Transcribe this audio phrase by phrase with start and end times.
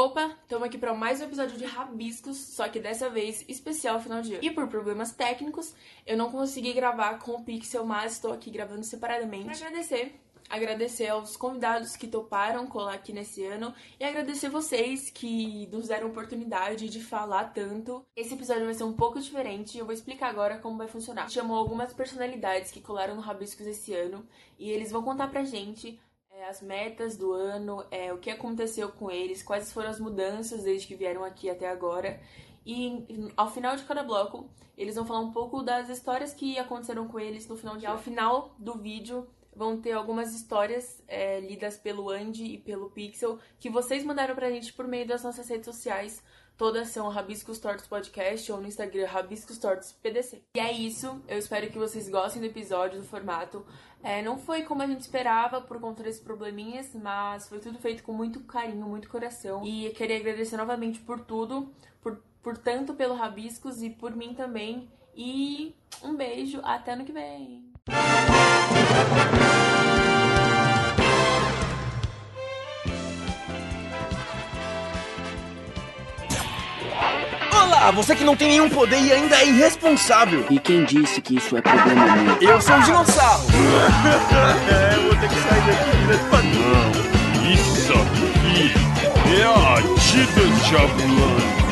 [0.00, 4.22] Opa, estamos aqui para mais um episódio de Rabiscos, só que dessa vez especial final
[4.22, 4.44] de ano.
[4.44, 5.74] E por problemas técnicos,
[6.06, 9.46] eu não consegui gravar com o Pixel, mas estou aqui gravando separadamente.
[9.46, 10.14] Pra agradecer,
[10.48, 16.06] agradecer aos convidados que toparam colar aqui nesse ano e agradecer vocês que nos deram
[16.06, 18.06] oportunidade de falar tanto.
[18.14, 21.28] Esse episódio vai ser um pouco diferente e eu vou explicar agora como vai funcionar.
[21.28, 24.24] Chamou algumas personalidades que colaram no Rabiscos esse ano
[24.60, 25.98] e eles vão contar pra gente
[26.44, 30.86] as metas do ano, é, o que aconteceu com eles, quais foram as mudanças desde
[30.86, 32.20] que vieram aqui até agora.
[32.64, 37.08] E ao final de cada bloco, eles vão falar um pouco das histórias que aconteceram
[37.08, 39.26] com eles no final de Ao final do vídeo,
[39.58, 44.50] vão ter algumas histórias é, lidas pelo Andy e pelo Pixel que vocês mandaram pra
[44.50, 46.22] gente por meio das nossas redes sociais.
[46.58, 50.42] Todas são Rabiscos Tortos Podcast ou no Instagram Rabiscos Tortos PDC.
[50.56, 51.22] E é isso.
[51.28, 53.64] Eu espero que vocês gostem do episódio, do formato.
[54.02, 58.02] É, não foi como a gente esperava por conta desses probleminhas, mas foi tudo feito
[58.02, 59.64] com muito carinho, muito coração.
[59.64, 61.72] E queria agradecer novamente por tudo,
[62.02, 64.90] por, por tanto pelo Rabiscos e por mim também.
[65.14, 67.72] E um beijo, até ano que vem!
[77.80, 80.44] Olá, você que não tem nenhum poder e ainda é irresponsável.
[80.50, 82.36] E quem disse que isso é problema meu?
[82.40, 83.44] Eu sou um dinossauro.
[84.68, 86.90] é, eu vou ter que sair daqui direto pra Não,
[87.52, 88.74] isso aqui
[89.32, 91.67] é a Tida Chabulana.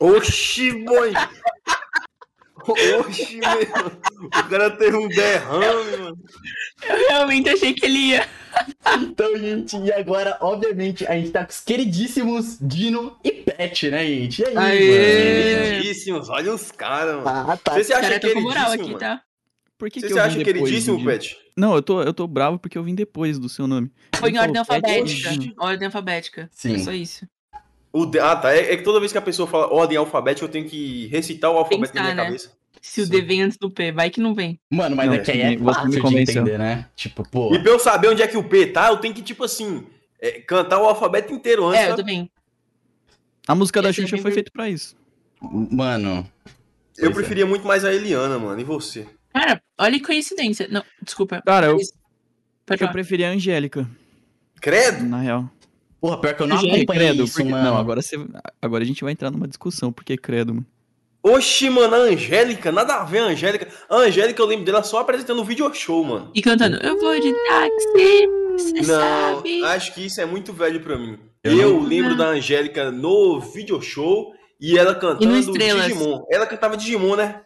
[0.00, 1.12] Oxi, boy.
[3.00, 3.86] Oxi, meu.
[4.26, 6.18] O cara teve um derrame, mano.
[6.88, 8.28] Eu realmente achei que ele ia.
[9.00, 14.06] Então, gente, e agora, obviamente, a gente tá com os queridíssimos Dino e Pet, né,
[14.06, 14.42] gente?
[14.42, 15.70] E aí, Aê!
[15.70, 17.24] Queridíssimos, olha os caras, mano.
[17.24, 17.50] mano?
[17.50, 17.74] Ah, tá.
[17.74, 18.98] Você se acha cara moral queridíssimo, aqui, mano?
[18.98, 19.22] tá?
[19.78, 21.36] Por que, Você que se eu acha queridíssimo, Pet?
[21.56, 23.90] Não, eu tô, eu tô bravo porque eu vim depois do seu nome.
[24.14, 25.30] Foi em Ele ordem alfabética.
[25.58, 26.48] Ordem alfabética.
[26.52, 26.76] Sim.
[26.76, 27.26] É só isso.
[27.92, 28.54] O de- Ah, tá.
[28.54, 31.50] É, é que toda vez que a pessoa fala ordem alfabética, eu tenho que recitar
[31.50, 32.24] o alfabeto na Pensar, minha né?
[32.24, 32.52] cabeça.
[32.80, 34.58] Se o D vem antes do P, vai que não vem.
[34.70, 36.42] Mano, mas Não, é que é me- você me fácil de convenceu.
[36.42, 36.86] entender, né?
[36.96, 39.22] Tipo, pô, E pra eu saber onde é que o P tá, eu tenho que,
[39.22, 39.86] tipo assim,
[40.20, 41.80] é, cantar o alfabeto inteiro antes.
[41.80, 42.28] É, eu também.
[43.46, 44.96] A música da Esse é Xuxa foi feita pra isso.
[45.40, 46.26] mano.
[46.96, 47.14] Eu Pois é.
[47.14, 48.60] preferia muito mais a Eliana, mano.
[48.60, 49.06] E você?
[49.32, 50.66] Cara, olha que coincidência.
[50.70, 51.40] Não, desculpa.
[51.46, 52.92] Cara, eu, eu falar.
[52.92, 53.88] preferia a Angélica,
[54.60, 55.04] Credo?
[55.04, 55.50] na real.
[56.02, 57.64] Porra, pior que eu não Gente, acompanhei credo, isso, porque- mano.
[57.64, 58.16] Não, agora, você,
[58.60, 60.66] agora a gente vai entrar numa discussão, porque credo, mano.
[61.22, 63.68] Oxi, mano, a Angélica, nada a ver a Angélica.
[63.88, 66.32] A Angélica, eu lembro dela só apresentando o video show, mano.
[66.34, 68.26] E cantando, eu vou de táxi,
[68.58, 69.64] você Não, sabe.
[69.64, 71.16] acho que isso é muito velho pra mim.
[71.44, 75.86] Eu Eu, não- lembro da Angélica no video show e ela cantando Estrelas.
[75.86, 76.24] Digimon.
[76.28, 77.40] Ela cantava Digimon, né?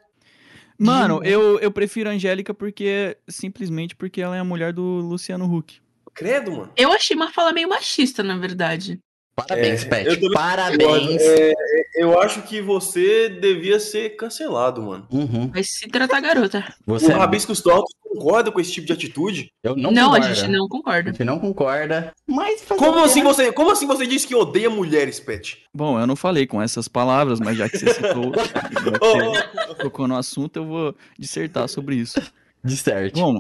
[0.78, 3.16] Mano, eu, eu prefiro a Angélica porque.
[3.28, 5.78] Simplesmente porque ela é a mulher do Luciano Huck.
[6.16, 6.72] Credo, mano.
[6.77, 8.99] Eu achei uma fala meio machista, na verdade.
[9.34, 10.22] Parabéns, É, Pet.
[10.25, 11.21] eu Parabéns.
[11.22, 11.53] É,
[11.97, 15.06] Eu acho que você devia ser cancelado, mano.
[15.10, 15.49] Uhum.
[15.49, 16.65] Vai se tratar garota.
[16.87, 17.12] Você.
[17.12, 19.49] O Rabiscos Tortos concorda com esse tipo de atitude?
[19.62, 20.34] Eu não, Não, a concordo.
[20.34, 21.10] gente não A concorda.
[21.10, 22.12] gente não concorda.
[22.27, 23.25] Mas Como assim né?
[23.27, 25.65] você, como assim você disse que odeia mulheres, Pet?
[25.75, 29.34] Bom, eu não falei com essas palavras, mas já que você citou, já que Ô,
[29.66, 32.21] você tocou no assunto, eu vou dissertar sobre isso.
[32.65, 33.21] De certo.
[33.21, 33.38] Bom,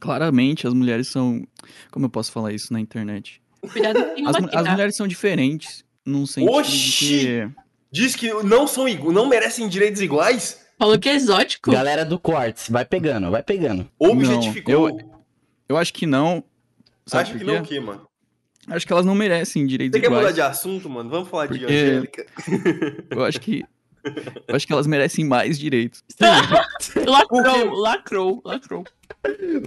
[0.00, 1.46] claramente as mulheres são.
[1.90, 3.40] Como eu posso falar isso na internet?
[3.72, 7.04] Cuidado As, as mulheres são diferentes num sentido Oxi!
[7.04, 7.50] de que.
[7.90, 10.64] diz que não são igu- não merecem direitos iguais?
[10.78, 11.70] Falou que é exótico.
[11.72, 13.88] Galera do Quartz, vai pegando, vai pegando.
[13.98, 14.88] Objetificou.
[14.90, 15.16] eu-
[15.68, 16.44] Eu acho que não.
[17.06, 18.06] Sabe Acho por que não o quê, mano?
[18.68, 20.34] Acho que elas não merecem direitos Você quer mudar iguais.
[20.34, 21.08] de assunto, mano?
[21.08, 22.26] Vamos falar de Porque- Angélica.
[23.10, 23.64] Eu acho que.
[24.46, 26.02] Eu acho que elas merecem mais direitos.
[27.06, 28.84] Lacrou, lacrou, lacrou.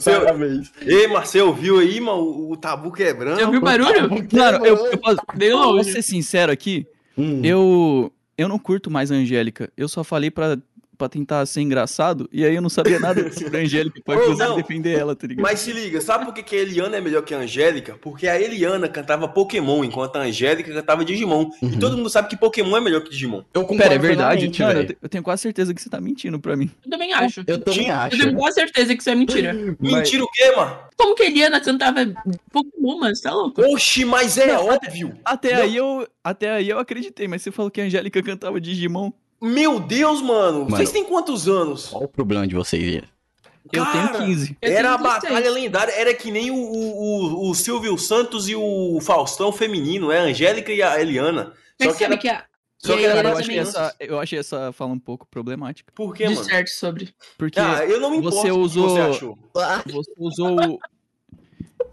[0.04, 0.72] Parabéns.
[0.81, 3.38] Ei, Marcel, viu aí, mano, o, o tabu quebrando?
[3.38, 4.10] Você ouviu o barulho?
[4.10, 5.18] Mano, eu, eu posso.
[5.36, 6.88] Bem Vou ser sincero aqui.
[7.18, 7.42] Hum.
[7.44, 8.12] Eu.
[8.38, 9.69] Eu não curto mais a Angélica.
[9.75, 10.58] Eu só falei pra,
[11.00, 12.30] pra tentar ser engraçado.
[12.31, 14.57] E aí eu não sabia nada sobre a Angélica pra não.
[14.57, 15.42] defender ela, tá ligado?
[15.44, 17.98] Mas se liga, sabe por que, que a Eliana é melhor que a Angélica?
[18.01, 21.50] Porque a Eliana cantava Pokémon, enquanto a Angélica cantava Digimon.
[21.62, 21.80] E Uhum.
[21.80, 23.42] todo mundo sabe que Pokémon é melhor que Digimon.
[23.54, 24.51] Eu concordo Pera, é verdade?
[24.62, 26.69] Mano, eu, tenho quase certeza que você tá mentindo pra mim.
[26.84, 27.44] Eu também acho.
[27.48, 28.16] Eu também acho.
[28.16, 29.54] Eu tenho quase certeza que isso é mentira.
[29.80, 30.78] Mentira o quê, mano?
[30.98, 32.06] Como que a Eliana cantava
[32.52, 33.16] Pokémon, mano?
[33.16, 33.62] Você tá louco?
[33.74, 35.18] Oxi, mas é Não, óbvio.
[35.24, 35.62] Até Não.
[35.63, 36.07] aí eu.
[36.22, 39.12] Até aí eu acreditei, mas você falou que a Angélica cantava Digimon.
[39.42, 40.60] Meu Deus, mano.
[40.66, 40.70] Mano.
[40.70, 41.88] Vocês têm quantos anos?
[41.88, 43.02] Qual o problema de vocês?
[43.72, 44.58] Eu Cara, tenho 15.
[44.62, 45.34] Eu Era tenho a 16.
[45.34, 50.20] batalha lendária, era que nem o, o, o, Silvio Santos e o Faustão feminino, é
[50.20, 51.54] a Angélica e a Eliana.
[51.80, 52.18] Mas Só que sabe era...
[52.18, 52.46] que a.
[52.78, 55.92] só que era eu achei, essa, eu achei essa fala um pouco problemática.
[55.94, 56.38] Por quê, mano?
[56.38, 57.14] disserte sobre.
[57.38, 59.38] Porque Ah, eu não me importo Você usou- você achou.
[59.86, 60.80] você usou.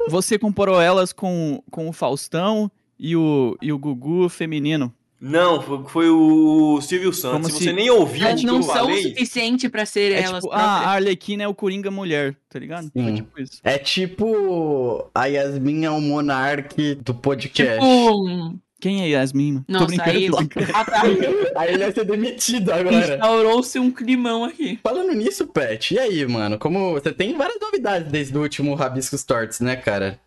[0.08, 4.94] Você comparou elas com, com o Faustão e o, e o Gugu feminino.
[5.28, 7.32] Não, foi, foi o Silvio Santos.
[7.38, 9.02] Como se se- você nem ouviu Elas o não são o falei...
[9.02, 12.90] suficiente pra ser É elas tipo, ah, a Arlequina é o Coringa mulher, tá ligado?
[12.96, 13.14] Sim.
[13.16, 13.60] tipo isso.
[13.64, 17.80] É tipo a Yasmin é o monarque do podcast.
[17.80, 18.56] Tipo.
[18.78, 19.64] Quem é Yasmin?
[19.68, 19.80] mano?
[19.80, 20.48] Tô brincando, aí.
[20.74, 21.02] Ah, tá.
[21.56, 23.14] Aí ele vai ser demitido agora.
[23.14, 24.78] Instaurou-se um climão aqui.
[24.82, 26.58] Falando nisso, Pet, e aí, mano?
[26.58, 30.20] Como você tem várias novidades desde o último Rabiscos Torts, né, cara?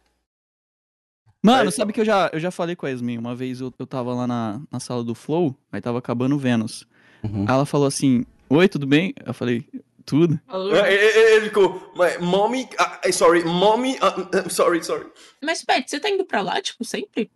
[1.42, 3.18] Mano, Aí- sabe que eu já, eu já falei com a Yasmin.
[3.18, 6.40] Uma vez eu, eu tava lá na, na sala do Flow, aí tava acabando o
[6.40, 6.86] Vênus.
[7.24, 7.44] Uhum.
[7.48, 9.14] Aí ela falou assim: Oi, tudo bem?
[9.26, 9.66] Eu falei:
[10.06, 10.40] Tudo.
[10.76, 14.14] É, é, é, Ele ficou, "My mommy, ah, eh, sorry, mommy, ah,
[14.46, 15.06] ah, sorry, sorry.
[15.42, 17.30] Mas, Pet, você tá indo pra lá, tipo, sempre?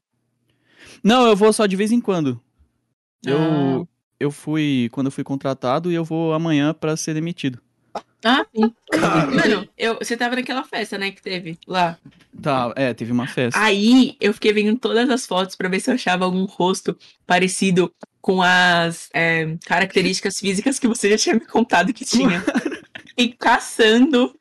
[1.04, 2.40] Não, eu vou só de vez em quando.
[3.26, 3.88] Eu, Ah.
[4.20, 7.60] eu fui, quando eu fui contratado, e eu vou amanhã pra ser demitido.
[8.24, 8.74] Ah, sim.
[8.92, 9.26] Cara.
[9.32, 11.98] Mano, eu, você tava naquela festa, né, que teve lá.
[12.42, 13.60] Tá, é, teve uma festa.
[13.60, 16.98] Aí eu fiquei vendo todas as fotos pra ver se eu achava algum rosto
[17.28, 22.44] parecido com as é, características físicas que você já tinha me contado que tinha.
[23.18, 24.34] e caçando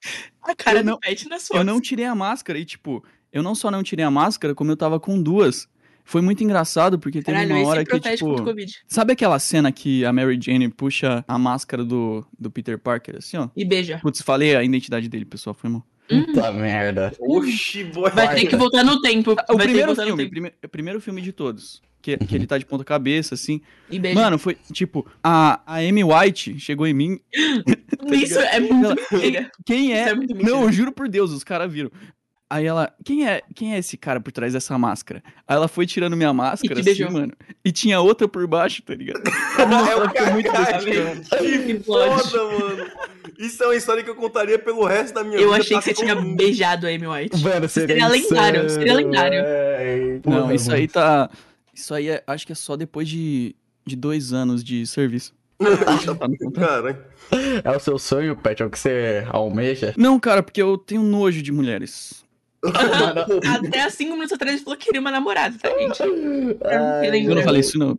[0.42, 1.58] a cara Eu não- do Pet nas fotos.
[1.58, 4.70] Eu não tirei a máscara e, tipo, eu não só não tirei a máscara, como
[4.70, 5.68] eu tava com duas.
[6.04, 8.26] Foi muito engraçado, porque teve Caralho, uma hora que, tipo...
[8.26, 8.72] contra o Covid.
[8.86, 13.36] Sabe aquela cena que a Mary Jane puxa a máscara do, do Peter Parker, assim,
[13.36, 13.48] ó?
[13.56, 13.98] E beija.
[14.02, 15.86] Putz, falei a identidade dele, pessoal, foi mal.
[16.08, 17.12] Puta merda.
[17.18, 18.10] Oxi, boy.
[18.10, 19.32] Vai ter que voltar no tempo.
[19.48, 21.80] O Vai primeiro filme, prime- o primeiro filme de todos.
[22.02, 23.60] Que, que ele tá de ponta cabeça, assim.
[23.88, 24.18] E beija.
[24.20, 27.20] Mano, foi, tipo, a, a Amy White chegou em mim.
[28.12, 29.50] isso é muito Ela-.
[29.64, 30.08] Quem é?
[30.08, 30.34] É muito.
[30.34, 31.90] Não, eu juro por Deus, os caras viram.
[32.54, 35.22] Aí ela, quem é, quem é esse cara por trás dessa máscara?
[35.48, 37.10] Aí ela foi tirando minha máscara, te assim, beijou.
[37.10, 37.32] mano.
[37.64, 39.22] E tinha outra por baixo, tá ligado?
[39.58, 41.30] É o ficou muito Kaká, decepcionante.
[41.64, 42.90] Que foda, mano.
[43.38, 45.60] Isso é uma história que eu contaria pelo resto da minha Eu vida.
[45.62, 46.36] achei pra que você tinha mundo.
[46.36, 47.42] beijado a Amy White.
[47.42, 49.42] Mano, Seria lendário, seria lendário.
[50.26, 51.30] Não, isso aí tá.
[51.72, 53.56] Isso aí é- acho que é só depois de,
[53.86, 55.32] de dois anos de serviço.
[55.58, 56.18] Tá.
[56.60, 56.98] Caralho.
[57.64, 58.62] É o seu sonho, Pet?
[58.62, 59.94] É o que você almeja?
[59.96, 62.21] Não, cara, porque eu tenho nojo de mulheres.
[63.66, 66.02] Até há cinco minutos atrás ele falou que queria uma namorada, tá, gente?
[66.02, 67.98] Ai, Eu não falei isso, não.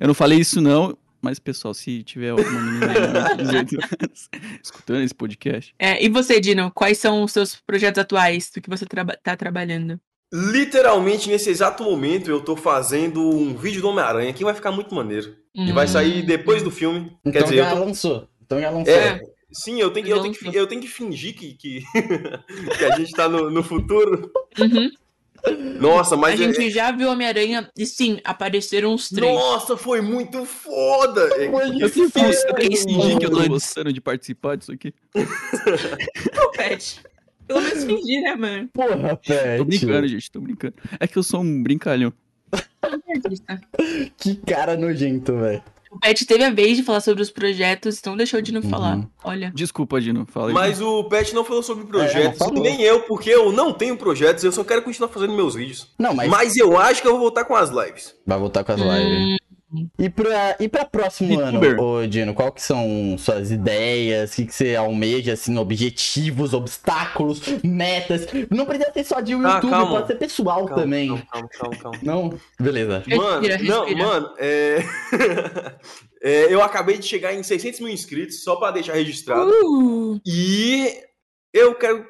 [0.00, 0.96] Eu não falei isso, não.
[1.20, 4.28] Mas, pessoal, se tiver alguma menina aí menor de 18 anos
[4.62, 5.74] escutando esse podcast.
[5.78, 9.34] É, e você, Dino, quais são os seus projetos atuais do que você traba tá
[9.34, 9.98] trabalhando?
[10.30, 14.94] Literalmente, nesse exato momento, eu tô fazendo um vídeo do Homem-Aranha que vai ficar muito
[14.94, 15.34] maneiro.
[15.54, 17.16] E vai sair depois do filme.
[17.20, 17.84] Então Quer dizer, já eu tô...
[17.84, 18.28] lançou.
[18.44, 18.92] Então já lançou.
[18.92, 19.20] É,
[19.54, 21.82] sim, eu tenho que, eu tenho que, eu tenho que fingir que, que,
[22.78, 24.30] que a gente tá no, no futuro.
[24.58, 24.90] Uhum.
[25.78, 26.40] Nossa, A mas...
[26.40, 29.34] é- gente já viu Homem-Aranha e sim, apareceram os três.
[29.34, 31.28] Nossa, foi muito foda!
[31.34, 34.56] É, Eu tenho que, eu tenho que Esse fingir que eu tô gostando de participar
[34.56, 34.92] disso aqui.
[35.12, 37.00] Pô, Pet.
[37.46, 38.68] Pelo menos fingir, né, mano?
[38.72, 39.58] Porra, Pet.
[39.58, 40.74] Tô brincando, gente, tô brincando.
[40.98, 42.12] É que eu sou um brincalhão.
[44.16, 45.62] Que cara nojento, velho.
[45.94, 48.96] O Pet teve a vez de falar sobre os projetos, então deixou o Dino falar.
[48.96, 49.06] Uhum.
[49.22, 49.52] Olha.
[49.54, 50.52] Desculpa, Dino, fala aí.
[50.52, 52.62] Mas o Pet não falou sobre É, projetos, não falou.
[52.62, 55.88] nem eu, porque eu não tenho projetos, eu só quero continuar fazendo meus vídeos.
[55.98, 58.14] Não, mas, Mas eu acho que eu vou voltar com as lives.
[58.26, 59.36] vai voltar com as Hum.
[59.98, 61.70] E pra, e pra próximo Youtuber.
[61.72, 64.32] ano, ô Dino, qual que são suas ideias?
[64.32, 68.26] O que, que você almeja, assim, objetivos, obstáculos, metas?
[68.50, 69.90] Não precisa ser só de YouTube, Ah, calma.
[69.90, 71.08] pode ser pessoal Calma, também.
[71.08, 71.98] Calma, calma, calma, calma.
[72.02, 72.38] Não?
[72.60, 73.02] Beleza.
[73.06, 74.04] Mano, Respira, não, respira.
[74.06, 74.78] mano, é...
[76.22, 79.50] é, Eu acabei de chegar em 600 mil inscritos, só pra deixar registrado.
[79.50, 80.88] Uh, E
[81.52, 82.04] eu quero.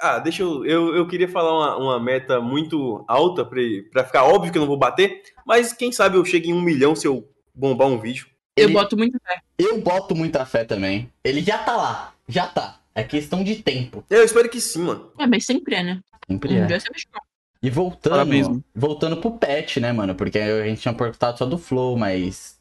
[0.00, 0.64] Ah, deixa eu.
[0.64, 3.60] Eu, eu queria falar uma, uma meta muito alta pra,
[3.90, 6.60] pra ficar óbvio que eu não vou bater, mas quem sabe eu chego em um
[6.60, 8.26] milhão se eu bombar um vídeo.
[8.54, 9.40] eu Ele- boto muito fé.
[9.58, 11.10] Eu boto muita fé também.
[11.24, 12.14] Ele já tá lá.
[12.28, 12.78] Já tá.
[12.94, 14.04] É questão de tempo.
[14.10, 15.10] Eu espero que sim, mano.
[15.18, 16.00] É, mas sempre é, né?
[16.28, 16.66] Sempre Um é.
[16.66, 17.22] dia chegar.
[17.62, 20.14] E voltando, voltando pro pet, né, mano?
[20.14, 22.57] Porque a gente tinha perguntado só do Flow, mas.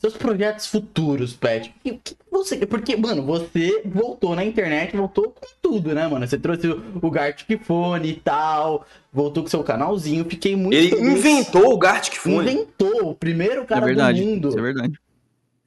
[0.00, 1.74] Seus projetos futuros, pet.
[1.84, 2.64] O que você.
[2.66, 6.26] Porque, mano, você voltou na internet, voltou com tudo, né, mano?
[6.26, 10.24] Você trouxe o, o Gartic Fone e tal, voltou com seu canalzinho.
[10.24, 10.72] Fiquei muito.
[10.74, 11.06] Ele feliz.
[11.18, 12.50] inventou o Gartic Phone.
[12.50, 14.22] Inventou, o primeiro é cara verdade.
[14.22, 14.48] do mundo.
[14.48, 14.98] Isso é verdade.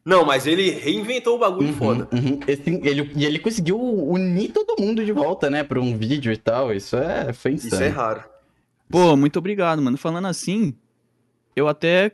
[0.03, 2.07] Não, mas ele reinventou o bagulho Uhum, foda.
[2.11, 2.39] uhum.
[2.47, 5.63] Esse- ele, e ele conseguiu unir todo mundo de volta, né?
[5.63, 6.73] Pra um vídeo e tal.
[6.73, 7.31] Isso é.
[7.33, 7.73] Foi insano.
[7.75, 8.23] Isso é raro.
[8.89, 9.95] Pô, muito obrigado, mano.
[9.97, 10.73] Falando assim,
[11.55, 12.11] eu até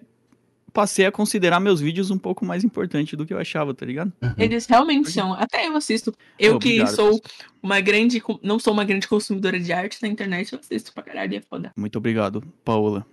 [0.70, 4.12] passei a considerar meus vídeos um pouco mais importante do que eu achava, tá ligado?
[4.38, 5.34] Eles realmente são.
[5.34, 6.14] Até eu assisto.
[6.38, 7.22] Eu que sou
[7.62, 8.22] uma grande.
[8.42, 11.72] Não sou uma grande consumidora de arte na internet, eu assisto pra caralho, é foda.
[11.76, 13.06] Muito obrigado, Paola.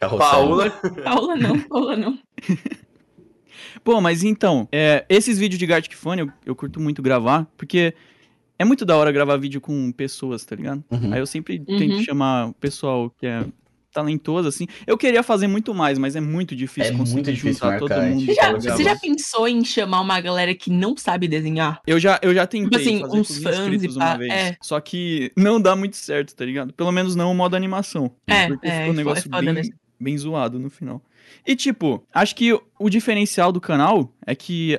[0.00, 0.28] Carrossel.
[0.30, 0.70] Paula.
[1.04, 2.18] Paula não, Paula não.
[3.82, 7.94] Pô, mas então, é, esses vídeos de Gartic Funny eu, eu curto muito gravar, porque
[8.58, 10.82] é muito da hora gravar vídeo com pessoas, tá ligado?
[10.90, 11.12] Uhum.
[11.12, 11.78] Aí eu sempre Uhum.
[11.78, 13.44] tento chamar o pessoal que é
[13.94, 14.66] talentoso, assim.
[14.86, 17.88] Eu queria fazer muito mais, mas é muito difícil É conseguir muito difícil juntar todo
[17.90, 18.26] marcar, mundo.
[18.26, 21.80] Você já, você já pensou em chamar uma galera que não sabe desenhar?
[21.86, 24.18] Eu já, eu já tentei assim, fazer uns com os fãs e inscritos pá, uma
[24.18, 24.32] vez.
[24.32, 24.56] é.
[24.60, 26.74] Só que não dá muito certo, tá ligado?
[26.74, 28.10] Pelo menos não o modo animação.
[28.26, 29.74] É, Porque é, ficou é um negócio foda bem, mesmo.
[29.98, 31.00] bem zoado no final.
[31.46, 34.78] E tipo, acho que o- o diferencial do canal é que,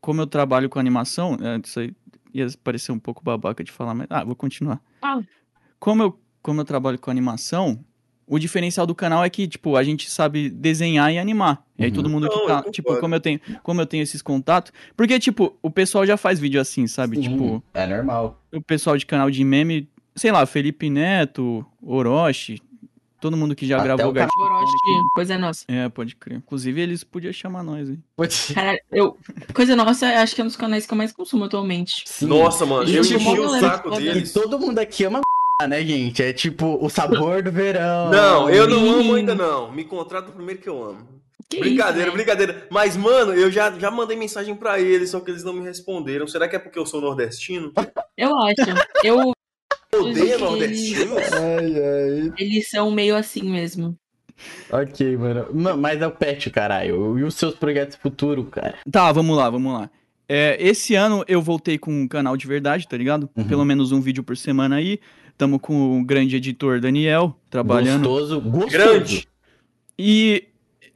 [0.00, 1.92] como eu trabalho com animação, é, isso aí
[2.32, 4.06] ia parecer um pouco babaca de falar, mas.
[4.10, 4.80] Ah, vou continuar.
[5.00, 5.24] Fala.
[5.78, 7.84] Como eu, como eu trabalho com animação,
[8.26, 11.64] o diferencial do canal é que, tipo, a gente sabe desenhar e animar.
[11.78, 11.94] E aí Uhum.
[11.96, 12.70] todo mundo que Não, tá, concordo.
[12.72, 16.38] tipo, como eu tenho, como eu tenho esses contatos, porque tipo, o pessoal já faz
[16.40, 17.16] vídeo assim, sabe?
[17.16, 18.42] Sim, Tipo, é normal.
[18.52, 22.60] o pessoal de canal de meme, sei lá, Felipe Neto, Orochi,
[23.20, 24.72] todo mundo que já Até gravou o Gartic Orochi,
[25.14, 25.64] coisa é nossa.
[25.68, 26.38] É, pode crer.
[26.38, 28.02] Inclusive eles podiam chamar nós, hein?
[28.16, 29.16] Putz, Caralho, eu.
[29.54, 32.02] Coisa nossa, acho que é um dos canais que eu mais consumo atualmente.
[32.06, 32.26] sim.
[32.26, 34.00] Nossa, mano, eu enchi o saco foda.
[34.00, 34.32] E deles.
[34.32, 35.20] todo mundo aqui ama
[35.64, 36.22] né, gente?
[36.22, 38.10] É tipo o sabor do verão.
[38.10, 39.00] Não, eu não Sim.
[39.00, 39.72] amo ainda não.
[39.72, 41.16] Me contrata primeiro que eu amo.
[41.48, 42.24] Que brincadeira, isso, né?
[42.24, 42.66] brincadeira.
[42.70, 46.26] Mas, mano, eu já, já mandei mensagem pra eles, só que eles não me responderam.
[46.26, 47.72] Será que é porque eu sou nordestino?
[48.16, 48.56] Eu acho.
[49.04, 49.32] Eu.
[49.94, 50.44] Odeia Sim.
[50.44, 51.32] nordestinos?
[51.32, 52.32] Ai, ai.
[52.36, 53.96] Eles são meio assim mesmo.
[54.70, 55.46] Ok, mano.
[55.54, 57.18] Não, mas é o pet, caralho.
[57.18, 58.74] E os seus projetos futuros, cara?
[58.90, 59.88] Tá, vamos lá, vamos lá.
[60.28, 63.30] É, esse ano eu voltei com um canal de verdade, tá ligado?
[63.36, 63.44] Uhum.
[63.44, 64.98] Pelo menos um vídeo por semana aí.
[65.36, 68.08] Tamo com o grande editor Daniel, trabalhando.
[68.08, 68.70] Gostoso, gostoso.
[68.72, 69.28] Grande.
[69.98, 70.44] E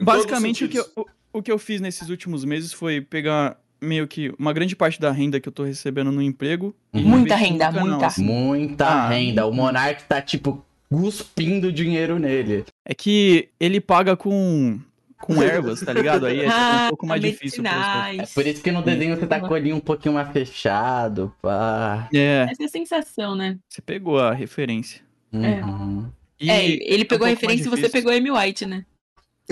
[0.01, 1.05] basicamente o que, eu, o,
[1.35, 5.11] o que eu fiz nesses últimos meses foi pegar meio que uma grande parte da
[5.11, 6.75] renda que eu tô recebendo no emprego.
[6.93, 7.03] Uhum.
[7.03, 8.07] Muita renda, canal, muita.
[8.07, 8.25] assim.
[8.25, 9.47] Muita Ah, renda.
[9.47, 12.65] O Monark tá, tipo, cuspindo dinheiro nele.
[12.85, 14.79] É que ele paga com,
[15.21, 16.27] com ervas, tá ligado?
[16.27, 17.62] Aí é tipo, um pouco mais difícil.
[17.67, 21.33] É por isso que no desenho você tá com o olhinho um pouquinho mais fechado,
[21.41, 22.09] pá.
[22.12, 23.59] É, Essa é a sensação, né?
[23.69, 25.03] você pegou a referência.
[25.33, 25.65] É.
[25.65, 26.11] Uhum.
[26.41, 28.85] E é, ele pegou um a referência e você pegou a Amy White, né?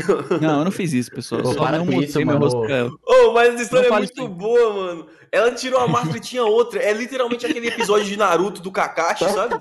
[0.41, 1.43] Não, eu não fiz isso, pessoal.
[1.43, 2.91] Pô, Eu só para não com mostrei isso, meu rosto pra ela.
[3.07, 5.07] Oh, mas essa história é Não fale muito boa, mano.
[5.31, 6.81] Ela tirou a máscara e tinha outra.
[6.83, 9.57] É literalmente aquele episódio de Naruto do Kakashi, sabe?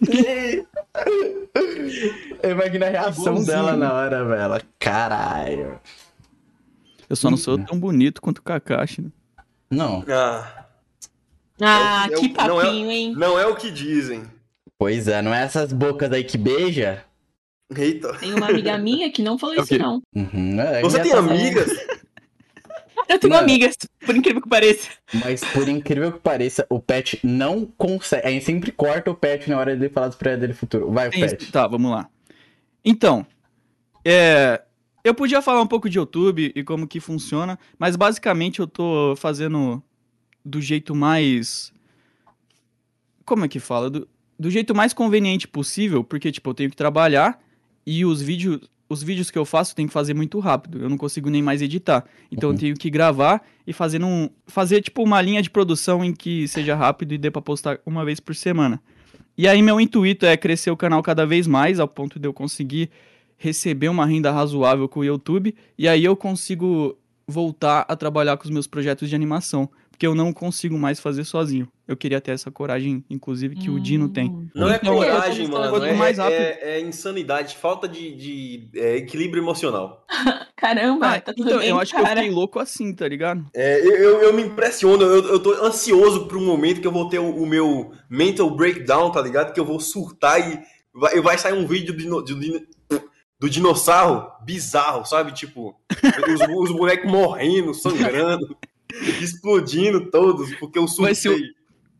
[2.42, 3.46] Eu imagino a reação Igualzinho.
[3.46, 4.64] dela na hora, velho.
[4.78, 5.80] Caralho.
[7.08, 9.10] Eu só não sou tão bonito quanto o Kakashi, né?
[9.70, 10.64] Não, Ah,
[11.62, 13.14] Ah, É o- que é o- não é- papinho, hein?
[13.16, 14.24] não é o que dizem.
[14.78, 17.04] pois é, não é essas bocas aí que beija?
[17.76, 18.14] Eita.
[18.18, 20.02] Tem uma amiga minha que não falou É o isso, não.
[20.14, 21.68] Uhum, é, Você tem amigas?
[23.08, 23.42] Eu tenho Mano.
[23.44, 23.74] amigas,
[24.06, 24.88] por incrível que pareça.
[25.14, 28.24] Mas por incrível que pareça, o Pet não consegue.
[28.26, 30.90] A gente sempre corta o Pet na hora de falar dos projetos dele futuro.
[30.92, 31.50] Vai, Tem- Pet.
[31.50, 32.08] Tá, vamos lá.
[32.84, 33.26] Então,
[34.04, 34.62] é,
[35.02, 39.14] eu podia falar um pouco de YouTube e como que funciona, mas basicamente eu tô
[39.16, 39.82] fazendo
[40.44, 41.72] do jeito mais.
[43.24, 43.90] Como é que fala?
[43.90, 44.08] Do,
[44.38, 47.40] do jeito mais conveniente possível, porque, tipo, eu tenho que trabalhar
[47.86, 48.60] e os vídeos.
[48.88, 50.80] Os vídeos que eu faço tenho que fazer muito rápido.
[50.82, 52.04] Eu não consigo nem mais editar.
[52.28, 52.56] Então Uhum.
[52.56, 54.28] eu tenho que gravar e fazer um.
[54.48, 58.04] Fazer, tipo, uma linha de produção em que seja rápido e dê pra postar uma
[58.04, 58.82] vez por semana.
[59.38, 62.32] E aí meu intuito é crescer o canal cada vez mais, ao ponto de eu
[62.32, 62.90] conseguir
[63.36, 68.44] receber uma renda razoável com o YouTube, e aí eu consigo voltar a trabalhar com
[68.44, 71.68] os meus projetos de animação, porque eu não consigo mais fazer sozinho.
[71.86, 74.30] Eu queria ter essa coragem, inclusive, que o Dino tem.
[74.30, 74.48] Hum.
[74.54, 75.84] Não é Então, coragem, mano.
[75.84, 80.06] É, mais rápido- é- é insanidade, falta de, de, é, equilíbrio emocional.
[80.56, 82.16] Caramba, Ah, tá tudo então, bem, eu acho que eu cara.
[82.22, 83.44] fiquei louco assim, tá ligado?
[83.52, 87.06] É, eu, eu, eu me impressiono, eu, eu tô ansioso pro momento que eu vou
[87.10, 89.52] ter o, o meu mental breakdown, tá ligado?
[89.52, 90.58] Que eu vou surtar e
[90.94, 92.66] vai, vai sair um vídeo do, do, dino-
[93.38, 95.32] do dinossauro bizarro, sabe?
[95.32, 95.74] Tipo,
[96.58, 98.56] os, os bonecos morrendo, sangrando,
[99.20, 101.50] explodindo todos, porque eu Vai ser o- surtei.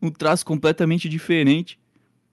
[0.01, 1.79] Um traço completamente diferente.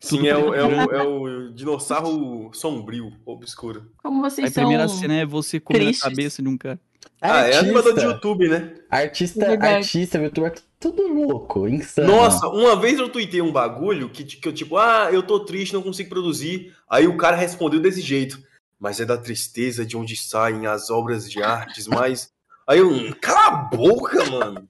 [0.01, 3.91] Sim, é o, é, o, é o dinossauro sombrio, obscuro.
[3.99, 4.97] Como vocês a primeira são...
[4.97, 6.07] cena é você comendo tristes.
[6.07, 6.81] a cabeça de um cara.
[7.21, 8.75] Ah, é animador de YouTube, né?
[8.89, 9.75] Artista, Verdade.
[9.75, 12.07] artista, youtuber, tudo louco, insano.
[12.07, 15.75] Nossa, uma vez eu tuitei um bagulho que, que eu, tipo, ah, eu tô triste,
[15.75, 16.73] não consigo produzir.
[16.89, 18.41] Aí o cara respondeu desse jeito.
[18.79, 22.31] Mas é da tristeza de onde saem as obras de artes, mas.
[22.69, 24.69] Aí eu, "Hum, cala a boca, mano.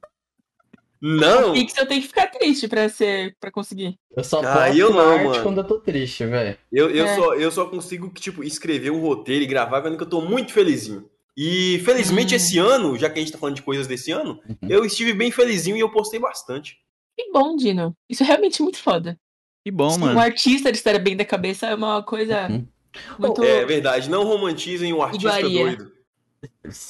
[1.01, 1.53] Não!
[1.53, 3.97] Pixel tem que ficar triste pra, ser, pra conseguir.
[4.17, 5.43] Eu só Ah, posto eu não, mano.
[5.43, 6.57] quando eu tô triste, velho.
[6.73, 7.15] Eu, eu, É.
[7.15, 10.53] só, eu só consigo, tipo, escrever um roteiro e gravar quando que eu tô muito
[10.53, 11.09] felizinho.
[11.37, 12.37] E felizmente Hum.
[12.37, 14.57] esse ano, já que a gente tá falando de coisas desse ano, Uhum.
[14.69, 16.77] eu estive bem felizinho e eu postei bastante.
[17.17, 17.97] Que bom, Dino.
[18.11, 19.17] Isso é realmente muito foda.
[19.65, 20.19] Que bom, Um mano.
[20.19, 22.67] artista de estar bem da cabeça é uma coisa Uhum.
[23.21, 23.45] muito.
[23.45, 25.77] É verdade, não romantizem o artista Iguaria.
[25.77, 25.93] doido.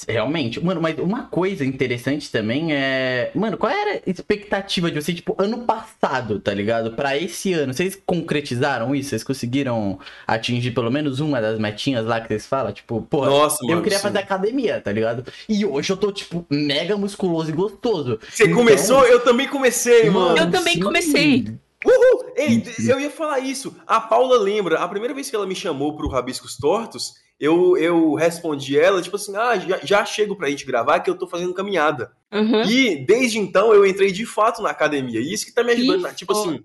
[0.07, 0.63] Realmente.
[0.63, 3.31] Mano, mas uma coisa interessante também é.
[3.33, 6.91] Mano, qual era a expectativa de você, tipo, ano passado, tá ligado?
[6.93, 7.73] Pra esse ano.
[7.73, 9.09] Vocês concretizaram isso?
[9.09, 12.71] Vocês conseguiram atingir pelo menos uma das metinhas lá que vocês falam?
[12.71, 13.81] Tipo, porra, Nossa, eu mano.
[13.81, 14.03] queria sim.
[14.03, 15.23] fazer academia, tá ligado?
[15.47, 18.19] E hoje eu tô, tipo, mega musculoso e gostoso.
[18.29, 19.05] Você Então, começou?
[19.05, 20.37] Eu também comecei, mano.
[20.37, 20.79] Eu também sim.
[20.81, 21.45] comecei.
[21.85, 22.33] Uhul!
[22.35, 23.75] Ei, eu ia falar isso.
[23.87, 28.13] A Paula lembra, a primeira vez que ela me chamou pro Rabiscos Tortos, eu, eu
[28.15, 31.53] respondi ela, tipo assim, ah, já, já chego pra gente gravar que eu tô fazendo
[31.53, 32.11] caminhada.
[32.31, 32.63] Uhum.
[32.63, 35.21] E desde então eu entrei de fato na academia.
[35.21, 36.61] E isso que tá me ajudando, tipo assim,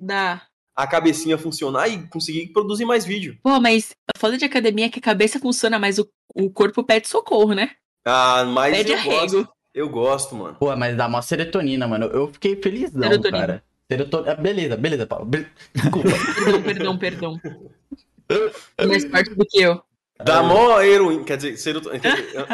[0.77, 3.39] a cabecinha funcionar e conseguir produzir mais vídeo.
[3.43, 6.83] Pô, mas a foda de academia é que a cabeça funciona, mas o, o corpo
[6.83, 7.71] pede socorro, né?
[8.05, 9.21] Ah, mas Pede eu arrego.
[9.21, 9.49] gosto.
[9.73, 10.57] Eu gosto, mano.
[10.59, 12.07] Pô, mas dá mó serotonina, mano.
[12.07, 13.41] Eu fiquei felizão, Serotonina.
[13.41, 13.65] cara.
[13.91, 14.35] Serotonina.
[14.37, 15.27] Beleza, beleza, Paulo.
[15.27, 16.09] Be- Desculpa.
[16.65, 17.61] Perdão, perdão, perdão.
[18.89, 19.83] Mais forte do que eu.
[20.25, 22.01] Dá mó heroína, quer dizer, serotonina.
[22.01, 22.47] quer dizer,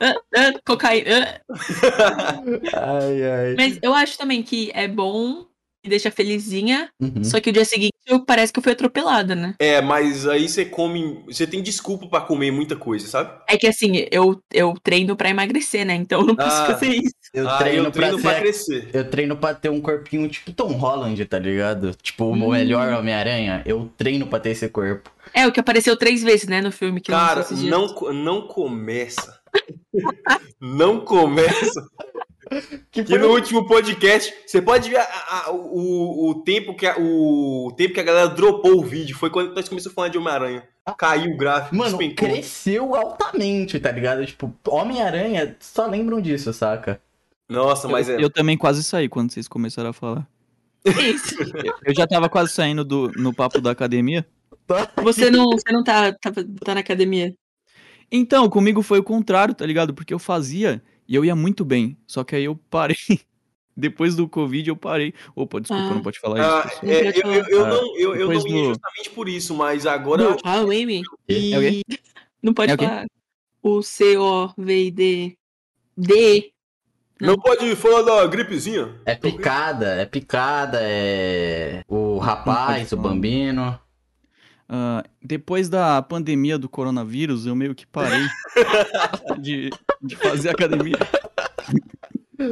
[0.00, 1.40] Ah, ah, cocaína.
[1.50, 2.98] ah.
[2.98, 3.54] ai, ai.
[3.56, 5.46] Mas eu acho também que é bom
[5.88, 7.24] deixa felizinha, Uhum.
[7.24, 9.54] só que o dia seguinte eu, parece que eu fui atropelada, né?
[9.58, 11.22] É, mas aí você come.
[11.26, 13.30] Você tem desculpa pra comer muita coisa, sabe?
[13.48, 15.94] É que assim, eu, eu treino pra emagrecer, né?
[15.94, 16.66] Então eu não posso Ah.
[16.66, 17.12] fazer isso.
[17.32, 18.90] Eu ah, treino, eu treino pra, pra, ser- crescer.
[18.92, 21.94] Eu treino pra ter um corpinho tipo Tom Holland, tá ligado?
[22.02, 22.50] Tipo, o Hum.
[22.50, 23.62] melhor Homem-Aranha.
[23.64, 25.10] Eu treino pra ter esse corpo.
[25.32, 28.46] É, o que apareceu três vezes, né, no filme que eu Cara, não não, não
[28.48, 29.40] começa.
[30.60, 31.80] não começa.
[32.90, 36.96] Que Que no último podcast, você pode ver a- a- o, o, tempo que a,
[36.98, 39.16] o tempo que a galera dropou o vídeo.
[39.16, 40.68] Foi quando nós começamos a falar de Homem-Aranha.
[40.98, 42.28] Caiu o gráfico, Mano, despencou.
[42.28, 44.26] cresceu altamente, tá ligado?
[44.26, 47.00] Tipo, Homem-Aranha só lembram disso, saca?
[47.48, 48.24] Nossa, mas eu, é.
[48.24, 50.26] eu também quase saí quando vocês começaram a falar.
[50.84, 51.36] Isso.
[51.84, 54.26] Eu já tava quase saindo do, no papo da academia.
[55.02, 56.32] Você não, você não tá, tá,
[56.64, 57.32] tá na academia.
[58.10, 59.94] Então, comigo foi o contrário, tá ligado?
[59.94, 61.96] Porque eu fazia e eu ia muito bem.
[62.06, 62.96] Só que aí eu parei.
[63.76, 65.14] Depois do Covid eu parei.
[65.34, 65.94] Opa, desculpa, Ah.
[65.94, 66.48] não pode falar isso.
[66.48, 66.92] Ah, pessoal.
[66.92, 69.86] é, eu, eu, eu Ah, não, eu, eu não ia do- justamente por isso, mas
[69.86, 70.22] agora.
[70.22, 71.02] eu acho Ah, o Amy.
[71.28, 71.82] É o quê?
[72.42, 72.84] Não pode É o quê?
[72.84, 73.06] falar
[73.62, 75.36] o C-O-V-I-D.
[75.96, 76.52] D.
[77.20, 78.94] Não pode falar da gripezinha.
[79.06, 81.82] É picada, é picada, é.
[81.88, 83.08] O rapaz, o falar.
[83.08, 83.78] bambino.
[84.74, 88.26] Ah, depois da pandemia do coronavírus, eu meio que parei
[89.38, 89.68] de,
[90.00, 90.96] de fazer academia.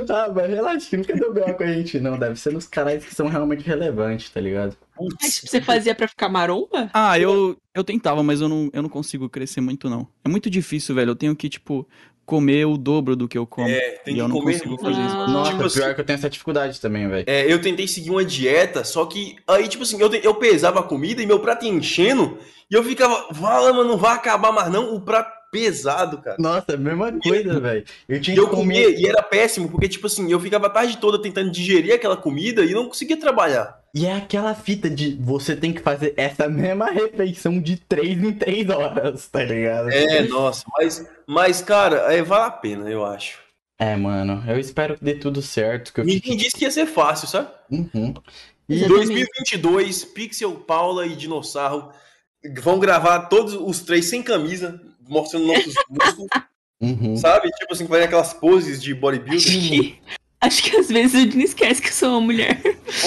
[0.08, 1.54] Ah, mas relaxa, nunca deu B.O.
[1.54, 2.16] com a gente, não.
[2.16, 4.76] Deve ser nos canais que são realmente relevantes, tá ligado?
[5.20, 6.88] Mas tipo, você fazia pra ficar maromba?
[6.94, 10.06] Ah, eu, eu tentava, mas eu não, eu não consigo crescer muito, não.
[10.24, 11.10] É muito difícil, velho.
[11.10, 11.88] Eu tenho que, tipo,
[12.30, 13.68] comer o dobro do que eu como.
[13.68, 14.84] É, tem e que eu não comer consigo muito.
[14.84, 15.16] fazer isso.
[15.32, 17.24] Nossa, Tipo assim- pior que eu tenho essa dificuldade também, velho.
[17.26, 20.80] É, eu tentei seguir uma dieta, só que aí, tipo assim, eu, te- eu pesava
[20.80, 22.38] a comida e meu prato ia enchendo,
[22.70, 26.36] e eu ficava, vala, mano, não vai acabar mais não, o prato pesado, cara.
[26.38, 27.84] Nossa, mesma coisa, velho.
[28.08, 29.00] Eu tinha eu que comia, comer.
[29.00, 32.64] e era péssimo, porque, tipo assim, eu ficava a tarde toda tentando digerir aquela comida
[32.64, 33.79] e não conseguia trabalhar.
[33.94, 38.32] E é aquela fita de você tem que fazer essa mesma refeição de 3 em
[38.32, 39.90] 3 horas, tá ligado?
[39.90, 43.38] É, nossa, mas, mas cara, é, vale a pena, eu acho.
[43.78, 45.92] É, mano, eu espero que dê tudo certo.
[45.92, 46.36] Que eu Ninguém fique...
[46.36, 47.48] disse que ia ser fácil, sabe?
[47.70, 48.14] Uhum.
[48.68, 49.06] Em Exatamente.
[49.06, 51.90] 2022, Pixel, Paula e Dinossauro
[52.62, 56.28] vão gravar todos os três sem camisa, mostrando nossos músculos,
[56.80, 57.14] Uhum.
[57.16, 57.50] sabe?
[57.50, 59.98] Tipo assim, fazendo aquelas poses de que,
[60.40, 62.60] acho que às vezes a gente esquece que eu sou uma mulher.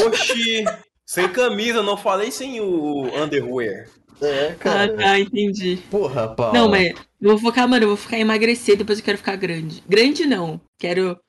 [0.06, 0.63] Oxi,
[1.06, 3.88] sem camisa, não falei sem o underwear.
[4.22, 4.93] É, Ah, cara.
[4.96, 5.80] tá, entendi.
[5.91, 6.54] Porra, Paulo.
[6.54, 9.36] Não, mas eu vou focar, mano, eu vou ficar em emagrecer, depois eu quero ficar
[9.36, 9.84] grande.
[9.88, 10.62] Grande não.
[10.80, 11.19] Quero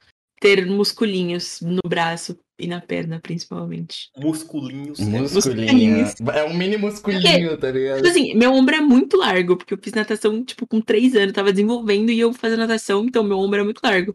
[0.41, 4.11] ter musculinhos no braço e na perna, principalmente.
[4.17, 5.01] Musculinhos.
[5.01, 6.07] Musculinho.
[6.33, 7.97] É um mini musculinho, tá ligado?
[7.97, 11.33] Tipo assim, meu ombro é muito largo, porque eu fiz natação, tipo, com três anos,
[11.33, 14.15] tava desenvolvendo e eu fazendo natação, então meu ombro é muito largo.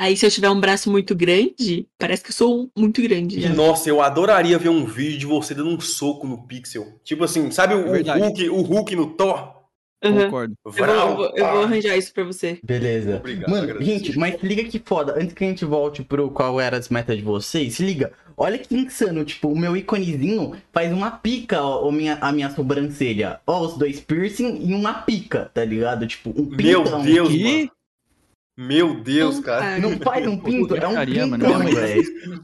[0.00, 3.36] Aí se eu tiver um braço muito grande, parece que eu sou muito grande.
[3.38, 3.48] E, já.
[3.52, 6.86] nossa, eu adoraria ver um vídeo de você dando um soco no Pixel.
[7.02, 8.00] Tipo assim, sabe o, É.
[8.18, 9.58] Hulk, o Hulk no Thor?
[10.00, 10.54] Concordo.
[10.64, 12.60] Eu, vou, eu, vou, eu vou arranjar isso pra você.
[12.62, 13.16] Beleza.
[13.16, 13.90] Obrigado, Mano, agradeço.
[13.90, 15.14] gente, mas liga que foda.
[15.20, 18.12] Antes que a gente volte pro qual era as metas de vocês, se liga.
[18.36, 23.40] Olha que insano, tipo, o meu iconezinho faz uma pica, ó, minha, a minha sobrancelha.
[23.44, 26.06] Ó, os dois piercing e uma pica, tá ligado?
[26.06, 27.02] Tipo, um Meu pintão.
[27.02, 27.42] Deus, Que?
[27.42, 27.70] mano.
[28.60, 29.78] Meu Deus, Não, cara.
[29.78, 31.06] Não faz um pinto, é um mano.
[31.46, 31.60] pintão,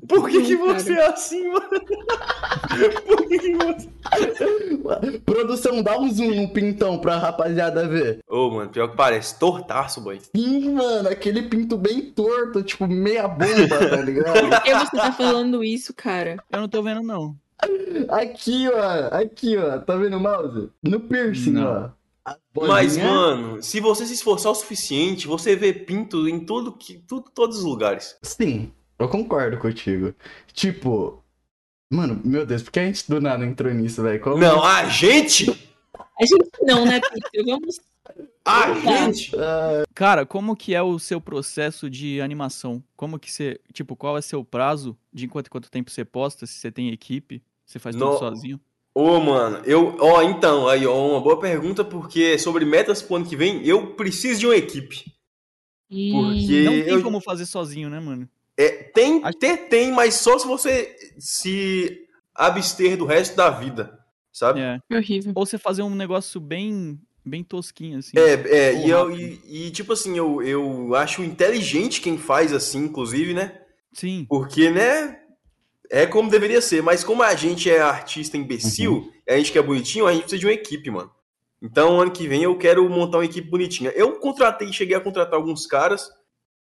[0.07, 1.69] Por que- que, Não, você é assim, mano?
[3.05, 3.89] Por que, que você.
[5.25, 8.21] Produção, dá um zoom no pintão pra rapaziada ver.
[8.29, 9.37] Ô, mano, pior que parece.
[9.41, 10.21] Tortaço, boy.
[10.37, 14.49] Sim, mano, aquele pinto bem torto, tipo meia bomba, tá ligado?
[14.49, 16.37] Por que você tá falando isso, cara?
[16.53, 17.35] Eu não tô vendo, não.
[18.09, 20.69] Aqui, ó, aqui, ó, tá vendo o mouse?
[20.83, 21.73] No piercing, Não.
[21.87, 22.04] ó.
[22.67, 27.31] Mas, mano, se você se esforçar o suficiente, você vê pinto em tudo que, tudo,
[27.35, 28.17] todos os lugares.
[28.23, 30.15] Sim, eu concordo contigo.
[30.53, 31.23] Tipo,
[31.91, 34.21] mano, meu Deus, por que a gente do nada entrou nisso, velho?
[34.21, 35.51] Como- Não, a gente!
[36.19, 37.45] A gente não, né, Peter?
[37.45, 37.81] Vamos.
[38.45, 39.33] A gente!
[39.95, 42.83] Cara, como que é o seu processo de animação?
[42.97, 46.47] Como que você, tipo, qual é seu prazo de quanto quanto tempo você posta?
[46.47, 48.61] Se você tem equipe, você faz No- tudo sozinho?
[48.95, 49.97] Ô, mano, eu.
[49.99, 53.89] Ó, então, aí, ó, uma boa pergunta, porque sobre metas pro ano que vem, eu
[53.95, 55.13] preciso de uma equipe.
[55.89, 57.03] Porque Não tem eu.
[57.03, 58.29] como fazer sozinho, né, mano?
[58.57, 63.99] É, tem, Acho- ter tem, mas só se você se abster do resto da vida,
[64.33, 64.61] sabe?
[64.61, 64.79] É.
[64.89, 65.33] Que horrível.
[65.35, 68.13] Ou você fazer um negócio bem, bem tosquinho, assim.
[68.17, 72.85] É, é, e, eu, e, e, tipo assim, eu, eu acho inteligente quem faz assim,
[72.85, 73.61] inclusive, né?
[73.93, 74.25] Sim.
[74.29, 75.21] Porque, né?
[75.91, 79.63] É como deveria ser, mas como a gente é artista imbecil, a gente que é
[79.63, 81.11] bonitinho, a gente precisa de uma equipe, mano.
[81.63, 83.91] Então, ano que vem eu quero montar uma equipe bonitinha.
[83.91, 86.11] Eu contratei, cheguei a contratar alguns caras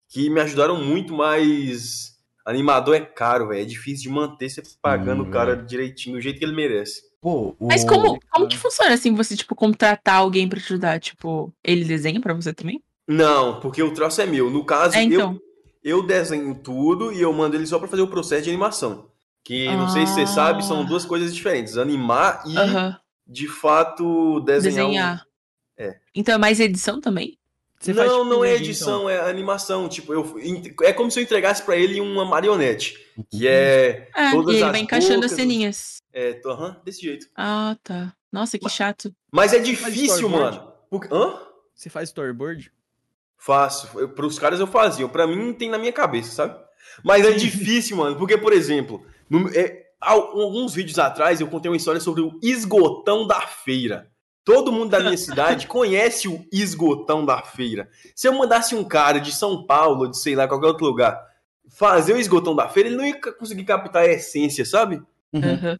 [0.09, 2.13] que me ajudaram muito, mas
[2.45, 3.61] animador é caro, velho.
[3.61, 7.01] É difícil de manter você pagando Hum, o cara direitinho, do jeito que ele merece.
[7.21, 7.67] Pô, o...
[7.67, 10.99] Mas como, como que funciona assim, você, tipo, contratar alguém pra te ajudar?
[10.99, 12.83] Tipo, ele desenha pra você também?
[13.07, 14.49] Não, porque o troço é meu.
[14.49, 15.33] No caso, É, então.
[15.33, 15.41] eu,
[15.83, 19.09] eu desenho tudo e eu mando ele só pra fazer o processo de animação.
[19.43, 20.27] Que, não sei se você Ah.
[20.27, 21.77] sabe, são duas coisas diferentes.
[21.77, 22.53] Animar e,
[23.31, 24.85] de fato, desenhar.
[24.85, 25.27] um- Desenhar.
[25.77, 25.97] É.
[26.15, 27.37] Então é mais edição também?
[27.79, 29.89] Você não, faz, tipo, não é edição, é animação.
[29.89, 30.35] Tipo, eu,
[30.83, 32.97] é como se eu entregasse pra ele uma marionete.
[33.29, 34.09] Que é.
[34.15, 35.97] É, Todas e ele as vai encaixando as ceninhas.
[36.13, 37.27] é tô- aham, desse jeito.
[37.35, 38.13] Ah, tá.
[38.31, 39.13] Nossa, que chato.
[39.29, 40.71] Mas é difícil, mano.
[40.89, 41.37] Porque, hã?
[41.75, 42.71] Você faz storyboard?
[43.45, 43.89] Faço.
[43.99, 45.07] Eu, pros caras eu fazia.
[45.07, 46.55] Pra mim tem na minha cabeça, sabe?
[47.03, 48.15] Mas é difícil, mano.
[48.15, 52.39] Porque, por exemplo, no- é, há alguns vídeos atrás eu contei uma história sobre o
[52.41, 54.09] esgotão da feira.
[54.45, 57.89] Todo mundo da minha cidade conhece o esgotão da feira.
[58.15, 61.19] Se eu mandasse um cara de São Paulo, de sei lá, qualquer outro lugar,
[61.69, 65.01] fazer o esgotão da feira, ele não ia conseguir captar a essência, sabe?
[65.33, 65.77] Uhum.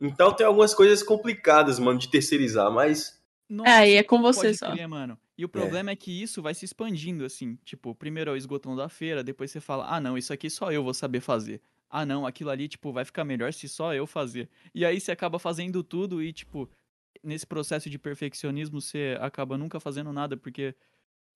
[0.00, 3.18] Então tem algumas coisas complicadas, mano, de terceirizar, mas.
[3.48, 4.70] Nossa, É, aí é com você só.
[4.72, 5.18] crer, mano.
[5.38, 5.96] E o problema é.
[5.96, 7.58] que isso vai se expandindo, assim.
[7.64, 10.72] Tipo, primeiro é o esgotão da feira, depois você fala, ah, não, isso aqui só
[10.72, 11.60] eu vou saber fazer.
[11.90, 14.48] Ah, não, aquilo ali, tipo, vai ficar melhor se só eu fazer.
[14.74, 16.68] E aí você acaba fazendo tudo e, tipo,
[17.22, 20.74] nesse processo de perfeccionismo, você acaba nunca fazendo nada, porque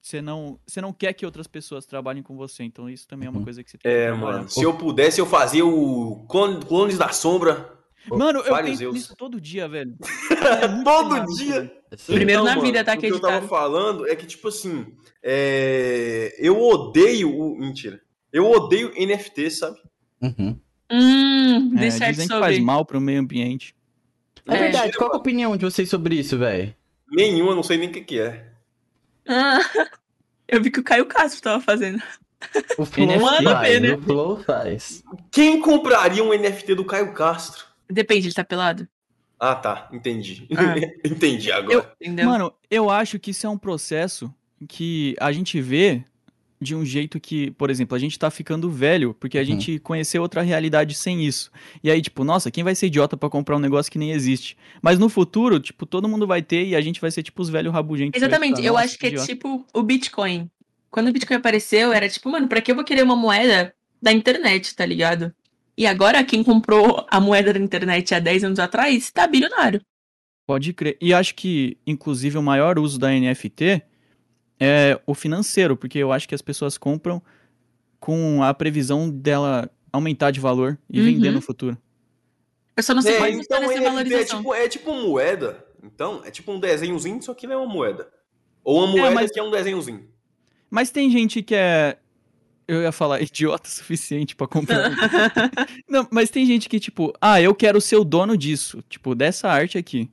[0.00, 2.64] você não, você não quer que outras pessoas trabalhem com você.
[2.64, 3.44] Então isso também é uma Uhum.
[3.44, 4.36] coisa que você tem que É, trabalhar.
[4.38, 4.48] mano.
[4.48, 7.78] Se eu pudesse, eu fazia o Clone- Clones da Sombra.
[8.08, 9.94] Mano, eu Vários penso nisso todo dia, velho.
[10.30, 11.60] É Todo dia.
[11.60, 11.70] velho.
[12.06, 14.86] Primeiro na mano, vida, tá, O que que eu tava falando é que, tipo assim,
[15.22, 17.58] é, eu odeio o.
[17.58, 18.00] Mentira.
[18.32, 19.76] Eu odeio NFT, sabe?
[20.22, 20.58] Uhum.
[20.90, 23.74] Hum, É, dizem que faz mal pro meio ambiente.
[24.46, 24.58] É, É.
[24.58, 26.74] verdade, qual que é a opinião de vocês sobre isso, velho?
[27.10, 28.46] Nenhuma, não sei nem o que, que é.
[29.28, 29.58] Ah,
[30.48, 32.02] eu vi que o Caio Castro tava fazendo.
[32.78, 33.94] O Flow NFT, faz, né?
[33.94, 35.02] o Flow faz.
[35.30, 37.66] Quem compraria um NFT do Caio Castro?
[37.90, 38.86] Depende, ele tá pelado?
[39.38, 39.88] Ah, tá.
[39.92, 40.46] Entendi.
[40.56, 40.74] Ah.
[41.04, 41.74] entendi agora.
[41.74, 42.26] Eu, entendeu?
[42.28, 44.32] Mano, eu acho que isso é um processo
[44.68, 46.04] que a gente vê
[46.60, 49.46] de um jeito que, por exemplo, a gente tá ficando velho, porque a Uhum.
[49.46, 51.50] gente conheceu outra realidade sem isso.
[51.82, 54.58] E aí, tipo, nossa, quem vai ser idiota pra comprar um negócio que nem existe?
[54.82, 57.48] Mas no futuro, tipo, todo mundo vai ter e a gente vai ser tipo os
[57.48, 58.20] velhos rabugentos.
[58.20, 60.50] Exatamente, eu "Nossa, acho que é idiota." tipo o Bitcoin.
[60.90, 63.72] Quando o Bitcoin apareceu, era tipo, mano, pra que eu vou querer uma moeda
[64.02, 65.34] da internet, tá ligado?
[65.80, 69.80] E agora, quem comprou a moeda da internet há 10 anos atrás, tá bilionário.
[70.46, 70.98] Pode crer.
[71.00, 73.80] E acho que, inclusive, o maior uso da NFT
[74.60, 77.22] é o financeiro, porque eu acho que as pessoas compram
[77.98, 81.06] com a previsão dela aumentar de valor e Uhum.
[81.06, 81.78] vender no futuro.
[82.76, 84.38] Eu só não sei É, como então funciona essa NFT é valorização.
[84.40, 85.64] tipo, é tipo moeda.
[85.82, 88.06] Então, é tipo um desenhozinho, só que não é uma moeda.
[88.62, 90.06] Ou uma moeda mas- que é um desenhozinho.
[90.68, 91.96] Mas tem gente que é.
[92.70, 94.90] Eu ia falar idiota o suficiente pra comprar.
[95.88, 98.82] não, mas tem gente que, tipo, ah, eu quero ser o dono disso.
[98.88, 100.08] Tipo, dessa arte aqui.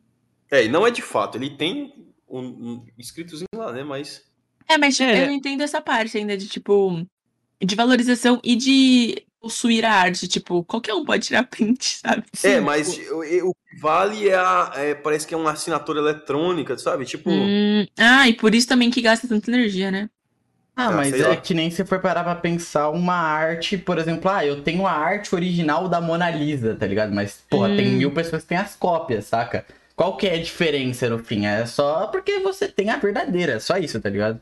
[0.50, 1.38] É, e não é de fato.
[1.38, 1.94] Ele tem
[2.28, 3.84] um, um escritozinho lá, né?
[3.84, 4.24] Mas.
[4.68, 5.24] É, mas tipo, É.
[5.24, 7.06] eu não entendo essa parte ainda de, tipo,
[7.64, 10.28] de valorização e de possuir a arte.
[10.28, 12.24] Tipo, qualquer um pode tirar print, sabe?
[12.44, 14.72] é, mas o, o que vale é a.
[14.76, 17.06] é, parece que é uma assinatura eletrônica, sabe?
[17.06, 17.30] Tipo.
[17.30, 20.10] Hum, ah, e por isso também que gasta tanta energia, né?
[20.80, 21.36] Ah, Ah, mas é lá.
[21.38, 24.92] que nem se for parar pra pensar uma arte, por exemplo, ah, eu tenho a
[24.92, 27.14] arte original da Mona Lisa, tá ligado?
[27.14, 27.98] Mas, porra, tem Hum.
[27.98, 29.66] mil pessoas que têm as cópias, saca?
[29.96, 31.48] Qual que é a diferença no fim?
[31.48, 34.40] É só porque você tem a verdadeira, é só isso, tá ligado?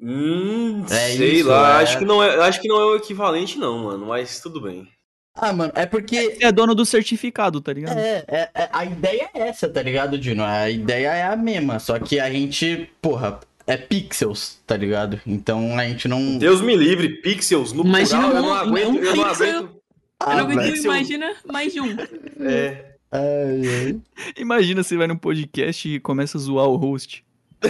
[0.00, 1.78] Hum, É sei isso, lá.
[1.80, 1.82] é.
[1.84, 4.06] Acho, que não é, acho que não é o equivalente, não, mano.
[4.06, 4.88] Mas tudo bem.
[5.34, 7.98] Ah, mano, é porque Você é dono do certificado, tá ligado?
[7.98, 10.42] É, é, é- a ideia é essa, tá ligado, Dino?
[10.42, 15.20] A ideia é a mesma, só que a gente, porra, é pixels, tá ligado?
[15.26, 16.38] Então a gente não.
[16.38, 19.76] Deus me livre, pixels no Imagina plural, eu não um- aguento, um eu não aguento.
[20.20, 20.84] Ah, eu não aguento, velho.
[20.84, 21.96] imagina mais de um.
[22.40, 22.92] É.
[23.12, 24.00] Ai, ai.
[24.36, 27.24] Imagina você vai num podcast e começa a zoar o host.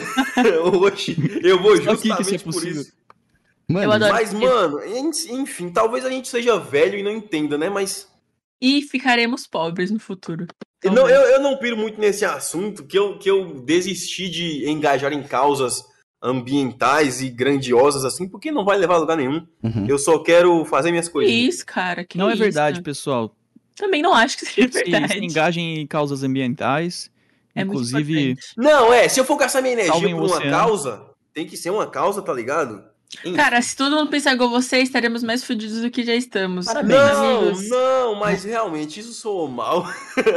[0.83, 2.83] Oxi, eu vou Só que que isso é justamente por possível.
[2.83, 2.93] isso.
[3.69, 7.69] Mano, Mas, mano, en- enfim, talvez a gente seja velho e não entenda, né?
[7.69, 8.09] Mas.
[8.61, 10.47] E ficaremos pobres no futuro.
[10.83, 14.69] Eu não, eu, eu não piro muito nesse assunto, que eu, que eu desisti de
[14.69, 15.85] engajar em causas
[16.23, 19.47] ambientais e grandiosas assim, porque não vai levar a lugar nenhum.
[19.63, 19.87] Uhum.
[19.89, 21.55] Eu só quero fazer minhas Que coisinhas.
[21.55, 22.05] isso, cara.
[22.05, 22.43] Que não é isso?
[22.43, 23.35] verdade, pessoal.
[23.75, 25.13] Também não acho que seja Se, verdade.
[25.13, 27.11] se engajem em causas ambientais.
[27.55, 28.53] É muito inclusive, importante.
[28.57, 30.51] Não, é, se eu for gastar minha energia por uma oceano.
[30.51, 32.83] causa, tem que ser uma causa, tá ligado?
[33.25, 33.35] Enfim.
[33.35, 36.67] Cara, se todo mundo pensar igual você, estaremos mais fudidos do que já estamos.
[36.67, 36.99] Parabéns.
[36.99, 37.69] não, amigos.
[37.71, 39.87] não, mas realmente isso soou mal.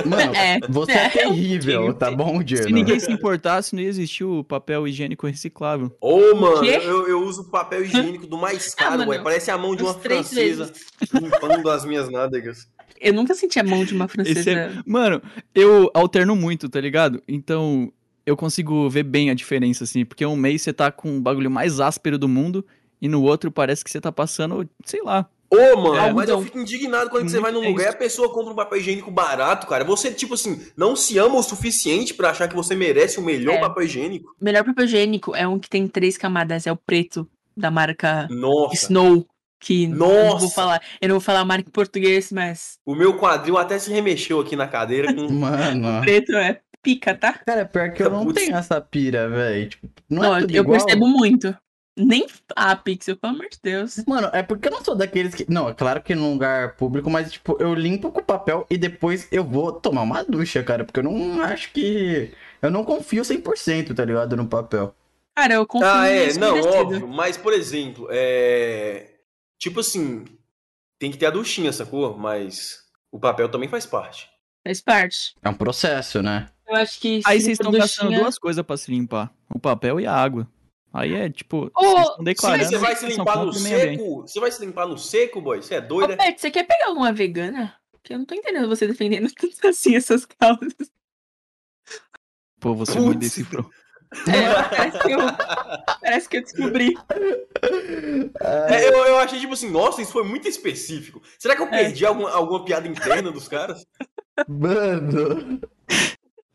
[0.06, 2.64] mano, É, você é, é, terrível, eu- tá bom, Dino?
[2.64, 5.96] se ninguém se importasse, não ia existir o papel higiênico reciclável.
[6.00, 6.80] Ô, mano, quê?
[6.84, 9.20] eu, eu uso papel higiênico do mais Ah, caro, mano, ué.
[9.20, 10.86] Parece a mão de uma francesa vezes.
[11.14, 12.68] limpando as minhas nádegas.
[13.02, 14.52] Eu nunca senti a mão de uma Esse francesa.
[14.52, 15.22] é- Mano,
[15.56, 17.22] eu alterno muito, tá ligado?
[17.28, 17.92] Então,
[18.30, 20.06] eu consigo ver bem a diferença, assim.
[20.06, 22.66] Porque um mês você tá com o bagulho mais áspero do mundo,
[23.02, 25.28] e no outro parece que você tá passando, sei lá.
[25.52, 26.42] Ô, mano, É, mas eu então.
[26.44, 29.10] fico indignado quando você vai num É lugar e a pessoa compra um papel higiênico
[29.10, 29.84] barato, cara.
[29.84, 33.56] Você, tipo assim, não se ama o suficiente pra achar que você merece o melhor
[33.56, 33.60] É.
[33.60, 34.36] papel higiênico.
[34.40, 38.28] O melhor papel higiênico é um que tem três camadas, é o preto da marca
[38.30, 38.76] Nossa.
[38.76, 39.26] Snow.
[39.62, 40.50] Que eu não vou Nossa.
[40.56, 40.82] falar.
[41.02, 44.40] Eu não vou falar a marca em português, mas O meu quadril até se remexeu
[44.40, 45.28] aqui na cadeira com.
[45.34, 46.00] Mano.
[46.02, 47.34] preto é pica, tá?
[47.46, 48.42] Cara, pior que eu não Putz.
[48.44, 49.70] tenho essa pira, velho.
[49.70, 50.80] Tipo, não, Não, é tudo eu igual.
[50.80, 51.56] percebo muito.
[51.98, 53.98] Nem a Pixel, pelo amor de Deus.
[54.08, 55.46] Mano, é porque eu não sou daqueles que.
[55.52, 59.28] Não, é claro que num lugar público, mas, tipo, eu limpo com papel e depois
[59.34, 60.86] eu vou tomar uma ducha, cara.
[60.86, 62.32] Porque eu não acho que.
[62.62, 64.38] Eu não confio 100%, tá ligado?
[64.38, 64.96] No papel.
[65.36, 66.74] Cara, eu confio Ah, é, não, vestido.
[66.78, 67.08] óbvio.
[67.08, 69.08] Mas, por exemplo, é.
[69.58, 70.24] Tipo assim,
[70.98, 72.18] tem que ter a duchinha, sacou?
[72.18, 72.80] Mas
[73.12, 74.30] o papel também faz parte.
[74.66, 75.34] Faz parte.
[75.42, 76.48] É um processo, né?
[76.70, 77.22] Eu acho que.
[77.26, 80.48] Aí vocês estão gastando duas coisas pra se limpar: o papel e a água.
[80.94, 82.66] Aí é tipo, Ô, vocês estão Sim, declarando.
[82.70, 84.22] você vai se limpar no seco?
[84.22, 85.62] Você vai se limpar no seco, boy?
[85.62, 86.18] Você é Ô, doido, né?
[86.18, 87.76] Pet, você quer pegar alguma vegana?
[87.92, 90.74] Porque eu não tô entendendo você defendendo tanto assim essas causas.
[92.60, 93.20] Pô, você me Putz.
[93.20, 93.70] decifrou.
[94.28, 95.20] É, parece que eu.
[96.02, 96.96] Parece que eu descobri.
[98.42, 101.22] É, eu, eu achei tipo assim, nossa, isso foi muito específico.
[101.38, 101.70] Será que eu É.
[101.70, 103.86] perdi alguma, alguma piada interna dos caras?
[104.48, 105.60] Mano.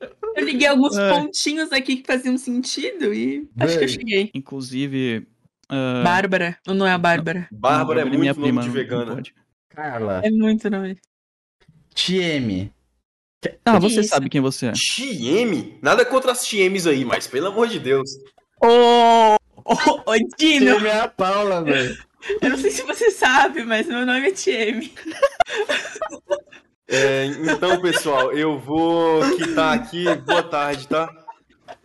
[0.01, 1.09] Eu liguei alguns É.
[1.11, 3.89] pontinhos aqui que faziam sentido e acho que eu Bem.
[3.89, 4.31] cheguei.
[4.35, 5.27] Inclusive.
[5.69, 6.59] ah, Bárbara.
[6.67, 7.49] Ou não é a Bárbara?
[7.53, 9.23] Bárbara é muito minha nome prima, de vegana.
[9.71, 10.21] Carla.
[10.25, 10.99] É muito nome.
[11.95, 12.71] TM.
[13.65, 14.09] Ah, você isso?
[14.09, 14.73] sabe quem você é.
[14.73, 15.79] TM?
[15.83, 18.11] Nada contra as TMs aí, mas pelo amor de Deus.
[18.63, 19.75] Ô, ô,
[20.07, 21.97] ô, Dino, TM é a Paula, velho.
[22.41, 24.91] eu não sei se você sabe, mas meu nome é TM.
[26.89, 30.05] É, então, pessoal, eu vou quitar aqui.
[30.27, 31.11] Boa tarde, tá?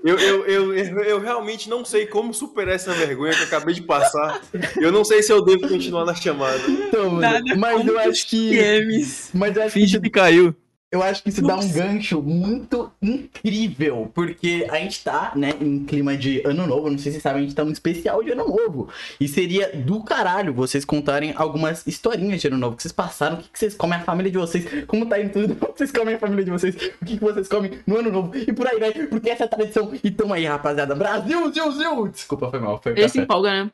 [0.03, 3.81] Eu, eu, eu, eu, realmente não sei como superar essa vergonha que eu acabei de
[3.81, 4.41] passar.
[4.77, 6.61] Eu não sei se eu devo continuar na chamada.
[6.67, 8.49] Então, Nada mas eu acho que.
[8.49, 9.29] TMs.
[9.33, 10.55] Mas eu acho que Finge isso que caiu.
[10.91, 11.71] Eu acho que isso dá um Nossa.
[11.71, 17.11] gancho muito incrível, porque a gente tá, né, em clima de ano novo, não sei
[17.11, 18.89] se vocês sabem, a gente tá num especial de ano novo.
[19.19, 23.37] E seria do caralho vocês contarem algumas historinhas de ano novo que vocês passaram, o
[23.37, 26.15] que, que vocês comem a família de vocês, como tá indo tudo, como vocês comem
[26.15, 28.79] a família de vocês, o que, que vocês comem no ano novo, e por aí
[28.79, 29.93] vai, porque essa é a tradição.
[30.03, 30.95] E tamo aí, rapaziada.
[30.95, 32.07] Brasil, Zil, Zil!
[32.07, 33.71] Desculpa, foi mal, foi Ele se empolga, né?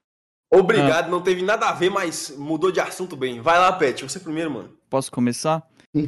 [0.53, 3.39] Obrigado, não teve nada a ver, mas mudou de assunto bem.
[3.39, 4.69] Vai lá, Pet, você primeiro, mano.
[4.89, 5.65] Posso começar?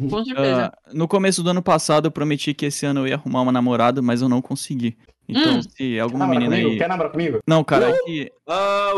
[0.10, 0.72] Com certeza.
[0.74, 3.52] Ah, no começo do ano passado, eu prometi que esse ano eu ia arrumar uma
[3.52, 4.98] namorada, mas eu não consegui.
[5.30, 5.62] Então, Hum.
[5.62, 6.72] se Quer alguma namorar menina comigo?
[6.74, 6.78] aí.
[6.78, 7.40] Quer namorar comigo?
[7.48, 8.32] Não, cara, é que.
[8.48, 8.92] Ah.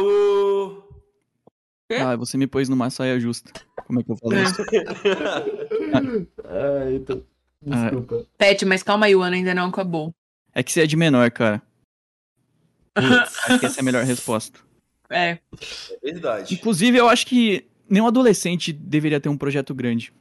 [1.89, 1.95] Quê?
[1.97, 3.51] Ah, você me pôs numa saia justa.
[3.87, 4.61] Como é que eu falo isso?
[6.45, 7.23] Ah, então...
[7.61, 8.25] Desculpa.
[8.37, 10.13] Pet, mas calma aí, o ano ainda não acabou.
[10.53, 11.61] É que você é de menor, cara.
[12.95, 14.59] Acho que essa é a melhor resposta.
[15.09, 15.31] É.
[15.31, 15.39] É
[16.03, 16.53] verdade.
[16.53, 20.13] Inclusive, eu acho que nenhum adolescente deveria ter um projeto grande.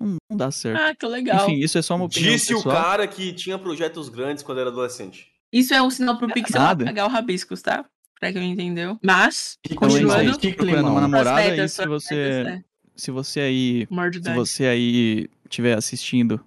[0.00, 0.80] Não, não dá certo.
[0.80, 1.48] Ah, que legal.
[1.48, 2.76] Enfim, isso é só uma opinião Disse o pessoal.
[2.82, 5.28] cara que tinha projetos grandes quando era adolescente.
[5.52, 6.84] Isso é um sinal pro Pixel Nada.
[6.84, 7.84] pagar o rabiscos, tá?
[8.18, 8.98] pra quem entendeu.
[9.02, 10.24] Mas, Então, continuando.
[10.24, 12.64] gente, que procurando uma namorada e se você, metas, é.
[12.96, 13.86] se você aí,
[14.22, 16.40] se você aí estiver assistindo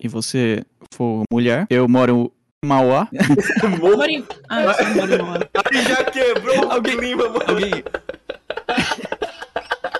[0.00, 2.32] e você for mulher, eu moro
[2.64, 3.08] em Mauá.
[3.80, 5.38] Moro em- Ah, eu sou moro em Mauá.
[5.72, 7.44] Aí já quebrou o Alguém- clima, mano.
[7.48, 7.70] Alguém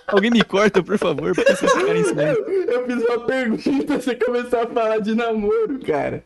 [0.08, 2.42] Alguém me corta, por favor, porque vocês ficarem em silêncio.
[2.44, 6.24] Eu fiz uma pergunta, você começou a falar de namoro, cara.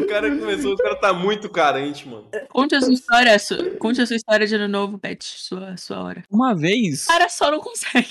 [0.00, 2.26] O cara começou, o cara tá muito carente, mano.
[2.48, 5.22] Conte a sua história, su- conte a sua história de ano novo, Pet.
[5.24, 6.24] Sua, sua hora.
[6.30, 8.08] Uma vez, O cara só não consegue.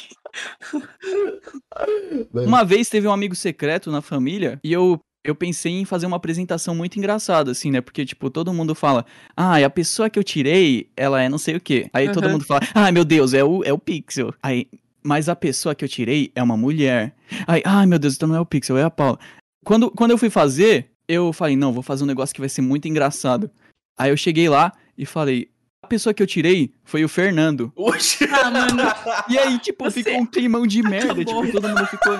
[2.33, 6.17] uma vez teve um amigo secreto na família e eu eu pensei em fazer uma
[6.17, 7.79] apresentação muito engraçada, assim, né?
[7.79, 9.05] Porque, tipo, todo mundo fala,
[9.37, 11.87] ah, e a pessoa que eu tirei, ela é não sei o quê.
[11.93, 12.31] Aí todo Aham.
[12.33, 14.33] mundo fala, ah, meu Deus, é o, é o Pixel.
[14.41, 14.65] Aí,
[15.03, 17.15] mas a pessoa que eu tirei é uma mulher.
[17.47, 19.17] Aí, ai, meu Deus, então não é o Pixel, é a Paula.
[19.65, 22.61] Quando, quando eu fui fazer, eu falei, não, vou fazer um negócio que vai ser
[22.61, 23.49] muito engraçado.
[23.97, 25.49] Aí eu cheguei lá e falei,
[25.83, 27.71] a pessoa que eu tirei foi o Fernando.
[27.75, 28.23] Oxi.
[28.31, 28.83] Ah, mano,
[29.29, 31.13] E aí, tipo, Você ficou um climão de merda.
[31.21, 31.45] acabou.
[31.45, 32.17] Tipo, todo mundo ficou.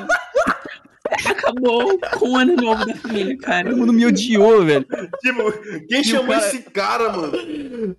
[1.29, 3.69] acabou com o ano novo da família, cara.
[3.69, 4.85] Todo mundo me odiou, velho.
[5.21, 7.95] Tipo, quem chamou cara- esse cara, mano?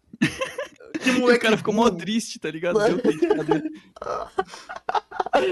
[1.01, 2.79] Que E o moleque cara ficou mó triste, tá ligado?
[2.79, 3.01] Deu.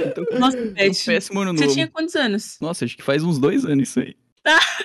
[0.07, 1.05] Então, Nossa, um Pet.
[1.05, 1.75] péssimo ano Você novo.
[1.75, 2.57] tinha quantos anos?
[2.61, 4.15] Nossa, acho que faz uns dois anos isso aí.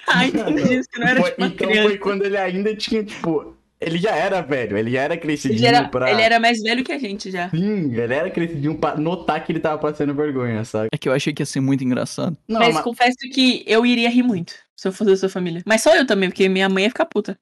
[0.08, 0.76] Ah, entendi.
[0.80, 1.90] Isso que não era Foi- tipo uma então criança.
[1.90, 3.56] foi quando ele ainda tinha, tipo.
[3.80, 6.10] Ele já era velho, ele já era crescidinho Ele era, pra.
[6.10, 7.50] ele era mais velho que a gente já.
[7.50, 10.88] Sim, ele era crescidinho pra notar que ele tava passando vergonha, sabe?
[10.94, 12.38] É que eu achei que ia ser muito engraçado.
[12.48, 15.62] Não, mas, mas- confesso que eu iria rir muito se eu fosse da sua família.
[15.66, 17.38] Mas só eu também, porque minha mãe ia ficar puta.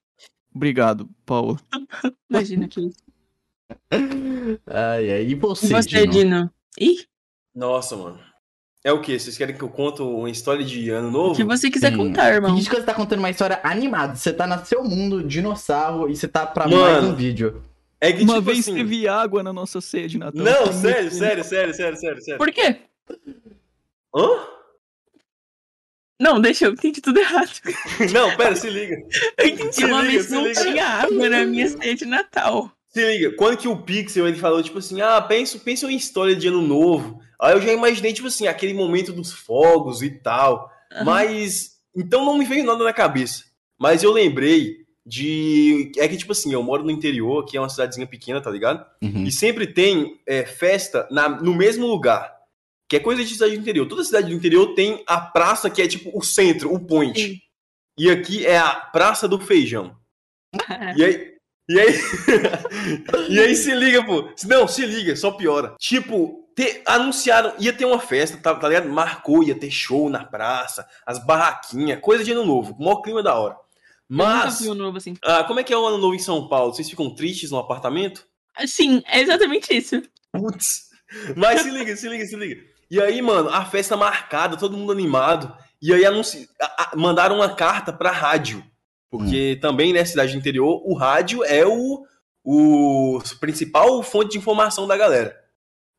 [0.54, 1.60] Obrigado, Paulo.
[2.30, 2.98] Imagina que isso.
[4.68, 5.22] Ai, ai.
[5.24, 6.12] E E você, você, Dino?
[6.12, 6.52] Dino?
[6.80, 7.06] Ih,
[7.56, 8.20] Nossa, mano.
[8.84, 9.18] É o quê?
[9.18, 11.36] Vocês querem que eu conte uma história de ano o novo?
[11.36, 11.98] que você quiser Sim.
[11.98, 12.54] contar, irmão.
[12.56, 14.16] Finge que você tá contando uma história animada.
[14.16, 16.82] Você tá no seu mundo, dinossauro, e você tá pra Mano.
[16.82, 17.64] mais um vídeo.
[18.02, 18.76] É que, Uma tipo vez assim...
[18.76, 20.44] teve água na nossa ceia de Natal.
[20.44, 22.38] Não, sério, sério, sério, sério, sério, sério.
[22.38, 22.82] Por quê?
[24.14, 24.48] Hã?
[26.20, 27.50] Não, deixa eu entendi tudo errado.
[28.14, 28.96] Não, pera, se liga.
[29.38, 30.62] Eu entendi Se uma liga, vez não liga.
[30.62, 32.70] tinha água na minha ceia de Natal.
[32.94, 36.36] Se liga, quando que o Pixel ele falou, tipo assim, ah, pensa, pensa em história
[36.36, 37.20] de ano novo.
[37.42, 40.72] Aí eu já imaginei, tipo assim, aquele momento dos fogos e tal.
[40.92, 41.04] Aham.
[41.04, 41.74] Mas.
[41.96, 43.46] Então não me veio nada na cabeça.
[43.80, 45.92] Mas eu lembrei de.
[45.98, 48.86] É que, tipo assim, eu moro no interior, que é uma cidadezinha pequena, tá ligado?
[49.02, 49.24] Uhum.
[49.24, 52.32] E sempre tem é, festa na, no mesmo lugar.
[52.88, 53.88] Que é coisa de cidade do interior.
[53.88, 57.20] Toda cidade do interior tem a praça que é tipo o centro, o point.
[57.20, 57.40] Sim.
[57.98, 59.96] E aqui é a Praça do Feijão.
[60.96, 61.33] E aí.
[61.70, 62.00] E aí.
[63.30, 64.30] e aí se liga, pô.
[64.46, 65.76] Não, se liga, só piora.
[65.80, 68.90] Tipo, te- anunciaram, ia ter uma festa, tá, tá ligado?
[68.90, 72.76] Marcou, ia ter show na praça, as barraquinhas, coisa de ano novo.
[72.80, 73.54] Maior clima da hora.
[73.54, 73.60] Eu
[74.18, 74.62] Mas.
[74.62, 75.16] um novo assim.
[75.24, 76.74] ah, como é que é o ano novo em São Paulo?
[76.74, 78.26] Vocês ficam tristes no apartamento?
[78.68, 80.02] Sim, é exatamente isso.
[80.32, 80.90] Putz.
[81.36, 82.62] Mas se liga, se liga, se liga.
[82.92, 85.56] E aí, mano, a festa marcada, todo mundo animado.
[85.82, 86.48] E aí anunci...
[86.96, 88.64] mandaram uma carta pra rádio.
[89.14, 92.04] Porque também, né, cidade do interior, o rádio é o,
[92.44, 95.40] o principal fonte de informação da galera.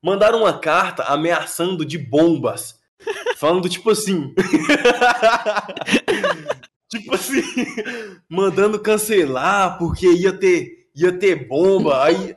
[0.03, 2.74] Mandaram uma carta ameaçando de bombas.
[3.38, 4.35] Falando tipo assim.
[6.90, 7.40] tipo assim.
[8.29, 12.03] Mandando cancelar porque ia ter, ia ter bomba.
[12.03, 12.35] Aí,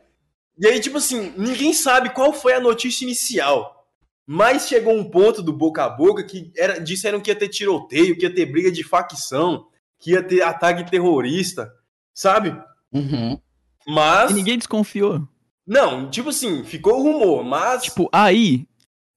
[0.59, 3.83] e aí, tipo assim, ninguém sabe qual foi a notícia inicial.
[4.27, 8.15] Mas chegou um ponto do boca a boca que era, disseram que ia ter tiroteio,
[8.15, 9.65] que ia ter briga de facção,
[9.99, 11.71] que ia ter ataque terrorista,
[12.13, 12.55] sabe?
[12.91, 13.39] Uhum.
[13.87, 14.31] Mas.
[14.31, 15.27] E ninguém desconfiou.
[15.65, 17.83] Não, tipo assim, ficou o rumor, mas.
[17.83, 18.65] Tipo, aí,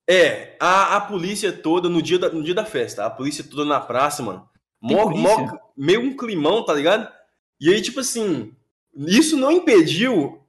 [0.09, 3.64] É, a, a polícia toda no dia, da, no dia da festa, a polícia toda
[3.64, 4.49] na praça, mano.
[4.83, 7.09] Mó, mó- meio um climão, tá ligado?
[7.61, 8.53] E aí, tipo assim,
[8.97, 10.40] isso não impediu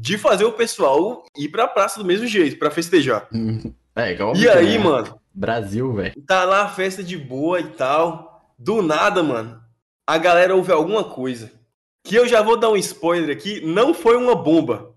[0.00, 3.28] de fazer o pessoal ir pra praça do mesmo jeito, pra festejar.
[3.94, 6.14] É, igual E aí, mano, Brasil, velho.
[6.26, 8.54] tá lá a festa de boa e tal.
[8.58, 9.60] Do nada, mano,
[10.14, 11.52] a galera ouve alguma coisa.
[12.02, 14.94] Que eu já vou dar um spoiler aqui, não foi uma bomba.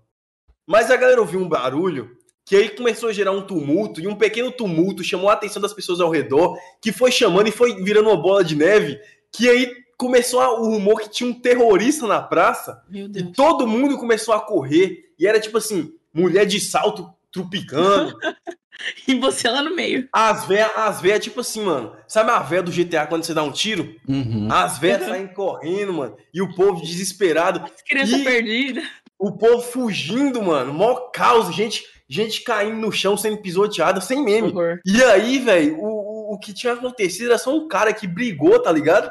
[0.66, 4.14] Mas a galera ouviu um barulho que aí começou a gerar um tumulto, e um
[4.16, 8.10] pequeno tumulto chamou a atenção das pessoas ao redor, que foi chamando e foi virando
[8.10, 8.98] uma bola de neve,
[9.32, 12.82] que aí começou a- o rumor que tinha um terrorista na praça,
[13.18, 18.14] e todo mundo começou a correr, e era tipo assim, mulher de salto trupicando,
[19.06, 20.08] E você lá no meio.
[20.12, 23.42] as véias, as véias, tipo assim, mano, sabe a véia do GTA quando você dá
[23.42, 23.94] um tiro?
[24.08, 24.48] Uhum.
[24.50, 28.84] As véias saem correndo, mano, e o povo desesperado, As crianças perdidas.
[29.18, 34.48] o povo fugindo, mano, mó caos, gente, gente caindo no chão sendo pisoteada, sem meme.
[34.48, 34.80] Horror.
[34.84, 38.58] E aí, velho, o, o, o que tinha acontecido era só um cara que brigou,
[38.60, 39.10] tá ligado?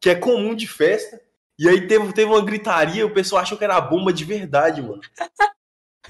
[0.00, 1.20] Que é comum de festa.
[1.58, 5.00] E aí teve, teve uma gritaria, o pessoal achou que era bomba de verdade, mano.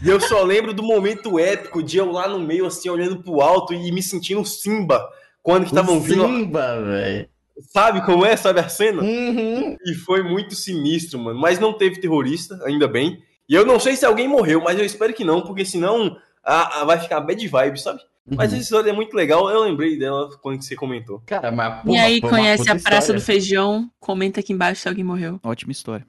[0.02, 3.40] E eu só lembro do momento épico de eu lá no meio, assim, olhando pro
[3.40, 5.08] alto e me sentindo Simba
[5.42, 6.26] quando que estavam vindo.
[6.26, 7.28] Simba, velho.
[7.72, 8.36] Sabe como é?
[8.36, 9.00] Sabe a cena?
[9.02, 9.76] Uhum.
[9.86, 11.38] E foi muito sinistro, mano.
[11.38, 13.22] Mas não teve terrorista, ainda bem.
[13.48, 16.80] E eu não sei se alguém morreu, mas eu espero que não, porque senão a,
[16.80, 18.00] a- vai ficar bad vibe, sabe?
[18.26, 18.56] Mas Uhum.
[18.56, 21.22] essa história é muito legal, eu lembrei dela quando você comentou.
[21.26, 23.20] Cara, mas E porra, aí, foi uma conhece a Praça história.
[23.20, 23.90] do Feijão?
[24.00, 25.38] Comenta aqui embaixo se alguém morreu.
[25.44, 26.06] Ótima história.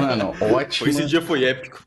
[0.00, 1.84] Mano, ótima Esse dia foi épico.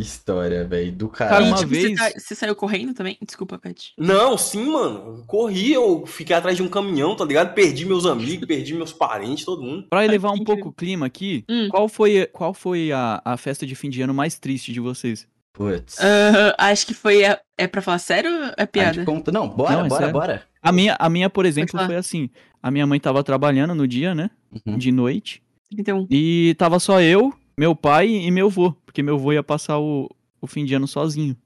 [0.00, 0.92] História, velho.
[0.92, 1.46] Do Cara, caralho.
[1.46, 3.16] e, uma tipo, vez- você, tá- você saiu correndo também?
[3.24, 3.92] Desculpa, Pet.
[3.98, 5.24] Não, sim, mano.
[5.26, 7.54] Corri, eu fiquei atrás de um caminhão, tá ligado?
[7.54, 9.86] Perdi meus amigos, perdi meus parentes, todo mundo.
[9.90, 11.68] Pra elevar um pouco o clima aqui, Hum.
[11.70, 15.26] qual foi, qual foi a, a festa de fim de ano mais triste de vocês?
[15.52, 15.96] Putz.
[16.00, 17.24] Ah, acho que foi.
[17.24, 17.40] A...
[17.56, 19.02] É pra falar sério ou é piada?
[19.06, 19.32] conta...
[19.32, 20.12] Não, bora, Não, é bora, sério.
[20.12, 20.42] bora.
[20.62, 22.28] A minha, a minha, por exemplo, foi assim.
[22.62, 24.28] A minha mãe tava trabalhando no dia, né?
[24.66, 24.76] Uhum.
[24.76, 25.42] De noite.
[25.70, 26.06] 31.
[26.10, 28.74] E tava só eu, meu pai e meu avô.
[28.96, 30.08] Porque meu avô ia passar o,
[30.40, 31.36] o fim de ano sozinho.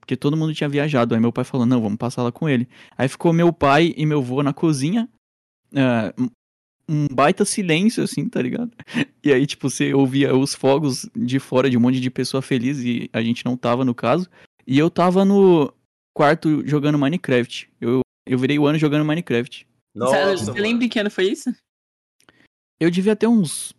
[0.00, 1.14] Porque todo mundo tinha viajado.
[1.14, 2.68] Aí meu pai falou, não, vamos passar lá com ele.
[2.96, 5.08] Aí ficou meu pai e meu avô na cozinha.
[5.76, 6.12] ah,
[6.90, 8.72] um- baita silêncio, assim, tá ligado?
[9.22, 12.78] E aí, tipo, você ouvia os fogos de fora de um monte de pessoa feliz
[12.80, 14.28] e a gente não tava no caso.
[14.66, 15.72] E eu tava no
[16.12, 17.70] quarto jogando Minecraft.
[17.80, 19.68] Eu, eu virei o ano jogando Minecraft.
[19.94, 21.54] Nossa, você lembra em que ano foi isso?
[22.80, 23.72] Eu devia ter uns,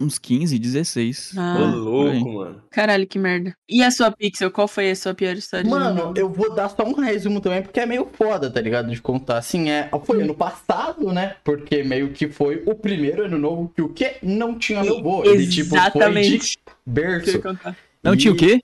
[0.00, 1.34] uns 15, 16.
[1.36, 1.58] Ah.
[1.60, 2.62] Ô, louco, mano.
[2.70, 3.54] Caralho, que merda.
[3.68, 4.50] E a sua Pixel?
[4.50, 5.64] Qual foi a sua pior história?
[5.64, 6.14] de Mano, ano?
[6.16, 8.90] eu vou dar só um resumo também, porque é meio foda, tá ligado?
[8.90, 9.38] De contar.
[9.38, 11.36] Assim, é, foi ano passado, né?
[11.44, 14.16] Porque meio que foi o primeiro ano novo que o quê?
[14.22, 15.22] Não tinha meu vô.
[15.24, 17.42] Ele, tipo, foi de berço.
[18.02, 18.60] Não tinha o quê?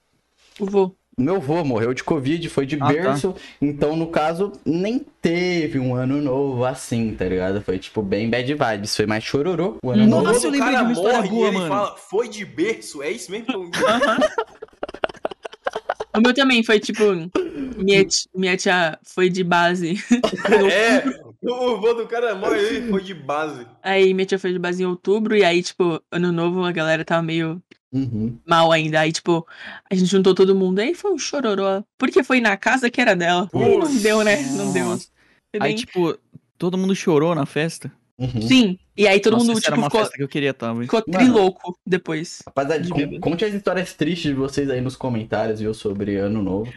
[0.59, 0.95] O vô.
[1.19, 2.87] Meu vô morreu de Covid, foi de Ah, tá.
[2.89, 3.35] berço.
[3.61, 7.63] Então, no caso, nem teve um ano novo assim, tá ligado?
[7.63, 8.95] Foi, tipo, bem bad vibes.
[8.95, 10.09] Foi mais chororô o ano Uhum.
[10.11, 10.25] novo.
[10.25, 11.69] Nossa, eu lembrei de cara uma história morre e boa, ele mano.
[11.69, 13.47] fala, foi de berço, é isso mesmo.
[16.15, 17.03] O meu também foi tipo.
[17.77, 19.97] Minha, ti- minha tia foi de base.
[20.73, 21.05] É,
[21.43, 23.67] o vô do cara morre e foi de base.
[23.83, 25.37] Aí minha tia foi de base em outubro.
[25.37, 27.63] E aí, tipo, ano novo a galera tava meio
[27.93, 28.39] Uhum.
[28.47, 29.01] mal ainda.
[29.01, 29.47] Aí, tipo,
[29.91, 30.81] a gente juntou todo mundo.
[30.81, 31.85] Aí foi um chororô.
[31.97, 33.49] Porque foi na casa que era dela.
[33.55, 34.43] Aí não deu, né?
[34.53, 34.99] Não deu.
[35.61, 36.19] Aí, tipo,
[36.59, 37.91] todo mundo chorou na festa.
[38.19, 38.43] Uhum.
[38.43, 38.79] Sim.
[38.97, 40.75] E aí todo Nossa, mundo, essa era tipo, uma ficou, festa que eu queria estar,
[40.75, 42.43] ficou trilouco depois.
[42.47, 45.75] Rapaziada, De conte as histórias tristes de vocês aí nos comentários, viu?
[45.75, 46.73] Sobre ano novo.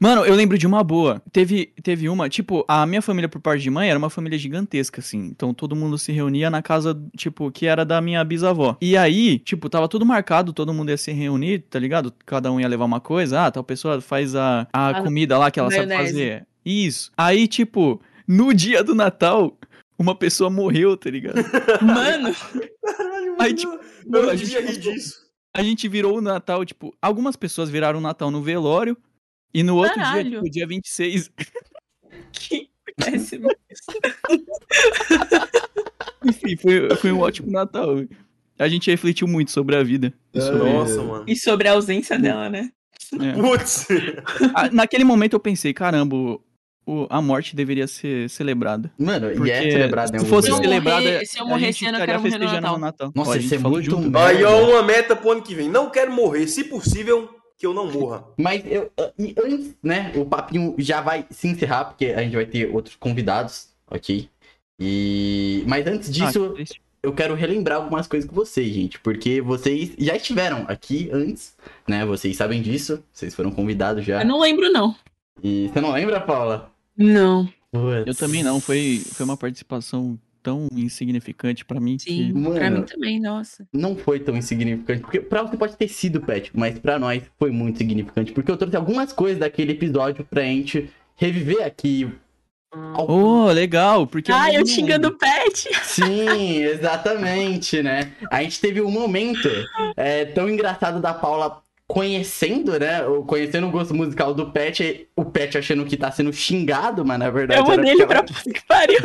[0.00, 1.22] Mano, eu lembro de uma boa.
[1.32, 5.00] Teve, teve uma, tipo, a minha família por parte de mãe era uma família gigantesca,
[5.00, 5.18] assim.
[5.26, 8.76] Então todo mundo se reunia na casa, tipo, que era da minha bisavó.
[8.80, 12.12] E aí, tipo, tava tudo marcado, todo mundo ia se reunir, tá ligado?
[12.26, 13.46] Cada um ia levar uma coisa.
[13.46, 16.12] Ah, tal pessoa faz a, a Ah, comida lá que ela sabe maionese.
[16.12, 16.46] fazer.
[16.64, 17.10] Isso.
[17.16, 19.56] Aí, tipo, no dia do Natal,
[19.98, 21.36] uma pessoa morreu, tá ligado?
[21.82, 22.34] Mano,
[23.38, 23.80] Aí, tipo, Eu
[24.10, 25.14] mano, não a gente devia rir disso.
[25.54, 28.96] a gente virou o Natal, tipo, algumas pessoas viraram o Natal no velório.
[29.54, 30.22] E no outro Caralho.
[30.30, 31.30] dia, tipo, dia 26,
[32.32, 33.48] que péssimo.
[36.24, 37.96] Enfim, foi, foi um ótimo Natal.
[38.58, 40.12] A gente refletiu muito sobre a vida.
[40.34, 41.24] Sobre- Nossa, mano.
[41.26, 42.70] E sobre a ausência dela, né?
[43.20, 43.32] é.
[43.32, 43.86] Putz.
[44.72, 46.16] Naquele momento eu pensei, caramba,
[46.86, 48.90] o- a morte deveria ser celebrada.
[48.98, 51.98] Mano, e é celebrado em se fosse celebrada, se eu a morrer gente esse ano,
[51.98, 53.12] eu quero morrer no Natal.
[53.14, 54.18] Ó, Nossa, a gente isso é falou muito junto.
[54.18, 55.68] Aí, ó, uma meta pro ano que vem.
[55.68, 57.28] Não quero morrer, se possível,
[57.64, 58.24] que eu não morra.
[58.36, 62.44] Mas eu, e antes, né, o papinho já vai se encerrar, porque a gente vai
[62.44, 64.28] ter outros convidados, ok?
[64.78, 65.64] E...
[65.66, 66.82] Mas antes Ah, disso, triste.
[67.02, 71.56] eu quero relembrar algumas coisas com vocês, gente, porque vocês já estiveram aqui antes,
[71.88, 72.04] né?
[72.04, 74.20] Vocês sabem disso, vocês foram convidados já.
[74.20, 74.94] Eu não lembro, não.
[75.42, 76.70] E você não lembra, Paula?
[76.96, 77.48] Não.
[77.72, 78.06] Putz.
[78.06, 81.98] eu também não, foi, foi uma participação tão insignificante pra mim.
[81.98, 82.26] Sim.
[82.26, 82.32] Que...
[82.32, 82.76] Pra Mano.
[82.76, 83.66] mim também, nossa.
[83.72, 87.50] Não foi tão insignificante, porque pra você pode ter sido, Pet, mas pra nós foi
[87.50, 92.08] muito significante, porque eu trouxe algumas coisas daquele episódio pra gente reviver aqui.
[92.96, 95.68] Oh, legal, porque Ah, eu não xingando o pet.
[95.84, 98.12] Sim, exatamente, né?
[98.30, 99.48] A gente teve um momento
[99.96, 103.00] é, tão engraçado da Paula conhecendo, né?
[103.26, 107.30] Conhecendo o gosto musical do Pet, o Pet achando que tá sendo xingado, mas na
[107.30, 107.60] verdade.
[107.60, 108.98] Eu era mandei ele pra ela- puta que pariu.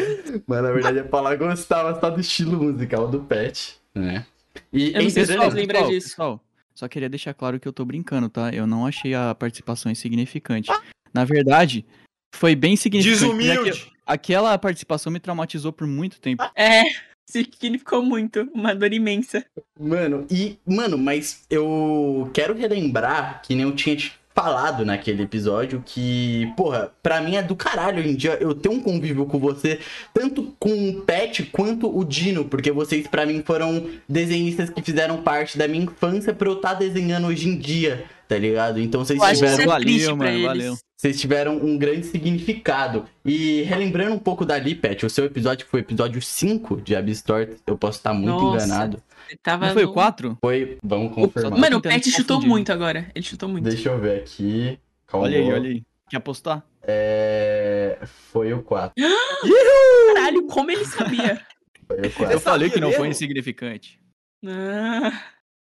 [0.48, 4.26] Mas na verdade a Paula gostava só do estilo musical do Pet, né?
[4.74, 5.52] E Eu não sei se pessoal,
[5.90, 6.10] disso.
[6.10, 8.50] pessoal, só queria deixar claro que eu tô brincando, tá?
[8.52, 10.72] Eu não achei a participação insignificante.
[11.14, 11.86] Na verdade,
[12.34, 13.24] foi bem significante.
[13.24, 13.92] aque- Desumilde.
[14.06, 16.44] Aquela participação me traumatizou por muito tempo.
[16.56, 16.82] É,
[17.30, 18.50] significou muito.
[18.54, 19.46] Uma dor imensa.
[19.80, 25.84] Mano, e, mano, mas eu quero relembrar que nem eu tinha te falado naquele episódio
[25.86, 29.38] que, porra, pra mim é do caralho hoje em dia eu ter um convívio com
[29.38, 29.80] você,
[30.14, 35.22] tanto com o Pet quanto o Dino, porque vocês pra mim foram desenhistas que fizeram
[35.22, 38.80] parte da minha infância pra eu estar desenhando hoje em dia, tá ligado?
[38.80, 40.78] Então vocês Eu acho que tiveram isso é Valeu, mano, valeu.
[41.00, 43.06] Vocês tiveram um grande significado.
[43.24, 47.52] E relembrando um pouco dali, Pet, o seu episódio foi o episódio 5 de Abstort,
[47.66, 48.66] eu posso estar muito Nossa.
[48.66, 49.02] enganado.
[49.42, 50.38] Tava Não foi no- o 4?
[50.42, 51.58] Foi, vamos confirmar.
[51.58, 53.10] Mano, o Pet chutou muito agora.
[53.16, 53.64] Ele chutou muito.
[53.64, 54.78] Deixa eu ver aqui.
[55.08, 55.28] Calma.
[55.28, 55.84] Olha aí, olha aí.
[56.10, 56.66] Quer apostar?
[56.84, 57.98] É...
[58.34, 58.92] Foi o 4.
[60.14, 61.42] Caralho, como ele sabia?
[61.88, 62.40] Foi o Eu 4.
[62.42, 64.00] falei que não foi insignificante.
[64.46, 65.12] Ah,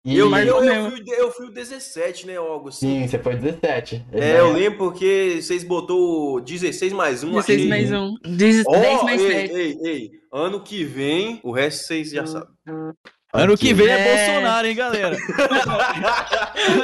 [0.07, 0.17] E...
[0.17, 2.37] Eu, eu, eu, fui, eu fui o 17, né?
[2.37, 3.01] Algo assim.
[3.01, 4.07] Sim, você foi 17.
[4.13, 7.69] É, eu lembro porque vocês botou 16 mais 1 16 aí.
[7.69, 8.15] mais 1.
[8.25, 9.51] 10 Ó, mais ei, 10.
[9.51, 10.11] ei, ei.
[10.33, 12.49] Ano que vem, o resto vocês já sabem.
[13.33, 14.27] Ano que vem é, É.
[14.27, 15.17] Bolsonaro, hein, galera?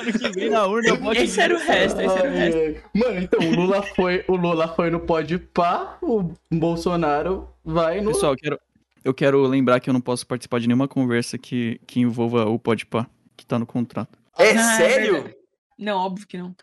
[0.01, 2.83] ano que vem na urna pode Esse era o resto, esse era o resto.
[2.93, 8.11] Mano, então o Lula foi, o Lula foi no pode pá, o Bolsonaro vai no.
[8.13, 8.61] Pessoal, eu quero,
[9.05, 12.59] eu quero lembrar que eu não posso participar de nenhuma conversa que, que envolva o
[12.59, 14.19] Podpah, que tá no contrato.
[14.39, 15.13] É Ah, é sério?
[15.15, 15.37] verdade.
[15.79, 16.55] Não, óbvio que não.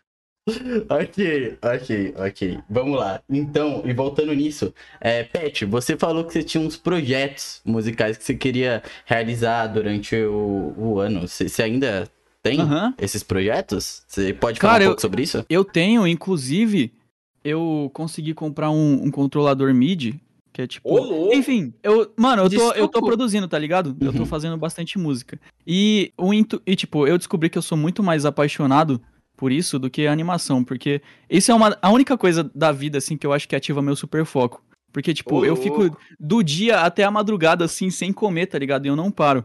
[0.88, 2.58] Ok, ok, ok.
[2.68, 3.22] Vamos lá.
[3.28, 8.24] Então, e voltando nisso, é, Pet, você falou que você tinha uns projetos musicais que
[8.24, 11.28] você queria realizar durante o, o ano.
[11.28, 12.08] Você, você ainda
[12.42, 12.94] tem Aham.
[12.98, 14.02] esses projetos?
[14.08, 15.44] Você pode falar Cara, um eu- pouco sobre isso?
[15.48, 16.92] Eu tenho, inclusive,
[17.44, 20.18] eu consegui comprar um, um controlador MIDI,
[20.60, 20.88] que é tipo.
[20.92, 21.34] Ô, louco.
[21.34, 23.96] Enfim, eu, mano, eu tô, eu tô produzindo, tá ligado?
[24.00, 24.26] Eu tô Uhum.
[24.26, 25.40] fazendo bastante música.
[25.66, 26.60] E o intu...
[26.66, 29.00] e tipo, eu descobri que eu sou muito mais apaixonado
[29.36, 31.00] por isso do que a animação, porque
[31.30, 33.96] isso é uma a única coisa da vida assim que eu acho que ativa meu
[33.96, 34.62] super foco.
[34.92, 38.84] Porque tipo, Ô, eu fico do dia até a madrugada assim sem comer, tá ligado?
[38.84, 39.44] E eu não paro.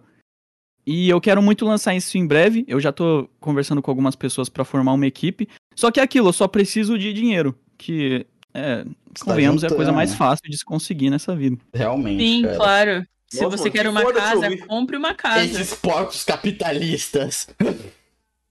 [0.88, 2.63] E eu quero muito lançar isso em breve.
[2.68, 5.47] Eu já tô conversando com algumas pessoas pra formar uma equipe.
[5.76, 8.26] Só que é aquilo, eu só preciso de dinheiro, que
[8.56, 8.89] é, tá
[9.26, 11.58] convenhamos, é a coisa mais fácil de se conseguir nessa vida.
[11.74, 12.24] Realmente.
[12.24, 12.56] Sim, cara.
[12.56, 13.08] claro.
[13.28, 15.43] Se Nossa, você quer que uma casa, compre uma casa.
[15.43, 17.47] Esses porcos capitalistas.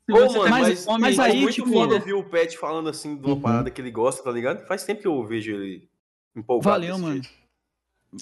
[0.06, 2.22] Se Ô, você mano, tá mas- mas, mas mas aí, muito tipo, foda ouvir o
[2.22, 3.40] Pet falando assim de uma Uhum.
[3.40, 4.66] parada que ele gosta, tá ligado?
[4.66, 5.88] Faz tempo que eu vejo ele
[6.36, 6.68] empolgado.
[6.68, 7.22] Valeu, mano.
[7.22, 7.30] jeito.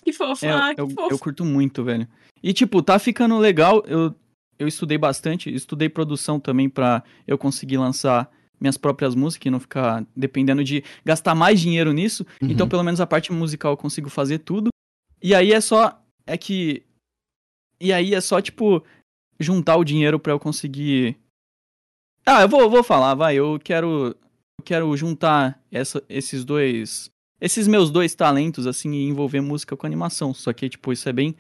[0.05, 1.19] Que fofo, É, ah, eu, que eu fofo.
[1.19, 2.07] curto muito, velho.
[2.41, 3.83] E, tipo, tá ficando legal.
[3.89, 4.15] Eu,
[4.61, 8.31] eu estudei bastante, estudei produção também pra eu conseguir lançar
[8.63, 12.25] minhas próprias músicas e não ficar dependendo de gastar mais dinheiro nisso.
[12.41, 12.49] Uhum.
[12.49, 14.71] Então, pelo menos a parte musical eu consigo fazer tudo.
[15.21, 16.01] E aí é só.
[16.25, 16.83] É que.
[17.81, 18.83] E aí é só, tipo,
[19.39, 21.17] juntar o dinheiro pra eu conseguir.
[22.25, 23.35] Ah, eu vou, vou falar, vai.
[23.35, 24.17] Eu quero.
[24.59, 27.11] Eu quero juntar essa, esses dois.
[27.41, 30.33] Esses meus dois talentos, assim, e envolver música com animação.
[30.33, 31.35] Só que, tipo, isso é bem.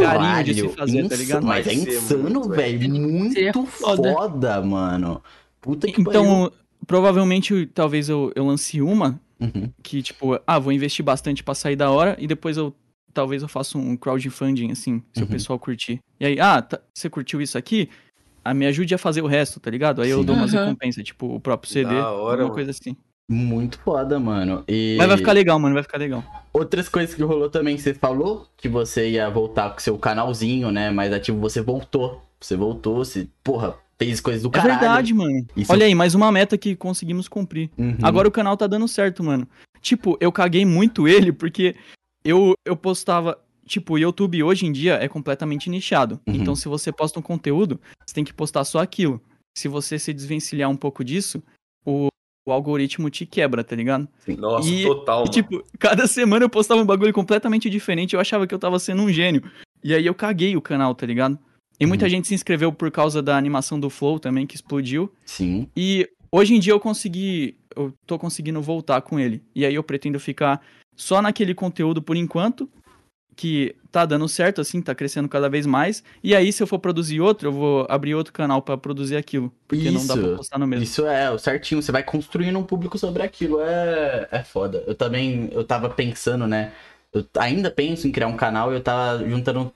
[0.00, 1.46] carinho de se fazer, tá insa- ligado?
[1.46, 2.90] Mas é insano, muito, velho.
[2.90, 4.12] Muito foda.
[4.12, 5.20] foda, mano.
[5.62, 6.20] Puta que pariu.
[6.22, 6.52] Então,
[6.86, 9.70] provavelmente, talvez eu, eu lance uma Uhum.
[9.82, 12.74] que, tipo, ah, vou investir bastante pra sair da hora e depois eu.
[13.14, 15.28] Talvez eu faça um crowdfunding, assim, se Uhum.
[15.28, 15.98] o pessoal curtir.
[16.18, 17.88] E aí, ah, tá- você curtiu isso aqui?
[18.44, 20.00] Ah, me ajude a fazer o resto, tá ligado?
[20.02, 20.24] Aí eu Sim.
[20.24, 20.64] dou umas Aham.
[20.64, 22.50] recompensas, tipo, o próprio CD, Da hora, alguma mano.
[22.54, 22.96] coisa assim.
[23.30, 24.64] Muito foda, mano.
[24.66, 26.24] E Mas vai ficar legal, mano, vai ficar legal.
[26.54, 30.90] outras coisas que rolou também, você falou que você ia voltar com seu canalzinho, né?
[30.90, 32.20] Mais ativo, você voltou.
[32.40, 33.74] Você voltou, você, porra,
[34.04, 34.78] fez coisas do É caralho.
[34.80, 35.46] verdade, mano.
[35.56, 37.70] Isso- Olha aí, mais uma meta que conseguimos cumprir.
[37.78, 37.96] Uhum.
[38.02, 39.46] Agora o canal tá dando certo, mano.
[39.80, 41.74] Tipo, eu caguei muito ele porque
[42.24, 43.38] eu, eu postava.
[43.66, 46.20] Tipo, o YouTube hoje em dia é completamente nichado.
[46.26, 46.34] Uhum.
[46.34, 49.20] Então, se você posta um conteúdo, você tem que postar só aquilo.
[49.56, 51.42] Se você se desvencilhar um pouco disso,
[51.86, 52.08] o,
[52.46, 54.08] o algoritmo te quebra, tá ligado?
[54.38, 55.30] Nossa, E- total, E, mano.
[55.32, 58.14] tipo, cada semana eu postava um bagulho completamente diferente.
[58.14, 59.42] Eu achava que eu tava sendo um gênio.
[59.82, 61.38] E aí eu caguei o canal, tá ligado?
[61.80, 62.10] E muita Uhum.
[62.10, 65.12] gente se inscreveu por causa da animação do Flow também, que explodiu.
[65.24, 65.68] Sim.
[65.76, 67.56] E hoje em dia eu consegui.
[67.74, 69.42] Eu tô conseguindo voltar com ele.
[69.54, 70.60] E aí eu pretendo ficar
[70.94, 72.68] só naquele conteúdo por enquanto.
[73.34, 76.04] Que tá dando certo, assim, tá crescendo cada vez mais.
[76.22, 79.50] E aí, se eu for produzir outro, eu vou abrir outro canal pra produzir aquilo.
[79.66, 80.36] Porque não dá pra Isso.
[80.36, 80.84] postar no mesmo.
[80.84, 84.84] Isso é certinho, você vai construindo um público sobre aquilo, é, é foda.
[84.86, 86.72] Eu também, eu tava pensando, né,
[87.10, 89.72] eu ainda penso em criar um canal e eu tava juntando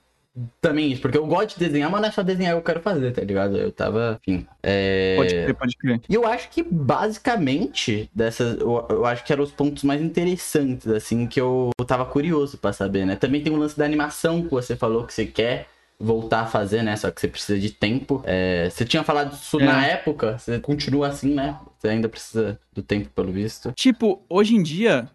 [0.61, 2.81] também isso, porque eu gosto de desenhar, mas não é só desenhar que eu quero
[2.81, 3.57] fazer, tá ligado?
[3.57, 5.15] Eu tava, enfim, é...
[5.17, 6.01] Pode crer, pode crer.
[6.09, 10.87] E eu acho que basicamente dessas, eu, eu acho que eram os pontos mais interessantes,
[10.87, 13.15] assim, que eu tava curioso pra saber, né?
[13.15, 15.67] Também tem o lance da animação que você falou que você quer
[15.99, 16.95] voltar a fazer, né?
[16.95, 18.21] Só que você precisa de tempo.
[18.25, 19.65] É, você tinha falado isso É.
[19.65, 21.57] na época, você continua assim, né?
[21.79, 23.71] Você ainda precisa do tempo, pelo visto.
[23.75, 25.09] Tipo, hoje em dia,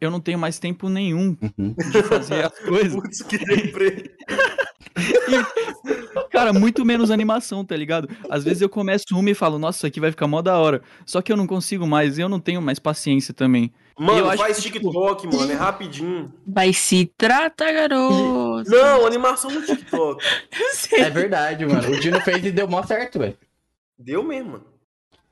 [0.00, 1.74] eu não tenho mais tempo nenhum Uhum.
[1.92, 2.94] de fazer as coisas.
[2.94, 4.10] Putz, que deprê.
[6.30, 8.08] Cara, muito menos animação, tá ligado?
[8.28, 10.82] Às vezes eu começo uma e falo, nossa, isso aqui vai ficar mó da hora.
[11.06, 13.72] Só que eu não consigo mais, eu não tenho mais paciência também.
[13.98, 16.32] Mano, Eu acho faz que, tipo, TikTok, mano, é rapidinho.
[16.46, 18.68] Vai se tratar, garoto.
[18.68, 20.24] Não, animação no TikTok.
[20.92, 21.88] É verdade, mano.
[21.90, 23.36] O Dino fez e deu mó certo, velho.
[23.98, 24.64] Deu mesmo, mano.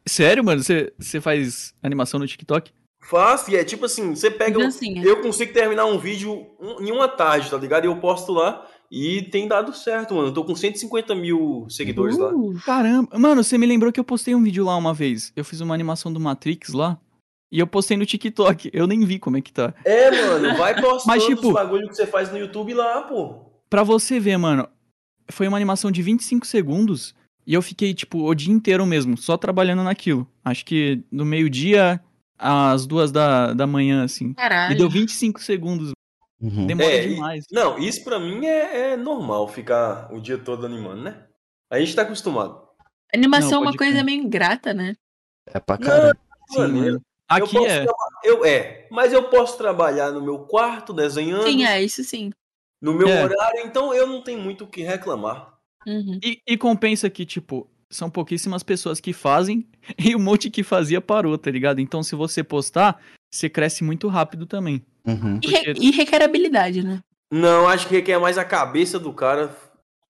[0.07, 0.63] Sério, mano?
[0.63, 2.71] Você você faz animação no TikTok?
[3.05, 4.59] Faço, e é tipo assim, você pega.
[4.59, 5.03] um-.
[5.05, 7.85] Eu consigo terminar um vídeo um- em uma tarde, tá ligado?
[7.85, 10.29] E eu posto lá e tem dado certo, mano.
[10.29, 12.29] Eu tô com 150 mil seguidores lá.
[12.29, 15.33] Uh, Caramba, mano, você me lembrou que eu postei um vídeo lá uma vez.
[15.35, 16.99] Eu fiz uma animação do Matrix lá.
[17.51, 18.69] E eu postei no TikTok.
[18.71, 19.73] Eu nem vi como é que tá.
[19.83, 23.47] É, mano, vai postando Mas, tipo- os bagulho que você faz no YouTube lá, pô.
[23.71, 24.69] Pra você ver, mano,
[25.31, 27.15] foi uma animação de 25 segundos.
[27.47, 30.29] E eu fiquei, tipo, o dia inteiro mesmo, só trabalhando naquilo.
[30.45, 31.99] Acho que no meio-dia
[32.39, 34.35] às duas da, da manhã, assim.
[34.35, 34.75] caralho.
[34.75, 35.93] E deu 25 segundos.
[36.43, 36.67] Uhum.
[36.67, 37.45] Demora É, e- demais.
[37.53, 41.25] Não, isso pra mim é, é normal, ficar o dia todo animando, né?
[41.71, 42.61] A gente tá acostumado.
[43.15, 44.95] Animação Não, é uma coisa meio ingrata, né?
[45.47, 46.19] É pra caralho.
[46.51, 46.87] Sim, Mano, mano.
[46.97, 47.87] eu- Aqui eu é.
[48.25, 52.31] Eu, é, mas eu posso trabalhar no meu quarto, desenhando, Sim, é, isso sim.
[52.81, 53.23] no meu É.
[53.25, 55.55] horário, então eu não tenho muito o que reclamar.
[55.87, 56.19] Uhum.
[56.23, 59.67] E, e compensa que, tipo, são pouquíssimas pessoas que fazem
[59.99, 61.81] e um monte que fazia parou, tá ligado?
[61.81, 63.01] Então, se você postar,
[63.33, 64.83] você cresce muito rápido também.
[65.07, 65.41] Uhum.
[65.43, 67.01] E, re- e requer habilidade, né?
[67.33, 69.57] Não, acho que requer mais a cabeça do cara.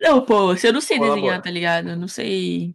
[0.00, 1.20] Não, pô, se eu não sei Colabora.
[1.20, 1.90] desenhar, tá ligado?
[1.90, 2.74] Eu não sei.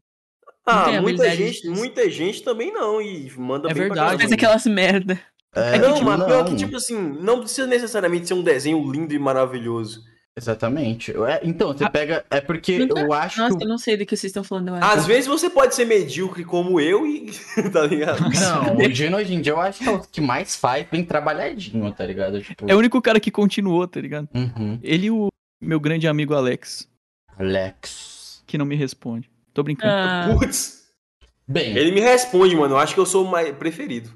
[0.65, 1.71] Não Ah, tem muita gente, disso.
[1.71, 4.09] muita gente também não, e manda É bem verdade.
[4.11, 5.19] pra Faz aquelas merda.
[5.53, 6.45] É, Não, tipo, mas pior não.
[6.45, 10.01] que, tipo assim, não precisa necessariamente ser um desenho lindo e maravilhoso.
[10.37, 11.11] Exatamente.
[11.11, 11.89] É, então, você Ah.
[11.89, 12.23] pega.
[12.29, 13.63] É porque Nunca- eu acho Nossa, que.
[13.63, 14.85] eu não sei do que vocês estão falando, acho.
[14.99, 17.31] Às vezes você pode ser medíocre como eu e.
[17.73, 18.19] tá ligado?
[18.21, 21.03] Não, o Dino hoje em dia eu acho que é o que mais faz bem
[21.03, 22.39] trabalhadinho, tá ligado?
[22.41, 24.29] Tipo, É o único cara que continuou, tá ligado?
[24.33, 24.79] uhum.
[24.83, 25.27] Ele e o
[25.59, 26.87] meu grande amigo Alex,
[27.37, 28.43] Alex.
[28.45, 29.29] que não me responde.
[29.53, 29.91] Tô brincando.
[29.91, 30.77] Ah, Putz.
[31.47, 32.75] Bem, Ele me responde, mano.
[32.75, 34.09] Eu acho que eu sou o mais preferido.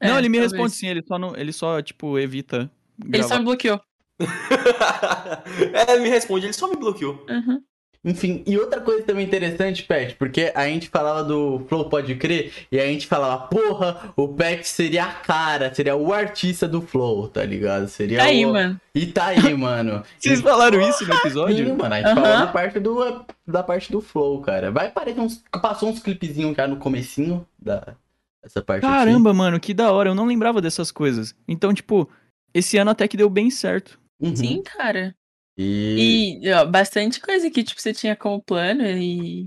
[0.00, 0.52] não, é, ele me talvez.
[0.52, 2.70] responde sim, ele só, não, ele só tipo, evita
[3.02, 3.38] Ele só gravar.
[3.38, 3.80] me bloqueou.
[5.88, 7.24] é, me responde, ele só me bloqueou.
[7.28, 7.60] Uhum.
[8.04, 12.52] enfim, e outra coisa também interessante, Pet, porque a gente falava do Flow Pode Crer,
[12.70, 17.28] e a gente falava, porra, o Pet seria a cara, seria o artista do Flow,
[17.28, 17.88] tá ligado?
[17.88, 18.52] Seria Tá aí, o...
[18.52, 18.80] mano.
[18.94, 20.02] E tá aí, mano.
[20.18, 21.76] Vocês falaram isso no Sim, episódio?
[21.76, 22.22] mano, a gente Aham.
[22.22, 24.70] falou da parte, do, da parte do Flow, cara.
[24.70, 25.42] Vai aparecer uns.
[25.62, 27.94] Passou uns clipezinhos já no comecinho da,
[28.42, 28.94] dessa parte aqui.
[28.94, 30.10] Caramba, mano, que da hora.
[30.10, 31.34] Eu não lembrava dessas coisas.
[31.48, 32.08] Então, tipo,
[32.52, 33.98] esse ano até que deu bem certo.
[34.20, 34.36] Uhum.
[34.36, 35.14] Sim, cara.
[35.56, 36.40] E...
[36.42, 39.46] E ó, bastante coisa que, tipo, você tinha como plano e.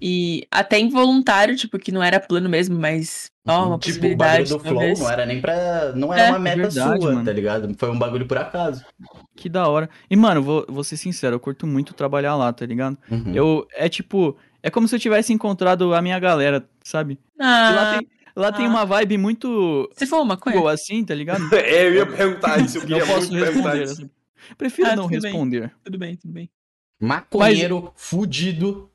[0.00, 3.26] E até involuntário, tipo, que não era plano mesmo, mas.
[3.46, 4.48] Ó, uma tipo, o bagulho possibilidade.
[4.48, 4.98] do Flow talvez.
[4.98, 5.92] não era nem pra.
[5.94, 7.24] Não era É, uma meta verdade, sua, mano.
[7.24, 7.74] tá ligado?
[7.78, 8.84] Foi um bagulho por acaso.
[9.36, 9.88] Que da hora.
[10.10, 12.96] E, mano, vou, vou ser sincero, eu curto muito trabalhar lá, tá ligado?
[13.10, 13.34] Uhum.
[13.34, 17.18] Eu, é tipo, é como se eu tivesse encontrado a minha galera, sabe?
[17.38, 18.68] E Ah, lá tem, lá tem ah.
[18.68, 20.56] uma vibe muito Você falou maconha?
[20.56, 21.42] boa assim, tá ligado?
[21.54, 23.82] É, eu ia perguntar isso, eu Não posso responder.
[23.84, 23.92] isso.
[23.94, 24.10] assim.
[24.56, 25.30] Prefiro Ah, não tudo bem.
[25.32, 25.74] responder.
[25.82, 26.50] Tudo bem, tudo bem.
[27.00, 28.90] Maconheiro fudido.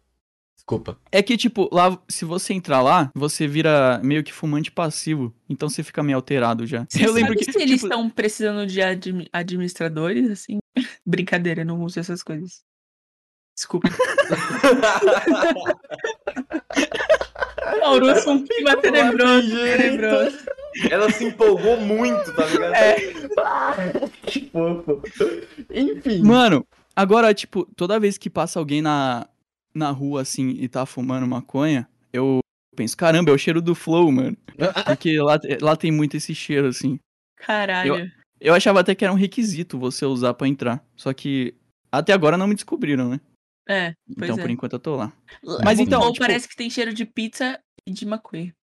[0.56, 0.98] Desculpa.
[1.12, 5.34] É que, tipo, lá, se você entrar lá, você vira meio que fumante passivo.
[5.50, 6.86] Então você fica meio alterado já.
[6.88, 7.44] Você eu lembro que.
[7.46, 10.60] se eles tipo, estão precisando de admi- administradores, assim?
[11.06, 12.62] Brincadeira, eu não uso essas coisas.
[13.56, 13.89] Desculpa.
[17.82, 20.38] Auroso um clima tenebroso, tenebroso.
[20.89, 22.74] Ela se empolgou muito, tá ligado?
[22.74, 22.95] É.
[24.26, 25.01] que fofo.
[25.69, 26.22] Enfim.
[26.24, 26.65] Mano,
[26.95, 29.28] agora, tipo, toda vez que passa alguém na,
[29.74, 32.39] na rua, assim, e tá fumando maconha, eu
[32.76, 34.38] penso, caramba, é o cheiro do flow, mano.
[34.86, 36.99] Porque lá, lá tem muito esse cheiro, assim.
[37.38, 38.11] Caralho.
[38.39, 40.84] Eu achava até que era um requisito você usar pra entrar.
[40.95, 41.53] Só que
[41.91, 43.19] até agora não me descobriram, né?
[43.68, 44.41] É, pois então, é.
[44.41, 45.14] por enquanto, eu tô lá.
[45.64, 46.14] Mas então, então.
[46.14, 48.53] tipo- parece que tem cheiro de pizza e de maconha.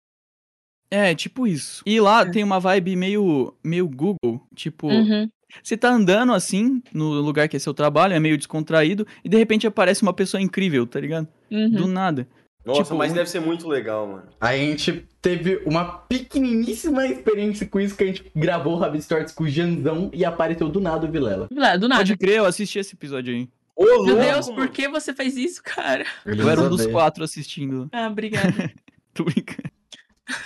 [0.90, 1.82] É, tipo isso.
[1.86, 2.30] E lá É.
[2.30, 4.40] tem uma vibe meio, meio Google.
[4.54, 5.28] Tipo, Uhum.
[5.62, 9.36] você tá andando assim, no lugar que é seu trabalho, é meio descontraído, e de
[9.36, 11.28] repente aparece uma pessoa incrível, tá ligado?
[11.50, 11.70] Uhum.
[11.70, 12.26] Do nada.
[12.64, 14.28] Nossa, Tipo, mas um- deve ser muito legal, mano.
[14.40, 19.32] A gente teve uma pequeniníssima experiência com isso que a gente gravou o Rabbit Stories
[19.32, 21.48] com o Janzão e apareceu do nada o Vilela.
[21.48, 21.56] Do
[21.88, 21.96] nada.
[21.96, 23.48] Pode crer, eu assisti esse episódio aí.
[23.80, 24.58] Ô, Meu louco, Deus, mano.
[24.60, 26.04] por que você fez isso, cara?
[26.26, 27.88] Eu era um dos quatro assistindo.
[27.92, 28.72] Ah, obrigada.
[29.14, 29.70] Tô brincando.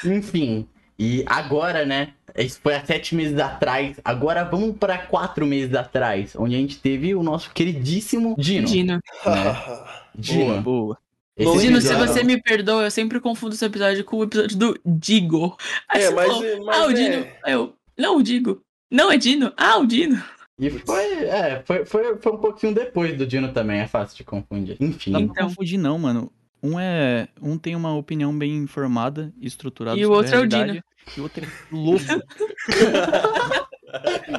[0.05, 0.69] Enfim,
[0.99, 2.13] e agora, né?
[2.37, 3.99] Isso foi há sete meses atrás.
[4.05, 8.67] Agora vamos pra quatro meses atrás, onde a gente teve o nosso queridíssimo Dino.
[8.67, 8.95] Dino.
[8.95, 9.01] Né?
[10.15, 10.45] Dino.
[10.45, 10.99] Boa, boa.
[11.37, 14.57] esse Dino, se episódio- você me perdoa, eu sempre confundo esse episódio com o episódio
[14.59, 15.57] do Digo.
[15.89, 17.27] Aí É, mas- falou, mas ah, o é- Dino.
[17.45, 18.63] Aí eu, não, o Digo.
[18.91, 19.53] Não, é Dino.
[19.57, 20.23] Ah, o Dino.
[20.59, 24.25] E foi, é, foi, foi, foi um pouquinho depois do Dino também, é fácil de
[24.25, 24.77] confundir.
[24.81, 25.17] Enfim.
[25.17, 25.49] Então.
[25.49, 26.33] confundir, não, mano.
[26.63, 27.29] Um é.
[27.41, 29.99] Um tem uma opinião bem informada e estruturada.
[29.99, 30.81] E o outro é o Dino.
[31.17, 32.05] E o outro é louco.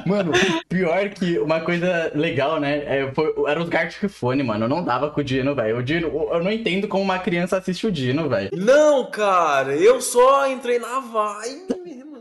[0.08, 0.32] Mano,
[0.68, 2.78] pior que uma coisa legal, né?
[2.86, 4.68] É, foi, era os Gartifone, mano.
[4.68, 5.78] Não dava com o Dino, velho.
[5.78, 8.50] O Dino, eu não entendo como uma criança assiste o Dino, velho.
[8.54, 12.13] Não, cara, eu só entrei na vibe, mano.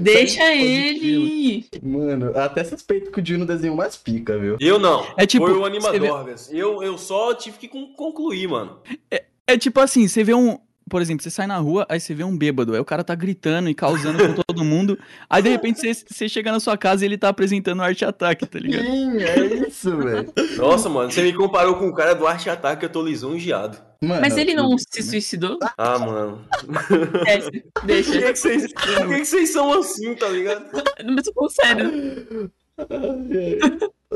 [0.00, 1.66] Deixa ele.
[1.82, 4.56] Mano, até suspeito que o Dino desenhou umas picas, viu?
[4.60, 5.04] Eu não.
[5.16, 6.52] É tipo, Foi o você Animadorgas.
[6.52, 8.78] Eu, eu só tive que con- concluir, mano.
[9.46, 10.58] É tipo assim, você vê um.
[10.88, 13.14] Por exemplo, você sai na rua, aí você vê um bêbado, aí o cara tá
[13.14, 14.98] gritando e causando com todo mundo.
[15.28, 18.46] Aí de repente você, você chega na sua casa e ele tá apresentando arte ataque,
[18.46, 18.84] tá ligado?
[18.84, 20.32] Sim, é isso, velho.
[20.56, 23.78] Nossa, mano, você me comparou com o cara do Arte Ataque, eu tô lisonjeado.
[24.00, 25.58] Mano, Mas ele não se suicidou?
[25.76, 26.44] Ah, mano.
[27.24, 28.32] Desce, Por que, deixa.
[28.32, 30.66] que vocês, por que que vocês são assim, tá ligado?
[31.04, 32.50] Mas sério.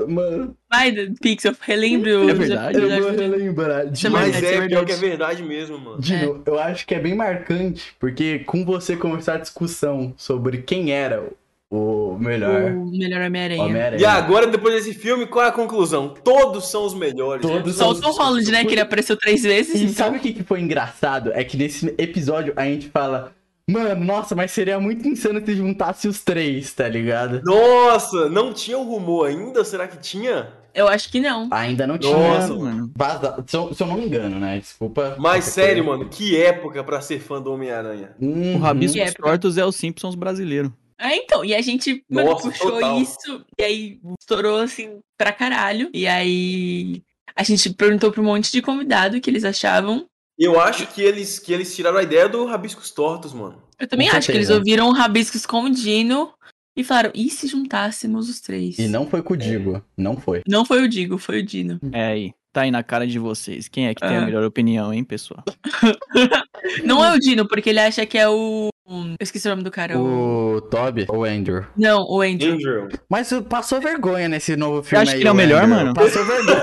[0.08, 0.90] Mano, Vai,
[1.20, 2.78] Pixel, relembre o É verdade?
[2.78, 3.80] eu vou relembrar.
[3.82, 5.42] É Dino, Mas verdade, é, é pior que é verdade.
[5.42, 6.00] mesmo, mano.
[6.00, 10.92] Dino, eu acho que é bem marcante, porque com você começar a discussão sobre quem
[10.92, 11.22] era
[11.70, 13.62] o melhor O melhor Homem-Aranha.
[13.62, 14.00] Homem-Aranha.
[14.00, 16.14] E agora, depois desse filme, qual é a conclusão?
[16.24, 17.42] Todos são os melhores.
[17.42, 18.64] Todos Só o são Tom Holland, né?
[18.64, 19.74] Que ele apareceu três vezes.
[19.74, 21.32] E então- sabe o que, que foi engraçado?
[21.34, 23.32] É que nesse episódio a gente fala,
[23.72, 27.40] mano, nossa, mas seria muito insano se juntasse os três, tá ligado?
[27.44, 29.64] Nossa, não tinha o rumor ainda?
[29.64, 30.52] Será que tinha?
[30.74, 31.48] Eu acho que não.
[31.50, 32.16] Ainda não tinha.
[32.16, 32.90] Nossa, mano.
[32.96, 33.44] vazado.
[33.46, 34.58] Se eu, se eu não me engano, né?
[34.58, 35.16] Desculpa.
[35.18, 35.98] Mas sério, coisa.
[35.98, 38.14] mano, que época pra ser fã do Homem-Aranha.
[38.20, 38.56] Uhum.
[38.56, 39.14] O dos.
[39.14, 40.72] Tortos é o Simpsons brasileiro.
[40.98, 41.44] Ah, então.
[41.44, 42.98] E a gente, mano, Nossa, puxou total.
[43.00, 43.44] isso.
[43.58, 45.90] E aí estourou assim pra caralho.
[45.92, 47.02] E aí
[47.34, 50.06] a gente perguntou pra um monte de convidado o que eles achavam.
[50.38, 53.62] Eu acho que eles, que eles tiraram a ideia do Rabiscos Tortos, mano.
[53.78, 54.58] Eu também Com acho que eles certeza.
[54.58, 56.32] ouviram o Rabiscos com o Dino
[56.76, 58.78] e falaram: e se juntássemos os três?
[58.78, 59.82] E não foi com o Digo.
[59.96, 60.42] Não foi.
[60.48, 61.78] Não foi o Digo, foi o Dino.
[61.92, 62.34] É aí.
[62.52, 63.66] Tá aí na cara de vocês.
[63.66, 64.22] Quem é que tem Ah.
[64.22, 65.42] a melhor opinião, hein, pessoal?
[66.84, 68.68] Não é o Dino, porque ele acha que é o.
[68.86, 69.98] Eu esqueci o nome do cara.
[69.98, 70.56] O...
[70.56, 71.64] O Toby ou o Andrew.
[71.76, 72.52] Não, o Andrew.
[72.54, 72.88] Andrew.
[73.08, 75.76] Mas passou vergonha nesse novo filme acha aí, que ele é o melhor, Andrew.
[75.78, 75.94] mano?
[75.94, 76.60] Passou vergonha.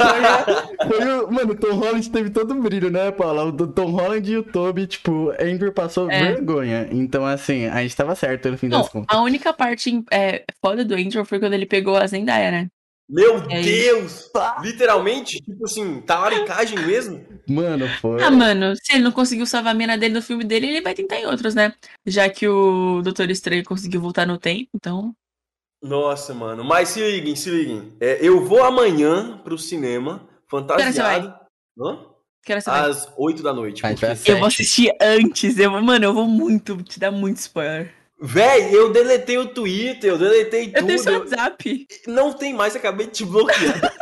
[0.87, 3.45] Foi o- mano, o Tom Holland teve todo o brilho, né, Paula?
[3.45, 6.33] O Tom Holland e o Toby, tipo, Andrew passou É.
[6.33, 6.87] vergonha.
[6.91, 9.07] Então, assim, a gente tava certo no fim Não, das contas.
[9.17, 12.67] a única parte é, foda do Andrew foi quando ele pegou a Zendaya, né?
[13.09, 14.29] Meu É Deus!
[14.61, 17.25] Literalmente, tipo assim, talaricagem mesmo?
[17.47, 18.21] Mano, foi.
[18.23, 20.93] Ah, mano, se ele não conseguiu salvar a mina dele no filme dele, ele vai
[20.93, 21.73] tentar em outros, né?
[22.05, 25.15] Já que o Doutor Estranho conseguiu voltar no tempo, então.
[25.81, 26.63] Nossa, mano.
[26.63, 27.93] Mas se liguem, se liguem.
[27.99, 31.33] É, eu vou amanhã pro cinema, fantasiado.
[31.79, 32.05] Hã?
[32.43, 32.89] Quero saber.
[32.89, 33.81] Às 8 da noite.
[33.81, 35.57] Porque- vai eu vou assistir antes.
[35.57, 37.93] Eu, mano, eu vou muito te dar muito spoiler.
[38.21, 40.87] Véi, eu deletei o Twitter, eu deletei Eu tudo.
[40.87, 41.87] tenho seu eu- WhatsApp.
[42.07, 43.93] Não tem mais, acabei de te bloquear.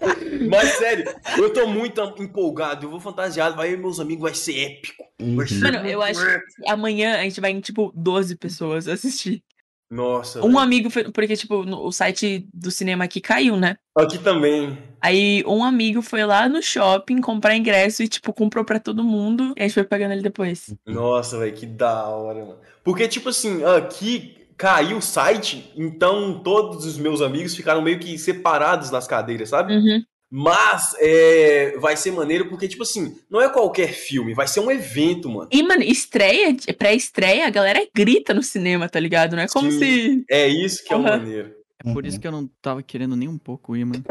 [0.48, 4.34] Mas sério, eu tô muito empolgado, eu vou fantasiado, vai eu e meus amigos, vai
[4.34, 5.04] ser épico.
[5.34, 9.42] Vai ser Mano, eu acho que amanhã a gente vai em, tipo, 12 pessoas assistir.
[9.90, 10.44] Nossa.
[10.44, 10.62] Um véi.
[10.62, 11.10] amigo foi.
[11.10, 13.76] Porque, tipo, no- o site do cinema aqui caiu, né?
[13.96, 14.78] Aqui também.
[15.00, 19.54] Aí um amigo foi lá no shopping comprar ingresso e, tipo, comprou pra todo mundo.
[19.56, 20.74] E a gente foi pagando ele depois.
[20.86, 22.58] Nossa, velho, que da hora, mano.
[22.84, 28.18] Porque, tipo assim, aqui caiu o site, então todos os meus amigos ficaram meio que
[28.18, 29.72] separados nas cadeiras, sabe?
[29.74, 30.02] Uhum.
[30.30, 34.70] Mas é, vai ser maneiro porque, tipo assim, não é qualquer filme, vai ser um
[34.70, 35.48] evento, mano.
[35.50, 39.36] E, mano, estreia, pré-estreia, a galera grita no cinema, tá ligado?
[39.36, 39.78] Não é como Sim.
[39.78, 40.24] se.
[40.30, 41.04] É isso que é o Uhum.
[41.06, 41.54] maneiro.
[41.82, 44.04] É por isso que eu não tava querendo nem um pouco ir, mano.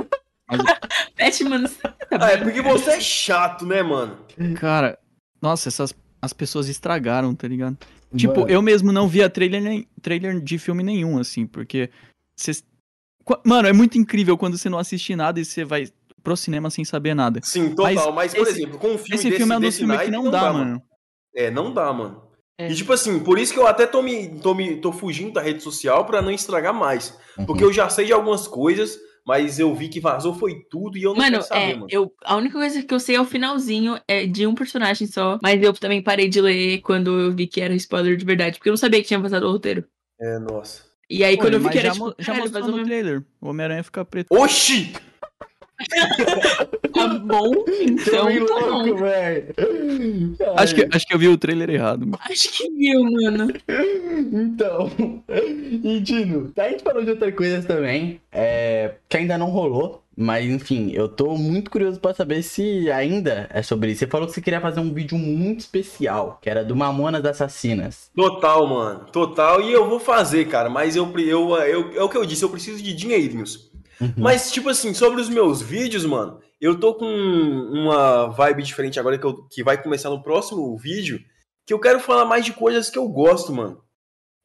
[1.18, 1.68] Batman.
[1.68, 4.18] Tá Ah, é porque você é chato, né, mano?
[4.56, 4.98] Cara,
[5.42, 7.78] nossa, essas as pessoas estragaram, tá ligado?
[8.16, 8.50] Tipo, Mano.
[8.52, 11.90] eu mesmo não via trailer, nem- trailer de filme nenhum, assim, porque.
[12.36, 12.64] cês-
[13.46, 15.88] Mano, é muito incrível quando você não assiste nada e você vai
[16.28, 17.40] pro cinema sem saber nada.
[17.42, 18.12] Sim, total.
[18.12, 20.12] Mas, por esse- exemplo, com um filme Esse desse, filme é um dos filmes que
[20.12, 20.82] naipe, não, dá, mano.
[21.34, 22.22] É, não dá, mano.
[22.60, 22.70] É.
[22.70, 25.42] E tipo assim, por isso que eu até tô me, tô me tô fugindo da
[25.42, 27.18] rede social pra não estragar mais.
[27.38, 27.46] Uhum.
[27.46, 31.04] Porque eu já sei de algumas coisas, mas eu vi que vazou foi tudo e
[31.04, 31.88] eu não Mano, quero saber, é, mano.
[31.90, 35.38] eu, a única coisa que eu sei é o finalzinho é de um personagem só.
[35.42, 38.58] Mas eu também parei de ler quando eu vi que era spoiler de verdade.
[38.58, 39.86] Porque eu não sabia que tinha vazado o roteiro.
[40.20, 40.82] É, nossa.
[41.10, 43.24] E aí, Pô, quando eu vi mas que era, já, tipo, já mostrou no trailer.
[43.40, 44.28] O Homem-Aranha fica preto.
[44.34, 44.92] Oxi!
[46.98, 48.96] Tá bom, então tá louco, bom.
[48.96, 49.54] velho.
[50.56, 52.08] Acho que, acho que eu vi o trailer errado.
[52.08, 52.18] mano.
[52.28, 53.54] Acho que viu, mano.
[54.34, 54.92] Então,
[55.84, 60.50] e Dino, a gente falou de outras coisas também, é, que ainda não rolou, mas
[60.50, 64.00] enfim, eu tô muito curioso pra saber se ainda é sobre isso.
[64.00, 68.10] Você falou que você queria fazer um vídeo muito especial, que era do Mamonas Assassinas.
[68.16, 69.06] Total, mano.
[69.12, 69.62] Total.
[69.62, 70.68] E eu vou fazer, cara.
[70.68, 73.70] Mas eu, eu, eu, é o que eu disse, eu preciso de dinheirinhos.
[74.00, 74.14] Uhum.
[74.18, 79.18] Mas, tipo assim, sobre os meus vídeos, mano, eu tô com uma vibe diferente agora
[79.18, 81.20] que, eu- que vai começar no próximo vídeo,
[81.66, 83.82] que eu quero falar mais de coisas que eu gosto, mano.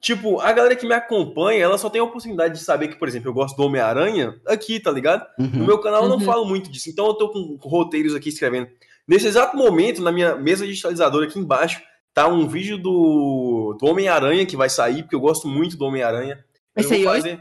[0.00, 3.06] Tipo, a galera que me acompanha, ela só tem a oportunidade de saber que, por
[3.06, 5.24] exemplo, eu gosto do Homem-Aranha aqui, tá ligado?
[5.38, 5.66] No Uhum.
[5.66, 6.24] meu canal eu não Uhum.
[6.24, 8.68] falo muito disso, então eu tô com roteiros aqui escrevendo.
[9.06, 11.80] Nesse exato momento, na minha mesa digitalizadora aqui embaixo,
[12.12, 16.44] tá um vídeo do, do Homem-Aranha que vai sair, porque eu gosto muito do Homem-Aranha.
[16.74, 17.40] Vai sair vou hoje?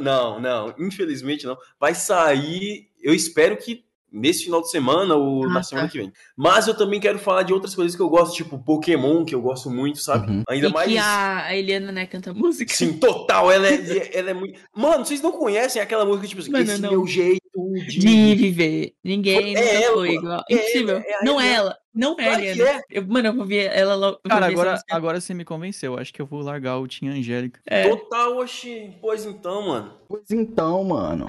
[0.00, 1.56] Não, não, infelizmente não.
[1.78, 5.62] Vai sair, eu espero que nesse final de semana ou Ah, na tá.
[5.64, 6.12] semana que vem.
[6.36, 9.42] Mas eu também quero falar de outras coisas que eu gosto, tipo Pokémon, que eu
[9.42, 10.30] gosto muito, sabe?
[10.30, 10.42] Uhum.
[10.48, 10.88] Ainda e mais.
[10.88, 12.72] que a, a Eliana, né, canta música.
[12.72, 13.50] Sim, total.
[13.50, 13.74] Ela é,
[14.16, 14.58] ela é muito.
[14.74, 16.90] Mano, vocês não conhecem aquela música, tipo assim, Mano, esse não.
[16.90, 17.98] meu jeito de.
[17.98, 18.94] De viver.
[19.02, 20.44] Ninguém É nunca ela, foi igual.
[20.50, 20.96] É, Impossível.
[20.98, 21.56] é a não é Eliana.
[21.56, 21.78] ela.
[21.94, 22.80] Não é é.
[22.90, 24.18] Eu, mano, eu vou ver ela logo.
[24.28, 25.96] Cara, agora, agora você me convenceu.
[25.96, 27.60] Acho que eu vou largar o Tinha Angélica.
[27.64, 27.88] É.
[27.88, 28.92] Total, oxi.
[29.00, 29.92] Pois então, mano.
[30.08, 31.26] Pois então, mano.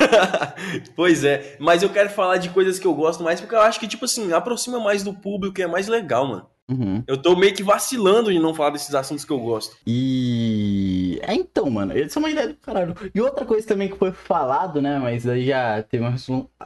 [0.96, 1.56] pois é.
[1.60, 4.04] Mas eu quero falar de coisas que eu gosto mais, porque eu acho que, tipo
[4.06, 6.48] assim, aproxima mais do público e é mais legal, mano.
[6.70, 7.02] Uhum.
[7.06, 9.76] Eu tô meio que vacilando de não falar desses assuntos que eu gosto.
[9.86, 11.18] E.
[11.22, 12.94] É então, mano, isso é uma ideia do caralho.
[13.14, 14.98] E outra coisa também que foi falado, né?
[14.98, 16.10] Mas aí já teve uma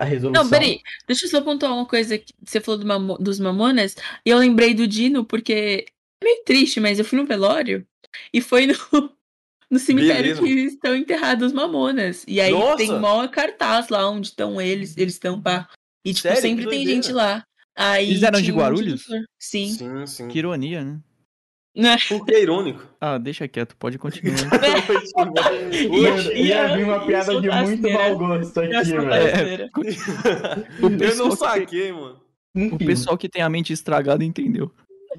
[0.00, 0.30] resolução.
[0.42, 0.80] Não, peraí.
[1.06, 3.94] Deixa eu só pontuar uma coisa que você falou do Mamo- dos Mamonas.
[4.26, 5.86] E eu lembrei do Dino, porque
[6.20, 7.86] é meio triste, mas eu fui no velório
[8.32, 8.74] e foi no,
[9.70, 10.42] no cemitério Beleza.
[10.42, 12.24] que estão enterrados os Mamonas.
[12.26, 12.76] E aí Nossa!
[12.78, 15.68] tem mó cartaz lá onde estão eles, eles estão pá.
[16.04, 16.40] E, tipo, Sério?
[16.42, 17.44] sempre tem gente lá.
[17.76, 19.02] Aí Eles eram de tinha um Guarulhos?
[19.04, 19.26] diretor.
[19.38, 19.68] Sim.
[19.72, 20.28] Sim, sim.
[20.28, 21.00] Que ironia, né?
[21.74, 21.96] Né?
[22.08, 22.86] Porque é irônico.
[23.00, 24.36] Ah, deixa quieto, pode continuar.
[25.72, 27.98] Ia, ia vir uma piada de muito asneira.
[27.98, 29.34] mau gosto aqui, Ia velho.
[29.34, 29.70] asneira.
[30.82, 32.20] O eu pessoal não que saquei, mano.
[32.54, 32.76] O Enfim.
[32.86, 34.70] pessoal que tem a mente estragada entendeu.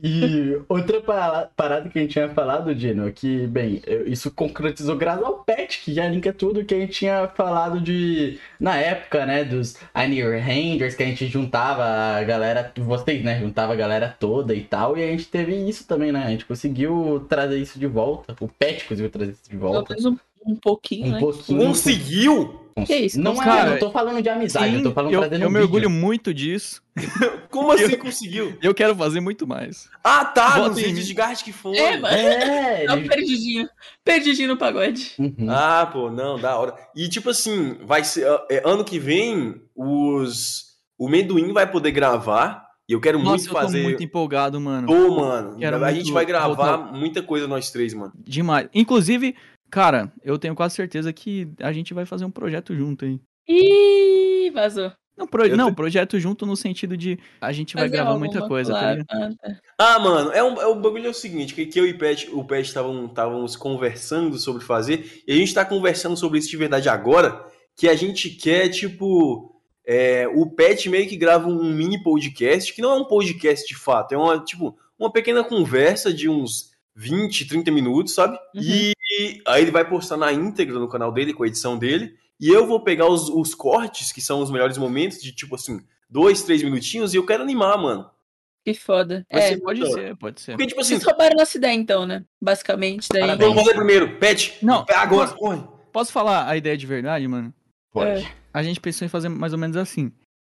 [0.04, 5.24] E outra para- parada que a gente tinha falado, Dino, que, bem, isso concretizou graças
[5.24, 8.38] ao Pet, que já linka tudo que a gente tinha falado de.
[8.60, 11.84] Na época, né, dos Annie Rangers, que a gente juntava
[12.18, 12.70] a galera.
[12.78, 14.97] Vocês, né, juntava a galera toda e tal.
[14.97, 16.24] E a gente teve isso também, né?
[16.26, 18.36] A gente conseguiu trazer isso de volta.
[18.41, 19.93] O Pet conseguiu trazer isso de Pelo volta.
[19.95, 21.20] menos um, um pouquinho, Um né?
[21.20, 21.66] pouquinho.
[21.68, 22.60] Conseguiu?
[22.86, 23.19] Que isso?
[23.19, 25.51] Não, é, Cara, não tô falando de amizade, eu tô falando eu, trazendo eu um
[25.51, 26.01] mergulho vídeo.
[26.01, 26.82] muito disso.
[27.49, 28.57] Como assim conseguiu?
[28.61, 29.89] Eu quero fazer muito mais.
[30.03, 31.78] Ah, tá, Bota de Garde que foi.
[31.78, 32.15] É, mano.
[32.15, 33.67] É, É perdidinho.
[34.03, 35.11] Perdidinho no pagode.
[35.19, 35.47] Uhum.
[35.49, 36.76] Ah, pô, não, da hora.
[36.95, 42.63] E tipo assim, vai ser é, ano que vem os o Mendoim vai poder gravar
[42.88, 43.84] e eu quero Nossa, muito eu tô fazer.
[43.84, 44.88] muito empolgado, mano.
[44.88, 48.11] Pô, mano, Quero a muito gente vai gravar muita coisa nós três, mano.
[48.17, 48.67] Demais.
[48.74, 49.36] Inclusive,
[49.74, 53.19] cara, eu tenho quase certeza que a gente vai fazer um projeto junto aí.
[53.47, 54.91] Ih, vazou.
[55.17, 58.26] Não, pro- não tô- projeto junto no sentido de a gente vai Fazer gravar alguma
[58.28, 58.97] muita coisa, tá claro.
[58.99, 59.36] ligado?
[59.41, 59.59] Ah, tá.
[59.95, 62.30] Ah, mano, é, um, é o bagulho é o seguinte, que, que eu e Pet,
[62.32, 66.57] o Pet estavam estávamos conversando sobre fazer, e a gente tá conversando sobre isso de
[66.57, 67.43] verdade agora,
[67.76, 69.55] que a gente quer, tipo,
[69.88, 73.76] é, o Pet meio que grava um mini podcast, que não é um podcast de
[73.76, 78.36] fato, é uma, tipo, uma pequena conversa de uns 20, 30 minutos, sabe?
[78.55, 78.61] Uhum.
[78.63, 78.93] E
[79.47, 82.65] aí ele vai postar na íntegra no canal dele, com a edição dele, e eu
[82.67, 86.61] vou pegar os, os cortes, que são os melhores momentos, de tipo assim, dois, três
[86.63, 88.09] minutinhos, e eu quero animar, mano.
[88.65, 89.26] Que foda.
[89.32, 90.51] Vai É, ser Pode ser, pode ser.
[90.53, 92.24] Porque, tipo assim, vocês roubaram nossa ideia então, né?
[92.41, 93.21] Basicamente, daí...
[93.21, 93.49] Parabéns.
[93.49, 94.17] Vamos fazer primeiro.
[94.17, 94.57] Pet.
[94.61, 95.61] Não, Agora, corre.
[95.91, 97.53] Posso falar a ideia de verdade, mano?
[97.91, 98.26] Pode.
[98.53, 100.11] A gente pensou em fazer mais ou menos assim.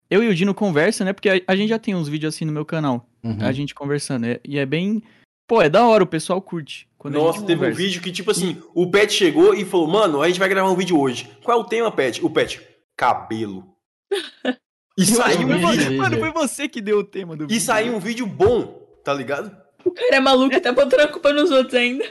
[0.08, 1.12] Eu e o Dino conversa, né?
[1.12, 3.08] Porque a, a gente já tem uns vídeos assim no meu canal.
[3.24, 3.38] Uhum.
[3.40, 4.24] A gente conversando.
[4.24, 5.02] é- e é bem.
[5.46, 6.88] Pô, é da hora, o pessoal curte.
[6.98, 7.80] Quando a Nossa, gente teve um conversa.
[7.82, 10.74] vídeo que, tipo assim, o Pet chegou e falou, mano, a gente vai gravar um
[10.74, 11.30] vídeo hoje.
[11.44, 12.24] Qual é o tema, Pet?
[12.24, 12.60] O Pet,
[12.96, 13.64] cabelo.
[14.98, 15.98] E saiu eu um vídeo.
[15.98, 17.60] Mano, foi você que deu o tema do E vídeo.
[17.60, 19.54] saiu um vídeo bom, tá ligado?
[19.84, 22.02] O cara é maluco, tá botando a culpa nos outros ainda.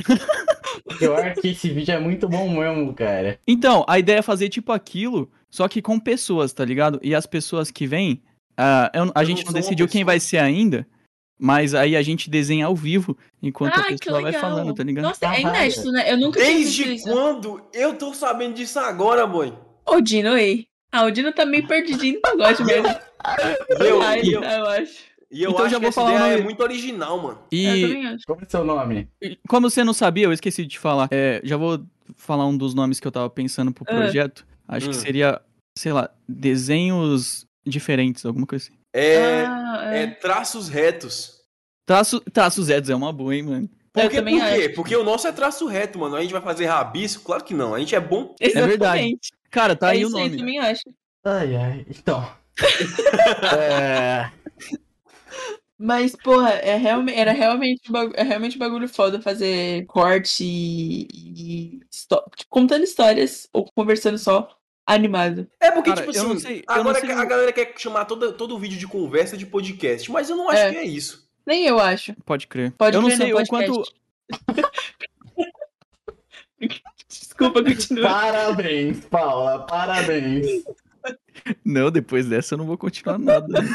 [0.98, 3.38] Pior que esse vídeo é muito bom mesmo, cara.
[3.46, 6.98] Então, a ideia é fazer tipo aquilo, só que com pessoas, tá ligado?
[7.00, 8.20] E as pessoas que vêm,
[8.56, 10.84] ah, eu- a Eu gente não decidiu quem vai ser ainda,
[11.40, 15.04] mas aí a gente desenha ao vivo enquanto a pessoa vai falando, tá ligado?
[15.04, 16.12] Nossa, é inédito, né?
[16.12, 17.08] Eu nunca tinha visto Desde isso.
[17.10, 19.52] quando eu tô sabendo disso agora, boy?
[19.86, 20.66] Ô, Dino, ei.
[20.92, 22.86] Ah, o Dino tá meio perdidinho no pagode mesmo.
[23.80, 24.92] Eu, Ai, e eu, eu acho.
[25.30, 27.38] e eu Então acho já que vou falar o ideia nome- é muito original, mano.
[27.52, 28.24] Eu E também acho.
[28.26, 29.08] Como é seu nome?
[29.48, 31.08] como você não sabia, eu esqueci de te falar.
[31.10, 31.84] É, já vou
[32.16, 33.94] falar um dos nomes que eu tava pensando pro Ah.
[33.94, 34.46] projeto.
[34.66, 34.90] Acho Hum.
[34.90, 35.40] que seria
[35.78, 38.74] sei lá, desenhos diferentes, alguma coisa assim.
[38.92, 40.06] É, Ah, é é.
[40.06, 41.40] traços retos.
[41.86, 43.70] Traço, traços retos é uma boa, hein, mano.
[43.92, 44.16] Por, Eu quê?
[44.16, 44.66] também Por quê?
[44.66, 44.74] acho.
[44.74, 46.14] Porque o nosso é traço reto, mano.
[46.16, 47.22] A gente vai fazer rabisco?
[47.24, 47.74] Claro que não.
[47.74, 48.34] A gente é bom.
[48.40, 49.02] É verdade.
[49.02, 49.30] Exatamente.
[49.50, 50.36] Cara, tá É aí o isso aí, nome.
[50.38, 50.82] também acho.
[51.24, 51.86] Ai, ai.
[51.88, 52.24] Então.
[53.58, 54.30] é...
[55.78, 57.80] Mas, porra, é realme- era realmente,
[58.14, 61.06] é realmente bagulho foda fazer corte e,
[61.80, 64.46] e histó- tipo, contando histórias ou conversando só
[64.86, 65.46] animado.
[65.60, 67.72] É porque, Cara, tipo eu assim, não sei- eu não agora sei a galera quer
[67.76, 70.70] chamar todo, todo vídeo de conversa de podcast, mas eu não acho É.
[70.72, 71.28] que é isso.
[71.46, 72.14] Nem eu acho.
[72.24, 72.72] Pode crer.
[72.72, 73.82] Pode eu não crer, sei não, o quanto.
[77.08, 78.08] Desculpa, continua.
[78.08, 79.66] Parabéns, Paula.
[79.66, 80.46] Parabéns.
[81.64, 83.46] Não, depois dessa eu não vou continuar nada.
[83.48, 83.68] né?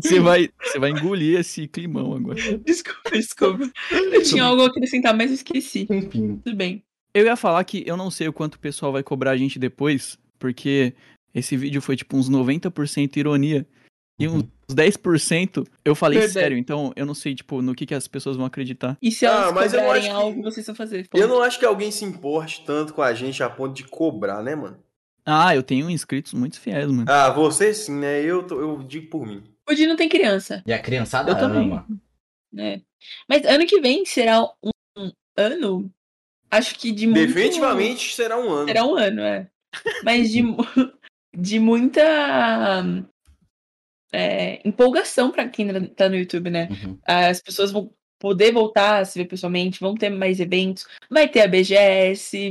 [0.00, 2.58] Você vai, você vai engolir esse climão agora.
[2.58, 3.70] Desculpa, desculpa.
[3.90, 5.86] Eu tinha algo a acrescentar, mas eu esqueci.
[5.90, 6.40] Enfim.
[6.42, 6.82] Tudo bem.
[7.14, 9.58] Eu ia falar que eu não sei o quanto o pessoal vai cobrar a gente
[9.58, 10.94] depois, porque
[11.34, 13.66] esse vídeo foi tipo uns 90% ironia
[14.18, 16.32] e uns 10% eu falei Verdade.
[16.32, 16.56] sério.
[16.58, 18.96] Então eu não sei, tipo, no que, que as pessoas vão acreditar.
[19.02, 21.06] E se Ah, elas mas eu cobrarem acho que- algo, vocês vão fazer?
[21.14, 24.42] Eu não acho que alguém se importe tanto com a gente a ponto de cobrar,
[24.42, 24.78] né, mano?
[25.24, 27.04] Ah, eu tenho inscritos muito fiéis, mano.
[27.08, 28.22] Ah, você sim, né?
[28.24, 29.42] Eu, tô- eu digo por mim.
[29.68, 31.70] O Di não tem criança, E a criançada Eu também.
[31.70, 31.86] ama.
[32.52, 32.82] né?
[33.28, 35.90] Mas ano que vem será um ano,
[36.52, 37.26] acho que de muito...
[37.26, 38.68] Definitivamente será um ano.
[38.68, 39.48] Será um ano, é.
[40.04, 40.42] Mas de,
[41.36, 42.84] de muita
[44.12, 46.68] é, empolgação pra quem tá no YouTube, né?
[46.70, 46.98] Uhum.
[47.04, 47.90] As pessoas vão
[48.20, 52.50] poder voltar a se ver pessoalmente, vão ter mais eventos, vai ter a BGS.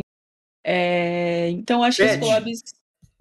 [0.66, 2.22] é, então acho que os Pede.
[2.22, 2.62] collabs.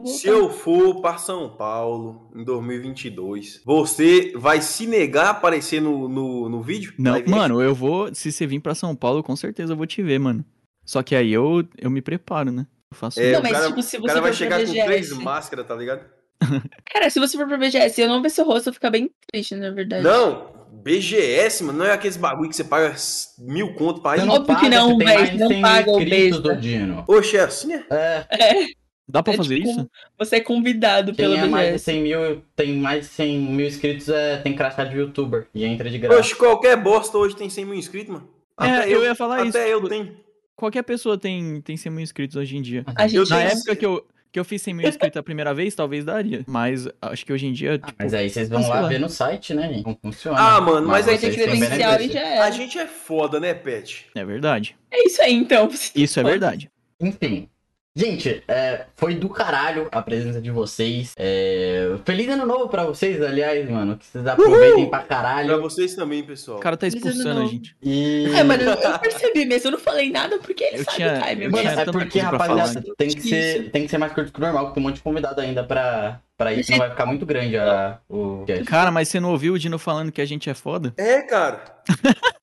[0.06, 6.08] Se eu for para São Paulo em 2022, você vai se negar a aparecer no,
[6.08, 6.94] no, no vídeo?
[6.98, 8.12] Não, mano, eu vou.
[8.14, 10.42] Se você vir pra São Paulo, com certeza eu vou te ver, mano.
[10.90, 12.66] Só que aí eu, eu me preparo, né?
[12.90, 13.20] Eu faço.
[13.20, 14.86] É, Não, o mas, cara, tipo, se o você cara vai chegar com BGS.
[14.86, 16.04] três máscaras, tá ligado?
[16.92, 18.90] Cara, se você for pra BGS e eu não ver seu rosto, eu vou ficar
[18.90, 20.02] bem triste, na verdade.
[20.02, 20.48] Não,
[20.82, 22.92] BGS, mano, não é aqueles bagulho que você paga
[23.38, 24.28] mil conto pra ir.
[24.28, 25.04] Óbvio que paga, não, de
[25.38, 26.40] não 100 mil paga o.
[26.40, 27.04] Dodino.
[27.06, 27.84] Oxe, é assim, é?
[27.88, 28.66] É, É,
[29.06, 29.90] Dá pra é fazer tipo, isso?
[30.18, 31.84] Você é convidado quem pela é mais de BGS.
[31.84, 35.46] 100 mil, tem mais de 100 mil inscritos, é, tem crachá de youtuber.
[35.54, 36.18] E entra de graça.
[36.18, 38.28] Oxe, qualquer bosta hoje tem 100 mil inscritos, mano.
[38.60, 39.58] É, eu ia falar até isso.
[39.58, 40.29] eu tenho.
[40.60, 42.84] Qualquer pessoa tem, tem 100 mil inscritos hoje em dia.
[42.94, 45.74] A Eu Na época que eu, que eu fiz 100 mil inscritos a primeira vez,
[45.74, 46.44] talvez daria.
[46.46, 48.88] Mas acho que hoje em dia, tipo, Mas aí vocês vão lá lá.
[48.88, 49.84] ver no site, né, gente?
[49.84, 50.38] Como funciona.
[50.38, 52.52] Ah, mano, mas aí ter vocês têm credencial e já A é.
[52.52, 54.06] gente é foda, né, Pet?
[54.14, 54.76] é verdade.
[54.90, 55.66] É isso aí, então.
[55.94, 56.70] Isso é verdade.
[57.00, 57.48] Enfim.
[57.96, 61.12] Gente, é, foi do caralho a presença de vocês.
[61.18, 63.96] É, feliz ano novo pra vocês, aliás, mano.
[63.98, 65.60] Que vocês aproveitem pra Pra caralho.
[65.60, 66.58] vocês também, pessoal.
[66.58, 67.76] O cara tá expulsando a gente.
[67.82, 68.26] E.
[68.40, 71.22] É, mano, eu percebi mesmo, eu não falei nada porque ele Eu sabe tinha- o
[71.28, 71.44] time.
[71.46, 72.94] eu Mano, tinha é porque, pra rapaziada, falar.
[72.96, 74.96] tem que, ser, tem que ser mais curto que o normal, porque tem um monte
[74.96, 76.70] de convidado ainda pra, pra isso.
[76.70, 78.64] Não vai ficar muito grande a, o cast.
[78.66, 80.94] Cara, mas você não ouviu o Dino falando que a gente é foda?
[80.96, 81.60] É, cara.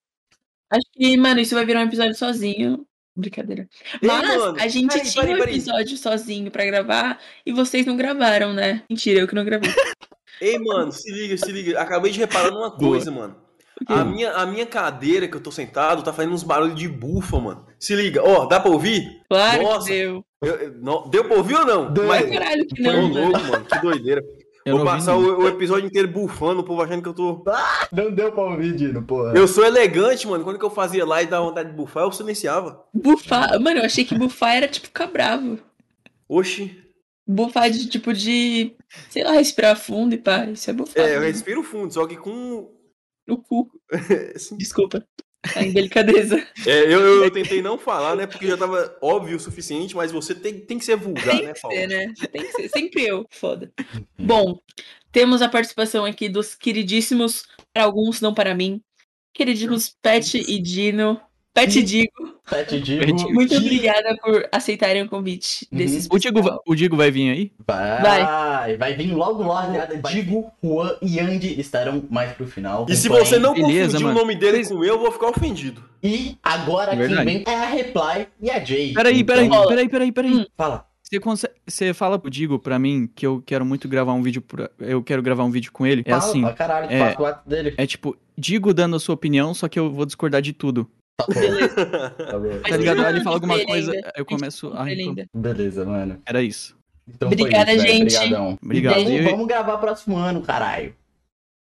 [0.70, 2.86] Acho que, mano, isso vai virar um episódio sozinho.
[3.18, 3.68] Brincadeira.
[4.02, 5.56] Ei, Mas mano, a gente peraí, tinha peraí, um peraí.
[5.56, 8.84] episódio sozinho pra gravar e vocês não gravaram, né?
[8.90, 9.74] Mentira, eu que não gravei.
[10.40, 11.80] Ei, mano, se liga, se liga.
[11.82, 13.36] Acabei de reparar numa coisa, mano.
[13.88, 17.40] A minha, a minha cadeira que eu tô sentado tá fazendo uns barulhos de bufa,
[17.40, 17.66] mano.
[17.80, 19.22] Se liga, ó, dá pra ouvir?
[19.30, 19.88] Claro Nossa.
[19.88, 20.26] que deu.
[20.44, 21.92] Eu- eu- não- deu pra ouvir ou não?
[21.94, 22.06] Deu.
[22.08, 23.22] Mas, Caralho que não, mano.
[23.32, 24.24] louco, mano, que doideira.
[24.68, 27.44] Eu Vou passar o, o episódio inteiro bufando, o povo achando que eu tô.
[27.92, 29.34] Não deu pra ouvir, Dino, porra.
[29.34, 30.44] Eu sou elegante, mano.
[30.44, 32.84] Quando que eu fazia live e dava vontade de bufar, eu silenciava.
[32.94, 33.60] Bufar.
[33.62, 35.58] Mano, eu achei que bufar era tipo ficar bravo.
[36.28, 36.78] Oxi.
[37.26, 38.76] Bufar de tipo de.
[39.10, 40.46] Sei lá, respirar fundo e pá.
[40.46, 41.06] Isso é bufar.
[41.06, 41.28] É, eu né?
[41.28, 42.70] respiro fundo, só que com.
[43.26, 43.70] No cu.
[44.58, 45.06] Desculpa.
[45.56, 46.46] A indelicadeza.
[46.66, 48.28] É, eu, eu tentei não falar, né?
[48.28, 51.54] Porque já tava óbvio o suficiente, mas você tem, tem que ser vulgar, Tem né,
[51.62, 51.78] Paulo?
[51.78, 52.14] ser, né?
[52.32, 52.70] Tem que ser.
[52.70, 53.26] Sempre eu.
[53.30, 53.72] Foda.
[54.18, 54.60] Bom,
[55.12, 58.82] temos a participação aqui dos queridíssimos, para alguns, não para mim,
[59.34, 61.20] queridíssimos Pet e Dino.
[61.66, 62.12] Pet Digo,
[62.50, 63.34] Pet Digo.
[63.34, 65.78] muito obrigada por aceitarem o convite Uhum.
[65.78, 67.52] desse O Digo, o Digo vai vir aí?
[67.66, 69.72] Vai, vai, vir logo logo.
[70.10, 72.86] Digo, Juan e Andy estarão mais pro final.
[72.90, 74.18] E se você não Beleza, confundir mano.
[74.18, 75.84] o nome dele Vocês- com o meu, eu vou ficar ofendido.
[76.04, 78.94] E agora É quem vem é a Reply e a Jay.
[78.94, 80.34] Peraí, peraí, Então, peraí, peraí, peraí.
[80.34, 80.46] Hum.
[80.56, 80.86] Fala.
[81.02, 84.42] Você, conse- você fala pro Digo pra mim que eu quero muito gravar um vídeo.
[84.42, 84.70] Pra...
[84.78, 86.02] Eu quero gravar um vídeo com ele.
[86.06, 86.42] É fala, assim.
[86.42, 87.74] pra caralho, é-.
[87.78, 90.88] É tipo, Digo dando a sua opinião, só que eu vou discordar de tudo.
[91.18, 92.26] Tá bom.
[92.26, 92.48] Tá bom.
[92.62, 93.06] Mas Tá ligado?
[93.08, 95.26] ele fala alguma coisa, eu começo a reclamar.
[95.34, 96.22] Beleza, mano.
[96.26, 96.78] Era isso.
[97.08, 98.16] Então Obrigada, isso, gente.
[98.16, 98.58] Obrigadão.
[98.62, 98.96] Obrigado.
[98.96, 100.94] Vamos, E- vamos gravar próximo ano, caralho.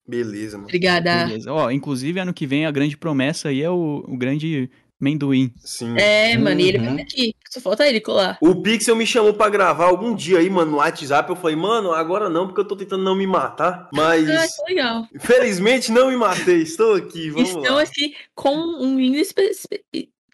[0.07, 0.65] Beleza, mano.
[0.69, 1.27] Obrigada.
[1.27, 1.53] Beleza.
[1.53, 4.69] Ó, inclusive, ano que vem a grande promessa aí é o, o grande
[5.01, 5.53] Mendoim.
[5.59, 5.95] Sim.
[5.99, 6.93] É, mano, e ele vai Uhum.
[6.95, 7.35] estar aqui.
[7.55, 8.37] Só falta ele colar.
[8.41, 11.31] O Pixel me chamou pra gravar algum dia aí, mano, no WhatsApp.
[11.31, 13.89] Eu falei, mano, agora não, porque eu tô tentando não me matar.
[13.95, 15.07] Mas, Ah, que legal.
[15.21, 16.63] felizmente, não me matei.
[16.63, 17.83] Estou aqui, vamos Estão lá.
[17.83, 19.17] aqui com um lindo.
[19.19, 19.53] Espe...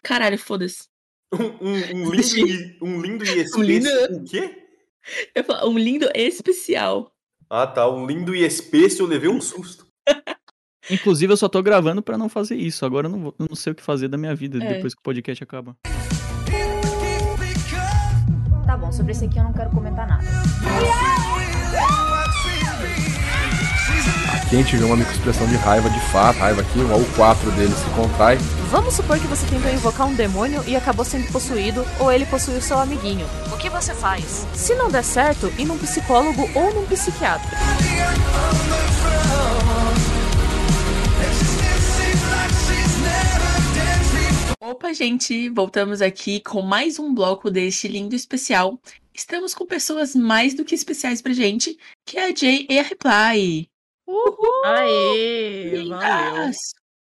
[0.01, 0.85] Caralho, foda-se.
[1.31, 3.61] Um, um- um lindo, e- um lindo e espesso.
[3.61, 4.57] lindo- O quê?
[5.35, 7.11] Eu falo, um lindo especial.
[7.47, 7.87] Ah, tá.
[7.87, 9.85] Um lindo e espesso, eu levei um susto.
[10.89, 12.83] Inclusive, eu só tô gravando pra não fazer isso.
[12.83, 14.73] Agora eu não, vou- eu não sei o que fazer da minha vida É.
[14.73, 15.75] depois que o podcast acaba.
[19.11, 20.23] Sobre esse aqui eu não quero comentar nada.
[24.33, 27.73] Aqui a gente vê uma microexpressão de raiva de fato, raiva aqui, o 4 dele
[27.73, 28.37] se contrai.
[28.69, 32.61] Vamos supor que você tentou invocar um demônio e acabou sendo possuído, ou ele possuiu
[32.61, 33.25] seu amiguinho.
[33.51, 34.47] O que você faz?
[34.53, 37.51] Se não der certo, ir num psicólogo ou num psiquiatra.
[44.59, 48.79] Opa, gente, voltamos aqui com mais um bloco deste lindo especial.
[49.13, 52.83] Estamos com pessoas mais do que especiais pra gente, que é a Jay e a
[52.83, 53.69] Reply.
[54.07, 54.65] Uhul!
[54.65, 55.81] Aê, valeu.
[55.83, 56.57] Lindas!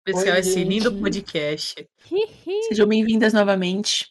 [0.07, 1.01] Especial Oi, esse lindo gente.
[1.01, 1.89] podcast.
[2.69, 4.11] Sejam bem-vindas novamente.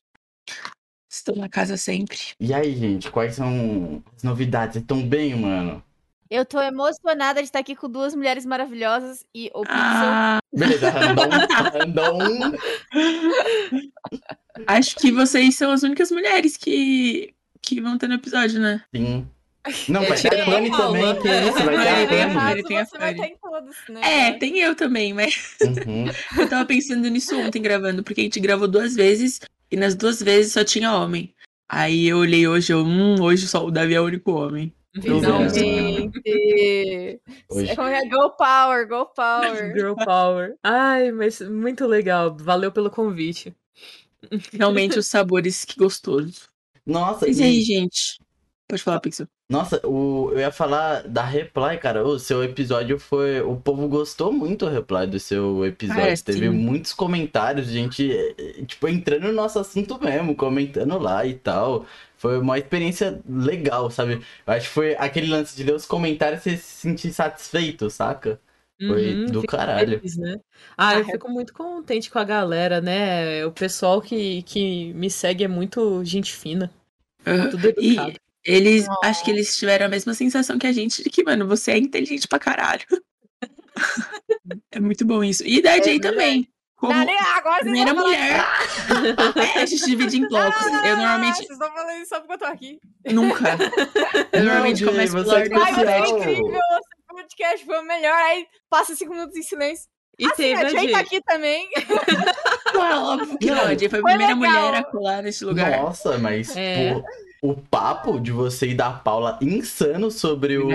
[1.10, 2.18] Estou na casa sempre.
[2.40, 4.74] E aí, gente, quais são as novidades?
[4.74, 5.84] Vocês estão bem, mano?
[6.30, 9.80] Eu tô emocionada de estar aqui com duas mulheres maravilhosas e o Pixel.
[9.80, 11.30] Ah, Beleza, random,
[11.74, 12.58] random.
[14.68, 18.82] acho que vocês são as únicas mulheres que, que vão ter no episódio, né?
[18.96, 19.28] Sim.
[19.90, 22.34] Não, vai ter a Fanny também, que isso, vai ter Vai a Fanny.
[22.40, 22.64] Fanny.
[22.64, 23.22] tem a você vai Fanny.
[23.22, 24.02] estar em todos, né?
[24.04, 26.06] É, tem eu também, mas Uhum.
[26.40, 30.22] eu tava pensando nisso ontem gravando, porque a gente gravou duas vezes e nas duas
[30.24, 31.34] vezes só tinha homem.
[31.68, 34.74] Aí eu olhei hoje, eu, hum, hoje só o Davi é o único homem.
[35.00, 35.60] Finalmente!
[37.50, 37.70] Hoje.
[37.72, 39.74] É como é Go Power, Go Power.
[39.76, 40.56] Girl Power.
[40.64, 42.36] Ai, mas muito legal.
[42.40, 43.54] Valeu pelo convite.
[44.52, 46.48] Realmente os sabores, que gostoso.
[46.90, 48.20] Nossa, Mas e aí, gente?
[48.68, 49.28] Pode falar, Pixel.
[49.52, 52.06] nossa, o, eu ia falar da Reply, cara.
[52.06, 53.42] O seu episódio foi.
[53.42, 55.96] O povo gostou muito do Reply do seu episódio.
[55.96, 56.52] Cara, Teve sim.
[56.52, 61.86] muitos comentários, gente, eh, tipo, entrando no nosso assunto mesmo, comentando lá e tal.
[62.16, 64.22] Foi uma experiência legal, sabe?
[64.46, 67.90] Eu acho que foi aquele lance de ler os comentários e você se sentir satisfeito,
[67.90, 68.40] saca?
[68.86, 70.04] Foi Uhum, do caralho.
[70.04, 70.38] feliz, né?
[70.78, 73.46] Ah, eu fico muito contente com a galera, né?
[73.46, 76.72] O pessoal que, que me segue é muito gente fina.
[77.26, 77.50] Aham.
[77.50, 78.20] Tudo E educado.
[78.46, 81.72] eles, acho que eles tiveram a mesma sensação que a gente de que, mano, você
[81.72, 82.86] é inteligente pra caralho.
[84.72, 85.44] é muito bom isso.
[85.46, 86.48] E da Jay também.
[86.76, 88.40] Como Dali, agora vocês primeira mulher.
[89.58, 90.66] É, a gente divide em blocos.
[90.66, 92.80] Ah, Eu normalmente Vocês estão falando isso só porque eu tô aqui.
[93.12, 93.44] nunca.
[94.32, 96.20] Eu normalmente começo você pela é ordem Ai, mas foi especial.
[96.20, 96.60] incrível.
[96.60, 98.14] Esse podcast foi o melhor.
[98.16, 99.90] Aí passa cinco minutos em silêncio.
[100.20, 100.92] E Assim, teve a a Jay Jay.
[100.92, 101.70] tá aqui também.
[102.76, 103.62] óbvio que não.
[103.64, 104.36] A Jay foi a primeira legal.
[104.36, 105.72] mulher a colar nesse lugar.
[105.82, 106.94] Nossa, mas É.
[106.94, 107.04] pô,
[107.42, 110.68] o papo de você e da Paula insano sobre o.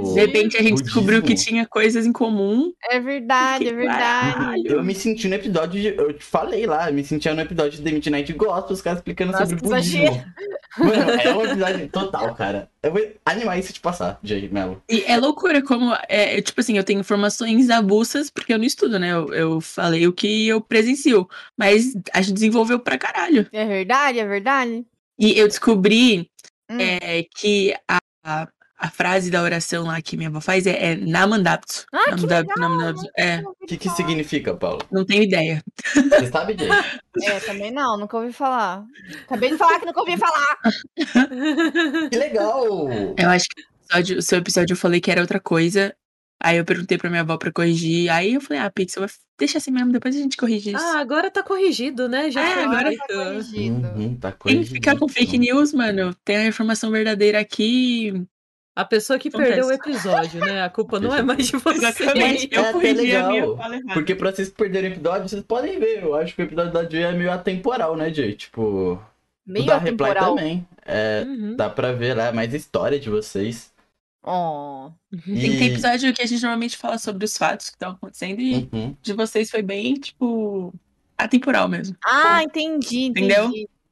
[0.00, 1.48] De repente a gente descobriu que budismo.
[1.48, 2.72] tinha coisas em comum.
[2.90, 4.34] É verdade, é verdade.
[4.34, 4.66] caralho.
[4.66, 5.88] Eu me senti no episódio de.
[5.96, 8.98] Eu te falei lá, eu me sentia no episódio de The Midnight Gospel, os caras
[8.98, 10.24] explicando Nossa, sobre que budismo.
[10.78, 12.68] Mano, é um episódio total, cara.
[12.82, 14.82] Eu vou animar isso te passar, Jay Melo.
[14.88, 18.64] E é loucura como, é, eu, tipo assim, eu tenho informações avulsas, porque eu não
[18.64, 19.12] estudo, né?
[19.12, 21.28] Eu, eu falei o que eu presencio.
[21.56, 23.46] Mas a gente desenvolveu pra caralho.
[23.52, 24.84] É verdade, é verdade.
[25.18, 26.28] E eu descobri
[26.70, 26.78] Hum.
[26.80, 28.48] é, que a, a,
[28.78, 31.84] a frase da oração lá que minha avó faz é, é Namandaptu.
[31.92, 33.10] Ah, que Namandaptu, legal, Namandaptu.
[33.18, 34.80] É, O que que significa, Paulo?
[34.90, 35.62] não tenho ideia.
[35.94, 36.70] Você sabe, Jay?
[37.24, 38.84] É, também não, nunca ouvi falar.
[39.24, 40.56] Acabei de falar que nunca ouvi falar.
[42.10, 42.88] Que legal!
[43.18, 45.94] Eu acho que o, episódio- o seu episódio eu falei que era outra coisa.
[46.44, 48.10] Aí eu perguntei pra minha avó pra corrigir.
[48.10, 50.84] Aí eu falei, ah, Pixel, vai- deixa assim mesmo, depois a gente corrige isso.
[50.84, 52.30] Ah, agora tá corrigido, né?
[52.32, 52.90] Já É, agora.
[52.96, 53.88] Tá corrigido.
[53.96, 55.26] Uhum, tá Tem que ficar com corrigido.
[55.26, 56.14] fake news, mano.
[56.24, 58.24] Tem a informação verdadeira aqui.
[58.74, 59.50] A pessoa que Acontece.
[59.52, 60.62] perdeu o episódio, né?
[60.64, 61.76] A culpa não é mais de você.
[61.76, 62.48] Exatamente.
[62.52, 63.92] É Eu até corrigi a minha legal, fala errada.
[63.94, 66.02] Porque pra vocês perderem o episódio, vocês podem ver.
[66.02, 68.32] Eu acho que o episódio da Jay é meio atemporal, né, Jay?
[68.34, 68.62] Tipo.
[68.62, 68.98] o
[69.46, 70.34] Meio da Reply atemporal.
[70.36, 70.66] também.
[70.86, 71.54] É, Uhum.
[71.56, 73.71] dá pra ver lá mais história de vocês.
[74.24, 74.90] Oh.
[75.24, 78.68] Tem, tem episódio que a gente normalmente fala sobre os fatos que estão acontecendo e
[78.72, 78.96] Uhum.
[79.02, 80.72] de vocês foi bem, tipo,
[81.18, 81.96] atemporal mesmo.
[82.04, 83.32] Ah, entendi, entendi.
[83.32, 83.50] Entendeu?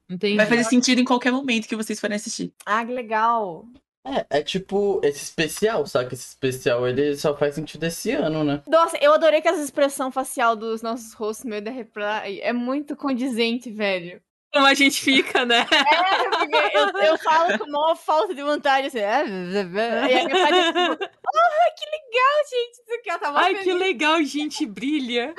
[0.09, 0.37] Entendi.
[0.37, 2.53] Vai fazer sentido em qualquer momento que vocês forem assistir.
[2.67, 3.65] Ah, que legal.
[4.05, 8.43] É, é tipo esse especial, só que esse especial ele só faz sentido esse ano,
[8.43, 8.63] né?
[8.67, 12.97] Nossa, eu adorei que essa expressão facial dos nossos rostos meio da reply é muito
[12.97, 14.21] condizente, velho.
[14.53, 15.65] Como a gente fica, né?
[15.71, 18.99] É, porque eu, eu falo com maior falta de vontade, assim.
[18.99, 22.73] é, E a reply é tipo, ah, que legal, gente.
[22.73, 23.65] Isso aqui, ela tava Ai, feliz.
[23.65, 25.35] que legal, gente, brilha.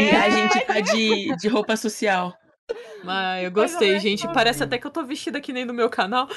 [0.00, 2.36] E a gente tá de, de roupa social.
[3.04, 4.26] Mas eu gostei, gente.
[4.32, 6.28] Parece até que eu tô vestida que nem no meu canal.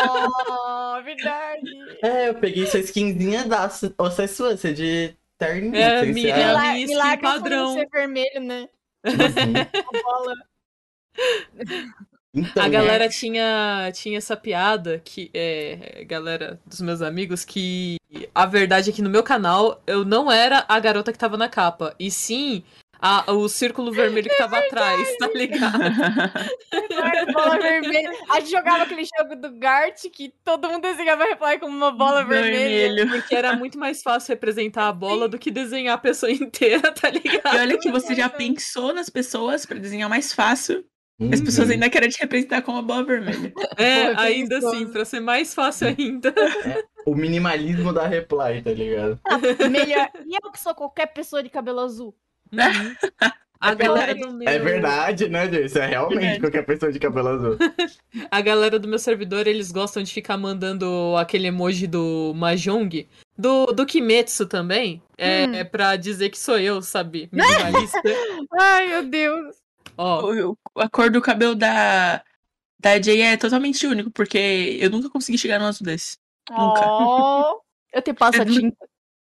[0.00, 1.70] Oh, verdade.
[2.02, 3.66] É, eu peguei sua skinzinha da.
[3.66, 5.76] É é de terninho.
[5.76, 7.74] É, sem mi- ser é Milagre minha skin milagre foi padrão.
[7.74, 8.68] ser vermelho, né?
[9.04, 9.82] Uhum.
[9.86, 10.34] A bola.
[12.34, 12.70] Então, A né?
[12.72, 17.96] galera tinha, tinha essa piada que é, galera dos meus amigos, que
[18.34, 21.48] a verdade é que no meu canal eu não era a garota que tava na
[21.48, 22.62] capa, e sim
[23.00, 25.78] a- o círculo vermelho que tava atrás, tá ligado?
[27.32, 28.10] Bola vermelha.
[28.28, 32.24] A gente jogava aquele jogo do Gart que todo mundo desenhava reply como uma bola
[32.24, 33.06] vermelha.
[33.08, 37.08] Porque era muito mais fácil representar a bola do que desenhar a pessoa inteira, tá
[37.10, 37.56] ligado?
[37.56, 40.84] E olha que você já pensou nas pessoas pra desenhar mais fácil.
[41.20, 41.44] As Uhum.
[41.46, 43.52] pessoas ainda querem te representar como a bola vermelha.
[43.76, 46.32] É, Pô, ainda assim, pra ser mais fácil ainda.
[47.06, 49.18] O minimalismo da reply, tá ligado?
[49.70, 50.08] Melhor.
[50.26, 52.14] E eu que sou qualquer pessoa de cabelo azul.
[53.60, 54.20] A galera verdade.
[54.32, 54.48] do meu.
[54.48, 55.46] É verdade, né?
[55.64, 56.40] Isso é realmente Verdade.
[56.40, 57.56] qualquer pessoa de cabelo azul.
[58.30, 63.08] A galera do meu servidor, eles gostam de ficar mandando aquele emoji do Mahjong.
[63.36, 65.02] Do, do Kimetsu também.
[65.16, 65.54] É, Hum.
[65.54, 67.28] é pra dizer que sou eu, sabe?
[67.32, 68.00] Minimalista.
[68.60, 69.56] Ai, meu Deus.
[69.98, 72.22] Ó, O- o- A cor do cabelo da,
[72.80, 76.16] da Jay é totalmente único, porque eu nunca consegui chegar no azul desse.
[76.48, 76.86] Nunca.
[76.86, 77.60] Oh,
[77.92, 78.76] eu te passo a tinta.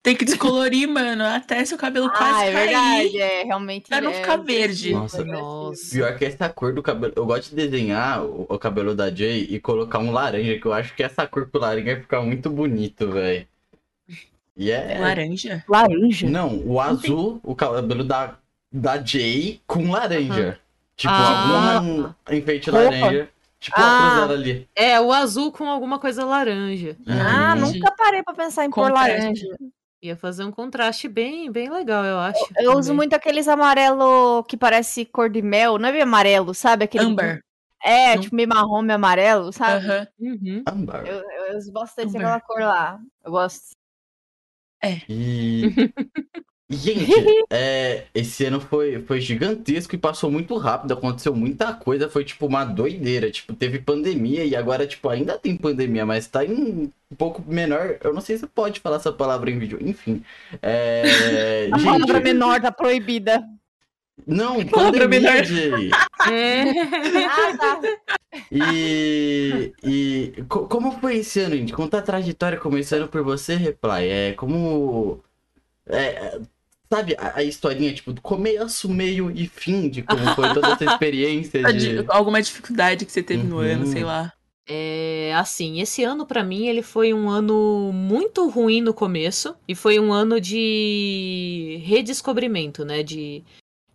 [0.01, 2.65] Tem que descolorir, mano, até seu cabelo quase Ah, é cair.
[2.67, 3.21] verdade.
[3.21, 3.87] É, realmente.
[3.87, 4.91] Pra não é, ficar verde.
[4.91, 5.91] Nossa, nossa.
[5.95, 7.13] Pior que essa cor do cabelo.
[7.15, 10.73] Eu gosto de desenhar o, o cabelo da Jay e colocar um laranja, que eu
[10.73, 13.47] acho que essa cor com laranja vai ficar muito bonito, velho.
[14.57, 14.97] E é.
[14.99, 15.63] Laranja?
[15.69, 16.29] Laranja?
[16.29, 18.37] Não, o azul, o cabelo da,
[18.69, 20.59] da Jay com laranja.
[20.95, 21.77] Tipo, Ah.
[21.77, 22.89] algum enfeite Roupa.
[22.89, 23.29] laranja.
[23.59, 23.83] Tipo, Ah.
[23.83, 24.69] a cruz dela ali.
[24.75, 26.97] É, o azul com alguma coisa laranja.
[27.07, 27.61] Ah, Uhum.
[27.71, 29.11] nunca parei pra pensar em pôr Contraste.
[29.19, 29.47] laranja.
[30.01, 32.45] Ia fazer um contraste bem, bem legal, eu acho.
[32.57, 32.95] Eu uso também.
[32.97, 35.77] muito aqueles amarelo que parece cor de mel.
[35.79, 36.83] Não é bem amarelo, sabe?
[36.83, 37.41] Aquele Amber.
[37.81, 38.21] É, Não.
[38.23, 39.85] tipo meio marrom, meio amarelo, sabe?
[39.85, 40.07] Aham.
[40.19, 40.63] Uhum.
[40.67, 41.05] Âmbar.
[41.05, 42.21] Eu, eu uso bastante Amber.
[42.21, 42.99] aquela cor lá.
[43.23, 43.61] Eu gosto.
[44.83, 45.01] E.
[45.07, 45.63] E,
[46.75, 52.23] Gente, é, esse ano foi, foi gigantesco e passou muito rápido, aconteceu muita coisa, foi
[52.25, 56.91] tipo uma doideira, tipo, teve pandemia e agora, tipo, ainda tem pandemia, mas tá em
[57.11, 60.23] um pouco menor, eu não sei se pode falar essa palavra em vídeo, enfim.
[60.61, 63.43] É, A palavra gente, menor tá proibida.
[64.25, 65.43] não, Palavra pandemia.
[65.43, 65.89] Jay.
[66.31, 66.63] É.
[67.27, 67.81] Ah, tá.
[68.51, 71.73] E, e co- como foi esse ano, gente?
[71.73, 74.07] Conta a trajetória começando por você, Reply.
[74.07, 75.21] É como.
[75.87, 76.39] É,
[76.95, 80.85] sabe, a, a historinha, tipo, do começo, meio e fim de como foi toda essa
[80.85, 82.05] experiência A de.
[82.09, 83.61] Alguma dificuldade que você teve no Uhum.
[83.63, 84.31] ano, sei lá.
[84.69, 89.75] É, assim, esse ano pra mim ele foi um ano muito ruim no começo e
[89.75, 93.03] foi um ano de redescobrimento, né?
[93.03, 93.43] De,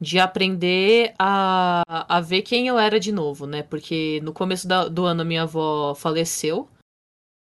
[0.01, 1.83] de aprender a,
[2.17, 3.63] a ver quem eu era de novo, né?
[3.63, 6.69] Porque no começo da- do ano a minha avó faleceu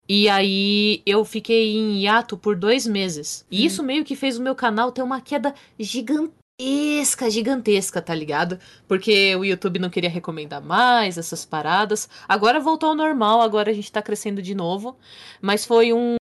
[0.08, 3.46] e aí eu fiquei em hiato por dois meses.
[3.50, 3.66] E Hum.
[3.66, 8.60] isso meio que fez o meu canal ter uma queda gigantesca, gigantesca, tá ligado?
[8.88, 12.10] Porque o YouTube não queria recomendar mais essas paradas.
[12.28, 14.98] Agora voltou ao normal, agora a gente tá crescendo de novo.
[15.42, 16.16] Mas foi um,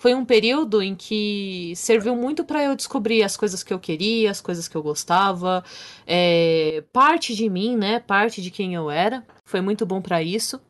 [0.00, 4.30] foi um período em que serviu muito pra eu descobrir as coisas que eu queria,
[4.30, 5.64] as coisas que eu gostava,
[6.06, 8.00] é, parte de mim, né?
[8.00, 9.24] Parte de quem eu era.
[9.44, 10.60] Foi muito bom pra isso.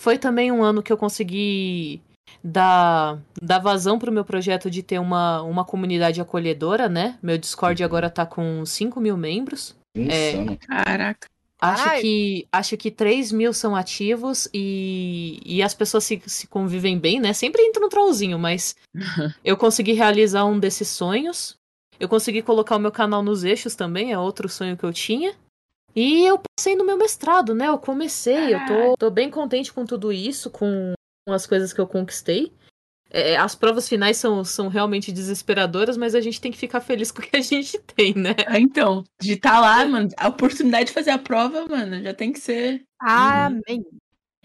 [0.00, 2.00] Foi também um ano que eu consegui
[2.42, 7.18] dar, dar vazão pro meu projeto de ter uma, uma comunidade acolhedora, né?
[7.22, 9.76] Meu Discord agora tá com 5 mil membros.
[9.94, 10.56] Insano.
[10.66, 11.28] Caraca.
[11.60, 16.98] Acho que, acho que 3 mil são ativos e, e as pessoas se, se convivem
[16.98, 17.34] bem, né?
[17.34, 18.74] Sempre entra um trollzinho, mas
[19.44, 21.58] eu consegui realizar um desses sonhos.
[21.98, 25.34] Eu consegui colocar o meu canal nos eixos também, é outro sonho que eu tinha.
[25.94, 27.68] E eu passei no meu mestrado, né?
[27.68, 30.94] Eu comecei, eu tô, tô bem contente com tudo isso, com,
[31.30, 32.52] com as coisas que eu conquistei.
[33.12, 37.10] É, as provas finais são, são realmente desesperadoras, mas a gente tem que ficar feliz
[37.12, 38.34] com o que a gente tem, né?
[38.46, 42.32] Ah, Então, de estar lá, mano, a oportunidade de fazer a prova, mano, já tem
[42.32, 42.82] que ser.
[43.00, 43.84] Amém.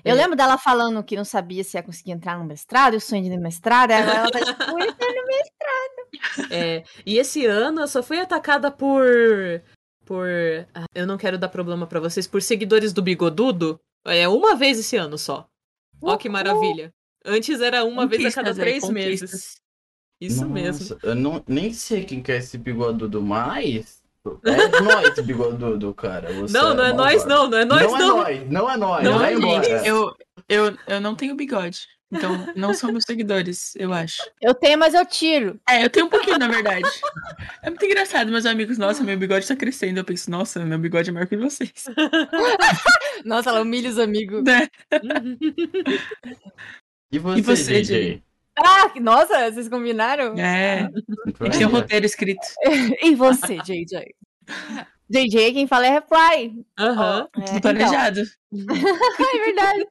[0.03, 0.15] Eu É.
[0.15, 3.23] lembro dela falando que não sabia se ia conseguir entrar no mestrado, e o sonho
[3.23, 6.51] de ir no mestrado, aí agora ela tá tipo, "Ui, tá no mestrado.
[6.51, 9.03] É, e esse ano eu só fui atacada por.
[10.05, 10.27] Por.
[10.75, 13.79] ah, Eu não quero dar problema pra vocês, por seguidores do Bigodudo.
[14.05, 15.47] É uma vez esse ano só.
[16.01, 16.93] Ó que maravilha.
[17.25, 19.31] Antes era uma vez a cada é, três conquistas.
[19.31, 19.61] meses.
[20.21, 20.89] Isso mesmo.
[20.95, 24.03] Nossa, Eu não, nem sei quem que é esse bigodudo mais.
[24.43, 26.33] É nós, bigodudo, cara.
[26.33, 26.97] Você Não, não é malvado.
[26.97, 27.97] nós, não, não é nós, não.
[27.99, 28.27] não.
[28.27, 29.87] É nós, não é nós, Não vai é embora.
[29.87, 30.15] Eu,
[30.49, 31.87] eu, eu não tenho bigode.
[32.11, 34.21] Então, não são meus seguidores, eu acho.
[34.41, 35.59] Eu tenho, mas eu tiro.
[35.67, 36.87] É, eu tenho um pouquinho, na verdade.
[37.63, 38.77] É muito engraçado, meus amigos.
[38.77, 39.99] Nossa, meu bigode tá crescendo.
[39.99, 41.85] Eu penso, nossa, meu bigode é maior que vocês.
[43.25, 44.43] Nossa, ela humilha os amigos.
[44.43, 44.67] Né?
[47.11, 48.23] E você, E você, DJ?
[48.57, 50.33] Ah, nossa, vocês combinaram?
[50.37, 50.89] É.
[51.39, 52.45] A gente tem um roteiro escrito.
[53.01, 54.13] e você, JJ?
[55.09, 56.65] JJ, quem fala é Reply.
[56.79, 57.27] Aham.
[57.35, 58.21] Ó, é, Tudo planejado.
[58.51, 59.87] é verdade.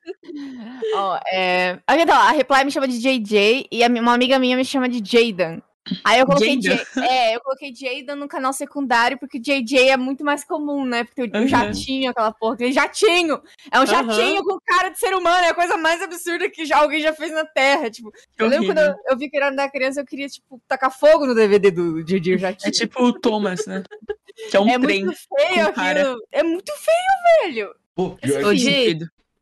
[0.95, 1.79] Ó, é...
[2.01, 5.63] Então, a Reply me chama de JJ e uma amiga minha me chama de Jaden.
[6.03, 6.57] Aí eu coloquei?
[6.57, 11.05] J- é, eu coloquei Jaden no canal secundário porque JJ é muito mais comum, né?
[11.05, 11.47] Porque o Uhum.
[11.47, 13.39] jatinho, aquela porra, aquele jatinho.
[13.71, 16.79] É um jatinho com cara de ser humano, é a coisa mais absurda que já,
[16.79, 17.91] alguém já fez na Terra.
[17.91, 20.91] Tipo, eu lembro quando eu, eu vi que era da criança, eu queria, tipo, tacar
[20.91, 22.69] fogo no DVD do JJ o jatinho.
[22.69, 23.83] É tipo o Thomas, né?
[24.51, 25.05] Que é um É trem.
[25.05, 26.01] muito feio cara.
[26.03, 26.27] aquilo.
[26.33, 27.75] É muito feio, velho.
[27.95, 28.55] Pô, pior Ô,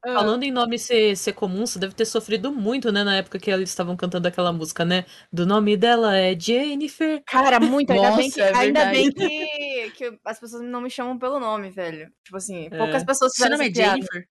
[0.05, 0.15] Ah.
[0.15, 3.05] falando em nome ser, ser comum, você deve ter sofrido muito, né?
[3.05, 5.05] Na época que eles estavam cantando aquela música, né?
[5.33, 7.23] Do nome dela é Jennifer.
[7.25, 7.93] Cara, muito.
[7.93, 11.39] Ainda bem, Nossa, que, é ainda bem que, que as pessoas não me chamam pelo
[11.39, 12.11] nome, velho.
[12.25, 13.07] Tipo assim, poucas É.
[13.07, 13.75] pessoas Seu fizeram nome é.
[13.75, 14.27] Jennifer?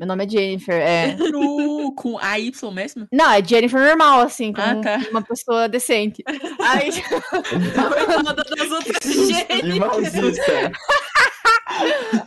[0.00, 1.14] Meu nome é Jennifer, é.
[1.30, 1.92] No...
[1.94, 3.06] Com AY mesmo?
[3.12, 4.98] Não, é Jennifer normal, assim, como Ah, tá.
[5.10, 6.24] uma pessoa decente.
[6.58, 6.90] Aí,
[8.06, 10.72] Coitada das outras gente.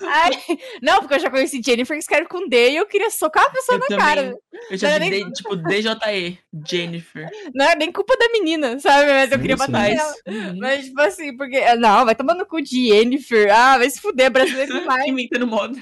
[0.07, 3.45] Aí- não, porque eu já conheci Jennifer que escreve com D e eu queria socar
[3.45, 4.05] a pessoa Eu na também.
[4.05, 4.37] cara.
[4.69, 6.39] Eu já vi, nem- D- tipo, DJE.
[6.67, 7.29] Jennifer.
[7.53, 9.11] Não é nem culpa da menina, sabe?
[9.11, 9.95] Mas eu queria Isso, bater Mas...
[9.97, 10.13] nela.
[10.27, 10.57] Uhum.
[10.59, 11.75] Mas, tipo assim, porque.
[11.75, 13.51] Não, vai tomando cu de Jennifer.
[13.53, 15.05] Ah, vai se fuder, brasileiro demais.
[15.07, 15.77] Inventando moda.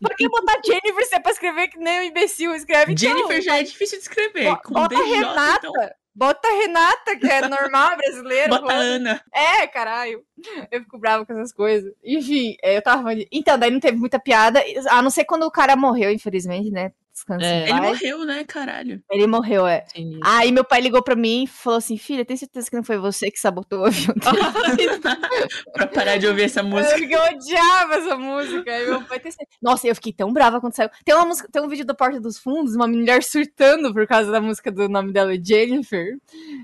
[0.00, 2.92] Por que botar Jennifer se é pra escrever que nem o imbecil escreve?
[2.92, 4.44] Então, Jennifer já é difícil de escrever.
[4.68, 5.68] bota DJ, Renata.
[5.68, 5.90] então.
[6.14, 8.48] Bota Renata, que é normal, brasileiro.
[8.50, 9.22] Bota Ana.
[9.32, 10.22] É, caralho.
[10.70, 11.92] Eu fico bravo com essas coisas.
[12.04, 13.18] Enfim, é, eu tava falando.
[13.18, 14.62] de- Então, daí não teve muita piada.
[14.90, 16.92] A não ser quando o cara morreu, infelizmente, né?
[17.20, 17.44] Descansa.
[17.44, 17.68] É.
[17.68, 19.02] Ele morreu, né, caralho?
[19.10, 19.84] Ele morreu, é.
[19.94, 20.18] Sim.
[20.24, 22.98] Aí meu pai ligou pra mim e falou assim: Filha, tem certeza que não foi
[22.98, 25.00] você que sabotou o avião dele?"
[25.72, 26.96] pra parar de ouvir essa música.
[26.98, 28.70] Porque eu odiava essa música.
[28.72, 29.58] Aí meu pai tem certeza.
[29.62, 30.90] Nossa, eu fiquei tão brava quando saiu.
[31.04, 34.30] Tem, uma música, tem um vídeo do Porta dos Fundos, uma mulher surtando por causa
[34.30, 36.16] da música do nome dela, Jennifer.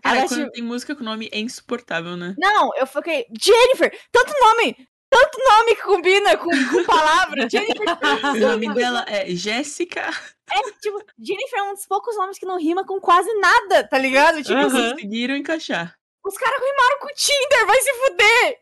[0.03, 2.35] Cara, Ela, quando tem música com nome é insuportável, né?
[2.39, 3.27] Não, eu fiquei.
[3.41, 3.93] Jennifer!
[4.11, 4.77] Tanto nome!
[5.19, 7.49] Tanto nome que combina com, com palavra.
[7.49, 7.87] Jennifer.
[8.37, 10.11] O nome dela é Jéssica.
[10.51, 13.97] É, tipo, Jennifer é um dos poucos nomes que não rima com quase nada, tá
[13.99, 14.43] ligado?
[14.43, 14.67] Tipo, Aham.
[14.67, 15.95] assim, Conseguiram encaixar.
[16.25, 18.59] os caras rimaram com Tinder, vai se fuder!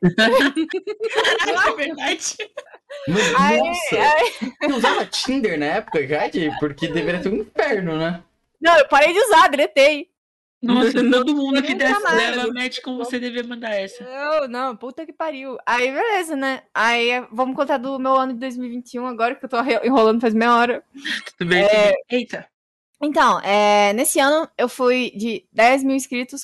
[1.14, 2.36] Caraca, é verdade.
[3.08, 3.96] Mano, Aí, nossa.
[3.96, 6.50] aí- Você usava Tinder na época, Gi?
[6.60, 8.22] Porque deveria ser um inferno, né?
[8.60, 10.08] Não, eu parei de usar, deletei.
[10.64, 12.36] Nossa, todo mundo que mais.
[12.36, 14.04] leva match com você devia mandar essa.
[14.04, 15.56] Não, não, puta que pariu.
[15.66, 16.62] Aí, beleza, né?
[16.72, 20.54] Aí, vamos contar do meu ano de 2021 agora, que eu tô enrolando faz meia
[20.54, 20.84] hora.
[21.38, 21.68] Tudo bem, É.
[21.68, 21.94] tudo bem.
[22.10, 22.48] Eita.
[23.02, 26.42] Então, é, nesse ano eu fui de 10 mil inscritos,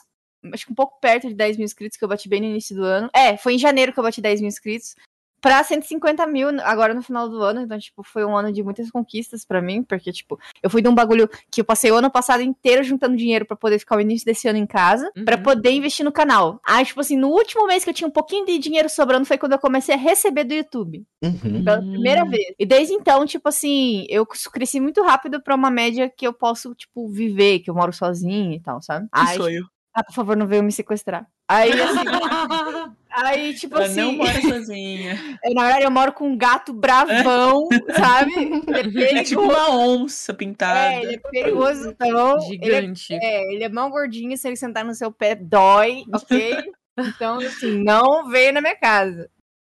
[0.52, 2.76] acho que um pouco perto de 10 mil inscritos, que eu bati bem no início
[2.76, 3.08] do ano.
[3.14, 4.94] É, foi em janeiro que eu bati 10 mil inscritos.
[5.40, 7.62] Pra 150 mil agora no final do ano.
[7.62, 9.82] Então, tipo, foi um ano de muitas conquistas pra mim.
[9.82, 13.16] Porque, tipo, eu fui de um bagulho que eu passei o ano passado inteiro juntando
[13.16, 15.10] dinheiro pra poder ficar o início desse ano em casa.
[15.16, 15.24] Uhum.
[15.24, 16.60] Pra poder investir no canal.
[16.66, 19.38] Aí, tipo assim, no último mês que eu tinha um pouquinho de dinheiro sobrando foi
[19.38, 21.64] quando eu comecei a receber do YouTube Uhum.
[21.64, 22.54] pela primeira vez.
[22.58, 26.74] E desde então, tipo assim, eu cresci muito rápido pra uma média que eu posso,
[26.74, 29.06] tipo, viver, que eu moro sozinha e tal, sabe?
[29.06, 29.64] Que Aí, sonho.
[30.00, 31.26] Ah, por favor, não venham me sequestrar.
[31.48, 32.04] Aí, assim,
[33.10, 35.14] aí, tipo Ela assim, não mora sozinha.
[35.44, 38.32] eu, na verdade, eu moro com um gato bravão, sabe?
[38.68, 40.92] Ele é É tipo uma onça pintada.
[40.94, 42.36] É, ele é perigoso, então.
[42.50, 43.14] Ele é, Gigante.
[43.14, 46.56] é, ele é mão gordinho, se ele sentar no seu pé, dói, ok?
[46.98, 49.30] Então, assim, não veio na minha casa.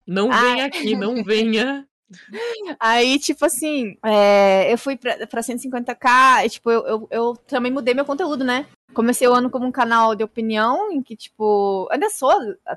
[0.06, 0.40] Não Ah.
[0.40, 1.86] venha aqui, não venha.
[2.78, 7.72] Aí, tipo assim, é, eu fui pra, pra 150k, e, tipo, eu, eu, eu também
[7.72, 8.66] mudei meu conteúdo, né?
[8.94, 12.32] Comecei o ano como um canal de opinião, em que, tipo, ainda sou,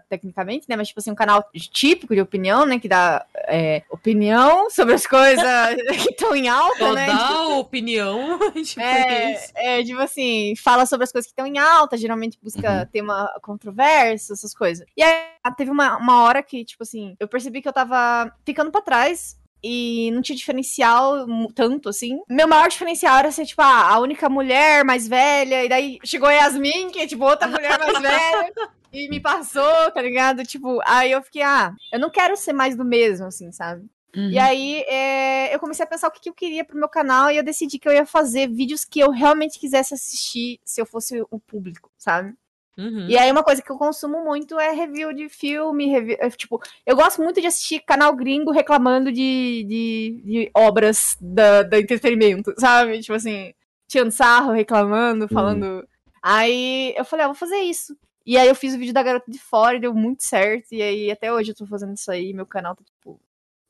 [0.10, 0.76] tecnicamente, né?
[0.76, 2.80] Mas, tipo assim, um canal típico de opinião, né?
[2.80, 5.44] Que dá é, opinião sobre as coisas
[6.04, 7.08] que estão em alta, né?
[7.08, 8.40] dá opinião.
[8.64, 9.52] tipo É, isso.
[9.56, 14.34] é, tipo assim, fala sobre as coisas que estão em alta, geralmente busca tema controverso,
[14.34, 14.86] essas coisas.
[14.96, 18.72] E aí, teve uma, uma hora que, tipo assim, eu percebi que eu tava ficando
[18.72, 19.37] pra trás.
[19.64, 22.20] E não tinha diferencial tanto, assim.
[22.30, 25.66] Meu maior diferencial era ser, tipo, ah, a única mulher mais velha.
[25.66, 28.54] E daí chegou a Yasmin, que é, tipo, outra mulher mais velha.
[28.94, 30.44] E me passou, tá ligado?
[30.44, 33.86] Tipo, aí eu fiquei, ah, eu não quero ser mais do mesmo, assim, sabe?
[34.16, 34.30] Uhum.
[34.32, 37.30] E aí, é, eu comecei a pensar o que, que eu queria pro meu canal
[37.30, 40.86] e eu decidi que eu ia fazer vídeos que eu realmente quisesse assistir se eu
[40.86, 42.34] fosse o público, sabe?
[42.78, 43.08] Uhum.
[43.10, 46.62] E aí, uma coisa que eu consumo muito é review de filme, review, é, tipo,
[46.86, 52.54] eu gosto muito de assistir canal gringo reclamando de, de, de obras da, da entretenimento,
[52.60, 53.00] sabe?
[53.02, 53.54] Tipo assim,
[53.88, 55.88] tirando sarro, reclamando, falando.
[56.22, 57.98] Aí eu falei, ah, vou fazer isso.
[58.26, 60.74] E aí eu fiz o vídeo da garota de fora e deu muito certo.
[60.74, 62.34] E aí até hoje eu tô fazendo isso aí.
[62.34, 63.20] Meu canal tá, tipo,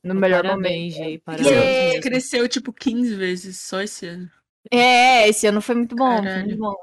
[0.04, 1.06] no melhor Parabéns, momento.
[1.06, 1.50] Jay, E parabéns.
[1.52, 2.02] mesmo.
[2.02, 4.30] cresceu, tipo, 15 vezes só esse ano.
[4.72, 6.46] É, esse ano foi muito bom, foi Caralho.
[6.46, 6.76] muito bom.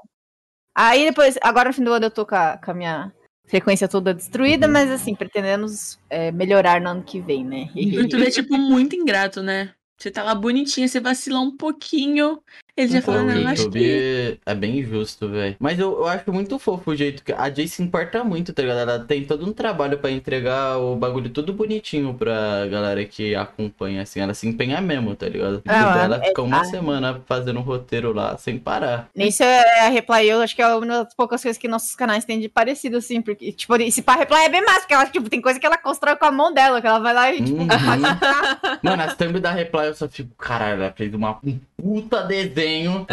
[0.75, 3.13] Aí depois, agora no fim do ano eu tô com a, com a minha
[3.47, 7.69] frequência toda destruída, mas assim, pretendemos é, melhorar no ano que vem, né?
[7.75, 9.73] O YouTube é, tipo, muito ingrato, né?
[9.97, 12.43] Você tá lá bonitinha, você vacilar um pouquinho,
[12.77, 13.79] ele já fala, O não, acho que...
[13.79, 15.57] YouTube é bem justo, velho.
[15.59, 18.63] Mas eu, eu acho muito fofo o jeito que a Jay se importa muito, tá
[18.63, 18.79] ligado?
[18.79, 24.03] Ela tem todo um trabalho pra entregar o bagulho tudo bonitinho pra galera que acompanha,
[24.03, 24.21] assim.
[24.21, 25.63] Ela se empenha mesmo, tá ligado?
[25.67, 26.65] Ah, ela é- fica uma ah.
[26.65, 29.09] semana fazendo um roteiro lá, sem parar.
[29.15, 32.25] Nisso é a Reply, eu acho que é uma das poucas coisas que nossos canais
[32.25, 35.31] têm de parecido, assim, porque, tipo, esse pá Reply é bem massa, porque ela, tipo,
[35.31, 37.55] tem coisa que ela constrói com a mão dela, que ela vai lá e, tipo,
[37.55, 37.69] Uhum.
[38.83, 43.07] Mano, as thumb da Reply eu só fico, caralho, ela fez uma, um puta desenho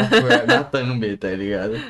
[0.47, 1.81] na thumb, tá ligado?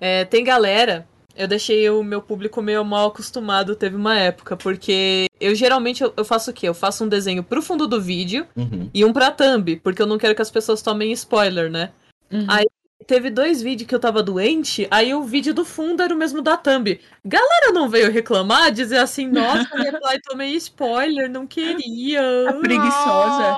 [0.00, 1.06] É, tem galera.
[1.34, 6.10] Eu deixei o meu público meio mal acostumado, teve uma época, porque eu geralmente eu,
[6.16, 6.66] eu faço o quê?
[6.66, 8.88] Eu faço um desenho pro fundo do vídeo Uhum.
[8.94, 11.90] e um pra thumb, porque eu não quero que as pessoas tomem spoiler, né?
[12.32, 12.46] Uhum.
[12.48, 12.64] Aí
[13.06, 16.40] teve dois vídeos que eu tava doente, aí o vídeo do fundo era o mesmo
[16.40, 16.98] da thumb.
[17.22, 22.48] Galera não veio reclamar, dizer assim, nossa, Reply, tomei spoiler, não queria.
[22.48, 23.56] A preguiçosa.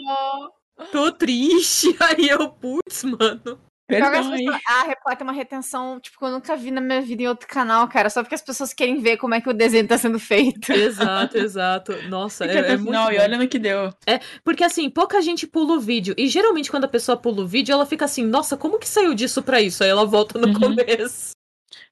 [0.92, 1.94] Tô triste.
[2.00, 3.58] Aí eu, putz, mano.
[3.90, 7.22] Perdão pessoas- A Reply tem uma retenção, tipo, que eu nunca vi na minha vida
[7.22, 8.10] em outro canal, cara.
[8.10, 10.70] Só porque as pessoas querem ver como é que o desenho tá sendo feito.
[10.72, 11.92] Exato, exato.
[12.08, 13.90] Nossa, é, é muito final e olha no que deu.
[14.44, 16.14] Porque assim, pouca gente pula o vídeo.
[16.18, 19.14] E geralmente quando a pessoa pula o vídeo, ela fica assim, nossa, como que saiu
[19.14, 19.82] disso pra isso?
[19.82, 20.60] Aí ela volta no Uhum.
[20.60, 21.30] começo.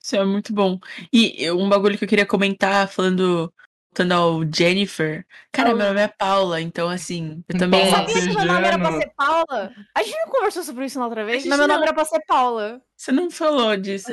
[0.03, 0.79] Isso é muito bom.
[1.11, 3.51] E um bagulho que eu queria comentar, falando,
[3.97, 5.25] voltando ao Jennifer.
[5.51, 7.87] Cara, meu nome é Paula, então assim, eu também.
[7.87, 9.73] Eu sabia que meu nome era pra ser Paula.
[9.95, 11.85] A gente não conversou sobre isso na outra vez, mas meu nome não.
[11.85, 12.81] era pra ser Paula.
[12.97, 14.11] Você não falou disso.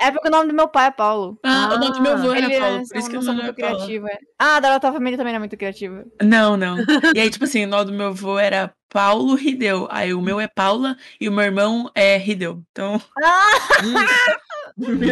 [0.00, 1.38] É porque o nome do meu pai é Paulo.
[1.44, 3.24] Ah, o nome do meu avô era Ele Paulo, não, por isso que não o
[3.24, 3.76] sou nome muito é Paula.
[3.76, 4.08] criativa.
[4.08, 4.18] é.
[4.38, 6.04] Ah, a da tua família também não é muito criativa.
[6.22, 6.76] Não, não.
[7.14, 9.86] E aí, tipo assim, o nome do meu avô era Paulo Rideu.
[9.90, 12.62] Aí o meu é Paula e o meu irmão é Rideu.
[12.70, 13.00] Então,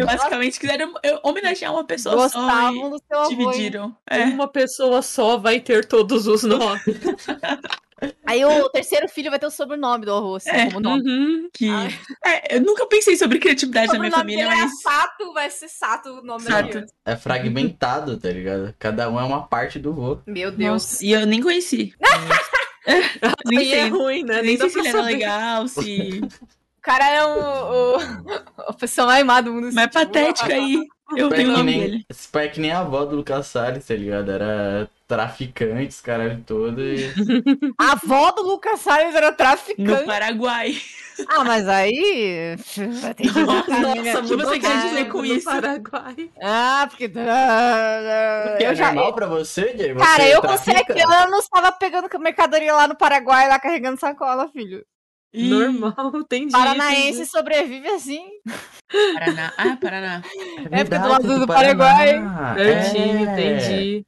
[0.05, 3.29] basicamente, quiseram eu- homenagear uma pessoa Gostavam só do seu avô.
[3.29, 3.95] dividiram.
[4.09, 4.23] É.
[4.25, 6.81] Uma pessoa só vai ter todos os nomes.
[8.25, 10.65] Aí o terceiro filho vai ter o sobrenome do avô, assim, É.
[10.67, 11.03] como nome.
[11.07, 11.49] Uhum.
[11.53, 11.69] Que...
[11.69, 11.89] Ai.
[12.25, 14.71] É, eu nunca pensei sobre criatividade na minha sobrenome família, dele mas.
[14.71, 16.83] é Sato, vai ser Sato o nome Sato.
[17.05, 18.73] É fragmentado, tá ligado?
[18.79, 20.17] Cada um é uma parte do vô.
[20.25, 20.71] Meu Deus.
[20.83, 21.93] Nossa, e eu nem conheci.
[23.45, 24.41] nem é sei, ruim, né?
[24.41, 26.21] nem Nem sei se ele era legal, se.
[26.81, 27.97] O cara é o, o,
[28.69, 29.69] a pessoa mais má do mundo.
[29.71, 30.79] Mas é assim, tipo, patética aí.
[31.15, 32.05] Eu tenho o é nome nem- dele.
[32.09, 34.31] Esse pai é que nem a avó do Lucas Salles, tá ligado?
[34.31, 36.81] Era traficante, os caralho todo.
[36.81, 37.11] E...
[37.77, 40.05] A avó do Lucas Salles era No traficante.
[40.05, 40.73] Paraguai.
[41.27, 42.55] Ah, mas aí.
[42.55, 45.45] Nossa, O que você quer dizer com no isso?
[45.45, 46.31] Paraguai.
[46.41, 47.09] Ah, porque.
[47.09, 49.93] Que Eu é já, normal pra você, Jay?
[49.93, 50.57] Você cara, eu com?
[50.57, 54.83] 7 anos tava pegando mercadoria lá no Paraguai, lá carregando sacola, filho.
[55.33, 56.51] Ih, Normal, entendi.
[56.51, 57.25] Paranaense entendi.
[57.31, 58.21] sobrevive assim.
[59.13, 59.53] Paraná.
[59.57, 60.21] Ah, Paraná.
[60.71, 62.19] É, porque do lado do Paraguai.
[62.19, 62.53] Paraná.
[62.55, 63.31] Pertinho, É.
[63.31, 64.05] entendi.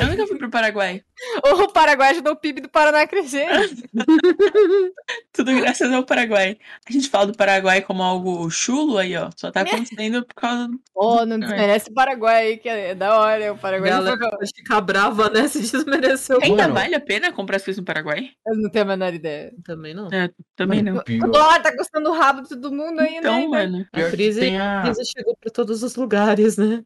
[0.00, 1.02] Eu nunca fui pro Paraguai.
[1.44, 3.46] O Paraguai ajudou o PIB do Paraná a crescer.
[5.32, 6.58] Tudo graças ao Paraguai.
[6.88, 9.30] A gente fala do Paraguai como algo chulo aí, ó.
[9.36, 10.80] Só tá acontecendo por causa do.
[10.94, 13.52] Ô, não desmerece o Paraguai, que é da hora.
[13.52, 15.48] O Paraguai já Galera, foi pra- pode ficar brava, né?
[15.48, 16.38] Se desmereceu.
[16.42, 16.74] Ainda Mano.
[16.74, 18.30] vale a pena comprar as coisas no Paraguai?
[18.46, 19.52] Eu não tenho a menor ideia.
[19.64, 20.08] Também não.
[20.12, 20.96] É, também não.
[20.96, 23.46] O dólar tá custando o rabo de todo mundo aí, Então, né?
[23.46, 23.86] mano.
[23.92, 26.82] A crise, a a crise chegou pra todos os lugares, né?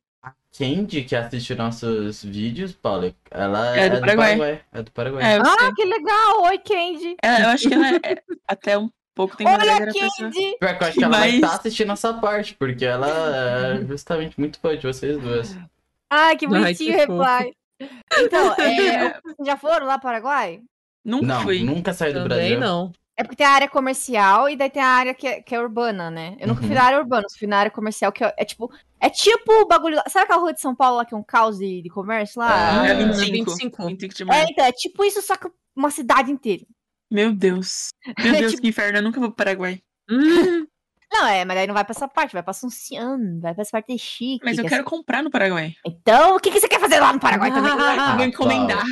[0.57, 3.15] Candy que assiste nossos vídeos, Paulo.
[3.31, 4.37] Ela É é, do do Paraguai.
[4.37, 4.61] Paraguai.
[4.73, 5.23] É do Paraguai.
[5.25, 5.37] É.
[5.39, 6.43] Ah, que legal!
[6.45, 7.17] Oi, Candy!
[7.23, 8.01] É, eu acho que ela é
[8.49, 10.11] até um pouco tem Olha, pessoa.
[10.31, 10.57] Candy!
[10.61, 14.59] Eu acho que ela vai Mas- estar assistindo essa parte, porque ela é justamente muito
[14.59, 15.57] fã de vocês duas.
[16.09, 17.53] Ah, que bonitinho o reply.
[18.19, 20.61] Então, é, vocês já foram lá para o Paraguai?
[21.05, 21.63] Nunca Não, fui.
[21.63, 22.61] nunca saí do Também Brasil.
[22.61, 22.93] não.
[23.19, 25.61] É porque tem a área comercial e daí tem a área que é, que é
[25.61, 26.37] urbana, né?
[26.39, 26.75] Eu nunca fui Uhum.
[26.75, 28.71] na área urbana, eu fui na área comercial, que é, é tipo.
[29.01, 29.97] É tipo o bagulho.
[29.97, 32.39] lá- Sabe aquela rua de São Paulo lá que é um caos de, de comércio
[32.41, 32.81] lá?
[32.83, 33.51] Ah, É é 25.
[33.53, 33.87] 25.
[33.87, 36.65] 25 de É, então, é tipo isso, só que uma cidade inteira.
[37.11, 37.89] Meu Deus.
[38.19, 38.99] Meu É Deus, tipo- que inferno.
[38.99, 39.81] Eu nunca vou pro Paraguai.
[40.11, 40.67] Hum,
[41.13, 43.71] Não, é, mas daí não vai pra essa parte, vai pra Assunção, vai pra essa
[43.71, 44.45] parte chique.
[44.45, 45.75] Mas eu que quero comprar no Paraguai.
[45.87, 47.71] Então, o que, que você quer fazer lá no Paraguai também?
[47.99, 48.83] Ah, vou encomendar.
[48.85, 48.87] Vou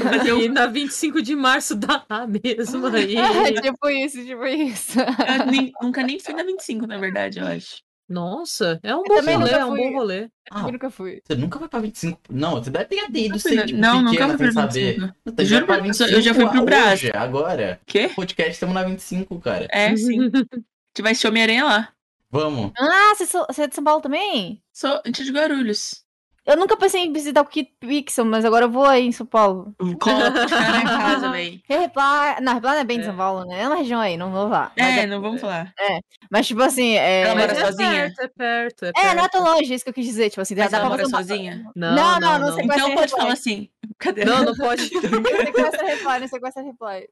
[0.00, 3.14] fazer um- E na 25 de março dá mesmo aí.
[3.62, 4.98] tipo isso, tipo isso.
[5.00, 7.82] Eu nem- nunca nem fui na 25, na verdade, eu acho.
[8.08, 9.78] Nossa, é um Eu bom rolê, nunca é um fui.
[9.78, 10.28] bom rolê.
[10.50, 11.20] Ah, Eu nunca fui.
[11.22, 12.18] você nunca vai pra 25.
[12.30, 14.54] Não, você deve ter ido Nunca fui sem, na- tipo, não, nunca pequena, fui sem
[14.54, 14.94] pra saber.
[14.94, 15.14] 25.
[15.26, 17.04] Você Juro já vai por Deus, eu já fui pro hoje, Brás.
[17.14, 17.80] agora.
[17.84, 18.10] Quê?
[18.16, 19.68] Podcast estamos na 25, cara.
[19.70, 20.20] É, sim.
[20.32, 21.88] gente vai assistir Homem-Aranha lá.
[22.30, 22.72] Vamos.
[22.78, 24.62] Ah, você, é de São Paulo também?
[24.72, 26.02] Sou a gente é de Guarulhos.
[26.48, 29.26] Eu nunca pensei em visitar o Kit Pixel, mas agora eu vou aí em São
[29.26, 29.74] Paulo.
[29.78, 31.60] Ficar na casa, véi.
[31.68, 32.40] Reply...
[32.40, 33.64] Não, Reply não é bem de São Paulo, né?
[33.64, 34.72] É uma região aí, não vou lá.
[34.74, 35.74] Mas É, não vamos falar.
[35.78, 35.98] É,
[36.30, 37.24] mas tipo assim, é...
[37.24, 37.90] Ela mora Mas é sozinha?
[37.90, 40.40] perto, é perto, é É, não é tão longe, isso que eu quis dizer, tipo
[40.40, 41.62] assim, Mas dá ela mora sozinha?
[41.76, 43.20] Não, não, não, não, sequestra Então pode Reply.
[43.20, 43.68] falar assim.
[43.98, 44.24] Cadê?
[44.24, 44.88] Não, não pode.
[44.88, 47.08] Sequestra Reply, não sequestra Reply.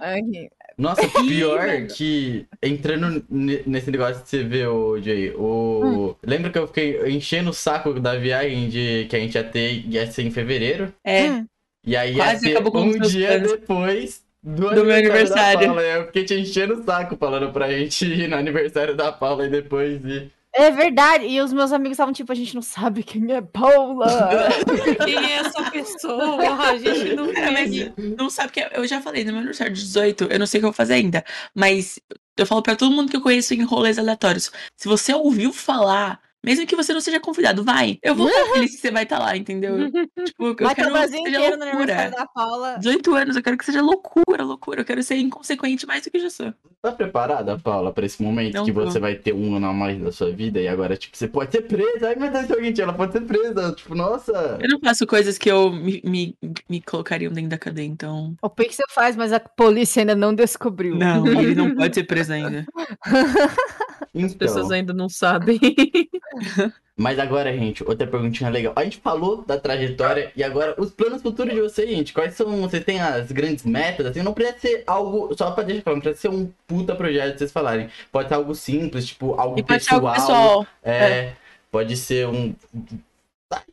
[0.00, 0.50] Aqui.
[0.76, 5.80] Nossa, pior que entrando ne- nesse negócio de você ver, o Jay, o...
[5.84, 6.14] Hum.
[6.24, 9.84] Lembra que eu fiquei enchendo o saco da viagem de que a gente ia ter,
[9.86, 10.92] ia ser em fevereiro?
[11.04, 11.30] É.
[11.30, 11.46] Hum.
[11.86, 13.52] E aí Quase ia ser acabou com um dia planos.
[13.52, 15.66] depois do, Do meu aniversário.
[15.66, 15.82] Paula.
[15.82, 19.50] Eu fiquei te enchendo o saco falando pra gente ir no aniversário da Paula e
[19.50, 20.30] depois ir.
[20.54, 24.06] É verdade, e os meus amigos estavam tipo, a gente não sabe quem é Paula.
[25.04, 26.64] Quem é essa pessoa?
[26.70, 27.70] A gente não Cara, mas
[28.16, 30.62] não sabe que eu já falei no meu aniversário de 18, eu não sei o
[30.62, 32.00] que eu vou fazer ainda, mas
[32.36, 34.50] eu falo pra todo mundo que eu conheço em rolês aleatórios.
[34.76, 37.98] Se você ouviu falar, mesmo que você não seja convidado, vai.
[38.02, 39.76] Eu vou ficar feliz que você vai estar lá, entendeu?
[40.28, 42.10] Tipo, eu Vai quero que seja inteiro no aniversário loucura.
[42.10, 42.76] da Paula.
[42.78, 44.80] 18 anos, eu quero que seja loucura, loucura.
[44.80, 46.52] Eu quero ser inconsequente mais do que já sou.
[46.82, 48.84] Tá preparada, Paula, pra esse momento Não que tô.
[48.84, 51.50] você vai ter um ano a mais da sua vida e agora, tipo, você pode
[51.52, 52.08] ser presa?
[52.08, 53.72] Ai, meu Deus, seguinte, ela pode ser presa.
[53.72, 54.58] Tipo, nossa.
[54.60, 56.36] Eu não faço coisas que eu me, me,
[56.68, 58.34] me colocariam dentro da cadeia, então.
[58.42, 60.94] O Pixel faz, mas a polícia ainda não descobriu.
[60.94, 62.64] Não, ele não pode ser preso ainda.
[64.24, 65.58] As pessoas Então, ainda não sabem.
[66.96, 68.72] Mas agora, gente, outra perguntinha legal.
[68.74, 72.12] A gente falou da trajetória e agora os planos futuros de vocês, gente.
[72.12, 72.60] Quais são?
[72.62, 74.04] Vocês têm as grandes metas?
[74.06, 75.32] Assim, não precisa ser algo.
[75.36, 77.88] Só pra deixar claro, não precisa ser um puta projeto que vocês falarem.
[78.10, 80.06] Pode ser algo simples, tipo, algo E pode ser pessoal.
[80.08, 80.66] algo pessoal.
[80.82, 81.32] É,
[81.70, 82.54] Pode ser um.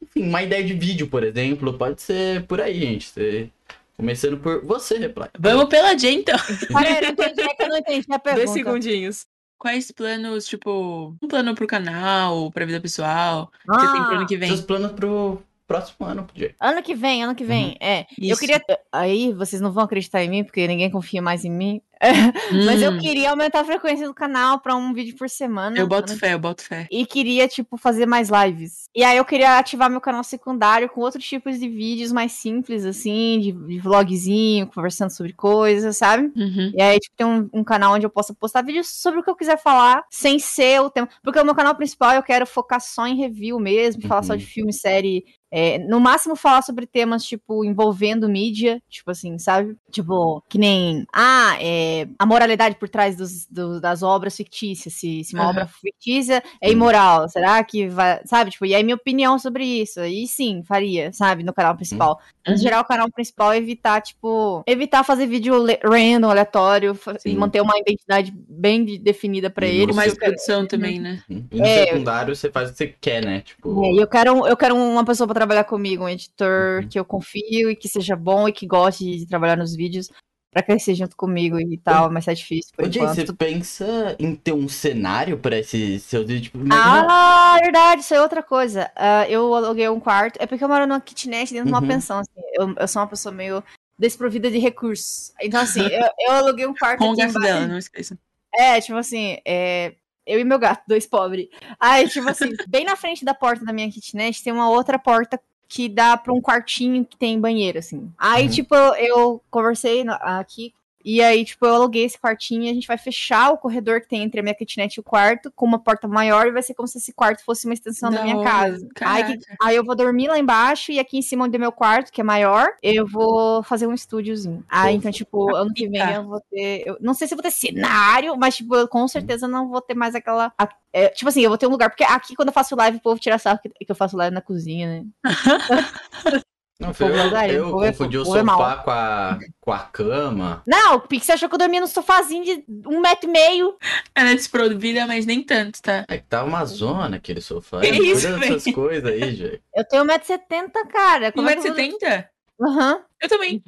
[0.02, 1.73] Enfim, uma ideia de vídeo, por exemplo.
[1.73, 3.10] Pode ser por aí, gente.
[3.10, 3.49] Você-
[3.97, 5.27] Começando por você, Reply.
[5.39, 6.38] Vamos pela J, então.
[6.68, 8.35] Peraí, eu não entendi, é que eu não entendi a pergunta.
[8.45, 9.26] Dois segundinhos.
[9.57, 14.27] Quais planos, tipo, um plano pro canal, pra vida pessoal, que você tem pro ano
[14.27, 14.49] que vem?
[14.49, 16.55] Seus planos pro próximo ano, podia.
[16.59, 18.01] Ano que vem, ano que vem, é.
[18.19, 18.39] Eu Isso.
[18.39, 18.61] queria.
[18.91, 21.81] Aí vocês não vão acreditar em mim, porque ninguém confia mais em mim.
[22.65, 22.97] Mas eu Hum.
[22.99, 25.77] queria aumentar a frequência do canal pra um vídeo por semana.
[25.77, 26.87] Eu boto Ano- fé, eu boto fé.
[26.91, 28.89] E queria, tipo, fazer mais lives.
[28.93, 32.85] E aí eu queria ativar meu canal secundário com outros tipos de vídeos mais simples,
[32.85, 36.31] assim, de, de vlogzinho, conversando sobre coisas, sabe?
[36.35, 36.71] Uhum.
[36.75, 39.29] E aí, tipo, tem um, um canal onde eu possa postar vídeos sobre o que
[39.29, 41.07] eu quiser falar, sem ser o tema.
[41.23, 44.39] Porque o meu canal principal eu quero focar só em review mesmo, falar só Uhum.
[44.39, 45.23] de filme, série.
[45.57, 49.77] É, no máximo falar sobre temas, tipo, envolvendo mídia, tipo assim, sabe?
[49.90, 54.94] Tipo, que nem, ah, é, a moralidade por trás dos, do- das obras fictícias.
[54.95, 55.52] Se, se uma Aham.
[55.52, 58.52] obra fictícia é imoral, será que vai, sabe?
[58.52, 60.02] Tipo, e aí minha opinião sobre isso.
[60.03, 61.41] E sim, faria, sabe?
[61.44, 62.19] No canal principal.
[62.45, 62.64] Mas, Uhum.
[62.64, 67.38] geral, o canal principal é evitar, tipo, evitar fazer vídeo random, aleatório, e Sim.
[67.38, 69.94] manter uma identidade bem de- definida pra E ele.
[69.94, 71.22] mais produção também, né?
[71.30, 71.86] E no É.
[71.86, 73.41] secundário você faz o que você quer, né?
[73.41, 73.86] Tipo.
[73.86, 76.89] É, e eu quero, eu quero uma pessoa pra trabalhar comigo, um editor Uhum.
[76.89, 80.09] que eu confio e que seja bom e que goste de trabalhar nos vídeos
[80.51, 83.15] pra crescer junto comigo e tal, mas tá difícil por Ô, Jay, enquanto.
[83.27, 86.43] você pensa em ter um cenário pra esses seus vídeos?
[86.43, 88.89] Tipo, imagina- Ah, verdade, isso é outra coisa.
[88.95, 90.38] Ah, eu aluguei um quarto.
[90.41, 91.88] É porque eu moro numa kitnet dentro de uma Uhum.
[91.88, 92.19] pensão.
[92.19, 92.31] assim.
[92.53, 93.61] Eu, eu sou uma pessoa meio
[93.99, 95.34] desprovida de recursos.
[95.41, 96.99] Então, assim, eu, eu aluguei um quarto.
[96.99, 98.17] Com dela, não esqueça.
[98.57, 99.93] É, tipo assim, é,
[100.26, 101.47] eu e meu gato, dois pobres.
[101.80, 105.39] Aí, tipo assim, bem na frente da porta da minha kitnet tem uma outra porta
[105.68, 108.11] que dá pra um quartinho que tem banheiro, assim.
[108.18, 108.49] Aí, Uhum.
[108.52, 110.73] tipo, eu, conversei aqui.
[111.06, 114.07] E aí, tipo, eu aluguei esse quartinho e a gente vai fechar o corredor que
[114.07, 116.73] tem entre a minha kitnet e o quarto com uma porta maior e vai ser
[116.73, 118.88] como se esse quarto fosse uma extensão da, Da minha casa.
[119.02, 122.11] Aí, aí eu vou dormir lá embaixo e aqui em cima onde é meu quarto,
[122.11, 124.65] que é maior, eu vou fazer um estúdiozinho.
[124.68, 126.82] Aí, então, tipo, ano que vem eu vou ter.
[126.88, 129.82] eu não sei se eu vou ter cenário, mas, tipo, eu com certeza não vou
[129.82, 130.52] ter mais aquela.
[130.91, 131.91] é, tipo assim, eu vou ter um lugar.
[131.91, 134.34] Porque aqui, quando eu faço live, o povo tira sarro que, que eu faço live
[134.34, 135.06] na cozinha, né?
[136.80, 140.61] Não, foi eu, eu confundi o sofá com a, com a cama.
[140.68, 143.77] Não, o Pix achou que eu dormia no sofazinho de um metro e meio.
[144.14, 146.06] Ela é desprovida, mas nem tanto, tá?
[146.10, 147.80] É que tava uma zona aquele sofá.
[147.80, 148.73] Que Cuida isso, dessas véi?
[148.73, 149.61] coisas aí, gente.
[149.73, 151.31] Eu tenho 1,70m, cara.
[151.31, 152.27] Como é eu 1,70m?
[152.61, 153.02] Aham.
[153.22, 153.64] Eu também.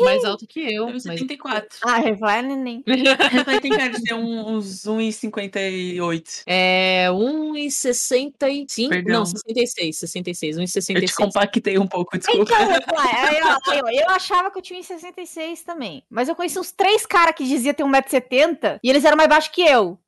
[0.00, 0.88] Mais alto que eu.
[0.88, 1.02] Eu Mas...
[1.02, 1.78] 74.
[1.82, 2.82] Ah, vai, neném.
[2.86, 6.42] Ela tem cara de ter uns 1,58.
[6.46, 8.88] É 1,65.
[8.88, 9.18] Perdão.
[9.20, 9.96] Não, 66.
[9.96, 10.56] 66.
[10.58, 11.14] Eu te 1,66.
[11.14, 12.42] compactei um pouco, desculpa.
[12.42, 16.02] Então, aí, ó, eu achava que eu tinha 1,66 também.
[16.08, 19.50] Mas eu conheci uns três caras que diziam ter 1,70m e eles eram mais baixos
[19.50, 19.98] que eu.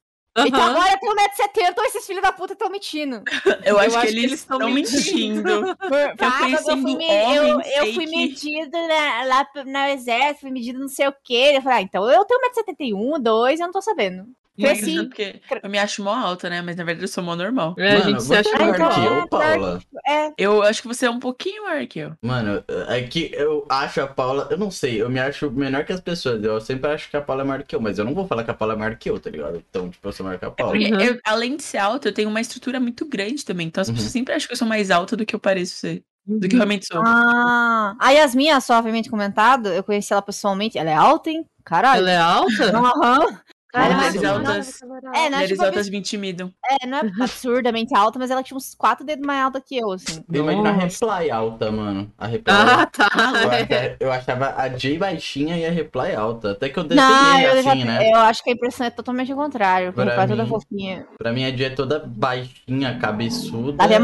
[0.45, 0.71] Então Aham.
[0.71, 3.23] agora eu tenho 1,70m ou esses filhos da puta estão mentindo.
[3.65, 5.77] Eu, acho, que acho que eles eles tão estão mentindo.
[5.77, 10.41] Por- Tá Ah, mas eu fui, me- eu, eu fui medido na- lá no exército,
[10.43, 11.53] fui medido não sei o quê.
[11.57, 14.27] Eu falei, ah, então eu tenho 1,71m, 2 eu não tô sabendo.
[14.59, 14.97] É Cresci.
[15.05, 16.63] porque eu me acho mó alta, né?
[16.63, 17.75] Mas na verdade eu sou mó normal.
[17.79, 19.83] É, a Mano, gente se você acha é maior que eu, Paula?
[20.07, 22.13] É, Eu acho que você é um pouquinho maior que eu.
[22.23, 24.49] Mano, é que eu acho a Paula.
[24.51, 26.43] Eu não sei, eu me acho menor que as pessoas.
[26.43, 28.45] Eu sempre acho que a Paula é maior que eu, mas eu não vou falar
[28.45, 29.63] que a Paula é maior que eu, tá ligado?
[29.69, 30.73] Então, tipo, eu sou maior que a Paula.
[30.73, 31.01] Porque Uhum.
[31.01, 33.67] eu, além de ser alta, eu tenho uma estrutura muito grande também.
[33.67, 33.95] Então as Uhum.
[33.95, 36.03] pessoas sempre acham que eu sou mais alta do que eu pareço ser.
[36.29, 37.03] Do que eu realmente sou.
[37.07, 40.77] Ah, a Yasmin, a suavemente comentado, eu conheci ela pessoalmente.
[40.77, 41.45] Ela é alta, hein?
[41.65, 42.01] Caralho.
[42.01, 42.77] Ela é alta?
[42.77, 43.41] Aham.
[43.75, 44.49] É Mulheres mano.
[44.49, 44.81] altas,
[45.15, 46.51] É, não é, tipo, altas me intimidam.
[46.81, 49.93] é, não é absurdamente alta, mas ela tinha uns quatro dedos mais alta que eu,
[49.93, 50.25] assim.
[50.33, 50.73] Eu imagino a.
[50.73, 52.11] Reply alta, mano.
[52.17, 52.55] A Reply.
[52.55, 53.09] Ah, tá.
[53.43, 56.53] eu, achava, eu achava a Jay baixinha e a Reply alta.
[56.53, 58.11] Até que eu Não, desenhei eu, já- assim, né?
[58.11, 59.93] eu acho que a impressão é totalmente o contrário.
[59.93, 61.07] Pra Pra toda mim- fofinha.
[61.19, 63.73] Pra mim a Jay é toda baixinha, cabeçuda.
[63.73, 63.99] Davi é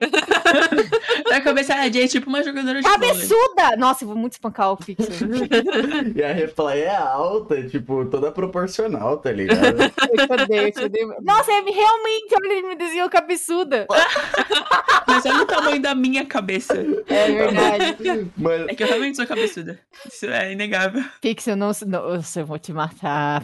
[1.30, 3.08] Na cabeça, a Jay é tipo uma jogadora de vôlei.
[3.10, 3.76] Cabeçuda!
[3.78, 5.06] Nossa, eu vou muito espancar o Pixel.
[6.14, 9.80] E a Reply é alta, tipo, toda proporcional, tá ligado?
[9.82, 9.90] eu
[10.26, 11.14] te odeio, eu te odeio.
[11.22, 13.86] Nossa, é, realmente, olha, ele me desenhou cabeçuda.
[15.06, 16.74] Mas olha o tamanho da minha cabeça.
[17.08, 18.30] É verdade.
[18.36, 19.78] Mas É que eu realmente sou cabeçuda.
[20.06, 21.02] Isso é inegável.
[21.20, 23.42] Pixel, não, não, Nossa, eu vou te matar.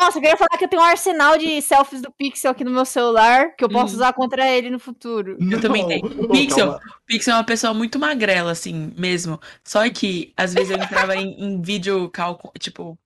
[0.00, 2.70] Nossa, eu queria falar que eu tenho um arsenal de selfies do Pixel aqui no
[2.70, 3.96] meu celular que eu posso Hum.
[3.96, 5.13] usar contra ele no futuro.
[5.20, 6.24] Eu também tenho.
[6.24, 6.78] Ô, Pixel.
[7.06, 9.40] Pixel é uma pessoa muito magrela, assim, mesmo.
[9.62, 12.98] Só que, às vezes, eu entrava em, em vídeo cálculo, tipo,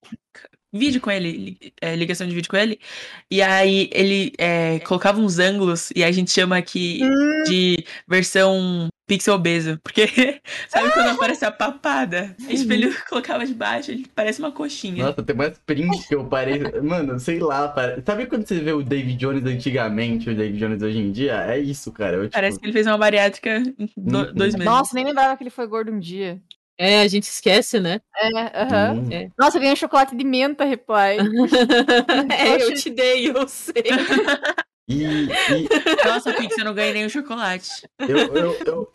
[0.72, 2.78] vídeo com ele, é, ligação de vídeo com ele,
[3.30, 7.44] e aí ele é, colocava uns ângulos, e a gente chama aqui Hum.
[7.46, 10.06] de versão pixel obeso, porque
[10.68, 12.36] sabe quando aparece a papada?
[12.46, 15.06] E, tipo, ele colocava de baixo, ele parece uma coxinha.
[15.06, 16.60] Nossa, tem mais print que eu parei.
[16.82, 17.68] Mano, sei lá.
[17.68, 21.42] pare- Sabe quando você vê o David Jones antigamente, o David Jones hoje em dia?
[21.50, 22.16] É isso, cara.
[22.16, 24.34] Eu, tipo, Parece que ele fez uma bariátrica em do- Uhum.
[24.34, 24.66] dois meses.
[24.66, 26.38] Nossa, nem lembrava que ele foi gordo um dia.
[26.78, 28.00] É, a gente esquece, né?
[28.16, 28.92] É, aham.
[28.94, 29.12] hum.
[29.12, 29.28] É.
[29.36, 31.18] Nossa, eu ganhei um chocolate de menta, reply.
[32.38, 33.82] é, eu te dei, eu sei.
[34.88, 35.68] E, e
[36.06, 37.68] Nossa, Pixel, eu não ganhei nenhum chocolate.
[38.00, 38.92] eu, eu, eu,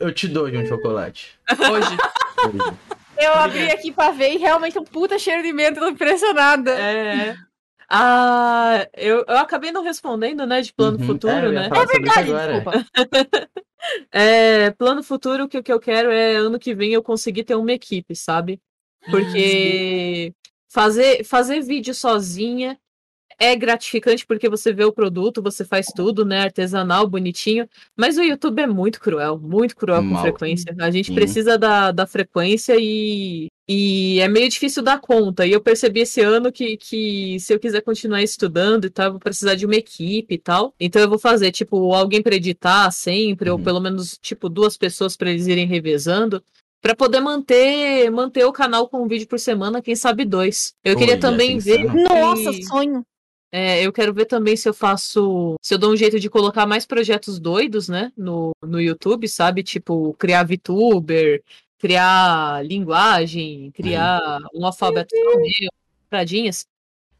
[0.00, 1.38] eu te dou de um chocolate.
[1.70, 1.96] Hoje.
[2.46, 2.78] Hoje.
[3.18, 6.72] Eu abri aqui pra ver e realmente um puta cheiro de menta, tô impressionada.
[6.72, 7.34] É.
[7.88, 11.06] Ah, eu, eu acabei não respondendo, né, de plano Uhum.
[11.06, 11.68] futuro, É, ia né?
[11.68, 12.70] falar sobre isso Verdade, desculpa.
[14.10, 17.54] É, plano futuro, que o que eu quero é ano que vem eu conseguir ter
[17.54, 18.60] uma equipe, sabe?
[19.10, 20.32] Porque
[20.72, 22.78] fazer, fazer vídeo sozinha
[23.38, 26.40] é gratificante porque você vê o produto, você faz tudo, né?
[26.42, 27.68] Artesanal, bonitinho.
[27.96, 30.22] Mas o YouTube é muito cruel, muito cruel com Mal.
[30.22, 30.74] frequência.
[30.78, 31.14] A gente Sim.
[31.14, 35.46] precisa da, da frequência e, e é meio difícil dar conta.
[35.46, 39.12] E eu percebi esse ano que, que se eu quiser continuar estudando e tal, eu
[39.12, 40.74] vou precisar de uma equipe e tal.
[40.78, 43.64] Então eu vou fazer, tipo, alguém para editar sempre, ou Uhum.
[43.64, 46.42] pelo menos, tipo, duas pessoas para eles irem revezando.
[46.82, 50.74] Pra poder manter manter o canal com um vídeo por semana, quem sabe dois.
[50.84, 51.82] Eu queria também ver.
[51.84, 53.02] Nossa, sonho.
[53.56, 55.54] É, eu quero ver também se eu faço.
[55.62, 58.10] Se eu dou um jeito de colocar mais projetos doidos, né?
[58.16, 59.62] No, no YouTube, sabe?
[59.62, 61.40] Tipo, criar VTuber,
[61.78, 65.70] criar linguagem, criar um alfabeto meu,
[66.10, 66.66] pradinhas.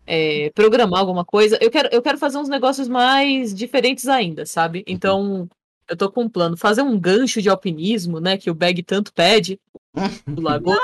[0.04, 1.56] é, programar alguma coisa.
[1.60, 4.82] Eu quero, eu quero fazer uns negócios mais diferentes ainda, sabe?
[4.88, 5.48] Então,
[5.88, 6.56] eu tô com um plano.
[6.56, 8.36] Fazer um gancho de alpinismo, né?
[8.36, 9.60] Que o Bag tanto pede.
[10.26, 10.76] Do Lagoa.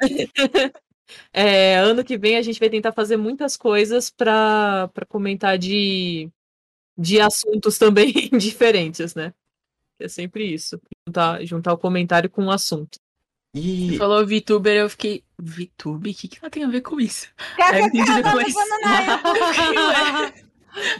[1.32, 6.30] É, ano que vem a gente vai tentar fazer muitas coisas para comentar de,
[6.96, 9.32] de assuntos também diferentes, né?
[10.00, 10.80] É sempre isso.
[11.06, 12.98] Juntar, juntar o comentário com o assunto.
[13.54, 15.22] E Você falou VTuber, eu fiquei.
[15.38, 16.10] VTube?
[16.10, 17.28] O que, que ela tem a ver com isso?
[17.60, 18.54] Aí eu entendi cara, depois.
[18.54, 19.22] tá
[20.24, 20.32] Ué,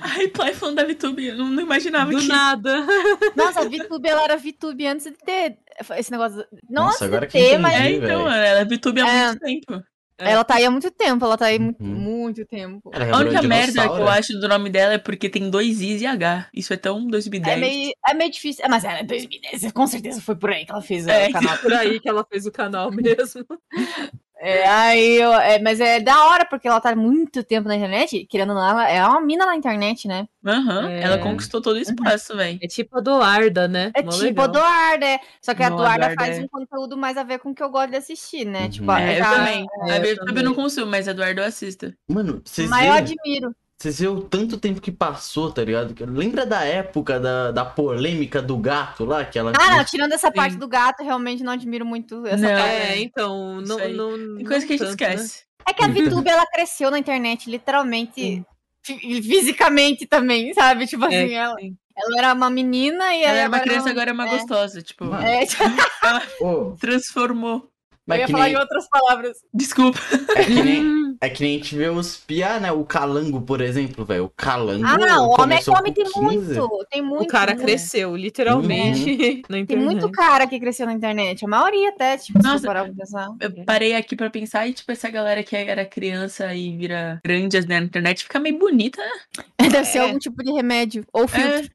[0.01, 2.29] A Reply falando da VTube, eu não, imaginava Do que.
[2.29, 2.87] nada.
[3.35, 5.59] Nossa, a VTube, ela era VTube antes de ter
[5.97, 6.47] esse negócio.
[6.71, 7.63] Não Nossa, antes agora de que ter, entendi.
[7.63, 9.27] mas É, então, ela é VTube há É.
[9.29, 9.85] muito tempo.
[10.19, 10.31] É.
[10.31, 11.25] ela tá aí há muito tempo.
[11.25, 11.89] Ela tá aí muito, Uhum.
[11.89, 12.91] muito tempo.
[12.93, 14.09] A única merda que eu dinossauro.
[14.09, 16.49] acho do nome dela é porque tem dois Is e H.
[16.55, 17.57] Isso é tão 2010.
[17.57, 18.65] É meio, é meio difícil.
[18.65, 21.33] É, mas ela é 2010, com certeza foi por aí que ela fez É, o
[21.33, 21.59] canal.
[21.59, 23.45] Por aí que ela fez o canal mesmo.
[24.47, 28.27] É, aí eu, é, mas é da hora, porque ela tá muito tempo na internet,
[28.27, 30.27] querendo ou não, ela é uma mina na internet, né?
[30.47, 31.03] Aham, É.
[31.03, 32.59] ela conquistou todo o espaço, velho.
[32.63, 33.91] É tipo a Doarda, né?
[33.95, 34.45] É Mó tipo legal.
[34.45, 35.19] a Duarda, é.
[35.41, 36.43] Só que a Não, a Duarda faz é.
[36.43, 38.65] um conteúdo mais a ver com o que eu gosto de assistir, né?
[38.65, 38.69] Uhum.
[38.71, 39.67] Tipo, a- É, eu já- também.
[39.87, 40.43] é, a eu eu também.
[40.45, 41.93] não consumo, mas a Eduardo eu assisto.
[42.07, 43.57] Mano, vocês Mas eu admiro.
[43.77, 45.95] Vocês viram o tanto tempo que passou, tá ligado?
[46.11, 49.25] Lembra da época da, da polêmica do gato lá?
[49.25, 49.53] Que ela...
[49.61, 50.33] Ah, não, tirando essa Sim.
[50.35, 52.75] parte do gato, realmente não admiro muito essa Não, parte.
[52.75, 53.93] É, então, não, aí.
[53.93, 55.15] não, Tem coisa não que a gente tanto, né?
[55.15, 55.45] esquece.
[55.69, 58.45] É que a VTube, ela cresceu na internet, literalmente,
[58.85, 60.87] fi- fisicamente também, sabe?
[60.87, 61.77] Tipo assim, É, ela, sim.
[61.97, 64.27] ela era uma menina e Ela aí é uma agora criança, ela- agora é uma
[64.27, 64.31] é.
[64.31, 64.83] gostosa.
[64.83, 65.05] Tipo.
[65.17, 65.45] É,
[66.41, 67.69] Ô, transformou.
[68.07, 69.37] Mas eu ia que falar nem- em outras palavras.
[69.53, 69.99] Desculpa.
[70.37, 72.71] É que, nem, é que nem a gente vê os piá, né?
[72.71, 74.25] O calango, por exemplo, velho.
[74.25, 74.85] O calango.
[74.87, 76.21] Ah, o homem é homem tem 15.
[76.21, 76.87] muito.
[76.91, 77.23] Tem muito.
[77.25, 77.65] O cara muito.
[77.65, 81.45] cresceu, literalmente, na Tem muito cara que cresceu na internet.
[81.45, 82.59] A maioria até, tipo, se Nossa.
[82.61, 83.29] for parar pra pensar.
[83.41, 87.61] Eu parei aqui pra pensar e, tipo, essa galera que era criança e vira grande
[87.67, 89.69] né, na internet fica meio bonita, né?
[89.71, 91.05] Deve ser algum tipo de remédio.
[91.13, 91.71] Ou filtro.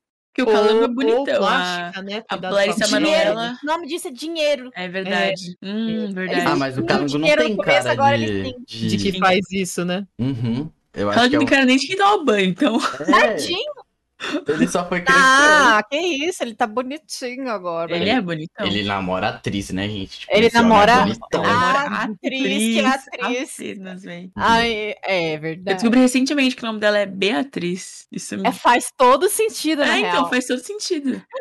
[0.45, 1.19] Que o calango é bonitão.
[1.19, 2.23] ou plástica, a, né?
[2.29, 3.35] a Clarissa com a Dinheiro.
[3.35, 3.57] Manuela.
[3.61, 4.71] O nome disso é dinheiro.
[4.75, 5.57] É verdade.
[5.61, 6.47] Hum, verdade.
[6.47, 8.63] Ah, mas o calango não dinheiro no tem começo, cara agora de, ele tem.
[8.65, 8.97] de...
[8.97, 10.05] De que faz isso, né?
[10.17, 10.69] Uhum.
[10.93, 11.47] Eu acho Calango que é não o...
[11.47, 12.77] quero nem de que dá o banho, então.
[13.07, 13.71] É, Tadinho.
[14.47, 15.23] Ele só foi crescendo.
[15.25, 16.43] Ah, que isso.
[16.43, 17.95] Ele tá bonitinho agora.
[17.95, 18.65] Ele é bonitão.
[18.65, 20.19] Ele namora atriz, né, gente?
[20.21, 21.37] Tipo, Ele homem namora- É.
[21.45, 23.53] Ah, atriz, que atriz.
[23.59, 24.31] Apenas, véi.
[24.35, 25.75] Ai, é Eu verdade.
[25.77, 28.07] descobri recentemente que o nome dela é Beatriz.
[28.11, 28.47] Isso me...
[28.47, 30.29] É, faz todo sentido, na É, então, real.
[30.29, 31.21] faz todo sentido.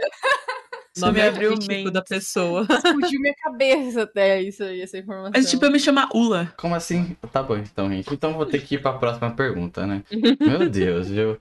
[0.95, 1.93] Isso Nome me abriu artístico bem.
[1.93, 2.67] da pessoa.
[2.71, 5.31] Explodiu minha cabeça até isso aí, essa informação.
[5.33, 6.53] Mas, tipo, eu me chamo Ula.
[6.57, 7.17] Como assim?
[7.33, 8.13] Tá bom, então, gente.
[8.13, 10.03] Então vou ter que ir pra próxima pergunta, né?
[10.41, 11.39] Meu Deus, viu?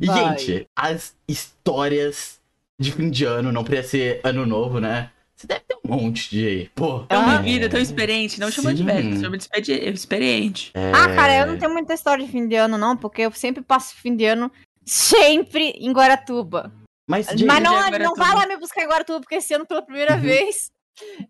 [0.00, 0.38] E, Vai.
[0.38, 2.40] gente, as histórias
[2.78, 5.10] de fim de ano, não precisa ser ano novo, né?
[5.34, 6.70] Você deve ter um monte de.
[6.74, 7.00] Pô.
[7.00, 8.40] Tão Ah, vivida, tão experiente.
[8.40, 10.70] Não chama de velho, chama de experiente.
[10.74, 10.92] É...
[10.92, 13.62] Ah, cara, eu não tenho muita história de fim de ano, não, porque eu sempre
[13.62, 14.50] passo fim de ano
[14.84, 16.72] sempre em Guaratuba.
[17.08, 19.66] Mas, Mas gente, não, é não vai lá me buscar em Guaratuba, porque esse ano,
[19.66, 20.22] pela primeira Uhum.
[20.22, 20.70] vez,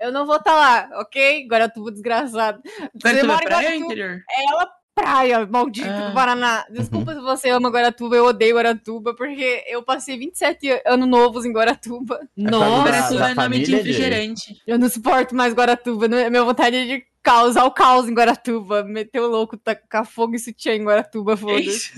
[0.00, 1.46] eu não vou estar lá, ok?
[1.48, 2.60] Guaratuba desgraçado.
[2.64, 4.22] Você Guaratuba mora é em praia interior?
[4.48, 4.70] ela
[5.06, 6.08] praia, maldito Ah.
[6.08, 6.64] do Paraná.
[6.70, 11.52] Desculpa se você ama Guaratuba, eu odeio Guaratuba, porque eu passei 27 anos novos em
[11.52, 12.18] Guaratuba.
[12.34, 14.56] Nossa, Guaratuba é nome de de- refrigerante.
[14.66, 16.08] Eu não suporto mais Guaratuba.
[16.08, 18.82] não- Minha vontade é de causar o caos em Guaratuba.
[18.84, 21.68] Meter o louco, tacar fogo e sutiã em Guaratuba, É foda-se.
[21.68, 21.92] isso.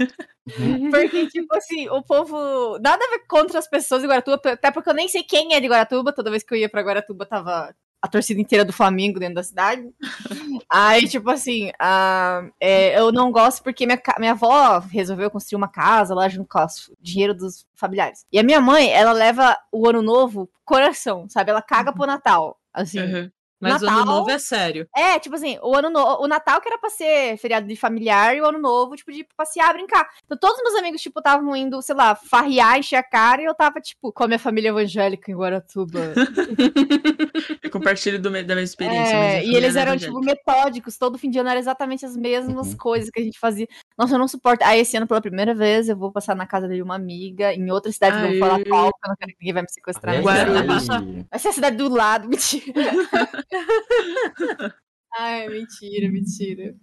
[0.90, 2.78] Porque, tipo assim, o povo.
[2.80, 5.60] Nada a ver contra as pessoas de Guaratuba, até porque eu nem sei quem é
[5.60, 6.12] de Guaratuba.
[6.12, 9.42] Toda vez que eu ia pra Guaratuba, tava a torcida inteira do Flamengo dentro da
[9.42, 9.82] cidade.
[10.70, 15.68] Aí, tipo assim, ah, é, eu não gosto porque minha, minha avó resolveu construir uma
[15.68, 16.66] casa lá junto com o
[17.00, 18.24] dinheiro dos familiares.
[18.32, 21.50] E a minha mãe, ela leva o ano novo coração, sabe?
[21.50, 22.58] Ela caga pro Natal.
[22.72, 23.00] Assim.
[23.00, 23.30] Uhum.
[23.60, 24.88] Mas o Natal- ano novo é sério.
[24.96, 26.22] É, tipo assim, o ano no...
[26.22, 29.26] o Natal que era pra ser feriado de familiar e o ano novo, tipo, de
[29.36, 30.08] passear, brincar.
[30.24, 33.44] Então todos os meus amigos, tipo, estavam indo, sei lá, farrear, encher a cara, e
[33.46, 35.98] eu tava, tipo, com a minha família evangélica em Guaratuba.
[37.62, 39.14] Eu compartilho do da mesma experiência.
[39.14, 40.06] É, e eles eram, evangélica.
[40.06, 40.96] tipo, metódicos.
[40.98, 42.76] Todo fim de ano era exatamente as mesmas Uhum.
[42.76, 43.66] coisas que a gente fazia.
[43.98, 44.62] Nossa, eu não suporto.
[44.62, 47.68] Aí esse ano, pela primeira vez, eu vou passar na casa de uma amiga, em
[47.70, 50.16] outra cidade, não vou falar qual, porque eu não quero que ninguém vai me sequestrar.
[50.16, 50.50] Cidade.
[50.52, 51.26] aí.
[51.28, 52.72] Vai ser a cidade do lado, mentira.
[55.18, 56.76] Ai, mentira, mentira.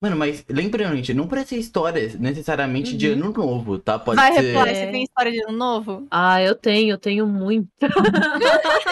[0.00, 3.12] Mano, mas lembrando, gente, não precisa ser histórias necessariamente de Uhum.
[3.12, 3.98] ano novo, tá?
[3.98, 4.40] Pode Vai, ser.
[4.40, 6.06] Reply, você tem história de ano novo?
[6.10, 7.68] Ah, eu tenho, eu tenho muito.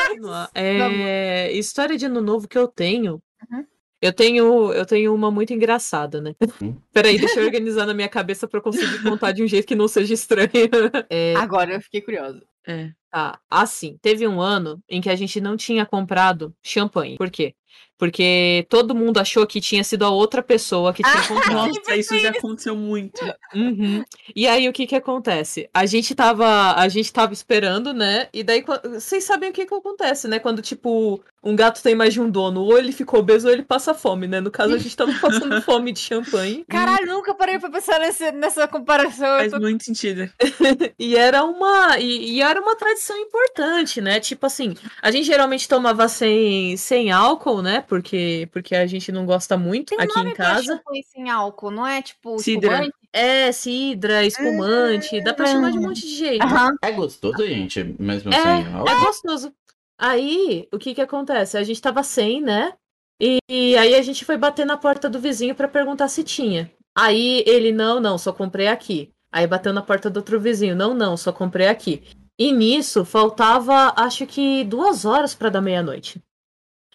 [0.54, 3.22] é, história de ano novo que eu tenho.
[3.50, 3.64] Uhum.
[4.02, 6.34] Eu tenho, eu tenho uma muito engraçada, né?
[6.62, 6.74] Hum.
[6.92, 9.74] Peraí, deixa eu organizar na minha cabeça pra eu conseguir contar de um jeito que
[9.74, 10.50] não seja estranho.
[11.10, 12.42] É, Agora eu fiquei curiosa.
[12.70, 12.90] É.
[13.10, 17.16] Tá, assim, teve um ano em que a gente não tinha comprado champanhe.
[17.16, 17.54] Por quê?
[17.98, 21.68] Porque todo mundo achou que tinha sido a outra pessoa que tinha comprado.
[21.74, 23.20] Nossa, isso já aconteceu muito.
[23.54, 24.02] Uhum.
[24.34, 25.68] E aí o que que acontece?
[25.74, 28.28] A gente tava, a gente tava esperando, né?
[28.32, 28.64] E daí
[28.94, 30.38] vocês sabem o que que acontece, né?
[30.38, 33.62] Quando tipo um gato tem mais de um dono, ou ele ficou obeso ou ele
[33.62, 34.40] passa fome, né?
[34.40, 36.64] No caso a gente tava passando fome de champanhe.
[36.68, 39.38] Caralho, nunca parei pra pensar nesse- nessa comparação.
[39.38, 40.28] Faz tô- muito sentido.
[40.98, 44.20] E era uma e, e era uma tradição importante, né?
[44.20, 47.80] Tipo assim, a gente geralmente tomava sem, sem álcool, né?
[47.82, 50.76] Porque porque a gente não gosta muito Tem aqui nome em pra casa.
[50.76, 52.72] champanhe sem álcool, não é tipo Cidra.
[52.74, 52.94] espumante?
[53.12, 56.44] É, cidra, espumante, dá pra chamar de um monte de jeito.
[56.44, 56.74] Aham.
[56.82, 58.88] É gostoso, gente, mesmo É, sem álcool?
[58.88, 59.52] É gostoso.
[59.98, 61.58] Aí, o que que acontece?
[61.58, 62.72] A gente tava sem, né?
[63.20, 66.70] E, e aí a gente foi bater na porta do vizinho pra perguntar se tinha.
[66.96, 69.10] Aí ele, não, não, só comprei aqui.
[69.32, 72.02] Aí bateu na porta do outro vizinho, não, não, só comprei aqui.
[72.40, 76.22] E nisso faltava, acho que duas horas pra dar meia-noite.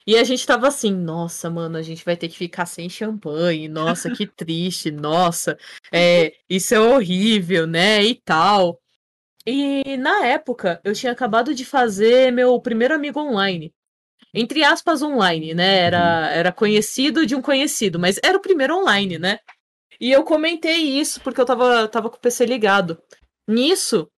[0.08, 3.68] E a gente tava assim, nossa, mano, a gente vai ter que ficar sem champanhe,
[3.68, 5.56] nossa, que triste, nossa,
[5.92, 8.82] é, isso é horrível, né, e tal.
[9.46, 13.72] E na época, eu tinha acabado de fazer meu primeiro amigo online.
[14.34, 15.78] Entre aspas, online, né?
[15.78, 19.40] Era, era conhecido de um conhecido, mas era o primeiro online, né?
[20.02, 23.00] E eu comentei isso porque eu tava, tava com o PC ligado.
[23.48, 24.10] Nisso,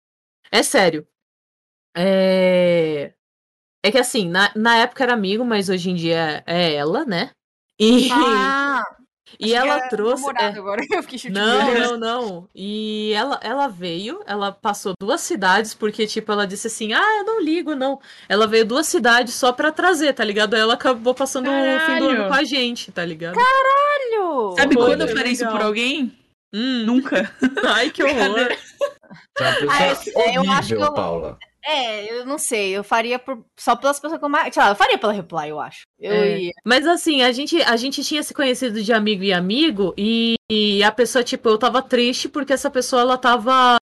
[0.50, 1.06] é sério.
[1.98, 3.12] É,
[3.84, 7.32] é que assim, na, na época era amigo, mas hoje em dia é ela, né?
[7.80, 8.84] E, Ah,
[9.40, 10.26] E ela trouxe.
[10.40, 10.46] é.
[10.46, 10.82] agora.
[10.90, 12.50] Eu fiquei Não, não, não.
[12.56, 17.26] E ela, ela veio, ela passou duas cidades, porque, tipo, ela disse assim: ah, eu
[17.26, 18.00] não ligo, não.
[18.30, 20.54] Ela veio duas cidades só pra trazer, tá ligado?
[20.54, 22.28] Aí ela acabou passando o fim do ano Caralho.
[22.30, 23.36] com a gente, tá ligado?
[23.36, 24.56] Caralho!
[24.56, 26.18] Sabe Foi, quando eu faria isso por alguém?
[26.54, 27.30] Hum, Nunca.
[27.68, 28.40] ai, que horror.
[28.40, 28.58] É
[29.36, 31.38] pessoa Ah, eu- eu acho que eu- Paula.
[31.64, 32.72] É, eu não sei.
[32.72, 34.54] Eu faria por, só pelas pessoas que eu mais.
[34.54, 35.82] Sei lá, eu faria pela reply, eu acho.
[36.00, 36.40] Eu É.
[36.40, 36.52] ia.
[36.66, 40.84] Mas assim, a gente, a gente tinha se conhecido de amigo e amigo, e, e
[40.84, 43.78] a pessoa, tipo, eu tava triste porque essa pessoa, ela tava,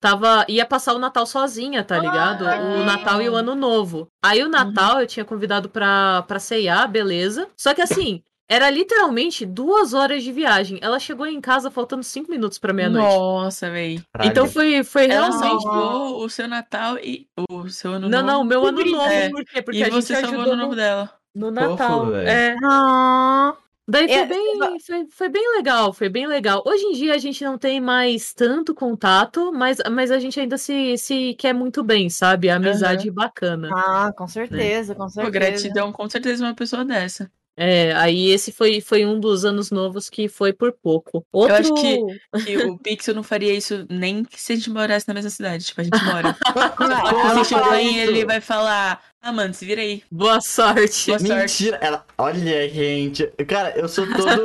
[0.00, 0.44] tava.
[0.48, 2.44] ia passar o Natal sozinha, tá ligado?
[2.44, 4.08] O Natal e o Ano Novo.
[4.24, 7.48] Aí o Natal eu tinha convidado pra, pra ceiar, beleza.
[7.56, 8.22] Só que assim.
[8.50, 10.78] Era literalmente duas horas de viagem.
[10.80, 13.06] Ela chegou em casa faltando cinco minutos pra meia-noite.
[13.06, 14.00] Nossa, véi.
[14.22, 15.62] Então foi, foi Ela realmente.
[15.62, 18.32] salvou o seu Natal e o seu ano Não, novo.
[18.32, 19.02] não, o meu ano novo.
[19.04, 19.28] É.
[19.28, 19.60] Por quê?
[19.60, 21.12] Porque e a gente você salvou o ajudou ano novo no- dela.
[21.34, 22.16] No Natal.
[22.16, 22.56] é.
[22.64, 23.54] Ah,
[23.90, 26.62] Daí foi É, bem, foi, foi bem legal, foi bem legal.
[26.66, 30.58] Hoje em dia a gente não tem mais tanto contato, mas, mas a gente ainda
[30.58, 32.50] se, se quer muito bem, sabe?
[32.50, 33.70] A amizade bacana.
[33.74, 35.30] ah, com certeza, com Pô, certeza.
[35.30, 37.30] gratidão com certeza uma pessoa dessa.
[37.60, 41.26] É, aí esse foi, foi um dos anos novos que foi por pouco.
[41.32, 41.56] Outro...
[41.56, 45.14] Eu acho que, que o Pixel não faria isso nem se a gente morasse na
[45.14, 45.64] mesma cidade.
[45.64, 46.36] Tipo, a gente mora.
[46.76, 50.04] Quando ela você chegou aí, ele vai falar: Ah, mano, se vira aí.
[50.08, 51.08] Boa sorte.
[51.08, 51.34] Boa sorte.
[51.34, 52.06] Mentira, ela.
[52.16, 53.26] Olha, gente.
[53.48, 54.40] Cara, eu sou todo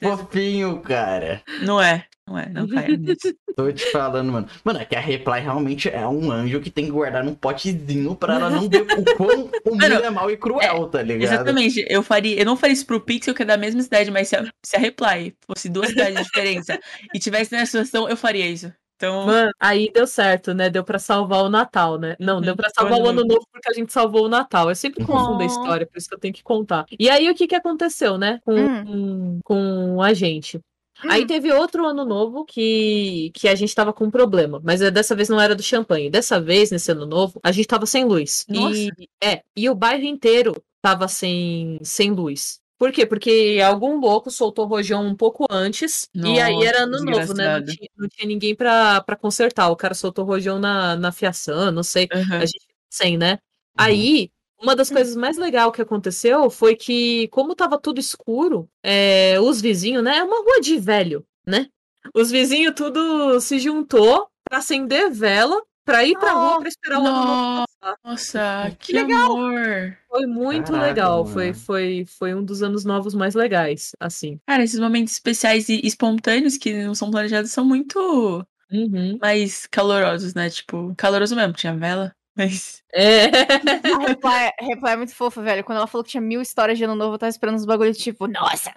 [0.00, 1.42] fofinho, cara.
[1.62, 3.34] Não é, não é, não caia nisso.
[3.56, 4.48] Tô te falando, mano.
[4.64, 8.16] Mano, é que a Reply realmente é um anjo que tem que guardar num potezinho
[8.16, 11.32] pra ela não ver o quão o mundo é mal e cruel, tá ligado?
[11.34, 11.84] Exatamente.
[11.88, 14.36] Eu faria, eu não faria isso pro Pixel, que é da mesma cidade, mas se
[14.36, 16.80] a, se a Reply fosse duas cidades de diferença
[17.14, 18.72] e tivesse nessa situação, eu faria isso.
[18.96, 20.70] Então, Mano, aí deu certo, né?
[20.70, 22.16] Deu pra salvar o Natal, né?
[22.18, 24.68] Não, deu pra salvar o ano novo porque a gente salvou o Natal.
[24.68, 25.46] Eu sempre confundo a Oh.
[25.46, 26.86] história, por isso que eu tenho que contar.
[26.98, 28.38] E aí, o que que aconteceu, né?
[28.44, 29.38] Com, Hum.
[29.44, 30.60] com a gente.
[31.02, 34.90] Aí teve outro ano novo que, que a gente tava com um problema, mas eh,
[34.90, 36.10] dessa vez não era do champanhe.
[36.10, 38.44] Dessa vez, nesse ano novo, a gente tava sem luz.
[38.48, 38.90] E,
[39.22, 42.60] é, e o bairro inteiro tava sem, sem luz.
[42.78, 43.06] Por quê?
[43.06, 47.34] Porque algum louco soltou o rojão um pouco antes, e aí Nossa, era ano novo,
[47.34, 47.58] né?
[47.58, 49.70] Não tinha, não tinha ninguém pra, pra consertar.
[49.70, 52.08] O cara soltou o rojão na, na fiação, não sei.
[52.12, 52.38] Aham.
[52.38, 53.38] A gente sem, né?
[53.76, 54.30] Aí,
[54.64, 59.60] uma das coisas mais legais que aconteceu foi que, como tava tudo escuro, é, os
[59.60, 60.18] vizinhos, né?
[60.18, 61.68] É uma rua de velho, né?
[62.14, 67.06] Os vizinhos tudo se juntou pra acender vela, pra ir pra rua pra esperar o
[67.06, 67.96] ano novo passar.
[68.04, 69.36] Nossa, que, legal.
[69.36, 69.96] amor.
[70.08, 71.22] Foi muito Caraca, legal.
[71.22, 71.32] mano.
[71.32, 74.38] Foi, foi, foi um dos anos novos mais legais, assim.
[74.46, 79.18] Cara, esses momentos especiais e espontâneos que não são planejados são muito Uhum.
[79.20, 80.48] mais calorosos, né?
[80.50, 82.82] Tipo, caloroso mesmo, tinha vela, mas.
[82.92, 83.24] É.
[83.26, 85.64] A reply, a reply é muito fofa, velho.
[85.64, 87.96] Quando ela falou que tinha mil histórias de ano novo, eu tava esperando uns bagulhos
[87.98, 88.72] tipo, nossa,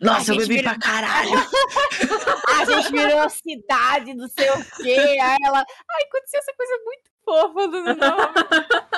[0.00, 1.30] Nossa, eu bebi virou- pra caralho.
[2.60, 5.18] a gente virou a cidade, não sei o quê.
[5.20, 8.32] Aí ela, ai, aconteceu essa coisa muito fofa do ano novo.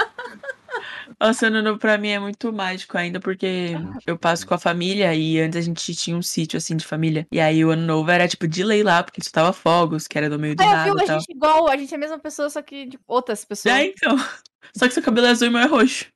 [1.23, 3.71] Nossa, ano novo pra mim é muito mágico ainda, porque
[4.05, 7.29] eu passo com a família e antes a gente tinha um sítio assim de família.
[7.31, 10.29] E aí o ano novo era tipo de lei lá, porque soltava fogos, que era
[10.29, 11.21] do meio do eu nada vi e a tal.
[11.21, 13.73] gente igual, a gente é a mesma pessoa, só que de outras pessoas.
[13.75, 14.17] É, então.
[14.75, 16.07] Só que seu cabelo é azul e meu é roxo.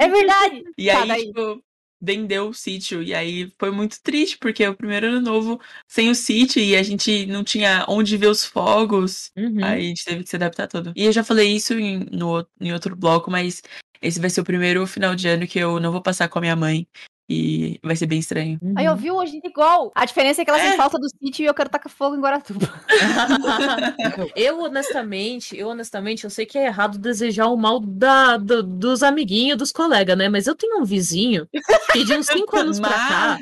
[0.00, 0.62] É verdade.
[0.78, 1.26] E Tá, aí, daí.
[1.26, 1.62] tipo,
[2.00, 3.02] vendeu o sítio.
[3.02, 6.76] E aí foi muito triste, porque é o primeiro ano novo sem o sítio e
[6.76, 9.30] a gente não tinha onde ver os fogos.
[9.36, 9.62] Uhum.
[9.62, 10.92] Aí a gente teve que se adaptar todo.
[10.94, 13.62] E eu já falei isso em, no, em outro bloco, mas
[14.00, 16.42] esse vai ser o primeiro final de ano que eu não vou passar com a
[16.42, 16.86] minha mãe.
[17.28, 18.56] E vai ser bem estranho.
[18.76, 19.90] Aí eu vi gente igual.
[19.96, 22.20] A diferença é que ela sente falta do sítio e eu quero tacar fogo em
[22.20, 22.72] Guaratuba.
[24.36, 29.02] Eu, honestamente, eu honestamente, eu sei que é errado desejar o mal da, do- dos
[29.02, 30.28] amiguinhos, dos colegas, né?
[30.28, 31.48] Mas eu tenho um vizinho
[31.92, 33.38] que de uns 5 anos pra cá.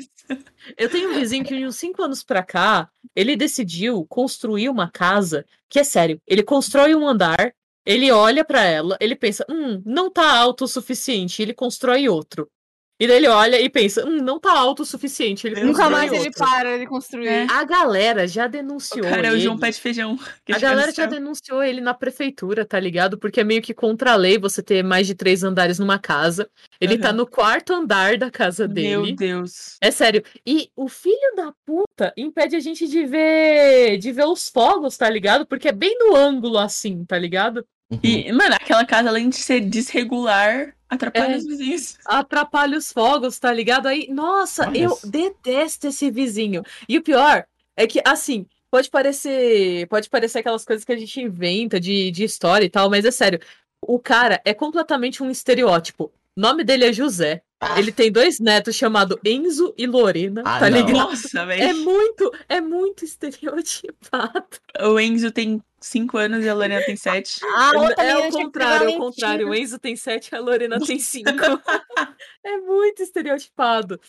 [0.77, 4.89] Eu tenho um vizinho que de uns 5 anos pra cá, ele decidiu construir uma
[4.89, 6.19] casa que é sério.
[6.25, 7.53] Ele constrói um andar,
[7.85, 12.49] ele olha pra ela, ele pensa, hum, não tá alto o suficiente, ele constrói outro.
[12.97, 15.89] E daí ele olha e pensa, hum, não tá alto o suficiente, ele Nunca constrói
[15.91, 16.39] mais ele outro.
[16.39, 17.51] para de construir.
[17.51, 19.05] A galera já denunciou.
[19.05, 19.41] O cara é o ele.
[19.41, 20.17] João Pé de Feijão.
[20.45, 23.17] que A galera já denunciou ele na prefeitura, tá ligado?
[23.17, 26.49] Porque é meio que contra a lei você ter mais de três andares numa casa.
[26.79, 27.17] Ele tá Aham.
[27.17, 29.13] no quarto andar da casa Meu dele.
[29.13, 29.75] Deus.
[29.81, 30.23] É sério.
[30.47, 35.09] E o filho da puta impede a gente de ver de ver os fogos, tá
[35.09, 35.45] ligado?
[35.45, 37.65] Porque é bem no ângulo assim, tá ligado?
[38.03, 41.37] E, mano, aquela casa, além de ser desregular, atrapalha É.
[41.37, 41.97] os vizinhos.
[42.05, 43.87] Atrapalha os fogos, tá ligado?
[43.87, 45.07] Aí, nossa, Olha eu só.
[45.07, 46.63] detesto esse vizinho.
[46.89, 47.45] E o pior
[47.77, 52.23] é que, assim, pode parecer, pode parecer aquelas coisas que a gente inventa de, de
[52.23, 53.39] história e tal, mas é sério.
[53.81, 56.11] O cara é completamente um estereótipo.
[56.35, 57.43] O nome dele é José.
[57.77, 60.77] Ele tem dois netos chamados Enzo e Lorena, Ah, tá não.
[60.77, 60.93] ligado?
[61.09, 61.63] Nossa, velho.
[61.63, 64.45] É muito, é muito estereotipado.
[64.81, 67.39] O Enzo tem 5 anos e a Lorena tem 7.
[67.55, 69.49] Ah, é menina o contrário, é o contrário.
[69.49, 69.55] O.
[69.55, 71.29] Enzo tem sete, a Lorena tem cinco.
[72.43, 73.99] é muito estereotipado.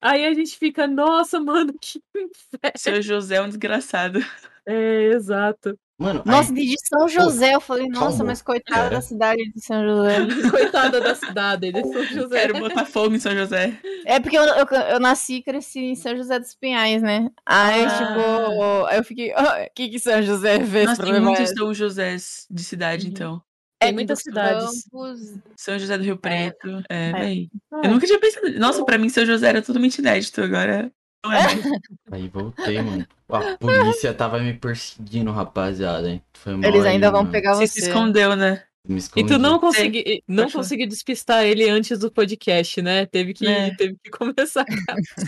[0.00, 2.72] Aí a gente fica, nossa, mano, que inferno.
[2.76, 4.20] Seu José é um desgraçado.
[4.66, 5.78] É, exato.
[5.98, 8.24] Mano, Nossa, aí- de São José, eu falei, nossa, calma.
[8.26, 8.90] mas coitada É.
[8.90, 10.16] da cidade de São José.
[10.50, 12.40] Coitada da cidade, é São José.
[12.46, 13.80] Quero botar fogo em São José.
[14.04, 17.30] É porque eu, eu, eu nasci e cresci em São José dos Pinhais, né?
[17.46, 17.90] Aí, Ah.
[17.96, 19.36] tipo, aí eu fiquei, o
[19.74, 21.48] que que São José fez Nossa, tem muitos?
[21.56, 23.40] São Josés de cidade, Uhum.
[23.76, 23.80] Então.
[23.80, 24.84] Tem É, muitas cidades.
[24.90, 25.34] Campos.
[25.56, 26.82] São José do Rio Preto.
[26.88, 27.12] É, É.
[27.12, 27.48] véi.
[27.84, 28.58] Eu nunca tinha pensado.
[28.58, 30.40] Nossa, pra mim São José era totalmente inédito.
[30.42, 30.90] Agora.
[31.24, 31.38] Não é.
[32.12, 33.06] Aí voltei, mano.
[33.28, 36.08] A polícia tava me perseguindo, rapaziada.
[36.08, 36.22] hein?
[36.34, 37.32] Foi mal Eles aí, ainda vão mano.
[37.32, 37.80] pegar Você você.
[37.80, 38.62] se escondeu, né?
[38.88, 43.06] Me E tu não consegui, não consegui despistar ele antes do podcast, né?
[43.06, 43.74] Teve que, É.
[43.74, 44.64] teve que começar.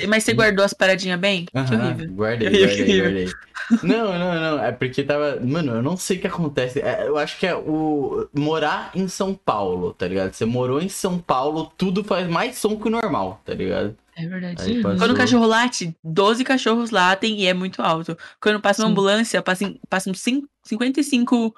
[0.08, 1.46] Mas você guardou as paradinhas bem?
[1.54, 2.10] Horrível.
[2.12, 3.28] Guardei, Que horrível, guardei, que guardei.
[3.82, 4.64] Não, não, não.
[4.64, 5.38] É porque tava.
[5.44, 6.80] Mano, eu não sei o que acontece.
[6.80, 8.28] É, eu acho que é o.
[8.32, 10.32] Morar em São Paulo, tá ligado?
[10.32, 13.96] Você morou em São Paulo, tudo faz mais som que o normal, tá ligado?
[14.16, 14.82] É verdade.
[14.82, 18.16] Quando o cachorro late, 12 cachorros latem e é muito alto.
[18.40, 18.92] Quando passa uma Sim.
[18.92, 21.54] ambulância, passam, passam cin- 55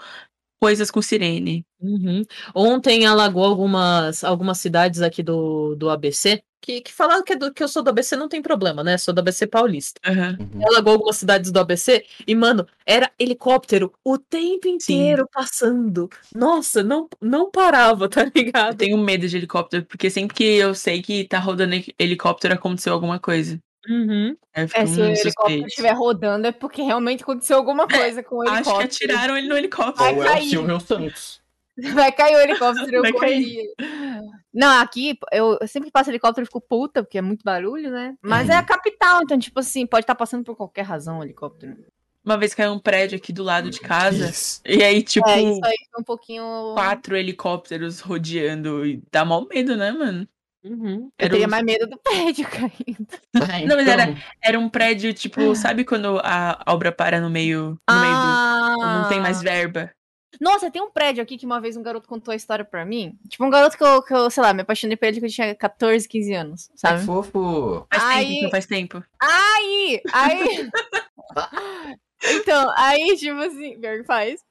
[0.60, 1.64] coisas com sirene.
[1.80, 2.22] Uhum.
[2.54, 6.42] Ontem alagou algumas, algumas cidades aqui do, do ABC.
[6.62, 8.98] Que, que falaram que, é do- que eu sou do ABC não tem problema, né?
[8.98, 9.98] Sou do ABC paulista.
[10.06, 10.62] Uhum.
[10.66, 16.10] Alagou algumas cidades do ABC e, mano, era helicóptero o tempo inteiro passando.
[16.34, 18.76] Nossa, não, não parava, tá Eu ligado?
[18.76, 22.92] tenho medo de helicóptero, porque sempre que eu sei que tá rodando he- helicóptero, aconteceu
[22.92, 23.58] alguma coisa.
[23.88, 24.36] Uhum.
[24.68, 25.66] Fico É, se o helicóptero suspeito.
[25.68, 28.78] estiver rodando é porque realmente aconteceu alguma coisa com o Acho helicóptero.
[28.78, 29.96] que atiraram ele no helicóptero.
[29.96, 30.48] Vai Ou é o cair.
[30.50, 31.40] Silvio Santos.
[31.94, 33.64] Vai cair o helicóptero, eu Vai correria.
[34.52, 38.14] Não, aqui eu, eu sempre passo helicóptero e fico puta, porque é muito barulho, né?
[38.20, 38.54] Mas Uhum.
[38.54, 41.76] é a capital, então, tipo assim, pode estar passando por qualquer razão o helicóptero.
[42.22, 44.60] Uma vez caiu um prédio aqui do lado de casa, Isso.
[44.66, 46.44] e aí, tipo, É, isso aí foi um pouquinho.
[46.74, 48.84] quatro helicópteros rodeando.
[48.84, 50.28] E dá mal medo, né, mano?
[50.62, 51.10] Uhum.
[51.18, 53.06] Eu Era teria um- mais medo do prédio caindo.
[53.34, 57.30] Ah, Não, mas então, era, era um prédio, tipo, sabe quando a obra para no
[57.30, 58.78] meio, no meio do.
[58.86, 59.90] Não tem mais verba?
[60.40, 63.18] Nossa, tem um prédio aqui que uma vez um garoto contou a história pra mim.
[63.28, 65.34] Tipo, um garoto que eu, que eu sei lá, me apaixonei por ele quando eu
[65.34, 67.04] tinha 14, 15 anos, É sabe?
[67.04, 67.86] fofo.
[67.92, 69.04] Faz Aí- tempo, não faz tempo.
[69.20, 70.70] Aí, aí.
[72.22, 74.44] então, aí, tipo assim, pior que faz.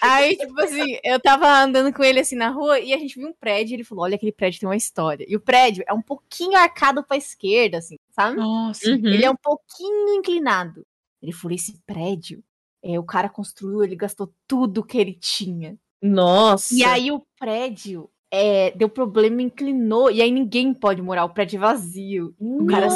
[0.00, 3.28] Aí, tipo assim, eu tava andando com ele assim na rua e a gente viu
[3.28, 5.26] um prédio e ele falou: Olha, aquele prédio tem uma história.
[5.28, 8.36] E o prédio é um pouquinho arcado pra esquerda, assim, sabe?
[8.36, 8.88] Nossa.
[8.88, 9.06] Uhum.
[9.06, 10.86] Ele é um pouquinho inclinado.
[11.20, 12.42] Ele falou: Esse prédio,
[12.82, 15.76] é, o cara construiu, ele gastou tudo que ele tinha.
[16.00, 16.74] Nossa.
[16.74, 21.56] E aí o prédio é, deu problema, inclinou, e aí ninguém pode morar, o prédio
[21.56, 22.34] é vazio.
[22.38, 22.86] O cara,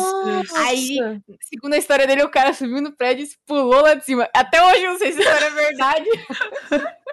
[0.56, 0.98] aí,
[1.40, 4.28] segundo a história dele, o cara subiu no prédio e se pulou lá de cima.
[4.34, 6.10] Até hoje eu não sei se a história é verdade.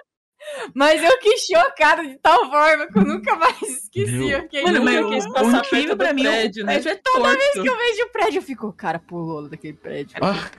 [0.74, 4.30] Mas eu que chocada de tal forma que eu nunca mais esqueci.
[4.30, 6.72] Eu fiquei Mano, mas o, quis passar perto pra do mim, prédio, o né?
[6.74, 7.62] prédio é torto.
[7.62, 10.16] que eu vejo o prédio, eu fico, o cara pulou daquele prédio.
[10.20, 10.50] Ah,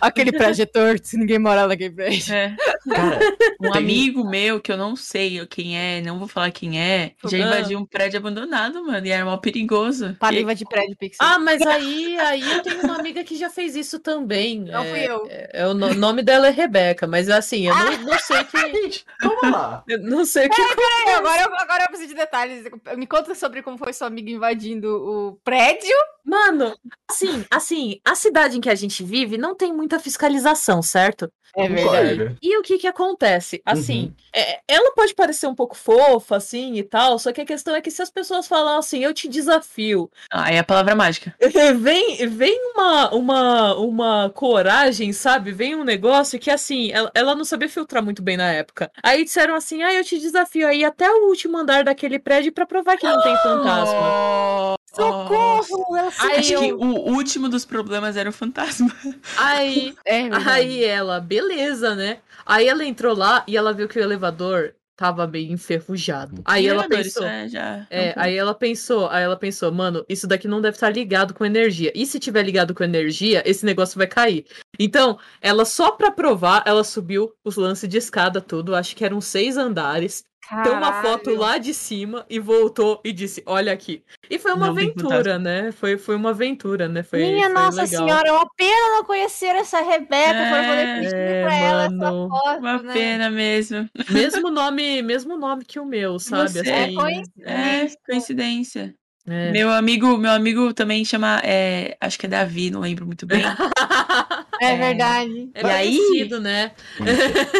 [0.00, 2.32] Aquele prédio é torto, se ninguém morar naquele prédio.
[2.34, 2.56] É.
[2.88, 3.18] cara,
[3.60, 7.12] Um Tem- amigo meu, que eu não sei quem é, não vou falar quem é,
[7.26, 10.16] já invadiu um prédio abandonado, mano, e era mal perigoso.
[10.18, 11.18] Pariva de prédio, Pixel.
[11.26, 14.60] Ah, mas aí, aí eu tenho uma amiga que já fez isso também.
[14.60, 15.26] Não é, fui eu.
[15.28, 18.58] É, é o no- nome dela é Rebeca, mas assim, eu não, não sei que.
[18.82, 19.84] gente, calma lá.
[19.88, 20.56] eu não sei o que.
[20.56, 22.64] Peraí, agora, eu, agora eu preciso de detalhes.
[22.96, 25.94] Me conta sobre como foi sua amiga invadindo o prédio.
[26.24, 26.74] Mano,
[27.10, 31.30] assim, assim, a cidade em que a gente vive não tem muita fiscalização, certo?
[31.54, 32.36] É Concordo.
[32.40, 33.60] E o que que acontece?
[33.66, 37.74] Assim, é- ela pode parecer um pouco fofa, assim, e tal, só que a questão
[37.74, 41.34] é que se as pessoas falam assim, eu te desafio, Ah, é a palavra mágica.
[41.78, 45.52] vem, vem uma, uma, uma coragem, sabe?
[45.52, 48.90] Vem um negócio que, assim, ela, ela não sabia filtrar muito bem na época.
[49.02, 52.64] Aí disseram assim, ah, eu te desafio aí até o último andar daquele prédio pra
[52.64, 54.76] provar que não tem fantasma.
[54.94, 55.96] Socorro!
[55.96, 58.94] Ela Aí Acho que eu- o último dos problemas era o fantasma.
[59.36, 62.18] Aí, É, aí ela, beleza, né?
[62.44, 66.42] Aí ela entrou lá e ela viu que o elevador tava meio enferrujado.
[66.44, 67.86] Aí ela pensou, isso é já.
[67.90, 71.44] É, aí ela pensou, aí ela pensou, mano, isso daqui não deve estar ligado com
[71.44, 71.90] energia.
[71.94, 74.44] E se tiver ligado com energia, esse negócio vai cair.
[74.78, 79.20] Então, ela só pra provar, ela subiu os lances de escada tudo, acho que eram
[79.20, 80.22] seis andares.
[80.62, 81.38] Tem uma foto Caralho.
[81.40, 84.02] lá de cima e voltou e disse, olha aqui.
[84.28, 85.72] E foi uma Não aventura, né?
[85.72, 87.02] Foi, foi uma aventura, né?
[87.02, 88.06] Foi, Minha foi Nossa legal.
[88.06, 91.84] Senhora, é uma pena não conhecer essa Rebeca para poder É, pedir é, pra ela
[91.84, 92.92] essa foto, Uma né?
[92.92, 93.88] pena mesmo.
[94.10, 96.50] Mesmo nome, mesmo nome que o meu, sabe?
[96.50, 97.44] Você- Assim, É coincidência.
[97.46, 98.94] É, coincidência.
[99.26, 99.52] É.
[99.52, 103.42] Meu amigo, meu amigo também chama, é, acho que é Davi, não lembro muito bem.
[104.60, 105.50] É verdade.
[105.54, 106.70] É E aí- parecido, né?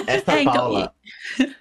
[0.07, 0.95] Essa É, então, Paula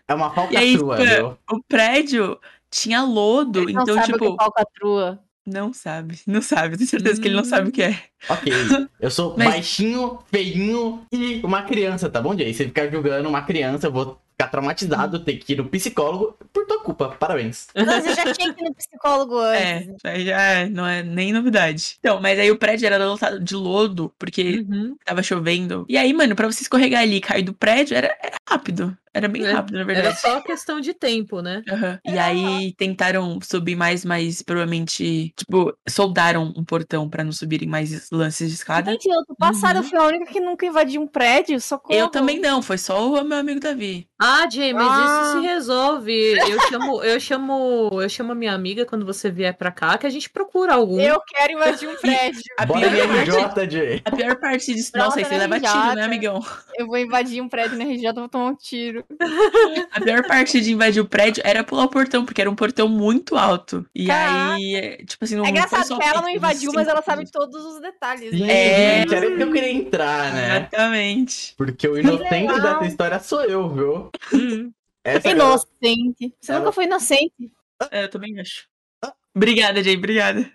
[0.07, 0.60] é uma falcatrua,
[0.98, 1.30] aí, viu?
[1.32, 5.19] tipo, o prédio tinha lodo, Ele não então, sabe o tipo, que é falcatrua.
[5.44, 7.99] não sabe, não sabe, tenho certeza que ele não sabe o que é.
[8.30, 8.53] Ok,
[8.99, 12.53] eu sou Mas- baixinho, feinho e uma criança, tá bom, Jay?
[12.53, 16.65] Você ficar julgando uma criança, eu vou ficar traumatizado, ter que ir no psicólogo por
[16.65, 17.09] tua culpa.
[17.19, 17.68] Parabéns.
[17.76, 19.61] Não, você já tinha que ir no psicólogo antes.
[19.61, 21.95] É, isso aí já é- não é nem novidade.
[21.99, 24.95] Então, mas aí o prédio era lotado de lodo, porque Uhum.
[25.05, 25.85] tava chovendo.
[25.88, 28.95] E aí, mano, pra você escorregar ali e cair do prédio, era, era rápido.
[29.14, 30.20] Era bem É, rápido, na Era verdade.
[30.22, 31.62] só questão de tempo, né?
[31.70, 32.00] Aham.
[32.06, 38.10] E aí tentaram subir mais, mas provavelmente, tipo, soldaram um portão pra não subirem mais
[38.12, 38.92] lances de escada.
[38.92, 41.98] Gente, eu tô passada, eu fui a única que nunca invadiu um prédio, socorro.
[42.00, 44.08] Eu também não, foi só o meu amigo Davi.
[44.20, 45.24] Ah, Jay, mas Ah.
[45.34, 46.14] isso se resolve.
[46.50, 50.06] Eu chamo, eu chamo, eu chamo a minha amiga quando você vier pra cá, que
[50.08, 51.00] a gente procura algum.
[51.00, 52.42] Eu quero invadir um prédio.
[52.58, 54.02] A pior, RJ, Jay.
[54.06, 54.92] a pior parte disso.
[54.96, 56.40] Nossa, aí você né, leva tiro, né, amigão?
[56.78, 59.01] Eu vou invadir um prédio na RJ, vou tomar um tiro.
[59.91, 62.88] A pior parte de invadir o prédio era pular o portão, porque era um portão
[62.88, 63.86] muito alto.
[63.94, 64.53] E Caraca.
[64.56, 67.02] aí, é, tipo assim, não É engraçado foi só que ela não invadiu, mas ela
[67.02, 68.32] sabe todos os detalhes.
[68.40, 68.48] Né?
[68.52, 69.02] É.
[69.02, 70.57] gente, era isso que eu queria entrar, né?
[70.57, 71.53] Exatamente.
[71.57, 72.60] Porque o inocente legal.
[72.61, 74.10] dessa história sou eu, viu?
[74.34, 74.72] Hum.
[75.26, 76.34] Inocente.
[76.40, 77.52] Você Ela- nunca foi inocente.
[77.91, 78.69] É, eu também acho.
[79.34, 80.52] Obrigada, Jay, obrigada.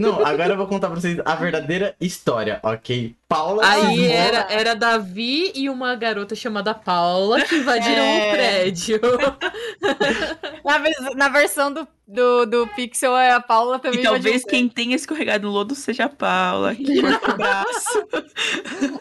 [0.00, 3.14] Não, agora eu vou contar pra vocês a verdadeira história, ok?
[3.32, 8.28] Paula Aí era, era Davi e uma garota chamada Paula que invadiram É.
[8.28, 9.00] o prédio.
[10.64, 10.78] Na,
[11.14, 14.94] na versão do, do, do Pixel, é a Paula também E talvez um quem tenha
[14.94, 17.02] escorregado no lodo seja a Paula, que o
[17.36, 18.08] braço.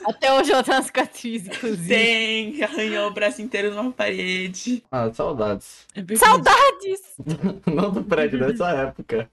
[0.05, 1.87] Até hoje ela tem uma cicatriz, inclusive.
[1.87, 4.83] Tem, arranhou o braço inteiro numa parede.
[4.91, 5.85] Ah, saudades.
[5.95, 6.15] É.
[6.15, 7.01] Saudades!
[7.67, 9.29] Não do prédio dessa época.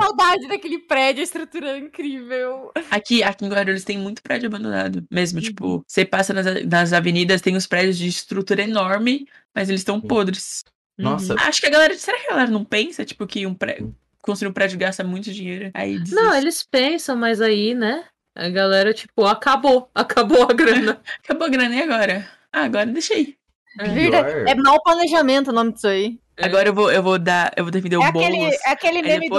[0.00, 2.72] Saudade daquele prédio, a estrutura é incrível.
[2.90, 5.04] Aqui, aqui em Guarulhos tem muito prédio abandonado.
[5.10, 9.80] Mesmo, tipo, você passa nas, nas avenidas, tem uns prédios de estrutura enorme, mas eles
[9.80, 10.64] estão podres.
[10.98, 11.94] Nossa, Acho que a galera.
[11.94, 13.94] Será que a galera não pensa, tipo, que um prédio.
[14.22, 15.70] Construir um prédio gasta muito dinheiro?
[15.74, 16.14] Aí desiste.
[16.14, 18.04] Não, eles pensam, mas aí, né?
[18.34, 19.90] A galera, tipo, acabou.
[19.94, 21.00] Acabou a grana.
[21.22, 22.28] Acabou a grana e agora?
[22.52, 23.36] Ah, agora deixa aí.
[23.78, 24.50] Verdade.
[24.50, 26.18] É mau planejamento o nome disso aí.
[26.38, 27.52] Agora eu vou, eu vou dar.
[27.56, 28.54] Eu vou defender É o aquele, Boulos.
[28.66, 29.36] é aquele meme do.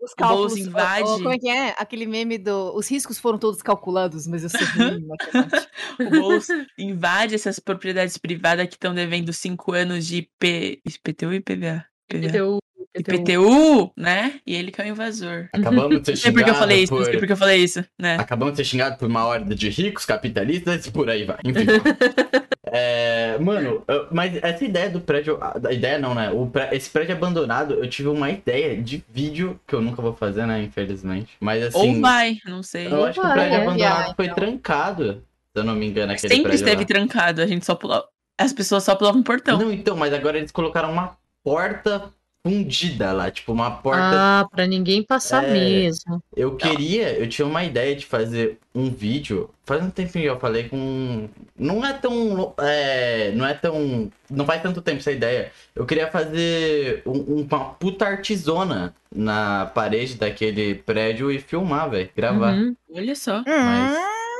[0.00, 0.52] Os o cálculos.
[0.52, 1.02] Boulos invade.
[1.08, 1.74] ó, ó, como é que é?
[1.78, 2.74] Aquele meme do.
[2.74, 5.68] Os riscos foram todos calculados, mas eu sou ruim em matemática.
[6.00, 6.46] O Boulos
[6.78, 11.84] invade essas propriedades privadas que estão devendo 5 anos de IP, IPTU e IPVA?
[12.10, 12.26] IPVA.
[12.28, 12.58] IPTU,
[12.96, 14.40] IPTU, né?
[14.46, 15.48] E ele que é o invasor.
[15.52, 17.04] acabamos de ser Não sei por que eu xingados falei isso, não por...
[17.06, 18.16] sei por que eu falei isso, né?
[18.18, 21.38] Acabamos de ser xingados por uma horda de ricos, capitalistas e por aí vai.
[21.44, 21.66] Enfim.
[22.72, 25.38] É, mano, eu- mas essa ideia do prédio.
[25.42, 26.30] A ideia não, né?
[26.30, 30.12] O pré- esse prédio abandonado, eu tive uma ideia de vídeo que eu nunca vou
[30.14, 30.62] fazer, né?
[30.62, 31.30] Infelizmente.
[31.40, 31.96] Mas assim.
[31.96, 32.86] Ou vai, não sei.
[32.86, 34.36] Eu acho que o prédio é, abandonado foi então.
[34.36, 35.24] trancado.
[35.54, 36.64] Se eu não me engano, aquele Sempre prédio.
[36.64, 36.86] esteve lá.
[36.86, 38.06] trancado, a gente só pulava.
[38.40, 39.58] As pessoas só pulavam o portão.
[39.58, 42.12] Não, então, mas agora eles colocaram uma porta
[42.48, 43.30] fundida lá.
[43.30, 44.00] Tipo, uma porta.
[44.02, 45.52] Ah, pra ninguém passar É.
[45.52, 46.22] mesmo.
[46.36, 49.50] Eu queria, eu tinha uma ideia de fazer um vídeo.
[49.66, 51.28] Faz um tempinho que eu falei com.
[51.58, 52.54] Não é tão.
[52.58, 54.10] É, não é tão.
[54.30, 55.52] Não faz tanto tempo essa ideia.
[55.76, 62.08] Eu queria fazer um- uma puta artesona na parede daquele prédio e filmar, velho.
[62.16, 62.54] Gravar.
[62.54, 62.74] Uhum.
[62.94, 63.42] Olha só.
[63.46, 63.98] Mas,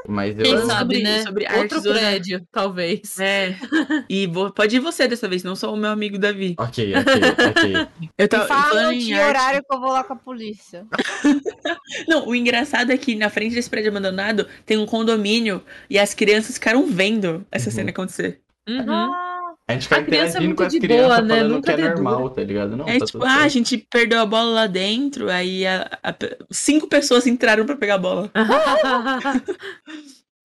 [0.09, 0.45] mas eu.
[0.45, 1.23] Quem sabe, sobre- né?
[1.23, 3.19] sobre Outro prédio, talvez.
[3.21, 3.55] É.
[4.09, 6.55] E vou- pode ir você dessa vez, não só o meu amigo Davi.
[6.59, 7.15] Ok, ok,
[7.51, 8.09] ok.
[8.17, 9.29] Eu tava fala e arte.
[9.29, 10.87] horário que eu vou lá com a polícia.
[12.09, 16.15] Não, o engraçado é que na frente desse prédio abandonado tem um condomínio e as
[16.15, 17.75] crianças ficaram vendo essa Uhum.
[17.77, 18.41] cena acontecer.
[18.69, 18.91] Uhum.
[18.93, 19.28] Ah,
[19.69, 21.37] A gente fica A criança é interagindo muito com as de crianças boa, né?
[21.37, 22.77] falando Nunca que é normal, tá ligado?
[22.77, 23.53] Não, é tá tipo, ah, a certo.
[23.53, 26.15] gente perdeu a bola lá dentro, aí a- a-
[26.51, 28.31] cinco pessoas entraram pra pegar a bola.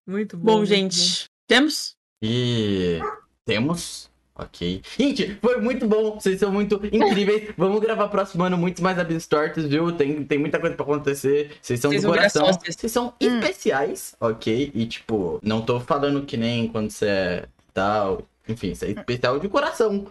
[0.07, 0.43] muito bom.
[0.45, 1.95] Bom, muito gente, temos?
[2.21, 2.99] E
[3.45, 4.11] temos.
[4.35, 4.81] Ok.
[4.97, 6.15] Gente, foi muito bom.
[6.19, 7.51] Vocês são muito incríveis.
[7.55, 9.91] Vamos gravar próximo ano muitos mais Abstortos, viu?
[9.91, 11.51] Tem, tem muita coisa pra acontecer.
[11.61, 12.47] Vocês são Vocês do coração.
[12.51, 14.71] Vocês são especiais, ok?
[14.73, 18.27] E tipo, não tô falando que nem quando você é tal.
[18.47, 20.05] Enfim, você é especial de coração.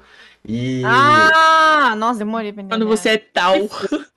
[0.45, 0.83] E.
[0.85, 2.75] Ah, nossa, demorei pra entender.
[2.85, 3.55] Quando você é tal.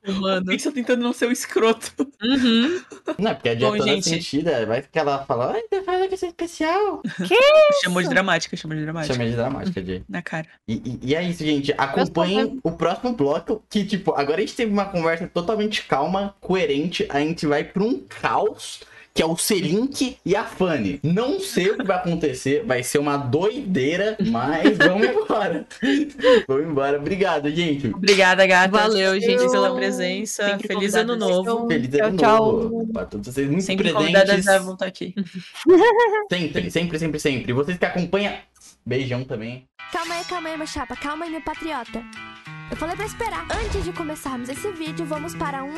[0.07, 0.45] Humano.
[0.47, 1.91] Pixel tentando não ser o escroto.
[2.23, 2.81] Uhum.
[3.19, 4.09] Não, é porque a Bom, toda gente.
[4.09, 4.65] sentida.
[4.65, 7.03] Vai que ela fala, ai, você fala que você é especial.
[7.83, 9.13] Chamou de dramática, chamou de dramática.
[9.13, 10.03] Chama de dramática, Jay.
[10.09, 10.47] Na cara.
[10.67, 11.71] E, e- e é isso, gente.
[11.77, 13.63] Acompanhem o próximo bloco.
[13.69, 17.05] Que, tipo, agora a gente teve uma conversa totalmente calma, coerente.
[17.09, 18.79] A gente vai pra um caos
[19.15, 20.99] que é o Selink e a Fanny.
[21.01, 25.65] Não sei o que vai acontecer, vai ser uma doideira, mas vamos embora.
[26.45, 26.97] vamos embora.
[26.99, 27.87] Obrigado, gente.
[27.87, 28.77] Obrigada, gata.
[28.77, 30.49] Valeu, gente, pela presença.
[30.49, 31.65] Sempre Feliz ano novo.
[31.65, 32.51] Feliz Tchau, ano tchau.
[32.63, 34.47] novo pra todos vocês, muito Sempre presentes.
[34.49, 35.15] a voltar aqui.
[36.29, 37.53] Sempre, sempre, sempre, sempre.
[37.53, 38.33] Vocês que acompanham,
[38.85, 39.65] beijão também.
[39.93, 40.95] Calma aí, calma aí, meu chapa.
[40.97, 42.03] Calma aí, meu patriota.
[42.69, 43.45] Eu falei pra esperar.
[43.63, 45.73] Antes de começarmos esse vídeo, vamos para um...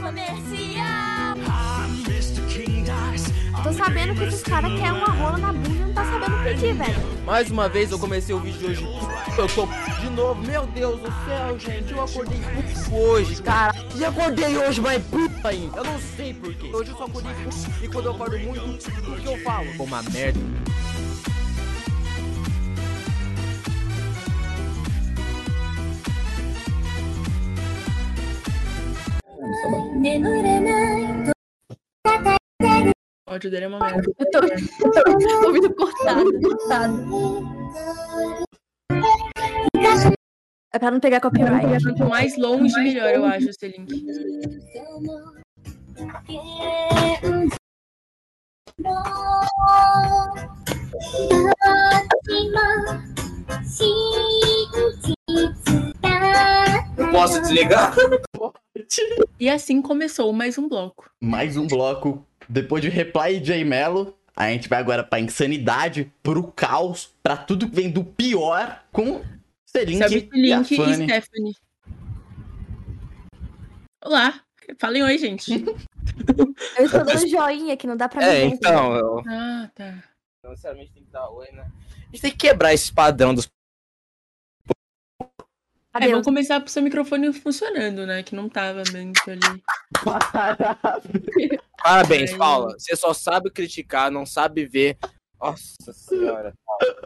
[0.00, 1.75] Comercial!
[3.66, 6.72] Tô sabendo que esses caras querem uma rola na bunda e não tá sabendo pedir,
[6.72, 7.24] velho.
[7.24, 8.86] Mais uma vez eu comecei o vídeo de hoje.
[9.36, 9.66] Eu tô
[10.00, 11.92] de novo, meu Deus do céu, gente.
[11.92, 13.74] Eu acordei puto hoje, cara.
[13.96, 15.78] E acordei hoje, mas puta ainda.
[15.78, 16.70] Eu não sei porquê.
[16.72, 17.56] Hoje eu só acordei puto.
[17.82, 19.66] E quando eu acordo muito, o que eu falo?
[19.76, 20.38] Pô, uma merda.
[33.28, 34.02] O áudio dele é uma merda.
[34.18, 37.04] Eu tô, eu tô ouvindo cortado, cortado.
[40.72, 41.82] É pra não pegar copyright.
[41.82, 44.06] Quanto mais longe, melhor, eu acho, esse link.
[56.96, 57.94] Não posso desligar?
[59.38, 61.10] E assim começou mais um bloco.
[61.20, 62.26] Mais um bloco.
[62.48, 67.68] Depois de Reply J Mello, a gente vai agora pra insanidade, pro caos, pra tudo
[67.68, 69.22] que vem do pior com
[69.66, 71.04] Selink Sabe e a Link e Fanny.
[71.04, 71.54] Stephanie.
[74.04, 74.40] Olá.
[74.78, 75.52] Falem oi, gente.
[76.78, 78.44] Eu estou dando joinha que não dá pra me É, ver.
[78.46, 79.22] então, eu.
[79.28, 80.02] Ah, tá.
[80.42, 81.62] Não necessariamente tem que dar oi, né?
[81.62, 83.48] A gente tem que quebrar esse padrão dos.
[85.96, 86.10] É, Adeus.
[86.12, 88.22] vamos começar pro seu microfone funcionando, né?
[88.22, 89.62] Que não tava muito ali.
[91.82, 92.32] Parabéns.
[92.34, 92.74] Paula.
[92.78, 94.96] Você só sabe criticar, não sabe ver.
[95.40, 96.54] Nossa senhora.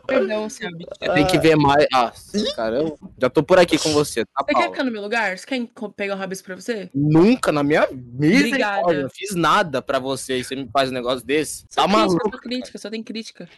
[0.06, 0.84] Perdão, Selby.
[0.98, 1.84] Você tem que ver mais.
[1.92, 2.96] Nossa, caramba.
[3.20, 5.36] Já tô por aqui com você, tá, Você quer ficar no meu lugar?
[5.36, 6.88] Você quer pegar um rabisco pra você?
[6.94, 8.46] Nunca na minha vida.
[8.46, 8.92] Obrigada.
[8.92, 11.64] Eu fiz nada pra você e você me faz um negócio desse.
[11.68, 12.30] Só Tá crítica, maluco?
[12.30, 13.48] só crítica, só tem crítica.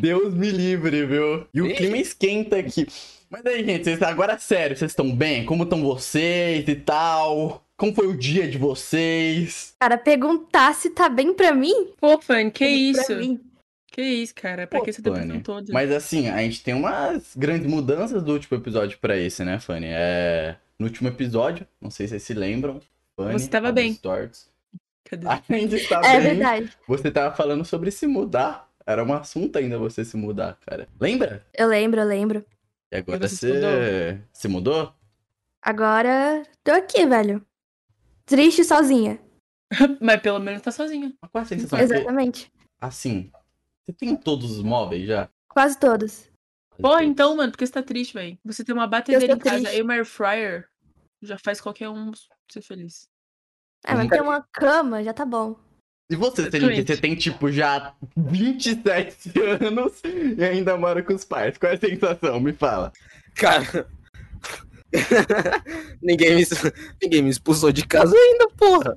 [0.00, 1.46] Deus me livre, viu?
[1.54, 2.86] E o clima esquenta aqui.
[3.34, 5.44] Mas aí, gente, vocês, agora sério, vocês estão bem?
[5.44, 7.64] Como estão vocês e tal?
[7.76, 9.74] Como foi o dia de vocês?
[9.80, 11.88] Cara, perguntar se tá bem pra mim?
[12.00, 13.16] Pô, Fanny, que Pra isso?
[13.16, 13.40] mim.
[13.90, 14.66] Que isso, cara?
[14.66, 15.40] Pra Pô, que você deu Fanny.
[15.40, 15.72] toda?
[15.72, 19.86] Mas assim, a gente tem umas grandes mudanças do último episódio pra esse, né, Fanny?
[19.88, 20.56] É...
[20.78, 22.80] No último episódio, não sei se vocês se lembram.
[23.16, 23.90] Fanny, Você tava bem.
[23.92, 24.48] Storts,
[25.04, 25.26] Cadê?
[25.66, 26.72] De estar É bem, verdade.
[26.86, 28.68] você tava falando sobre se mudar.
[28.86, 30.86] Era um assunto ainda você se mudar, cara.
[31.00, 31.44] Lembra?
[31.56, 32.44] Eu lembro, eu lembro.
[32.94, 34.94] E agora E você se mudou?
[35.60, 37.44] Agora, tô aqui, velho.
[38.24, 39.20] Triste sozinha.
[40.00, 41.12] Mas pelo menos tá sozinha.
[41.20, 41.76] Mas Qual a sensação?
[41.76, 42.52] Porque, Exatamente.
[42.80, 43.32] assim,
[43.84, 45.28] você tem todos os móveis já?
[45.48, 46.30] Quase todos.
[46.80, 48.38] Pô, então, mano, por que você tá triste, velho?
[48.44, 49.76] Você tem uma batedeira em casa triste.
[49.76, 50.68] e uma air fryer,
[51.20, 52.12] já faz qualquer um
[52.48, 53.08] ser feliz.
[53.84, 55.58] É, mas ter uma cama já tá bom.
[56.10, 56.86] E você, Celink, Exatamente.
[56.86, 59.32] você tem, tipo, já 27
[59.64, 60.02] anos
[60.36, 61.56] e ainda mora com os pais.
[61.56, 62.40] Qual é a sensação?
[62.40, 62.92] Me fala.
[63.34, 63.88] Cara.
[66.02, 66.44] ninguém, me,
[67.02, 68.96] ninguém me expulsou de casa ainda, porra.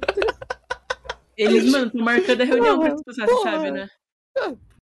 [1.38, 3.90] Eles, mano, estão marcando a reunião pra expulsar, você sabe, né?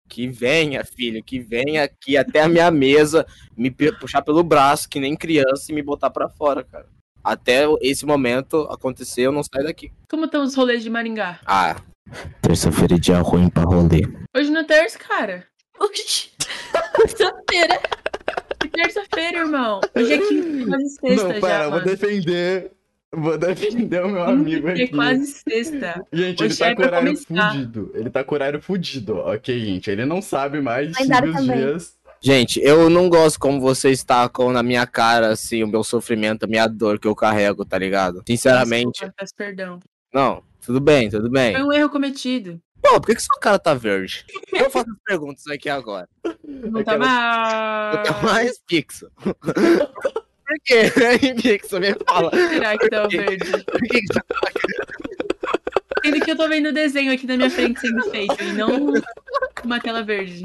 [0.09, 3.26] Que venha, filho, que venha aqui até a minha mesa,
[3.56, 6.86] me puxar pelo braço, que nem criança, e me botar pra fora, cara.
[7.22, 9.93] Até esse momento acontecer, eu não saio daqui.
[10.09, 11.40] Como estão os rolês de Maringá?
[11.44, 11.76] Ah,
[12.43, 14.02] terça-feira é dia ruim pra rolê.
[14.36, 15.44] Hoje não é terça, cara.
[15.80, 16.30] Oxi.
[16.97, 17.80] Terça-feira.
[18.60, 19.80] Que terça-feira, irmão.
[19.94, 22.72] Hoje é quinta, quase sexta não, já, pera, eu vou defender.
[23.10, 24.89] Vou defender o meu amigo É aqui.
[24.89, 26.05] quase sexta.
[26.12, 27.52] Gente, ele Hoje tá é com horário começar.
[27.52, 27.90] fudido.
[27.94, 29.90] Ele tá com horário fudido, ok, gente?
[29.90, 31.56] Ele não sabe mais sobre os também.
[31.56, 31.98] dias.
[32.20, 36.47] Gente, eu não gosto como vocês tacam na minha cara, assim, o meu sofrimento, a
[36.48, 38.22] minha dor que eu carrego, tá ligado?
[38.26, 39.78] Sinceramente, Desculpa, peço perdão.
[40.12, 40.43] não.
[40.69, 41.55] Tudo bem, tudo bem.
[41.55, 42.61] Foi um erro cometido.
[42.82, 44.27] Pô, por que, que sua cara tá verde?
[44.53, 46.07] Eu faço as perguntas aqui agora.
[46.45, 48.23] Não tá Eu tô mal.
[48.23, 49.09] mais pixel.
[49.24, 50.90] Por quê?
[51.43, 52.31] Pixel, me fala.
[52.31, 53.65] Será que tá verde?
[53.65, 54.23] Por que que tá-
[56.05, 58.93] Sendo que eu tô vendo o desenho aqui na minha frente sendo feito e não
[59.65, 60.43] uma tela verde.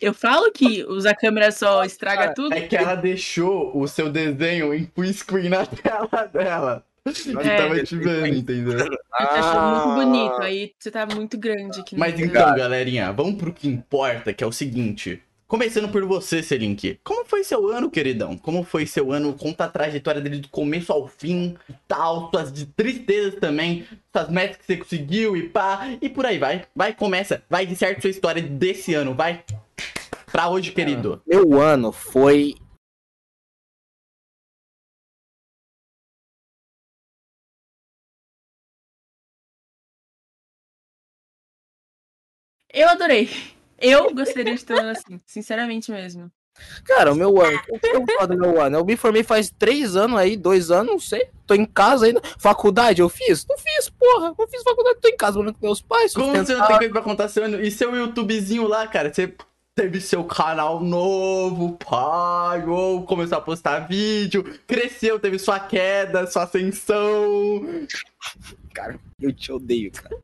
[0.00, 2.54] Eu falo que usar câmera só estraga tudo.
[2.54, 6.84] É que ela deixou o seu desenho em full screen na tela dela.
[7.04, 7.56] Eu É.
[7.58, 8.78] tava te vendo, entendeu?
[8.78, 9.94] Eu tô achando muito Ah.
[9.94, 10.40] bonito.
[10.42, 11.94] Aí você tá muito grande aqui.
[11.94, 15.22] no Mas então, galerinha, vamos pro que importa, que é o seguinte.
[15.46, 16.98] Começando por você, Selink.
[17.04, 18.38] Como foi seu ano, queridão?
[18.38, 19.34] Como foi seu ano?
[19.34, 24.30] Conta a trajetória dele do começo ao fim e tal, suas de tristezas também, suas
[24.30, 26.64] metas que você conseguiu e pá, e por aí vai.
[26.74, 27.42] Vai, começa.
[27.50, 29.44] Vai, inserte sua história desse ano, vai.
[30.32, 31.20] Pra hoje, querido.
[31.26, 32.54] Meu ano foi.
[42.74, 43.30] Eu adorei.
[43.80, 46.30] Eu gostaria de ter um ano assim, sinceramente mesmo.
[46.84, 47.60] Cara, o meu ano.
[47.68, 48.78] O que eu falo do meu ano?
[48.78, 51.28] Eu me formei faz três anos aí, dois anos, não sei.
[51.46, 52.20] Tô em casa ainda.
[52.38, 53.46] Faculdade eu fiz?
[53.48, 54.34] Não fiz, porra.
[54.36, 56.12] Não fiz faculdade, tô em casa morando com meus pais.
[56.12, 57.60] Como você não tem coisa pra contar seu ano?
[57.60, 59.12] E seu YouTubezinho lá, cara?
[59.12, 59.32] Você
[59.76, 66.44] teve seu canal novo, pai, ou começou a postar vídeo, cresceu, teve sua queda, sua
[66.44, 67.86] ascensão.
[68.72, 70.16] Cara, eu te odeio, cara.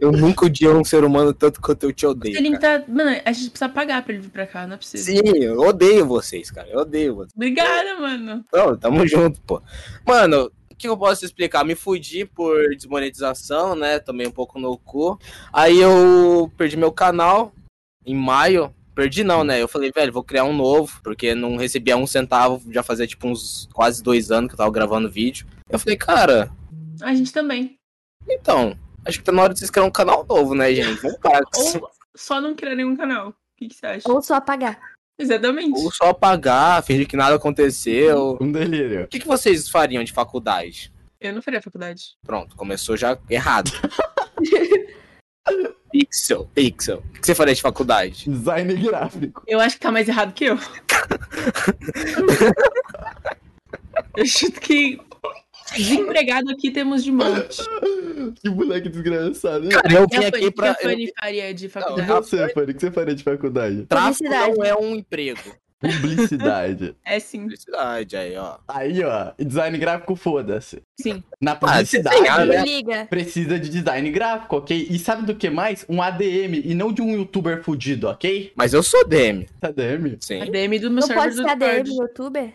[0.00, 2.36] Eu nunca odiei um ser humano tanto quanto eu te odeio.
[2.36, 2.82] Ele tá.
[2.86, 5.04] Mano, a gente precisa pagar pra ele vir pra cá, não é possível.
[5.04, 6.68] Sim, eu odeio vocês, cara.
[6.68, 7.32] Eu odeio vocês.
[7.34, 8.44] Obrigada, mano.
[8.52, 9.62] Não, tamo junto, pô.
[10.06, 11.64] Mano, o que eu posso explicar?
[11.64, 13.98] Me fudi por desmonetização, né?
[13.98, 15.18] Tomei um pouco no cu.
[15.52, 17.52] Aí eu perdi meu canal
[18.04, 18.74] em maio.
[18.94, 19.62] Perdi não, né?
[19.62, 23.28] Eu falei, velho, vou criar um novo, porque não recebia um centavo, já fazia tipo
[23.28, 25.46] uns quase dois anos que eu tava gravando vídeo.
[25.70, 26.50] Eu falei, cara,
[27.00, 27.76] A gente também.
[28.28, 31.00] então, acho que tá na hora de vocês criar um canal novo, né, gente?
[31.00, 31.78] Vamos parar com isso.
[31.78, 33.28] Ou só não criar nenhum canal.
[33.28, 34.10] O que, que você acha?
[34.10, 34.80] Ou só apagar.
[35.18, 35.78] Exatamente.
[35.78, 38.38] Ou só apagar, fingir que nada aconteceu.
[38.40, 39.04] Um delírio.
[39.04, 40.92] O que, que vocês fariam de faculdade?
[41.20, 42.14] Eu não faria faculdade.
[42.24, 43.70] Pronto, começou já errado.
[45.92, 46.98] Pixel, Pixel.
[46.98, 48.30] O que você faria de faculdade?
[48.30, 49.42] Design gráfico.
[49.46, 50.56] Eu acho que tá mais errado que eu.
[54.16, 54.98] eu chuto que
[55.76, 57.62] desempregado aqui temos de monte.
[58.42, 59.68] Que moleque desgraçado.
[59.70, 60.72] Cara, eu vim aqui o que pra.
[60.72, 62.06] a Fanny faria de faculdade?
[62.06, 63.86] você, Fanny, o que você faria de faculdade?
[63.86, 65.40] Tráfico não é um emprego.
[65.80, 66.94] Publicidade.
[67.04, 67.42] É sim.
[67.42, 68.58] Publicidade aí, ó.
[68.68, 70.82] Aí, ó, e design gráfico, foda-se.
[71.00, 71.22] Sim.
[71.40, 72.62] Na Ah, publicidade, né?
[72.62, 73.06] Liga.
[73.06, 74.86] precisa de design gráfico, ok?
[74.90, 75.84] E sabe do que mais?
[75.88, 78.52] Um ADM, e não de um youtuber fudido, ok?
[78.54, 79.48] Mas eu sou DM.
[79.62, 80.16] ADM?
[80.20, 80.42] Sim.
[80.42, 82.52] A DM do meu Não server pode do ser ADM, youtuber?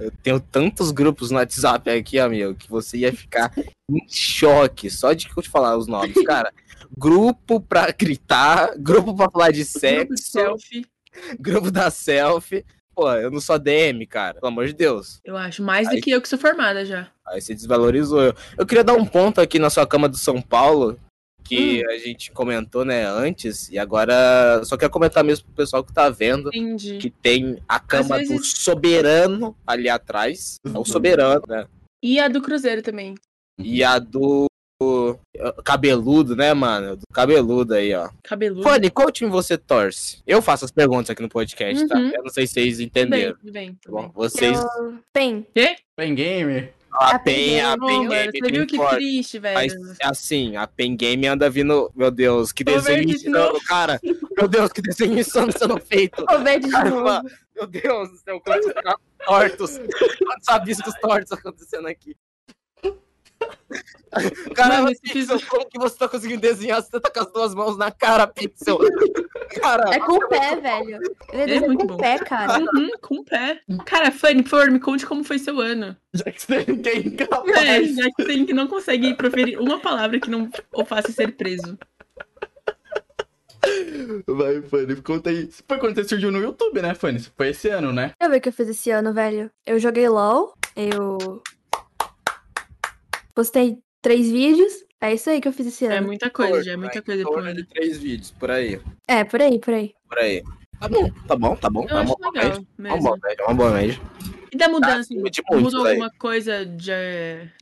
[0.00, 3.52] Eu tenho tantos grupos no WhatsApp aqui, amigo, que você ia ficar
[3.90, 6.14] em choque só de que eu te falar os nomes.
[6.24, 6.52] Cara,
[6.98, 10.86] grupo pra gritar, grupo pra falar de Grupo de sexo, selfie,
[11.38, 12.64] grupo da selfie.
[12.94, 14.34] Pô, eu não sou DM, cara.
[14.34, 15.20] Pelo amor de Deus.
[15.24, 15.62] eu acho.
[15.62, 17.08] Mais do Aí- que eu que sou formada já.
[17.26, 18.34] Aí você desvalorizou eu.
[18.56, 20.96] Eu queria dar um ponto aqui na sua cama do São Paulo,
[21.42, 25.92] que a gente comentou, né, antes, e agora só quero comentar mesmo pro pessoal que
[25.92, 26.98] tá vendo, Entendi.
[26.98, 30.56] que tem a cama Às do vezes- soberano ali atrás.
[30.64, 31.66] É o soberano, né?
[32.02, 33.14] E a do Cruzeiro também.
[33.58, 34.46] E a do
[35.64, 36.96] cabeludo, né, mano?
[36.96, 38.08] Do cabeludo aí, ó.
[38.22, 38.62] Cabeludo.
[38.62, 40.22] Fanny, qual time você torce?
[40.26, 41.96] Eu faço as perguntas aqui no podcast, tá?
[41.96, 42.10] Uhum.
[42.14, 43.36] Eu não sei se vocês Tudo bem, entenderam.
[43.36, 43.72] tudo bem.
[43.72, 44.12] Tá Tudo bom, bem.
[44.14, 44.58] vocês.
[44.58, 44.98] Eu...
[45.12, 45.46] Pen.
[45.54, 45.76] Quê?
[45.96, 46.68] Pen Game?
[46.96, 48.94] A A PEN, a PEN mano, Game, você viu que importa.
[48.94, 49.54] triste, velho.
[49.54, 51.90] Mas assim, a Pen Game anda vindo.
[51.92, 54.00] Meu Deus, que desenho insano, cara.
[54.38, 56.24] Meu Deus, que desenho insano sendo feito.
[56.30, 57.34] O verde de Caramba, novo.
[57.56, 58.72] meu Deus do céu, quantos
[59.26, 59.78] tortos.
[60.24, 62.14] Quantos abiscos tortos acontecendo aqui.
[64.56, 66.80] Mano, esse Pixel, como que você tá conseguindo desenhar?
[66.80, 68.78] Você tá com as duas mãos na cara, Pixel.
[69.60, 71.00] Cara, É com o pé, velho.
[71.32, 71.94] Ele É desenha muito com bom.
[71.94, 72.60] o pé, cara.
[72.60, 73.60] Uhum, com o pé.
[73.84, 75.96] Cara, Fanny, por favor, me conte como foi seu ano.
[76.12, 77.44] Já que você tem É, incapaz.
[77.96, 81.76] já que tem que não consegue proferir uma palavra que não o faça ser preso.
[84.26, 85.48] Vai, Fanny, conta aí.
[85.66, 87.18] Foi quando você surgiu no YouTube, né, Fanny?
[87.36, 88.08] Foi esse ano, né?
[88.08, 89.50] Deixa eu ver o que eu fiz esse ano, velho.
[89.64, 91.42] Eu joguei LOL, eu
[93.34, 94.72] postei três vídeos.
[95.00, 96.06] É isso aí que eu fiz esse É ano.
[96.06, 97.68] muita coisa, já é muita coisa pro torno de ano.
[97.68, 98.80] três vídeos, por aí.
[99.06, 99.94] É, por aí, por aí.
[100.08, 100.42] Por aí.
[100.80, 101.86] Tá bom, tá bom, tá bom.
[101.88, 102.66] Eu é acho uma boa legal média.
[102.78, 103.02] É uma mesmo.
[103.02, 104.00] boa média, é uma boa média.
[104.52, 106.92] E da mudança, acima de muitos mudou alguma coisa de,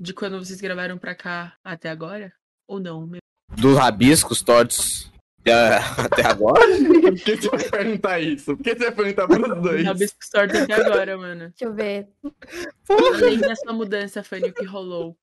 [0.01, 2.33] de quando vocês gravaram pra cá até agora?
[2.69, 3.11] Ou não?
[3.57, 5.11] Dos rabiscos tortos
[5.45, 5.53] é,
[5.99, 6.61] até agora?
[7.03, 8.57] Por que você vai perguntar isso?
[8.57, 9.85] Por que você vai perguntar pros dois?
[9.85, 11.49] Rabisco Store até agora, mano.
[11.49, 12.09] Deixa eu ver.
[12.89, 15.17] Além dessa mudança, Fanny, o que rolou?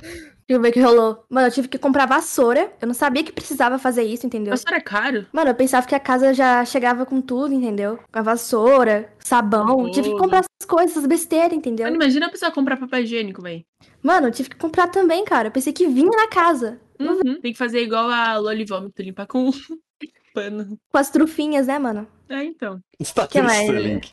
[0.00, 1.24] Deixa eu ver o que rolou.
[1.28, 2.72] Mano, eu tive que comprar vassoura.
[2.80, 4.50] Eu não sabia que precisava fazer isso, entendeu?
[4.50, 5.26] Vassoura é caro?
[5.32, 7.98] Mano, eu pensava que a casa já chegava com tudo, entendeu?
[8.10, 9.90] Com a vassoura, sabão.
[9.90, 11.84] Tive que comprar essas coisas, essas besteiras, entendeu?
[11.86, 13.64] Mano, imagina a pessoa comprar papel higiênico, véi.
[14.02, 15.48] Mano, eu tive que comprar também, cara.
[15.48, 16.80] Eu pensei que vinha na casa.
[16.98, 17.40] Uhum.
[17.40, 19.50] Tem que fazer igual a Loli Vômito, limpar com
[20.34, 20.78] pano.
[20.90, 22.06] Com as trufinhas, né, mano?
[22.28, 22.80] É, então.
[22.98, 23.68] Está Que mais?
[23.68, 24.12] Link.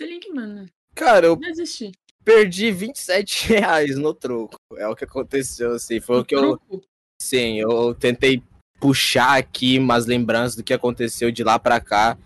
[0.00, 0.66] Link, mano.
[0.94, 1.90] Cara, eu Não existe.
[2.24, 4.57] perdi 27 reais no troco.
[4.76, 6.00] É o que aconteceu, assim.
[6.00, 6.60] Foi o que eu.
[7.20, 8.42] Sim, eu tentei
[8.80, 12.16] puxar aqui umas lembranças do que aconteceu de lá pra cá.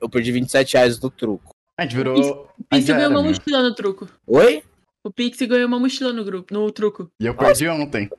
[0.00, 1.54] Eu perdi 27 reais no truco.
[1.76, 2.48] A gente virou.
[2.58, 4.08] O Pixel ganhou uma mochila no truco.
[4.26, 4.62] Oi?
[5.04, 7.10] O Pixel ganhou uma mochila no grupo, no truco.
[7.20, 8.10] E eu perdi ontem.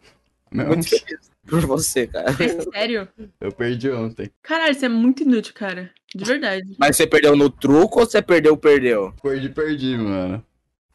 [0.52, 2.32] Não, Muito feliz por você, cara.
[2.32, 3.08] É sério?
[3.40, 4.32] eu perdi ontem.
[4.42, 5.92] Caralho, você é muito inútil, cara.
[6.16, 6.76] De verdade.
[6.80, 9.14] Mas você perdeu no truco ou você perdeu, perdeu?
[9.22, 10.44] Perdi, perdi, mano.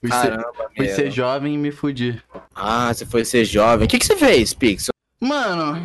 [0.05, 2.23] Fui, Caramba, ser, fui ser jovem e me fudi.
[2.55, 3.87] Ah, você foi ser jovem.
[3.87, 4.93] O que, que você fez, Pixel?
[5.19, 5.81] Mano,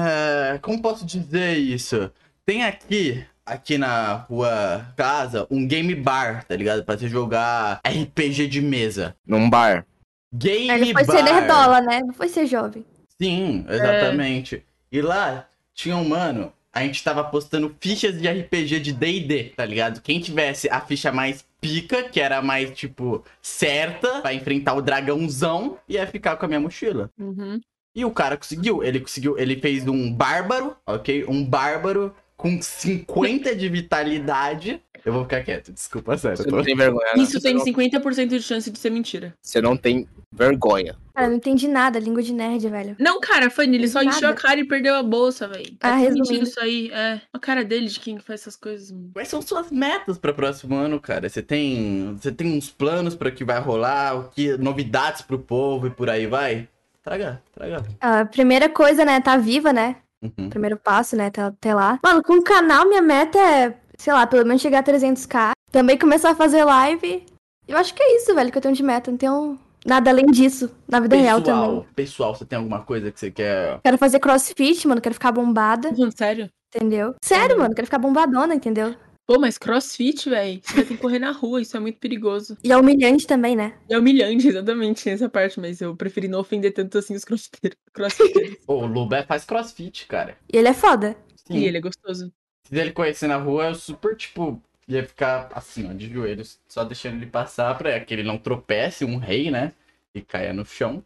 [0.00, 2.08] é, como posso dizer isso?
[2.46, 6.84] Tem aqui, aqui na rua casa, um game bar, tá ligado?
[6.84, 9.16] Pra você jogar RPG de mesa.
[9.26, 9.84] Num bar.
[10.32, 11.16] Game Ele foi bar.
[11.16, 12.00] ser nerdola, né?
[12.06, 12.86] Não foi ser jovem.
[13.20, 14.64] Sim, exatamente.
[14.92, 19.64] E lá tinha um mano, a gente tava postando fichas de RPG de D&D, tá
[19.64, 20.02] ligado?
[20.02, 25.78] Quem tivesse a ficha mais pica, que era mais, tipo, certa, pra enfrentar o dragãozão,
[25.88, 27.10] ia ficar com a minha mochila.
[27.18, 27.60] Uhum.
[27.94, 31.24] E o cara conseguiu, ele conseguiu, ele fez um bárbaro, ok?
[31.28, 34.82] Um bárbaro com 50 de vitalidade.
[35.04, 36.36] Eu vou ficar quieto, desculpa, sério.
[36.38, 37.22] Você não tem vergonha, né?
[37.22, 39.34] Isso tem não- 50% de chance de ser mentira.
[39.42, 40.96] Você não tem vergonha.
[41.14, 42.96] Cara, eu não entendi nada, língua de nerd, velho.
[42.98, 44.16] Não, cara, Fanny, ele só Nada.
[44.16, 45.66] encheu a cara e perdeu a bolsa, velho.
[45.80, 46.44] Ah, Tá tudo resumindo.
[46.44, 46.90] isso aí.
[46.90, 47.20] É.
[47.32, 48.90] A cara dele de quem faz essas coisas.
[48.90, 49.10] mano.
[49.12, 51.28] Quais são suas metas para próximo ano, cara?
[51.28, 55.86] Você tem, você tem uns planos para que vai rolar, o que novidades pro povo
[55.86, 56.66] e por aí vai?
[57.02, 57.82] Traga, traga.
[58.00, 59.96] A primeira coisa, né, tá viva, né?
[60.22, 60.48] Uhum.
[60.48, 62.00] Primeiro passo, né, tá até lá.
[62.02, 63.74] Mano, com o canal, minha meta é,
[64.04, 65.52] sei lá, pelo menos chegar a 300k.
[65.72, 67.24] Também começar a fazer live.
[67.66, 69.10] Eu acho que é isso, velho, que eu tenho de meta.
[69.10, 71.62] Não tenho nada além disso na vida real também.
[71.62, 73.80] Pessoal, pessoal, você tem alguma coisa que você quer?
[73.82, 75.90] Quero fazer crossfit, mano, quero ficar bombada.
[76.14, 76.50] Sério?
[76.74, 77.14] Entendeu?
[77.24, 78.94] Sério, mano, quero ficar bombadona, entendeu?
[79.26, 80.60] Pô, mas crossfit, velho.
[80.62, 82.58] Você vai ter que correr na rua, isso é muito perigoso.
[82.62, 83.72] E é humilhante também, né?
[83.88, 87.78] É humilhante, exatamente, essa parte, mas eu preferi não ofender tanto assim os crossfiteiros.
[87.90, 88.58] crossfiteiros.
[88.68, 90.36] Ô, o Lubé faz crossfit, cara.
[90.52, 91.16] E ele é foda.
[91.46, 91.56] Sim.
[91.56, 92.30] e ele é gostoso.
[92.64, 96.84] Se ele conhecer na rua, eu super, tipo, ia ficar assim, ó, de joelhos, só
[96.84, 99.72] deixando ele passar pra que ele não tropece, um rei, né?
[100.14, 101.02] E caia no chão.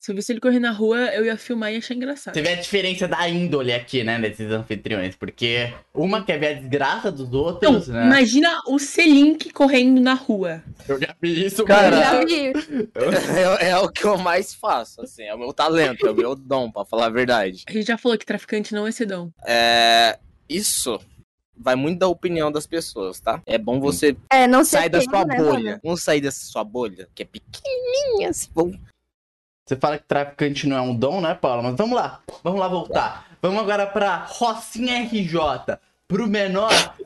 [0.00, 2.32] Se eu visse ele correr na rua, eu ia filmar e achar engraçado.
[2.32, 6.52] Você vê a diferença da índole aqui, né, desses anfitriões, porque uma quer ver a
[6.54, 8.06] desgraça dos Não, outros, né?
[8.06, 10.62] imagina o Selink correndo na rua.
[10.88, 12.50] Eu já vi isso, Cara, Já vi.
[13.60, 15.24] É, é o que eu mais faço, assim.
[15.24, 17.64] É o meu talento, é o meu dom, pra falar a verdade.
[17.68, 19.30] A gente já falou que traficante não é sedão.
[19.46, 20.18] É.
[20.50, 21.00] Isso
[21.56, 23.40] vai muito da opinião das pessoas, tá?
[23.46, 25.70] É bom você É, não sair da sua né, bolha.
[25.70, 25.80] mano?
[25.84, 28.48] Vamos sair dessa sua bolha, que é pequenininha, assim.
[28.52, 28.76] Vamos...
[29.64, 31.62] Você fala que traficante não é um dom, né, Paula?
[31.62, 33.30] Mas vamos lá, vamos lá voltar.
[33.40, 35.78] Vamos agora pra Rocinha RJ,
[36.08, 36.70] pro menor.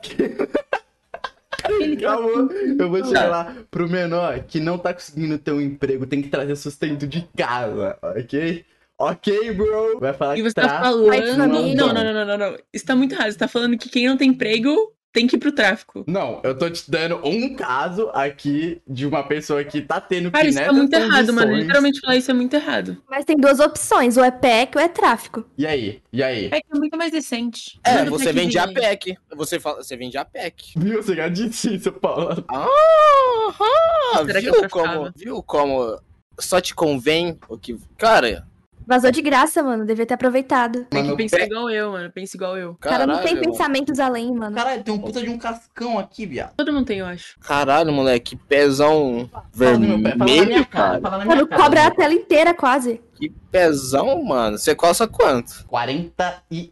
[2.01, 2.49] Calma,
[2.79, 6.29] eu vou chegar lá pro menor que não tá conseguindo ter um emprego, tem que
[6.29, 8.65] trazer sustento de casa, ok?
[8.97, 9.99] Ok, bro?
[9.99, 11.05] Vai falar E que você tá tráfico falando.
[11.07, 12.57] não é Não, um não, não, não, não, não.
[12.73, 13.31] Isso tá muito errado.
[13.31, 16.03] Você tá falando que quem não tem emprego tem que ir pro tráfico.
[16.07, 20.43] Não, eu tô te dando um caso aqui de uma pessoa que tá tendo Cara,
[20.43, 21.37] que isso tá muito errado, mano.
[21.39, 23.01] condições- Literalmente falar isso é muito errado.
[23.09, 25.45] Mas tem duas opções, ou é PEC ou é tráfico.
[25.57, 26.01] E aí?
[26.11, 26.45] E aí?
[26.47, 27.79] É que é muito mais decente.
[27.85, 28.67] É, Manda o você vende a.
[28.67, 29.17] PEC.
[29.37, 30.73] Você, fala, você vende a PEC.
[30.77, 31.01] Viu?
[31.01, 32.43] Você já disse isso, Paula.
[32.49, 35.97] Ah, Será que eu viu como, viu como
[36.39, 37.77] só te convém o que...
[37.97, 38.45] Cara,
[38.87, 39.85] Vazou de graça, mano.
[39.85, 40.85] Devia ter aproveitado.
[40.85, 42.11] Tem que Mano, pensar igual eu, mano.
[42.11, 42.71] Pensa igual eu.
[42.71, 44.55] O cara não tem caralho, pensamentos além, mano.
[44.55, 46.53] Caralho, tem um puta de um cascão aqui, viado.
[46.55, 47.39] Todo mundo tem, eu acho.
[47.39, 51.01] Caralho, moleque, pezão Fala no meu pé, fala na minha vermelho, cara, cara.
[51.01, 51.61] fala na minha Mano, cara.
[51.63, 53.01] cobra a tela inteira quase.
[53.15, 54.57] Que pezão, mano.
[54.57, 55.65] Você coça quanto?
[55.67, 56.71] 40 e...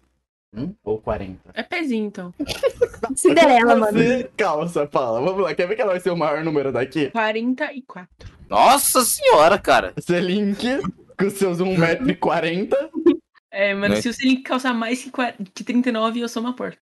[0.56, 0.72] Hum?
[0.84, 1.40] Ou 40?
[1.56, 2.32] É pezinho, então.
[3.16, 3.98] Cinderela, mano.
[3.98, 5.20] Você calça, Paula.
[5.20, 7.10] Vamos lá, quer ver que ela vai ser o maior número daqui?
[7.10, 8.08] 44.
[8.48, 9.94] Nossa senhora, cara.
[9.96, 10.80] Você link
[11.18, 12.74] com seus 1,40m.
[13.52, 14.02] É, mano, Né?
[14.02, 16.78] se o Selink calçar mais que, 40 que 39, eu sou uma porta.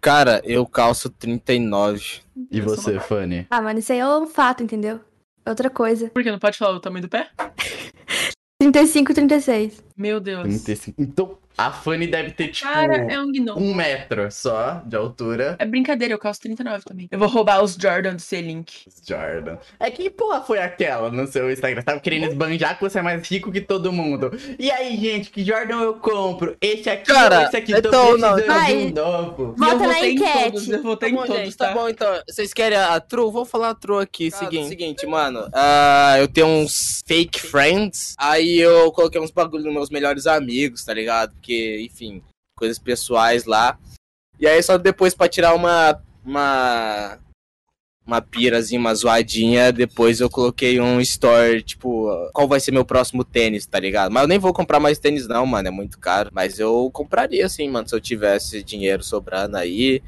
[0.00, 2.20] Cara, eu calço 39.
[2.50, 3.46] E você, Fanny?
[3.50, 5.00] Ah, mano, isso aí é um fato, entendeu?
[5.46, 6.08] Outra coisa.
[6.10, 6.30] Por que?
[6.30, 7.30] Não pode falar o tamanho do pé?
[8.60, 9.84] 35, 36.
[9.96, 10.42] Meu Deus.
[10.42, 11.02] 35.
[11.02, 15.56] Então, a Fanny deve ter, tipo, Cara, é um um metro só de altura.
[15.58, 17.08] É brincadeira, eu calço 39 também.
[17.10, 18.84] Eu vou roubar os Jordan do C-Link.
[19.06, 19.56] Jordan.
[19.78, 21.80] É que porra foi aquela no seu Instagram?
[21.80, 24.30] Você tava querendo esbanjar que você é mais rico que todo mundo.
[24.58, 26.56] E aí, gente, que Jordan eu compro?
[26.60, 27.72] Esse aqui Cara, esse aqui?
[27.72, 28.76] então, Tô não, precisando vai.
[28.76, 29.54] um novo.
[29.56, 30.42] Volta eu na enquete.
[30.52, 31.74] todos, eu votei Tá em bom, todos, gente, tá tá?
[31.74, 32.22] bom então.
[32.28, 33.30] Vocês querem a true?
[33.30, 34.30] Vou falar a true aqui.
[34.30, 35.48] Seguinte, seguinte, mano.
[35.52, 38.14] ah, eu tenho uns fake friends.
[38.18, 41.32] Aí eu coloquei uns bagulho nos meus melhores amigos, tá ligado?
[41.42, 42.22] Porque, enfim,
[42.56, 43.76] coisas pessoais lá.
[44.38, 46.00] E aí só depois pra tirar uma.
[46.24, 47.18] Uma.
[48.04, 49.72] Uma pirazinha, uma zoadinha.
[49.72, 54.10] Depois eu coloquei um story, tipo, qual vai ser meu próximo tênis, tá ligado?
[54.10, 55.68] Mas eu nem vou comprar mais tênis, não, mano.
[55.68, 56.30] É muito caro.
[56.32, 60.00] Mas eu compraria, assim, mano, se eu tivesse dinheiro sobrando aí.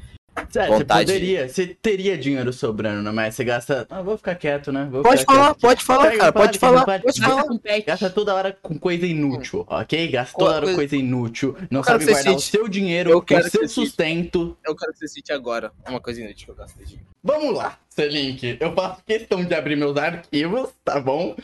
[0.49, 1.05] Sério, Vontade.
[1.07, 3.11] Você poderia, você teria dinheiro sobrando, né?
[3.11, 3.85] Mas você gasta.
[3.89, 4.87] Ah, vou ficar quieto, né?
[4.91, 5.61] Vou Pode ficar falar, quieto.
[5.61, 7.43] pode falar, Pega, cara, pode falar, pode Gasta falar.
[7.43, 7.85] com pet.
[7.85, 10.07] Gasta toda hora com coisa inútil, ok?
[10.09, 11.55] Gasta toda hora com coisa- inútil.
[11.71, 14.57] Não sabe guardar o seu dinheiro, Eu o quero que seu sustento.
[14.65, 16.85] Eu quero que você cite agora uma coisa inútil que eu gastei.
[17.23, 18.57] Vamos lá, Selink.
[18.59, 21.35] Eu faço questão de abrir meus arquivos, tá bom?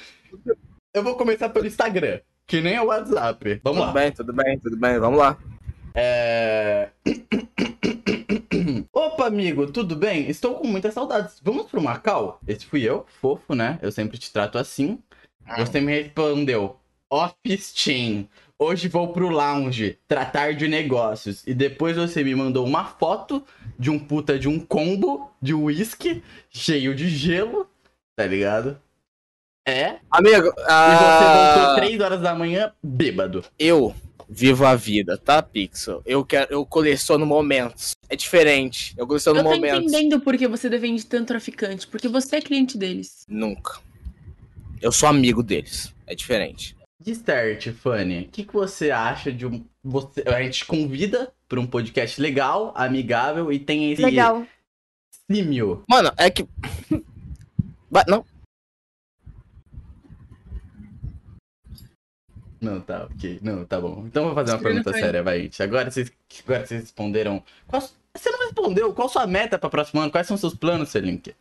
[0.94, 3.62] Eu vou começar pelo Instagram, que nem é o WhatsApp.
[3.64, 3.94] Vamos tudo lá.
[3.94, 5.38] bem, tudo bem, tudo bem, vamos lá.
[5.94, 6.90] É...
[8.94, 10.30] Opa, amigo, tudo bem?
[10.30, 11.40] Estou com muitas saudades.
[11.44, 12.40] Vamos pro Macau?
[12.48, 13.80] Esse fui eu, fofo, né?
[13.82, 15.00] Eu sempre te trato assim.
[15.58, 16.78] Você me respondeu,
[17.10, 18.28] Office Team.
[18.58, 21.46] Hoje vou pro lounge tratar de negócios.
[21.48, 23.44] E depois você me mandou uma foto
[23.78, 27.68] de um puta de um combo de uísque cheio de gelo,
[28.16, 28.80] tá ligado?
[29.68, 29.98] É.
[30.10, 33.44] Amigo, E você ah, voltou 3 horas da manhã bêbado.
[33.60, 33.96] eu
[34.34, 36.02] vivo a vida, tá, Pixel?
[36.06, 37.92] Eu quero, eu coleciono momentos.
[38.10, 38.94] É diferente.
[38.98, 39.84] Eu coleciono Eu tô momentos.
[39.84, 43.26] entendendo por que você defende tanto traficante, porque você é cliente deles.
[43.28, 43.80] Nunca.
[44.82, 45.94] Eu sou amigo deles.
[46.08, 46.76] É diferente.
[47.00, 49.66] De start, Fanny, o que, que você acha de um.
[49.84, 54.46] Você, a gente convida pra um podcast legal, amigável e tem esse Legal.
[55.30, 55.84] símio.
[55.90, 56.48] Mano, é que.
[58.08, 58.24] Não.
[62.62, 63.40] Não, tá, ok.
[63.42, 64.06] Não, tá bom.
[64.06, 65.42] Então vou fazer uma pergunta séria, vai.
[65.42, 65.64] gente.
[65.64, 66.12] Agora vocês,
[66.46, 67.44] agora vocês responderam.
[67.68, 68.94] Qual, você não respondeu?
[68.94, 70.12] Qual sua meta pra próximo ano?
[70.12, 71.34] Quais são seus planos, Selink?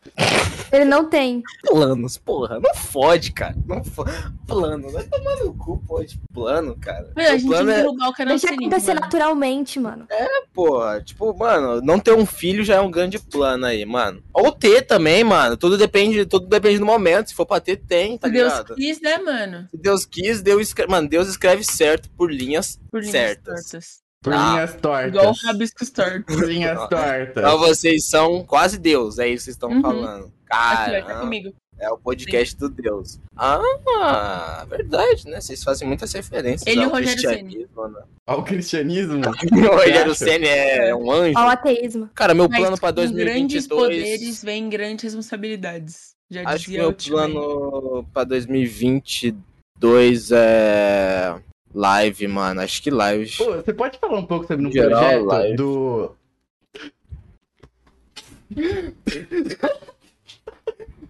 [0.71, 1.43] Ele não tem.
[1.63, 2.59] Planos, porra.
[2.61, 3.55] Não fode, cara.
[3.67, 4.11] Não fode.
[4.47, 4.89] Plano.
[4.89, 6.17] Vai tomar no cu, pode.
[6.33, 7.11] Plano, cara.
[7.15, 7.83] Olha, a Meu gente plano tem que é.
[7.83, 9.01] derrubar o canal Deixa Selim, acontecer mano.
[9.01, 10.07] naturalmente, mano.
[10.53, 14.23] Porra, tipo, mano, não ter um filho já é um grande plano aí, mano.
[14.33, 15.57] Ou ter também, mano.
[15.57, 17.27] Tudo depende, tudo depende do momento.
[17.29, 18.75] Se for pra ter, tem, tá Se Deus ligado?
[18.75, 19.67] quis, né, mano?
[19.71, 20.89] Se Deus quis, Deus escreve.
[20.91, 23.63] Mano, Deus escreve certo por linhas Por linhas certas.
[23.63, 24.00] tortas.
[24.23, 25.07] Por Ah, linhas tortas.
[25.09, 26.35] Igual o rabiscos tortos.
[26.35, 27.29] Por linhas tortas.
[27.37, 29.81] Então vocês são quase Deus, é isso que vocês estão Uhum.
[29.81, 30.25] falando.
[30.25, 31.53] Aqui, Cara, ó, tá comigo.
[31.79, 33.17] é o podcast do Deus.
[33.35, 35.41] Ah, verdade, né?
[35.41, 38.01] Vocês fazem muitas referências Ele e o ao Rogério cristianismo, né?
[38.27, 39.21] Ao cristianismo.
[39.51, 40.13] O Rogério?
[40.13, 41.35] Senna é um anjo.
[41.39, 42.07] Ao ateísmo.
[42.13, 44.03] Cara, meu Mas plano pra com grandes 2022...
[44.03, 46.11] poderes vem grandes responsabilidades.
[46.29, 51.41] Já Acho que meu plano pra 2022 é
[51.73, 52.61] live, mano.
[52.61, 53.31] Acho que live.
[53.37, 55.55] Pô, você pode falar um pouco sobre no Geral, projeto live.
[55.55, 56.15] do.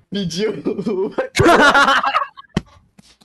[0.09, 0.53] Pediu.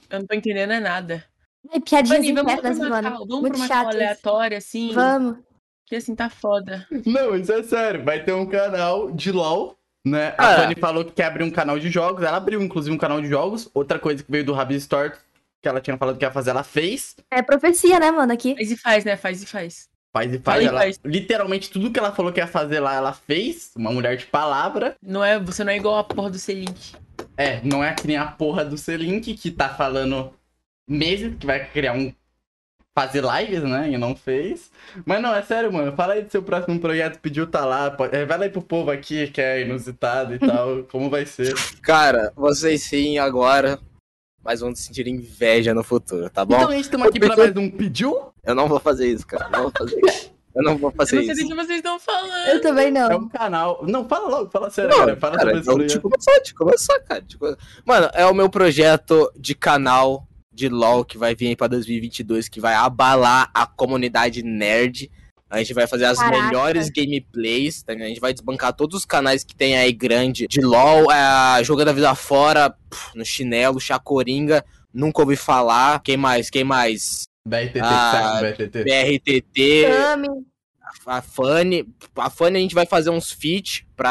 [0.09, 1.25] Eu não tô entendendo é nada.
[1.73, 3.11] Ai, piadinhas Fanny, vamos internas, pro mano.
[3.27, 3.95] Vamos Muito Macau chato.
[3.95, 4.93] aleatório, assim.
[4.93, 5.39] Vamos.
[5.85, 6.87] Que assim tá foda.
[7.05, 8.05] Não, isso é sério.
[8.05, 10.35] Vai ter um canal de LOL, né?
[10.39, 10.55] Ah.
[10.55, 12.23] A Fanny falou que quer abrir um canal de jogos.
[12.25, 13.69] Ela abriu, inclusive, um canal de jogos.
[13.75, 15.13] Outra coisa que veio do Rabis Store,
[15.63, 17.17] que ela tinha falado que ia fazer, ela fez.
[17.31, 18.55] É profecia, né, mano, aqui.
[18.55, 19.17] Faz e faz, né?
[19.17, 19.89] Faz e faz.
[20.13, 20.43] Faz e faz.
[20.45, 21.01] Fala e Ela, faz.
[21.05, 23.73] Literalmente, tudo que ela falou que ia fazer lá, ela fez.
[23.77, 24.95] Uma mulher de palavra.
[25.03, 26.95] Não é, você não é igual a porra do Selink.
[27.37, 30.33] É, não é que nem a porra do Selink, que tá falando
[30.89, 32.13] meses que vai criar um.
[32.99, 33.91] Fazer lives, né?
[33.91, 34.71] E não fez.
[35.05, 35.95] Mas não, é sério, mano.
[35.95, 37.19] Fala aí do seu próximo projeto.
[37.21, 37.91] Pediu tá lá.
[37.91, 40.83] pode- Revela aí pro povo aqui que é inusitado e tal.
[40.85, 41.53] como vai ser.
[41.83, 43.79] Cara, vocês sim agora,
[44.47, 46.55] mas vão sentir inveja no futuro, tá bom?
[46.57, 48.33] Então a gente estamos aqui pra mais um pediu?
[48.45, 49.49] Eu não vou fazer isso, cara.
[49.51, 50.33] Não vou fazer isso.
[50.55, 51.49] Eu não vou Eu fazer não sei do isso.
[51.51, 52.49] que vocês estão falando.
[52.49, 53.11] Eu também não.
[53.11, 53.85] É um canal.
[53.87, 55.17] Não, fala logo, fala sério, Não, cara.
[55.17, 56.03] Fala cara, sobre então, de projeto.
[56.03, 57.21] começar, de começar, cara.
[57.21, 61.57] de come- Mano, é o meu projeto de canal de LoL que vai vir aí
[61.57, 65.11] pra 2022, que vai abalar a comunidade nerd.
[65.49, 66.43] A gente vai fazer as Caraca.
[66.45, 67.93] melhores gameplays, tá?
[67.93, 68.07] ligado?
[68.07, 71.89] A gente vai desbancar todos os canais que tem aí grande de LoL, é, jogando
[71.89, 76.01] a vida fora, pff, no chinelo, Chacoringa, nunca ouvi falar.
[76.03, 76.51] Quem mais?
[76.51, 77.23] Quem mais?
[77.47, 78.85] BRTT, Ah, sabe, BRTT.
[78.85, 80.29] BRTT, Tami.
[81.07, 81.87] a Fanny.
[82.17, 84.11] A Fanny a gente vai fazer uns feat pra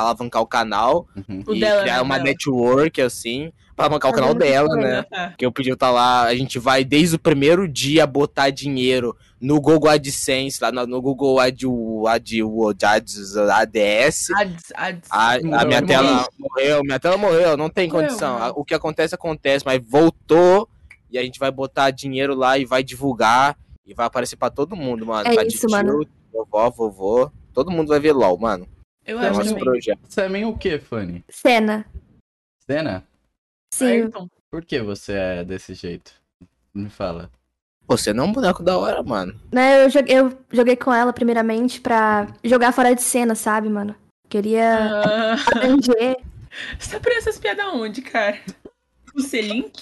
[0.00, 1.44] alavancar o canal Uhum.
[1.46, 2.24] O e dela, criar né, uma dela.
[2.30, 5.04] network, assim, pra bancar o canal dela, né?
[5.12, 9.16] Ah, Porque o pedido tá lá, a gente vai desde o primeiro dia botar dinheiro
[9.42, 11.66] no Google AdSense, lá no, no Google Ad,
[12.08, 12.42] Ad,
[12.86, 14.30] Ads, ADS.
[14.30, 15.08] Ads, ads.
[15.10, 15.86] A, a minha morreu.
[15.86, 18.52] tela morreu, minha tela morreu, não tem condição.
[18.54, 20.68] O que acontece, acontece, mas voltou
[21.10, 24.76] e a gente vai botar dinheiro lá e vai divulgar e vai aparecer pra todo
[24.76, 25.28] mundo, mano.
[25.28, 26.06] É pra isso, tio, mano.
[26.32, 28.68] vovó, vovô, todo mundo vai ver LOL, mano.
[29.04, 29.64] Eu É acho nosso também.
[29.64, 29.98] projeto.
[30.08, 31.24] Você é meio o que, Fanny?
[31.28, 31.84] Cena.
[32.64, 33.04] Cena?
[33.74, 33.86] Sim.
[33.86, 34.28] Ayrton.
[34.48, 36.12] Por que você é desse jeito?
[36.72, 37.28] Me fala.
[37.96, 39.34] Você não é um boneco da hora, mano.
[39.52, 43.94] Né, eu joguei, eu joguei com ela primeiramente pra jogar fora de cena, sabe, mano?
[44.28, 46.16] Queria Ah, abranger.
[46.78, 48.38] você aprendeu essas piadas onde, cara?
[49.14, 49.72] O Selink?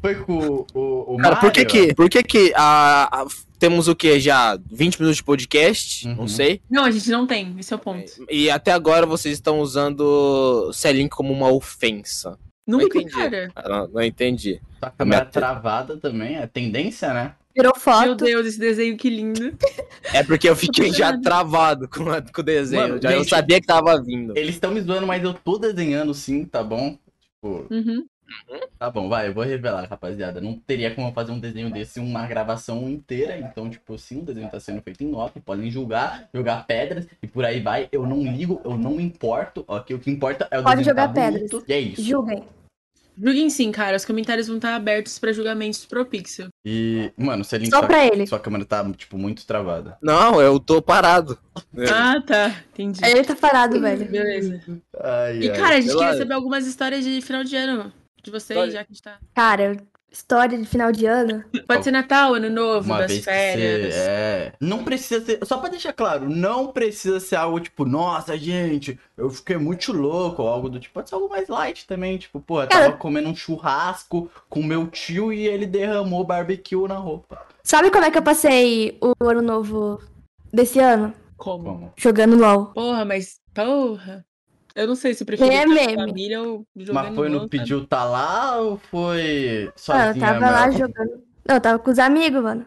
[0.00, 1.86] Foi com o, o Cara, por que Mario?
[1.88, 3.26] que, por que, que a, a-
[3.58, 4.18] temos o que?
[4.18, 6.08] Já 20 minutos de podcast?
[6.08, 6.14] Uhum.
[6.16, 6.62] Não sei.
[6.70, 8.10] Não, a gente não tem, esse é o ponto.
[8.30, 12.38] E até agora vocês estão usando Selin como uma ofensa.
[12.70, 13.10] Nunca, entendi.
[13.14, 13.52] cara.
[13.54, 14.60] Ah, Não, não entendi.
[14.80, 17.34] A câmera Minha- travada também, é tendência, né?
[17.54, 18.24] Virou Meu foto.
[18.24, 19.52] Deus, esse desenho que lindo.
[20.14, 22.82] É porque eu fiquei já travado com, a- com o desenho.
[22.82, 24.36] Mano, já eu gente, sabia que tava vindo.
[24.36, 26.96] Eles estão me zoando, mas eu tô desenhando sim, tá bom?
[27.36, 28.06] Tipo, Uhum.
[28.78, 30.40] tá bom, vai, eu vou revelar, rapaziada.
[30.40, 33.36] Não teria como eu fazer um desenho desse, uma gravação inteira.
[33.38, 37.26] Então, tipo, se um desenho tá sendo feito em nota, podem julgar, jogar pedras e
[37.26, 37.88] por aí vai.
[37.92, 39.94] Eu não ligo, eu não me importo, ok?
[39.94, 41.50] O que importa é o Pode desenho jogar tá pedras.
[41.50, 42.02] bonito, E é isso.
[42.02, 42.44] Julguem.
[43.22, 43.96] Julguem sim, cara.
[43.96, 46.48] Os comentários vão estar abertos pra julgamentos pro Pixel.
[46.64, 48.26] E, mano, Celine, Só sua, pra ele.
[48.26, 49.98] sua câmera tá, tipo, muito travada.
[50.02, 51.38] Não, eu tô parado.
[51.92, 52.54] Ah, tá.
[52.72, 53.00] Entendi.
[53.04, 54.10] Ele tá parado, velho.
[54.10, 54.60] Beleza.
[54.98, 55.56] Ai, E, ai.
[55.58, 56.04] cara, a gente sei lá.
[56.06, 57.92] queria saber algumas histórias de final de ano
[58.22, 59.18] de vocês, já que a gente tá.
[59.34, 59.76] Cara,
[60.10, 61.44] história de final de ano.
[61.66, 63.86] Pode ser Natal, Ano Novo, Uma das vez férias.
[63.86, 63.98] que você.
[64.08, 64.52] É.
[64.60, 65.38] Não precisa ser.
[65.44, 70.42] Só pra deixar claro, não precisa ser algo tipo, nossa, gente, eu fiquei muito louco,
[70.42, 70.94] ou algo do tipo.
[70.94, 72.18] Pode ser algo mais light também.
[72.18, 76.88] Tipo, pô, eu tava Cara- comendo um churrasco com meu tio e ele derramou barbecue
[76.88, 77.40] na roupa.
[77.62, 80.00] Sabe como é que eu passei o ano novo
[80.52, 81.12] desse ano?
[81.36, 81.64] Como?
[81.64, 81.92] Como?
[81.96, 82.66] Jogando LOL.
[82.74, 83.38] Porra, mas.
[83.54, 84.24] Porra.
[84.80, 85.94] Eu não sei se eu prefiro É meme.
[85.94, 90.06] família ou jogando Mas foi no pediu tá lá ou foi Mano, sozinha?
[90.14, 91.22] eu tava lá jogando.
[91.46, 92.66] Não, eu tava com os amigos, mano.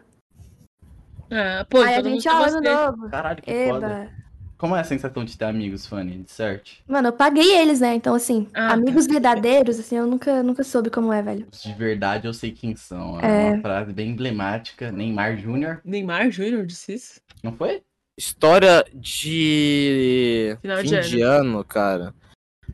[1.30, 3.08] Ah, pô, Aí a gente, ó, ano novo.
[3.10, 3.74] Caralho, que Eba.
[3.80, 4.10] foda.
[4.56, 6.18] Como é a sensação de ter amigos, Fanny?
[6.22, 6.70] De certo?
[6.86, 7.94] Mano, eu paguei eles, né?
[7.94, 8.74] Então, assim, Ah, tá.
[8.74, 11.46] amigos verdadeiros, assim, eu nunca, nunca soube como é, velho.
[11.50, 13.20] De verdade eu sei quem são.
[13.20, 13.50] É, É.
[13.54, 14.92] uma frase bem emblemática.
[14.92, 15.80] Neymar Jr.
[15.84, 17.20] Neymar Júnior disse isso?
[17.42, 17.82] Não foi?
[18.18, 22.14] História de Final de de ano, cara.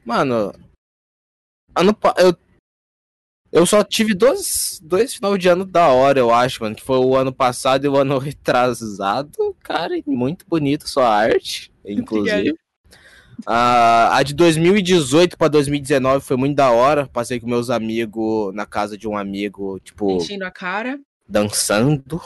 [0.05, 0.53] Mano,
[1.75, 2.37] ano pa- eu
[3.53, 6.99] eu só tive dois, dois final de ano da hora, eu acho, mano, que foi
[6.99, 12.55] o ano passado e o ano retrasado, cara, muito bonito sua arte, inclusive.
[13.47, 17.07] Ah, a de 2018 pra 2019 foi muito da hora.
[17.07, 21.01] Passei com meus amigos na casa de um amigo, tipo, Enchendo a cara.
[21.27, 22.21] dançando.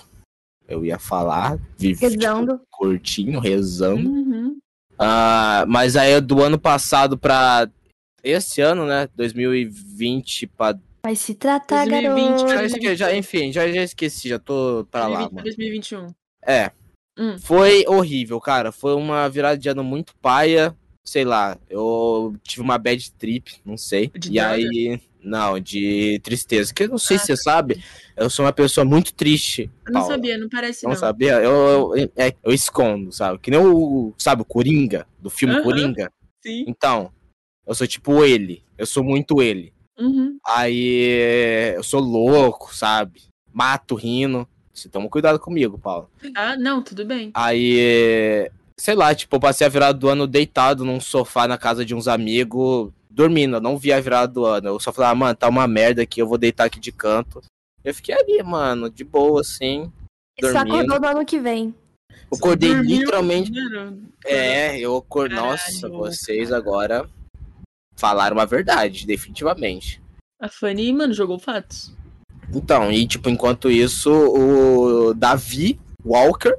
[0.69, 2.61] Eu ia falar, vive Rezando.
[2.71, 4.09] curtinho, rezando.
[4.09, 4.59] Uhum.
[4.99, 7.69] Ah, mas aí do ano passado pra
[8.23, 9.09] esse ano, né?
[9.15, 10.79] 2020 pra.
[11.05, 12.49] Vai se tratar, 2020, garoto.
[12.55, 15.45] Já esque- já, enfim, já, já esqueci, já tô pra lá, 2020, mano.
[15.45, 16.15] 2021.
[16.47, 16.71] É.
[17.19, 17.37] Hum.
[17.39, 18.73] Foi horrível, cara.
[18.73, 20.75] Foi uma virada de ano muito paia.
[21.07, 24.11] Sei lá, eu tive uma bad trip, não sei.
[24.19, 25.01] De e aí.
[25.23, 26.73] Não, de tristeza.
[26.73, 27.83] Que eu não sei Ah, se você sabe,
[28.15, 29.71] eu sou uma pessoa muito triste.
[29.87, 30.15] Eu não Paula.
[30.17, 30.99] sabia, não parece Não, não.
[30.99, 31.33] sabia?
[31.41, 33.39] Eu, eu, é, eu escondo, sabe?
[33.39, 35.63] Que nem o, sabe, o Coringa, do filme Aham.
[35.63, 36.13] Coringa.
[36.43, 36.65] Sim.
[36.69, 37.11] Então,
[37.67, 38.63] eu sou tipo ele.
[38.77, 39.73] Eu sou muito ele.
[39.99, 40.37] Uhum.
[40.47, 43.23] Aí eu sou louco, sabe?
[43.53, 44.47] Mato rindo.
[44.75, 46.11] Você toma cuidado comigo, Paulo.
[46.37, 47.31] Ah, não, tudo bem.
[47.33, 51.85] Aí, sei lá, tipo, eu passei a virada do ano deitado num sofá na casa
[51.85, 53.57] de uns amigos, dormindo.
[53.57, 54.69] Eu não vi a virada do ano.
[54.69, 57.41] Eu só falei, ah, mano, tá uma merda aqui, eu vou deitar aqui de canto.
[57.83, 59.93] Eu fiquei ali, mano, de boa, assim.
[60.41, 60.75] Só Dormindo.
[60.75, 61.75] acordou no ano que vem.
[62.11, 63.51] Eu acordei Dormiu literalmente.
[63.53, 64.03] primeiro?
[64.25, 65.37] É, eu acordei.
[65.37, 65.53] Caralho.
[65.53, 67.09] Nossa, vocês agora
[67.97, 70.03] falaram a verdade, definitivamente.
[70.41, 71.95] A Fanny, mano, jogou fatos.
[72.53, 76.59] Então, e tipo, enquanto isso, o Davi Walker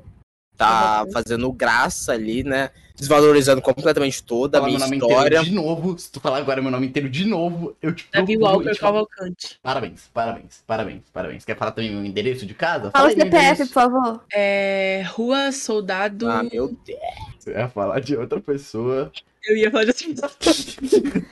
[0.55, 2.69] tá fazendo graça ali, né?
[2.95, 5.39] Desvalorizando completamente toda a minha meu nome história.
[5.39, 5.99] inteiro de novo.
[5.99, 9.59] Se tu falar agora meu nome inteiro de novo, eu te Davi Walker te Cavalcante.
[9.61, 11.43] Parabéns, parabéns, parabéns, parabéns.
[11.43, 12.91] Quer falar também meu endereço de casa?
[12.91, 14.23] Fala o aí meu CPF, por favor.
[14.31, 15.03] É.
[15.09, 16.29] Rua Soldado.
[16.29, 16.99] Ah, meu Deus.
[17.37, 19.11] Você ia falar de outra pessoa.
[19.43, 20.15] Eu ia falar assim.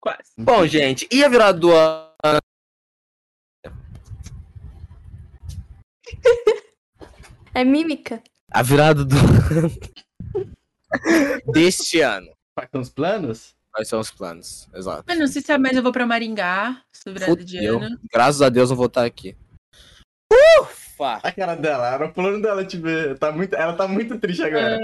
[0.00, 0.32] Quase.
[0.36, 2.42] Bom, gente, e a virada do ano?
[7.54, 8.22] É mímica.
[8.50, 9.14] A virada do
[11.52, 12.32] deste ano.
[12.54, 13.56] Quais são os planos?
[13.72, 14.68] Quais são os planos?
[14.74, 15.04] Exato.
[15.06, 16.82] Mas não sei se amanhã eu vou pra Maringá.
[16.92, 17.98] Sobre virada de ano.
[18.12, 19.36] Graças a Deus não vou estar aqui.
[20.60, 21.20] Ufa!
[21.22, 23.18] A cara dela, era o plano dela te ver.
[23.18, 24.82] Tá muito, ela tá muito triste agora.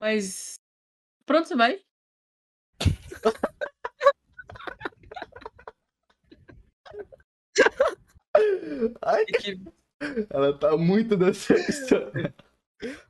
[0.00, 0.54] Mas.
[1.24, 1.80] Pronto, você vai?
[9.02, 9.24] Ai,
[10.30, 12.34] Ela tá muito decepcionada.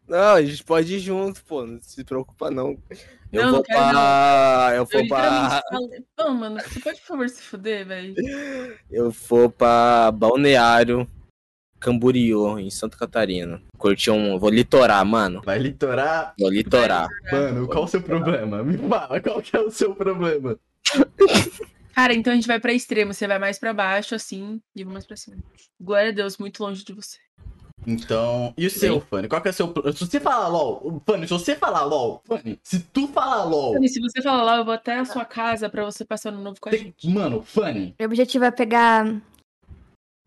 [0.07, 1.67] Não, a gente pode ir junto, pô.
[1.67, 2.79] Não se preocupa, não.
[3.33, 4.69] Eu Não, vou não quero pra.
[4.71, 5.63] Eu Eu vou pra.
[5.69, 6.05] falei.
[6.17, 8.15] Não, mano, você pode, por favor, se fuder, velho?
[8.89, 11.09] Eu vou pra Balneário
[11.81, 13.61] Camboriú, em Santa Catarina.
[13.77, 14.39] Curti um.
[14.39, 15.43] Vou litorar, mano.
[15.45, 16.35] Vai litorar.
[16.39, 17.09] Vou litorar.
[17.33, 18.63] Mano, qual o seu problema?
[18.63, 20.57] Me fala, qual que é o seu problema?
[21.97, 23.15] Cara, então a gente vai pra extremo.
[23.15, 25.39] Você vai mais pra baixo, assim, e eu vou mais pra cima.
[25.81, 27.17] Glória a Deus, muito longe de você.
[27.87, 29.29] Então, e o seu, Fanny?
[29.29, 29.73] Qual que é o seu.
[29.95, 33.73] Se você falar LOL, Fanny, se você falar LOL, Fanny, se tu falar LOL.
[33.73, 36.43] Fanny, se você falar lá, eu vou até a sua casa pra você passar no
[36.43, 37.09] novo com a gente.
[37.09, 37.95] Mano, Fanny.
[37.99, 39.19] Meu objetivo é pegar.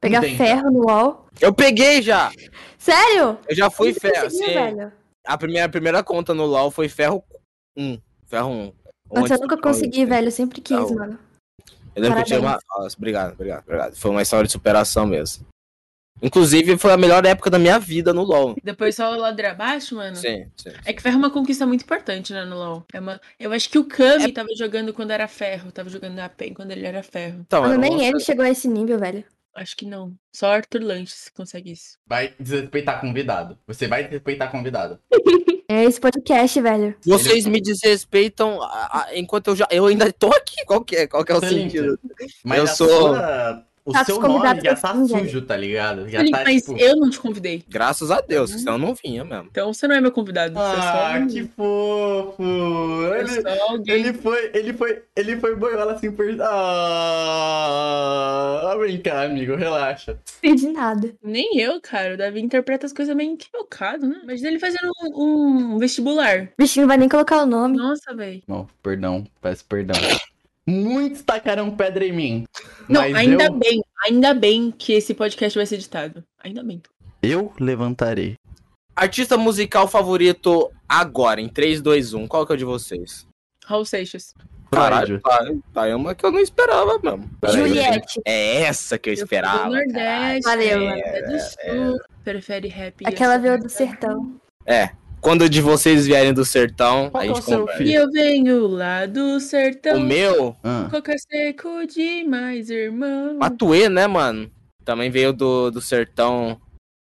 [0.01, 0.37] Pegar Entenda.
[0.37, 1.27] ferro no UOL.
[1.39, 2.31] Eu peguei já!
[2.79, 3.37] Sério?
[3.47, 4.29] Eu já fui você ferro.
[4.31, 4.45] sim.
[4.45, 4.91] velho?
[5.23, 7.23] A primeira, a primeira conta no LoL foi ferro
[7.77, 7.99] 1.
[8.25, 8.73] Ferro 1.
[9.13, 10.27] Nossa, eu nunca consegui, velho.
[10.27, 11.19] Eu sempre quis, mano.
[11.99, 12.51] Eu lembro que eu tinha uma.
[12.51, 12.83] Parabéns.
[12.83, 13.95] Nossa, obrigado, obrigado, obrigado.
[13.95, 15.45] Foi uma história de superação mesmo.
[16.21, 18.55] Inclusive, foi a melhor época da minha vida no LoL.
[18.61, 20.15] Depois só o ladeira abaixo, mano.
[20.15, 20.71] Sim, sim.
[20.85, 22.85] É que ferro é uma conquista muito importante, né, no LoL.
[22.93, 23.21] É uma...
[23.39, 26.85] Eu acho que o Kami tava jogando quando era ferro, tava jogando AP quando ele
[26.85, 27.39] era ferro.
[27.47, 29.23] Então, Mano, nem ele chegou a esse nível, velho.
[29.55, 30.13] Acho que não.
[30.33, 31.97] Só Arthur Lanches consegue isso.
[32.05, 33.57] Vai desrespeitar convidado.
[33.65, 34.99] Você vai desrespeitar convidado.
[35.71, 36.95] É esse podcast, velho.
[37.05, 39.67] Vocês me desrespeitam a- a- enquanto eu já.
[39.69, 40.65] Eu ainda tô aqui.
[40.65, 41.99] Qual que é, qual que é o sentido?
[42.43, 42.87] Mas eu a sou.
[42.89, 46.07] sua- o Tá, seu nome já tá sujo, tá ligado?
[46.09, 46.77] Já Felipe, tá, mas tipo...
[46.77, 47.63] eu não te convidei.
[47.67, 49.47] Graças a Deus, senão eu não vinha mesmo.
[49.51, 50.53] Então você não é meu convidado.
[50.53, 52.43] você é só Ah, que fofo!
[53.15, 53.95] Ele, só alguém.
[53.95, 56.25] ele foi, ele foi, ele foi boiola assim por.
[57.51, 60.17] Ah, vem cá, amigo, relaxa.
[60.43, 61.13] Não de nada.
[61.23, 62.13] Nem eu, cara.
[62.13, 64.19] O Davi interpreta as coisas meio equivocado, né?
[64.23, 66.49] Imagina ele fazendo um, um vestibular.
[66.59, 67.77] O não vai nem colocar o nome.
[67.77, 68.41] Nossa, velho.
[68.47, 69.95] Não, perdão, peço perdão.
[70.69, 72.45] Muitos tacaram pedra em mim.
[72.87, 73.81] Não, mas ainda eu, bem.
[74.05, 76.23] Ainda bem que esse podcast vai ser editado.
[76.43, 76.79] Ainda bem.
[77.23, 78.35] eu levantarei.
[78.95, 82.27] Artista musical favorito agora, em 3, 2, 1.
[82.27, 83.25] Qual que é o de vocês?
[83.65, 84.33] Raul Seixas.
[84.71, 85.39] Caralho, tá,
[85.73, 87.27] tá é uma que eu não esperava mesmo.
[87.41, 88.21] Peraí, Juliette.
[88.23, 89.69] É essa que eu Eu fui do esperava.
[89.69, 90.41] Nordeste.
[90.43, 91.99] Valeu, é, é do Sul.
[92.23, 93.03] Prefere rap.
[93.07, 94.39] Aquela sou veio do sertão.
[94.67, 94.91] É.
[95.21, 97.83] Quando de vocês vierem do sertão, Qual a é gente conversa.
[97.83, 99.97] E eu venho lá do sertão.
[99.97, 103.37] O meu, Ah, Coca seco demais, irmão.
[103.37, 104.49] Matuê, né, mano?
[104.85, 106.59] Também veio do, do sertão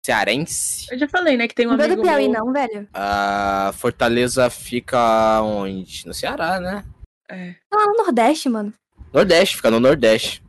[0.06, 0.88] cearense.
[0.92, 2.46] Eu já falei, né, que tem um Não veio amigo do Piauí, meu...
[2.46, 2.88] não, velho.
[2.94, 6.06] A Fortaleza fica onde?
[6.06, 6.84] No Ceará, né?
[7.30, 7.56] É.
[7.70, 8.74] Tá lá no Nordeste, mano.
[9.12, 10.44] Nordeste, fica no Nordeste.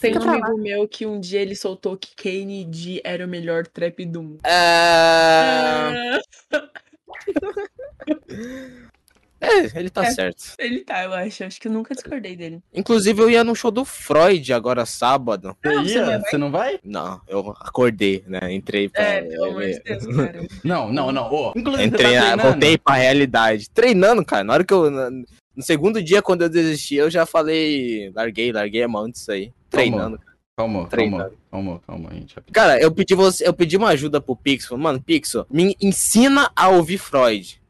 [0.00, 4.04] Tem um amigo meu que um dia ele soltou que Kennedy era o melhor trap
[4.04, 4.40] do mundo.
[4.42, 6.18] É...
[6.52, 6.58] é,
[9.74, 10.10] ele tá É.
[10.10, 10.54] certo.
[10.58, 11.44] Ele tá, eu acho.
[11.44, 12.62] Acho que eu nunca discordei dele.
[12.72, 15.56] Inclusive, eu ia no show do Freud agora sábado.
[15.62, 16.04] você Não, você ia?
[16.06, 16.20] vai?
[16.20, 16.78] Você não vai?
[16.82, 18.52] Não, eu acordei, né?
[18.52, 19.02] Entrei pra.
[19.02, 20.46] É, pelo amor de Deus, cara.
[20.64, 21.30] Não, não, não.
[21.32, 22.50] Ô, inclusive, Entrei, você tá na- treinando?
[22.50, 23.70] voltei pra realidade.
[23.70, 24.44] Treinando, cara.
[24.44, 24.90] Na hora que eu.
[24.90, 28.10] no segundo dia, quando eu desisti, eu já falei.
[28.14, 29.52] Larguei, larguei a mão disso aí.
[29.70, 30.18] Treinando.
[30.58, 32.34] Calma, calma, calma, calma, gente.
[32.50, 34.70] Cara, eu pedi, você, eu pedi uma ajuda pro Pixel.
[34.70, 37.60] Falei, Mano, Pixel, me ensina a ouvir Freud.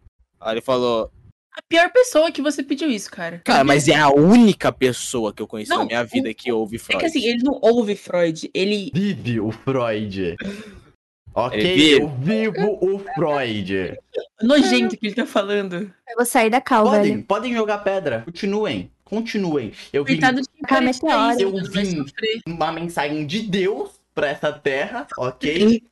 [0.41, 1.11] Aí ele falou,
[1.53, 3.41] A pior pessoa que você pediu isso, cara.
[3.45, 6.77] cara, mas é a única pessoa que eu conheci Não, na minha vida que ouve
[6.77, 7.01] É Freud.
[7.01, 8.93] que assim, ele não ouve Freud, ele.
[8.95, 10.37] Vive o Freud.
[11.35, 11.91] Ok, vive.
[12.01, 13.99] eu vivo o Freud.
[14.41, 15.93] Nojento que ele tá falando.
[16.09, 17.25] Eu vou sair da cal, Podem, velho.
[17.25, 18.23] podem jogar pedra.
[18.25, 18.91] Continuem.
[19.07, 19.73] Continuem.
[19.93, 20.49] Eu vim, Coitado de
[20.85, 21.41] meteoro.
[21.41, 22.05] eu vim
[22.47, 25.81] uma mensagem de Deus pra essa terra, ok?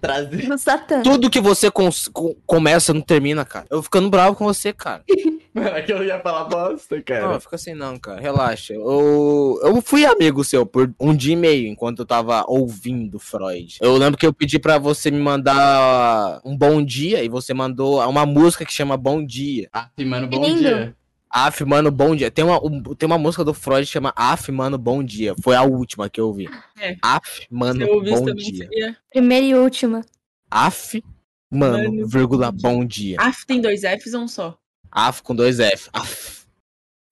[0.00, 0.58] Trazer.
[0.58, 1.02] Satã.
[1.02, 3.66] Tudo que você cons- co- começa não termina, cara.
[3.70, 5.02] Eu ficando bravo com você, cara.
[5.54, 7.40] Mano, é que eu ia falar bosta, Não, cara.
[7.40, 8.20] fica assim não, cara.
[8.20, 8.74] Relaxa.
[8.74, 13.78] Eu, eu fui amigo seu por um dia e meio enquanto eu tava ouvindo Freud.
[13.80, 18.06] Eu lembro que eu pedi pra você me mandar um bom dia e você mandou
[18.06, 19.66] uma música que chama Bom Dia.
[19.72, 20.58] Ah, mano, bom Lindo.
[20.58, 20.94] dia.
[21.30, 22.30] Af, mano, bom dia.
[22.30, 25.34] Tem uma, um- tem uma música do Freud que chama Af, mano, bom dia.
[25.42, 26.46] Foi a última que eu ouvi.
[26.78, 26.96] É.
[27.02, 28.68] Af, mano, bom dia.
[28.68, 28.96] seria.
[29.10, 30.02] Primeira e última.
[30.50, 31.02] Af,
[31.50, 33.16] mano, Mano, vírgula, bom dia.
[33.20, 34.56] AF tem dois Fs ou um só?
[34.90, 35.90] Af com dois F.
[35.92, 36.46] Af.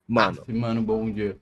[0.07, 1.37] Mano, Ah, Mano, bom dia.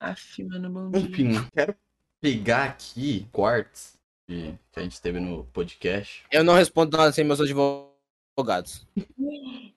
[0.00, 1.00] AF, mano, bom dia.
[1.08, 1.74] Enfim, quero
[2.20, 3.94] pegar aqui quartos
[4.26, 6.22] que que a gente teve no podcast.
[6.30, 8.86] eu não respondo nada sem meus advogados.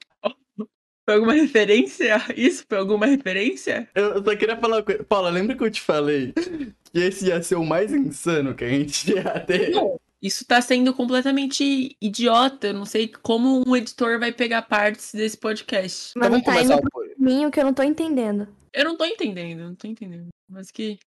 [1.06, 2.22] Foi alguma referência?
[2.36, 3.88] Isso foi alguma referência?
[3.94, 5.04] Eu eu só queria falar uma coisa.
[5.04, 8.70] Paula, lembra que eu te falei que esse ia ser o mais insano que a
[8.70, 9.70] gente ia ter?
[9.70, 10.00] Não.
[10.22, 12.68] Isso tá sendo completamente idiota.
[12.68, 16.14] Eu não sei como um editor vai pegar partes desse podcast.
[16.16, 18.48] Mas não vamos tá começar indo o pro caminho que eu não tô entendendo.
[18.74, 20.30] Eu não tô entendendo, não tô entendendo.
[20.50, 20.98] Mas que.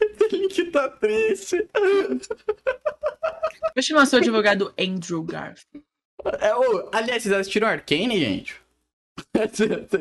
[0.00, 1.68] Esse link tá triste.
[3.74, 5.64] Vou chamar seu advogado Andrew Garth.
[6.40, 8.61] É, ô, aliás, vocês assistiram Arcane, gente?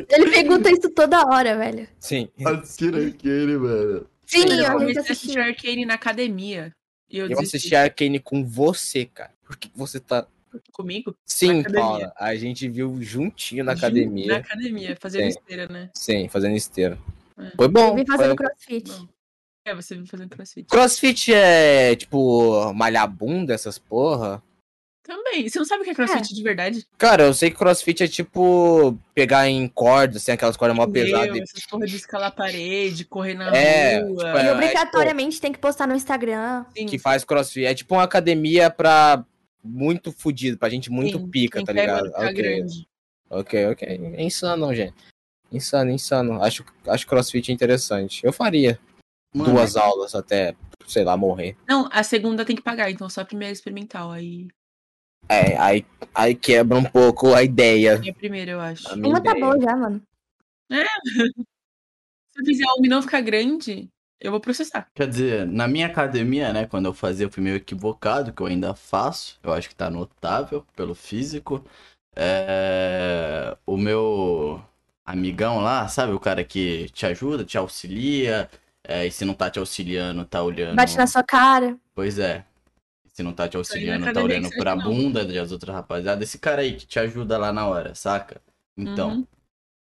[0.10, 1.88] Ele pergunta isso toda hora, velho.
[2.00, 2.30] Sim.
[2.46, 4.08] Assistiram Arcane, mano.
[4.26, 6.72] Sim, eu a gente comecei a assistir Arcane na academia.
[7.10, 9.32] E eu, Eu assisti Arcane com você, cara.
[9.46, 10.26] Por que você tá.
[10.72, 11.16] comigo?
[11.26, 11.64] Sim.
[11.64, 12.14] Paula.
[12.18, 14.28] A gente viu juntinho na Junto, academia.
[14.28, 15.28] Na academia, fazendo Sim.
[15.40, 15.90] esteira, né?
[15.94, 16.98] Sim, fazendo esteira.
[17.56, 17.90] Foi bom.
[17.90, 18.92] Eu vim fazendo foi- crossfit.
[19.66, 20.68] É, você vem fazendo crossfit.
[20.70, 24.42] Crossfit é, tipo, malhar bunda, essas porra?
[25.04, 25.50] Também.
[25.50, 26.86] Você não sabe o que é crossfit de verdade?
[26.98, 31.36] Cara, eu sei que crossfit é tipo pegar em cordas, tem aquelas cordas mó pesadas.
[31.36, 34.08] E- essas porra de escalar a parede, correr na É, rua.
[34.26, 36.66] tipo, E é, obrigatoriamente tem que postar no Instagram.
[36.88, 37.66] que faz crossfit.
[37.66, 39.26] É tipo uma academia pra
[39.64, 42.02] muito fudido, pra gente muito Sim, pica, tá ligado?
[42.04, 42.34] mano, ficar Ok.
[42.34, 42.88] grande.
[43.30, 43.88] Ok, ok.
[44.18, 44.94] É insano, gente.
[45.52, 46.44] Insano, insano.
[46.44, 48.24] Acho, acho crossfit interessante.
[48.24, 48.80] Eu faria
[49.34, 50.56] Mano, duas aulas até,
[50.88, 51.56] sei lá, morrer.
[51.68, 54.12] Não, a segunda tem que pagar, então só a primeira é experimental.
[54.12, 54.48] Aí
[55.32, 58.02] É, aí, aí quebra um pouco a ideia.
[58.04, 58.94] é a primeira, eu acho.
[58.96, 59.46] Uma tá ideia.
[59.46, 60.02] bom já, mano.
[60.70, 60.84] É.
[62.34, 63.88] Se eu fizer uma e não ficar grande,
[64.20, 64.88] eu vou processar.
[64.94, 68.48] Quer dizer, na minha academia, né, quando eu fazia, eu fui meio equivocado, que eu
[68.48, 69.40] ainda faço.
[69.42, 71.64] Eu acho que tá notável pelo físico.
[72.14, 73.56] É...
[73.66, 74.62] O meu
[75.06, 76.12] amigão lá, sabe?
[76.12, 78.50] O cara que te ajuda, te auxilia.
[78.84, 80.76] é, e se não tá te auxiliando, tá olhando.
[80.76, 81.78] Bate na sua cara.
[81.96, 82.46] Pois é.
[83.22, 84.84] Se não tá te auxiliando, tá olhando que pra não.
[84.84, 86.28] bunda das outras rapaziadas.
[86.28, 88.42] Esse cara aí que te ajuda lá na hora, saca?
[88.76, 89.28] Então, Uhum.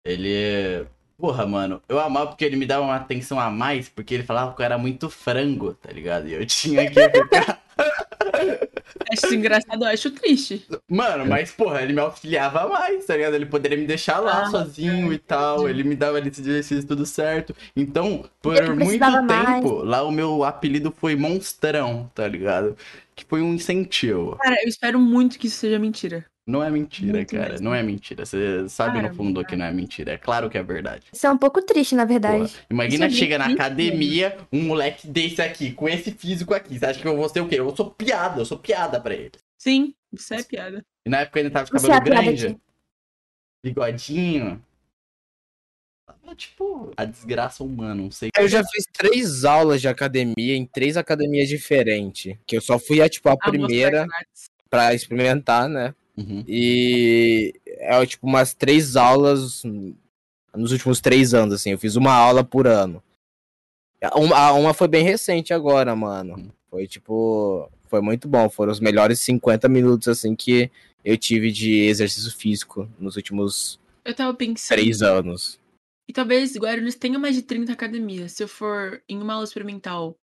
[0.05, 0.87] ele.
[1.19, 4.55] Porra, mano, eu amava porque ele me dava uma atenção a mais, porque ele falava
[4.55, 6.29] que eu era muito frango, tá ligado?
[6.29, 7.63] E eu tinha que ficar.
[9.13, 10.67] Acho engraçado, eu acho triste.
[10.91, 13.35] Mano, mas porra, ele me auxiliava mais, tá ligado?
[13.35, 15.69] Ele poderia me deixar lá Ah, sozinho e tal.
[15.69, 17.55] Ele me dava esse exercício tudo certo.
[17.77, 19.65] Então, por muito tempo, mais.
[19.65, 22.77] lá o meu apelido foi Monstrão, tá ligado?
[23.17, 24.37] Que foi um incentivo.
[24.37, 26.25] Cara, eu espero muito que isso seja mentira.
[26.47, 27.51] Não é mentira, Muito cara.
[27.51, 27.65] mesmo.
[27.65, 28.25] Não é mentira.
[28.25, 30.13] Você sabe Cara, no fundo que não é mentira.
[30.13, 31.07] É claro que é verdade.
[31.13, 32.55] Isso é um pouco triste, na verdade.
[32.71, 36.79] Imagina Isso é chega na academia, um moleque desse aqui, com esse físico aqui.
[36.79, 37.59] Você acha que eu vou ser o quê?
[37.59, 39.33] Eu sou piada, eu sou piada pra ele.
[39.59, 40.85] Sim, isso é piada.
[41.05, 42.61] E na época ele tava Você é cabelo piada grande,
[43.65, 44.63] bigodinho.
[46.27, 48.31] Tava, Tipo, a desgraça humana, não sei.
[48.37, 52.37] Eu já fiz três aulas de academia em três academias diferentes.
[52.45, 54.07] Que eu só fui a, tipo, a Amostra primeira
[54.69, 55.95] pra experimentar, né?
[56.17, 56.43] Uhum.
[56.49, 59.63] E é tipo umas três aulas
[60.55, 61.71] nos últimos três anos, assim.
[61.71, 63.01] Eu fiz uma aula por ano.
[64.15, 66.53] Uma, uma foi bem recente agora, mano.
[66.69, 67.71] Foi tipo.
[67.89, 68.51] Foi muito bom.
[68.51, 70.71] Foram os melhores 50 minutos, assim, que
[71.05, 74.77] eu tive de exercício físico nos últimos Eu tava pensando.
[74.77, 75.61] três anos.
[76.09, 78.33] E talvez Guarulhos tenha mais de 30 academias.
[78.33, 80.17] Se eu for em uma aula experimental,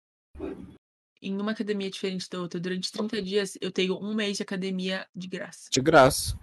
[1.21, 5.07] em uma academia diferente da outra, durante 30 dias, eu tenho um mês de academia
[5.15, 5.69] de graça.
[5.71, 6.39] De graça.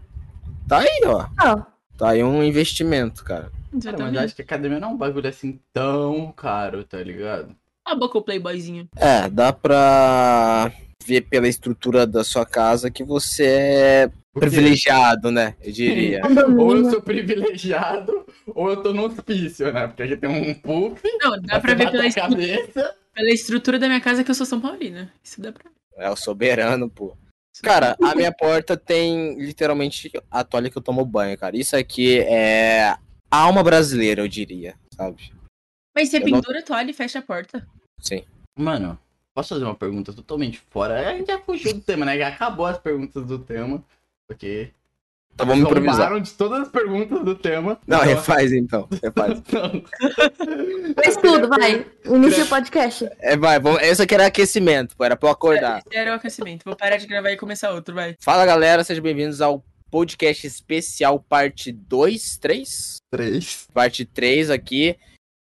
[0.68, 1.27] Tá aí, ó.
[1.42, 3.51] Ó, Tá aí um investimento, cara.
[3.84, 7.53] Cara, mas acho que a academia não é um bagulho assim tão caro, tá ligado?
[7.84, 8.88] A boca o playboyzinho.
[8.95, 10.72] É, dá pra
[11.06, 15.56] ver pela estrutura da sua casa que você é privilegiado, né?
[15.61, 16.22] Eu diria.
[16.58, 19.88] Ou eu sou privilegiado, ou eu tô no hospício, né?
[19.88, 22.95] Porque aqui tem um puff, Não, dá pra ver pela, a estru- cabeça.
[23.14, 25.11] pela estrutura da minha casa que eu sou São Paulina.
[25.24, 26.03] Isso dá pra ver.
[26.06, 27.17] É o soberano, pô.
[27.61, 31.58] Cara, a minha porta tem literalmente a toalha que eu tomo banho, cara.
[31.58, 32.83] Isso aqui é
[33.30, 35.33] a alma brasileira, eu diria, sabe?
[35.95, 37.67] Mas você Eu não- pendura a toalha e fecha a porta.
[37.99, 38.24] Sim.
[38.58, 38.98] Mano,
[39.35, 41.09] posso fazer uma pergunta totalmente fora?
[41.09, 42.17] A gente já fugiu do tema, né?
[42.17, 43.83] Já acabou as perguntas do tema.
[44.30, 44.72] Porque.
[45.33, 46.19] Então vamos improvisar.
[46.22, 47.80] De todas as perguntas do tema.
[47.88, 48.88] Não, Então, refaz então.
[49.01, 49.41] Refaz.
[50.95, 51.85] Faz tudo, vai.
[52.06, 53.09] Inicia o podcast.
[53.19, 53.82] É, vai, vamos...
[53.82, 55.82] esse aqui era aquecimento, pô, era pra eu acordar.
[55.85, 56.64] Esse era o aquecimento.
[56.64, 58.16] Vou parar de gravar e começar outro, vai.
[58.19, 62.98] Fala galera, sejam bem-vindos ao podcast especial parte 2, 3?
[63.09, 63.67] Três.
[63.74, 64.95] Parte 3 aqui.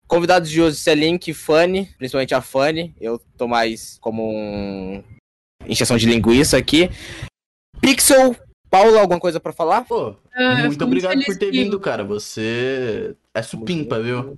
[0.07, 2.95] Convidados de hoje, Selink Fanny, principalmente a Fanny.
[2.99, 5.03] Eu tô mais como um
[5.65, 6.89] injeção de linguiça aqui.
[7.79, 8.35] Pixel,
[8.73, 9.83] Paulo, alguma coisa pra falar?
[9.85, 12.03] Pô, Ah, muito obrigado por ter vindo, cara.
[12.03, 14.35] Você é supimpa, viu?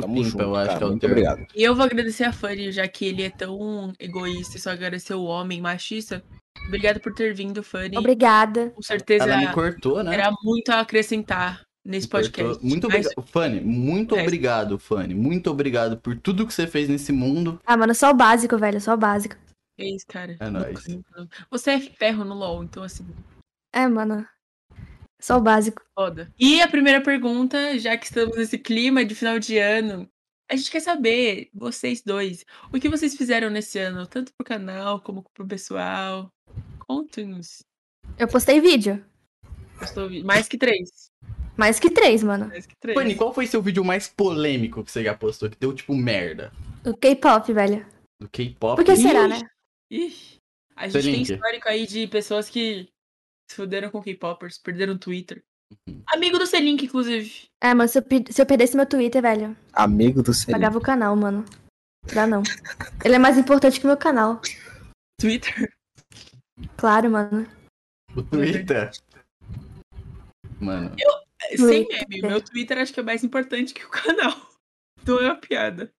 [0.00, 1.14] Tamo Supimpa, eu acho cara, que é o muito termo.
[1.14, 1.46] obrigado.
[1.54, 5.20] E eu vou agradecer a Fanny, já que ele é tão egoísta e só agradeceu
[5.20, 6.24] o homem machista.
[6.66, 7.96] Obrigado por ter vindo, Fanny.
[7.98, 8.70] Obrigada.
[8.70, 10.10] Com certeza Ela me cortou, né?
[10.12, 12.64] terá muito a acrescentar nesse podcast.
[12.64, 13.26] Muito Mas- obrigado.
[13.28, 14.22] Fanny, muito É.
[14.22, 15.14] obrigado, Fanny.
[15.14, 17.60] Muito obrigado por tudo que você fez nesse mundo.
[17.66, 18.80] Ah, mano, só o básico, velho.
[18.80, 19.36] Só o básico.
[19.78, 20.36] É isso, cara.
[20.40, 20.84] É nóis.
[21.50, 23.04] Você é ferro no LoL, então assim,
[23.74, 24.26] É, mano.
[25.20, 25.82] Só o básico.
[25.98, 26.32] foda.
[26.38, 30.08] E a primeira pergunta, já que estamos nesse clima de final de ano,
[30.50, 35.00] a gente quer saber, vocês dois, o que vocês fizeram nesse ano, tanto pro canal
[35.00, 36.30] como pro pessoal.
[36.86, 37.62] Conte-nos.
[38.18, 39.02] Eu postei vídeo.
[39.78, 41.10] Postou vi- Mais que três.
[41.56, 42.46] Mais que três, mano.
[42.48, 42.96] Mais que três.
[42.98, 45.48] Fanny, qual foi seu vídeo mais polêmico que você já postou?
[45.48, 46.52] Que deu tipo merda?
[46.84, 47.86] O K-pop, velho.
[48.20, 48.76] Do K-pop?
[48.76, 49.40] Por que será, né?
[49.90, 50.14] Ih,
[50.76, 52.88] a gente tem histórico aí de pessoas que
[53.50, 55.42] se fuderam com K-popers, perderam o Twitter.
[56.06, 57.48] Amigo do Selink, inclusive.
[57.62, 60.52] É, mas se eu, se eu perdesse meu Twitter, velho, Amigo do Selim.
[60.52, 61.44] pagava o canal, mano.
[62.12, 62.42] Dá não.
[63.04, 64.40] Ele é mais importante que o meu canal.
[65.18, 65.72] Twitter?
[66.76, 67.46] Claro, mano.
[68.14, 68.90] O Twitter.
[70.60, 70.94] Mano.
[71.56, 72.06] Sem Twitter.
[72.08, 74.34] meme, meu Twitter acho que é mais importante que o canal.
[75.06, 75.90] Não é uma piada.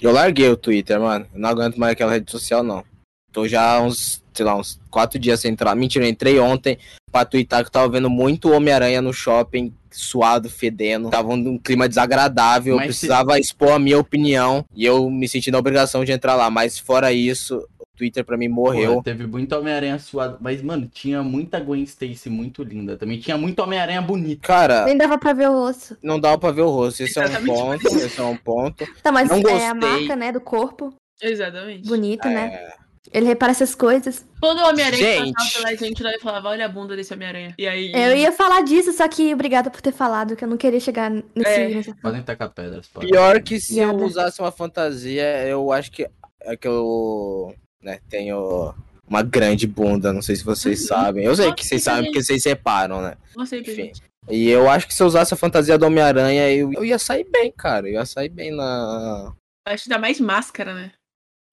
[0.00, 1.28] Eu larguei o Twitter, mano.
[1.32, 2.84] Eu não aguento mais aquela rede social, não.
[3.32, 5.74] Tô já há uns, sei lá, uns quatro dias sem entrar.
[5.74, 6.78] Mentira, eu entrei ontem
[7.12, 11.10] pra twittar que eu tava vendo muito Homem-Aranha no shopping, suado, fedendo.
[11.10, 15.50] Tava num clima desagradável, eu Mas precisava expor a minha opinião e eu me senti
[15.50, 16.50] na obrigação de entrar lá.
[16.50, 18.92] Mas fora isso, o Twitter pra mim morreu.
[18.94, 20.38] Porra, teve muito Homem-Aranha suado.
[20.40, 22.96] Mas, mano, tinha muita Gwen Stacy muito linda.
[22.96, 24.40] Também tinha muito Homem-Aranha bonito.
[24.42, 25.96] Cara, Nem dava pra ver o rosto.
[26.02, 27.02] não dá pra ver o rosto.
[27.04, 27.54] Esse é um Exatamente.
[27.60, 27.86] ponto.
[27.96, 28.88] Esse é um ponto.
[29.04, 29.88] Tá, mas Não é a gostei.
[29.90, 30.92] marca, né, do corpo.
[31.22, 31.86] Exatamente.
[31.88, 32.34] Bonito, É.
[32.34, 32.70] né?
[33.12, 34.26] Ele repara essas coisas.
[34.40, 35.32] Todo Homem-Aranha Gente.
[35.32, 37.54] passava pela gente lá e falava, olha a bunda desse Homem-Aranha.
[37.58, 37.92] E aí.
[37.92, 41.10] Eu ia falar disso, só que obrigada por ter falado, que eu não queria chegar
[41.10, 41.24] nesse.
[41.50, 41.68] É.
[41.68, 43.06] nesse- Podem tacar pedras, pode.
[43.08, 46.08] Pior que se eu usasse uma fantasia, eu acho que
[46.42, 48.74] é que eu né, tenho
[49.08, 51.24] uma grande bunda, não sei se vocês sabem.
[51.24, 53.14] Eu sei Nossa, que vocês que sabem porque vocês separam, né?
[53.34, 53.92] Não sei, Enfim.
[54.28, 57.24] E eu acho que se eu usasse a fantasia do Homem-Aranha, eu, eu ia sair
[57.24, 57.88] bem, cara.
[57.88, 59.32] Eu ia sair bem na.
[59.66, 60.92] Acho que dá mais máscara, né?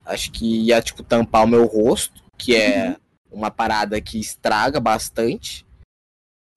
[0.08, 2.96] Acho que ia, tipo, tampar o meu rosto, que é Uhum.
[3.40, 5.66] uma parada que estraga bastante.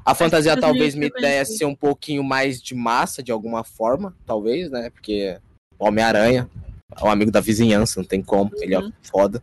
[0.04, 1.50] A fantasia talvez me reconhecer.
[1.50, 4.88] desse um pouquinho mais de massa, de alguma forma, talvez, né?
[4.90, 5.38] Porque
[5.78, 6.48] o Homem-Aranha
[6.96, 8.92] é um amigo da vizinhança, não tem como, ele é Uhum.
[9.02, 9.42] foda.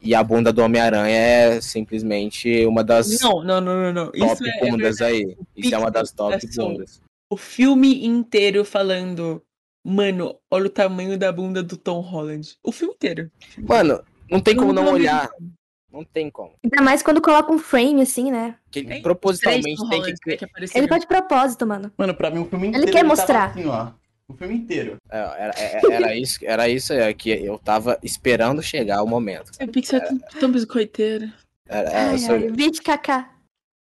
[0.00, 4.12] E a bunda do Homem-Aranha é simplesmente uma das Não, não, não, não, não.
[4.12, 5.36] top é, é bundas aí.
[5.56, 7.00] Isso é uma das top é bundas.
[7.30, 9.40] O filme inteiro falando,
[9.84, 12.56] mano, olha o tamanho da bunda do Tom Holland.
[12.62, 13.30] O filme inteiro.
[13.58, 15.28] Mano, não tem como não Não, olhar.
[15.92, 16.54] Não tem como.
[16.64, 18.56] Ainda mais quando coloca um frame assim, né?
[18.70, 20.80] Que ele Tem propositalmente tem que Hollands que, que apareceram.
[20.80, 21.92] Ele faz de propósito, mano.
[21.98, 22.92] Mano, pra mim o filme Ele inteiro.
[22.92, 23.50] quer tava mostrar.
[23.50, 23.90] Assim, ó.
[24.28, 24.96] O filme inteiro.
[25.10, 29.50] É, Era, era, era isso, era isso é, que eu tava esperando chegar o momento.
[29.60, 31.30] O Pixel é tão, biscoiteiro.
[31.68, 32.50] Era- era Ai, isso ai, aí.
[32.52, 33.30] Vixe, Kaká.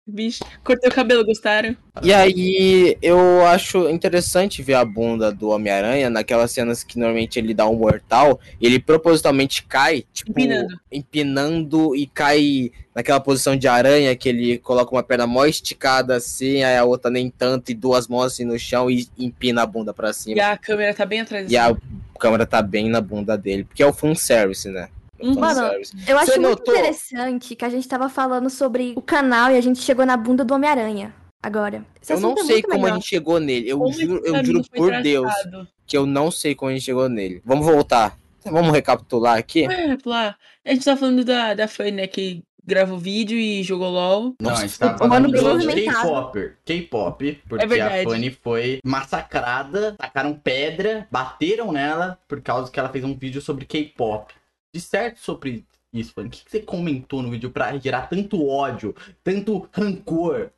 [0.06, 1.78] Bicho, cortei o cabelo, gostaram?
[2.02, 7.54] E aí, eu acho interessante ver a bunda do Homem-Aranha naquelas cenas que normalmente ele
[7.54, 10.78] dá um mortal, ele propositalmente cai, tipo, Empinando.
[10.92, 16.64] empinando e cai naquela posição de aranha que ele coloca uma perna mó esticada assim,
[16.64, 19.94] aí a outra nem tanto, e duas mãos assim no chão e empina a bunda
[19.94, 20.44] pra E cima.
[20.52, 21.50] a câmera tá bem atrás.
[21.50, 21.74] E a
[22.20, 24.90] câmera tá bem na bunda dele, porque é o fanservice, né?
[25.20, 25.36] Uhum.
[25.40, 25.62] Mano,
[26.08, 26.74] eu acho Você muito notou?
[26.76, 30.44] interessante que a gente tava falando sobre o canal e a gente chegou na bunda
[30.44, 31.86] do Homem-Aranha agora.
[32.02, 32.96] Esse Eu não é sei muito como a legal.
[33.00, 33.70] gente chegou nele.
[33.70, 35.68] Eu Como juro, eu juro por Deus traçado?
[35.86, 37.42] que eu não sei como a gente chegou nele.
[37.46, 38.18] Vamos voltar.
[38.46, 39.66] Vamos recapitular aqui?
[39.72, 40.36] É, lá.
[40.66, 44.34] A gente tá falando da, da Fanny, né, que gravou vídeo e jogou LOL.
[44.42, 45.98] Não, a gente tá ano falando movimentado.
[46.02, 46.52] K-pop.
[46.66, 52.90] K-pop, porque É a Fanny foi massacrada, tacaram pedra, bateram nela por causa que ela
[52.90, 54.34] fez um vídeo sobre K-pop.
[54.74, 58.48] De certo sobre isso, Fanny, o que que você comentou no vídeo pra gerar tanto
[58.48, 60.50] ódio, tanto rancor,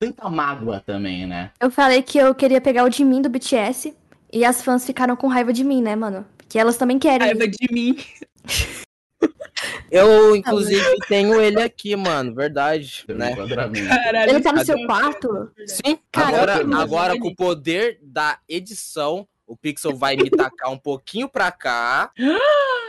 [0.00, 1.50] tanta mágoa também, né?
[1.60, 3.94] Eu falei que eu queria pegar o de mim do BTS
[4.32, 6.26] e as fãs ficaram com raiva de mim, né, mano?
[6.38, 7.26] Porque elas também querem.
[7.26, 7.96] Raiva de mim.
[9.90, 12.34] Eu, inclusive, tenho ele aqui, mano.
[12.34, 13.36] Verdade, né?
[13.36, 14.30] Caralho.
[14.30, 15.50] Ele tá no seu o- quarto?
[15.66, 16.80] Sim, Caramba, agora, mano.
[16.80, 22.10] agora com o poder da edição, o Pixel vai me tacar um pouquinho pra cá,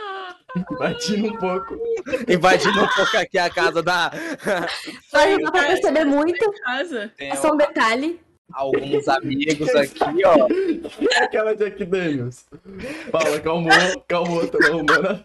[0.78, 1.76] Batindo um pouco.
[2.28, 4.12] invadindo um pouco aqui a casa da.
[5.12, 6.52] Mas não dá pra perceber muito.
[6.62, 7.12] Casa.
[7.18, 8.20] É só um detalhe.
[8.52, 10.46] alguns amigos aqui, ó.
[11.22, 12.46] Aquela Jack Daniels.
[13.10, 13.72] Paula, calmou,
[14.06, 15.24] calmou, tô arrumando.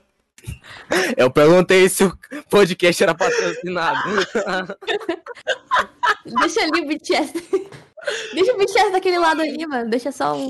[1.17, 2.17] Eu perguntei se o
[2.49, 4.09] podcast era patrocinado.
[6.25, 7.33] Deixa ali o BTS.
[8.33, 9.89] Deixa o BTS daquele lado ali, mano.
[9.89, 10.49] Deixa só um.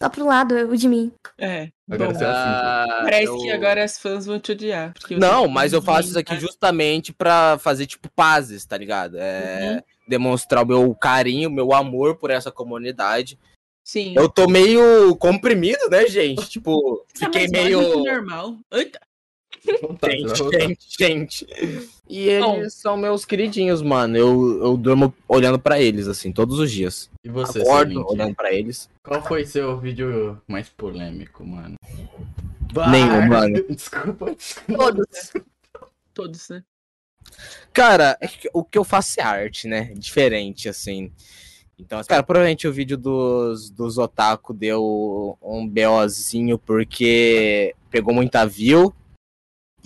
[0.00, 1.12] Só pro lado, o de mim.
[1.38, 1.68] É.
[1.90, 2.38] Agora bom, você é assim.
[2.38, 4.92] Ah, parece eu- que agora as fãs vão te odiar.
[4.92, 8.76] porque eu Não, mas eu faço isso aqui tá- justamente pra fazer, tipo, pazes, tá
[8.76, 9.16] ligado?
[9.18, 9.82] É.
[10.08, 13.38] Demonstrar o meu carinho, o meu amor por essa comunidade.
[13.84, 14.14] Sim.
[14.16, 16.48] Eu tô meio comprimido, né, gente?
[16.48, 18.04] Tipo, Tá fiquei meio.
[18.04, 18.56] normal.
[19.82, 21.46] Voltar, Gente, gente, gente.
[22.08, 22.70] E eles Bom.
[22.70, 24.16] são meus queridinhos, mano.
[24.16, 27.10] Eu, eu durmo olhando pra eles, assim, todos os dias.
[27.24, 28.88] E você, Acordo olhando pra eles.
[29.02, 31.74] Qual foi seu vídeo mais polêmico, mano?
[32.90, 33.64] Nenhum, mano.
[33.68, 34.76] Desculpa, desculpa.
[34.76, 35.32] Todos.
[36.14, 36.62] Todos, né?
[37.72, 39.92] Cara, é o que eu faço é arte, né?
[39.96, 41.10] Diferente, assim.
[41.78, 48.94] Então, cara, provavelmente o vídeo dos, dos otaku deu um BOzinho porque pegou muita view.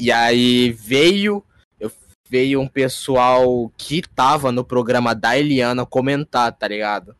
[0.00, 1.44] E aí veio,
[2.26, 7.14] veio um pessoal que tava no programa da Eliana comentar, tá ligado?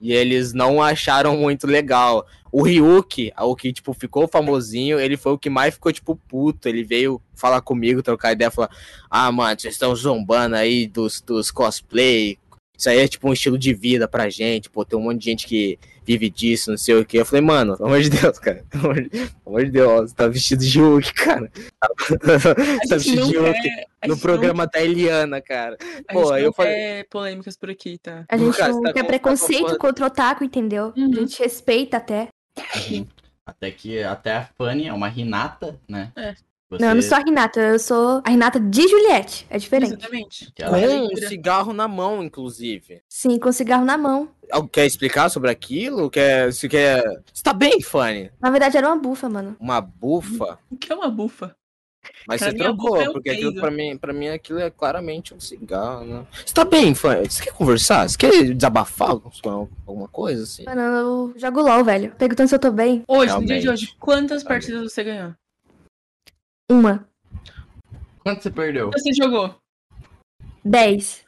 [0.00, 2.26] E eles não acharam muito legal.
[2.50, 6.66] O Ryuki, o que, tipo, ficou famosinho, ele foi o que mais ficou, tipo, puto.
[6.66, 8.70] Ele veio falar comigo, trocar ideia, falar:
[9.10, 12.38] Ah, mano, vocês estão zombando aí dos, dos cosplay.
[12.76, 14.68] Isso aí é, tipo, um estilo de vida pra gente.
[14.68, 17.16] Pô, tem um monte de gente que vive disso, não sei o que.
[17.16, 18.62] Eu falei, mano, pelo amor de Deus, cara.
[18.70, 21.50] Pelo amor de, pelo amor de Deus, tá vestido de Hulk, cara.
[22.20, 25.78] tá gente vestido de não Hulk quer- a no gente programa da Eliana, cara.
[26.08, 26.72] A Pô, gente não eu falei.
[26.74, 28.24] quer polêmicas por aqui, tá?
[28.28, 30.92] A gente Cara, não tá quer preconceito tá com- contra o otaku, entendeu?
[30.96, 31.10] Uhum.
[31.12, 32.28] A gente respeita até.
[33.46, 36.12] Até que até a Fanny é uma Renata, né?
[36.16, 36.34] É.
[36.76, 36.82] Você...
[36.82, 39.46] Não, eu não sou a Renata, eu sou a Renata de Juliette.
[39.48, 39.94] É diferente.
[39.94, 40.52] Exatamente.
[40.56, 43.02] Com um cigarro na mão, inclusive.
[43.08, 44.28] Sim, com cigarro na mão.
[44.50, 46.10] Algo Quer explicar sobre aquilo?
[46.10, 47.02] Quer, se quer.
[47.32, 48.30] Você tá bem, Fanny?
[48.40, 49.56] Na verdade, era uma bufa, mano.
[49.58, 50.58] Uma bufa?
[50.70, 51.54] O que é uma bufa?
[52.26, 55.34] Mas Pra você trocou, é um porque aquilo pra mim, pra mim aquilo é claramente
[55.34, 56.26] um cigarro, né?
[56.44, 57.30] Você tá bem, Fanny?
[57.30, 58.08] Você quer conversar?
[58.08, 60.64] Você quer desabafar alguma coisa assim?
[60.64, 62.14] Mano, eu jogo LOL, velho.
[62.18, 63.04] Perguntando se eu tô bem.
[63.08, 63.68] Hoje, no dia de Realmente.
[63.68, 65.34] hoje, quantas partidas você ganhou?
[66.70, 67.06] Uma.
[68.20, 68.90] Quanto você perdeu?
[68.92, 69.54] Você jogou?
[70.64, 71.24] Dez.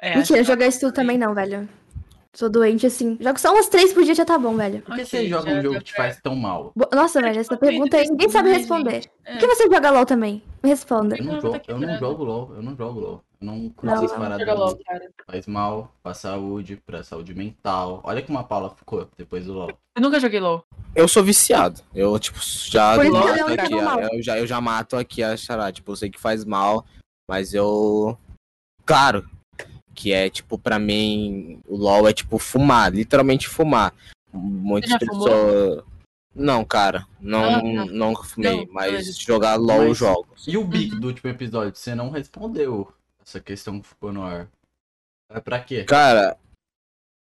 [0.00, 1.68] É, Mentira, que- jogar isso tudo também não, velho.
[2.34, 3.18] Sou doente assim.
[3.20, 4.80] Jogo só umas três por dia já tá bom, velho.
[4.82, 6.70] Por que você joga um jogo deu que te faz tão mal?
[6.76, 9.10] Bo- Nossa, velho, essa pergunta aí ninguém sabe responder.
[9.24, 10.40] Por que você joga LOL também?
[10.62, 11.16] Me responda.
[11.16, 13.24] Eu não, jogo, tá eu não jogo LOL, eu não jogo LOL.
[13.40, 14.54] Eu não Não, não, não.
[14.54, 15.10] LOL, cara.
[15.26, 18.00] Faz mal pra saúde, pra saúde mental.
[18.04, 19.70] Olha como a Paula ficou depois do LOL.
[19.96, 20.62] Eu nunca joguei LOL.
[20.94, 21.80] Eu sou viciado.
[21.94, 24.00] Eu, tipo, já Por mato eu não aqui, jogo mal.
[24.00, 25.72] eu já, eu já mato aqui a chará.
[25.72, 26.84] Tipo, eu sei que faz mal,
[27.28, 28.18] mas eu.
[28.84, 29.26] Claro
[29.94, 33.94] que é, tipo, pra mim, o LOL é tipo fumar, literalmente fumar.
[34.32, 35.82] Muitas pessoas.
[36.34, 37.62] Não, cara, não, Ah, tá.
[37.86, 40.28] nunca fumei, Não, mas jogar LOL Mas- jogo.
[40.46, 41.74] E o Big do último episódio?
[41.74, 42.92] Você não respondeu
[43.30, 44.48] essa questão que ficou no ar.
[45.30, 45.84] É pra quê?
[45.84, 46.36] Cara,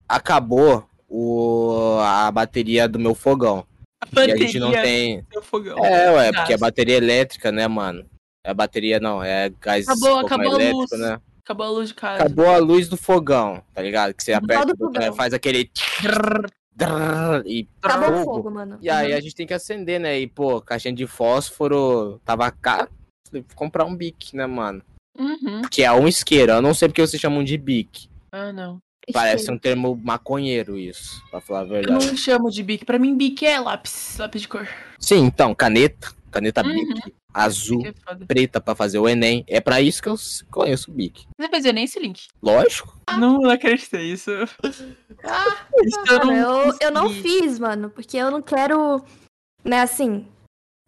[0.07, 3.67] acabou o, a bateria do meu fogão.
[4.03, 5.27] A E a gente não bateria tem.
[5.83, 8.07] É, ué, porque é bateria elétrica, né, mano?
[8.45, 11.01] É bateria não, é gás Acabou, acabou elétrico, luz.
[11.01, 11.21] né?
[11.43, 12.23] Acabou a luz de casa.
[12.23, 14.13] Acabou a luz do fogão, tá ligado?
[14.13, 15.71] Que você aperta o botão e faz aquele.
[17.47, 18.51] E, Acabou o fogo.
[18.51, 18.79] mano.
[18.81, 20.19] e aí a gente tem que acender, né?
[20.19, 22.91] E, pô, caixinha de fósforo tava caro.
[23.31, 24.83] Vou comprar um bic, né, mano?
[25.19, 25.63] Uhum.
[25.71, 26.53] Que é um isqueiro.
[26.53, 28.09] Eu não sei porque vocês chamam de bic.
[28.33, 28.79] Ah, não.
[29.13, 32.07] Parece um termo maconheiro isso, pra falar a Eu verdade.
[32.07, 32.85] não chamo de bic.
[32.87, 34.17] Pra mim, bic é lápis.
[34.19, 34.67] Lápis de cor.
[34.99, 36.11] Sim, então, caneta.
[36.31, 36.73] Caneta Uhum.
[36.73, 37.13] bic.
[37.33, 37.93] Azul, é
[38.27, 39.45] preta pra fazer o Enem.
[39.49, 40.15] É pra isso que eu
[40.51, 41.27] conheço o bic.
[41.39, 42.29] Você fez nem esse link.
[42.41, 42.97] Lógico.
[43.19, 44.31] Não acreditei isso.
[44.65, 44.95] isso
[46.11, 46.33] eu não,
[46.69, 49.05] eu, eu não fiz, mano, porque eu não quero,
[49.65, 50.27] né, assim,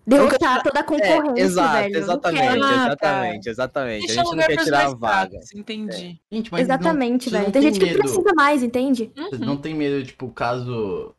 [0.07, 1.97] derrotar toda a concorrência, É, exato, velho.
[1.99, 2.43] Exatamente.
[2.43, 2.85] Ah, tá.
[2.87, 4.07] exatamente, exatamente.
[4.07, 5.41] Deixa a gente não lugar quer tirar a vaga.
[5.55, 6.21] Entendi.
[6.31, 7.45] Gente, mas Exatamente, não, velho.
[7.45, 9.13] não Tem têm gente que medo, precisa mais, entende?
[9.17, 11.15] Vocês não tem medo, tipo, caso.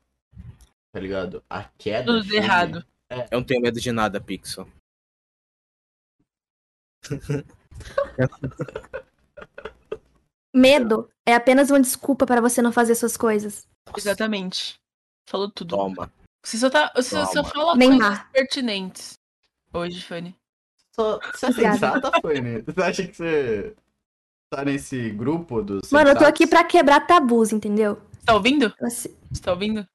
[0.94, 1.44] Tá ligado?
[1.50, 2.06] A queda.
[2.14, 2.86] Tudo chegue- errado.
[3.10, 4.68] Eu não tenho medo de nada, Pixel.
[10.54, 13.68] Medo é apenas uma desculpa para você não fazer suas coisas.
[13.96, 14.80] Exatamente.
[15.30, 15.76] Falou tudo.
[15.76, 16.12] Toma.
[16.48, 18.08] Você só, tá, você só fala Neymar.
[18.10, 19.20] coisas pertinentes.
[19.74, 20.34] Hoje, Fanny.
[20.96, 22.62] Só, você é sensata, Fanny?
[22.62, 23.76] Você acha que você
[24.50, 25.92] tá nesse grupo dos.
[25.92, 26.30] Mano, eu tô sensatos?
[26.30, 28.02] aqui pra quebrar tabus, entendeu?
[28.26, 28.74] Tá ouvindo?
[28.82, 29.86] Assi- Você tá ouvindo?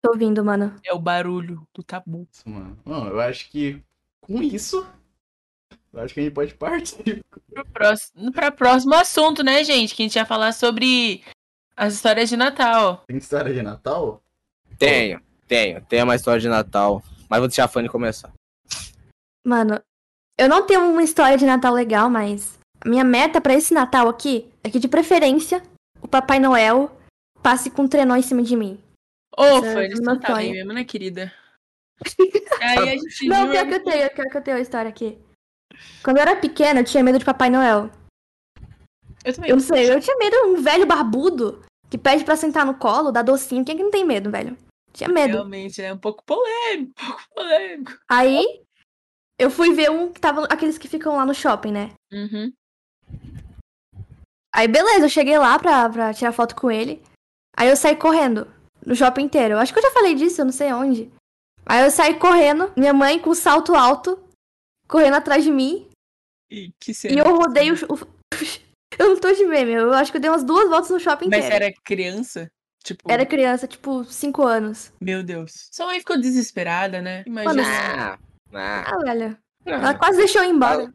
[0.00, 0.76] Tô ouvindo, mano.
[0.86, 2.28] É o barulho do tabu.
[2.32, 2.78] Isso, mano.
[2.86, 3.82] Não, eu acho que
[4.20, 4.86] com isso.
[5.92, 7.24] Eu acho que a gente pode partir.
[7.52, 9.92] Pro próximo, pra próximo assunto, né, gente?
[9.92, 11.24] Que a gente ia falar sobre
[11.76, 13.02] as histórias de Natal.
[13.08, 14.22] Tem história de Natal?
[14.78, 15.80] Tenho, tenho.
[15.82, 17.02] Tenho uma história de Natal.
[17.28, 18.32] Mas vou deixar a Fanny começar.
[19.44, 19.80] Mano,
[20.38, 24.08] eu não tenho uma história de Natal legal, mas a minha meta pra esse Natal
[24.08, 25.62] aqui é que, de preferência,
[26.00, 26.96] o Papai Noel
[27.42, 28.78] passe com um trenó em cima de mim.
[29.36, 31.32] Ô, é Fanny, o você tá bem mesmo, né, querida?
[32.60, 35.18] Aí a gente Não, pior que eu tenho, pior que eu tenho a história aqui.
[36.02, 37.90] Quando eu era pequena, eu tinha medo de Papai Noel.
[39.24, 39.50] Eu também.
[39.50, 42.74] Eu não sei, eu tinha medo de um velho barbudo que pede pra sentar no
[42.74, 43.64] colo, dar docinho.
[43.64, 44.56] Quem é que não tem medo, velho?
[44.98, 45.34] Tinha medo.
[45.34, 47.92] Realmente, é um pouco polêmico, um pouco polêmico.
[48.10, 48.62] Aí,
[49.38, 50.44] eu fui ver um que tava.
[50.46, 51.92] Aqueles que ficam lá no shopping, né?
[52.12, 52.52] Uhum.
[54.54, 57.02] Aí, beleza, eu cheguei lá pra, pra tirar foto com ele.
[57.56, 58.46] Aí eu saí correndo
[58.84, 59.54] no shopping inteiro.
[59.54, 61.12] Eu acho que eu já falei disso, eu não sei onde.
[61.66, 64.18] Aí eu saí correndo, minha mãe com salto alto,
[64.88, 65.88] correndo atrás de mim.
[66.50, 67.74] E que E eu rodei o.
[67.74, 68.18] o-
[68.98, 71.28] eu não tô de meme, eu acho que eu dei umas duas voltas no shopping
[71.28, 71.54] Mas inteiro.
[71.64, 72.50] era criança?
[72.88, 74.90] Tipo, Era criança, tipo, 5 anos.
[74.98, 75.68] meu Deus.
[75.70, 77.22] Sua mãe ficou desesperada, né?
[77.26, 77.62] Imagina.
[77.62, 78.18] Ah,
[78.54, 78.84] ah.
[78.94, 79.36] Ah, velho.
[79.66, 80.90] Ela quase deixou eu ir embora.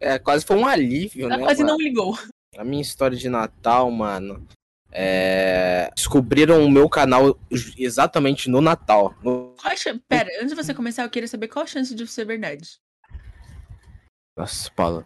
[0.00, 1.42] É, quase foi um alívio, Ela né?
[1.44, 1.76] quase mano?
[1.76, 2.18] não ligou.
[2.56, 4.48] A minha história de Natal, mano.
[4.90, 5.90] É...
[5.94, 7.38] Descobriram o meu canal
[7.76, 9.14] exatamente no Natal.
[9.22, 9.74] No- Qual
[10.08, 12.78] Pera, antes de você começar, eu queria saber qual a chance de ser verdade.
[14.34, 15.04] Nossa, Paula.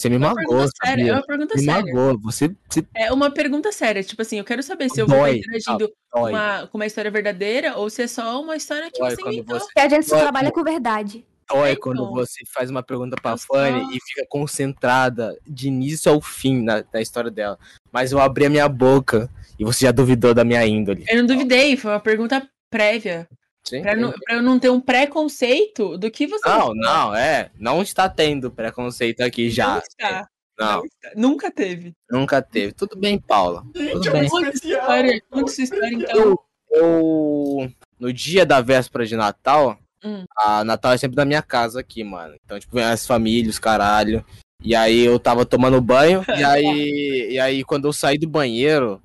[0.00, 1.10] Você me Uma magoou, pergunta séria, sabia?
[1.12, 1.84] é uma pergunta me séria.
[1.94, 2.18] magoou.
[2.22, 5.36] Você, você É uma pergunta séria, tipo assim, eu quero saber se eu vou Dói,
[5.40, 6.32] estar interagindo ah, dói.
[6.32, 9.58] uma, com uma história verdadeira ou se é só uma história que Dói você inventou.
[9.58, 11.26] você- Porque a gente só trabalha quando- com verdade.
[11.50, 12.12] dói É, quando então.
[12.14, 16.62] você faz uma pergunta pra Eu Fanny só- e fica concentrada de início ao fim
[16.62, 17.58] na, na história dela.
[17.92, 21.04] Mas eu abri a minha boca e você já duvidou da minha índole.
[21.08, 23.28] Eu não duvidei, foi uma pergunta prévia.
[23.70, 24.18] Sim, Pra, não, sim.
[24.24, 26.48] pra eu não ter um preconceito do que você.
[26.48, 27.50] Não, não, é.
[27.58, 29.74] Não está tendo preconceito aqui já.
[29.74, 30.28] Não está.
[30.58, 31.10] Não, Não está.
[31.16, 31.92] Nunca teve.
[32.10, 32.72] nunca teve.
[32.72, 33.64] Tudo bem, Paula.
[33.72, 34.28] Tudo bem.
[34.28, 36.16] Conta essa história, conta essa história, então.
[36.18, 36.38] Eu,
[36.72, 40.24] eu, no dia da véspera de Natal, Hum.
[40.38, 42.34] a Natal é sempre na minha casa aqui, mano.
[42.44, 44.24] Então, tipo, vem as famílias, caralho.
[44.62, 49.02] E aí eu tava tomando banho, e aí, e aí quando eu saí do banheiro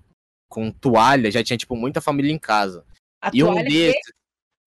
[0.49, 2.83] com toalha, já tinha, tipo, muita família em casa.
[3.21, 4.13] A e um desses,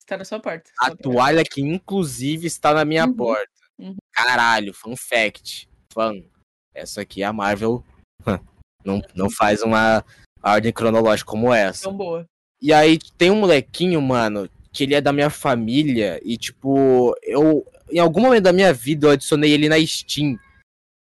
[0.08, 0.70] está na sua porta.
[0.80, 3.14] a toalha que inclusive está na minha Uhum.
[3.14, 3.52] porta.
[3.78, 3.96] Uhum.
[4.12, 5.68] Caralho, fun fact.
[5.92, 6.24] Fun.
[6.74, 7.84] Essa aqui a Marvel
[8.84, 10.02] não, não faz uma
[10.42, 11.84] ordem cronológica como essa.
[11.84, 12.24] Tão boa.
[12.60, 17.66] E aí tem um molequinho, mano, que ele é da minha família e tipo, eu
[17.90, 20.38] em algum momento da minha vida eu adicionei ele na Steam.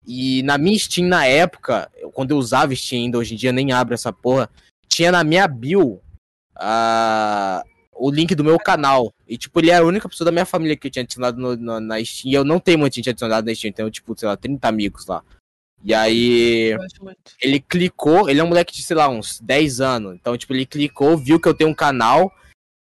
[0.06, 3.72] E na minha Steam na época, quando eu usava Steam ainda, hoje em dia nem
[3.72, 4.50] abre essa porra,
[4.88, 6.02] tinha na minha bio
[6.56, 7.64] a
[8.00, 9.14] o link do meu canal.
[9.28, 11.56] E tipo, ele era a única pessoa da minha família que eu tinha adicionado no-
[11.56, 12.32] no- na Steam.
[12.32, 15.06] E eu não tenho muita gente adicionada na Steam, tenho tipo, sei lá, 30 amigos
[15.08, 15.24] lá.
[15.84, 16.74] E aí
[17.42, 20.16] ele clicou, ele é um moleque de, sei lá, uns 10 anos.
[20.16, 22.32] Então, tipo, ele clicou, viu que eu tenho um canal.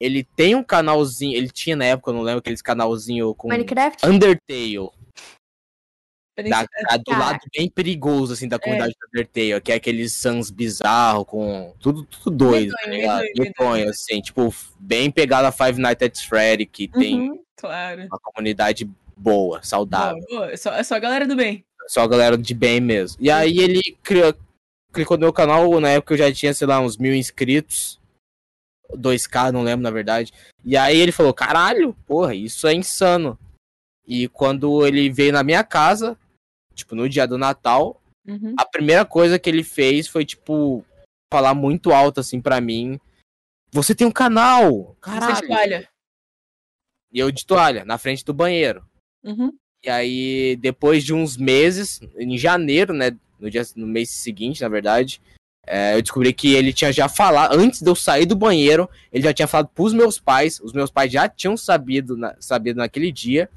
[0.00, 4.06] Ele tem um canalzinho, ele tinha na época, eu não lembro, aqueles canalzinho com Minecraft?
[4.06, 4.90] Undertale.
[6.36, 10.50] Da, da- do lado bem perigoso, assim, da comunidade do Undertale, que é aqueles Sans
[10.50, 13.24] bizarro com tudo, tudo doido, tá Medonho, ligado?
[13.39, 18.02] medonho, assim, tipo, bem pegado a Five Nights at Freddy, que tem Uhum, claro.
[18.02, 20.23] uma comunidade boa, saudável.
[20.28, 20.52] Boa, boa.
[20.52, 21.65] É só, é só a galera do bem.
[21.89, 23.16] Só a galera de bem mesmo.
[23.20, 24.34] E aí ele criou,
[24.92, 27.98] clicou no meu canal, na época eu já tinha, sei lá, uns mil inscritos.
[28.94, 30.32] 2k, não lembro, na verdade.
[30.65, 33.39] E aí ele falou, caralho, porra, isso é insano.
[34.06, 36.16] E quando ele veio na minha casa,
[36.76, 38.55] tipo, no dia do Natal, Uhum.
[38.58, 40.84] a primeira coisa que ele fez foi, tipo,
[41.32, 43.00] falar muito alto, assim, pra mim.
[43.72, 44.70] Você tem um canal!
[44.70, 45.46] Você de Caralho!
[45.48, 45.88] toalha.
[47.12, 48.84] E eu de toalha, na frente do banheiro.
[49.24, 49.52] Uhum.
[49.84, 53.16] E aí, depois de uns meses, em janeiro, né?
[53.38, 55.20] No, dia, no mês seguinte, na verdade,
[55.66, 59.22] é, eu descobri que ele tinha já falado, antes de eu sair do banheiro, ele
[59.24, 60.58] já tinha falado pros meus pais.
[60.60, 63.48] Os meus pais já tinham sabido, na- sabido naquele dia.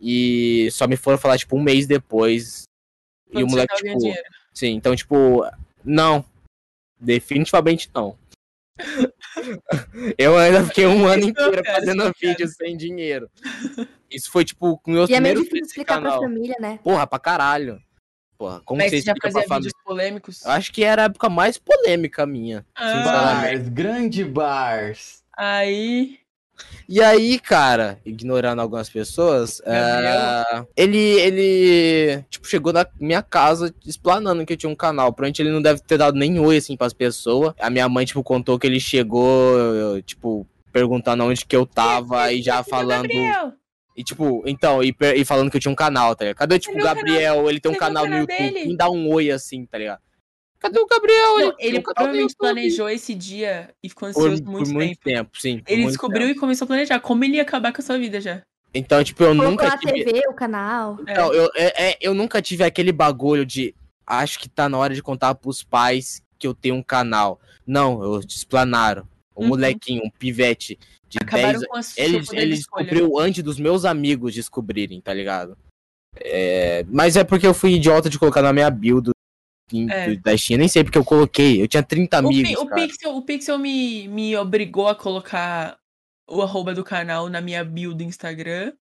[0.00, 2.64] E só me foram falar, tipo, um mês depois.
[3.28, 3.98] e Quando o você moleque, tipo.
[3.98, 4.22] dinheiro.
[4.54, 5.44] Sim, então, tipo,
[5.84, 6.24] não.
[7.00, 8.16] Definitivamente não.
[10.16, 12.14] eu ainda fiquei um ano inteiro fazendo cara.
[12.20, 13.30] vídeo sem dinheiro.
[14.10, 16.22] Isso foi, tipo, com meus E é meio primeiros difícil vídeos de explicar pra canal.
[16.22, 16.78] família, né?
[16.82, 17.82] Porra, pra caralho.
[18.36, 19.56] Porra, como Mas você já fazia pra família?
[19.70, 20.44] vídeos polêmicos?
[20.44, 23.02] Eu acho que era a época mais polêmica minha, Ah.
[23.04, 25.24] Bars, grande bars.
[25.36, 26.18] Aí.
[26.88, 34.44] E aí, cara, ignorando algumas pessoas, é, ele, ele, tipo, chegou na minha casa explanando
[34.46, 35.12] que eu tinha um canal.
[35.12, 37.54] Provavelmente ele não deve ter dado nem oi, assim, pras pessoas.
[37.60, 42.42] A minha mãe, tipo, contou que ele chegou, tipo, perguntando onde que eu tava e
[42.42, 43.08] já falando...
[43.96, 46.38] E tipo, então, e, e falando que eu tinha um canal, tá ligado?
[46.38, 47.50] Cadê, tipo, o Gabriel?
[47.50, 48.38] Ele tem um o canal no canal YouTube.
[48.38, 48.66] dele?
[48.66, 50.00] Quem dá um oi assim, tá ligado?
[50.60, 51.38] Cadê o Gabriel?
[51.38, 55.04] Não, ele provavelmente planejou esse dia e ficou por, ansioso por muito, muito tempo.
[55.04, 55.30] tempo.
[55.40, 55.58] sim.
[55.60, 56.36] por Ele muito descobriu tempo.
[56.36, 58.42] e começou a planejar como ele ia acabar com a sua vida já.
[58.74, 60.04] Então, tipo, eu Colocou nunca tive.
[60.04, 60.98] TV o canal.
[61.00, 63.74] Então, eu, é- é, eu nunca tive aquele bagulho de
[64.06, 67.40] acho que tá na hora de contar pros pais que eu tenho um canal.
[67.66, 69.06] Não, eu explanaram.
[69.36, 69.48] Um Uhum.
[69.50, 70.76] molequinho, um pivete
[71.08, 72.20] de Acabaram 10 com a sua ele,
[72.56, 75.56] descobriu antes dos meus amigos descobrirem, tá ligado?
[76.16, 79.10] É, mas é porque eu fui idiota de colocar na minha build
[79.90, 80.14] É.
[80.16, 80.58] da Steam.
[80.58, 81.60] Nem sei porque eu coloquei.
[81.62, 82.62] Eu tinha 30 O, Pi- amigos.
[82.62, 82.66] o.
[82.74, 85.78] Pixel, o Pixel me, me obrigou a colocar
[86.28, 88.72] o arroba do canal na minha bio do Instagram.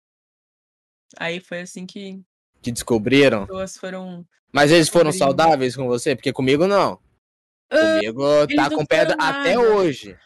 [1.18, 2.22] Aí foi assim que
[2.62, 3.42] Que descobriram.
[3.44, 4.26] as pessoas foram.
[4.52, 5.40] Mas eles foram Descobrindo.
[5.42, 6.16] saudáveis com você?
[6.16, 7.00] Porque comigo não.
[7.70, 8.24] Ah, Comigo
[8.56, 9.60] tá com pedra até nada.
[9.76, 10.18] hoje.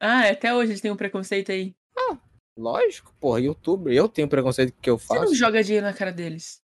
[0.00, 1.74] Ah, até hoje eles têm um preconceito aí.
[2.56, 3.92] Lógico, porra, youtuber.
[3.94, 5.24] Eu tenho preconceito que eu Você faço.
[5.26, 6.60] não joga dinheiro na cara deles.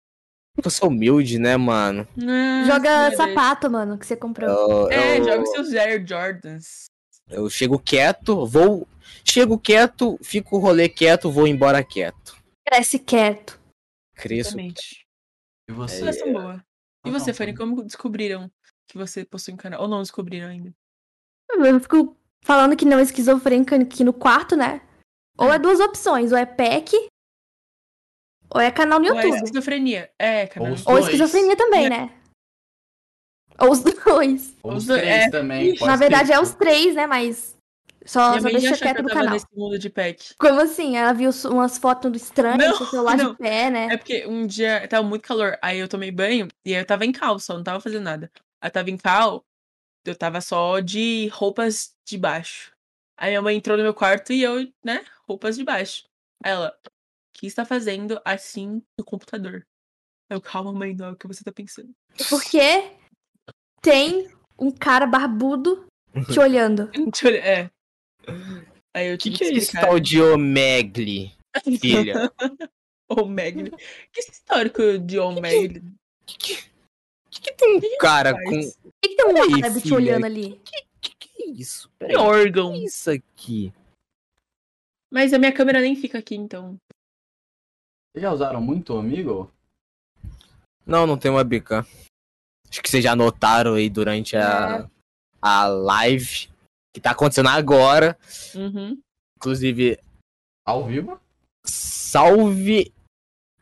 [0.63, 2.07] Eu sou humilde, né, mano?
[2.67, 4.49] Joga sapato, mano, que você comprou.
[4.49, 6.85] Eu, É, eu- joga seus Air Jordans.
[7.29, 8.87] eu chego quieto, vou.
[9.23, 12.35] Chego quieto, fico o rolê quieto, vou embora quieto.
[12.67, 13.59] Cresce quieto.
[14.15, 14.49] Cresço.
[14.49, 15.05] Exatamente.
[15.69, 16.13] E você?
[16.13, 16.57] São boas.
[17.05, 18.51] E Ah, você, não, Fanny, como descobriram
[18.87, 19.81] que você possui um canal?
[19.81, 20.71] Ou não descobriram ainda?
[21.51, 24.81] Eu fico falando que não é esquizofrênica aqui no quarto, né?
[25.37, 27.07] Ou é duas opções, ou é PEC,
[28.53, 29.37] ou é canal no Ou é YouTube.
[29.37, 30.11] esquizofrenia?
[30.19, 30.75] É, canal.
[30.85, 32.11] Ou esquizofrenia também, né?
[33.59, 34.55] Ou os dois.
[34.63, 35.29] Ou os três é.
[35.29, 35.75] também.
[35.81, 37.07] Na verdade é os três, né?
[37.07, 37.55] Mas
[38.05, 39.33] só, Minha só deixa quieto tava canal.
[39.33, 40.35] nesse mundo de pack.
[40.37, 40.97] Como assim?
[40.97, 43.31] Ela viu umas fotos estranhas, Não, com o celular não.
[43.31, 43.87] de pé, né?
[43.91, 47.05] É porque um dia tava muito calor, aí eu tomei banho e aí eu tava
[47.05, 48.31] em calça, eu não tava fazendo nada.
[48.59, 49.45] Aí eu tava em cal,
[50.05, 52.71] eu tava só de roupas de baixo.
[53.17, 56.03] Aí minha mãe entrou no meu quarto e eu, né, roupas de baixo.
[56.43, 56.75] Aí ela,
[57.33, 59.65] que está fazendo assim no computador?
[60.29, 61.91] Eu, calma, mãe, não é o que você tá pensando.
[62.29, 62.91] Porque
[63.81, 65.85] tem um cara barbudo
[66.31, 66.89] te olhando.
[66.95, 67.71] Eu olhar, É.
[68.93, 71.33] Aí eu O que, tive que é esse tal de Omegle,
[71.79, 72.31] filha?
[73.09, 73.71] Omegle.
[74.11, 75.81] Que esse histórico de Omegle?
[77.29, 78.49] que tem um cara com.
[78.49, 80.61] Por que, que tem um árabe te filha, olhando ali?
[80.63, 80.91] Que
[81.61, 81.89] isso?
[81.89, 82.15] Que Peraí.
[82.15, 82.73] órgão.
[82.73, 83.73] Que é isso aqui?
[85.11, 86.77] Mas a minha câmera nem fica aqui, então.
[88.11, 89.51] Vocês já usaram muito o amigo?
[90.85, 91.85] Não, não tem webcam.
[92.69, 94.89] Acho que vocês já notaram aí durante a,
[95.41, 96.49] a live
[96.93, 98.17] que tá acontecendo agora.
[98.55, 98.99] Uhum.
[99.37, 99.97] Inclusive,
[100.65, 101.19] Ao vivo?
[101.65, 102.93] salve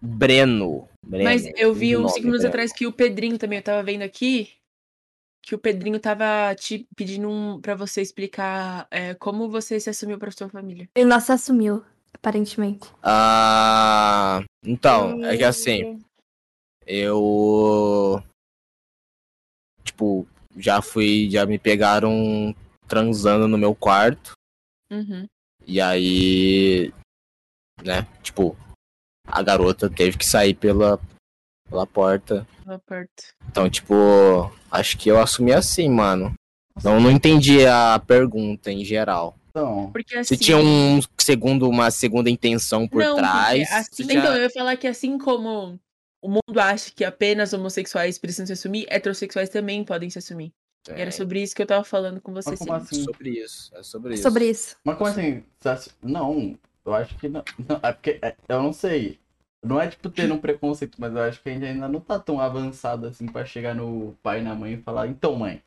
[0.02, 0.88] Breno.
[1.06, 2.50] Breno, Mas eu vi uns nome, 5 minutos Breno.
[2.50, 4.52] atrás que o Pedrinho também, eu tava vendo aqui,
[5.44, 10.18] que o Pedrinho tava te pedindo um, pra você explicar é, como você se assumiu
[10.18, 10.90] pra sua família.
[10.96, 12.88] Ele não se assumiu, aparentemente.
[13.04, 16.02] Ah, então, é que assim,
[16.86, 18.22] eu
[19.84, 22.56] tipo, já fui, já me pegaram
[22.88, 24.34] transando no meu quarto.
[24.92, 25.28] Uhum.
[25.66, 26.94] E aí,
[27.84, 28.58] né, tipo,
[29.26, 31.00] a garota teve que sair pela,
[31.70, 32.48] pela porta.
[32.66, 33.34] Boa parte.
[33.48, 33.94] Então, tipo,
[34.72, 36.34] acho que eu assumi assim, mano.
[36.84, 39.38] Não, não entendi a pergunta em geral.
[39.60, 40.38] Então, Porque Se assim.
[40.38, 43.72] tinha um segundo, uma segunda intenção por não, trás.
[43.72, 45.80] assim- se já- Então, eu ia falar que assim como
[46.22, 50.52] o mundo acha que apenas homossexuais precisam se assumir, heterossexuais também podem se assumir.
[50.88, 51.12] E era É.
[51.12, 52.78] sobre isso que eu tava falando com você, Mas como sim.
[52.78, 53.04] assim?
[53.04, 54.24] Sobre isso, é sobre isso.
[54.24, 54.76] Sobre isso.
[54.84, 55.44] Mas como assim?
[56.02, 57.44] Não, eu acho que não.
[57.68, 59.20] não, é porque é, eu não sei.
[59.62, 62.18] Não é tipo ter um preconceito, mas eu acho que a gente ainda não tá
[62.18, 65.62] tão avançado assim pra chegar no pai e na mãe e falar, então mãe.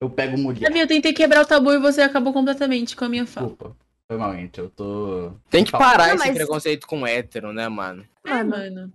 [0.00, 0.66] Eu pego mulher.
[0.66, 3.48] Sabia, eu tentei quebrar o tabu e você acabou completamente com a minha fala.
[3.48, 3.76] Desculpa.
[4.08, 4.58] Foi mal, gente.
[4.58, 5.32] Eu tô.
[5.50, 8.04] Tem que parar Não, esse mas- preconceito com hétero, né, mano?
[8.26, 8.50] É, Mano.
[8.50, 8.92] mano.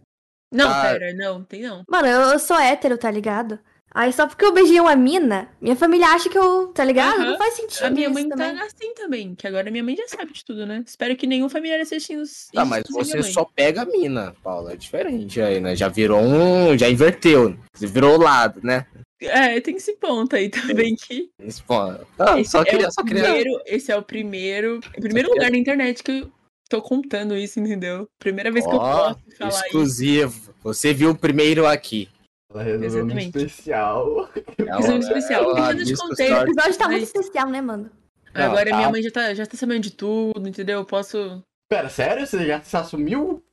[0.51, 0.82] Não, Ah.
[0.84, 1.84] pera, não, tem não.
[1.90, 3.59] Mano, eu, eu sou hétero, tá ligado?
[3.93, 7.17] Aí só porque eu beijei uma mina, minha família acha que eu, tá ligado?
[7.17, 8.56] Não faz sentido A minha isso mãe também.
[8.56, 10.84] tá assim também, que agora minha mãe já sabe de tudo, né?
[10.85, 12.48] Espero que nenhum familiar assistindo isso.
[12.53, 14.74] Tá, mas você só pega a mina, Paula.
[14.74, 15.75] É diferente aí, né?
[15.77, 16.77] Já virou um.
[16.77, 17.56] Já inverteu.
[17.74, 18.85] Você virou o lado, né?
[19.28, 21.30] É, tem esse ponto aí também que.
[21.40, 21.76] Esse, pô,
[22.18, 23.24] não, esse só é queria, o só queria.
[23.24, 24.80] primeiro, Esse é o primeiro.
[25.00, 26.32] Primeiro lugar na internet que eu
[26.70, 28.08] tô contando isso, entendeu?
[28.20, 29.66] Primeira vez que eu posso falar isso.
[29.66, 30.56] exclusivo.
[30.64, 32.10] Você viu o primeiro aqui.
[32.52, 33.38] Ela resolveu um Exatamente.
[33.38, 34.30] especial.
[34.60, 35.44] Um especial.
[35.44, 36.32] É o Eu já te Rabisco contei.
[36.34, 37.92] O episódio tá muito especial, né, mano?
[38.34, 38.76] Agora tá.
[38.76, 40.80] minha mãe já tá, já tá sabendo de tudo, entendeu?
[40.80, 41.44] Eu posso.
[41.70, 42.26] Pera, sério?
[42.26, 43.44] Você já se assumiu?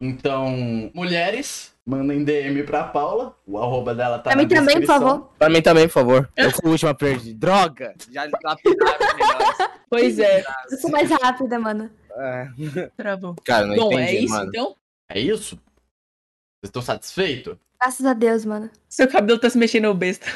[0.00, 3.36] Então, mulheres, mandem DM pra Paula.
[3.46, 5.30] O arroba dela tá Pra mim também, por favor.
[5.38, 6.30] Pra mim também, por favor.
[6.36, 7.34] Eu fui o último a perder.
[7.34, 7.94] Droga!
[8.10, 9.74] Já lapidaram.
[9.90, 11.90] Pois é, Eu sou mais rápida, mano.
[12.16, 12.48] É.
[12.96, 13.34] travou.
[13.44, 14.48] Cara, não Bom, entendi, é isso mano.
[14.48, 14.76] então?
[15.08, 15.56] É isso?
[15.56, 17.56] Vocês estão satisfeitos?
[17.80, 18.70] Graças a Deus, mano.
[18.88, 20.26] Seu cabelo tá se mexendo besta.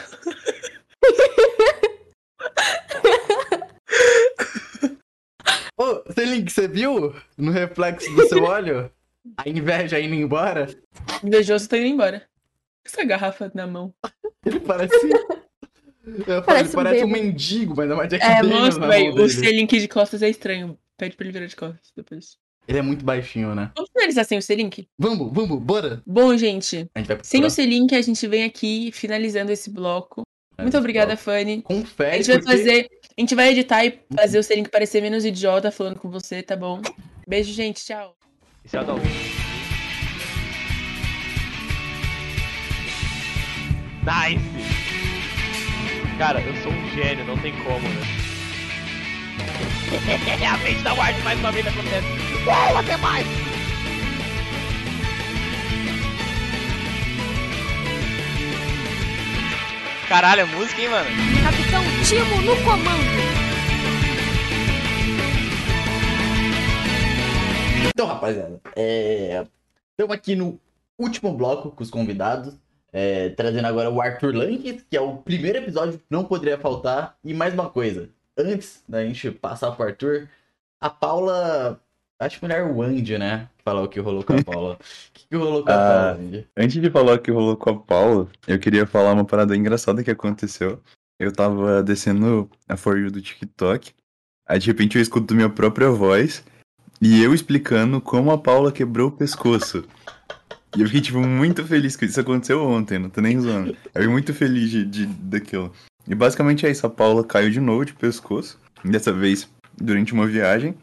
[5.76, 7.14] Ô, Selink, você viu?
[7.36, 8.90] No reflexo do seu olho?
[9.36, 10.68] A inveja indo embora?
[11.22, 12.22] Invejoso tá indo embora.
[12.84, 13.94] Essa garrafa na mão.
[14.44, 14.94] Ele parece.
[16.26, 17.24] Eu falo, Parece ele um parece um bêbado.
[17.24, 19.14] mendigo, mas é uma Jack É, Daniels velho.
[19.14, 19.28] mão O.
[19.28, 20.78] Selink de costas é estranho.
[20.98, 22.36] Pede pra ele virar de costas depois.
[22.68, 23.70] Ele é muito baixinho, né?
[23.74, 24.86] Vamos finalizar sem o Selink?
[24.98, 26.02] Vamos, vamos, bora!
[26.06, 27.50] Bom, gente, A gente sem o.
[27.50, 30.22] Selink, a gente vem aqui finalizando esse bloco.
[30.58, 31.62] Muito obrigada, Fanny.
[31.64, 32.56] A Confere, gente vai porque...
[32.58, 32.88] fazer.
[33.16, 36.54] A gente vai editar e fazer o Selink parecer menos idiota falando com você, tá
[36.56, 36.80] bom?
[37.26, 37.82] Beijo, gente.
[37.84, 38.14] Tchau.
[38.64, 38.98] Esse é o Adão.
[44.02, 44.40] Nice!
[46.16, 48.00] Cara, eu sou um gênio, não tem como, né?
[50.48, 52.06] a mente da Ward mais uma vez acontece.
[52.46, 53.26] Uau, até mais!
[60.08, 61.10] Caralho, é música, hein, mano?
[61.42, 63.43] Capitão Timo no comando.
[67.88, 70.58] Então, rapaziada, estamos aqui no
[70.98, 72.54] último bloco com os convidados.
[72.92, 77.16] é, trazendo agora o Arthur Langes, que é o primeiro episódio, não poderia faltar.
[77.24, 80.28] E mais uma coisa, antes da gente passar pro Arthur,
[80.80, 81.80] a Paula.
[82.20, 83.48] Acho melhor o Andy, né?
[83.64, 84.78] Falar o que rolou com a Paula.
[85.10, 86.46] O que, que rolou com a Ah, Paula, Andy?
[86.56, 90.02] antes de falar o que rolou com a Paula, eu queria falar uma parada engraçada
[90.04, 90.80] que aconteceu.
[91.18, 93.92] Eu tava descendo a For You do TikTok,
[94.46, 96.44] aí de repente eu escuto minha própria voz
[97.06, 99.84] e eu explicando como a Paula quebrou o pescoço.
[100.74, 103.72] E eu fiquei, tipo, muito feliz que isso aconteceu ontem, não tô nem zoando.
[103.72, 105.70] Eu fiquei muito feliz de, de, daquilo.
[106.08, 110.26] E basicamente é isso, a Paula caiu de novo de pescoço, dessa vez durante uma
[110.26, 110.74] viagem.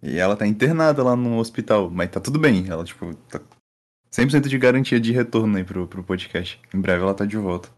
[0.00, 2.66] E ela tá internada lá no hospital, mas tá tudo bem.
[2.68, 3.40] Ela, tipo, tá
[4.10, 6.60] 100% de garantia de retorno aí pro, pro podcast.
[6.74, 7.68] Em breve ela tá de volta.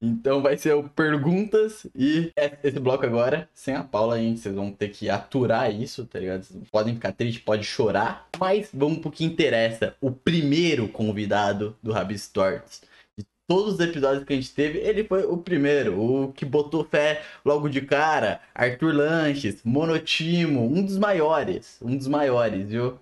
[0.00, 4.54] Então vai ser o perguntas e é- esse bloco agora, sem a Paula, gente, vocês
[4.54, 6.42] vão ter que aturar isso, tá ligado?
[6.42, 9.94] Vocês podem ficar tristes, pode chorar, mas vamos pro que interessa.
[10.00, 12.82] O primeiro convidado do Rabis Tortos.
[13.16, 16.84] De todos os episódios que a gente teve, ele foi o primeiro, o que botou
[16.84, 18.40] fé logo de cara.
[18.52, 22.98] Arthur Lanches, Monotimo, um dos maiores, um dos maiores, viu?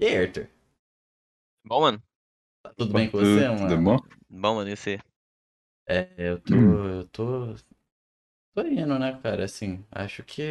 [0.00, 0.48] E aí, Arthur?
[1.68, 2.02] Bom, mano.
[2.62, 3.68] Tá tudo bem com você, mano?
[3.68, 3.96] Tudo bom?
[4.30, 4.98] Bom, mano, e você?
[5.86, 6.54] É, eu tô.
[6.54, 6.88] Hum.
[7.00, 7.54] Eu tô.
[8.54, 9.44] Tô indo, né, cara?
[9.44, 10.42] Assim, acho que.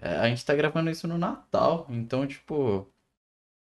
[0.00, 2.86] é, A gente tá gravando isso no Natal, então, tipo.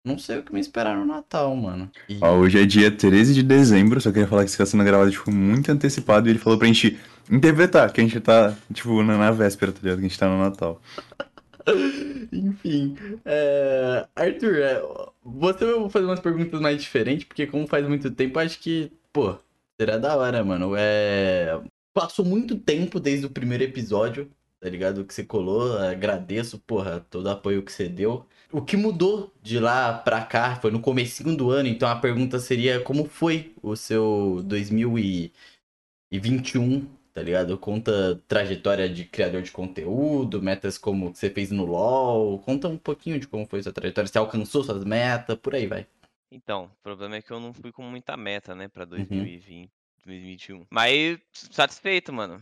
[0.05, 1.91] Não sei o que me esperar no Natal, mano.
[2.09, 4.83] E- Ó, hoje é dia 13 de dezembro, só queria falar que isso tá sendo
[4.83, 6.27] gravado, tipo, muito antecipado.
[6.27, 6.99] E ele falou pra gente
[7.31, 9.99] interpretar, que a gente tá, tipo, na, na véspera, tá ligado?
[9.99, 10.81] Que a gente tá no Natal.
[12.31, 14.81] Enfim, é, Arthur, é,
[15.33, 18.91] você eu vou fazer umas perguntas mais diferentes, porque como faz muito tempo, acho que,
[19.13, 19.37] pô,
[19.79, 20.73] será da hora, mano.
[20.77, 21.61] É,
[21.93, 25.05] passou muito tempo desde o primeiro episódio, tá ligado?
[25.05, 28.25] Que você colou, agradeço, porra, todo o apoio que você deu.
[28.51, 32.39] O que mudou de lá pra cá foi no comecinho do ano, então a pergunta
[32.39, 37.57] seria como foi o seu 2021, tá ligado?
[37.57, 42.77] Conta trajetória de criador de conteúdo, metas como que você fez no LoL, conta um
[42.77, 45.87] pouquinho de como foi sua trajetória, você alcançou suas metas, por aí vai.
[46.31, 48.69] Então, o problema é que eu não fui com muita meta, né, Uhum.
[48.69, 49.69] pra 2020,
[50.05, 50.65] 2021.
[50.69, 52.41] Mas satisfeito, mano.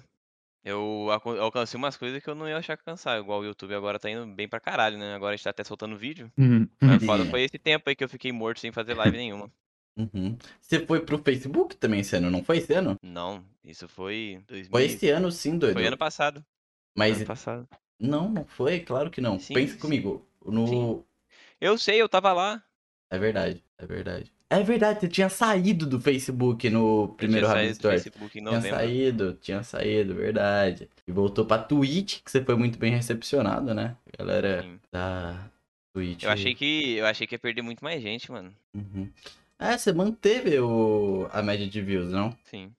[0.64, 1.08] Eu
[1.40, 3.18] alcancei umas coisas que eu não ia achar que alcançar.
[3.18, 5.16] Igual o YouTube agora tá indo bem pra caralho, né?
[5.16, 6.30] Agora a gente tá até soltando vídeo.
[6.38, 6.68] Uhum.
[6.82, 7.30] Mas foda Sim.
[7.30, 9.50] foi esse tempo aí que eu fiquei morto sem fazer live nenhuma.
[9.98, 10.38] Uhum.
[10.62, 12.96] Você foi pro Facebook também esse ano, não foi esse ano?
[13.02, 14.70] Não, isso foi 2000...
[14.70, 15.74] Foi esse ano sim, doido.
[15.74, 16.46] Foi ano passado.
[16.96, 17.68] Mas Ano passado.
[18.00, 19.40] não, não foi, claro que não.
[19.40, 19.80] Sim, Pensa sim.
[19.80, 20.26] comigo.
[20.46, 21.04] No
[21.60, 22.64] Eu sei, eu tava lá.
[23.10, 24.32] É verdade, é verdade.
[24.50, 28.04] É verdade, você tinha saído do Facebook no primeiro do Stories.
[28.04, 30.90] Facebook em Tinha saído, tinha saído, verdade.
[31.06, 33.98] E voltou pra Twitch, que você foi muito bem recepcionado, né?
[34.18, 35.50] Galera da
[35.94, 36.24] Twitch.
[36.24, 36.94] Eu achei que.
[36.94, 38.56] Eu achei que ia perder muito mais gente, mano.
[38.74, 39.10] Uhum.
[39.60, 41.28] É, você manteve o...
[41.32, 42.36] a média de views, não?
[42.44, 42.72] Sim.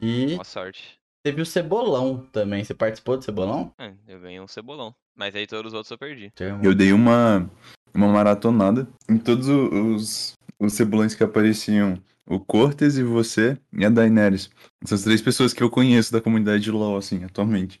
[0.00, 0.98] E Boa sorte.
[1.22, 2.64] teve o Cebolão também.
[2.64, 3.72] Você participou do Cebolão?
[3.78, 4.94] É, eu ganhei um cebolão.
[5.14, 6.32] Mas aí todos os outros eu perdi.
[6.62, 7.50] Eu dei uma,
[7.92, 12.00] uma maratonada em todos os, os cebolões que apareciam.
[12.26, 14.48] O Cortes e você e a Daenerys.
[14.84, 17.80] São as três pessoas que eu conheço da comunidade de LoL, assim, atualmente.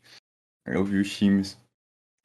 [0.66, 1.56] Eu vi os times.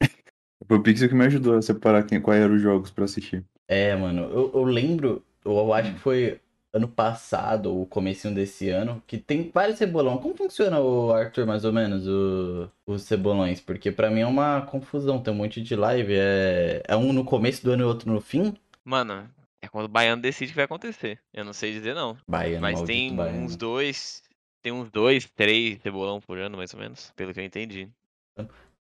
[0.66, 3.44] Foi o Pixel que me ajudou a separar quem, quais eram os jogos pra assistir.
[3.68, 6.40] É, mano, eu, eu lembro, eu acho que foi
[6.72, 10.18] ano passado, ou comecinho desse ano, que tem vários cebolão.
[10.18, 13.60] Como funciona o Arthur, mais ou menos, o, os cebolões?
[13.60, 17.24] Porque pra mim é uma confusão, tem um monte de live, é, é um no
[17.24, 18.54] começo do ano e outro no fim?
[18.84, 19.26] Mano,
[19.62, 21.18] é quando o baiano decide que vai acontecer.
[21.32, 22.16] Eu não sei dizer não.
[22.28, 23.44] Baiano, Mas tem baiano.
[23.44, 24.22] uns dois.
[24.62, 27.12] Tem uns dois, três cebolão por ano, mais ou menos.
[27.16, 27.88] Pelo que eu entendi.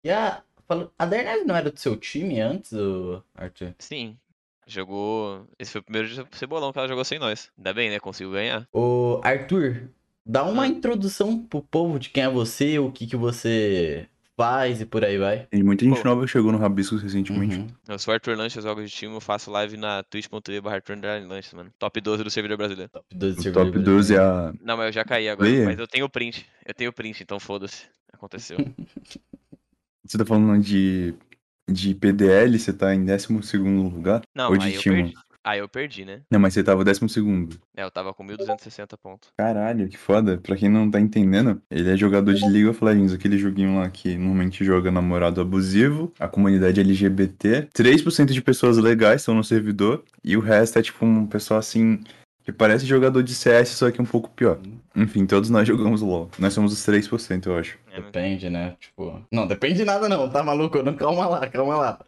[0.04, 0.42] E a,
[0.98, 3.74] a Daenerys não era do seu time antes, o Arthur?
[3.78, 4.18] Sim.
[4.68, 5.48] Jogou.
[5.58, 7.50] Esse foi o primeiro cebolão que ela jogou sem nós.
[7.56, 7.98] Ainda bem, né?
[7.98, 8.68] Conseguiu ganhar.
[8.72, 9.88] Ô, Arthur,
[10.24, 14.06] dá uma introdução pro povo de quem é você, o que que você
[14.36, 15.48] faz e por aí vai.
[15.50, 17.66] E muita gente nova chegou no Rabiscos recentemente.
[17.88, 20.96] Eu sou o Arthur Lanches, jogo de time, eu faço live na twitch.tv barra Arthur
[21.26, 21.72] Lanches, mano.
[21.76, 22.88] Top 12 do servidor brasileiro.
[22.92, 24.52] Top 12 O top 12 é a.
[24.62, 25.50] Não, mas eu já caí agora.
[25.64, 26.46] Mas eu tenho o print.
[26.64, 27.86] Eu tenho o print, então foda-se.
[28.12, 28.58] Aconteceu.
[30.04, 31.14] Você tá falando de,
[31.68, 34.22] de PDL, você tá em 12 lugar?
[34.34, 35.14] Não, Ou de aí eu perdi.
[35.48, 36.20] Aí eu perdi, né?
[36.30, 37.00] Não, mas você tava 12.
[37.74, 39.30] É, eu tava com 1260 pontos.
[39.34, 40.36] Caralho, que foda.
[40.36, 43.88] Pra quem não tá entendendo, ele é jogador de League of Legends, aquele joguinho lá
[43.88, 47.68] que normalmente joga namorado abusivo, a comunidade LGBT.
[47.72, 52.00] 3% de pessoas legais estão no servidor, e o resto é tipo um pessoal assim,
[52.48, 54.58] Que parece jogador de CS, só que um pouco pior.
[54.96, 56.30] Enfim, todos nós jogamos LoL.
[56.38, 57.76] Nós somos os 3%, eu acho.
[57.94, 58.74] Depende, né?
[58.80, 59.22] Tipo.
[59.30, 60.82] Não, depende de nada, não, tá maluco?
[60.82, 61.98] Não, calma lá, calma lá.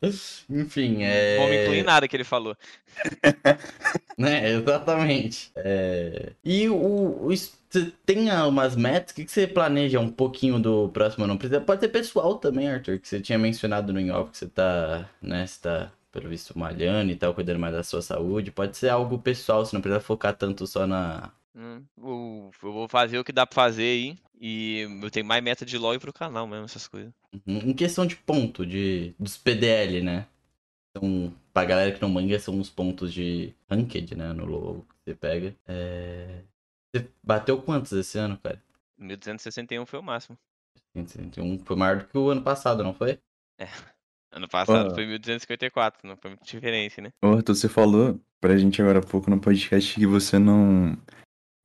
[0.48, 1.66] Enfim, é.
[1.66, 2.56] Não me nada que ele falou.
[4.16, 5.52] né, exatamente.
[5.56, 6.32] É...
[6.42, 9.12] E o, o- Você tem umas metas?
[9.12, 11.36] O que, que você planeja um pouquinho do próximo ano?
[11.36, 15.06] Precisa- Pode ser pessoal também, Arthur, que você tinha mencionado no in-off que você tá,
[15.20, 18.50] né, você tá, pelo visto, malhando e tal, cuidando mais da sua saúde.
[18.50, 21.32] Pode ser algo pessoal, você não precisa focar tanto só na.
[21.54, 24.18] Hum, eu vou fazer o que dá pra fazer aí.
[24.40, 27.12] E eu tenho mais meta de LoL e pro canal mesmo, essas coisas.
[27.46, 27.58] Uhum.
[27.58, 30.26] Em questão de ponto, de, dos PDL, né?
[30.90, 34.32] Então, pra galera que não manga, são os pontos de ranked, né?
[34.32, 35.54] No LoL que você pega.
[35.66, 36.42] É...
[36.90, 38.60] Você bateu quantos esse ano, cara?
[38.98, 40.38] 1261 foi o máximo.
[40.94, 43.20] 161 foi maior do que o ano passado, não foi?
[43.58, 43.68] É.
[44.32, 44.94] Ano passado Ah.
[44.94, 47.10] foi 1254, não foi muita diferença, né?
[47.22, 50.96] Ô, Arthur, você falou pra gente agora há pouco no podcast que você não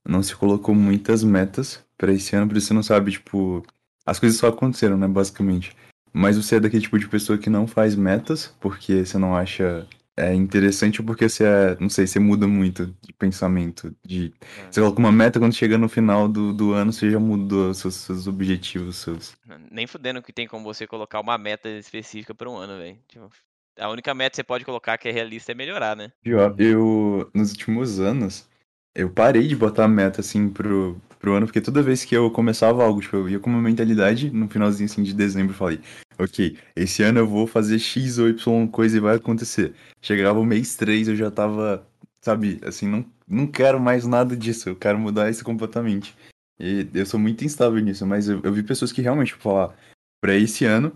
[0.07, 3.65] não se colocou muitas metas pra esse ano, por isso você não sabe, tipo,
[4.05, 5.75] as coisas só aconteceram, né, basicamente.
[6.13, 9.87] Mas você é daquele tipo de pessoa que não faz metas porque você não acha
[10.17, 14.33] é interessante porque você é, não sei, você muda muito de pensamento, de
[14.71, 17.95] você coloca uma meta quando chega no final do, do ano, você já mudou seus,
[17.95, 19.35] seus objetivos, seus
[19.69, 22.97] Nem fudendo que tem como você colocar uma meta específica pra um ano, velho.
[23.07, 23.29] Tipo,
[23.77, 26.11] a única meta que você pode colocar que é realista é melhorar, né?
[26.23, 28.47] Pior, eu, nos últimos anos,
[28.93, 32.83] eu parei de botar meta, assim, pro, pro ano, porque toda vez que eu começava
[32.83, 35.79] algo, tipo, eu ia com uma mentalidade, no finalzinho, assim, de dezembro, eu falei,
[36.19, 39.73] ok, esse ano eu vou fazer X ou Y coisa e vai acontecer.
[39.99, 41.83] Chegava o mês 3, eu já tava,
[42.21, 46.15] sabe, assim, não, não quero mais nada disso, eu quero mudar isso completamente.
[46.59, 49.75] E eu sou muito instável nisso, mas eu, eu vi pessoas que realmente, tipo, falar,
[50.21, 50.95] pra esse ano,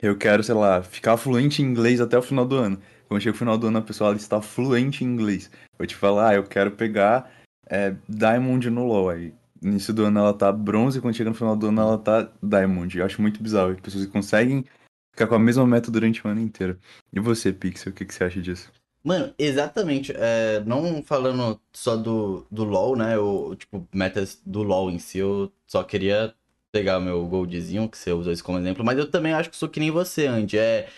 [0.00, 2.80] eu quero, sei lá, ficar fluente em inglês até o final do ano.
[3.06, 5.50] Quando chega o final do ano, a pessoa está fluente em inglês.
[5.78, 7.30] Eu te falar, ah, eu quero pegar
[7.68, 9.10] é, Diamond no LoL.
[9.10, 11.98] Aí, no início do ano ela tá bronze, quando chega no final do ano ela
[11.98, 12.98] tá Diamond.
[12.98, 13.72] Eu acho muito bizarro.
[13.72, 14.64] As pessoas conseguem
[15.12, 16.78] ficar com a mesma meta durante o ano inteiro.
[17.12, 18.70] E você, Pixel, o que, que você acha disso?
[19.02, 20.12] Mano, exatamente.
[20.16, 23.14] É, não falando só do, do LoL, né?
[23.14, 26.34] Eu, tipo, metas do LoL em si, eu só queria
[26.72, 29.68] pegar meu goldzinho, que você usou isso como exemplo, mas eu também acho que sou
[29.68, 30.58] que nem você, Andy.
[30.58, 30.88] É,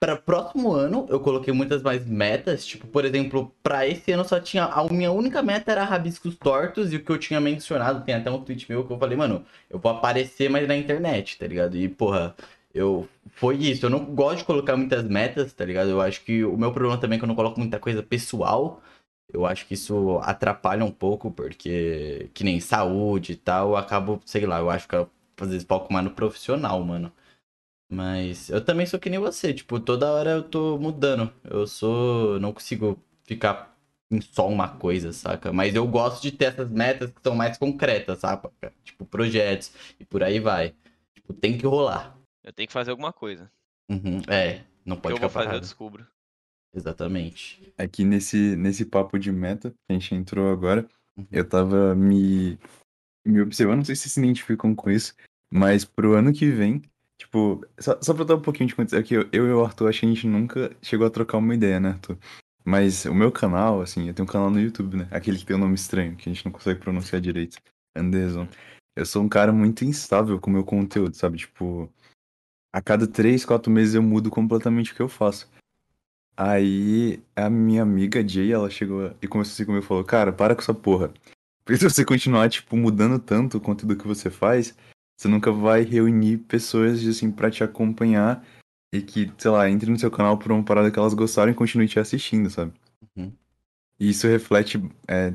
[0.00, 2.64] para próximo ano, eu coloquei muitas mais metas.
[2.66, 4.64] Tipo, por exemplo, pra esse ano só tinha.
[4.64, 8.30] A minha única meta era rabiscos tortos, e o que eu tinha mencionado, tem até
[8.30, 11.76] um tweet meu que eu falei, mano, eu vou aparecer mais na internet, tá ligado?
[11.76, 12.34] E, porra,
[12.74, 13.08] eu.
[13.32, 13.86] Foi isso.
[13.86, 15.90] Eu não gosto de colocar muitas metas, tá ligado?
[15.90, 18.82] Eu acho que o meu problema também é que eu não coloco muita coisa pessoal.
[19.32, 24.20] Eu acho que isso atrapalha um pouco, porque que nem saúde e tal, eu acabo,
[24.24, 25.08] sei lá, eu acho que eu
[25.40, 27.12] às vezes foco mais no profissional, mano.
[27.90, 31.32] Mas eu também sou que nem você, tipo, toda hora eu tô mudando.
[31.44, 32.38] Eu sou.
[32.38, 33.76] Não consigo ficar
[34.10, 35.52] em só uma coisa, saca?
[35.52, 38.50] Mas eu gosto de ter essas metas que são mais concretas, saca?
[38.84, 40.74] Tipo, projetos e por aí vai.
[41.14, 42.18] Tipo, tem que rolar.
[42.44, 43.50] Eu tenho que fazer alguma coisa.
[43.90, 46.06] Uhum, É, não O que pode eu ficar vou fazer, eu descubro.
[46.74, 47.72] Exatamente.
[47.76, 50.86] É que nesse, nesse papo de meta que a gente entrou agora,
[51.32, 52.58] eu tava me,
[53.26, 55.14] me observando, não sei se vocês se identificam com isso,
[55.50, 56.82] mas pro ano que vem,
[57.18, 59.64] tipo, só, só pra dar um pouquinho de contexto, é que eu, eu e o
[59.64, 62.16] Arthur, acho que a gente nunca chegou a trocar uma ideia, né, Arthur?
[62.64, 65.08] Mas o meu canal, assim, eu tenho um canal no YouTube, né?
[65.10, 67.58] Aquele que tem um nome estranho, que a gente não consegue pronunciar direito.
[67.96, 68.48] Anderson.
[68.96, 71.38] Eu sou um cara muito instável com o meu conteúdo, sabe?
[71.38, 71.90] Tipo,
[72.72, 75.48] a cada três, quatro meses eu mudo completamente o que eu faço.
[76.36, 80.54] Aí a minha amiga Jay, ela chegou e começou assim comigo e falou, cara, para
[80.54, 81.12] com essa porra.
[81.64, 84.76] Porque se você continuar, tipo, mudando tanto o conteúdo que você faz,
[85.18, 88.46] você nunca vai reunir pessoas, assim, pra te acompanhar
[88.94, 91.54] e que, sei lá, entre no seu canal por uma parada que elas gostaram e
[91.54, 92.72] continuem te assistindo, sabe?
[93.16, 93.32] Uhum.
[93.98, 95.34] E isso reflete é,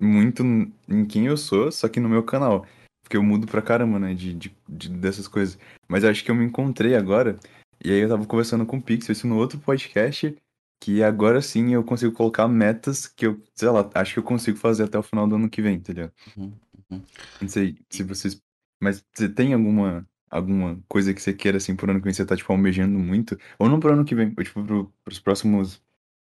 [0.00, 0.42] muito
[0.88, 2.66] em quem eu sou, só que no meu canal.
[3.02, 5.58] Porque eu mudo pra caramba, né, de, de, de- dessas coisas.
[5.88, 7.38] Mas acho que eu me encontrei agora,
[7.84, 10.34] e aí eu tava conversando com o Pixel, isso no outro podcast,
[10.80, 14.56] que agora sim eu consigo colocar metas que eu, sei lá, acho que eu consigo
[14.56, 16.10] fazer até o final do ano que vem, entendeu?
[16.36, 16.52] Uhum,
[16.90, 17.02] uhum.
[17.40, 18.40] Não sei se vocês.
[18.80, 22.26] Mas você tem alguma, alguma coisa que você queira, assim, pro ano que vem, você
[22.26, 23.36] tá, tipo, almejando muito?
[23.58, 25.82] Ou não pro ano que vem, ou, tipo, pro, pros próximos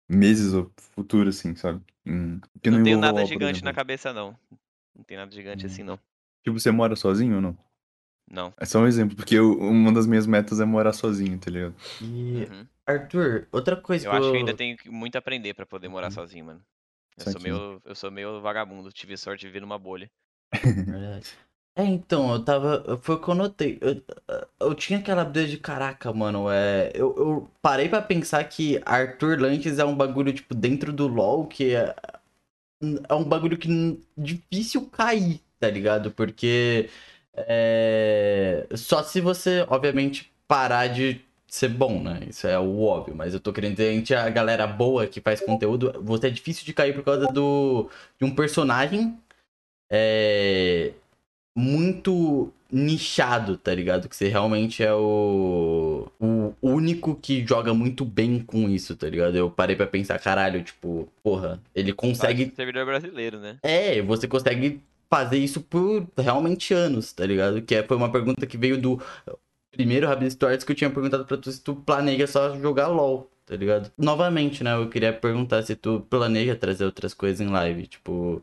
[0.10, 1.82] meses ou futuro, assim, sabe?
[2.06, 3.66] Hum, que Não tenho envolva nada gigante exemplo.
[3.70, 4.38] na cabeça, não.
[4.96, 5.98] Não tem nada gigante assim, não.
[6.44, 7.58] Tipo, você mora sozinho ou não?
[8.30, 8.54] Não.
[8.60, 11.76] É só um exemplo, porque eu- uma das minhas metas é morar sozinho, tá ligado?
[12.02, 12.68] E, Uhum.
[12.86, 14.32] Arthur, outra coisa Eu que acho eu...
[14.32, 16.12] que ainda tenho muito a aprender pra poder morar Uhum.
[16.12, 16.66] sozinho, mano.
[17.18, 20.10] Eu sou meio, eu sou meio vagabundo, tive sorte de viver numa bolha.
[20.54, 21.30] Verdade.
[21.76, 22.98] É, então, eu tava.
[23.02, 23.80] Foi o que eu notei.
[23.82, 24.02] Eu,
[24.60, 26.50] eu tinha aquela brisa de caraca, mano.
[26.52, 31.08] É, eu, eu parei pra pensar que Arthur Lanches é um bagulho, tipo, dentro do
[31.08, 31.96] LoL, que é.
[33.10, 33.70] é um bagulho que
[34.18, 36.12] difícil cair, tá ligado?
[36.12, 36.90] Porque
[37.36, 42.22] é, só se você, obviamente, parar de ser bom, né?
[42.30, 45.42] Isso é o óbvio, mas eu tô querendo dizer, entre a galera boa que faz
[45.42, 49.18] conteúdo, você é difícil de cair por causa do, de um personagem
[49.92, 50.94] é,
[51.56, 54.08] muito nichado, tá ligado?
[54.08, 59.36] Que você realmente é o, o único que joga muito bem com isso, tá ligado?
[59.36, 63.58] Eu parei pra pensar, caralho, tipo, porra, ele consegue Faz servidor brasileiro, né?
[63.62, 67.62] é, você consegue fazer isso por realmente anos, tá ligado?
[67.62, 69.02] Que é- foi uma pergunta que veio do
[69.72, 73.30] primeiro Rabbit Stories que eu tinha perguntado pra tu se tu planeja só jogar LOL,
[73.46, 73.92] tá ligado?
[73.98, 74.74] Novamente, né?
[74.76, 78.42] Eu queria perguntar se tu planeja trazer outras coisas em live, tipo,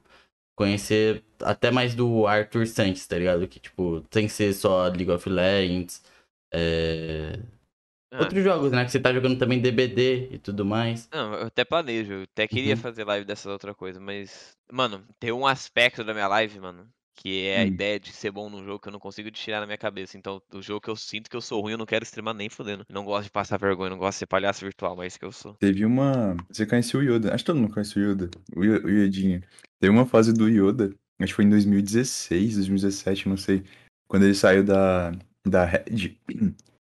[0.58, 3.46] conhecer até mais do Arthur Santos, tá ligado?
[3.46, 6.02] Que, tipo, sem ser só League of Legends,
[6.52, 7.38] é...
[8.12, 8.20] Ah.
[8.22, 8.84] Outros jogos, né?
[8.84, 11.08] Que você tá jogando também DBD e tudo mais.
[11.12, 12.80] Não, eu até planejo, eu até queria Uhum.
[12.80, 14.56] fazer live dessas outras coisas, mas.
[14.72, 16.88] Mano, tem um aspecto da minha live, mano,
[17.20, 17.66] que é a Hum.
[17.66, 20.16] ideia de ser bom num jogo que eu não consigo tirar na minha cabeça.
[20.16, 22.48] Então, o jogo que eu sinto que eu sou ruim, eu não quero streamar nem
[22.48, 22.86] fudendo.
[22.88, 25.24] Não gosto de passar vergonha, não gosto de ser palhaço virtual, mas é isso que
[25.24, 25.54] eu sou.
[25.54, 26.36] Teve uma.
[26.48, 27.34] Você conhece o Yoda?
[27.34, 28.30] Acho que todo mundo conhece o Yoda.
[28.54, 29.42] O Yo- o Yodinha.
[29.80, 33.64] Teve uma fase do Yoda, acho que foi em 2016, 2017, não sei.
[34.08, 35.12] Quando ele saiu da,
[35.46, 36.16] da Red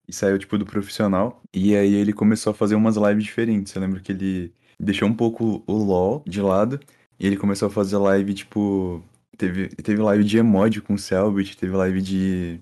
[0.08, 1.42] e saiu, tipo, do profissional.
[1.54, 3.74] E aí ele começou a fazer umas lives diferentes.
[3.74, 6.80] Eu lembro que ele deixou um pouco o LoL de lado.
[7.20, 9.04] E ele começou a fazer live, tipo.
[9.38, 12.60] Teve, teve live de emoji com o Selbit, teve live de.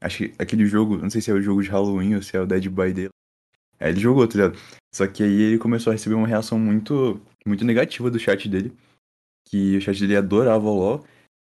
[0.00, 2.40] Acho que aquele jogo, não sei se é o jogo de Halloween ou se é
[2.40, 3.10] o Dead by Daylight.
[3.80, 4.58] Aí ele jogou, tá ligado?
[4.94, 8.72] Só que aí ele começou a receber uma reação muito, muito negativa do chat dele.
[9.44, 11.04] Que o chat dele adorava o LoL,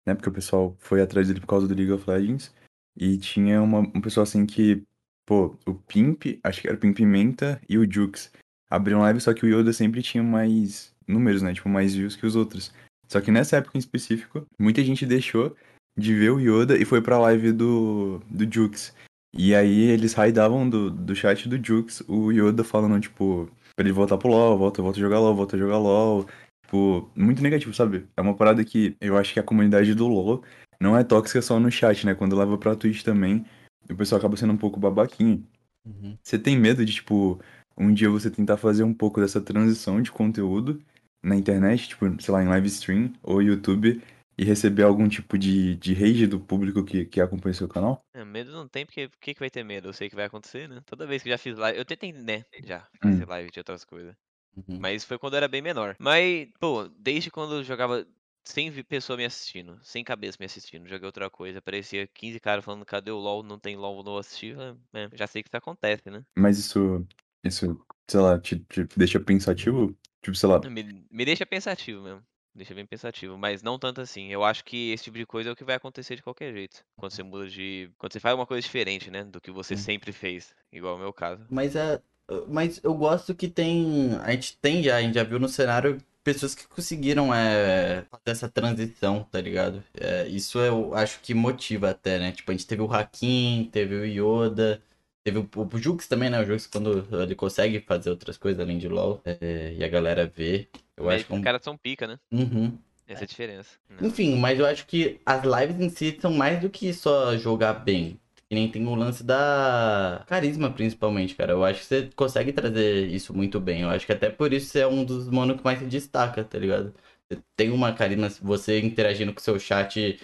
[0.06, 0.14] né?
[0.14, 2.54] Porque o pessoal foi atrás dele por causa do League of Legends.
[2.96, 4.84] E tinha uma, um pessoal assim que,
[5.26, 8.32] pô, o Pimp, acho que era o Pimp Menta e o Jux.
[8.70, 11.54] Abriram live, só que o Yoda sempre tinha mais números, né?
[11.54, 12.72] Tipo, mais views que os outros.
[13.12, 15.54] Só que nessa época em específico, muita gente deixou
[15.98, 18.96] de ver o Yoda e foi pra live do, do Jux.
[19.34, 23.92] E aí eles raidavam do, do chat do Jux o Yoda falando, tipo, pra ele
[23.92, 26.26] voltar pro LoL, volta, volta a jogar LoL, volta a jogar LoL.
[26.64, 28.08] Tipo, muito negativo, sabe?
[28.16, 30.42] É uma parada que eu acho que a comunidade do LoL
[30.80, 32.16] não é tóxica só no chat, né?
[32.16, 33.46] Quando leva pra Twitch também,
[33.90, 35.46] o pessoal acaba sendo um pouco babaquinho.
[35.86, 36.18] Uhum.
[36.24, 37.42] Você tem medo de, tipo,
[37.78, 40.82] um dia você tentar fazer um pouco dessa transição de conteúdo
[41.24, 44.01] na internet, tipo, sei lá, em live stream ou YouTube,
[44.38, 48.01] e receber algum tipo de, de rage do público que, que acompanha o seu canal?
[48.14, 49.90] É, medo não tem, porque por que que vai ter medo?
[49.90, 50.82] Eu sei que vai acontecer, né?
[50.85, 53.11] Toda vez que eu já fiz live, eu tentei, né, já Hum.
[53.11, 54.16] fazer live de outras coisas.
[54.56, 54.80] Uhum.
[54.80, 55.95] Mas foi quando eu era bem menor.
[56.00, 58.06] Mas, pô, desde quando eu jogava
[58.43, 62.85] sem pessoa me assistindo, sem cabeça me assistindo, joguei outra coisa, aparecia 15 caras falando,
[62.85, 63.43] cadê o LoL?
[63.43, 64.53] Não tem LoL, não assisti.
[64.93, 66.25] É, já sei que isso acontece, né?
[66.38, 67.06] Mas isso,
[67.43, 69.95] isso, sei lá, te, te deixa pensativo?
[70.22, 72.24] Tipo, sei lá, Me, me deixa pensativo mesmo.
[72.53, 74.27] Deixa bem pensativo, mas não tanto assim.
[74.27, 76.83] Eu acho que esse tipo de coisa é o que vai acontecer de qualquer jeito.
[76.98, 77.90] Quando você muda de.
[77.98, 79.24] Quando você faz uma coisa diferente, né?
[79.24, 80.53] Do que você sempre fez.
[80.72, 81.45] Igual o meu caso.
[81.50, 82.01] Mas é.
[82.48, 84.16] Mas eu gosto que tem.
[84.22, 88.24] A gente tem já, a gente já viu no cenário pessoas que conseguiram é, fazer
[88.27, 89.83] essa transição, tá ligado?
[89.93, 92.32] É, isso eu acho que motiva até, né?
[92.32, 94.82] Tipo, a gente teve o Hakim, teve o Yoda,
[95.24, 96.40] teve o, o Jux também, né?
[96.41, 100.25] O Jux quando ele consegue fazer outras coisas além de LoL é, e a galera
[100.25, 100.67] vê.
[100.98, 101.41] Eu Mas acho que os um...
[101.41, 102.19] caras são pica, né?
[102.32, 102.77] Uhum.
[103.08, 103.77] Essa é a diferença.
[103.90, 103.98] né?
[104.08, 107.74] Enfim, mas eu acho que as lives em si são mais do que só jogar
[107.74, 108.19] bem.
[108.48, 111.53] Que nem tem o lance da carisma, principalmente, cara.
[111.53, 113.82] Eu acho que você consegue trazer isso muito bem.
[113.82, 116.43] Eu acho que até por isso você é um dos monos que mais se destaca,
[116.43, 116.93] tá ligado?
[117.30, 120.19] Você tem uma carisma, você interagindo com o seu chat,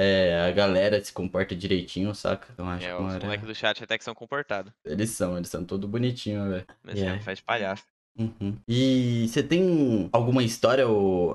[0.00, 2.48] é, a galera se comporta direitinho, saca?
[2.52, 4.72] Então acho É, que os uma- moleques do chat até que são comportados.
[4.84, 6.66] eles são, eles são todo bonitinho, velho.
[6.82, 7.18] Mas E é, é.
[7.18, 7.84] faz palhaço.
[8.18, 8.56] Uhum.
[8.68, 10.84] E você tem alguma história,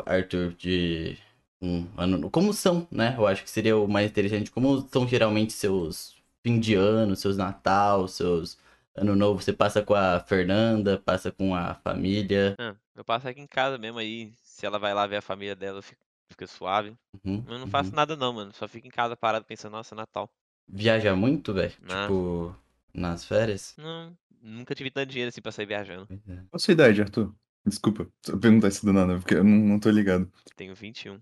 [0.05, 1.17] Arthur, de
[1.61, 2.29] um ano.
[2.29, 3.15] Como são, né?
[3.17, 4.51] Eu acho que seria o mais interessante.
[4.51, 8.57] Como são geralmente seus fim de ano, seus Natal, seus
[8.95, 9.41] Ano Novo?
[9.41, 12.55] Você passa com a Fernanda, passa com a família.
[12.59, 14.33] Ah, eu passo aqui em casa mesmo aí.
[14.43, 16.95] Se ela vai lá ver a família dela, fica, fica suave.
[17.23, 18.53] Uhum, Eu não faço nada não, mano.
[18.53, 20.29] Só fico em casa parado pensando, nossa, Natal.
[20.67, 21.71] Viaja muito, velho?
[21.71, 22.55] Tipo,
[22.93, 23.75] nas férias?
[23.77, 26.07] Não, nunca tive tanto dinheiro assim pra sair viajando.
[26.11, 26.35] é.
[26.35, 27.33] Qual a sua idade, Arthur?
[27.65, 30.31] Desculpa, só perguntar isso do nada, porque eu não, não tô ligado.
[30.55, 31.19] Tenho 21.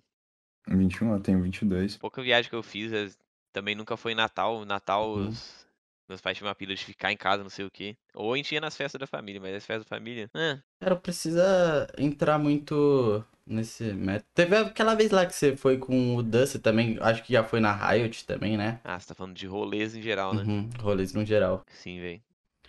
[0.67, 1.98] 21, eu tenho 22.
[1.98, 3.09] Pouca viagem que eu fiz, eh,
[3.51, 4.65] também nunca foi Natal.
[4.65, 5.30] Natal, Uhum.
[5.30, 5.65] os-
[6.09, 7.98] meus pais tinham uma pilha de ficar em casa, não sei o quê.
[8.14, 10.30] Ou a gente ia nas festas da família, mas as festas da família.
[10.35, 14.25] É, Cara, precisa entrar muito nesse método.
[14.33, 17.59] Teve aquela vez lá que você foi com o Dusty também, acho que já foi
[17.59, 18.80] na Riot também, né?
[18.83, 20.43] Ah, você tá falando de rolês em geral, né?
[20.43, 21.63] Uhum, rolês no geral.
[21.67, 22.22] Sim, velho.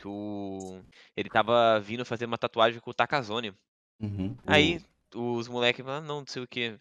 [0.04, 0.80] O...
[1.16, 3.54] Ele tava vindo fazer uma tatuagem com o Takazone.
[4.00, 4.36] Uhum.
[4.46, 4.80] Aí,
[5.14, 6.74] os moleques falaram, não, não sei o que.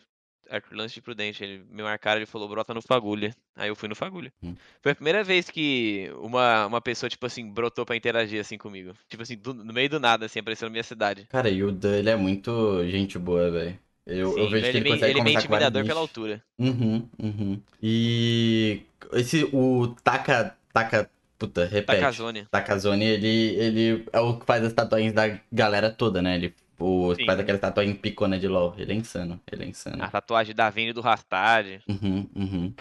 [0.50, 1.42] Arthur lance de prudente.
[1.42, 3.34] Ele me marcaram, ele falou, brota no fagulha.
[3.56, 4.32] Aí eu fui no fagulha.
[4.44, 4.56] Hum.
[4.82, 8.94] Foi a primeira vez que uma, uma pessoa, tipo assim, brotou pra interagir assim comigo.
[9.08, 11.26] Tipo assim, do- no meio do nada, assim, apareceu na minha cidade.
[11.30, 13.80] Cara, e o Dan, ele é muito gente boa, velho.
[14.06, 16.44] Eu, eu Sim, vejo que ele, ele consegue ele é vários intimidador pela altura.
[16.60, 17.62] Uhum, uhum.
[17.82, 18.82] E
[19.14, 21.10] esse, o Taka, Taka,
[21.40, 22.00] puta, repete.
[22.00, 22.46] Takazone.
[22.52, 26.36] Takazone, ele, ele é o que faz as tatuagens da galera toda, né?
[26.36, 27.26] Ele o, Sim.
[27.26, 28.76] faz aquela tatuagem picona de LOL.
[28.78, 30.04] Ele é insano, ele é insano.
[30.04, 31.80] A tatuagem da Vini do Rastad.
[31.88, 32.74] Uhum, uhum.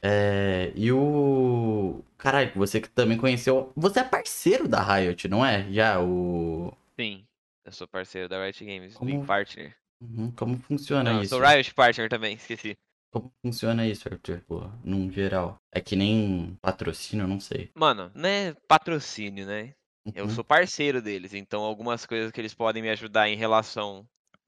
[0.00, 2.04] É, e o...
[2.16, 3.72] Caralho, você que também conheceu...
[3.74, 5.66] Você é parceiro da Riot, não é?
[5.72, 6.72] Já, o...
[6.94, 7.24] Sim,
[7.64, 9.74] eu sou parceiro da Riot Games, Como- Big Partner.
[10.00, 11.30] Uhum, Como funciona Não, eu isso?
[11.36, 12.76] sou Riot Partner também, esqueci.
[13.10, 14.42] Como funciona isso, Arthur?
[14.46, 15.56] Pô, num geral.
[15.72, 17.70] É que nem patrocínio, eu não sei.
[17.74, 19.74] Mano, não é patrocínio, né?
[20.14, 20.30] Eu Uhum.
[20.30, 24.06] sou parceiro deles, então algumas coisas que eles podem me ajudar em relação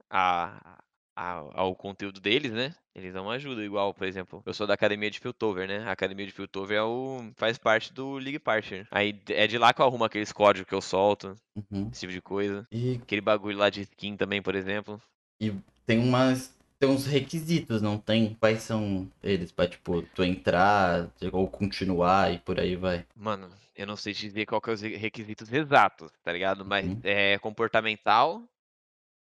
[0.08, 0.78] a,
[1.16, 2.74] a- ao conteúdo deles, né?
[2.94, 5.84] Eles dão uma ajuda, igual, por exemplo, eu sou da academia de Piltover, né?
[5.84, 8.86] A academia de Piltover é o, faz parte do League Partner.
[8.90, 11.88] Aí é de lá que eu arrumo aqueles códigos que eu solto, Uhum.
[11.90, 12.66] esse tipo de coisa.
[12.72, 15.00] E, Aquele bagulho lá de skin também, por exemplo.
[15.40, 15.52] E
[15.86, 16.54] tem umas...
[16.78, 18.34] Tem uns requisitos, não tem?
[18.40, 19.52] Quais são eles?
[19.52, 23.04] Pra, tipo, tu entrar ou continuar e por aí vai.
[23.14, 26.64] Mano, eu não sei te dizer qual que é os re- requisitos exatos, tá ligado?
[26.64, 26.98] Mas Uhum.
[27.04, 28.42] é comportamental,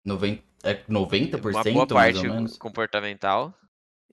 [0.04, 0.42] Noven...
[0.64, 3.54] É 90% uma boa parte comportamental.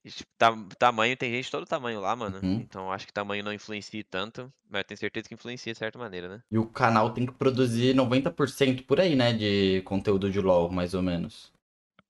[0.06, 2.38] Tipo, ta- tamanho, tem gente de todo tamanho lá, mano.
[2.43, 2.59] Uhum.
[2.61, 5.98] Então acho que tamanho não influencia tanto, mas eu tenho certeza que influencia de certa
[5.98, 6.43] maneira, né?
[6.51, 9.33] E o canal tem que produzir 90% por aí, né?
[9.33, 11.51] De conteúdo de LoL, mais ou menos.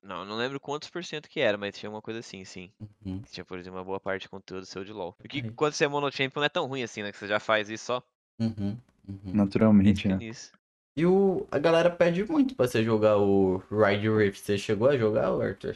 [0.06, 2.72] Não, eu não lembro quantos por cento que era, mas tinha uma coisa assim, sim.
[2.80, 3.22] Uhum.
[3.24, 5.14] Tinha, por exemplo, uma boa parte de conteúdo seu de LoL.
[5.14, 7.12] Porque quando você é monochampion não é tão ruim assim, né?
[7.12, 8.04] Que você já faz isso só.
[8.40, 8.78] Uhum.
[9.08, 9.34] Uhum.
[9.34, 10.20] Naturalmente, né?
[10.24, 10.52] Isso.
[10.96, 11.48] E o...
[11.52, 14.42] a galera pede muito pra você jogar o Ride Rift.
[14.46, 15.76] Você chegou a jogar, Arthur?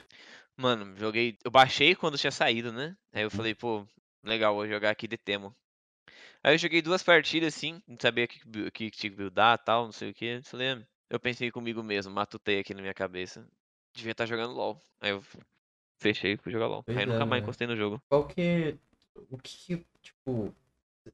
[0.56, 1.38] Mano, joguei.
[1.44, 2.96] Eu baixei quando tinha saído, né?
[3.12, 3.84] Aí eu falei, pô,
[4.24, 5.54] legal, vou jogar aqui de demo.
[6.44, 9.58] Aí eu joguei duas partidas assim, não sabia o que, bu- que tinha que buildar
[9.60, 10.40] e tal, não sei o que.
[10.44, 13.46] Falei, ah, eu pensei comigo mesmo, matutei aqui na minha cabeça.
[14.00, 14.80] Devia estar jogando LOL.
[15.02, 15.24] Aí eu
[16.00, 16.86] fechei e fui jogar LOL.
[16.86, 17.44] Pois Aí nunca é, mais né?
[17.44, 18.02] encostei no jogo.
[18.10, 18.78] Qual que...
[19.30, 20.54] O que, tipo...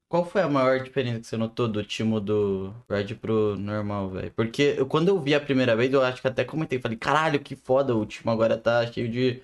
[0.08, 4.32] Qual foi a maior diferença que você notou do time do Ride pro normal, velho?
[4.32, 6.80] Porque eu- quando eu vi a primeira vez, eu acho que até comentei.
[6.80, 9.42] Falei, caralho, que foda, o time agora tá cheio de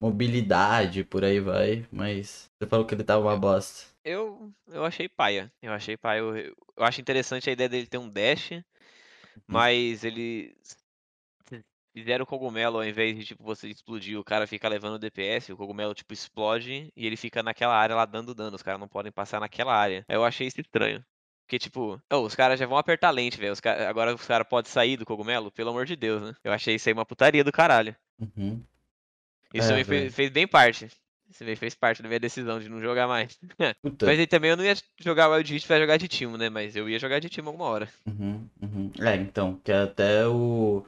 [0.00, 1.86] mobilidade, por aí vai.
[1.92, 3.86] Mas você falou que ele tava uma bosta.
[4.04, 5.52] Eu, eu achei paia.
[5.62, 6.20] Eu achei paia.
[6.20, 8.50] Eu, eu acho interessante a ideia dele ter um dash,
[9.36, 9.42] Uhum.
[9.48, 10.56] mas ele
[11.94, 15.56] fizeram o cogumelo ao invés de tipo você explodir, o cara fica levando DPS, o
[15.56, 18.56] cogumelo tipo explode e ele fica naquela área lá dando dano.
[18.56, 20.04] Os caras não podem passar naquela área.
[20.08, 21.02] Eu achei isso estranho.
[21.46, 23.52] Porque, tipo, oh, os caras já vão apertar lente, velho.
[23.52, 26.34] Os cara- Agora os caras podem sair do cogumelo, pelo amor de Deus, né?
[26.42, 27.94] Eu achei isso aí uma putaria do caralho.
[28.18, 28.62] Uhum.
[29.52, 29.84] Isso É, velho.
[29.84, 30.86] fez, fez bem parte.
[31.28, 33.38] Isso também fez parte da minha decisão de não jogar mais.
[34.02, 36.48] Mas aí também eu não ia jogar Wild Rift pra jogar de time, né?
[36.48, 37.88] Mas eu ia jogar de time alguma hora.
[38.06, 38.90] Uhum, uhum.
[39.00, 40.84] É, então, que até o.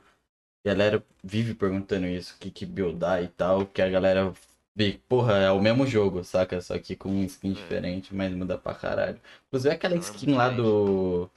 [0.67, 4.33] A galera vive perguntando isso, o que que buildar e tal, que a galera
[4.75, 6.61] vê, porra, é o mesmo jogo, saca?
[6.61, 9.21] Só que com um skin diferente, mas muda pra caralho.
[9.47, 11.31] Inclusive aquela é skin lá do.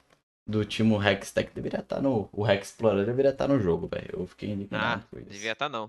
[0.46, 2.28] Do time Hextech deveria estar no.
[2.32, 4.08] O Hex Explorer deveria estar no jogo, velho.
[4.14, 5.28] Eu fiquei Ah, indignado com isso.
[5.30, 5.88] devia estar não.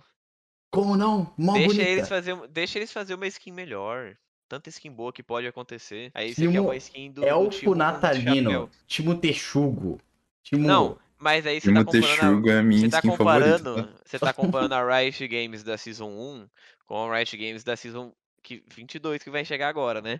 [0.69, 1.33] Como não?
[1.35, 1.89] Mó Deixa bonita.
[1.89, 4.15] eles, fazer, deixa eles fazer uma skin melhor.
[4.47, 6.11] Tanta skin boa que pode acontecer.
[6.13, 8.69] Aí você quer Timo uma skin do, do Elfo Timo Natalino.
[8.85, 9.99] Timo Texugo.
[10.43, 10.67] Timo.
[10.67, 12.49] Não, mas aí você Timo tá comparando.
[12.49, 13.75] É a você tá comparando.
[13.75, 13.89] tá?
[14.05, 16.47] Você tá comparando a Riot Games da Season 1
[16.85, 18.11] com a Riot Games da Season
[18.43, 20.19] que, 22 que vai chegar agora, né?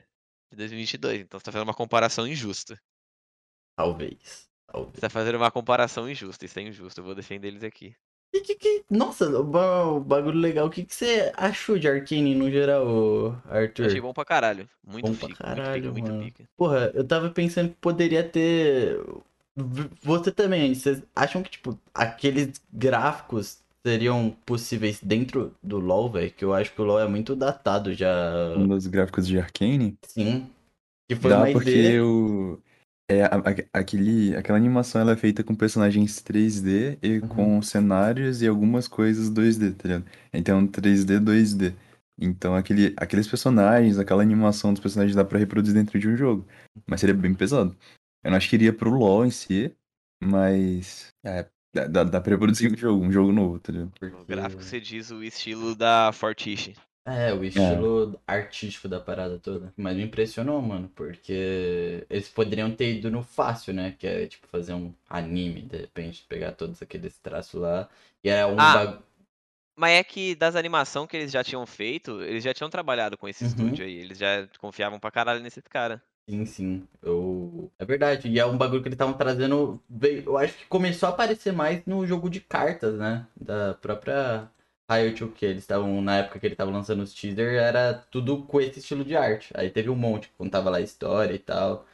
[0.52, 1.22] De 2022.
[1.22, 2.80] Então você tá fazendo uma comparação injusta.
[3.76, 4.48] Talvez.
[4.68, 4.94] Talvez.
[4.96, 6.46] Você tá fazendo uma comparação injusta.
[6.46, 7.00] Isso é injusto.
[7.02, 7.96] Eu vou defender eles aqui.
[8.34, 10.68] E que, que- Nossa, o ba- o bagulho legal.
[10.68, 13.88] O que, que você achou de Arkane no geral, Arthur?
[13.88, 14.70] Achei bom pra caralho.
[14.86, 16.22] Muito Bom pra pica, caralho, muito pica, mano.
[16.22, 16.50] muito pica.
[16.56, 18.98] Porra, eu tava pensando que poderia ter.
[20.04, 26.32] Você também, vocês acham que, tipo, aqueles gráficos seriam possíveis dentro do LoL, velho?
[26.32, 28.54] Que eu acho que o LoL é muito datado já.
[28.58, 29.98] Um dos gráficos de Arcane.
[30.06, 30.50] Sim.
[31.10, 32.06] Que foi Dá uma porque ideia.
[32.06, 32.60] o.
[33.10, 37.28] É, a- a- aquele, aquela animação ela é feita com personagens 3D e Uhum.
[37.28, 40.06] com cenários e algumas coisas 2D, tá ligado?
[40.32, 41.74] Então 3D, 2D.
[42.18, 46.48] Então aquele, aqueles personagens, aquela animação dos personagens dá pra reproduzir dentro de um jogo.
[46.88, 47.76] Mas seria bem pesado.
[48.24, 49.76] Eu não acho que iria pro LoL em si,
[50.24, 51.14] mas.
[51.24, 53.92] É, dá, dá, pra reproduzir um jogo, um jogo novo, tá ligado?
[54.22, 56.76] O gráfico você diz o estilo da Fortiche.
[57.04, 59.74] É, o estilo artístico da parada toda.
[59.76, 63.96] Mas me impressionou, mano, porque eles poderiam ter ido no fácil, né?
[63.98, 67.90] Que é, tipo, fazer um anime, de repente, pegar todos aqueles traços lá.
[68.24, 68.74] E é um Ah.
[68.74, 69.04] bagulho.
[69.76, 73.28] Mas é que das animação que eles já tinham feito, eles já tinham trabalhado com
[73.28, 73.50] esse Uhum.
[73.50, 73.98] estúdio aí.
[73.98, 76.04] Eles já confiavam pra caralho nesse cara.
[76.30, 76.88] Sim, sim.
[77.02, 77.72] Eu...
[77.78, 78.28] É verdade.
[78.30, 79.82] E é um bagulho que eles estavam trazendo.
[80.26, 83.28] Eu acho que começou a aparecer mais no jogo de cartas, né?
[83.36, 84.50] Da própria
[84.90, 86.02] Riot, que eles estavam.
[86.02, 89.52] Na época que ele tava lançando os teaser, era tudo com esse estilo de arte.
[89.56, 91.86] Aí teve um monte contava lá a história e tal.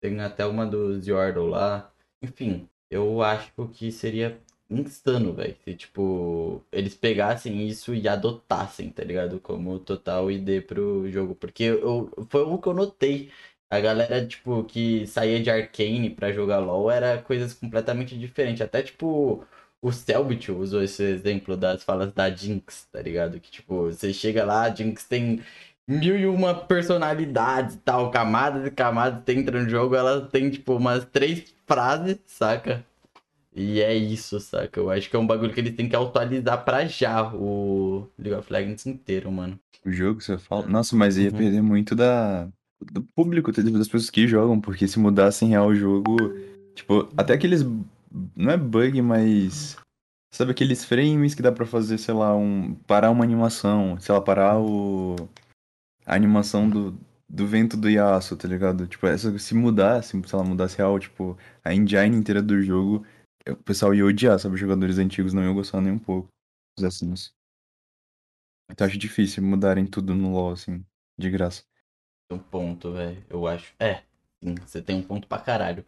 [0.00, 1.90] Tem até uma dos Yordle lá.
[2.22, 4.38] Enfim, eu acho que seria
[4.70, 5.56] insano, velho.
[5.64, 9.40] Se, tipo, eles pegassem isso e adotassem, tá ligado?
[9.40, 11.34] Como total ID pro jogo.
[11.34, 13.30] Porque eu, foi o que eu notei.
[13.74, 18.60] A galera, tipo, que saía de Arcane pra jogar LoL era coisas completamente diferentes.
[18.62, 19.44] Até, tipo,
[19.82, 23.40] o Selbit usou esse exemplo das falas da Jinx, tá ligado?
[23.40, 25.42] Que, tipo, você chega lá, a Jinx tem
[25.88, 30.50] mil e uma personalidades e tal, camadas e camadas, você entra no jogo, ela tem,
[30.50, 32.84] tipo, umas três frases, saca?
[33.54, 34.80] E é isso, saca?
[34.80, 38.38] Eu acho que é um bagulho que eles têm que atualizar pra já o League
[38.38, 39.58] of Legends inteiro, mano.
[39.84, 40.66] O jogo, você fala.
[40.66, 41.36] Nossa, mas ia Uhum.
[41.38, 42.48] perder muito da,
[42.80, 46.16] do público, das pessoas que jogam, porque se mudassem real o jogo,
[46.74, 47.62] tipo, até aqueles.
[48.36, 49.76] Não é bug, mas.
[50.32, 52.74] Sabe aqueles frames que dá pra fazer, sei lá, um.
[52.86, 55.16] Parar uma animação, sei lá, parar o.
[56.06, 58.86] A animação do, do vento do Yasuo, tá ligado?
[58.86, 63.06] Tipo, essa, se mudasse, sei lá, mudasse real, tipo, a engine inteira do jogo,
[63.48, 64.54] o pessoal ia odiar, sabe?
[64.54, 66.28] Os jogadores antigos não iam gostar nem um pouco.
[66.78, 67.32] Se fizessem isso.
[68.70, 70.84] Então acho difícil mudarem tudo no LoL, assim,
[71.18, 71.62] de graça.
[72.30, 73.24] Um ponto, velho.
[73.28, 73.74] Eu acho.
[73.78, 74.02] É,
[74.42, 75.84] sim, você tem um ponto pra caralho.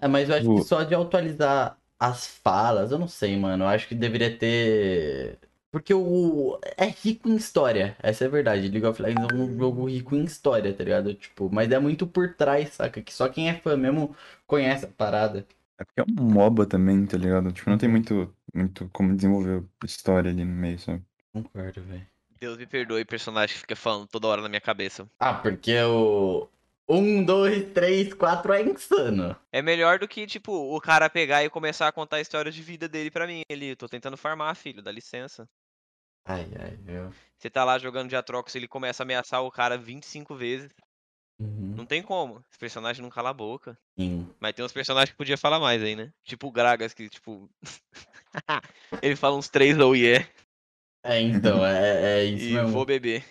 [0.00, 3.64] É, mas eu acho que só de atualizar as falas, eu não sei, mano.
[3.64, 5.38] Eu acho que deveria ter.
[5.70, 6.58] Porque o.
[6.76, 7.96] É rico em história.
[8.00, 8.68] Essa é a verdade.
[8.68, 11.14] League of Legends é um jogo rico em história, tá ligado?
[11.14, 13.02] Tipo, mas é muito por trás, saca?
[13.02, 14.14] Que só quem é fã mesmo
[14.46, 15.46] conhece a parada.
[15.78, 17.52] É porque é um MOBA também, tá ligado?
[17.52, 21.04] Tipo, não tem muito, muito como desenvolver história ali no meio, sabe?
[21.32, 22.06] Concordo, velho.
[22.40, 25.08] Deus me perdoe, personagem que fica falando toda hora na minha cabeça.
[25.18, 26.48] Ah, porque o.
[26.88, 29.36] Um, dois, três, quatro é insano.
[29.52, 32.62] É melhor do que, tipo, o cara pegar e começar a contar a história de
[32.62, 33.42] vida dele pra mim.
[33.48, 35.46] Ele, tô tentando farmar, filho, dá licença.
[36.24, 37.12] Ai, ai, eu.
[37.36, 40.70] Você tá lá jogando de Atrox, ele começa a ameaçar o cara 25 vezes.
[41.38, 41.74] Uhum.
[41.76, 42.42] Não tem como.
[42.48, 43.78] Esse personagem não cala a boca.
[43.98, 44.28] Sim.
[44.40, 46.10] Mas tem uns personagens que podia falar mais aí, né?
[46.24, 47.48] Tipo o Gragas, que, tipo.
[49.02, 50.26] ele fala uns três ou yeah.
[51.02, 52.70] É, então, é, é isso E mesmo.
[52.72, 53.24] vou beber.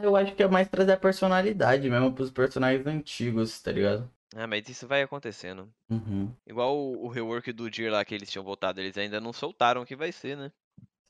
[0.00, 4.10] Eu acho que é mais trazer a personalidade mesmo pros personagens antigos, tá ligado?
[4.36, 5.72] Ah, mas isso vai acontecendo.
[5.90, 6.36] Uhum.
[6.46, 9.82] Igual o, o rework do Deer lá que eles tinham voltado, eles ainda não soltaram
[9.82, 10.52] o que vai ser, né?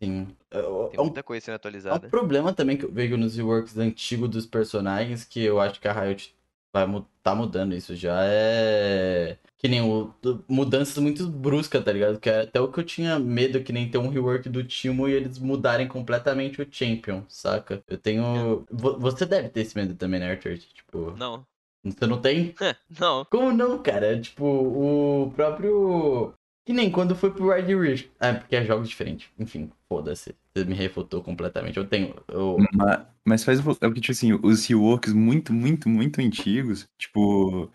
[0.02, 0.36] Sim.
[0.50, 1.57] Eu- Tem é um- muita coisa sendo
[1.91, 2.08] É um atualizada.
[2.10, 5.92] problema também que eu vejo nos reworks antigos dos personagens, que eu acho que a
[5.92, 6.34] Riot
[6.73, 6.86] vai
[7.23, 8.20] tá mudando isso já.
[8.25, 9.36] É.
[9.59, 10.12] Que nem o.
[10.49, 12.18] Mudanças muito bruscas, tá ligado?
[12.18, 15.09] Que é até o que eu tinha medo que nem ter um rework do Timo
[15.09, 17.83] e eles mudarem completamente o Champion, saca?
[17.89, 18.67] Eu tenho.
[18.70, 20.59] Vo- Você deve ter esse medo também, né, Arthur?
[20.59, 21.12] Tipo.
[21.17, 21.47] Não.
[21.84, 22.55] Você não tem?
[23.01, 23.25] Não.
[23.25, 24.18] Como não, cara?
[24.20, 26.33] Tipo, o próprio.
[26.65, 28.09] Que nem quando foi pro Red Rift.
[28.20, 29.28] É, porque é jogos diferentes.
[29.39, 30.34] Enfim, foda-se.
[30.55, 31.78] Você me refutou completamente.
[31.78, 32.14] Eu tenho.
[32.28, 32.58] Eu...
[32.74, 33.84] Mas, mas faz um pouco.
[33.84, 37.70] É porque, tipo assim, os reworks muito, muito, muito antigos, tipo.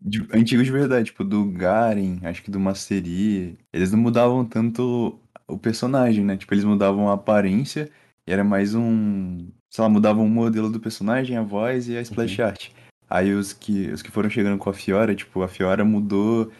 [0.00, 5.18] de- antigos de verdade, tipo, do Garen, acho que do Mastery, eles não mudavam tanto
[5.48, 6.36] o personagem, né?
[6.36, 7.90] Tipo, eles mudavam a aparência
[8.26, 9.48] e era mais um.
[9.70, 12.68] Sei lá, mudavam o modelo do personagem, a voz e a splash art.
[13.08, 16.52] Aí os que, os que foram chegando com a Fiora, tipo, a Fiora mudou.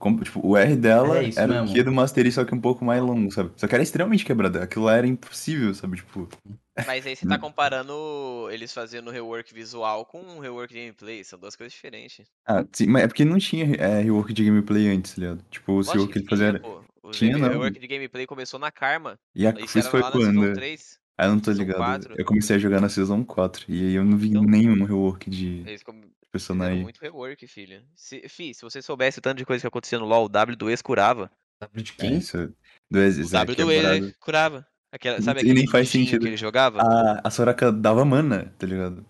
[0.00, 1.74] Como- Tipo, o R dela É era o mesmo.
[1.74, 3.52] que do Mastery, só que um pouco mais longo, sabe?
[3.56, 4.58] Só que era extremamente quebrado.
[4.58, 5.98] Aquilo lá era impossível, sabe?
[5.98, 6.28] Tipo.
[6.86, 11.38] Mas aí você tá comparando eles fazendo rework visual com um rework de gameplay, são
[11.38, 12.26] duas coisas diferentes.
[12.46, 15.44] Ah, sim, mas é porque não tinha é, rework de gameplay antes, tá ligado?
[15.50, 16.60] Tipo, o rework que ele fazia era.
[16.60, 16.82] pô.
[17.02, 17.48] O Tinha, não.
[17.48, 19.18] rework de gameplay começou na Karma.
[19.34, 20.40] E a, Isso foi lá na quando?
[20.40, 20.99] Season 3.
[21.20, 21.76] Ah, eu não tô ligado.
[21.76, 22.14] 4.
[22.16, 23.64] Eu comecei a jogar na Season 4.
[23.68, 26.00] E aí eu não vi Então nenhum rework de Eles com-
[26.32, 26.82] personagem.
[26.82, 27.82] muito rework, filho.
[27.94, 30.56] Se, fi, se você soubesse o tanto de coisa que acontecia no LoL, o W
[30.56, 31.30] do ex curava.
[31.60, 32.52] W de É, isso.
[32.90, 34.66] Do ex, O é W do ex curava.
[34.92, 36.20] Aquela, sabe E nem aquele faz sentido.
[36.22, 36.80] que ele jogava?
[36.82, 39.04] A, a Soraka dava mana, tá ligado?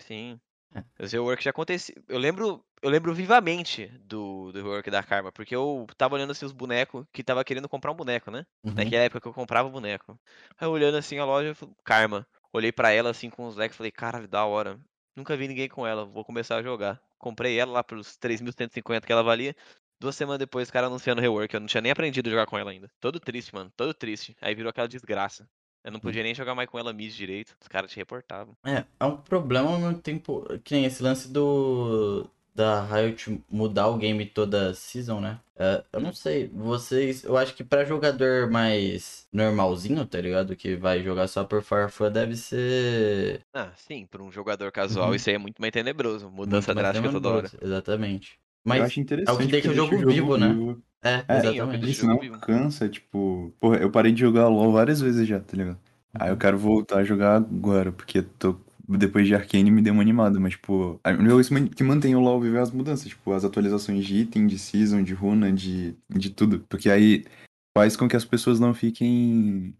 [0.00, 0.38] Sim.
[1.00, 2.02] Os reworks já aconteciam.
[2.08, 6.44] Eu lembro, eu lembro vivamente do, do rework da Karma, porque eu tava olhando assim
[6.44, 8.46] os bonecos, que tava querendo comprar um boneco, né?
[8.64, 8.74] Uhum.
[8.74, 10.18] Naquela época que eu comprava boneco.
[10.58, 12.26] Aí eu olhando assim a loja, eu falei, Karma.
[12.52, 14.80] Olhei pra ela assim com os leques e falei, caralho, da hora.
[15.14, 17.00] Nunca vi ninguém com ela, vou começar a jogar.
[17.18, 19.54] Comprei ela lá pelos 3.150 que ela valia.
[19.98, 21.52] Duas semanas depois, o cara anunciando rework.
[21.54, 22.90] Eu não tinha nem aprendido a jogar com ela ainda.
[23.00, 23.72] Todo triste, mano.
[23.76, 24.36] Todo triste.
[24.40, 25.48] Aí virou aquela desgraça.
[25.86, 27.56] Eu não podia nem jogar mais com ela mid direito.
[27.62, 28.54] Os caras te reportavam.
[28.64, 30.44] É, é um problema ao mesmo tempo.
[30.64, 32.28] Que nem esse lance do.
[32.54, 35.38] da Riot mudar o game toda season, né?
[35.58, 37.22] É, eu não sei, vocês.
[37.22, 40.56] Eu acho que pra jogador mais normalzinho, tá ligado?
[40.56, 43.40] Que vai jogar só por farfã, deve ser.
[43.54, 45.14] Ah, sim, pra um jogador casual Uhum.
[45.14, 46.28] isso aí é muito mais tenebroso.
[46.30, 47.50] Mudança muito drástica toda hora.
[47.62, 48.38] Exatamente.
[48.66, 49.30] eu Mas acho interessante.
[49.30, 50.48] é o que deixa o jogo vivo, né?
[51.02, 51.90] É, É, exatamente.
[51.90, 53.52] isso não cansa, tipo.
[53.60, 55.78] Porra, eu parei de jogar LOL várias vezes já, tá ligado?
[56.14, 56.34] Aí Uhum.
[56.34, 58.56] eu quero voltar a jogar agora, porque tô.
[58.88, 62.14] Depois de Arcane me deu uma animada, mas, tipo, é um jogo isso que mantém
[62.14, 65.96] o LoL viver as mudanças, tipo, as atualizações de item, de season, de runa, de,
[66.08, 66.64] de tudo.
[66.68, 67.24] Porque aí
[67.76, 69.74] faz com que as pessoas não fiquem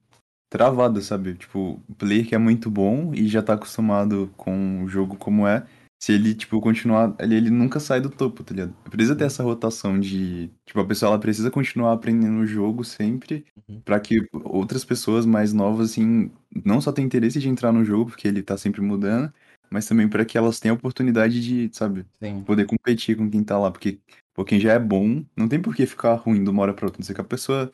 [0.50, 1.34] travadas, sabe?
[1.34, 5.46] Tipo, o player que é muito bom e já tá acostumado com o jogo como
[5.46, 5.64] é,
[5.98, 8.74] se ele, tipo, continuar, ele, ele nunca sai do topo, tá ligado?
[8.90, 13.46] Precisa ter essa rotação de, tipo, a pessoa ela precisa continuar aprendendo o jogo sempre
[13.84, 16.30] pra que outras pessoas mais novas, assim,
[16.64, 19.32] não só tenham interesse de entrar no jogo, porque ele tá sempre mudando,
[19.70, 22.42] mas também pra que elas tenham a oportunidade de, sabe, Sim.
[22.44, 23.98] poder competir com quem tá lá, porque,
[24.34, 26.86] pô, quem já é bom, não tem por que ficar ruim de uma hora pra
[26.86, 27.70] outra, não sei que a pessoa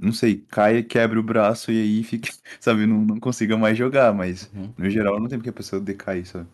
[0.00, 2.30] não sei, cai, quebra o braço e aí fica,
[2.60, 6.24] sabe, não, não consiga mais jogar, mas no geral não tem porque a pessoa decair,
[6.24, 6.46] sabe?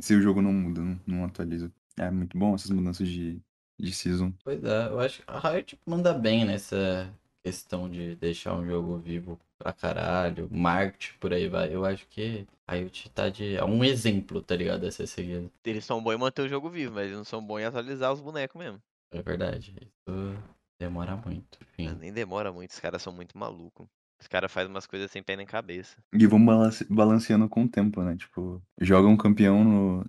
[0.00, 1.72] Se o jogo não muda, não, não atualiza.
[1.96, 3.40] É muito bom essas mudanças de,
[3.78, 4.32] de season.
[4.42, 8.98] Pois é, eu acho que a Riot manda bem nessa questão de deixar um jogo
[8.98, 11.74] vivo pra caralho, marketing, por aí vai.
[11.74, 13.56] Eu acho que a Riot tá de.
[13.56, 14.86] É um exemplo, tá ligado?
[14.86, 15.50] A ser seguido.
[15.64, 18.12] Eles são bons em manter o jogo vivo, mas eles não são bons em atualizar
[18.12, 18.82] os bonecos mesmo.
[19.12, 19.74] É verdade.
[19.80, 20.36] Isso
[20.80, 21.58] demora muito.
[21.62, 21.94] Enfim.
[22.00, 23.86] Nem demora muito, os caras são muito malucos.
[24.20, 25.96] Os caras fazem umas coisas sem pé nem cabeça.
[26.12, 28.16] E vão balance- balanceando com o tempo, né?
[28.16, 30.06] Tipo, joga um campeão no.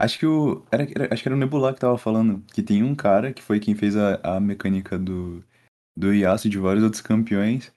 [0.00, 0.64] Acho que o.
[0.70, 2.44] Era, era- acho que era o Nebular que tava falando.
[2.52, 5.42] Que tem um cara que foi quem fez a, a mecânica do,
[5.96, 7.72] do Yasuo e de vários outros campeões.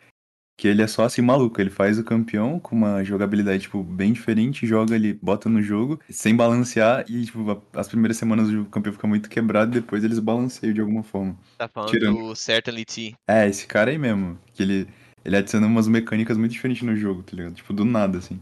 [0.60, 1.62] Que ele é só assim maluco.
[1.62, 5.98] Ele faz o campeão com uma jogabilidade, tipo, bem diferente, joga ele, bota no jogo,
[6.10, 10.20] sem balancear, e, tipo, a- as primeiras semanas o campeão fica muito quebrado, depois eles
[10.20, 11.38] balanceiam de alguma forma.
[11.58, 13.16] Tá falando Tirando- do Certainly T.
[13.26, 14.38] É, esse cara aí mesmo.
[14.54, 14.88] Que ele,
[15.30, 17.54] ele adiciona umas mecânicas muito diferentes no jogo, tá ligado?
[17.54, 18.42] Tipo, do nada, assim.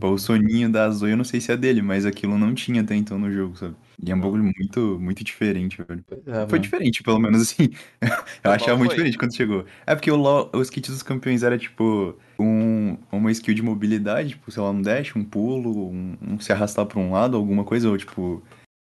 [0.00, 2.80] Pô, o soninho da Zoe, eu não sei se é dele, mas aquilo não tinha
[2.80, 3.76] até então no jogo, sabe?
[4.02, 6.02] E é um bagulho muito, muito diferente, velho.
[6.26, 7.68] é, Foi diferente, pelo menos, assim.
[8.00, 8.96] Eu LoL achava muito foi.
[8.96, 9.66] diferente quando chegou.
[9.86, 14.30] É porque o LoL, os kits dos campeões era, tipo, um, uma skill de mobilidade,
[14.30, 17.62] tipo, sei lá, um dash, um pulo, um, um se arrastar pra um lado, alguma
[17.62, 18.42] coisa, ou, tipo,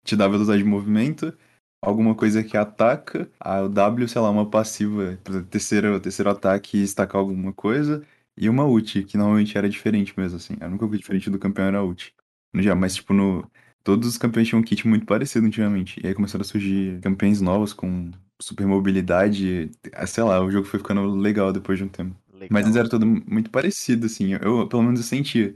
[0.06, 1.36] te dá velocidade de movimento
[1.82, 5.18] alguma coisa que ataca, a o W, sei lá, uma passiva,
[5.50, 8.06] terceiro, terceiro ataque e estacar alguma coisa,
[8.38, 10.56] e uma ult, que normalmente era diferente mesmo, assim.
[10.62, 12.14] A única coisa diferente do campeão era a ult.
[12.56, 13.50] Geral, mas, tipo, no...
[13.84, 16.00] Todos os campeões tinham um kit muito parecido antigamente.
[16.04, 19.72] E aí começaram a surgir campeões novos com super mobilidade.
[19.94, 22.16] ah, Sei lá, o jogo foi ficando legal depois de um tempo.
[22.50, 24.34] Mas antes era tudo muito parecido, assim.
[24.34, 25.56] Eu, pelo menos, eu sentia.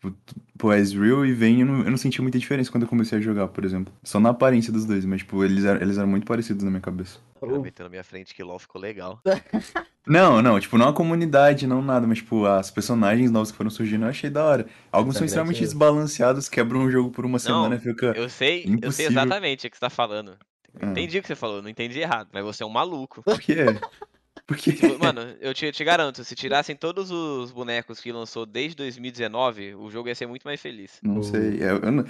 [0.00, 0.14] Tipo,
[0.56, 3.20] Pô, Ezreal e Vayne, eu não, eu não sentia muita diferença quando eu comecei a
[3.20, 3.92] jogar, por exemplo.
[4.02, 6.80] Só na aparência dos dois, mas, tipo, eles eram, eles eram muito parecidos na minha
[6.80, 7.18] cabeça.
[7.40, 9.20] O cara meteu na minha frente que LOL ficou legal.
[10.06, 13.68] Não, não, tipo, não a comunidade, não nada, mas, tipo, as personagens novas que foram
[13.68, 14.66] surgindo eu achei da hora.
[14.90, 18.06] Alguns são São extremamente desbalanceados, quebram o jogo por uma semana e fica.
[18.16, 19.10] Eu sei, eu sei impossível.
[19.10, 20.34] exatamente o que você tá falando.
[20.80, 20.86] Ah.
[20.86, 23.22] Entendi o que você falou, não entendi errado, mas você é um maluco.
[23.22, 23.66] Por quê?
[24.48, 24.72] Por quê?
[24.72, 29.74] Tipo, Mano, eu te, te garanto, se tirassem todos os bonecos que lançou desde 2019,
[29.74, 30.98] o jogo ia ser muito mais feliz.
[31.02, 32.04] Não sei, eu, eu não,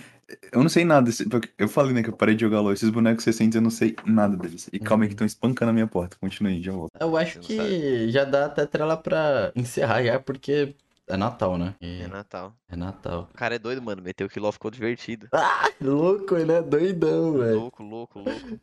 [0.52, 1.10] eu não sei nada.
[1.28, 2.72] porque Eu falei, né, que eu parei de jogar LoL.
[2.72, 4.68] Esses bonecos recentes eu não sei nada deles.
[4.72, 6.16] E calma aí que estão espancando a minha porta.
[6.20, 6.92] Continue aí, já volto.
[7.00, 10.76] Eu acho que já dá até trela pra encerrar já, porque
[11.08, 11.74] é Natal, né?
[11.80, 12.54] E É Natal.
[12.68, 13.28] É Natal.
[13.32, 14.02] O cara é doido, mano.
[14.02, 15.28] Meteu que LOL ficou divertido.
[15.60, 17.60] Ah, louco, ele é doidão, velho.
[17.60, 18.60] Louco, louco, louco.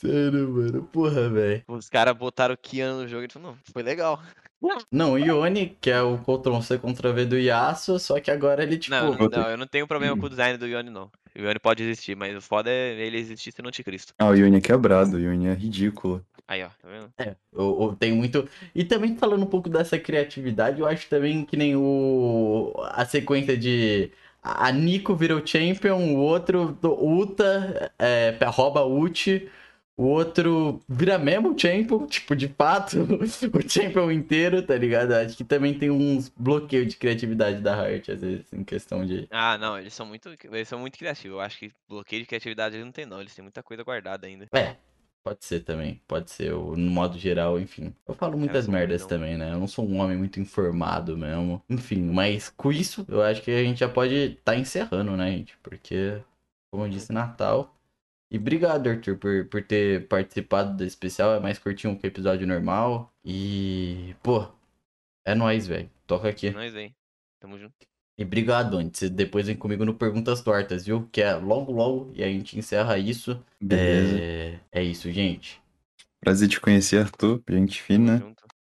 [0.00, 0.82] Sério, mano.
[0.84, 1.62] Porra, velho.
[1.68, 4.20] Os caras botaram o Kian no jogo e falou, não, foi legal.
[4.90, 8.62] Não, o Ione, que é o Ctrl C Ctrl V do Yasuo, só que agora
[8.62, 8.96] ele, tipo.
[8.96, 11.10] Não, não, eu não tenho problema com o design do Yone, não.
[11.36, 14.14] O Yone pode existir, mas o foda é ele existir sendo anticristo.
[14.18, 16.24] Ah, o Yone é quebrado, o Yone é ridículo.
[16.46, 17.12] Aí, ó, tá vendo?
[17.18, 18.48] É, eu, eu tenho muito.
[18.74, 22.72] E também falando um pouco dessa criatividade, eu acho também que nem o.
[22.90, 24.10] A sequência de.
[24.42, 29.50] A Nico vira o champion, o outro Uta é, rouba ult,
[29.96, 32.98] o outro vira mesmo o champion, tipo, de fato,
[33.54, 35.12] o champion inteiro, tá ligado?
[35.12, 39.26] Acho que também tem uns bloqueios de criatividade da Riot, às vezes, em questão de.
[39.30, 41.36] Ah, não, eles são muito, eles são muito criativos.
[41.36, 43.20] Eu acho que bloqueio de criatividade eles não tem, não.
[43.20, 44.46] Eles têm muita coisa guardada ainda.
[44.52, 44.76] É,
[45.24, 46.00] pode ser também.
[46.06, 47.94] Pode ser, o- no modo geral, enfim.
[48.06, 49.52] Eu falo muitas merdas também, né?
[49.52, 51.62] Eu não sou um homem muito informado mesmo.
[51.68, 55.56] Enfim, mas com isso, eu acho que a gente já pode estar encerrando, né, gente?
[55.62, 56.22] Porque,
[56.70, 57.74] como eu disse, Natal.
[58.30, 61.34] E obrigado, Arthur, por, por ter participado desse especial.
[61.34, 63.12] É mais curtinho que o episódio normal.
[63.24, 64.46] E, pô,
[65.24, 65.90] é nóis, velho.
[66.06, 66.48] Toca aqui.
[66.48, 66.94] É nóis, hein?
[67.40, 67.74] Tamo junto.
[68.16, 69.00] E obrigado, antes.
[69.00, 71.08] Você depois vem comigo no Perguntas Tortas, viu?
[71.10, 72.12] Que é logo, logo.
[72.14, 73.40] E a gente encerra isso.
[73.60, 74.18] Beleza.
[74.20, 75.60] É, é isso, gente.
[76.20, 77.42] Prazer te conhecer, Arthur.
[77.50, 78.22] Gente fina.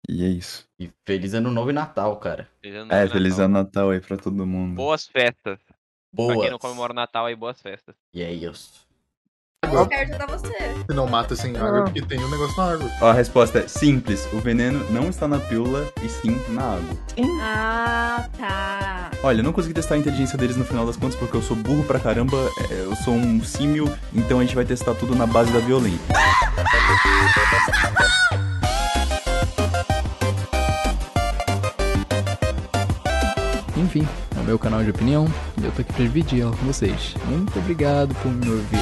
[0.09, 0.67] E é isso.
[0.79, 2.49] E feliz ano novo e Natal, cara.
[2.61, 3.45] Feliz ano É, novo e feliz Natal.
[3.45, 4.75] ano Natal aí pra todo mundo.
[4.75, 5.57] Boas festas.
[6.15, 6.51] Pra quem Boas.
[6.51, 7.95] não comemora o Natal aí, boas festas.
[8.13, 8.87] E é isso.
[9.71, 10.47] Eu quero ajudar você.
[10.89, 12.89] Se não mata sem água, é porque tem um negócio na água.
[13.01, 14.25] Ó, a resposta é simples.
[14.33, 16.97] O veneno não está na pílula e sim na água.
[17.41, 18.88] Ah, tá.
[19.21, 21.55] Olha, eu não consegui testar a inteligência deles no final das contas porque eu sou
[21.55, 22.37] burro pra caramba,
[22.69, 25.99] é, eu sou um símio, então a gente vai testar tudo na base da violência.
[33.75, 34.07] Enfim,
[34.37, 35.27] é o meu canal de opinião
[35.61, 37.13] e eu tô aqui pra dividir ela com vocês.
[37.25, 38.79] Muito obrigado por me ouvir.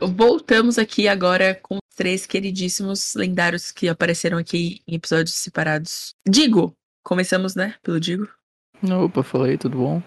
[0.00, 6.14] Voltamos aqui agora com três queridíssimos lendários que apareceram aqui em episódios separados.
[6.28, 7.74] Digo, começamos, né?
[7.82, 8.28] Pelo Digo.
[8.82, 10.02] Opa, falei, tudo bom?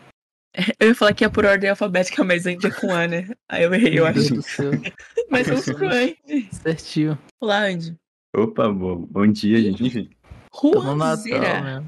[0.80, 3.28] Eu ia falar que é por ordem alfabética, mas ainda é com A, né?
[3.50, 4.20] Aí eu errei, eu Meu acho.
[4.20, 4.72] Deus do céu.
[5.30, 6.50] Mas vamos pro Andy.
[6.52, 7.18] Certinho.
[7.42, 7.98] Olá, Andy.
[8.36, 9.84] Opa, bom, bom dia, gente.
[9.84, 10.10] Enfim.
[10.54, 11.84] Ruazeira.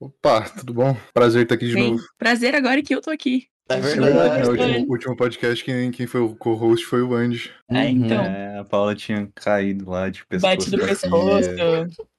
[0.00, 0.96] Opa, tudo bom?
[1.14, 2.02] Prazer estar aqui de Bem, novo.
[2.18, 3.46] prazer agora que eu tô aqui.
[3.70, 7.14] É É verdade, o último, o último podcast, quem, quem foi o co-host foi o
[7.14, 7.50] Andy.
[7.70, 8.20] É, então.
[8.22, 10.56] É, a Paula tinha caído lá de pescoço.
[10.56, 11.50] Bate do pescoço.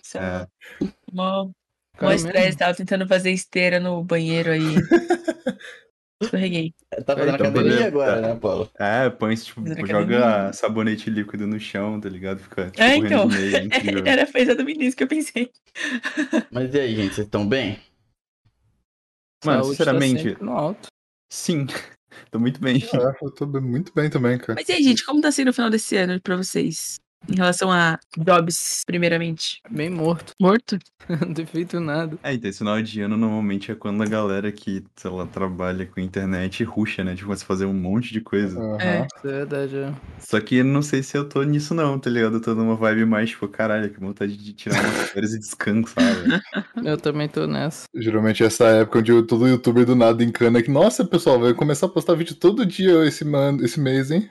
[0.02, 0.48] cima.
[0.82, 0.88] É.
[1.12, 1.50] Mó,
[2.14, 4.62] estresse, tava tentando fazer esteira no banheiro aí.
[6.22, 6.74] Escorreguei.
[7.04, 7.88] Tá fazendo Então, academia beleza.
[7.88, 8.70] agora, né, Paulo?
[8.80, 10.54] É, põe, tipo, Fazendo joga academia.
[10.54, 12.40] sabonete líquido no chão, tá ligado?
[12.40, 13.28] Fica tipo, É, então.
[13.28, 13.68] de meia, é.
[14.08, 15.50] Era foi exatamente isso que eu pensei.
[16.52, 17.80] Mas e aí, gente, vocês estão bem?
[19.44, 20.91] Mano, Saúde tá sinceramente, sempre no alto.
[21.32, 21.66] Sim.
[22.30, 22.84] Tô muito bem.
[22.94, 24.56] É, eu tô muito bem também, cara.
[24.56, 27.00] Mas e aí, gente, como tá sendo o final desse ano pra vocês?
[27.30, 29.62] Em relação a jobs, primeiramente.
[29.70, 30.34] Bem morto.
[30.42, 30.78] Morto?
[31.22, 32.18] Não tem feito nada.
[32.24, 35.86] É, então, esse final de ano normalmente é quando a galera que, sei lá, trabalha
[35.86, 37.14] com internet ruxa, né?
[37.14, 38.60] Tipo, começa a fazer um monte de coisa.
[38.82, 39.06] É.
[39.06, 39.94] Isso é verdade, é.
[40.20, 42.38] Só que não sei se eu tô nisso não, tá ligado?
[42.38, 46.04] Eu tô numa vibe mais, tipo, caralho, que vontade de tirar umas férias e descansar,
[46.16, 46.42] velho.
[46.84, 47.86] Eu também tô nessa.
[47.96, 51.86] Geralmente essa época onde eu- todo youtuber do nada encana que, nossa, pessoal, vai começar
[51.86, 54.30] a postar vídeo todo dia esse, man, esse mês, hein?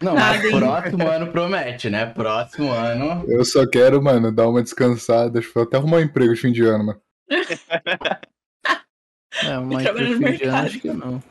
[0.00, 2.06] Não, mas próximo ano promete, né?
[2.06, 3.24] Próximo ano.
[3.28, 5.38] Eu só quero, mano, dar uma descansada.
[5.38, 7.00] Acho que vou até arrumar um emprego de fim de ano, mano.
[9.44, 10.66] É, mas trabalhar pro no fim de ano mercado.
[10.66, 11.22] acho que não.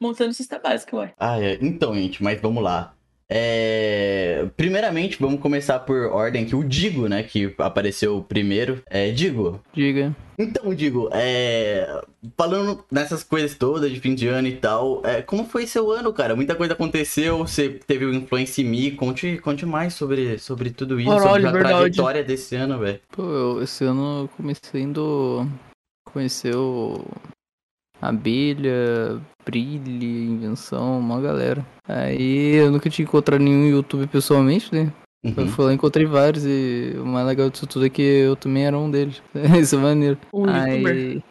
[0.00, 1.14] Montando cesta básica, ué.
[1.18, 1.56] Ah, é.
[1.60, 2.94] Então, gente, mas vamos lá.
[3.36, 8.80] É, Primeiramente, vamos começar por ordem que o Digo, né, que apareceu primeiro.
[8.88, 9.60] É, Digo.
[9.72, 10.14] Diga.
[10.38, 12.02] Então, Digo, é...
[12.36, 16.12] falando nessas coisas todas de fim de ano e tal, é, como foi seu ano,
[16.12, 16.36] cara?
[16.36, 18.90] Muita coisa aconteceu, você teve influência em mim.
[18.94, 21.76] Conte, conte mais sobre, sobre tudo isso, Caralho, sobre a verdade.
[21.76, 23.00] trajetória desse ano, velho.
[23.10, 25.46] Pô, eu, esse ano eu comecei indo
[26.04, 27.04] conhecer o
[28.08, 31.64] Abelha, Brilhe, Invenção, uma galera.
[31.88, 34.92] Aí eu nunca tinha encontrado nenhum YouTube pessoalmente, né?
[35.24, 35.48] Eu Uhum.
[35.48, 38.66] fui lá e encontrei vários e o mais legal disso tudo é que eu também
[38.66, 39.22] era um deles.
[39.58, 40.18] Isso é maneiro.
[40.32, 41.22] Um youtuber.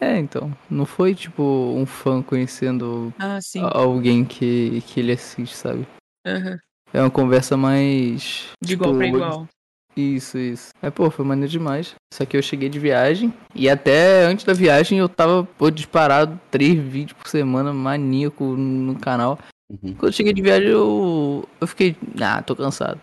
[0.00, 0.50] É, então.
[0.70, 1.42] Não foi tipo
[1.76, 3.38] um fã conhecendo Ah,
[3.74, 5.86] alguém que, que ele assiste, sabe?
[6.26, 6.58] Aham.
[6.94, 8.48] É uma conversa mais.
[8.62, 9.48] De igual pra tipo, igual.
[9.96, 10.70] Isso, isso.
[10.80, 11.94] É, pô, foi maneiro demais.
[12.14, 16.40] Só que eu cheguei de viagem e até antes da viagem eu tava, pô, disparado
[16.50, 19.38] três vídeos por semana, maníaco no canal.
[19.70, 19.94] Uhum.
[19.94, 23.00] Quando eu cheguei de viagem eu, eu fiquei, ah, tô cansado.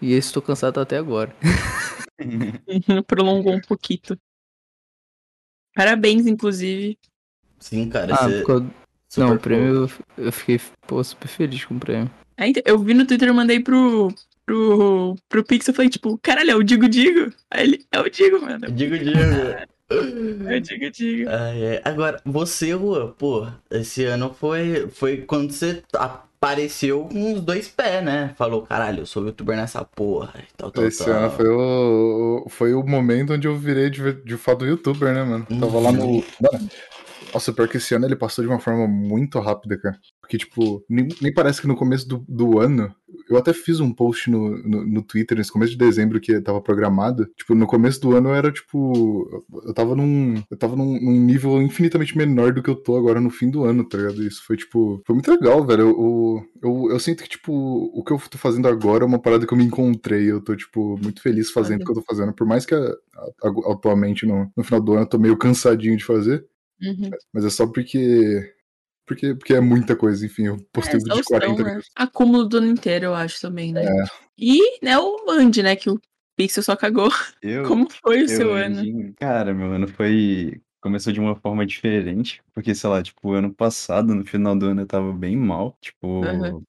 [0.00, 1.34] E esse tô cansado até agora.
[3.06, 4.00] Prolongou um pouquinho.
[5.74, 6.98] Parabéns, inclusive.
[7.58, 8.14] Sim, cara.
[8.14, 8.62] Ah, você- super
[9.18, 9.74] Não, o prêmio
[10.18, 12.10] eu, eu fiquei, pô, super feliz com o prêmio.
[12.64, 14.12] Eu vi no Twitter, eu mandei pro,
[14.46, 17.32] pro, pro Pix, eu falei, tipo, caralho, é o Digo Digo?
[17.50, 18.70] Aí ele, é o Digo, mano.
[18.70, 19.10] Digo, digo.
[20.48, 21.28] É o Digo Digo.
[21.30, 21.80] Ai, ai.
[21.84, 28.04] Agora, você, Rua, pô, esse ano foi, foi quando você apareceu com os dois pés,
[28.04, 28.34] né?
[28.36, 31.14] Falou, caralho, eu sou youtuber nessa porra e tal, tal, Esse tal.
[31.14, 35.22] ano foi o, o- foi o momento onde eu virei de, de fato youtuber, né,
[35.22, 35.46] mano?
[35.46, 36.24] Tava lá no.
[37.36, 39.98] Nossa, pior que esse ano ele passou de uma forma muito rápida, cara.
[40.22, 42.90] Porque, tipo, nem, nem parece que no começo do, do ano.
[43.28, 46.62] Eu até fiz um post no, no, no Twitter nesse começo de dezembro que tava
[46.62, 47.26] programado.
[47.36, 49.44] Tipo, no começo do ano era, tipo.
[49.66, 50.42] Eu tava num.
[50.50, 53.64] Eu tava num, num nível infinitamente menor do que eu tô agora no fim do
[53.64, 54.22] ano, tá ligado?
[54.26, 55.02] Isso foi, tipo.
[55.06, 55.82] Foi muito legal, velho.
[55.82, 55.88] Eu,
[56.62, 59.46] eu, eu, eu sinto que, tipo, o que eu tô fazendo agora é uma parada
[59.46, 60.30] que eu me encontrei.
[60.30, 62.32] Eu tô, tipo, muito feliz fazendo o que eu tô fazendo.
[62.32, 62.78] Por mais que a-
[63.44, 66.42] a- atualmente, no, no final do ano, eu tô meio cansadinho de fazer.
[66.82, 67.10] Uhum.
[67.32, 68.52] Mas é só porque.
[69.06, 70.46] Porque, porque é muita coisa, enfim.
[70.48, 71.80] Eu postei É, um vídeo de exaustão, 40 né?
[71.94, 73.84] Acúmulo do ano inteiro, eu acho também, né?
[73.84, 74.04] É.
[74.36, 76.00] E, né, o Andy, né, que o
[76.36, 77.08] Pixel só cagou.
[77.40, 78.80] Eu, Como foi o eu, seu ano?
[78.80, 80.60] Anjinho, Cara, meu ano foi.
[80.80, 84.82] Começou de uma forma diferente, porque, sei lá, tipo, ano passado, no final do ano,
[84.82, 85.76] eu tava bem mal.
[85.80, 86.62] Tipo, Aham.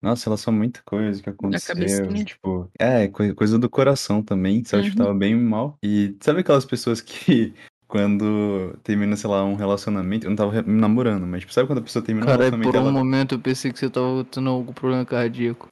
[0.00, 2.24] nossa, ela só muita coisa que aconteceu.
[2.24, 4.84] Tipo, é, coi- coisa do coração também, sabe?
[4.84, 5.06] Tipo, Uhum.
[5.08, 5.76] tava bem mal.
[5.82, 7.52] E sabe aquelas pessoas que.
[7.90, 10.24] Quando termina, sei lá, um relacionamento.
[10.24, 12.72] Eu não tava re- namorando, mas tipo, sabe quando a pessoa termina um Caralho, relacionamento
[12.72, 15.68] por um ela- momento eu pensei que você tava tendo algum problema cardíaco.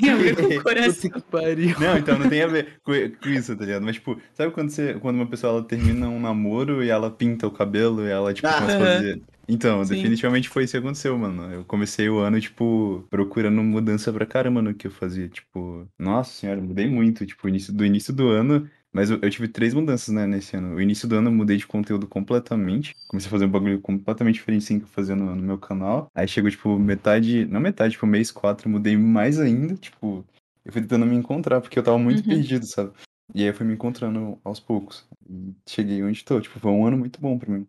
[0.00, 1.10] Tem a ver com o coração.
[1.10, 1.76] Que pariu.
[1.78, 3.82] Não, então não tem a ver com, com isso, tá ligado?
[3.84, 7.46] Mas, tipo, sabe quando, você, quando uma pessoa ela termina um namoro e ela pinta
[7.46, 8.54] o cabelo e ela, tipo, Ah.
[8.54, 8.94] começa a Aham.
[8.96, 9.22] fazer.
[9.48, 9.94] Então, Sim.
[9.96, 11.52] definitivamente foi isso que aconteceu, mano.
[11.52, 15.28] Eu comecei o ano, tipo, procurando mudança pra caramba no que eu fazia.
[15.28, 18.68] Tipo, nossa senhora, mudei muito, tipo, início, do início do ano.
[18.92, 20.74] Mas eu, eu tive três mudanças, né, nesse ano.
[20.76, 22.94] O início do ano eu mudei de conteúdo completamente.
[23.08, 26.08] Comecei a fazer um bagulho completamente diferente, assim, que eu fazia no, no meu canal.
[26.14, 30.24] Aí chegou, tipo, metade, não metade, tipo, mês quatro, eu mudei mais ainda, tipo...
[30.64, 32.28] Eu fui tentando me encontrar, porque eu tava muito Uhum.
[32.28, 32.92] perdido, sabe?
[33.34, 35.08] E aí eu fui me encontrando aos poucos.
[35.28, 36.40] E cheguei onde tô.
[36.40, 37.66] Tipo, foi um ano muito bom pra mim.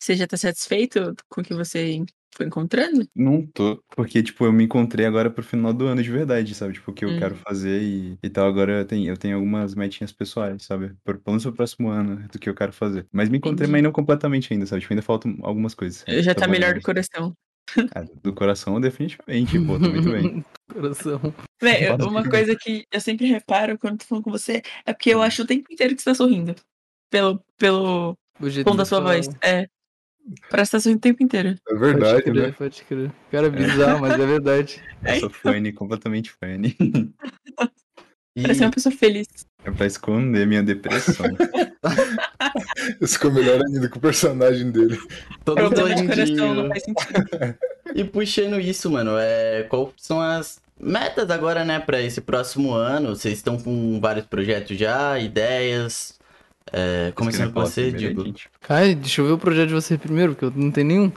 [0.00, 3.06] Você já tá satisfeito com o que você foi encontrando?
[3.14, 3.82] Não tô.
[3.96, 6.74] Porque, tipo, eu me encontrei agora pro final do ano de verdade, sabe?
[6.74, 7.18] Tipo, o que eu Uhum.
[7.18, 8.46] quero fazer e, e tal.
[8.48, 10.94] Agora eu tenho, eu tenho algumas metinhas pessoais, sabe?
[11.04, 13.06] Pelo menos pro próximo ano do que eu quero fazer.
[13.12, 13.72] Mas me encontrei, Entendi.
[13.72, 14.80] mas não completamente ainda, sabe?
[14.82, 16.04] Tipo, ainda faltam algumas coisas.
[16.24, 17.34] Já tá melhor do coração.
[17.94, 20.44] Ah, do coração, definitivamente, pô, tô muito bem.
[20.72, 21.20] Coração.
[21.60, 25.10] Véi, eu- uma coisa que eu sempre reparo quando tô falando com você é porque
[25.10, 26.54] eu acho o tempo inteiro que você tá sorrindo.
[27.10, 29.14] Pelo, pelo O jeito tom da sua falar.
[29.14, 29.28] voz.
[29.42, 29.66] É.
[30.50, 31.54] Parece que tá sorrindo o tempo inteiro.
[31.68, 32.54] É verdade, pode crer, né?
[32.56, 33.12] Pode crer.
[33.30, 34.82] Cara, é bizarro, mas é verdade.
[35.04, 36.76] Eu sou fane, completamente fane.
[38.40, 39.26] Parece uma pessoa feliz.
[39.64, 41.26] É pra esconder minha depressão.
[43.00, 44.98] Isso ficou melhor ainda com o personagem dele.
[45.44, 46.38] Todo Problema de sorridinho.
[46.38, 47.58] coração, não faz sentido.
[47.94, 49.64] E puxando isso, mano, é...
[49.64, 53.16] qual são as metas agora, né, pra esse próximo ano?
[53.16, 56.17] Vocês estão com vários projetos já, ideias?
[56.72, 58.24] É, começando com você, Digo.
[58.60, 61.12] Cara, deixa eu ver o projeto de você primeiro, porque eu não tenho nenhum.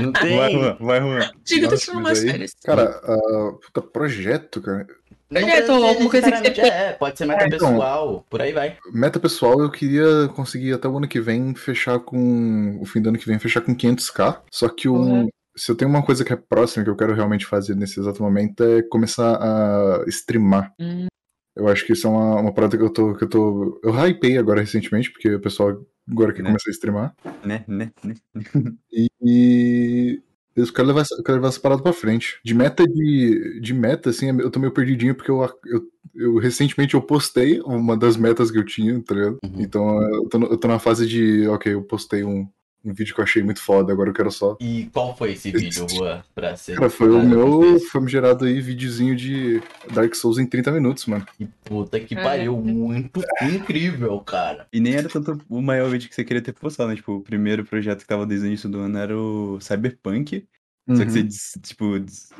[0.00, 0.36] Não tem?
[0.36, 1.30] Vai, Juan, vai, Juan.
[1.44, 2.54] Digo, tô tirando mas umas férias.
[2.64, 4.86] Cara, ah, puta, projeto, cara.
[5.28, 7.70] Projeto, ser alguma coisa que você É, pode ser meta É, então.
[7.70, 8.76] pessoal, por aí vai.
[8.92, 12.78] Meta pessoal, eu queria conseguir até o ano que vem fechar com.
[12.80, 14.40] O fim do ano que vem fechar com 500k.
[14.50, 15.28] Só que um, Uhum.
[15.56, 18.22] se eu tenho uma coisa que é próxima, que eu quero realmente fazer nesse exato
[18.22, 20.70] momento, é começar a streamar.
[20.78, 21.06] Hum.
[21.54, 23.14] Eu acho que isso é uma, uma parada que eu tô.
[23.14, 23.80] Que eu tô.
[23.82, 26.48] Eu hypei agora recentemente, porque o pessoal agora quer Né?
[26.48, 27.14] começar a streamar.
[27.44, 28.14] Né, né, né.
[28.92, 30.22] E, e
[30.56, 32.38] eu quero levar, essa- eu quero levar essa parada pra frente.
[32.44, 35.82] De meta de, de meta, assim, eu tô meio perdidinho, porque eu, eu,
[36.14, 39.38] eu recentemente eu postei uma das metas que eu tinha, tá ligado?
[39.44, 39.60] Uhum.
[39.60, 42.46] Então eu tô, eu tô na fase de, ok, eu postei um,
[42.84, 44.56] um vídeo que eu achei muito foda, agora eu quero só.
[44.60, 46.76] E qual foi esse vídeo, Juan, pra ser...
[46.76, 49.62] Cara, foi o meu famigerado aí, videozinho de
[49.92, 51.26] Dark Souls em 30 minutos, mano.
[51.64, 54.66] Puta que pariu, muito incrível, cara.
[54.72, 56.96] E nem era tanto o maior vídeo que você queria ter postado, né?
[56.96, 60.46] Tipo, o primeiro projeto que tava desde o início do ano era o Cyberpunk.
[60.88, 61.10] Só que Uhum.
[61.10, 61.84] você, des- tipo,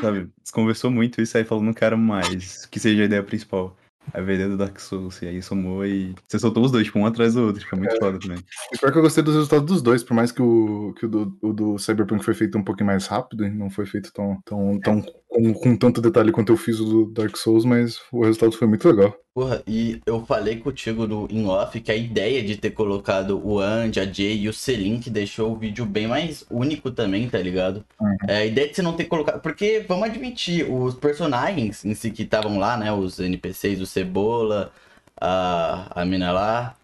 [0.01, 3.77] sabe, desconversou muito isso aí falou, não quero mais que seja a ideia principal.
[4.15, 6.99] Veio a ideia do Dark Souls, e aí somou e você soltou os dois, tipo,
[6.99, 8.39] um atrás do outro, fica muito foda também.
[8.73, 11.09] E pior que eu gostei dos resultados dos dois, por mais que o, que o,
[11.09, 14.39] do, o do Cyberpunk foi feito um pouquinho mais rápido, e não foi feito tão,
[14.45, 18.23] tão, tão com, com tanto detalhe quanto eu fiz o do Dark Souls, mas o
[18.23, 19.17] resultado foi muito legal.
[19.35, 23.59] Porra, e eu falei contigo no in off que a ideia de ter colocado o
[23.59, 27.39] Andy, a Jay e o Selim que deixou o vídeo bem mais único também, tá
[27.39, 27.83] ligado?
[28.29, 29.41] É, a ideia de você não ter colocado.
[29.41, 32.93] Porque, vamos admitir, os personagens em si que estavam lá, né?
[32.93, 34.71] Os NPCs, o Cebola,
[35.19, 36.77] a, a mina lá.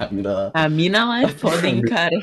[0.00, 0.50] A mina lá.
[0.54, 2.16] A mina lá é foda, hein, cara.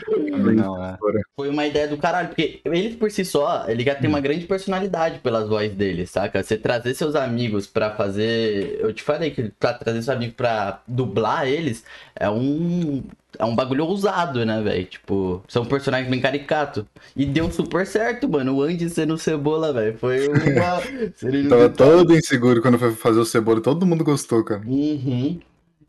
[0.55, 0.97] Não, é.
[1.35, 4.47] Foi uma ideia do caralho, porque ele por si só, ele já tem uma grande
[4.47, 6.41] personalidade pelas vozes dele, saca?
[6.41, 8.79] Você trazer seus amigos pra fazer.
[8.81, 11.83] Eu te falei que pra trazer seus amigos pra dublar eles
[12.15, 13.03] é um.
[13.37, 14.85] É um bagulho ousado, né, velho?
[14.85, 16.83] Tipo, são personagens bem caricatos.
[17.15, 18.55] E deu super certo, mano.
[18.55, 19.95] O Andy sendo cebola, velho.
[19.99, 20.81] Foi uma.
[21.47, 24.63] Tava todo inseguro quando foi fazer o cebola, todo mundo gostou, cara.
[24.65, 25.39] Uhum.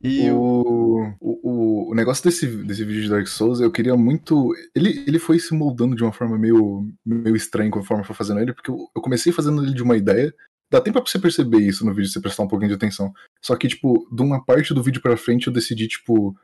[0.00, 4.54] E o, o, o, o negócio desse, desse vídeo de Dark Souls, eu queria muito.
[4.74, 8.40] Ele, ele foi se moldando de uma forma meio, meio estranha conforme eu fui fazendo
[8.40, 10.32] ele, porque eu, eu comecei fazendo ele de uma ideia.
[10.70, 13.12] Dá tempo pra você perceber isso no vídeo, se você prestar um pouquinho de atenção.
[13.42, 16.36] Só que, tipo, de uma parte do vídeo pra frente eu decidi, tipo.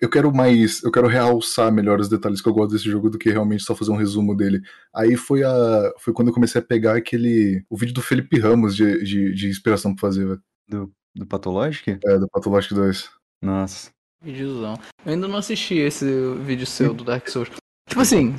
[0.00, 0.80] Eu quero mais.
[0.84, 3.74] Eu quero realçar melhor os detalhes que eu gosto desse jogo do que realmente só
[3.74, 4.60] fazer um resumo dele.
[4.94, 5.92] Aí foi a.
[5.98, 7.64] Foi quando eu comecei a pegar aquele.
[7.68, 10.42] O vídeo do Felipe Ramos de, de, de inspiração pra fazer, velho.
[10.68, 11.98] Do, do Pathologic?
[12.04, 13.10] É, do Pathologic 2.
[13.42, 13.90] Nossa.
[14.22, 14.74] Videozão.
[15.04, 16.06] Eu ainda não assisti esse
[16.40, 17.50] vídeo seu do Dark Souls.
[17.88, 18.34] Tipo assim,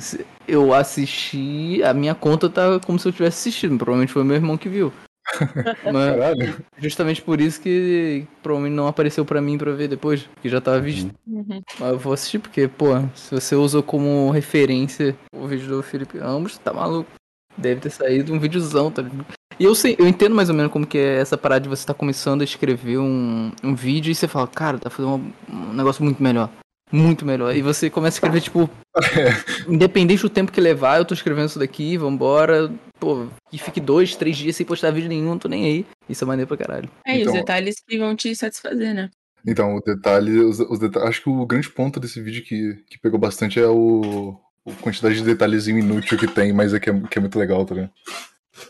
[0.46, 1.80] eu assisti.
[1.84, 3.78] A minha conta tá como se eu tivesse assistido.
[3.78, 4.92] Provavelmente foi meu irmão que viu.
[5.92, 10.60] Mas justamente por isso que provavelmente não apareceu pra mim pra ver depois, que já
[10.60, 11.12] tava visto.
[11.26, 11.62] Uhum.
[11.78, 16.18] Mas eu vou assistir porque, pô, se você usou como referência o vídeo do Felipe
[16.18, 17.10] Ramos, tá maluco.
[17.56, 19.26] Deve ter saído um videozão, tá ligado?
[19.58, 21.82] E eu sei, eu entendo mais ou menos como que é essa parada de você
[21.82, 25.32] estar começando a escrever um, um vídeo e você fala, cara, tá fazendo um,
[25.70, 26.50] um negócio muito melhor.
[26.92, 27.56] Muito melhor.
[27.56, 28.70] E você começa a escrever, tipo,
[29.66, 32.70] independente do tempo que levar, eu tô escrevendo isso daqui, vambora.
[33.00, 35.86] Pô, que fique dois, três dias sem postar vídeo nenhum, não tô nem aí.
[36.08, 36.88] Isso é maneiro pra caralho.
[37.04, 39.10] É, e Então- os detalhes que vão te satisfazer, né?
[39.46, 42.98] Então, o detalhe, os, os deta- acho que o grande ponto desse vídeo que, que
[42.98, 44.36] pegou bastante é o
[44.68, 47.64] a quantidade de detalhezinho inútil que tem, mas é que é, que é muito legal,
[47.64, 47.92] tá ligado?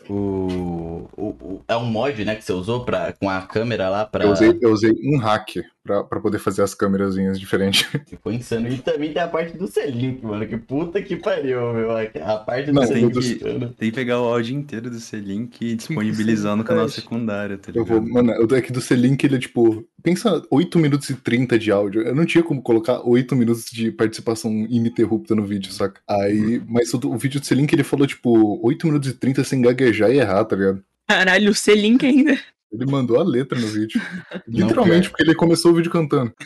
[0.09, 4.05] O, o, o- é um mod, né, que você usou pra, com a câmera lá
[4.05, 4.25] pra.
[4.25, 5.57] Eu usei, eu usei um hack
[5.87, 7.87] pra, pra poder fazer as câmerazinhas diferentes.
[8.05, 8.67] Ficou insano.
[8.67, 10.45] E também tem a parte do C-Link, mano.
[10.45, 11.89] Que puta que pariu, meu.
[11.91, 15.75] A parte do Não, tem que, tem que pegar o áudio inteiro do C-Link e
[15.75, 18.01] disponibilizar no canal secundário, tá Eu ligado?
[18.01, 19.87] vou, mano, o deck do C-Link, ele é tipo.
[20.03, 22.01] Pensa 8 minutos e 30 de áudio.
[22.01, 25.99] Eu não tinha como colocar 8 minutos de participação ininterrupta no vídeo, saca?
[26.07, 26.61] Aí.
[26.67, 30.11] Mas o, o vídeo do C-Link ele falou, tipo, 8 minutos e 30 sem gaguejar
[30.11, 30.83] e errar, tá ligado?
[31.07, 32.37] Caralho, o C-Link ainda.
[32.71, 34.01] Ele mandou a letra no vídeo.
[34.47, 36.33] Literalmente, porque ele começou o vídeo cantando.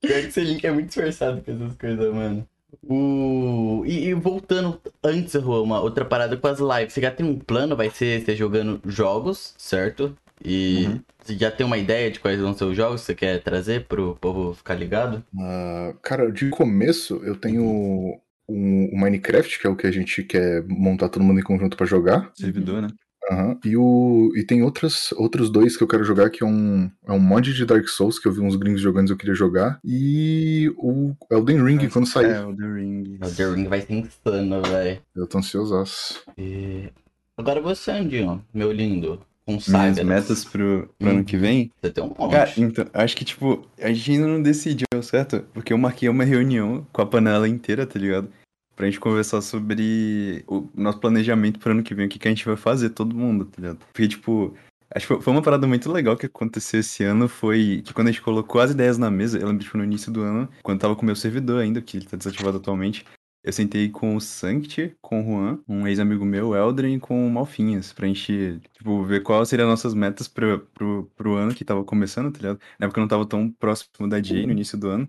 [0.00, 2.46] Pior que esse link é muito esforçado com essas coisas, mano.
[2.82, 3.82] O...
[3.86, 6.92] E, e voltando antes, Rô, uma outra parada com as lives.
[6.92, 7.76] Você já tem um plano?
[7.76, 10.16] Vai ser você jogando jogos, certo?
[10.44, 13.42] E você já tem uma ideia de quais vão ser os jogos que você quer
[13.42, 15.24] trazer pro povo ficar ligado?
[15.38, 20.22] Ah, cara, de começo eu tenho o, o Minecraft, que é o que a gente
[20.22, 22.30] quer montar todo mundo em conjunto pra jogar.
[22.34, 22.88] Servidor, né?
[23.30, 23.58] Aham.
[23.64, 27.12] E, o, e tem outras, outros dois que eu quero jogar, que é um, é
[27.12, 29.78] um mod de Dark Souls, que eu vi uns gringos jogando e eu queria jogar.
[29.84, 32.30] E o Elden Ring, quando sair.
[32.30, 33.18] É, o The Ring.
[33.22, 35.00] Elden Ring vai ser insano, velho.
[35.14, 36.22] Eu tô ansiosaço.
[36.36, 36.90] E...
[37.36, 39.20] Agora você, Andinho, meu lindo.
[39.46, 41.70] Com Minhas metas pro, pro ano que vem?
[41.82, 42.32] Você tem um monte.
[42.32, 45.44] Cara, então, acho que, tipo, a gente ainda não decidiu, certo?
[45.52, 48.30] Porque eu marquei uma reunião com a panela inteira, tá ligado?
[48.76, 52.30] Pra gente conversar sobre o nosso planejamento pro ano que vem, o que, que a
[52.30, 53.78] gente vai fazer, todo mundo, tá ligado?
[53.92, 54.54] Porque, tipo,
[54.94, 58.10] acho que foi- uma parada muito legal que aconteceu esse ano, foi que quando a
[58.10, 60.96] gente colocou as ideias na mesa, eu lembro, tipo, no início do ano, quando tava
[60.96, 63.04] com o meu servidor ainda, que ele tá desativado atualmente,
[63.44, 67.26] eu sentei com o Sanct, com o Juan, um ex-amigo meu, o Eldrin, e com
[67.26, 71.54] o Malfinhas, pra gente, tipo, ver quais seriam as nossas metas pro, pro, pro ano
[71.54, 72.58] que tava começando, tá ligado?
[72.78, 75.08] Na época eu não tava tão próximo da Jay, no início do ano.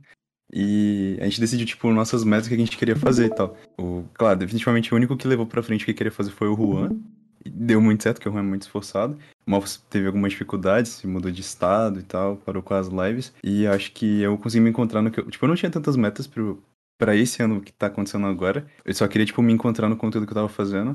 [0.57, 3.57] E a gente decidiu, tipo, nossas metas que a gente queria fazer e tal.
[3.77, 6.55] O, claro, definitivamente o único que levou pra frente o que queria fazer foi o
[6.55, 6.91] Juan.
[7.45, 9.17] Deu muito certo, porque o Juan é muito esforçado.
[9.45, 13.33] Malfus teve algumas dificuldades, se mudou de estado e tal, parou com as lives.
[13.43, 15.29] E acho que eu consegui me encontrar no que eu...
[15.29, 16.63] Tipo, eu não tinha tantas metas pro,
[16.97, 18.65] pra esse ano que tá acontecendo agora.
[18.85, 20.93] Eu só queria, tipo, me encontrar no conteúdo que eu tava fazendo.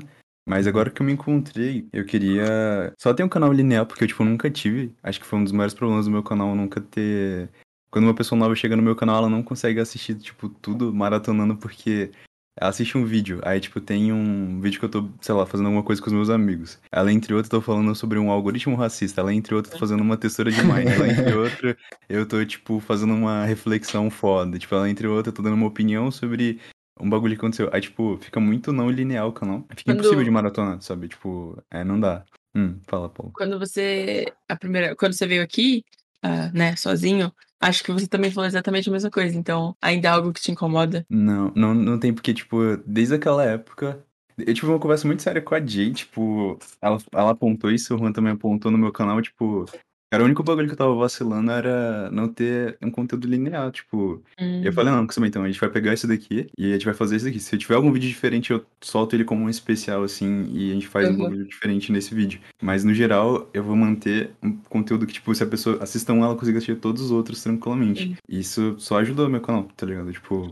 [0.49, 4.07] Mas agora que eu me encontrei, eu queria só ter um canal linear, porque eu,
[4.07, 4.91] tipo, nunca tive.
[5.03, 7.47] Acho que foi um dos maiores problemas do meu canal, nunca ter...
[7.91, 11.57] Quando uma pessoa nova chega no meu canal, ela não consegue assistir, tipo, tudo maratonando,
[11.57, 12.09] porque
[12.57, 15.65] ela assiste um vídeo, aí, tipo, tem um vídeo que eu tô, sei lá, fazendo
[15.67, 16.79] alguma coisa com os meus amigos.
[16.91, 19.19] Ela, entre outros, tô falando sobre um algoritmo racista.
[19.21, 20.85] Ela, entre outros, tô fazendo uma textura de Mine.
[20.91, 21.75] Ela, entre outros,
[22.07, 24.57] eu tô, tipo, fazendo uma reflexão foda.
[24.57, 26.59] Tipo, ela, entre outros, eu tô dando uma opinião sobre
[26.99, 27.69] um bagulho que aconteceu.
[27.73, 29.65] Aí, tipo, fica muito não linear o canal.
[29.69, 31.07] Fica Quando- impossível de maratonar, sabe?
[31.09, 32.23] Tipo, é, não dá.
[32.55, 33.31] Hum, fala, Paulo.
[33.33, 34.31] Quando você.
[34.47, 34.95] A primeira.
[34.95, 35.83] Quando você veio aqui,
[36.21, 37.31] ah, né, sozinho,
[37.61, 39.37] acho que você também falou exatamente a mesma coisa.
[39.37, 41.05] Então, ainda é algo que te incomoda.
[41.09, 44.03] Não, não, não tem porque, tipo, desde aquela época.
[44.37, 47.97] Eu tive uma conversa muito séria com a Jay, tipo, ela, ela apontou isso, o
[47.97, 49.65] Juan também apontou no meu canal, tipo,
[50.11, 54.21] cara, o único bagulho que eu tava vacilando era não ter um conteúdo linear, tipo.
[54.39, 54.61] Hum.
[54.63, 56.93] Eu falei, não, Kusama, então, a gente vai pegar isso daqui e a gente vai
[56.93, 57.39] fazer isso aqui.
[57.39, 60.73] Se eu tiver algum vídeo diferente, eu solto ele como um especial, assim, e a
[60.73, 61.17] gente faz um Uhum.
[61.23, 62.39] bagulho diferente nesse vídeo.
[62.61, 66.23] Mas, no geral, eu vou manter um conteúdo que, tipo, se a pessoa assista um,
[66.23, 68.15] ela consiga assistir todos os outros tranquilamente.
[68.27, 70.11] Isso só ajudou meu canal, tá ligado?
[70.11, 70.51] Tipo,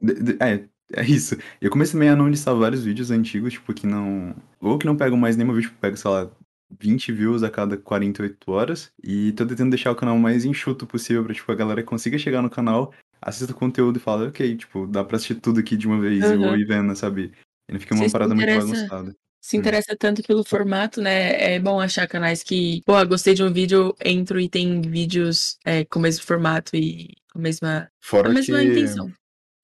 [0.00, 1.36] de- É, é isso.
[1.60, 4.34] Eu comecei também a não listar vários vídeos antigos, tipo, que não.
[4.60, 6.28] Ou que não pegam mais nenhum vídeo, tipo, pego, sei lá,
[6.80, 8.90] 20 views a cada 48 horas.
[9.02, 12.42] E tô tentando deixar o canal mais enxuto possível pra, tipo, a galera consiga chegar
[12.42, 15.86] no canal, assista o conteúdo e fala, ok, tipo, dá pra assistir tudo aqui de
[15.86, 17.32] uma vez e eu vou ir vendo, sabe?
[17.68, 19.14] E não fica uma Você parada muito bagunçada.
[19.44, 21.54] Se interessa tanto pelo formato, né?
[21.54, 25.84] É bom achar canais que, pô, gostei de um vídeo, entro e tem vídeos é,
[25.84, 29.12] com o mesmo formato e com a mesma, Fora a mesma que- intenção.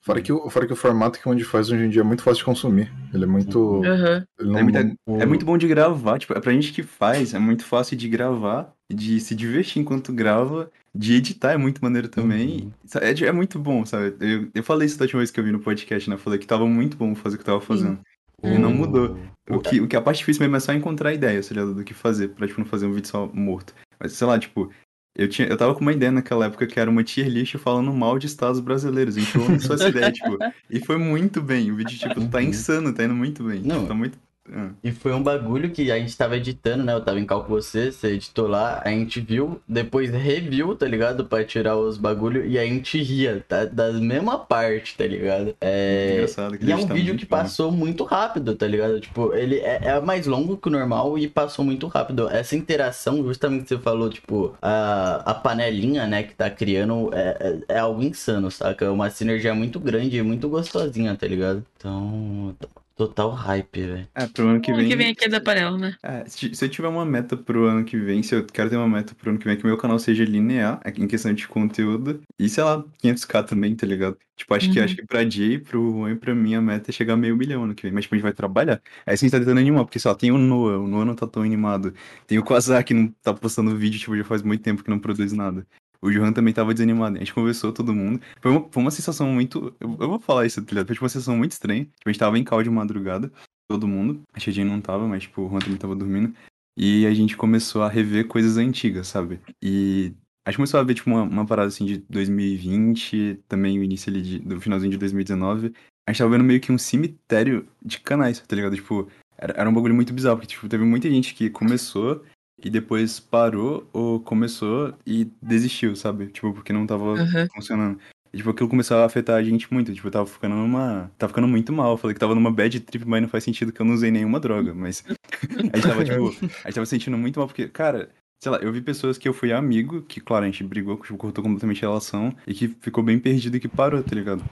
[0.09, 2.05] Fora que, o, fora que o formato que o Onde faz hoje em dia é
[2.05, 2.91] muito fácil de consumir.
[3.12, 3.85] Ele é muito.
[3.85, 4.25] Aham.
[4.41, 6.83] Ele não, É, muita- não- é muito bom de gravar, tipo, é pra gente que
[6.83, 11.83] faz, é muito fácil de gravar, de se divertir enquanto grava, de editar é muito
[11.85, 12.73] maneiro também.
[12.87, 14.15] Sa- É, é muito bom, sabe?
[14.20, 16.17] Eu, eu falei isso da última vez que eu vi no podcast, né?
[16.17, 17.99] Eu falei que tava muito bom fazer o que eu tava fazendo.
[18.43, 19.19] Ele não mudou.
[19.51, 21.75] O que, o que é a parte difícil mesmo é só encontrar ideia, tá ligado?
[21.75, 23.75] Do que fazer, pra, tipo, não fazer um vídeo só morto.
[24.01, 24.70] Mas, sei lá, tipo,
[25.15, 27.93] eu, tinha, eu tava com uma ideia naquela época que era uma tier list falando
[27.93, 29.17] mal de estados brasileiros.
[29.17, 30.39] Então lançou essa ideia, tipo,
[30.70, 31.70] e foi muito bem.
[31.70, 33.61] O vídeo, tipo, tá insano, tá indo muito bem.
[33.61, 33.77] Não.
[33.77, 34.19] Tipo, tá muito.
[34.52, 34.70] Ah.
[34.83, 36.93] E foi um bagulho que a gente tava editando, né?
[36.93, 40.86] Eu tava em cal com você, você editou lá, a gente viu, depois reviu, tá
[40.86, 41.25] ligado?
[41.25, 43.65] Pra tirar os bagulho e a gente ria, tá?
[43.65, 45.55] Da mesma parte, tá ligado?
[45.60, 46.15] É...
[46.15, 47.36] Engraçado, que E é um tá vídeo que bom.
[47.36, 49.01] passou muito rápido, tá ligado?
[49.01, 52.28] Tipo, ele é, é mais longo que o normal e passou muito rápido.
[52.28, 57.62] Essa interação, justamente que você falou, tipo, a, a panelinha, né, que tá criando é,
[57.68, 58.85] é, é algo insano, saca?
[58.86, 61.65] É uma sinergia muito grande e muito gostosinha, tá ligado?
[61.77, 62.55] Então,
[62.99, 64.09] total hype, velho.
[64.15, 64.89] É, pro ano que O vem.
[64.89, 65.94] que vem aqui é da panela, né?
[66.02, 68.77] É, se, se eu tiver uma meta pro ano que vem, se eu quero ter
[68.77, 71.33] uma meta pro ano que vem, que o meu canal seja linear, é, em questão
[71.33, 74.18] de conteúdo, e sei lá, 500k também, tá ligado?
[74.36, 74.85] Tipo, acho que Uhum.
[74.85, 77.36] acho que pra Jay, pro Juan e pra mim, a meta é chegar a meio
[77.36, 77.93] milhão ano que vem.
[77.93, 78.81] Mas, tipo, a gente vai trabalhar.
[79.07, 80.86] É isso que a gente tá tentando animar, porque, sei lá, tem o Noah, o
[80.86, 81.93] Noah não tá tão animado.
[82.27, 84.99] Tem o Quasar, que não tá postando vídeo, tipo, já faz muito tempo que não
[84.99, 85.67] produz nada.
[86.02, 87.17] O Johan também tava desanimado.
[87.17, 88.20] A gente conversou, todo mundo.
[88.41, 89.75] Foi uma, foi uma sensação muito.
[89.81, 90.86] Eu, eu vou falar isso, tá ligado?
[90.86, 91.85] Foi tipo, uma sensação muito estranha.
[91.85, 93.33] Tipo, a gente tava em call de madrugada,
[93.68, 94.23] todo mundo.
[94.33, 96.33] A Shadinha não tava, mas, tipo, o Juan também tava dormindo.
[96.77, 99.41] E a gente começou a rever coisas antigas, sabe?
[99.60, 100.12] E
[100.47, 104.10] a gente começou a ver, tipo, uma, uma parada assim de 2020, também o início
[104.10, 105.73] ali de- do finalzinho de 2019.
[106.07, 108.77] A gente tava vendo meio que um cemitério de canais, tá ligado?
[108.77, 112.23] Tipo, era, era um bagulho muito bizarro, porque, tipo, teve muita gente que começou
[112.62, 116.27] e depois parou ou começou e desistiu, sabe?
[116.27, 117.47] Tipo, porque não tava Uhum.
[117.55, 117.99] funcionando.
[118.33, 119.93] E, tipo, aquilo começou a afetar a gente muito.
[119.95, 121.11] Tipo, eu tava ficando numa.
[121.17, 121.93] Tava ficando muito mal.
[121.93, 124.11] Eu falei que tava numa bad trip, mas não faz sentido que eu não usei
[124.11, 124.75] nenhuma droga.
[124.75, 125.03] Mas
[125.73, 128.11] a gente tava, tipo, a gente tava sentindo muito mal, porque, cara,
[128.43, 131.17] sei lá, eu vi pessoas que eu fui amigo, que, claro, a gente brigou, tipo,
[131.17, 134.45] cortou completamente a relação, e que ficou bem perdido e que parou, tá ligado?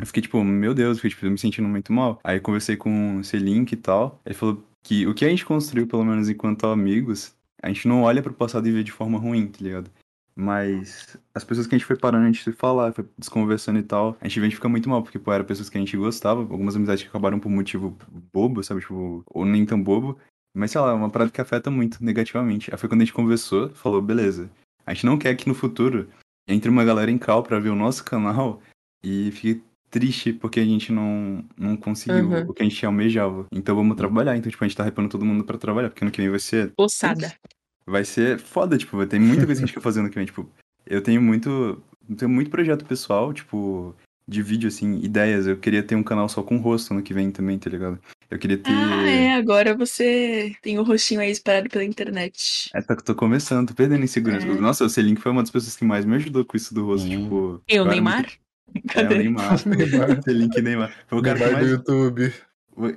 [0.00, 2.18] Eu fiquei, tipo, meu Deus, eu fiquei, tipo, me sentindo muito mal.
[2.24, 4.18] Aí conversei com o Selink e tal.
[4.24, 8.02] Ele falou que o que a gente construiu, pelo menos enquanto amigos, a gente não
[8.02, 9.90] olha pro passado e vê de forma ruim, tá ligado?
[10.34, 13.82] Mas as pessoas que a gente foi parando, a gente se falar, foi desconversando e
[13.82, 15.80] tal, a gente vê a gente fica muito mal, porque, pô, eram pessoas que a
[15.80, 17.96] gente gostava, algumas amizades que acabaram por motivo
[18.32, 18.80] bobo, sabe?
[18.80, 20.16] Tipo, ou nem tão bobo.
[20.54, 22.70] Mas, sei lá, é uma parada que afeta muito negativamente.
[22.70, 24.48] Aí foi quando a gente conversou, falou, beleza.
[24.86, 26.08] A gente não quer que no futuro
[26.46, 28.62] entre uma galera em cal pra ver o nosso canal
[29.02, 32.40] e fique triste porque a gente não, não conseguiu Uhum.
[32.48, 33.46] o que a gente almejava.
[33.52, 34.36] Então vamos trabalhar.
[34.36, 36.38] Então, tipo, a gente tá hypando todo mundo pra trabalhar, porque ano que vem vai
[36.40, 37.32] ser Ossada.
[37.86, 40.16] vai ser foda, tipo, vai ter muita coisa que a gente quer fazer ano que
[40.16, 40.48] vem, tipo,
[40.86, 41.82] eu tenho muito,
[42.16, 43.94] tenho muito projeto pessoal, tipo,
[44.26, 47.30] de vídeo, assim, ideias, eu queria ter um canal só com rosto ano que vem
[47.30, 47.98] também, tá ligado?
[48.30, 48.70] Eu queria ter...
[48.72, 52.68] Ah, é, agora você tem o rostinho aí espalhado pela internet.
[52.74, 54.46] É, tá, tô começando, tô perdendo insegurança.
[54.46, 54.54] É.
[54.60, 57.08] Nossa, o Selink foi uma das pessoas que mais me ajudou com isso do rosto,
[57.08, 57.62] tipo...
[57.66, 58.16] E o eu era Neymar?
[58.16, 58.38] muito-
[58.94, 59.56] É, o Neymar.
[59.66, 60.22] Neymar.
[60.22, 60.92] Selink e Neymar.
[61.06, 61.78] Foi o cara que Neymar do mais...
[61.78, 62.32] YouTube.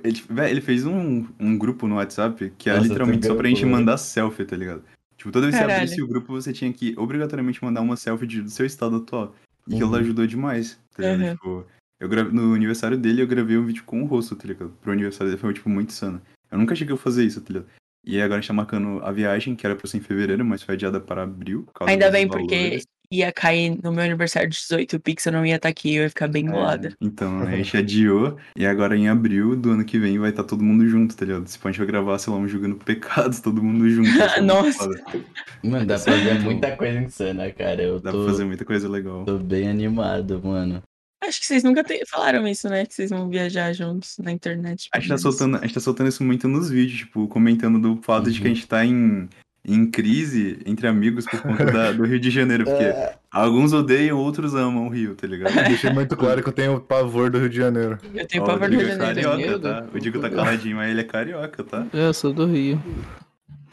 [0.04, 3.34] Ele, véi, ele fez um, um grupo no WhatsApp que era Nossa, literalmente tu só
[3.34, 4.84] pra gente mandar selfie, tá ligado?
[5.16, 8.26] Tipo, toda vez que você abrisse o grupo, você tinha que obrigatoriamente mandar uma selfie
[8.26, 9.34] de- do seu estado atual.
[9.68, 9.96] E aquilo Uhum.
[9.96, 11.20] ajudou demais, tá ligado?
[11.20, 11.34] Uhum.
[11.34, 11.66] Tipo,
[12.00, 12.24] eu gra...
[12.24, 14.70] no aniversário dele, eu gravei um vídeo com o rosto, tá ligado?
[14.80, 16.20] Pro aniversário dele foi, tipo, muito insano.
[16.50, 17.66] Eu nunca achei que eu ia fazer isso, tá ligado?
[18.04, 20.62] E agora a gente tá marcando a viagem, que era pra ser em fevereiro, mas
[20.62, 21.66] foi adiada para abril.
[21.82, 22.86] Ainda bem, porque valores.
[23.12, 26.02] Ia cair no meu aniversário de 18, o Pix eu não ia estar aqui, eu
[26.04, 26.94] ia ficar bem bolada.
[27.00, 30.64] Então, a gente adiou, e agora em abril do ano que vem vai estar todo
[30.64, 31.44] mundo junto, tá ligado?
[31.44, 34.08] Tipo, a gente vai gravar, sei lá, um jogando pecados, todo mundo junto.
[34.42, 34.88] Nossa.
[35.62, 37.82] Mano, dá pra fazer muita coisa insana, cara.
[37.82, 39.24] Eu Dá tô, pra fazer muita coisa legal.
[39.24, 40.82] tô bem animado, mano.
[41.24, 42.84] Acho que vocês nunca te- falaram isso, né?
[42.84, 44.88] Que vocês vão viajar juntos na internet.
[44.92, 48.02] A gente, tá soltando, a gente tá soltando isso muito nos vídeos, tipo, comentando do
[48.02, 48.54] fato de que a Uhum.
[48.56, 49.28] gente tá em,
[49.64, 53.14] em crise entre amigos por conta da- do Rio de Janeiro, porque É.
[53.30, 55.54] alguns odeiam, outros amam o Rio, tá ligado?
[55.54, 57.98] Deixei muito claro que eu tenho pavor do Rio de Janeiro.
[58.14, 59.30] Eu tenho Ó, pavor o do Digo Rio é de Janeiro.
[59.30, 59.86] carioca, tá?
[59.94, 61.86] O Digo tá caladinho, mas ele é carioca, tá?
[61.92, 62.82] Eu sou do Rio.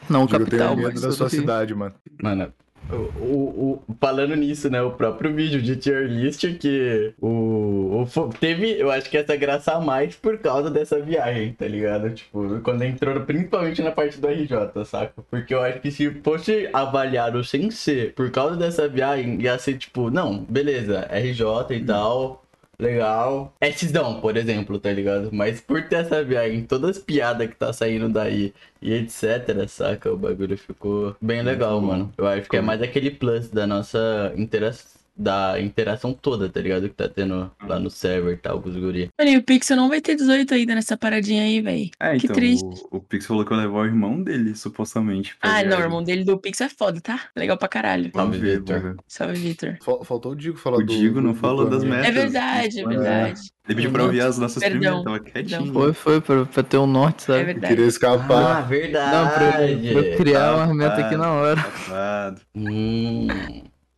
[0.08, 1.94] Não Digo, eu tenho capital, medo mas da sua cidade, mano.
[2.22, 2.52] Mano,
[2.96, 4.82] o, o, falando nisso, né?
[4.82, 9.72] O próprio vídeo de tier list que o, o teve, eu acho que essa graça
[9.72, 12.10] a mais por causa dessa viagem, tá ligado?
[12.10, 15.22] Tipo, quando entrou principalmente na parte do RJ, saca?
[15.30, 19.78] Porque eu acho que se fosse avaliado sem ser por causa dessa viagem, ia ser
[19.78, 22.44] tipo, não, beleza, RJ e tal.
[22.80, 23.54] Legal.
[23.60, 25.28] É Xdão, por exemplo, tá ligado?
[25.32, 30.10] Mas por ter essa viagem, todas as piadas que tá saindo daí e etc, saca?
[30.12, 32.12] O bagulho ficou bem legal, mano.
[32.16, 34.72] Eu acho que é mais aquele plus da nossa intera...
[35.20, 36.88] da interação toda, tá ligado?
[36.88, 39.10] Que tá tendo lá no server e tal, com os guri.
[39.18, 41.90] Mano, e o Pixel não vai ter 18 ainda nessa paradinha aí, véi.
[42.00, 42.64] É, que então, triste.
[42.90, 45.36] o, o Pix falou que eu levar o irmão dele, supostamente.
[45.36, 47.20] pra Ah, não, o irmão dele do Pixel é foda, tá?
[47.36, 48.10] Legal pra caralho.
[48.14, 48.62] Vamos ver.
[49.06, 49.76] Salve, Vitor.
[49.82, 50.86] Fal- Faltou o Digo falar O do.
[50.86, 52.06] Digo não do falou das metas.
[52.06, 53.40] É verdade, é verdade.
[53.68, 55.72] Ele pediu pra ouvir as nossas Perdão, primeiras, tava quietinho.
[55.72, 57.40] Foi, foi, pra, pra ter um norte, sabe?
[57.40, 57.74] É verdade.
[57.74, 58.56] Queria escapar.
[58.56, 59.14] Ah, verdade.
[59.14, 61.60] Não, pra, pra criar uma meta aqui na hora.
[61.60, 62.40] Safado.
[62.56, 63.28] Hum.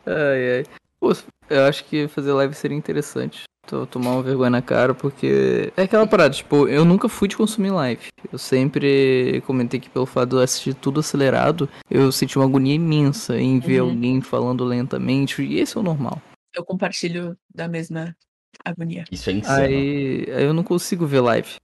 [0.05, 0.65] Ai, ai.
[1.02, 1.12] Pô,
[1.50, 3.42] eu acho que fazer live seria interessante.
[3.66, 5.72] Tô tomar uma vergonha na cara, porque.
[5.76, 8.06] É aquela parada, tipo, eu nunca fui de consumir live.
[8.32, 12.76] Eu sempre comentei que pelo fato de eu assistir tudo acelerado, eu senti uma agonia
[12.76, 13.90] imensa em ver Uhum.
[13.90, 16.22] alguém falando lentamente, e esse é o normal.
[16.55, 18.14] Eu compartilho da mesma
[18.64, 19.05] agonia.
[19.10, 19.66] Isso é insano.
[19.66, 21.56] Aí, aí eu não consigo ver live.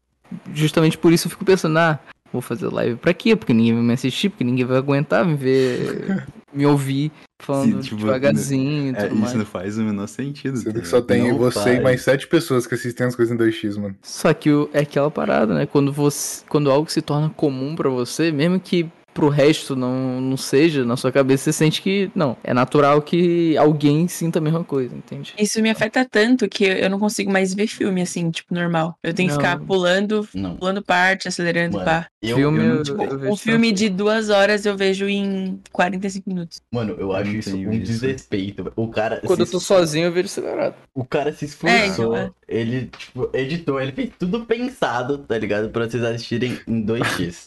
[0.53, 2.01] Justamente por isso eu fico pensando, ah,
[2.33, 3.37] vou fazer live pra quê?
[3.37, 7.81] Porque ninguém vai me assistir, porque ninguém vai aguentar me ver, me ouvir falando Sim,
[7.81, 9.29] tipo, devagarzinho e é, tudo mais.
[9.31, 10.57] Isso não faz o menor sentido.
[10.59, 11.83] Sendo tá que só tem Não você e faz.
[11.83, 13.97] mais sete pessoas que assistem as coisas em 2x, mano.
[14.03, 15.67] Só que o- é aquela parada, né?
[15.67, 18.89] Quando você, quando algo se torna comum pra você, mesmo que
[19.19, 23.57] pro resto não, não seja, na sua cabeça você sente que não, é natural que
[23.57, 25.35] alguém sinta a mesma coisa, entende?
[25.37, 28.97] Isso me afeta tanto que eu não consigo mais ver filme assim, tipo, normal.
[29.03, 29.41] Eu tenho que Não.
[29.41, 30.55] ficar pulando, Não.
[30.57, 32.07] pulando parte, acelerando, Mano, pá.
[32.23, 33.75] eu- Filme, eu tipo, eu Um filme tranquilo.
[33.75, 36.61] de duas horas eu vejo em 45 minutos.
[36.73, 37.83] Mano, eu acho isso um isso.
[37.91, 38.73] desrespeito.
[38.77, 39.21] O cara.
[39.27, 40.77] Quando eu tô sozinho, eu vejo acelerado.
[40.95, 42.31] O cara se É, esforçou, então, é.
[42.49, 45.71] ele, tipo, editou, ele fez tudo pensado, tá ligado?
[45.71, 47.47] Pra vocês assistirem em 2x.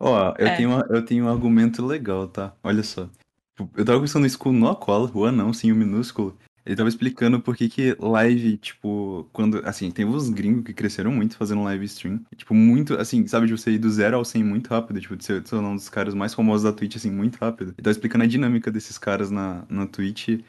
[0.00, 0.56] Ó, eu, É.
[0.56, 2.52] tenho, eu tenho um argumento legal, tá?
[2.62, 3.08] Olha só.
[3.56, 6.36] Tipo, Eu tava conversando isso com o Nocola, o anão, sim, o minúsculo.
[6.64, 11.10] Ele tava explicando por que que live, tipo, quando, assim, tem uns gringos que cresceram
[11.10, 12.20] muito fazendo live stream.
[12.36, 15.24] Tipo, muito, assim, sabe, de você ir do zero ao 100 muito rápido, tipo, de
[15.24, 17.68] ser, ser um dos caras mais famosos da Twitch, assim, muito rápido.
[17.68, 20.40] Ele tava explicando a dinâmica desses caras na, na Twitch,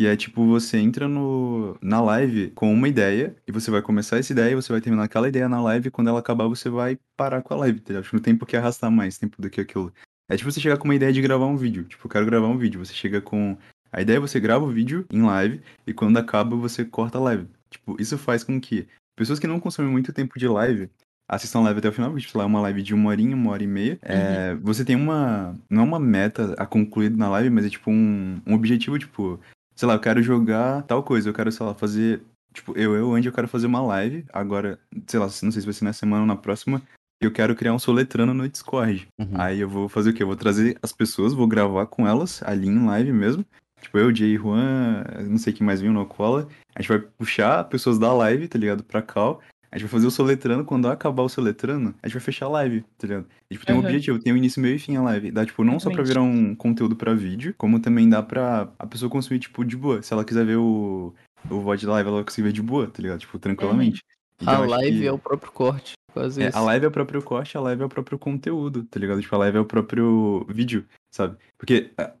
[0.00, 4.16] que é tipo, você entra no, na live com uma ideia, e você vai começar
[4.16, 6.98] essa ideia, você vai terminar aquela ideia na live, e quando ela acabar, você vai
[7.18, 8.04] parar com a live, tá ligado?
[8.04, 9.92] Tipo, não tem por que arrastar mais tempo do que aquilo.
[10.26, 11.84] É tipo você chegar com uma ideia de gravar um vídeo.
[11.84, 12.82] Tipo, eu quero gravar um vídeo.
[12.82, 13.58] Você chega com.
[13.92, 17.20] A ideia é você grava o vídeo em live e quando acaba você corta a
[17.20, 17.46] live.
[17.68, 20.88] Tipo, isso faz com que pessoas que não consomem muito tempo de live
[21.28, 23.36] assistam a live até o final, porque, tipo, lá é uma live de uma horinha,
[23.36, 23.98] uma hora e meia.
[24.00, 25.54] É, você tem uma.
[25.68, 29.38] Não é uma meta a concluir na live, mas é tipo um, um objetivo, tipo,
[29.80, 32.22] sei lá, eu quero jogar tal coisa, eu quero, sei lá, fazer.
[32.52, 35.64] Tipo, eu, eu, onde eu quero fazer uma live, agora, sei lá, não sei se
[35.64, 36.82] vai ser na semana ou na próxima,
[37.18, 39.08] eu quero criar um soletrano no Discord.
[39.40, 40.22] Aí eu vou fazer o quê?
[40.22, 43.42] Eu vou trazer as pessoas, vou gravar com elas ali em live mesmo.
[43.80, 46.46] Tipo, eu, Jay, Juan, não sei quem mais vinha no cola.
[46.74, 48.84] A gente vai puxar pessoas da live, tá ligado?
[48.84, 49.40] Pra cal.
[49.72, 50.64] A gente vai fazer o soletrano.
[50.64, 53.26] Quando acabar o soletrano, a gente vai fechar a live, tá ligado?
[53.50, 53.84] E, tipo, tem um Uhum.
[53.84, 55.30] objetivo, tem um início, meio e fim a live.
[55.30, 56.08] Dá, tipo, não só pra Exatamente.
[56.08, 60.02] virar um conteúdo pra vídeo, como também dá pra a pessoa consumir, tipo, de boa.
[60.02, 61.14] Se ela quiser ver o,
[61.48, 63.20] o VOD live, ela vai conseguir ver de boa, tá ligado?
[63.20, 64.02] Tipo, tranquilamente.
[64.42, 66.56] Então, A live que- é o próprio corte, quase é, isso.
[66.58, 69.20] a live é o próprio corte, a live é o próprio conteúdo, tá ligado?
[69.20, 70.84] Tipo, a live é o próprio vídeo,
[71.14, 71.36] sabe?
[71.58, 72.12] Porque ah,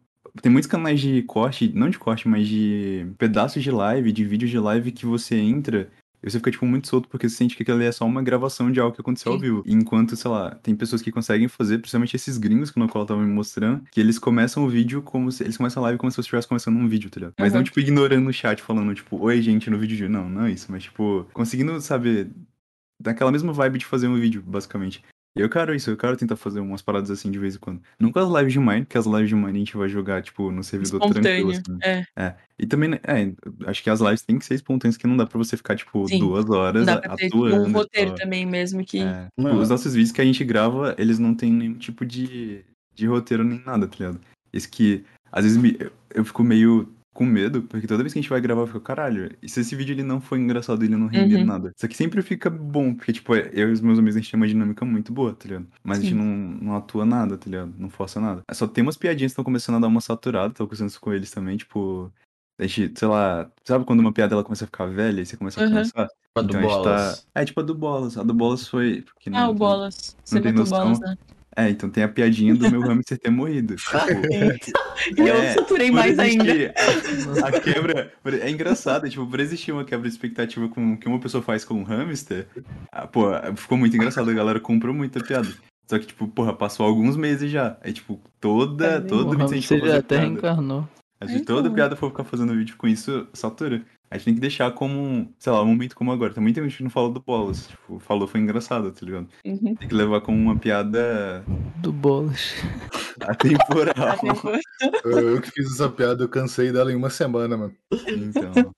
[0.42, 4.50] tem muitos canais de corte, não de corte, mas de pedaços de live, de vídeos
[4.50, 5.90] de live que você entra
[6.22, 8.22] e você fica, tipo, muito solto porque você sente que aquilo ali é só uma
[8.22, 9.44] gravação de algo que aconteceu ao Sim.
[9.44, 9.62] vivo.
[9.66, 13.20] Enquanto, sei lá, tem pessoas que conseguem fazer, principalmente esses gringos que no qual tava
[13.22, 15.42] me mostrando, que eles começam o vídeo como se.
[15.42, 17.34] Eles começam a live como se você estivesse começando um vídeo, tá ligado?
[17.38, 17.64] Mas não, Uhum.
[17.64, 20.08] tipo, ignorando o chat, falando, tipo, oi, gente, no vídeo de.
[20.08, 22.30] Não, não é isso, mas, tipo, conseguindo, saber,
[23.00, 25.02] daquela mesma vibe de fazer um vídeo, basicamente.
[25.40, 27.80] Eu quero isso, eu quero tentar fazer umas paradas assim de vez em quando.
[27.98, 30.22] Não com as lives de Mine, porque as lives de Mine a gente vai jogar,
[30.22, 31.80] tipo, no servidor tranquilo, Espontâneo.
[31.82, 32.04] assim.
[32.16, 32.34] É.
[32.58, 33.32] E também, né, é,
[33.68, 36.06] acho que as lives têm que ser espontâneas, que não dá pra você ficar, tipo,
[36.06, 36.18] Sim.
[36.18, 37.64] duas horas Dá a- pra ter atuando.
[37.68, 38.98] um roteiro também mesmo que.
[39.00, 39.26] É.
[39.38, 39.60] Mano.
[39.60, 43.42] Os nossos vídeos que a gente grava, eles não tem nenhum tipo de, de roteiro
[43.44, 44.20] nem nada, tá ligado?
[44.52, 48.18] Isso que, às vezes, me- eu- eu fico meio com medo, porque toda vez que
[48.18, 50.82] a gente vai gravar, eu fico, caralho, e se esse vídeo ele não foi engraçado,
[50.84, 51.44] ele não render Uhum.
[51.44, 51.72] nada?
[51.76, 54.38] Isso aqui sempre fica bom, porque, tipo, eu e os meus amigos, a gente tem
[54.40, 55.66] uma dinâmica muito boa, tá ligado?
[55.82, 56.18] Mas a gente Sim.
[56.18, 56.24] não,
[56.68, 57.74] não atua nada, tá ligado?
[57.76, 58.42] Não força nada.
[58.52, 61.12] Só tem umas piadinhas que estão começando a dar uma saturada, tô conversando isso com
[61.12, 62.12] eles também, tipo...
[62.58, 65.34] A gente, sei lá, sabe quando uma piada ela começa a ficar velha e você
[65.34, 65.72] começa a Uhum.
[65.72, 66.08] cansar?
[66.36, 66.68] A do Então a tá.
[66.68, 67.26] Bolas.
[67.34, 68.18] É tipo a do Bolas.
[68.18, 69.00] A do Bolas foi.
[69.02, 70.14] porque Ah, não- o Bolas.
[70.22, 70.84] Você não tem meteu o noção.
[70.92, 71.16] Bolas, né?
[71.56, 73.76] É, então tem a piadinha do meu hamster ter morrido.
[75.00, 76.44] Tipo, E eu é, saturei por mais ainda.
[77.42, 78.12] A, a quebra.
[78.42, 81.64] É engraçado, tipo, por existir uma quebra de expectativa com o que uma pessoa faz
[81.64, 82.46] com um hamster,
[82.92, 84.30] ah, pô, ficou muito engraçado.
[84.30, 85.48] A galera comprou muita piada.
[85.88, 87.76] Só que, tipo, porra, passou alguns meses já.
[87.82, 90.26] Aí, tipo, toda, todo O vídeo a gente for fazer até piada.
[90.26, 90.88] reencarnou.
[91.20, 93.82] A gente, toda piada for ficar fazendo vídeo com isso, satura.
[94.10, 96.34] A gente tem que deixar como, sei lá, um momento como agora.
[96.34, 97.68] Tem muita gente que não fala do Bolas.
[97.68, 99.28] Tipo, falou foi engraçado, tá ligado?
[99.44, 99.76] Uhum.
[99.76, 101.44] Tem que levar como uma piada
[101.76, 102.54] Do Bolas.
[103.20, 103.94] atemporal.
[105.04, 107.74] Eu, eu que fiz essa piada, eu cansei dela em uma semana, mano.
[108.08, 108.74] Então.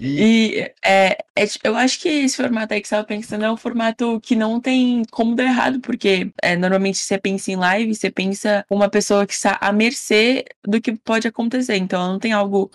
[0.00, 3.50] E é, é ti- eu acho que esse formato aí que você estava pensando é
[3.50, 7.94] um formato que não tem como dar errado, porque é, normalmente você pensa em live,
[7.94, 11.76] você pensa uma pessoa que está à mercê do que pode acontecer.
[11.76, 12.70] Então ela não tem algo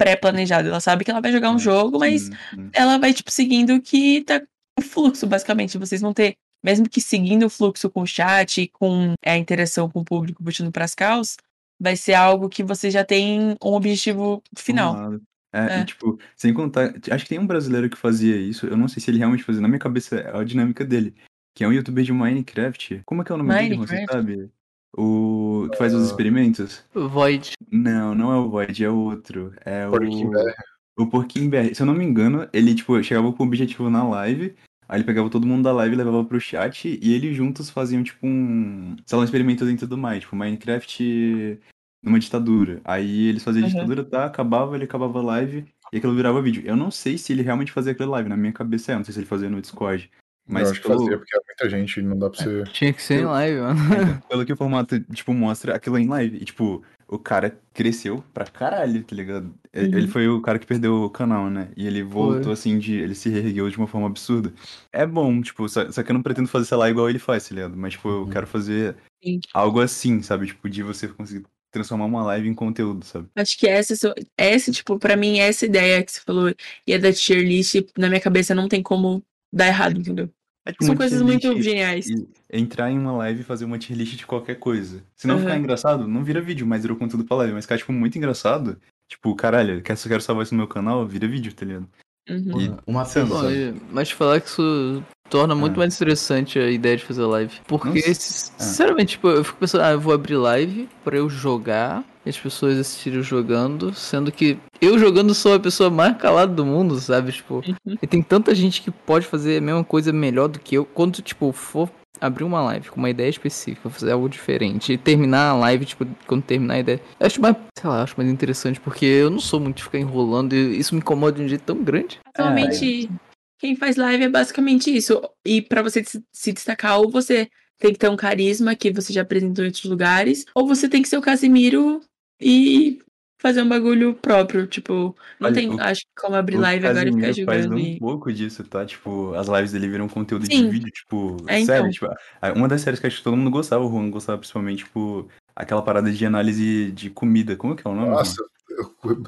[0.00, 0.68] pré-planejado.
[0.68, 2.30] Ela sabe que ela vai jogar um jogo, mas
[2.72, 4.40] ela vai, tipo, seguindo o que tá
[4.78, 5.76] o fluxo, basicamente.
[5.76, 9.90] Vocês vão ter, mesmo que seguindo o fluxo com o chat, com é, a interação
[9.90, 11.36] com o público, puxando pras causas,
[11.78, 15.14] vai ser algo que você já tem um objetivo final.
[15.52, 15.80] É, É.
[15.80, 19.02] e tipo, sem contar, acho que tem um brasileiro que fazia isso, eu não sei
[19.02, 21.12] se ele realmente fazia, na minha cabeça é a dinâmica dele,
[21.56, 23.02] que é um youtuber de Minecraft.
[23.04, 24.12] Como é que é o nome dele, você Minecraft?
[24.12, 24.50] sabe?
[24.96, 26.06] O que faz os Ah.
[26.06, 26.84] experimentos?
[26.94, 27.52] Void.
[27.70, 29.52] Não, não é o Void, é outro.
[29.64, 31.02] É Porquinho o.
[31.02, 31.74] O Porquinho BR.
[31.74, 34.54] Se eu não me engano, ele, tipo, chegava com o objetivo na live,
[34.88, 38.02] aí ele pegava todo mundo da live e levava pro chat, e eles juntos faziam,
[38.02, 38.96] tipo, um.
[39.06, 41.58] Sei lá, um experimento dentro do mais, tipo, Minecraft
[42.02, 42.80] numa ditadura.
[42.84, 43.72] Aí eles faziam a Uhum.
[43.74, 44.24] ditadura, tá?
[44.26, 46.62] Acabava, ele acabava a live, e aquilo virava vídeo.
[46.66, 49.04] Eu não sei se ele realmente fazia aquela live, na minha cabeça é, eu não
[49.04, 50.10] sei se ele fazia no Discord.
[50.46, 52.64] Mas eu acho que pelo- fazia, porque é muita gente, não dá pra você.
[52.72, 53.80] Tinha que ser em Pelo- live, mano.
[53.80, 56.36] então, pelo que o formato, tipo, mostra aquilo em live.
[56.38, 59.44] E, tipo, o cara cresceu pra caralho, tá ligado?
[59.44, 59.52] Uhum.
[59.72, 61.68] Ele foi o cara que perdeu o canal, né?
[61.76, 62.94] E ele voltou, assim, de.
[62.94, 64.52] Ele se reergueu de uma forma absurda.
[64.92, 67.48] É bom, tipo, só, só que eu não pretendo fazer, sei lá, igual ele faz,
[67.48, 67.76] tá ligado?
[67.76, 69.38] Mas, tipo, eu quero fazer Sim.
[69.54, 70.46] algo assim, sabe?
[70.46, 73.28] Tipo, de você conseguir transformar uma live em conteúdo, sabe?
[73.36, 73.94] Acho que essa,
[74.36, 76.52] essa, tipo, pra mim, essa ideia que você falou
[76.84, 79.22] e a da tier list, na minha cabeça não tem como
[79.52, 80.30] dar errado, entendeu?
[80.66, 82.06] É, tipo, São coisas muito geniais.
[82.06, 85.02] e entrar em uma live e fazer uma tier list de qualquer coisa.
[85.16, 85.58] Se não ficar Aham.
[85.58, 87.54] engraçado, não vira vídeo, mas virou conteúdo pra live.
[87.54, 91.26] Mas ficar, tipo, muito engraçado, tipo, caralho, quero, quero salvar isso no meu canal, vira
[91.26, 91.88] vídeo, tá ligado?
[92.28, 92.60] Uhum.
[92.60, 93.54] E Uma Bom, sabe?
[93.54, 95.78] e- mas falar que isso torna muito Ah.
[95.78, 97.54] mais interessante a ideia de fazer live.
[97.66, 98.52] Porque, Nossa.
[98.58, 98.62] Ah.
[98.62, 102.36] sinceramente, tipo, eu fico pensando, ah, eu vou abrir live pra eu jogar e as
[102.38, 107.32] pessoas assistirem jogando, sendo que eu jogando sou a pessoa mais calada do mundo, sabe?
[107.32, 107.96] Tipo, Uhum.
[108.02, 110.84] e tem tanta gente que pode fazer a mesma coisa melhor do que eu.
[110.84, 111.88] Quando, tipo, for
[112.20, 116.06] abrir uma live com uma ideia específica, fazer algo diferente e terminar a live, tipo,
[116.26, 117.00] quando terminar a ideia.
[117.18, 119.98] Eu acho mais, sei lá, acho mais interessante porque eu não sou muito de ficar
[119.98, 122.18] enrolando e isso me incomoda de um jeito tão grande.
[122.26, 123.10] Atualmente,
[123.58, 125.20] quem faz live é basicamente isso.
[125.46, 129.12] E pra você se- se destacar, ou você tem que ter um carisma que você
[129.12, 132.00] já apresentou em outros lugares, ou você tem que ser o Casimiro
[132.40, 133.00] e
[133.40, 134.66] fazer um bagulho próprio.
[134.66, 137.64] Tipo, não Olha, tem, o- acho, como abrir O live agora e ficar Casimiro faz
[137.64, 137.78] jogando.
[137.80, 137.98] um E...
[137.98, 138.84] pouco disso, tá?
[138.86, 140.68] Tipo, as lives dele viram conteúdo de Sim.
[140.68, 141.90] vídeo, tipo, É, sério, então.
[141.90, 142.06] tipo,
[142.40, 145.28] a- uma das séries que acho que todo mundo gostava, o Juan gostava principalmente, tipo,
[145.56, 147.56] aquela parada de análise de comida.
[147.56, 148.10] Como que é o nome?
[148.10, 148.36] Nossa,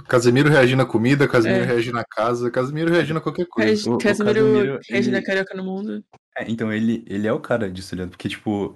[0.08, 1.66] Casemiro reagindo à comida, Casemiro É.
[1.66, 3.90] reagindo à casa, Casemiro reagindo a qualquer coisa.
[3.90, 6.04] o Casimiro, Casimiro, Regina ele- Carioca no mundo.
[6.36, 8.10] É, então ele, ele é o cara disso, tá ligado?
[8.10, 8.74] Porque, tipo,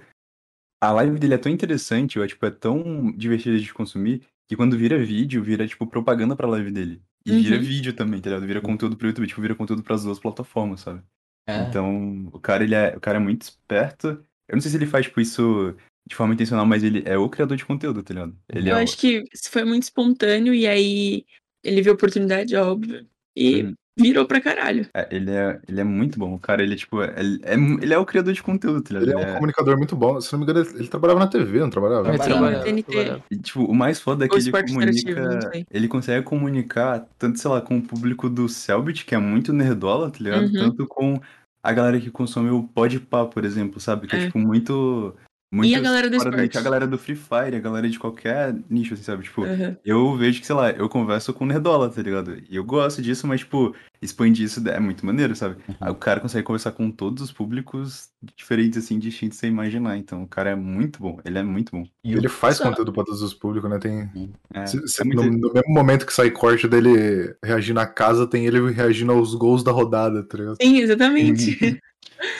[0.81, 4.77] a live dele é tão interessante, ou, tipo, é tão divertida de consumir, que quando
[4.77, 7.01] vira vídeo, vira, tipo, propaganda pra live dele.
[7.25, 7.61] E vira Uhum.
[7.61, 8.47] vídeo também, tá ligado?
[8.47, 11.01] Vira conteúdo pro YouTube, tipo, vira conteúdo pras duas plataformas, sabe?
[11.45, 11.57] É.
[11.61, 14.07] Então, o cara, ele é, o cara é muito esperto.
[14.47, 15.75] Eu não sei se ele faz, tipo, isso
[16.07, 18.37] de forma intencional, mas ele é o criador de conteúdo, tá ligado?
[18.47, 21.25] Ele Eu é o- acho que isso foi muito espontâneo e aí
[21.61, 23.73] ele viu a oportunidade, óbvio, e Uhum.
[23.97, 24.85] Virou pra caralho.
[24.93, 26.33] é, ele é, ele é muito bom.
[26.35, 29.19] O cara, ele, tipo, é, ele é, ele é o criador de conteúdo, tá ligado?
[29.19, 30.21] Ele é um comunicador muito bom.
[30.21, 32.09] Se não me engano, ele, ele trabalhava na TV, não trabalhava?
[32.09, 32.83] É, Sim, trabalhava, TNT.
[32.91, 33.23] trabalhava.
[33.31, 35.65] E, tipo, o mais foda é que ele comunica.
[35.71, 40.09] Ele consegue comunicar tanto, sei lá, com o público do Selbit, que é muito nerdola,
[40.11, 40.43] tá ligado?
[40.45, 40.53] Uhum.
[40.53, 41.19] Tanto com
[41.63, 44.07] a galera que consome o Podpah, por exemplo, sabe?
[44.07, 44.25] Que é, É.
[44.27, 45.15] tipo, muito.
[45.49, 46.57] Muito E a galera do esporte.
[46.57, 49.23] A galera do Free Fire, a galera de qualquer nicho, assim, sabe?
[49.23, 49.75] Tipo, Uhum.
[49.85, 52.37] eu vejo que, sei lá, eu converso com nerdola, tá ligado?
[52.49, 55.55] E eu gosto disso, mas, tipo, expandir isso é muito maneiro, sabe?
[55.79, 59.97] Aí o cara consegue conversar com todos os públicos diferentes, assim, distintos sem imaginar.
[59.97, 61.17] Então, o cara é muito bom.
[61.23, 61.85] Ele é muito bom.
[62.03, 63.79] Ele faz Só- conteúdo pra todos os públicos, né?
[63.79, 64.09] Tem...
[64.53, 67.85] É, Se- se- é muito- no, no mesmo momento que sai corte dele reagindo à
[67.85, 70.57] casa, tem ele reagindo aos gols da rodada, tá ligado?
[70.61, 71.57] Sim, exatamente.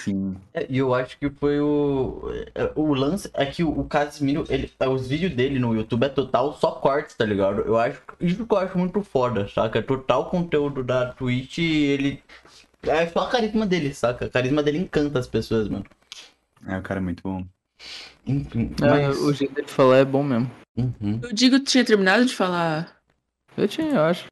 [0.03, 0.35] Sim.
[0.53, 2.29] É, E eu acho que foi o.
[2.55, 6.09] é, O lance é que o Casimiro, ele, é, os vídeos dele no YouTube é
[6.09, 7.61] total só cortes, tá ligado?
[7.61, 8.01] Eu acho.
[8.19, 9.79] Isso que eu acho muito foda, saca?
[9.79, 12.23] É total conteúdo da Twitch e ele.
[12.83, 14.25] É só a carisma dele, saca?
[14.25, 15.85] A carisma dele encanta as pessoas, mano.
[16.67, 17.45] É, o cara é muito bom.
[18.25, 19.17] Enfim, É, mas.
[19.19, 20.49] o jeito dele falar é bom mesmo.
[20.75, 21.19] Uhum.
[21.23, 22.95] O Digo tinha terminado de falar.
[23.55, 24.25] Eu tinha, eu acho.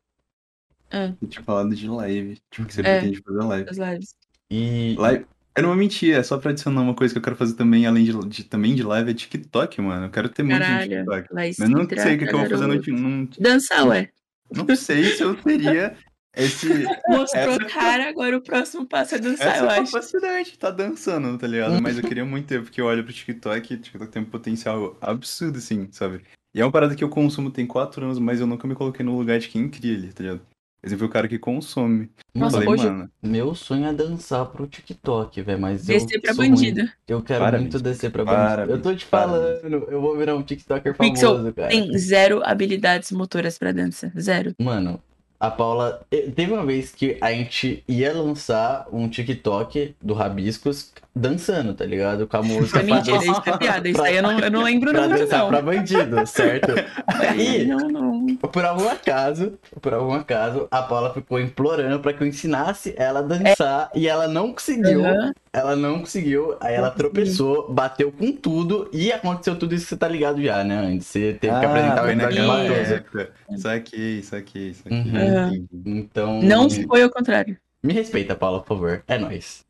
[0.91, 2.37] É, Eu tinha falado de live.
[2.51, 2.99] Tipo, que você É.
[2.99, 3.69] pretende fazer live.
[3.69, 4.15] as lives.
[4.51, 4.95] E.
[4.97, 5.25] Live.
[5.57, 7.85] Eu não vou mentir, é só pra adicionar uma coisa que eu quero fazer também,
[7.85, 10.07] além de, de- também de live, é TikTok, mano.
[10.07, 10.89] Eu quero ter muito de Caralho.
[10.89, 11.27] TikTok.
[11.33, 14.09] Mas não sei o que, que eu vou fazer no, num Dançar, ué.
[14.53, 15.95] Não sei se eu teria
[16.35, 16.67] esse.
[17.07, 19.91] Mostrou essa- cara, agora o próximo passo é dançar, eu Essa acho.
[19.93, 21.81] capacidade, tá dançando, tá ligado?
[21.81, 24.25] Mas eu queria muito ter, porque eu olho pro TikTok e o TikTok tem um
[24.25, 26.21] potencial absurdo, assim, sabe?
[26.53, 29.05] E é uma parada que eu consumo tem quatro anos, mas eu nunca me coloquei
[29.05, 30.41] no lugar de quem cria ele, tá ligado?
[30.85, 32.09] Mas eu fui o cara que consome.
[32.33, 36.33] Nossa, Falei, hoje mano, meu sonho é dançar pro TikTok, velho, mas Descer eu pra
[36.35, 36.81] sou bandido.
[36.81, 36.89] ruim.
[37.07, 38.71] Eu quero Parabéns, muito descer pra parabéns, bandido.
[38.77, 41.69] Eu tô te falando, eu vou virar um TikToker Pixel famoso, cara.
[41.69, 44.11] tem zero habilidades motoras pra dança.
[44.19, 44.53] Zero.
[44.61, 45.01] Mano,
[45.39, 46.05] a Paula.
[46.11, 51.85] eh, Teve uma vez que a gente ia lançar um TikTok do Rabiscos dançando, tá
[51.85, 52.27] ligado?
[52.27, 52.79] Com a música.
[52.79, 53.87] É mentira, isso é piada.
[53.87, 55.47] Isso aí eu não, eu não lembro pra não, dançar não.
[55.47, 56.73] pra bandido, certo?
[57.07, 58.35] Aí, Não, não.
[58.35, 63.19] por algum acaso, por algum acaso, a Paula ficou implorando pra que eu ensinasse ela
[63.19, 65.05] a dançar e ela não conseguiu.
[65.05, 65.31] Aham.
[65.53, 69.97] Ela não conseguiu, aí ela tropeçou, bateu com tudo e aconteceu tudo isso que você
[69.97, 70.77] tá ligado já, né?
[70.79, 72.93] Antes você teve que apresentar o episódio naquela matoso.
[72.93, 73.29] época.
[73.57, 74.97] Saquei, saquei, saquei.
[74.97, 75.47] Uhum.
[75.47, 75.65] Entendi.
[75.85, 76.41] Então.
[76.41, 77.55] Não foi ao contrário.
[77.81, 79.03] Me respeita, Paula, por favor.
[79.07, 79.64] É nóis.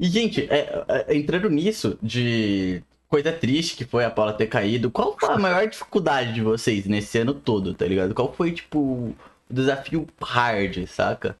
[0.00, 4.90] E, gente, é, é, entrando nisso de coisa triste que foi a Paula ter caído,
[4.90, 8.14] qual foi a maior dificuldade de vocês nesse ano todo, tá ligado?
[8.14, 9.16] Qual foi, tipo, o
[9.50, 11.36] desafio hard, saca?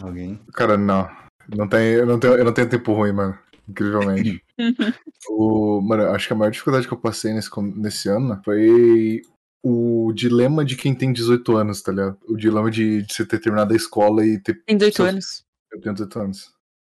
[0.00, 0.40] Alguém?
[0.54, 1.08] Cara, não.
[1.56, 3.38] Não tem, eu, não tenho, eu não tenho tempo ruim, mano.
[3.68, 4.42] Incrivelmente.
[5.28, 9.22] o, mano, acho que a maior dificuldade que eu passei nesse, nesse ano foi
[9.62, 12.16] o dilema de quem tem 18 anos, tá ligado?
[12.26, 14.62] O dilema de, de você ter terminado a escola e ter.
[14.64, 15.44] Tem 18 seus- anos.
[15.72, 16.52] Eu tenho 18 anos.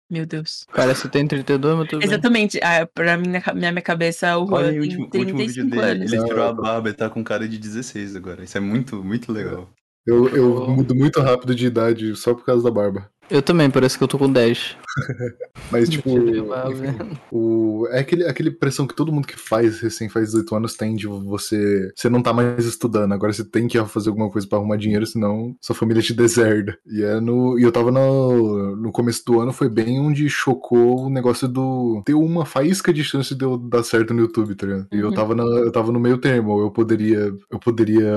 [0.09, 0.65] Meu Deus.
[0.71, 2.07] Cara, você tem 32, mas tudo bem.
[2.07, 2.59] Exatamente.
[2.63, 5.17] Ah, pra mim, na minha, minha cabeça, o Juan Olha aí o tem último, o
[5.17, 5.81] último vídeo 35 dele.
[6.01, 6.13] anos.
[6.13, 8.43] Ele tirou a barba e tá com cara de 16 agora.
[8.43, 9.69] Isso é muito, muito legal.
[10.05, 13.09] Eu, eu mudo muito rápido de idade só por causa da barba.
[13.29, 14.77] Eu também, parece que eu tô com 10.
[15.69, 20.27] Mas, tipo, enfim, o, é aquele, aquele pressão que todo mundo que faz, recém faz
[20.27, 21.91] 18 anos, tem de você.
[21.93, 25.05] Você não tá mais estudando, agora você tem que fazer alguma coisa pra arrumar dinheiro,
[25.05, 26.77] senão sua família te deserda.
[26.85, 31.07] E, é no, e eu tava no, no começo do ano, foi bem onde chocou
[31.07, 32.01] o negócio do.
[32.05, 34.87] ter uma faísca de chance de eu dar certo no YouTube, tá ligado?
[34.93, 35.13] E eu Uhum.
[35.13, 37.33] tava, na, eu tava no meio termo, eu poderia.
[37.51, 38.13] Eu poderia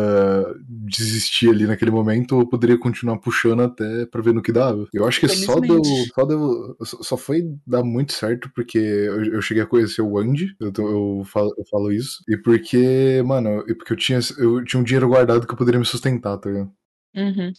[0.68, 4.86] desistir ali naquele momento, ou eu poderia continuar puxando até pra ver no que dava.
[4.92, 6.12] Eu acho que só deu, Felizmente.
[6.14, 6.69] só deu.
[6.82, 11.24] Só foi dar muito certo porque eu, eu cheguei a conhecer o Andy, eu, eu,
[11.24, 12.22] falo, eu falo isso.
[12.28, 15.80] E porque, mano, e porque eu tinha, eu tinha um dinheiro guardado que eu poderia
[15.80, 16.72] me sustentar, tá ligado?
[17.14, 17.52] Uhum.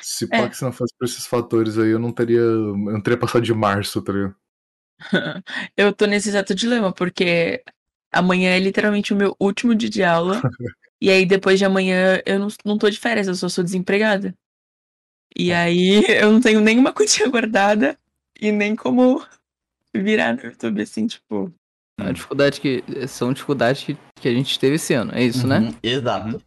[0.00, 0.28] Se É.
[0.28, 2.38] pá que se não fosse por esses fatores aí, eu não teria.
[2.38, 4.36] Eu não teria passado de março, tá ligado?
[5.76, 7.62] Eu tô nesse exato dilema, porque
[8.12, 10.40] amanhã é literalmente o meu último dia de aula.
[11.00, 14.34] e aí, depois de amanhã, eu não, não tô de férias, eu só sou desempregada.
[15.36, 17.96] E aí, eu não tenho nenhuma quantia guardada
[18.40, 19.24] e nem como
[19.94, 21.52] virar no YouTube, assim, tipo.
[22.00, 22.84] A dificuldade que.
[23.08, 25.58] São dificuldades que, que a gente teve esse ano, é isso, né?
[25.58, 26.42] Uhum, Exato.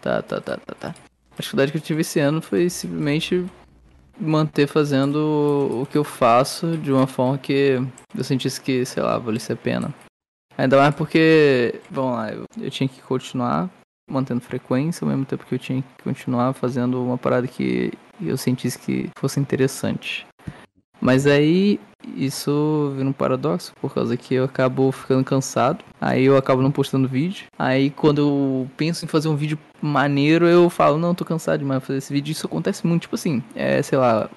[0.00, 0.94] Tá, tá, tá, tá, tá.
[1.32, 3.44] A dificuldade que eu tive esse ano foi simplesmente
[4.18, 7.78] manter fazendo o que eu faço de uma forma que
[8.16, 9.94] eu sentisse que, sei lá, valesse a pena.
[10.56, 13.68] Ainda mais porque, vamos lá, eu, eu tinha que continuar
[14.10, 18.36] mantendo frequência, ao mesmo tempo que eu tinha que continuar fazendo uma parada que eu
[18.36, 20.26] sentisse que fosse interessante.
[21.00, 21.78] Mas aí
[22.16, 26.70] isso vira um paradoxo, por causa que eu acabo ficando cansado, aí eu acabo não
[26.70, 27.46] postando vídeo.
[27.58, 31.80] Aí quando eu penso em fazer um vídeo maneiro, eu falo, não, tô cansado demais
[31.80, 32.32] de fazer esse vídeo.
[32.32, 34.30] Isso acontece muito, tipo assim, é, sei lá,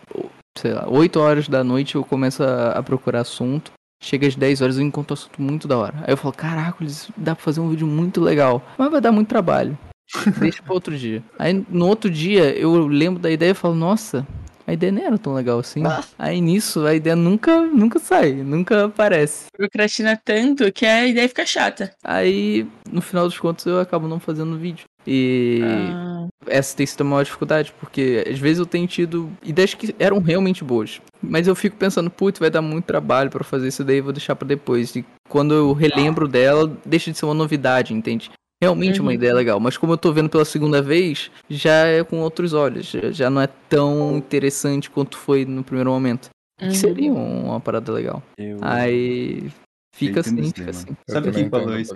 [0.57, 3.71] sei lá, 8 horas da noite eu começo a, a procurar assunto.
[4.01, 5.95] Chega às 10 horas eu encontro um assunto muito da hora.
[6.03, 6.85] Aí eu falo, caraca,
[7.17, 8.63] dá pra fazer um vídeo muito legal.
[8.77, 9.77] Mas vai dar muito trabalho.
[10.39, 11.21] Deixa pra outro dia.
[11.37, 14.25] Aí no outro dia eu lembro da ideia e falo, nossa,
[14.69, 15.81] a ideia nem era tão legal assim.
[16.17, 19.45] Aí nisso a ideia nunca, nunca sai, nunca aparece.
[19.57, 21.91] Procrastina tanto que a ideia fica chata.
[22.03, 24.85] Aí, no final dos contos, eu acabo não fazendo vídeo.
[25.07, 26.27] E Ah.
[26.47, 30.19] essa tem sido a maior dificuldade, porque às vezes eu tenho tido ideias que eram
[30.19, 31.01] realmente boas.
[31.21, 34.35] Mas eu fico pensando, putz, vai dar muito trabalho pra fazer isso daí, vou deixar
[34.35, 34.95] pra depois.
[34.95, 38.29] E quando eu relembro dela, deixa de ser uma novidade, entende?
[38.61, 39.15] Realmente é uma Uhum.
[39.15, 42.91] ideia legal, mas como eu tô vendo pela segunda vez, já é com outros olhos,
[43.11, 46.29] já, não é tão interessante quanto foi no primeiro momento.
[46.61, 46.67] Uhum.
[46.69, 48.21] Que seria uma parada legal.
[48.37, 49.49] Eu- Aí
[49.95, 50.87] fica Eu assim, fica assim.
[51.07, 51.93] Sabe quem falou isso?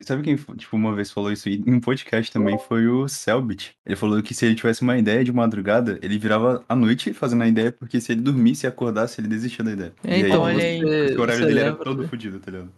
[0.00, 2.56] Sabe quem, tipo, uma vez falou isso em um podcast também?
[2.56, 3.72] Foi o Selbit.
[3.84, 7.42] Ele falou que se ele tivesse uma ideia de madrugada, ele virava à noite fazendo
[7.42, 9.92] a ideia, porque se ele dormisse e acordasse, ele desistia da ideia.
[10.04, 11.16] É, e então, aí, olha aí.
[11.16, 12.70] o horário dele era lembra- todo fodido, tá ligado?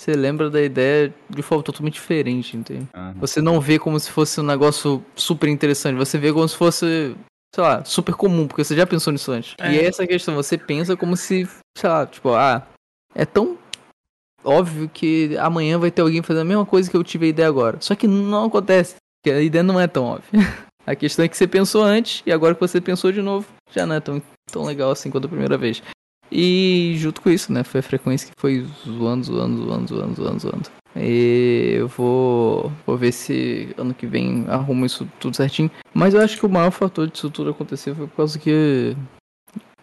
[0.00, 2.86] Você lembra da ideia de forma totalmente diferente, entende?
[2.94, 3.14] Aham.
[3.20, 7.16] Você não vê como se fosse um negócio super interessante, você vê como se fosse,
[7.54, 9.54] sei lá, super comum, porque você já pensou nisso antes.
[9.58, 9.72] É.
[9.72, 12.64] E é essa questão, você pensa como se, sei lá, tipo, ah,
[13.12, 13.58] é tão
[14.44, 17.48] óbvio que amanhã vai ter alguém fazendo a mesma coisa que eu tive a ideia
[17.48, 17.78] agora.
[17.80, 20.30] Só que não acontece, porque a ideia não é tão óbvia.
[20.86, 23.84] A questão é que você pensou antes e agora que você pensou de novo, já
[23.84, 25.82] não é tão, tão legal assim quanto a primeira vez.
[26.30, 30.40] E junto com isso, né, foi a frequência que foi zoando, zoando, zoando, zoando, zoando,
[30.40, 30.70] zoando.
[30.96, 35.70] E eu vou, vou ver se ano que vem arrumo isso tudo certinho.
[35.94, 38.96] Mas eu acho que o maior fator disso tudo acontecer foi por causa que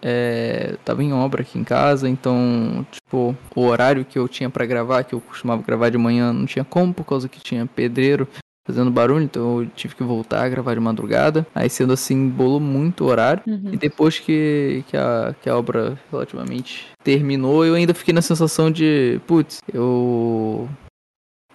[0.01, 4.65] é, tava em obra aqui em casa, então, tipo, o horário que eu tinha pra
[4.65, 8.27] gravar, que eu costumava gravar de manhã, não tinha como, por causa que tinha pedreiro
[8.66, 11.45] fazendo barulho, então eu tive que voltar a gravar de madrugada.
[11.53, 13.44] Aí, sendo assim, bolou muito o horário.
[13.45, 13.69] Uhum.
[13.72, 18.72] E depois que, que, a, que a obra relativamente terminou, eu ainda fiquei na sensação
[18.72, 20.68] de, putz, eu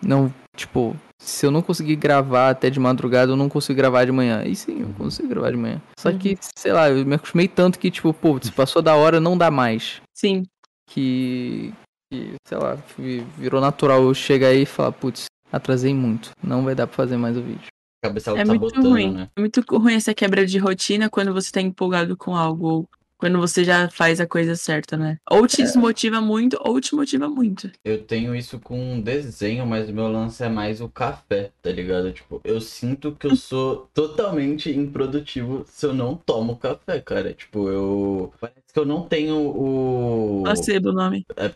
[0.00, 4.12] não, tipo, se eu não conseguir gravar até de madrugada, eu não consigo gravar de
[4.12, 4.44] manhã.
[4.44, 5.82] E sim, eu consigo gravar de manhã.
[5.98, 9.20] Só que, sei lá, eu me acostumei tanto que, tipo, pô, se passou da hora,
[9.20, 10.00] não dá mais.
[10.16, 10.44] Sim.
[10.88, 11.72] Que,
[12.10, 16.30] que sei lá, vi- virou natural eu chegar aí e falar, putz, atrasei muito.
[16.42, 17.68] Não vai dar pra fazer mais o vídeo.
[18.02, 19.28] A cabeça É muito ruim.
[19.36, 22.66] É muito ruim essa quebra de rotina quando você tá empolgado com algo.
[22.66, 22.88] Ou
[23.20, 25.18] quando você já faz a coisa certa, né?
[25.30, 27.70] Ou te desmotiva muito, ou te motiva muito.
[27.84, 32.10] Eu tenho isso com desenho, mas o meu lance é mais o café, tá ligado?
[32.12, 37.34] Tipo, eu sinto que eu sou totalmente improdutivo se eu não tomo café, cara.
[37.34, 38.32] Tipo, eu.
[38.40, 40.40] Parece que eu não tenho o.
[40.42, 41.26] Placebo o nome.
[41.36, 41.50] É,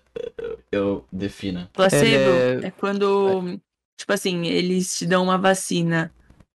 [0.71, 1.71] eu defina.
[1.73, 2.71] Placebo é...
[2.73, 3.59] quando,
[3.97, 6.11] tipo assim, eles te dão uma vacina.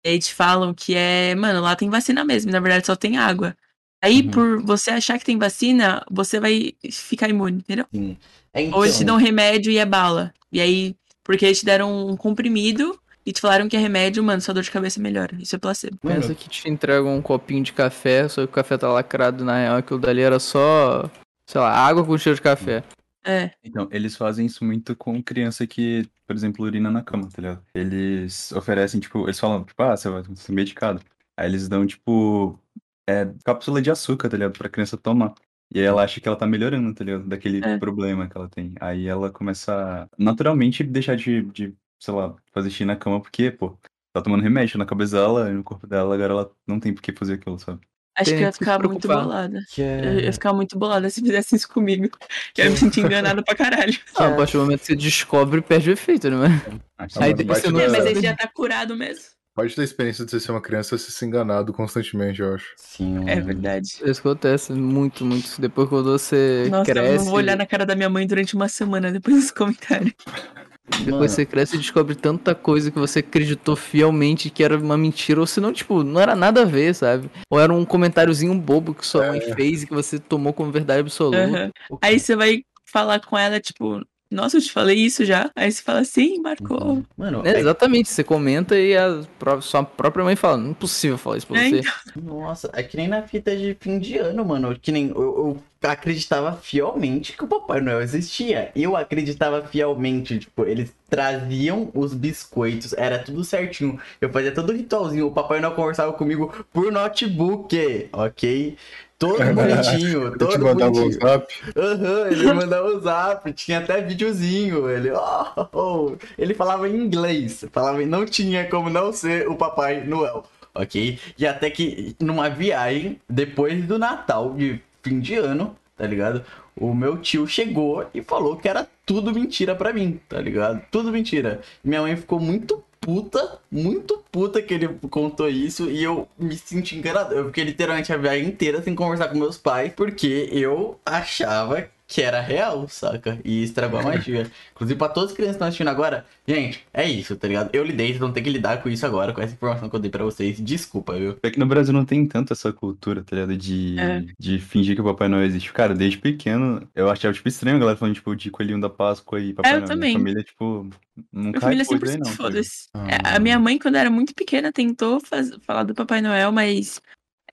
[0.06, 3.18] E aí te falam que é, mano, lá tem vacina mesmo, na verdade só tem
[3.18, 3.56] água.
[4.04, 4.32] Aí, Uhum.
[4.32, 7.86] por você achar que tem vacina, você vai ficar imune, entendeu?
[7.94, 8.18] Sim.
[8.54, 10.32] É, Ou eles te então- dão remédio e é bala.
[10.52, 14.40] E aí, porque eles te deram um comprimido e te falaram que é remédio, mano,
[14.42, 15.36] sua dor de cabeça melhora.
[15.40, 15.98] Isso é placebo.
[15.98, 19.58] Pensa que te entregam um copinho de café, só que o café tá lacrado, na
[19.58, 21.10] real, aquilo dali era só,
[21.50, 22.84] sei lá, água com cheiro de café.
[23.26, 23.50] É.
[23.64, 27.66] Então, eles fazem isso muito com criança que, por exemplo, urina na cama, tá ligado?
[27.74, 31.02] Eles oferecem, tipo, eles falam, tipo, ah, você vai ser medicado.
[31.38, 32.60] Aí eles dão, tipo,
[33.08, 34.58] é, cápsula de açúcar, tá ligado?
[34.58, 35.34] Pra criança tomar.
[35.74, 37.28] E aí ela acha que ela tá melhorando, tá ligado?
[37.28, 37.78] Daquele É.
[37.78, 38.74] problema que ela tem.
[38.80, 43.52] Aí ela começa a, naturalmente deixar de, de, sei lá, fazer xixi na cama, porque,
[43.52, 43.78] pô,
[44.14, 47.02] tá tomando remédio na cabeça dela e no corpo dela, agora ela não tem por
[47.02, 47.82] que fazer aquilo, sabe?
[48.18, 49.62] Acho que eu ia que se ficar muito bolada.
[49.70, 52.10] Que é- Eu ia ficar muito bolada se fizesse isso comigo.
[52.58, 53.94] Eu ia me sentir enganada pra caralho.
[54.16, 56.36] Ah, a partir do momento que você descobre, perde o efeito, né?
[56.38, 56.62] mano?
[56.98, 59.24] Aí mas depois você não É, mas aí já tá curado mesmo.
[59.54, 62.66] Parte da experiência de você ser uma criança é você ser enganado constantemente, eu acho.
[62.76, 63.24] Sim.
[63.30, 63.88] É verdade.
[64.04, 65.60] Isso acontece muito, muito.
[65.62, 67.18] Depois quando você Nossa, eu cresce.
[67.20, 70.14] não vou olhar na cara da minha mãe durante uma semana depois desse comentário.
[70.88, 71.30] Depois Mano.
[71.30, 75.48] você cresce e descobre tanta coisa que você acreditou fielmente que era uma mentira, ou
[75.48, 77.30] senão, tipo, não era nada a ver, sabe?
[77.50, 81.02] Ou era um comentáriozinho bobo que sua mãe fez e que você tomou como verdade
[81.02, 81.38] absoluta.
[81.38, 81.72] Aham.
[82.02, 85.50] Aí você vai falar com ela, tipo, nossa, eu te falei isso já.
[85.56, 87.04] Aí você fala, sim, marcou.
[87.18, 91.18] Mano, É, exatamente, você comenta e a pró- sua própria mãe fala, não é possível
[91.18, 91.80] falar isso pra É, você.
[91.80, 91.94] então.
[92.24, 94.78] Nossa, é que nem na fita de fim de ano, mano.
[94.80, 98.72] Que nem eu, eu acreditava fielmente que o Papai Noel existia.
[98.76, 104.00] Eu acreditava fielmente, tipo, eles traziam os biscoitos, era tudo certinho.
[104.20, 105.28] Eu fazia todo o ritualzinho.
[105.28, 108.78] O Papai Noel conversava comigo por notebook, ok?
[109.18, 111.54] Todo bonitinho, Ele todo te mandava um zap.
[111.76, 114.90] Aham, ele mandava o zap, tinha até videozinho.
[114.90, 116.16] Ele, oh, oh.
[116.38, 121.18] ele falava em inglês, falava, não tinha como não ser o Papai Noel, ok?
[121.38, 126.44] E até que numa viagem, depois do Natal, de fim de ano, tá ligado?
[126.76, 130.82] O meu tio chegou e falou que era tudo mentira pra mim, tá ligado?
[130.92, 131.62] Tudo mentira.
[131.82, 136.96] Minha mãe ficou muito puta, muito puta que ele contou isso e eu me senti
[136.98, 137.36] enganado.
[137.36, 142.22] Eu fiquei literalmente a viagem inteira sem conversar com meus pais porque eu achava que
[142.22, 143.40] era real, saca?
[143.44, 144.50] E estragou a magia.
[144.74, 147.70] Inclusive, pra todas as crianças que estão assistindo agora, gente, é isso, tá ligado?
[147.74, 150.00] Eu lidei, vocês vão ter que lidar com isso agora, com essa informação que eu
[150.00, 150.60] dei pra vocês.
[150.60, 151.38] Desculpa, viu?
[151.42, 153.58] É que no Brasil não tem tanto essa cultura, tá ligado?
[153.58, 154.24] De, É.
[154.38, 155.74] de fingir que o Papai Noel existe.
[155.74, 159.40] Cara, desde pequeno, eu achava, tipo, estranho a galera falando, tipo, de coelhinho da Páscoa
[159.40, 159.90] e Papai É, eu Noel.
[159.90, 160.10] também.
[160.12, 160.88] Minha família, tipo,
[161.34, 162.32] não Minha família coisa aí, 100% não.
[162.32, 162.88] tá foda-se.
[162.94, 167.02] É, A minha mãe, quando era muito pequena, tentou faz- falar do Papai Noel, mas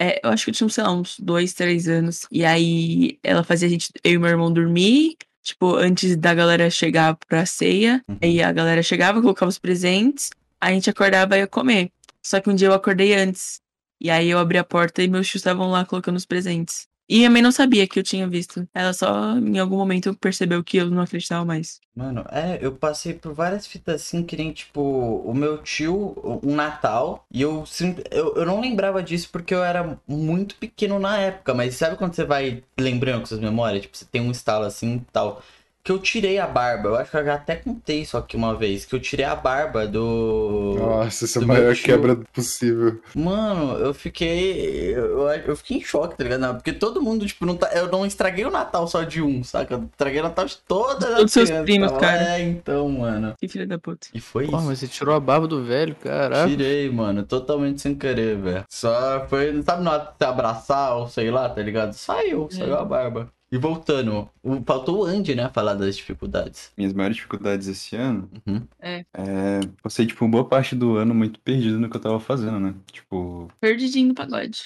[0.02, 2.26] é, eu acho que eu tinha, sei lá, uns dois, três anos.
[2.30, 6.68] E aí ela fazia a gente, eu e meu irmão dormir, tipo, antes da galera
[6.70, 8.04] chegar pra ceia.
[8.20, 11.92] Aí a galera chegava, colocava os presentes, aí a gente acordava e ia comer.
[12.20, 13.60] Só que um dia eu acordei antes.
[14.00, 16.88] E aí eu abri a porta e meus tios estavam lá colocando os presentes.
[17.12, 18.66] E minha mãe não sabia que eu tinha visto.
[18.72, 21.78] Ela só, em algum momento, percebeu que eu não acreditava mais.
[21.94, 26.54] Mano, é, eu passei por várias fitas assim, que nem, tipo, o meu tio, um
[26.54, 27.64] Natal, e eu,
[28.10, 32.14] eu, eu não lembrava disso porque eu era muito pequeno na época, mas sabe quando
[32.14, 33.82] você vai lembrando com suas memórias?
[33.82, 35.42] Tipo, você tem um estalo assim e tal.
[35.84, 36.90] Que eu tirei a barba.
[36.90, 38.84] Eu acho que eu já até contei isso aqui uma vez.
[38.84, 40.76] Que eu tirei a barba do.
[40.78, 41.84] Nossa, essa é a maior tio.
[41.84, 43.00] quebra possível.
[43.14, 44.94] Mano, eu fiquei.
[44.94, 46.40] Eu, eu fiquei em choque, tá ligado?
[46.40, 49.42] Não, Porque todo mundo, tipo, não tá, eu não estraguei o Natal só de um,
[49.42, 49.74] saca?
[49.74, 52.38] Eu estraguei o Natal de todas as Todos seus primos, tava cara.
[52.38, 53.34] É, então, mano.
[53.38, 54.06] Que filha da puta.
[54.14, 54.66] E foi Pô, isso.
[54.66, 56.50] mas você tirou a barba do velho, caralho.
[56.50, 58.64] Tirei, mano, totalmente sem querer, velho.
[58.68, 61.92] Só foi, sabe, na hora de se abraçar ou sei lá, tá ligado?
[61.92, 63.28] Saiu, saiu a barba.
[63.52, 66.72] E voltando, o, faltou o Andy, né, falar das dificuldades.
[66.74, 68.66] Minhas maiores dificuldades esse ano Uhum.
[68.80, 69.04] É.
[69.12, 69.60] é.
[69.82, 72.74] Passei, tipo, boa parte do ano muito perdido no que eu tava fazendo, né?
[72.90, 74.62] Tipo, Perdidinho no pagode.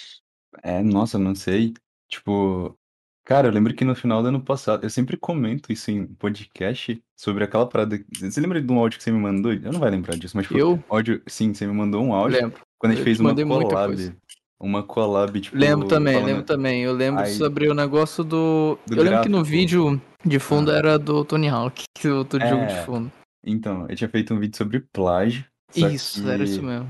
[0.63, 1.75] é, nossa, não sei.
[2.09, 2.79] Tipo,
[3.25, 7.03] cara, eu lembro que no final do ano passado, eu sempre comento isso em podcast
[7.17, 7.99] sobre aquela parada.
[8.21, 9.53] Você lembra de um áudio que você me mandou?
[9.53, 10.85] Eu não vai lembrar disso, mas tipo, Eu?
[10.89, 12.41] áudio, sim, você me mandou um áudio.
[12.41, 12.61] Lembro.
[12.79, 14.15] Quando a gente Eu fez uma collab.
[14.61, 15.57] Uma collab, tipo.
[15.57, 16.83] Lembro também, falando- lembro também.
[16.83, 18.79] Eu lembro Aí- sobre o negócio do.
[18.87, 22.41] Do eu lembro que no vídeo de fundo era do Tony Hawk, que o outro
[22.41, 22.83] jogo de É.
[22.85, 23.13] fundo.
[23.45, 25.45] Então, eu tinha feito um vídeo sobre plágio.
[25.75, 26.89] Isso, era que, isso mesmo.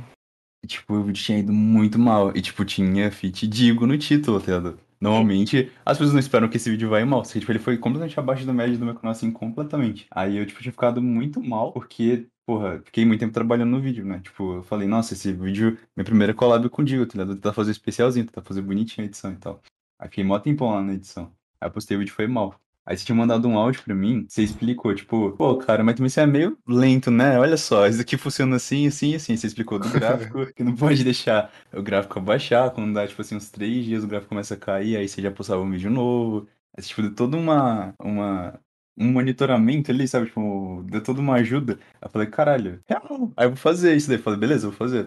[0.67, 2.33] Tipo, o vídeo tinha ido muito mal.
[2.35, 4.79] E, tipo, tinha feat Digo no título, tá ligado?
[5.01, 7.23] Normalmente, as pessoas não esperam que esse vídeo vá mal.
[7.23, 10.07] Porque, tipo, ele foi completamente abaixo da média do meu canal, assim, completamente.
[10.11, 14.05] Aí eu, tipo, tinha ficado muito mal, porque, porra, fiquei muito tempo trabalhando no vídeo,
[14.05, 14.21] né?
[14.21, 17.35] Tipo, eu falei, nossa, esse vídeo, minha primeira collab com o Digo, tá ligado?
[17.37, 19.63] Tentar fazer especialzinho, tentar fazer bonitinho a edição e tal.
[19.99, 21.33] Aí fiquei mó tempão lá na edição.
[21.61, 22.61] Aí eu postei o vídeo foi mal.
[22.87, 26.09] Aí você tinha mandado um áudio pra mim, você explicou, tipo, pô, cara, mas também
[26.09, 27.37] você é meio lento, né?
[27.37, 29.37] Olha só, isso aqui funciona assim, assim, assim.
[29.37, 33.35] Você explicou do gráfico, que não pode deixar o gráfico abaixar, quando dá, tipo assim,
[33.35, 36.47] uns três dias o gráfico começa a cair, aí você já postava um vídeo novo.
[36.77, 38.61] Aí, tipo, deu toda uma, uma,
[38.97, 40.27] um monitoramento ali, sabe?
[40.27, 41.81] Tipo, deu toda uma ajuda.
[41.95, 43.33] Aí eu falei, caralho, real.
[43.37, 44.19] Aí eu vou fazer isso daí.
[44.19, 45.05] Eu falei, beleza, eu vou fazer.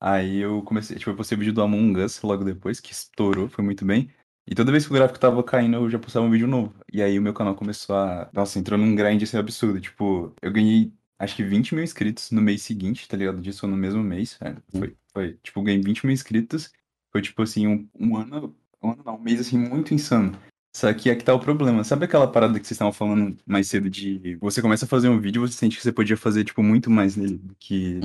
[0.00, 3.48] Aí eu comecei, tipo, eu postei o vídeo do Among Us logo depois, que estourou,
[3.48, 4.10] foi muito bem.
[4.46, 6.74] E toda vez que o gráfico tava caindo, eu já postava um vídeo novo.
[6.92, 8.28] E aí o meu canal começou a.
[8.32, 9.80] Nossa, entrou num grind assim absurdo.
[9.80, 13.40] Tipo, eu ganhei acho que 20 mil inscritos no mês seguinte, tá ligado?
[13.40, 14.38] Disso no mesmo mês.
[14.40, 15.38] É, foi, foi.
[15.42, 16.70] Tipo, ganhei 20 mil inscritos.
[17.10, 18.54] Foi tipo assim, um, um ano.
[18.82, 20.38] Um ano não, um mês assim, muito insano.
[20.76, 21.84] Só que aqui tá o problema.
[21.84, 25.20] Sabe aquela parada que vocês estavam falando mais cedo de você começa a fazer um
[25.20, 28.00] vídeo e você sente que você podia fazer, tipo, muito mais nele do que,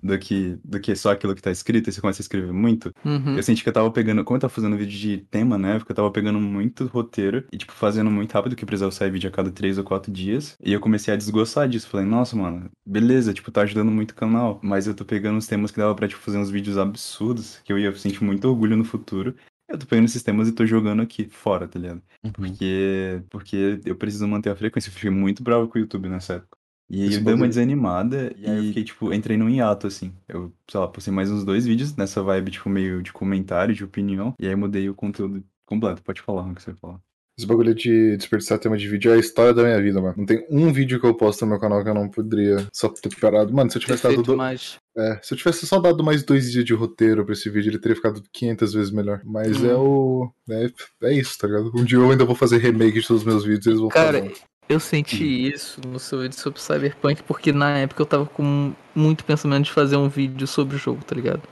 [0.00, 2.94] do que, do que só aquilo que tá escrito e você começa a escrever muito?
[3.04, 3.36] Uhum.
[3.36, 5.90] Eu senti que eu tava pegando, como eu tava fazendo vídeo de tema na época,
[5.90, 9.32] eu tava pegando muito roteiro e, tipo, fazendo muito rápido, que precisava sair vídeo a
[9.32, 10.56] cada três ou quatro dias.
[10.64, 11.88] E eu comecei a desgostar disso.
[11.88, 15.46] Falei, nossa, mano, beleza, tipo, tá ajudando muito o canal, mas eu tô pegando os
[15.48, 18.76] temas que dava pra, tipo, fazer uns vídeos absurdos, que eu ia sentir muito orgulho
[18.76, 19.34] no futuro.
[19.72, 22.02] Eu tô pegando esses temas e tô jogando aqui, fora, tá ligado?
[22.32, 24.88] Porque, porque eu preciso manter a frequência.
[24.90, 26.58] Eu fiquei muito bravo com o YouTube nessa época.
[26.90, 30.12] E aí eu dei uma desanimada e aí eu fiquei, tipo, entrei num hiato, assim.
[30.28, 33.82] Eu, sei lá, postei mais uns dois vídeos nessa vibe, tipo, meio de comentário, de
[33.84, 34.34] opinião.
[34.38, 36.02] E aí mudei o conteúdo completo.
[36.02, 37.00] Pode falar o que você fala.
[37.42, 40.14] Esse bagulho de desperdiçar tema de vídeo é a história da minha vida, mano.
[40.16, 42.88] Não tem um vídeo que eu posto no meu canal que eu não poderia só
[42.88, 43.52] ter parado.
[43.52, 44.22] Mano, se eu tivesse dado.
[44.22, 44.76] do- mais.
[44.96, 47.80] É, se eu tivesse só dado mais dois dias de roteiro pra esse vídeo, ele
[47.80, 49.20] teria ficado 500 vezes melhor.
[49.24, 49.70] Mas Hum.
[49.70, 50.30] é o.
[50.50, 50.70] É,
[51.08, 51.72] é isso, tá ligado?
[51.74, 53.88] Um dia eu ainda vou fazer remake de todos os meus vídeos e eles vão
[53.88, 54.34] Cara, fazer.
[54.68, 59.24] eu senti isso no seu vídeo sobre Cyberpunk, porque na época eu tava com muito
[59.24, 61.42] pensamento de fazer um vídeo sobre o jogo, tá ligado?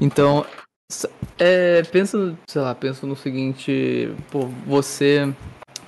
[0.00, 0.48] Então, s-
[1.38, 5.32] é, pensa, sei lá, pensa no seguinte, pô, você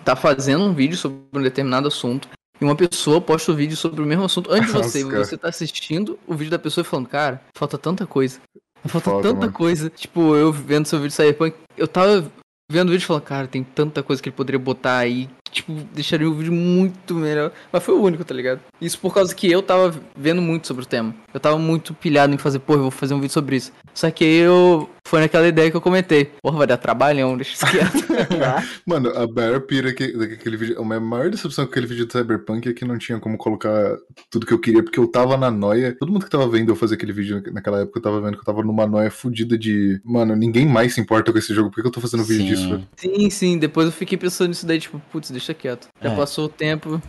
[0.04, 2.28] tá fazendo um vídeo sobre um determinado assunto
[2.60, 5.24] e uma pessoa posta o vídeo sobre o mesmo assunto antes de Nossa, você, cara.
[5.24, 8.40] você tá assistindo o vídeo da pessoa e falando, cara, falta tanta coisa.
[8.86, 9.52] Falta Falta, tanta mano.
[9.52, 9.90] coisa.
[9.90, 12.30] Tipo, eu vendo seu vídeo Cyberpunk, eu tava
[12.70, 15.28] vendo o vídeo e falando, cara, tem tanta coisa que ele poderia botar aí.
[15.50, 17.52] Tipo, deixaria o vídeo muito melhor.
[17.72, 18.60] Mas foi o único, tá ligado?
[18.80, 21.14] Isso por causa que eu tava vendo muito sobre o tema.
[21.32, 23.72] Eu tava muito pilhado em fazer, pô, eu vou fazer um vídeo sobre isso.
[23.94, 24.90] Só que aí eu.
[25.06, 26.32] Foi naquela ideia que eu comentei.
[26.42, 28.06] Porra, vai dar trabalhão, deixa isso quieto.
[28.84, 30.80] Mano, a Bear pira que, daquele vídeo.
[30.80, 33.96] A minha maior decepção com aquele vídeo do Cyberpunk é que não tinha como colocar
[34.30, 35.94] tudo que eu queria, porque eu tava na noia.
[35.96, 38.40] Todo mundo que tava vendo eu fazer aquele vídeo naquela época, eu tava vendo que
[38.40, 40.00] eu tava numa noia fodida de.
[40.04, 42.68] Mano, ninguém mais se importa com esse jogo, por que eu tô fazendo vídeo disso,
[42.68, 42.88] velho?
[42.96, 43.58] sim, sim.
[43.58, 45.86] Depois eu fiquei pensando nisso daí, tipo, putz, deixa quieto.
[46.02, 46.16] Já É.
[46.16, 47.00] passou o tempo.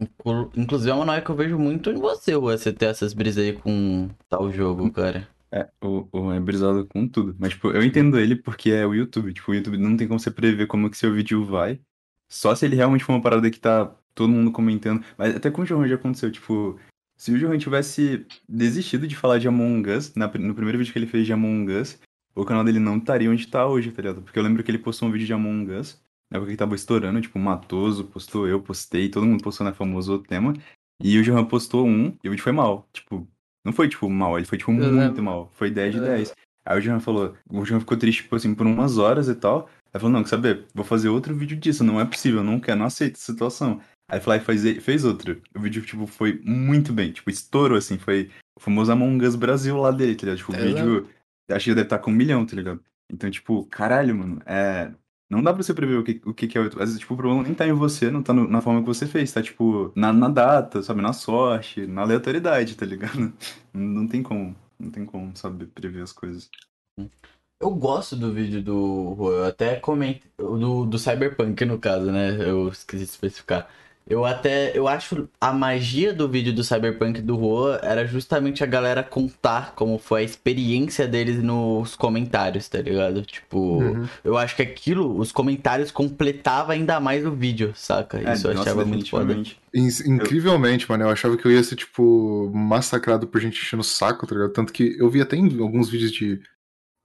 [0.00, 3.44] Inclu- Inclusive é uma noia que eu vejo muito em você, você ter essas brisas
[3.44, 5.26] aí com tal jogo, cara.
[5.50, 7.34] É, o, o é brisado com tudo.
[7.38, 9.32] Mas, tipo, eu entendo ele porque é o YouTube.
[9.32, 11.80] Tipo, o YouTube não tem como você prever como que seu vídeo vai.
[12.28, 15.04] Só se ele realmente for uma parada que tá todo mundo comentando.
[15.16, 16.78] Mas até com o Johan já aconteceu, tipo...
[17.16, 20.98] Se o Johan tivesse desistido de falar de Among Us, na no primeiro vídeo que
[20.98, 21.98] ele fez de Among Us,
[22.32, 24.22] o canal dele não estaria onde tá hoje, tá ligado?
[24.22, 26.76] Porque eu lembro que ele postou um vídeo de Among Us, na época que tava
[26.76, 30.54] estourando, tipo, Matoso postou, eu postei, todo mundo postou na famoso o tema.
[31.00, 32.88] E o Johan postou um, e o vídeo foi mal.
[32.92, 33.28] Tipo,
[33.68, 35.22] não foi, tipo, mal, ele foi, tipo, Eu muito lembro.
[35.22, 35.50] mal.
[35.54, 36.16] Foi 10 de Eu lembro.
[36.18, 36.32] 10.
[36.66, 39.68] Aí o Johan falou, o Johan ficou triste, tipo assim, por umas horas e tal.
[39.92, 40.66] Aí falou, não, quer saber?
[40.74, 43.80] Vou fazer outro vídeo disso, não é possível, não quero, não aceito essa situação.
[44.10, 45.40] Aí e fez, fez outro.
[45.54, 47.12] O vídeo, tipo, foi muito bem.
[47.12, 47.98] Tipo, estourou, assim.
[47.98, 50.38] Foi o famoso Among Us Brasil lá dele, tá ligado?
[50.38, 51.08] Tipo, o É, vídeo,
[51.50, 52.80] acho que deve estar com um milhão, tá ligado?
[53.10, 54.90] Então, tipo, caralho, mano, é...
[55.30, 56.80] Não dá pra você prever o que, o que é outro.
[56.82, 58.86] Às vezes, tipo, o problema nem tá em você, não tá no- na forma que
[58.86, 61.02] você fez, tá, tipo, na, na data, sabe?
[61.02, 63.32] Na sorte, na aleatoriedade, tá ligado?
[63.74, 66.50] Não, não tem como, não tem como saber prever as coisas.
[67.60, 70.30] Eu gosto do vídeo do eu até comentei.
[70.38, 72.30] Do, do Cyberpunk, no caso, né?
[72.48, 73.68] Eu esqueci de especificar.
[74.08, 74.76] Eu até.
[74.76, 79.74] Eu acho a magia do vídeo do Cyberpunk do Juan era justamente a galera contar
[79.74, 83.22] como foi a experiência deles nos comentários, tá ligado?
[83.22, 84.08] Tipo, Uhum.
[84.24, 88.18] eu acho que aquilo, os comentários completava ainda mais o vídeo, saca?
[88.18, 89.36] É, Isso eu nossa, achava muito foda.
[90.06, 94.26] Incrivelmente, mano, eu achava que eu ia ser, tipo, massacrado por gente enchendo o saco,
[94.26, 94.52] tá ligado?
[94.52, 96.40] Tanto que eu vi até em alguns vídeos de,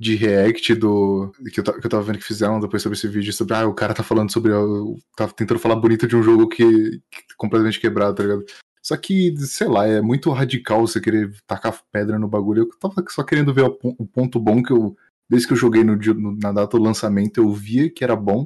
[0.04, 1.32] de react do.
[1.52, 3.74] Que eu, que eu tava vendo que fizeram depois sobre esse vídeo, sobre, ah, o
[3.74, 4.52] cara tá falando sobre.
[4.52, 8.46] o- Tá tentando falar bonito de um jogo que, que completamente quebrado, tá ligado?
[8.82, 12.64] Só que, sei lá, é muito radical você querer tacar pedra no bagulho.
[12.64, 14.96] Eu tava só querendo ver o, pon- o ponto bom que eu.
[15.30, 18.16] Desde que eu joguei no, dia- no- na data do lançamento, eu via que era
[18.16, 18.46] bom,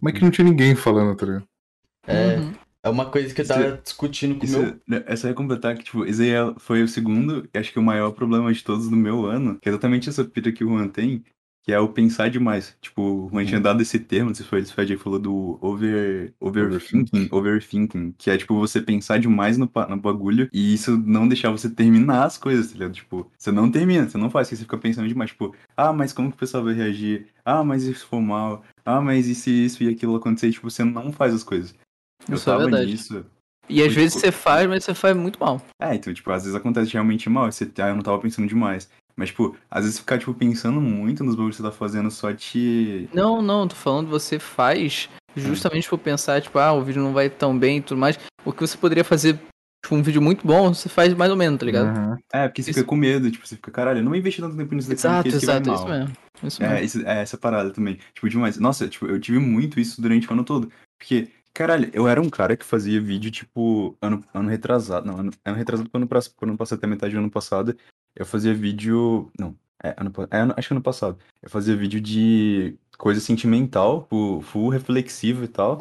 [0.00, 1.44] mas que não tinha ninguém falando, tá ligado?
[2.06, 2.36] É,
[2.86, 4.76] é uma coisa que eu tava Isso- discutindo com o Isso, meu.
[4.86, 7.72] né, é só ia completar que, tipo, esse aí é- foi o segundo, e acho
[7.72, 10.64] que o maior problema de todos do meu ano, que é exatamente essa pira que
[10.64, 11.22] o Juan tem,
[11.64, 12.76] que é o pensar demais.
[12.80, 15.18] Tipo, o Juan tinha dado esse termo, não sei se foi se foi ele falou
[15.18, 20.72] do over, overthinking, overthinking, que é, tipo, você pensar demais no, pa- no bagulho, e
[20.74, 22.92] isso não deixar você terminar as coisas, tá ligado?
[22.92, 26.12] Tipo, você não termina, você não faz, porque você fica pensando demais, tipo, ah, mas
[26.12, 27.26] como que o pessoal vai reagir?
[27.44, 28.62] Ah, mas se for mal?
[28.84, 30.52] Ah, mas e se isso e aquilo acontecer?
[30.52, 31.74] Tipo, você não faz as coisas.
[32.28, 32.90] Eu Isso é tava verdade.
[32.90, 33.24] nisso.
[33.68, 35.60] E às Foi, vezes tipo, você faz, mas você faz muito mal.
[35.80, 38.88] é, então, tipo, às vezes acontece realmente mal, você, ah, eu não tava pensando demais.
[39.16, 42.32] Mas, tipo, às vezes ficar, tipo, pensando muito nos bagulhos que você tá fazendo só
[42.32, 43.08] te...
[43.14, 47.28] Não, não, tô falando você faz justamente por pensar, tipo, ah, o vídeo não vai
[47.30, 48.18] tão bem e tudo mais.
[48.44, 49.38] O que você poderia fazer,
[49.82, 52.18] tipo, um vídeo muito bom, você faz mais ou menos, tá ligado?
[52.32, 54.74] É, porque você fica com medo, tipo, você fica, caralho, eu não investir tanto tempo
[54.74, 55.76] nisso daqui, Exato, isso vai exato, mal.
[55.76, 56.16] isso mesmo.
[56.44, 56.84] Isso é, mesmo.
[56.84, 57.98] isso- é, essa parada também.
[58.14, 58.58] Tipo, demais.
[58.58, 60.70] Nossa, tipo, eu tive muito isso durante o ano todo.
[60.98, 65.06] Porque, caralho, eu era um cara que fazia vídeo, tipo, ano, ano retrasado.
[65.06, 67.76] Não, ano, ano retrasado quando, quando passei até metade do ano passado.
[68.14, 69.30] Eu fazia vídeo.
[69.38, 71.18] Não, é, ano, é, ano- acho que ano passado.
[71.42, 74.06] Eu fazia vídeo de coisa sentimental,
[74.42, 75.78] full, reflexivo e tal.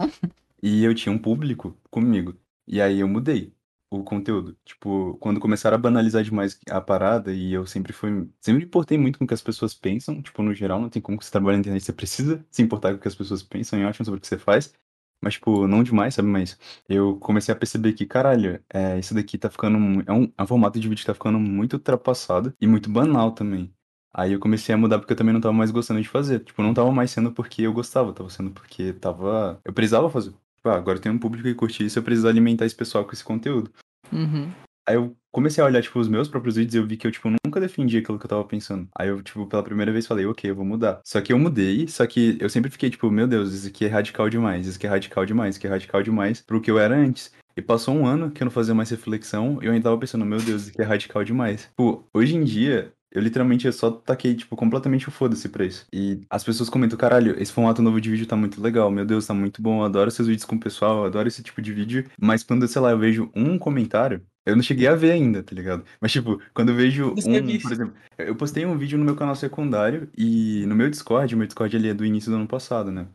[0.63, 2.35] e eu tinha um público comigo.
[2.67, 3.53] E aí eu mudei
[3.89, 4.57] o conteúdo.
[4.65, 8.29] Tipo, quando começaram a banalizar demais a parada, e eu sempre fui.
[8.41, 10.21] Sempre me importei muito com o que as pessoas pensam.
[10.21, 12.91] Tipo, no geral, não tem como que você trabalha na internet, você precisa se importar
[12.91, 14.73] com o que as pessoas pensam e acham sobre o que você faz.
[15.21, 16.27] Mas, tipo, não demais, sabe?
[16.27, 19.77] Mas eu comecei a perceber que, caralho, é, isso daqui tá ficando.
[20.05, 23.31] É um, é um formato de vídeo que tá ficando muito ultrapassado e muito banal
[23.31, 23.73] também.
[24.13, 26.39] Aí eu comecei a mudar porque eu também não tava mais gostando de fazer.
[26.39, 29.59] Tipo, não tava mais sendo porque eu gostava, tava sendo porque tava.
[29.65, 30.31] Eu precisava fazer.
[30.55, 33.11] Tipo, ah, agora tenho um público que curte isso, eu preciso alimentar esse pessoal com
[33.11, 33.71] esse conteúdo.
[34.11, 34.51] Uhum.
[34.87, 37.11] Aí eu comecei a olhar, tipo, os meus próprios vídeos e eu vi que eu,
[37.11, 38.87] tipo, nunca defendi aquilo que eu tava pensando.
[38.95, 41.01] Aí eu, tipo, pela primeira vez falei, ok, eu vou mudar.
[41.03, 43.87] Só que eu mudei, só que eu sempre fiquei, tipo, meu Deus, isso aqui é
[43.87, 46.79] radical demais, isso aqui é radical demais, isso aqui é radical demais pro que eu
[46.79, 47.31] era antes.
[47.57, 50.25] E passou um ano que eu não fazia mais reflexão e eu ainda tava pensando,
[50.25, 51.63] meu Deus, isso aqui é radical demais.
[51.63, 55.85] Tipo, hoje em dia, eu literalmente só taquei, tipo, completamente o foda-se pra isso.
[55.91, 59.25] E as pessoas comentam, caralho, esse formato novo de vídeo tá muito legal, meu Deus,
[59.25, 62.05] tá muito bom, eu adoro seus vídeos com o pessoal, adoro esse tipo de vídeo.
[62.19, 65.55] Mas quando, sei lá, eu vejo um comentário, eu não cheguei a ver ainda, tá
[65.55, 65.83] ligado?
[65.99, 67.61] Mas, tipo, quando eu vejo Você um, viu.
[67.61, 71.37] por exemplo, eu postei um vídeo no meu canal secundário e no meu Discord, o
[71.37, 73.07] meu Discord ele é do início do ano passado, né?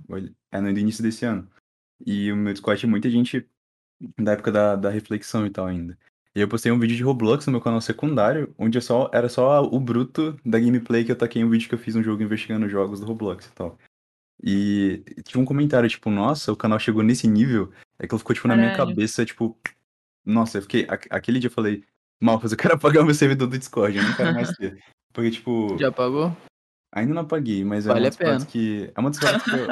[0.51, 1.49] É no do início desse ano.
[2.05, 3.47] E o meu Discord é muita gente
[4.19, 5.97] da época da, da reflexão e tal ainda.
[6.35, 9.29] E eu postei um vídeo de Roblox no meu canal secundário, onde eu só, era
[9.29, 12.23] só o bruto da gameplay que eu taquei um vídeo que eu fiz um jogo
[12.23, 13.77] investigando jogos do Roblox e tal.
[14.43, 17.71] E tinha um comentário, tipo, nossa, o canal chegou nesse nível.
[17.99, 18.91] É que ele ficou, tipo, na minha Caralho.
[18.91, 19.59] cabeça, tipo.
[20.25, 20.87] Nossa, eu fiquei.
[20.89, 21.85] aque- Aquele dia eu falei,
[22.21, 24.79] Malfas, eu quero apagar o meu servidor do Discord, eu não quero mais ter.
[25.13, 25.77] Porque, tipo.
[25.79, 26.35] Já apagou?
[26.93, 28.91] Ainda não apaguei, mas é Vale uma a das que.
[28.95, 29.71] É uma das paradas que eu.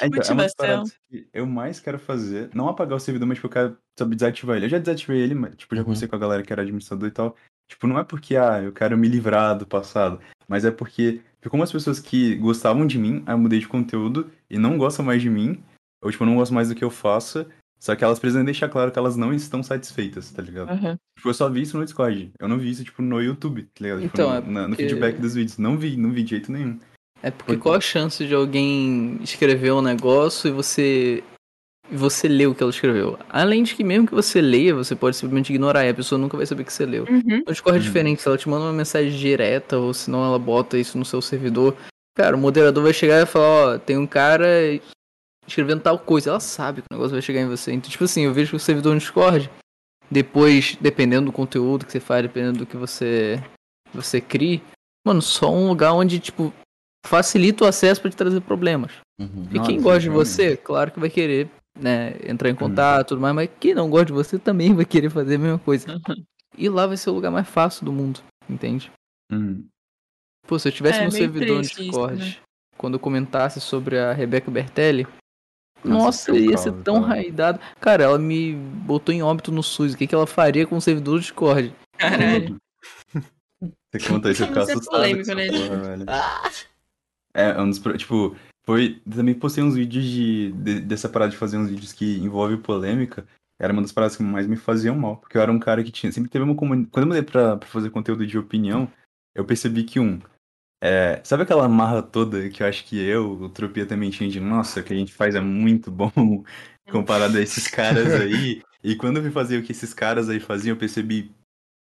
[0.00, 2.50] É, então, é uma das que eu mais quero fazer.
[2.52, 4.66] Não apagar o servidor, mas tipo, eu quero sabe, desativar ele.
[4.66, 7.12] Eu já desativei ele, mas tipo, já conversei com a galera que era administrador e
[7.12, 7.36] tal.
[7.68, 11.58] Tipo, não é porque, ah, eu quero me livrar do passado, mas é porque ficou
[11.58, 15.22] umas pessoas que gostavam de mim, aí eu mudei de conteúdo e não gostam mais
[15.22, 15.62] de mim,
[16.02, 17.46] ou tipo, não gostam mais do que eu faço,
[17.82, 20.70] só que elas precisam deixar claro que elas não estão satisfeitas, tá ligado?
[20.70, 20.96] Aham.
[21.16, 22.30] Tipo, eu só vi isso no Discord.
[22.38, 24.02] Eu não vi isso, tipo, no YouTube, tá ligado?
[24.02, 25.58] Tipo, Então, no, é na- no porque- feedback dos vídeos.
[25.58, 26.78] Não vi, não vi de jeito nenhum.
[27.20, 31.24] É porque qual a chance de alguém escrever um negócio e você
[31.90, 33.18] e você ler o que ela escreveu?
[33.28, 36.36] Além de que mesmo que você leia, você pode simplesmente ignorar e a pessoa nunca
[36.36, 37.04] vai saber que você leu.
[37.10, 37.38] Uhum.
[37.46, 37.86] No Discord é Uhum.
[37.86, 41.04] diferente, se ela te manda uma mensagem direta ou se não ela bota isso no
[41.04, 41.76] seu servidor,
[42.16, 44.46] cara, o moderador vai chegar e falar, ó, tem um cara
[45.46, 46.30] escrevendo tal coisa.
[46.30, 47.72] Ela sabe que o negócio vai chegar em você.
[47.72, 49.50] Então, tipo assim, eu vejo que o servidor no Discord,
[50.10, 53.42] depois, dependendo do conteúdo que você faz, dependendo do que você,
[53.92, 54.60] você cria,
[55.06, 56.52] mano, só um lugar onde, tipo,
[57.06, 58.92] facilita o acesso pra te trazer problemas.
[59.50, 61.48] E quem Nossa, gosta de você, claro que vai querer,
[61.78, 64.84] né, entrar em contato e tudo mais, mas quem não gosta de você também vai
[64.84, 66.00] querer fazer a mesma coisa.
[66.56, 68.90] E lá vai ser o lugar mais fácil do mundo, entende?
[69.30, 69.64] Hum.
[70.46, 72.36] Pô, se eu tivesse É, meio servidor no triste isso, Discord, né?
[72.76, 75.06] quando eu comentasse sobre a Rebeca Bertelli,
[75.84, 77.06] Nossa, nossa, ia ser tão cara.
[77.06, 77.60] raidado.
[77.80, 79.94] Cara, ela me botou em óbito no SUS.
[79.94, 81.74] O que, que ela faria com o servidor do Discord?
[81.98, 82.56] Caralho.
[83.94, 86.04] Você conta isso, eu Vamos ser assustado com polêmico, essa né, porra, velho.
[87.34, 87.78] É, é um dos.
[87.98, 89.00] Tipo, foi.
[89.08, 93.26] Também postei uns vídeos de, de- dessa parada de fazer uns vídeos que envolvem polêmica.
[93.60, 95.16] Era uma das paradas que mais me faziam mal.
[95.18, 96.10] Porque eu era um cara que tinha.
[96.10, 96.90] Sempre teve uma comunidade.
[96.90, 98.90] Quando eu mudei pra, pra fazer conteúdo de opinião,
[99.34, 100.18] eu percebi que um.
[100.84, 104.40] É, sabe aquela marra toda que eu acho que eu, o Tropia também tinha de
[104.40, 106.10] nossa, o que a gente faz é muito bom
[106.90, 108.60] comparado a esses caras aí.
[108.82, 111.32] E quando eu fui fazer o que esses caras aí faziam, eu percebi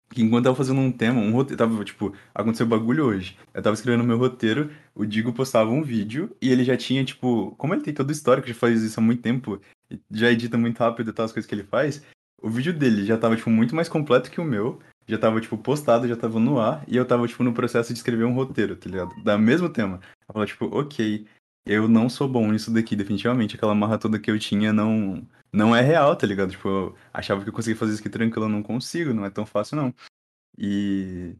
[0.09, 3.37] que enquanto eu tava fazendo um tema, um roteiro, tava, tipo, aconteceu bagulho hoje.
[3.53, 7.55] Eu tava escrevendo meu roteiro, o Digo postava um vídeo e ele já tinha, tipo,
[7.57, 9.61] como ele tem todo o histórico, já faz isso há muito tempo,
[10.11, 12.03] já edita muito rápido e tal, as coisas que ele faz,
[12.41, 15.57] o vídeo dele já tava, tipo, muito mais completo que o meu, já tava, tipo,
[15.57, 18.75] postado, já tava no ar, e eu tava, tipo, no processo de escrever um roteiro,
[18.75, 19.23] tá ligado?
[19.23, 19.99] Da mesmo tema.
[20.33, 21.25] Eu tipo, ok,
[21.65, 23.55] eu não sou bom nisso daqui, definitivamente.
[23.55, 26.51] Aquela marra toda que eu tinha não, não é real, tá ligado?
[26.51, 29.29] Tipo, eu achava que eu conseguia fazer isso aqui tranquilo, eu não consigo, não é
[29.29, 29.93] tão fácil, não.
[30.57, 31.35] E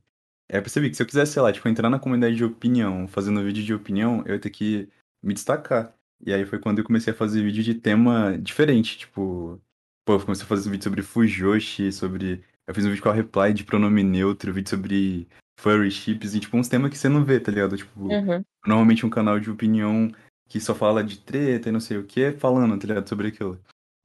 [0.50, 3.44] eu percebi que se eu quisesse, sei lá, tipo, entrar na comunidade de opinião, fazendo
[3.44, 4.90] vídeo de opinião, eu ia ter que
[5.22, 5.94] me destacar.
[6.26, 9.62] E aí foi quando eu comecei a fazer vídeo de tema diferente, tipo,
[10.06, 12.44] pô, eu comecei a fazer vídeo sobre Fujoshi, sobre.
[12.70, 15.28] Eu fiz um vídeo com a Reply de pronome neutro, vídeo sobre
[15.60, 17.76] furry chips, e tipo, uns temas que você não vê, tá ligado?
[17.76, 18.46] Tipo, Uhum.
[18.64, 20.12] normalmente um canal de opinião
[20.48, 23.60] que só fala de treta e não sei o que, falando, tá ligado, sobre aquilo.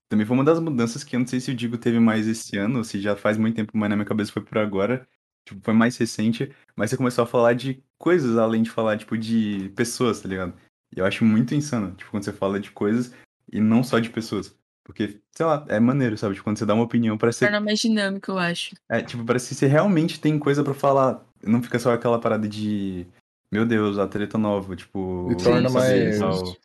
[0.09, 2.57] Também foi uma das mudanças que eu não sei se o Digo teve mais esse
[2.57, 5.07] ano, ou se já faz muito tempo, mas na minha cabeça foi por agora.
[5.47, 9.18] Tipo, foi mais recente, mas você começou a falar de coisas além de falar, tipo,
[9.18, 10.55] de pessoas, tá ligado?
[10.97, 13.12] E eu acho muito insano, tipo, quando você fala de coisas
[13.52, 14.57] e não só de pessoas.
[14.85, 16.35] Porque, sei lá, é maneiro, sabe?
[16.35, 18.75] Tipo, quando você dá uma opinião, parece ser Torna mais dinâmico, eu acho.
[18.89, 21.25] é, tipo, parece que você realmente tem coisa pra falar.
[21.43, 23.07] Não fica só aquela parada de.
[23.51, 25.29] Meu Deus, a treta nova, tipo.
[25.33, 26.19] E torna mais.
[26.19, 26.57] tal.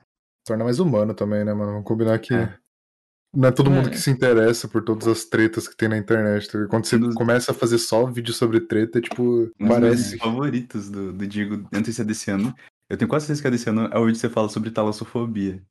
[0.46, 1.72] Torna mais humano também, né, mano?
[1.72, 2.34] Vamos combinar que.
[2.34, 2.54] É.
[3.34, 3.92] Não é todo mundo É.
[3.92, 6.50] que se interessa por todas as tretas que tem na internet.
[6.50, 6.66] tá?
[6.68, 10.18] Quando você começa a fazer só vídeo sobre treta, tipo, Um dos meus parece.
[10.18, 12.54] favoritos do, do Digo, eu não sei se é desse ano.
[12.90, 13.88] Eu tenho quase certeza que é desse ano.
[13.94, 15.62] É o vídeo que você fala sobre talassofobia.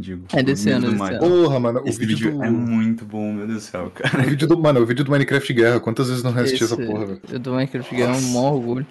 [0.00, 0.26] Digo.
[0.32, 1.18] É desse o ano, do desse ano.
[1.18, 4.22] Porra, mano, o Esse vídeo vídeo do- é muito bom, meu Deus do céu, cara.
[4.24, 7.06] O vídeo do, mano, o vídeo do Minecraft Guerra, quantas vezes não assisti essa porra,
[7.06, 7.20] velho?
[7.28, 8.86] Eu do Minecraft Guerra é um maior orgulho.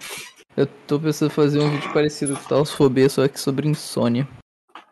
[0.58, 4.28] Eu tô pensando em fazer um vídeo parecido com Talasfobia, só que sobre insônia.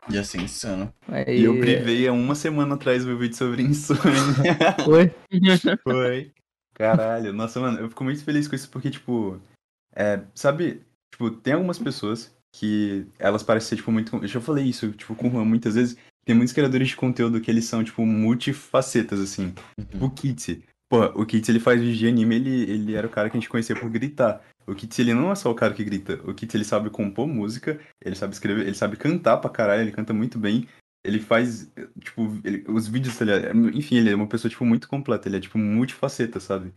[0.10, 0.94] Ia ser insano.
[1.08, 1.42] Aí...
[1.42, 4.04] E eu privei há uma semana atrás o meu vídeo sobre insônia.
[4.86, 5.12] Foi?
[5.84, 6.32] Foi.
[6.76, 9.38] Caralho, nossa, mano, eu fico muito feliz com isso porque, tipo,
[9.96, 14.16] é, sabe, tipo, tem algumas pessoas que elas parecem ser, tipo, muito.
[14.16, 15.98] Eu já falei isso, tipo, com o Juan muitas vezes.
[16.26, 19.54] Tem muitos criadores de conteúdo que eles são, tipo, multifacetas, assim.
[19.90, 20.64] Tipo, o Kitty.
[20.90, 23.40] Pô, o Kitty, ele faz vídeo de anime, ele, ele era o cara que a
[23.40, 24.42] gente conhecia por gritar.
[24.66, 26.20] O Kitty, ele não é só o cara que grita.
[26.24, 29.92] O Kitty, ele sabe compor música, ele sabe escrever, ele sabe cantar pra caralho, ele
[29.92, 30.68] canta muito bem.
[31.04, 33.70] Ele faz, tipo, ele- os vídeos, tá ligado?
[33.78, 35.28] Enfim, ele é uma pessoa, tipo, muito completa.
[35.28, 36.74] Ele é, tipo, multifaceta, sabe?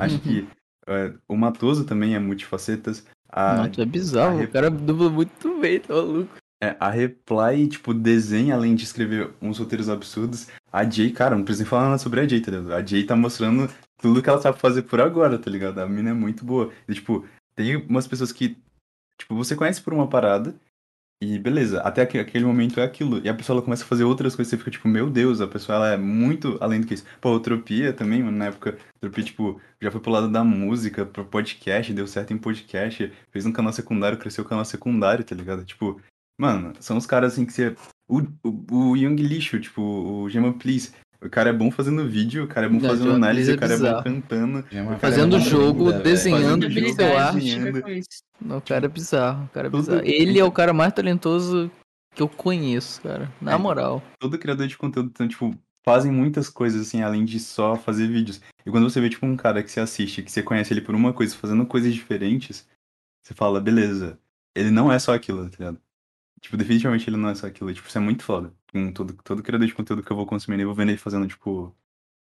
[0.00, 0.48] Acho que
[0.88, 3.06] é, o Matoso também é multifacetas.
[3.28, 6.36] A, Mato é bizarro, o cara dubla muito bem, tá maluco.
[6.62, 10.48] é, a Reply, tipo, desenha, além de escrever uns roteiros absurdos.
[10.72, 12.72] A Jay, cara, não precisa nem falar nada sobre a Jay, tá ligado?
[12.74, 15.78] A Jay tá mostrando tudo que ela sabe fazer por agora, tá ligado?
[15.78, 16.70] A mina é muito boa.
[16.88, 18.56] E, tipo, tem umas pessoas que,
[19.18, 20.54] tipo, você conhece por uma parada
[21.22, 23.20] e beleza, até aque- aquele momento é aquilo.
[23.24, 25.46] E a pessoa ela começa a fazer outras coisas, você fica tipo, meu Deus, a
[25.46, 27.04] pessoa ela é muito além do que isso.
[27.20, 30.44] Pô, o Tropia também, mano, na época, o Tropia, tipo, já foi pro lado da
[30.44, 35.24] música, pro podcast, deu certo em podcast, fez um canal secundário, cresceu o canal secundário,
[35.24, 35.64] tá ligado?
[35.64, 36.00] Tipo,
[36.38, 37.74] mano, são os caras assim que você.
[38.08, 40.92] O, o, o Young Lixo, tipo, o Gemma Please.
[41.26, 43.72] O cara é bom fazendo vídeo, o cara é bom Não, fazendo análise, o cara
[43.72, 44.62] é é bom cantando.
[44.62, 47.34] cara é Fazendo jogo, fazendo- desenhando, art.
[47.34, 47.82] desenhando.
[48.40, 50.02] Não, o cara é bizarro, o cara é Tudo- bizarro.
[50.04, 51.70] Ele é o cara mais talentoso
[52.14, 53.30] que eu conheço, cara.
[53.40, 54.02] Na É, moral.
[54.20, 58.40] Todo criador de conteúdo, então, tipo, fazem muitas coisas, assim, além de só fazer vídeos.
[58.64, 60.94] E quando você vê, tipo, um cara que você assiste, que você conhece ele por
[60.94, 62.66] uma coisa, fazendo coisas diferentes,
[63.22, 64.18] você fala, beleza,
[64.54, 65.78] ele não é só aquilo, tá ligado?
[66.40, 67.72] Tipo, definitivamente ele não é só aquilo.
[67.72, 68.52] Tipo, isso é muito foda.
[68.70, 71.26] Com todo, todo criador de conteúdo que eu vou consumindo, eu vou vendo ele fazendo,
[71.26, 71.74] tipo,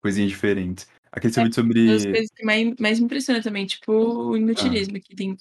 [0.02, 0.88] coisinhas diferentes.
[1.12, 2.12] Aquele seu vídeo Uma das sobre...
[2.12, 5.38] coisas que mais, mais me impressiona também, tipo, o inutilismo, que tem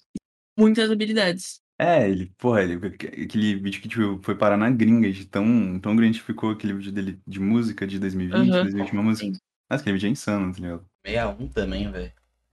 [0.59, 1.61] muitas habilidades.
[1.79, 5.95] É, ele, porra, ele, aquele vídeo que tipo, foi parar na gringa, de tão, tão
[5.95, 8.63] grande que ficou aquele vídeo dele de música de 2020, Aham.
[8.63, 9.27] 2021 música.
[9.69, 10.87] Nossa, aquele vídeo é insano, tá ligado?
[11.05, 12.13] 61 também, velho.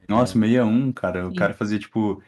[0.10, 1.28] Nossa, 61, cara.
[1.28, 1.36] O Sim.
[1.38, 2.22] cara fazia, tipo.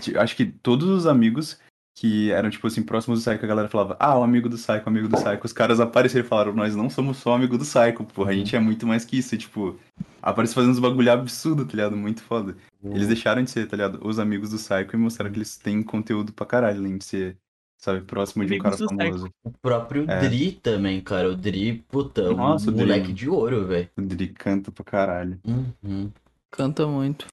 [0.00, 1.60] ti- Acho que todos os amigos
[1.96, 4.82] que eram, tipo assim, próximos do Psycho, a galera falava, ah, o amigo do Psycho,
[4.84, 5.44] o amigo do Psycho.
[5.44, 8.56] Os caras apareceram e falaram, nós não somos só amigo do Psycho, porra, a gente
[8.56, 9.34] é muito mais que isso.
[9.34, 9.78] E, tipo,
[10.20, 11.96] aparece fazendo uns bagulho absurdo, tá ligado?
[11.96, 12.56] Muito foda.
[12.82, 14.00] Eles deixaram de ser, tá ligado?
[14.02, 17.36] Os amigos do Psycho e mostraram que eles têm conteúdo pra caralho, além de ser,
[17.80, 19.30] sabe, próximo de um cara famoso.
[19.44, 20.18] O próprio É.
[20.28, 21.30] Dri também, cara.
[21.30, 22.86] O Dri, puta, Nossa, um o Dri.
[22.86, 23.88] moleque de ouro, velho.
[23.96, 25.38] O Dri canta pra caralho.
[25.46, 26.10] Uhum.
[26.50, 27.26] Canta muito.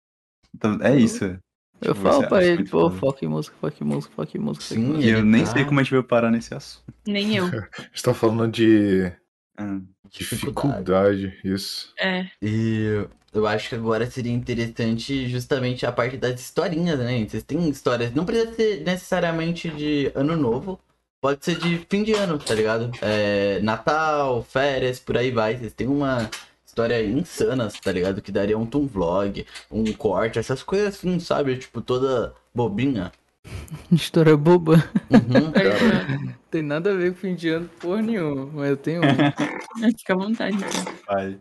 [0.55, 1.39] Então, é isso.
[1.81, 4.65] Eu falo você pra ele, pô, foca em música, foca em música, foca em música.
[4.65, 5.05] Sim, música.
[5.05, 5.53] E eu nem tá.
[5.53, 6.85] sei como a gente veio parar nesse assunto.
[7.07, 7.47] Nem eu.
[7.47, 9.13] A gente tá falando de
[9.57, 11.93] Ah, dificuldade, isso.
[11.99, 12.31] É.
[12.43, 17.25] E eu acho que agora seria interessante justamente a parte das historinhas, né?
[17.27, 20.81] Vocês têm histórias, não precisa ser necessariamente de ano novo,
[21.21, 22.91] pode ser de fim de ano, tá ligado?
[23.03, 25.57] É, Natal, férias, por aí vai.
[25.57, 26.31] Vocês têm uma
[26.79, 28.23] história insana, tá ligado?
[28.23, 31.57] Que daria um tum vlog, um corte, essas coisas assim, sabe?
[31.57, 33.11] Tipo, toda bobinha.
[33.91, 34.75] História boba.
[35.11, 35.53] Uhum.
[36.51, 39.91] Tem nada a ver com fim de ano, porra nenhuma, mas eu tenho um.
[39.99, 40.57] Fica à vontade.
[40.57, 40.95] então.
[41.07, 41.39] Vai.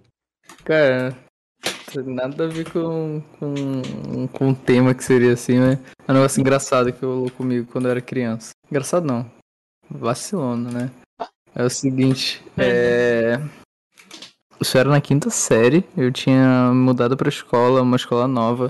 [0.64, 1.18] Cara,
[1.94, 5.80] tem nada a ver com, com, com um tema que seria assim, né?
[6.08, 8.52] É um negócio engraçado que rolou comigo quando eu era criança.
[8.70, 9.30] Engraçado não.
[9.90, 10.92] Vacilona, né?
[11.56, 13.40] É o seguinte, é.
[14.68, 18.70] Isso era na quinta série, eu tinha mudado pra escola, uma escola nova.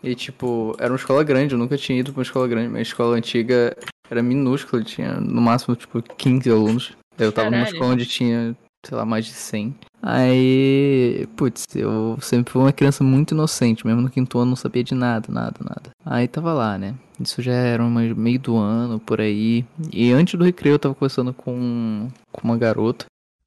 [0.00, 2.78] E tipo, era uma escola grande, eu nunca tinha ido pra uma escola grande, mas
[2.78, 3.76] a escola antiga
[4.08, 6.92] era minúscula, tinha no máximo tipo 15 alunos.
[7.18, 7.74] Eu tava numa Caralho.
[7.74, 8.56] escola onde tinha,
[8.86, 9.74] sei lá, mais de 100.
[10.00, 14.84] Aí, putz, eu sempre fui uma criança muito inocente, mesmo no quinto ano não sabia
[14.84, 15.90] de nada, nada, nada.
[16.04, 16.94] Aí tava lá, né?
[17.18, 19.64] Isso já era uma, meio do ano, por aí.
[19.92, 23.06] E antes do recreio eu tava conversando com, com uma garota.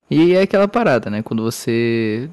[0.09, 1.21] E é aquela parada, né?
[1.21, 2.29] Quando você.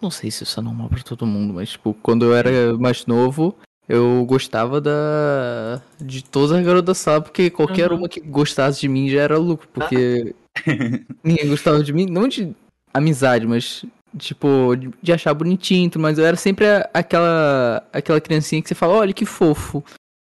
[0.00, 3.04] Não sei se isso é normal pra todo mundo, mas tipo, quando eu era mais
[3.06, 3.56] novo,
[3.88, 5.82] eu gostava da.
[6.00, 7.98] de todas as garotas da sala, porque qualquer Uhum.
[7.98, 10.34] uma que gostasse de mim já era lucro, porque
[11.24, 12.54] ninguém gostava de mim, não de
[12.94, 13.84] amizade, mas
[14.16, 19.12] tipo, de, achar bonitinho, mas eu era sempre aquela aquela criancinha que você fala, olha
[19.12, 19.82] que fofo.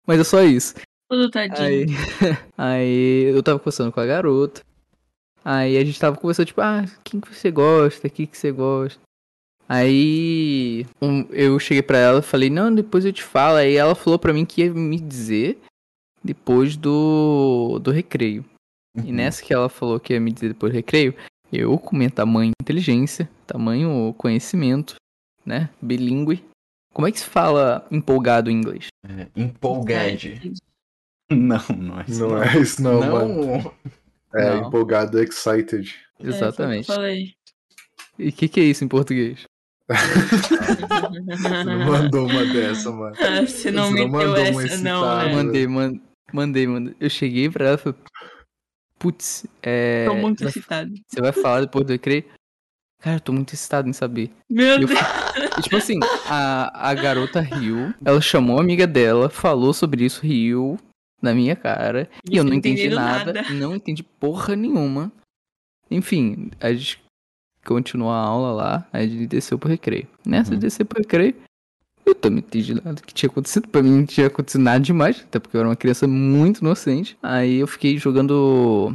[0.06, 0.74] Mas é só isso.
[1.08, 1.60] Tudo tadinho.
[1.60, 1.86] Aí,
[2.58, 4.62] aí eu tava conversando com a garota.
[5.44, 8.08] Aí a gente tava conversando, tipo, ah, quem que você gosta?
[8.08, 9.00] Quem que você gosta?
[9.68, 13.56] Aí um- eu cheguei pra ela e falei, não, depois eu te falo.
[13.56, 15.58] Aí ela falou pra mim que ia me dizer
[16.22, 18.44] depois do, do recreio.
[19.04, 21.14] E nessa que ela falou que ia me dizer depois do recreio,
[21.50, 24.96] eu, com minha tamanho inteligência, tamanho conhecimento,
[25.46, 25.70] né?
[25.80, 26.44] Bilíngue.
[26.92, 28.88] Como é que se fala empolgado em inglês?
[29.08, 30.18] É, empolgado.
[31.30, 32.20] Não, não é isso.
[32.28, 33.12] Não é isso não, Não.
[33.12, 33.74] mano.
[34.34, 34.68] É, Não.
[34.68, 35.94] empolgado, excited.
[36.20, 36.86] Exatamente.
[36.86, 37.32] Falei.
[38.18, 39.44] E o que, que é isso em português?
[39.92, 43.14] Você não mandou uma dessa, mano.
[43.18, 45.34] Ah, Você não meteu essa, não, né?
[45.34, 46.00] Mandei, man-
[46.32, 46.94] mandei, mandei.
[47.00, 47.98] Eu cheguei pra ela e falei,
[48.98, 50.04] putz, é...
[50.06, 50.92] Tô muito você excitado.
[51.06, 52.24] Você vai falar depois do recreio?
[53.00, 54.30] Cara, eu tô muito excitado em saber.
[54.48, 54.98] Meu E eu Deus.
[54.98, 60.04] fui- e, tipo assim, a, a garota riu, ela chamou a amiga dela, falou sobre
[60.04, 60.78] isso, riu
[61.22, 63.54] na minha cara, e eu Você não entendi nada, nada.
[63.54, 65.10] não entendi porra nenhuma.
[65.90, 67.00] Enfim, a gente
[67.64, 70.08] continuou a aula lá, aí a gente desceu pro recreio.
[70.26, 71.34] Nessa de descer pro recreio,
[72.04, 73.68] eu também não entendi nada do que tinha acontecido.
[73.68, 77.16] Pra mim não tinha acontecido nada demais, até porque eu era uma criança muito inocente.
[77.22, 78.92] Aí eu fiquei jogando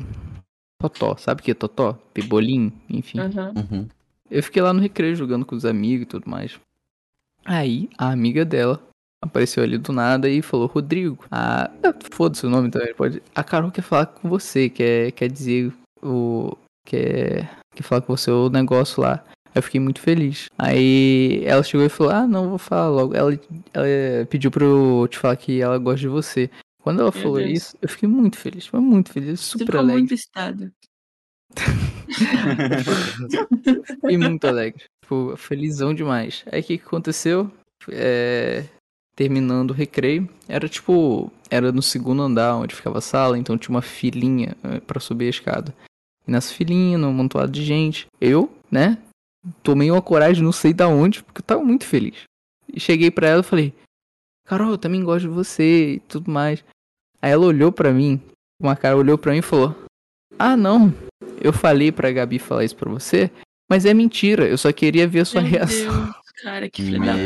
[0.81, 1.93] Totó, sabe o que é Totó?
[2.13, 3.19] Pebolim, enfim.
[3.19, 3.87] Aham.
[4.29, 6.59] Eu fiquei lá no recreio jogando com os amigos e tudo mais.
[7.45, 8.85] Aí, a amiga dela
[9.23, 11.65] apareceu ali do nada e falou, Rodrigo, a...
[11.83, 13.21] ah, foda-se o nome também, pode...
[13.33, 15.71] A Carol quer falar com você, quer, quer dizer
[16.01, 16.55] o...
[16.85, 17.49] Quer...
[17.75, 19.23] quer falar com você o negócio lá.
[19.55, 20.45] Eu fiquei muito feliz.
[20.57, 23.15] Aí ela chegou e falou, ah, não, vou falar logo.
[23.15, 23.39] Ela,
[23.73, 26.49] ela pediu pra eu te falar que ela gosta de você.
[26.83, 27.51] Quando ela Meu falou Deus.
[27.51, 29.97] isso, eu fiquei muito feliz, foi muito feliz, super ficou alegre.
[29.99, 30.71] muito excitado.
[33.85, 34.83] Fiquei muito alegre.
[35.01, 36.45] Tipo, felizão demais.
[36.51, 37.51] Aí o que, que aconteceu?
[37.89, 38.63] É,
[39.17, 40.29] Terminando o recreio.
[40.47, 41.31] Era tipo.
[41.49, 45.25] Era no segundo andar onde ficava a sala, então tinha uma filinha eh, pra subir
[45.25, 45.75] a escada.
[46.27, 48.97] E nessa filinha, num amontoado de gente, eu, né?
[49.63, 52.23] Tomei uma coragem, não sei da onde, porque eu tava muito feliz.
[52.71, 53.73] E cheguei pra ela e falei:
[54.45, 56.63] Carol, eu também gosto de você e tudo mais.
[57.19, 58.21] Aí ela olhou pra mim,
[58.61, 59.75] uma cara olhou pra mim e falou:
[60.37, 60.93] Ah, não,
[61.41, 63.31] eu falei pra Gabi falar isso pra você,
[63.67, 66.03] mas é mentira, eu só queria ver a sua Meu reação.
[66.03, 67.21] Deus, cara, que filho da puta.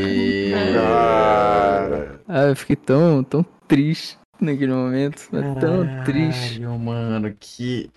[2.28, 4.18] Ah, eu fiquei tão, tão triste.
[4.40, 5.30] naquele momento.
[5.36, 6.60] É tão triste.
[6.60, 7.90] Caralho, mano, que.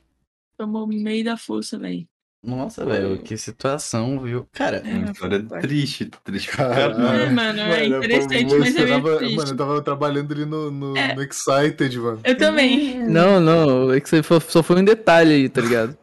[0.59, 2.07] Tomou meio da força, velho.
[2.47, 4.47] Nossa, velho, que situação, viu?
[4.53, 6.97] Cara, Uma história triste, triste pra Caralho.
[6.97, 7.23] caralho.
[7.23, 9.37] É, mano, é Mano, interessante, pô, mas é meio tava, triste.
[9.37, 11.15] Mano, eu tava trabalhando ali no, no, É.
[11.15, 12.21] no Excited, mano.
[12.23, 12.99] Eu também.
[13.09, 15.97] Não, não, é que você fo- só foi um detalhe aí, tá ligado?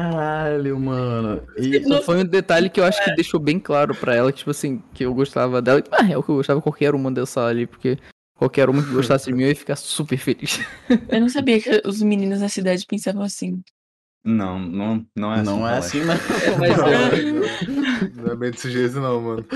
[0.00, 1.42] Caralho, mano.
[1.56, 4.38] E Só foi um detalhe que eu acho que deixou bem claro pra ela, que,
[4.38, 5.82] tipo assim, que eu gostava dela.
[5.92, 7.98] Ah, é o que eu gostava de qualquer uma dessa ali, porque
[8.34, 10.60] qualquer uma que gostasse de mim eu ia ficar super feliz.
[11.08, 13.60] Eu não sabia que os meninos da cidade pensavam assim.
[14.24, 15.44] Não, não, não é assim.
[15.44, 16.14] Não é assim, né?
[16.58, 19.46] Mas, Não, não é bem desse jeito, não, mano.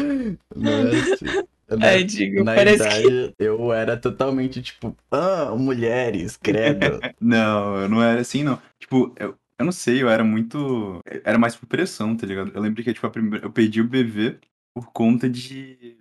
[0.54, 1.26] Não é assim.
[1.66, 7.00] Na, É, digo, na parece idade, eu era totalmente tipo, ah, mulheres, credo.
[7.18, 8.60] Não, eu não era assim, não.
[8.78, 11.00] Tipo, eu, eu não sei, eu era muito.
[11.24, 12.52] Era mais por pressão, tá ligado?
[12.54, 14.38] Eu lembro que, tipo, a primeira, eu perdi o BV
[14.74, 15.98] por conta de.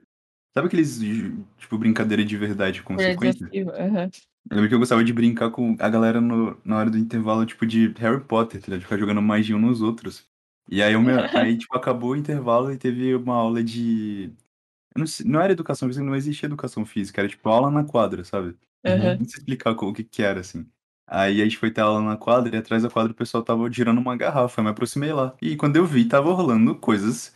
[0.54, 1.00] Sabe aqueles,
[1.58, 3.48] tipo, brincadeira de verdade com Foi sequência?
[3.48, 3.70] desafio.
[3.72, 4.10] aham.
[4.50, 7.46] Eu lembro que eu gostava de brincar com a galera no, na hora do intervalo,
[7.46, 8.80] tipo, de Harry Potter, tá ligado?
[8.80, 10.28] De ficar jogando magia um nos outros.
[10.70, 14.34] E aí, eu me- aí tipo, acabou o intervalo e teve uma aula de.
[14.96, 17.84] eu não, sei- não era educação física, não existia educação física, era tipo aula na
[17.86, 18.58] quadra, sabe?
[18.86, 19.18] Aham.
[19.20, 20.70] Não sei explicar o que que era, assim.
[21.16, 23.72] Aí a gente foi ter aula na quadra e atrás da quadra o pessoal tava
[23.72, 25.36] girando uma garrafa, eu me aproximei lá.
[25.40, 27.36] E quando eu vi, tava rolando coisas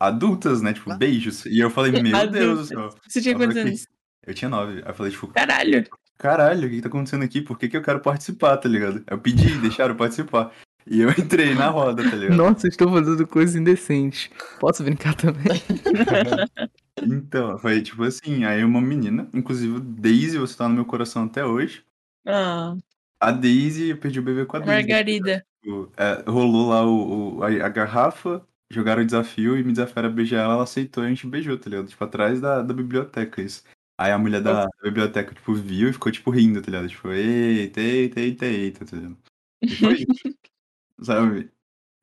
[0.00, 0.72] adultas, né?
[0.72, 1.46] Tipo, beijos.
[1.46, 2.88] E eu falei, meu Deus do céu.
[3.06, 3.86] Você tinha quantos "Que- anos?
[4.26, 4.78] Eu tinha nove.
[4.82, 5.84] Aí eu falei, tipo, Caralho.
[6.18, 7.40] caralho, o que tá acontecendo aqui?
[7.40, 9.04] Por que que eu quero participar, tá ligado?
[9.08, 10.50] Eu pedi, deixaram participar.
[10.84, 12.36] E eu entrei na roda, tá ligado?
[12.36, 14.32] Nossa, estou fazendo coisa indecente.
[14.58, 15.62] Posso brincar também?
[17.02, 21.44] Então, foi tipo assim, aí uma menina, inclusive Daisy, você tá no meu coração até
[21.44, 21.82] hoje.
[22.26, 22.76] Ah,
[23.22, 24.72] A Daisy, eu perdi o bebê com a Daisy.
[24.88, 25.46] Margarida.
[25.62, 30.08] Tipo, é, rolou lá o, o- a, a garrafa, jogaram o desafio e me desafiaram
[30.08, 31.86] a beijar ela, ela aceitou e a gente beijou, tá ligado?
[31.86, 33.62] Tipo, atrás da, da biblioteca, isso.
[33.96, 36.88] Aí a mulher da, da biblioteca, tipo, viu e ficou, tipo, rindo, tá ligado?
[36.88, 39.16] Tipo, eita, eita, eita, eita, tá ligado?
[39.62, 40.06] E foi isso,
[41.00, 41.48] sabe?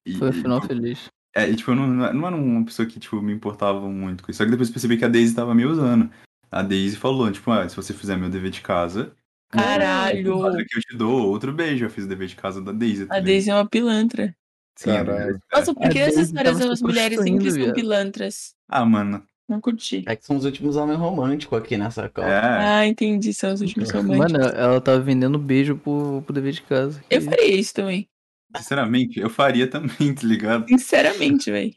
[0.06, 1.10] E, Foi o e, final tipo, feliz.
[1.36, 4.24] É, e, tipo, eu não, não não era uma pessoa que, tipo, me importava muito
[4.24, 4.38] com isso.
[4.38, 6.10] Só que depois eu percebi que a Daisy tava me usando.
[6.50, 9.14] A Daisy falou, tipo, ah, se você fizer meu dever de casa,
[9.50, 10.24] Caralho.
[10.68, 11.86] que eu te dou outro beijo.
[11.86, 13.06] Eu fiz o dever de casa da Daisy.
[13.06, 13.20] tá A?
[13.20, 14.36] Daisy é uma pilantra.
[14.76, 15.04] Sim, é-
[15.54, 17.74] Nossa, por que A essas histórias das mulheres são viado.
[17.74, 18.54] pilantras?
[18.68, 19.24] Ah, mano.
[19.48, 20.04] Não curti.
[20.08, 22.28] É que são os últimos homens românticos aqui nessa copa.
[22.28, 22.40] É.
[22.40, 23.34] Ah, entendi.
[23.34, 24.32] São os últimos românticos.
[24.32, 27.04] Mano, ela tava vendendo beijo pro, pro dever de casa.
[27.10, 28.08] Eu faria isso também.
[28.56, 30.68] Sinceramente, eu faria também, tá ligado?
[30.68, 31.74] Sinceramente, velho.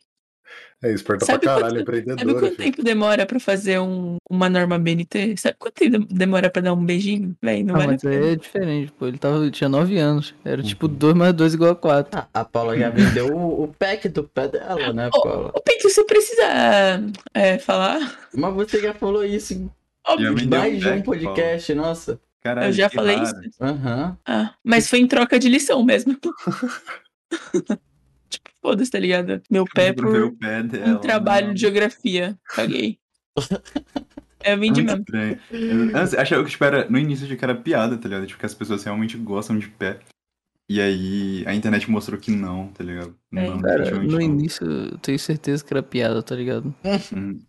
[0.82, 2.40] É, esperta Sabe pra quanto, caralho, sabe empreendedora.
[2.40, 2.56] quanto filho.
[2.56, 5.36] tempo demora pra fazer um, uma norma BNT?
[5.36, 7.36] Sabe quanto tempo demora pra dar um beijinho?
[7.40, 9.06] Véi, não Ah, vale mas é diferente, pô.
[9.06, 10.34] Ele tava, tinha 9 anos.
[10.44, 12.18] Era tipo 2 mais 2 igual a 4.
[12.18, 15.52] Ah, a Paula já vendeu o, o pack do pé dela, né, Paula?
[15.54, 16.42] Ô, Pinto, você precisa
[17.32, 18.18] é, falar?
[18.34, 19.70] Mas você já falou isso em
[20.04, 20.34] Óbvio.
[20.34, 22.20] vendeu mais de um pack, podcast, nossa.
[22.42, 23.28] Caralho, Eu já falei raro.
[23.46, 23.62] isso.
[23.62, 24.18] Aham.
[24.26, 26.18] Ah, mas foi em troca de lição mesmo.
[28.62, 29.42] foda-se, tá ligado?
[29.50, 31.54] Meu pé por o pé dela, um trabalho não.
[31.54, 32.38] de geografia.
[32.54, 32.98] Paguei.
[34.44, 35.02] Eu vendi Muito mesmo.
[35.02, 35.38] estranho.
[35.52, 38.26] Eu, antes, achava que, tipo, era, no início eu achei que era piada, tá ligado?
[38.26, 40.00] Tipo, que as pessoas realmente gostam de pé.
[40.68, 43.14] E aí a internet mostrou que não, tá ligado?
[43.34, 43.48] É.
[43.48, 44.20] Não, Cara, no não.
[44.20, 46.74] início eu tenho certeza que era piada, tá ligado?
[47.14, 47.40] Hum.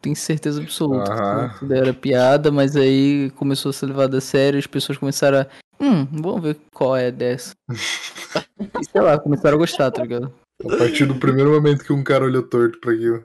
[0.00, 4.56] Tenho certeza absoluta que tudo era piada, mas aí começou a ser levado a sério
[4.56, 5.46] e as pessoas começaram a.
[5.80, 7.54] Hum, vamos ver qual é dessa.
[7.70, 10.32] e sei lá, começaram a gostar, tá ligado?
[10.64, 13.24] A partir do primeiro momento que um cara olhou torto pra aquilo.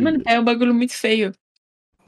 [0.00, 1.32] Mano, pé é um bagulho muito feio.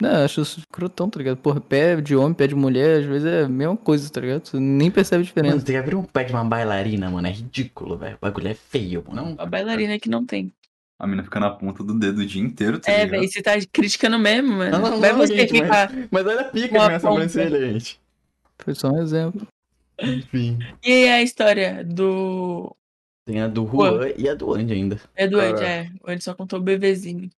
[0.01, 1.37] Não, eu acho isso crotão, tá ligado?
[1.37, 4.45] Porra, pé de homem, pé de mulher, às vezes é a mesma coisa, tá ligado?
[4.47, 5.67] Você nem percebe a Mano, diferença.
[5.67, 7.29] você já viu um pé de uma bailarina, mano?
[7.29, 8.17] É ridículo, velho.
[8.17, 9.37] O bagulho é feio, mano.
[9.39, 10.53] A bailarina que não tem.
[10.99, 13.11] A mina fica na ponta do dedo o dia inteiro, tá É, ligado?
[13.21, 14.71] velho, você tá criticando mesmo, mano.
[14.79, 15.93] Não, não, Vai não, você gente, ficar.
[16.11, 17.29] Mas olha a pica com a de minha ponta.
[17.29, 18.01] sobrancelha, gente.
[18.59, 19.47] Foi só um exemplo.
[20.01, 20.59] Enfim.
[20.83, 22.75] E aí a história do.
[23.27, 24.09] Tem a do Juan.
[24.17, 25.01] E a do Andy ainda.
[25.15, 25.67] É do Cara.
[25.67, 25.91] é.
[26.03, 27.31] O Ed só contou o bebezinho.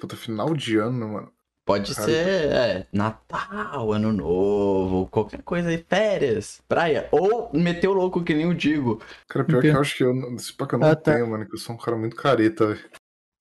[0.00, 1.32] Puta, final de ano, mano.
[1.64, 7.08] Pode Cara, ser é, Natal, Ano Novo, qualquer coisa aí, férias, praia.
[7.10, 9.02] Ou meter o louco que nem eu digo.
[9.26, 10.38] Cara, pior que eu acho que eu.
[10.38, 11.12] Se pá que eu não Ah, tá.
[11.14, 12.88] tenho, mano, que eu sou um cara muito careta, velho.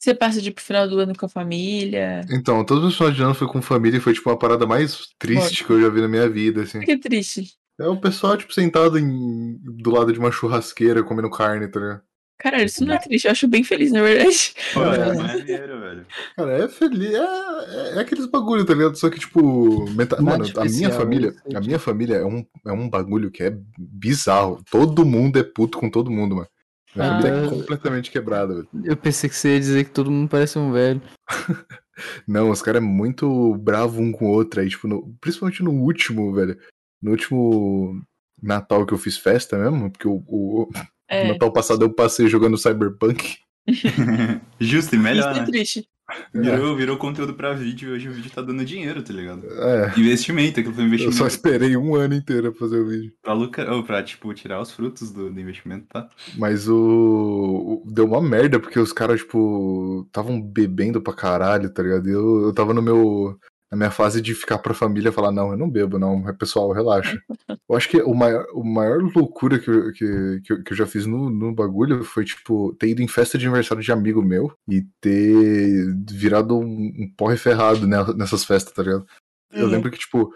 [0.06, 2.22] Você passa de pro final do ano com a família.
[2.30, 5.08] Então, todos os finais de ano foi com família e foi, tipo, uma parada mais
[5.18, 6.80] triste que eu já vi na minha vida, assim.
[6.82, 7.56] Que triste.
[7.80, 9.58] É o pessoal, tipo, sentado em...
[9.64, 12.02] do lado de uma churrasqueira comendo carne, tá ligado?
[12.38, 13.26] Caralho, isso não é triste.
[13.26, 14.54] Eu acho bem feliz, na verdade.
[14.76, 15.14] Pô, é É.
[15.18, 16.06] maneiro, velho.
[16.38, 17.14] Cara, é feliz.
[17.16, 18.96] É, é, é aqueles bagulho, tá ligado?
[18.98, 19.90] Só que, tipo.
[19.90, 20.22] Meta...
[20.22, 21.36] Nada Mano, a minha família.
[21.56, 24.64] A minha família é um, é um bagulho que é bizarro.
[24.70, 26.48] Todo mundo é puto com todo mundo, mano.
[26.96, 27.22] Minha Ah.
[27.22, 28.68] família é completamente quebrada, velho.
[28.84, 31.02] Eu pensei que você ia dizer que todo mundo parece um velho.
[32.28, 34.60] Não, os caras é muito bravo um com o outro.
[34.62, 36.58] Aí, tipo, no- principalmente no último, velho.
[37.02, 38.02] No último
[38.42, 40.70] Natal que eu fiz festa mesmo, porque o, o-
[41.10, 41.26] É.
[41.26, 43.38] o Natal passado eu passei jogando Cyberpunk.
[44.60, 45.46] Justo e melhor, Isso é né?
[45.48, 45.88] triste.
[46.34, 49.46] Virou, virou conteúdo pra vídeo e hoje o vídeo tá dando dinheiro, tá ligado?
[49.48, 49.92] É.
[50.00, 51.18] Investimento, aquilo foi um Eu investimento.
[51.18, 53.12] só esperei um ano inteiro pra fazer o vídeo.
[53.24, 56.08] Pra, lucrar, ou pra, tipo, tirar os frutos do, do investimento, tá?
[56.38, 57.82] Mas o...
[57.86, 62.08] o- Deu uma merda, porque os caras, tipo, estavam bebendo pra caralho, tá ligado?
[62.08, 63.38] E Eu, eu tava no meu.
[63.76, 66.28] Na minha fase de ficar pra família e falar, não, eu não bebo, não.
[66.30, 67.22] É pessoal, relaxa.
[67.68, 70.78] Eu acho que o maior, o maior loucura que eu, que, que eu, que eu
[70.78, 74.22] já fiz no, no bagulho foi, tipo, ter ido em festa de aniversário de amigo
[74.22, 76.64] meu e ter virado um,
[76.98, 79.06] um porre ferrado né, nessas festas, tá ligado?
[79.52, 79.72] Eu Uhum.
[79.72, 80.34] lembro que, tipo,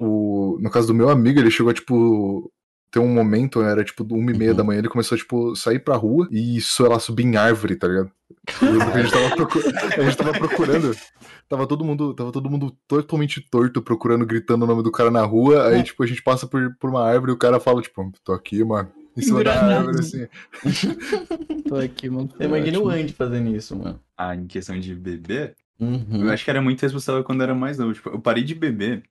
[0.00, 2.50] o, no caso do meu amigo, ele chegou a, tipo,
[2.92, 5.78] ter um momento, era tipo uma e meia da manhã, ele começou a, tipo, sair
[5.78, 8.10] pra rua e, sei lá, subir em árvore, tá ligado?
[8.60, 9.62] A gente tava, procu-
[9.98, 10.96] a gente tava procurando.
[11.48, 15.22] Tava todo mundo, tava todo mundo totalmente torto, procurando, gritando o nome do cara na
[15.22, 15.68] rua.
[15.68, 18.32] Aí, tipo, a gente passa por, por uma árvore e o cara fala, tipo, tô
[18.32, 18.90] aqui, mano.
[19.16, 20.26] Em cima da árvore, assim.
[21.68, 22.30] Tô aqui, mano.
[22.38, 24.00] Eu imagino o Andy fazendo isso, mano.
[24.16, 26.24] Ah, em questão de beber, Uhum.
[26.26, 27.92] eu acho que era muito responsável quando eu era mais novo.
[27.92, 29.02] Tipo, eu parei de beber,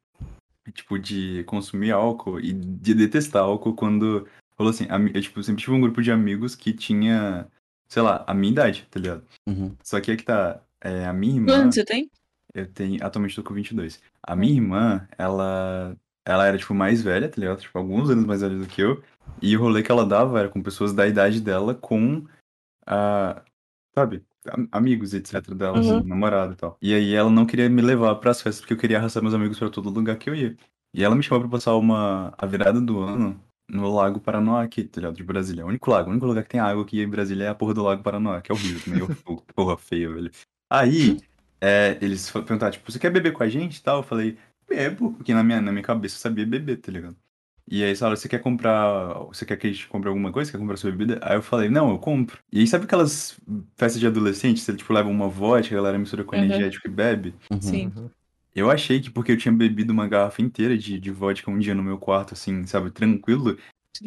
[0.73, 5.75] tipo, de consumir álcool e de detestar álcool quando falou assim, eu, tipo, sempre tive
[5.75, 7.47] um grupo de amigos que tinha,
[7.87, 9.25] sei lá, a minha idade, tá ligado?
[9.47, 9.75] Uhum.
[9.83, 11.63] Só que é que tá, é, a minha irmã...
[11.63, 12.11] Quanto você tem?
[12.53, 14.01] Eu tenho, atualmente tô com 22.
[14.21, 17.61] A minha irmã, ela, ela era, tipo, mais velha, tá ligado?
[17.61, 19.01] Tipo, alguns anos mais velha do que eu.
[19.41, 22.27] E o rolê que ela dava era com pessoas da idade dela com,
[22.85, 23.41] a,
[23.95, 25.55] sabe, am- amigos, etc.
[25.55, 26.03] dela, Uhum.
[26.03, 26.77] namorado e tal.
[26.81, 29.57] E aí ela não queria me levar pras festas porque eu queria arrastar meus amigos
[29.59, 30.55] pra todo lugar que eu ia.
[30.93, 34.83] E ela me chamou pra passar uma, a virada do ano no Lago Paranoá aqui,
[34.83, 35.15] tá ligado?
[35.15, 35.61] De Brasília.
[35.61, 37.55] É o único lago, o único lugar que tem água aqui em Brasília é a
[37.55, 38.99] porra do Lago Paranoá, que é horrível também.
[38.99, 39.07] eu-
[39.55, 40.31] porra feia, velho.
[40.69, 41.17] Aí,
[41.61, 43.97] é, eles fa- perguntaram, tipo, você quer beber com a gente e tal?
[43.99, 44.37] Eu falei,
[44.67, 47.15] bebo, porque na minha, na minha cabeça eu sabia beber, tá ligado?
[47.67, 50.51] E aí falaram, você quer comprar, você quer que a gente compre alguma coisa?
[50.51, 51.19] Quer comprar sua bebida?
[51.21, 52.39] Aí eu falei, não, eu compro.
[52.51, 53.39] E aí sabe aquelas
[53.77, 56.43] festas de adolescente, você tipo leva uma vodka, a galera mistura com Uhum.
[56.43, 57.35] energético e bebe?
[57.61, 57.91] Sim.
[58.53, 61.73] Eu achei que porque eu tinha bebido uma garrafa inteira de, de vodka um dia
[61.73, 63.57] no meu quarto, assim, sabe, tranquilo,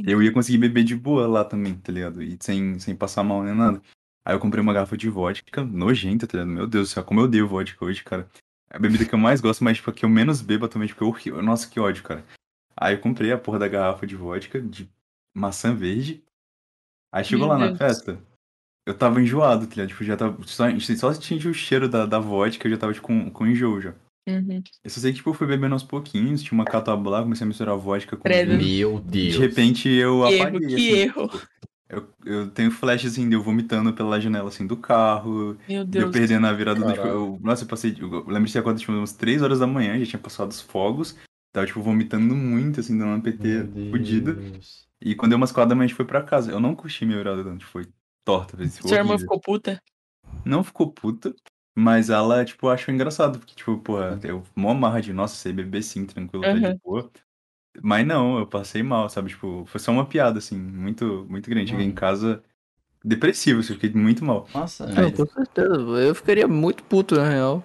[0.07, 2.23] eu ia conseguir beber de boa lá também, tá ligado?
[2.23, 3.81] E sem, sem passar mal nem nada.
[4.25, 6.55] Aí eu comprei uma garrafa de vodka, nojenta, tá ligado?
[6.55, 8.29] Meu Deus do céu, como eu odeio vodka hoje, cara.
[8.71, 10.95] É a bebida que eu mais gosto, mas tipo, a que eu menos bebo atualmente,
[10.95, 11.43] porque é horrível.
[11.43, 12.25] Nossa, que ódio, cara.
[12.77, 14.89] Aí eu comprei a porra da garrafa de vodka, de
[15.35, 16.23] maçã verde.
[17.13, 17.79] Aí chegou Meu lá na Deus.
[17.79, 18.19] festa,
[18.87, 19.89] eu tava enjoado, tá ligado?
[19.89, 20.37] Tipo, já tava.
[20.47, 23.95] Só, só o cheiro da, da vodka, eu já tava tipo, com, com enjoo já.
[24.27, 24.63] Uhum.
[24.83, 27.45] Eu só sei que, tipo, eu fui bebendo aos pouquinhos, tinha uma catuaba lá, comecei
[27.45, 28.27] a misturar vodka com.
[28.29, 29.35] Meu Deus.
[29.35, 31.31] De repente eu Que erro, apaguei, que assim, erro.
[31.89, 35.57] Eu, eu tenho flash, assim, de eu vomitando pela janela, assim, do carro.
[35.69, 36.11] Meu De eu Deus.
[36.11, 38.93] perdendo a virada do, tipo, eu, Nossa, eu passei, eu lembro de ter acordado, tipo,
[38.93, 41.17] umas 3 horas da manhã, já tinha passado os fogos.
[41.55, 44.37] Tava, tipo, vomitando muito, assim, dando uma PT fodida.
[45.01, 46.51] E quando deu umas 4 da manhã, a gente foi pra casa.
[46.51, 47.87] Eu não curti minha virada, não, tipo, foi
[48.25, 49.81] torta, fez Sua irmã ficou puta?
[50.45, 51.33] Não ficou puta,
[51.73, 55.85] mas ela, tipo, achou engraçado, porque, tipo, porra, eu mó marra de, nossa, sei beber
[55.85, 56.79] sim, tranquilo, tá de Uhum.
[56.85, 57.11] boa.
[57.81, 59.29] Mas não, eu passei mal, sabe?
[59.29, 61.71] Tipo, foi só uma piada, assim, muito, muito grande.
[61.71, 62.43] Cheguei em casa
[63.05, 64.49] depressivo, assim, fiquei muito mal.
[64.53, 65.69] Nossa, Não, com certeza.
[66.03, 67.63] Eu ficaria muito puto, na real.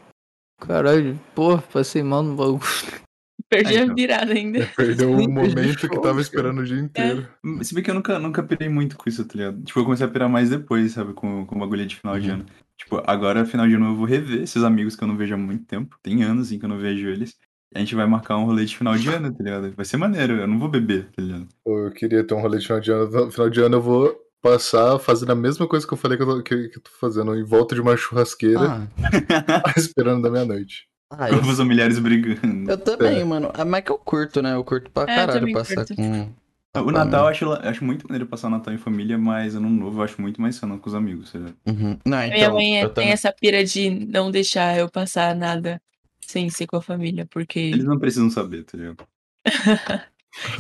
[0.62, 2.60] Caralho, porra, passei mal no bagulho.
[3.50, 3.96] Perdi É, a então.
[3.96, 4.66] virada ainda.
[4.76, 7.28] Perdeu um perdi momento que tava esperando o dia inteiro.
[7.62, 9.64] Se bem que eu nunca, nunca pirei muito com isso, tá ligado?
[9.64, 11.14] Tipo, eu comecei a pirar mais depois, sabe?
[11.14, 12.46] Com, com o bagulho de final de ano.
[12.78, 15.38] Tipo, agora, final de ano, eu vou rever esses amigos que eu não vejo há
[15.38, 15.98] muito tempo.
[16.02, 17.36] Tem anos, assim, que eu não vejo eles.
[17.74, 19.72] E a gente vai marcar um rolê de final de ano, tá ligado?
[19.76, 21.48] Vai ser maneiro, eu não vou beber, tá ligado?
[21.64, 23.26] Pô, Eu queria ter um rolê de final de ano.
[23.26, 26.24] No final de ano eu vou passar fazendo a mesma coisa que eu falei que
[26.24, 28.90] eu tô, que, que eu tô fazendo, em volta de uma churrasqueira,
[29.78, 30.88] esperando da meia-noite.
[31.10, 32.70] Ah, Com os familiares brigando.
[32.72, 33.52] Eu também, mano.
[33.54, 34.54] Ah, Mas que eu curto, né?
[34.54, 35.96] Eu curto pra É, eu caralho também passar curto.
[35.96, 36.30] com.
[36.76, 39.68] O Natal eu acho, eu acho muito maneiro passar o Natal em família, mas ano
[39.70, 41.58] novo eu acho muito mais sano com os amigos, tá ligado?
[42.06, 45.82] Não, então, Minha mãe é- tem essa pira de não deixar eu passar nada
[46.22, 47.58] sem ser com a família, porque.
[47.60, 49.04] Eles não precisam saber, tá ligado?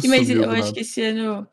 [0.07, 1.47] Mas eu acho que esse ano.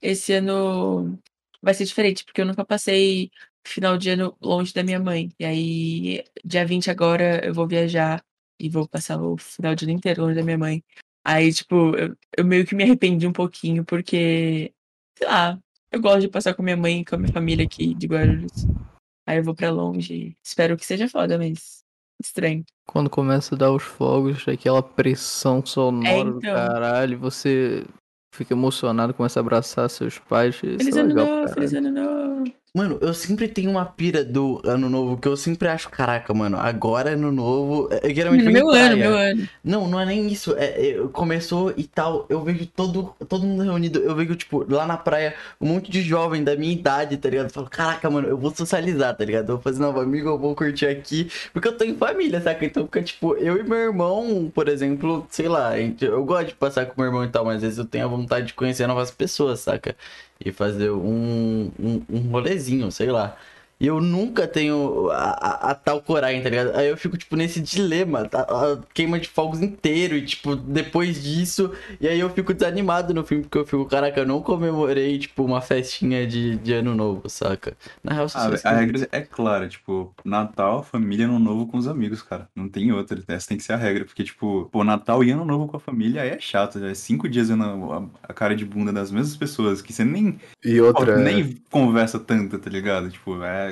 [0.00, 1.18] Esse ano
[1.62, 3.30] vai ser diferente, porque eu nunca passei
[3.68, 5.30] final de ano longe da minha mãe.
[5.38, 8.22] E aí, dia 20 agora, eu vou viajar
[8.58, 10.82] e vou passar o final de ano inteiro longe da minha mãe.
[11.24, 14.72] Aí, tipo, eu, eu meio que me arrependi um pouquinho, porque,
[15.16, 15.58] sei lá,
[15.92, 18.66] eu gosto de passar com minha mãe e com a minha família aqui de Guarulhos.
[19.26, 20.36] Aí eu vou pra longe.
[20.42, 21.84] Espero que seja foda, mas
[22.22, 22.64] estranho.
[22.86, 26.54] Quando começa a dar os fogos, aquela pressão sonora do então.
[26.54, 27.84] caralho, você
[28.34, 30.56] fica emocionado, começa a abraçar seus pais.
[30.56, 32.52] Feliz é ano novo, feliz ano novo.
[32.74, 36.58] Mano, eu sempre tenho uma pira do ano novo que eu sempre acho, caraca, mano,
[36.58, 37.88] agora ano novo.
[37.90, 38.96] É, geralmente Meu vem ano, praia.
[38.96, 39.48] meu ano.
[39.64, 40.54] Não, não é nem isso.
[40.56, 42.26] É, é, começou e tal.
[42.28, 43.98] Eu vejo todo, todo mundo reunido.
[44.00, 47.46] Eu vejo, tipo, lá na praia, um monte de jovem da minha idade, tá ligado?
[47.46, 49.48] Eu falo, caraca, mano, eu vou socializar, tá ligado?
[49.48, 51.30] Eu vou fazer novo amigo, eu vou curtir aqui.
[51.52, 52.64] Porque eu tô em família, saca?
[52.64, 56.86] Então fica, tipo, eu e meu irmão, por exemplo, sei lá, eu gosto de passar
[56.86, 59.10] com meu irmão e tal, mas às vezes eu tenho a vontade de conhecer novas
[59.10, 59.96] pessoas, saca?
[60.44, 63.36] E fazer um, um, um rolezinho, sei lá.
[63.80, 66.74] E eu nunca tenho a, a- a tal coragem, tá ligado?
[66.76, 68.42] Aí eu fico, tipo, nesse dilema, tá?
[68.42, 71.72] a queima de fogos inteiro, e, tipo, depois disso.
[72.00, 75.44] E aí eu fico desanimado no filme, porque eu fico, caraca, eu não comemorei, tipo,
[75.44, 77.76] uma festinha de, de ano novo, saca?
[78.02, 82.22] Na real, Ah, a regra é clara, tipo, Natal, família, Ano Novo com os amigos,
[82.22, 82.48] cara.
[82.54, 83.22] Não tem outra.
[83.28, 84.04] Essa tem que ser a regra.
[84.04, 86.78] Porque, tipo, pô, Natal e Ano Novo com a família aí é chato.
[86.84, 90.38] É cinco dias vendo a, a cara de bunda das mesmas pessoas que você nem.
[90.64, 93.10] E outra, pô, é- nem conversa tanto, tá ligado?
[93.10, 93.67] Tipo, é.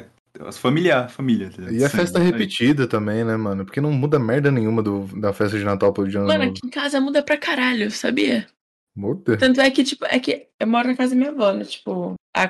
[0.52, 1.70] Familiar, família, tá?
[1.70, 2.24] E a festa isso aí.
[2.24, 3.64] repetida também, né, mano?
[3.64, 6.56] Porque não muda merda nenhuma do, da festa de Natal pro de ano Mano, novo.
[6.56, 8.46] aqui em casa muda pra caralho, sabia?
[8.94, 9.36] Muda.
[9.36, 11.64] Tanto é que, tipo, é que eu moro na casa da minha avó, né?
[11.64, 12.48] Tipo, a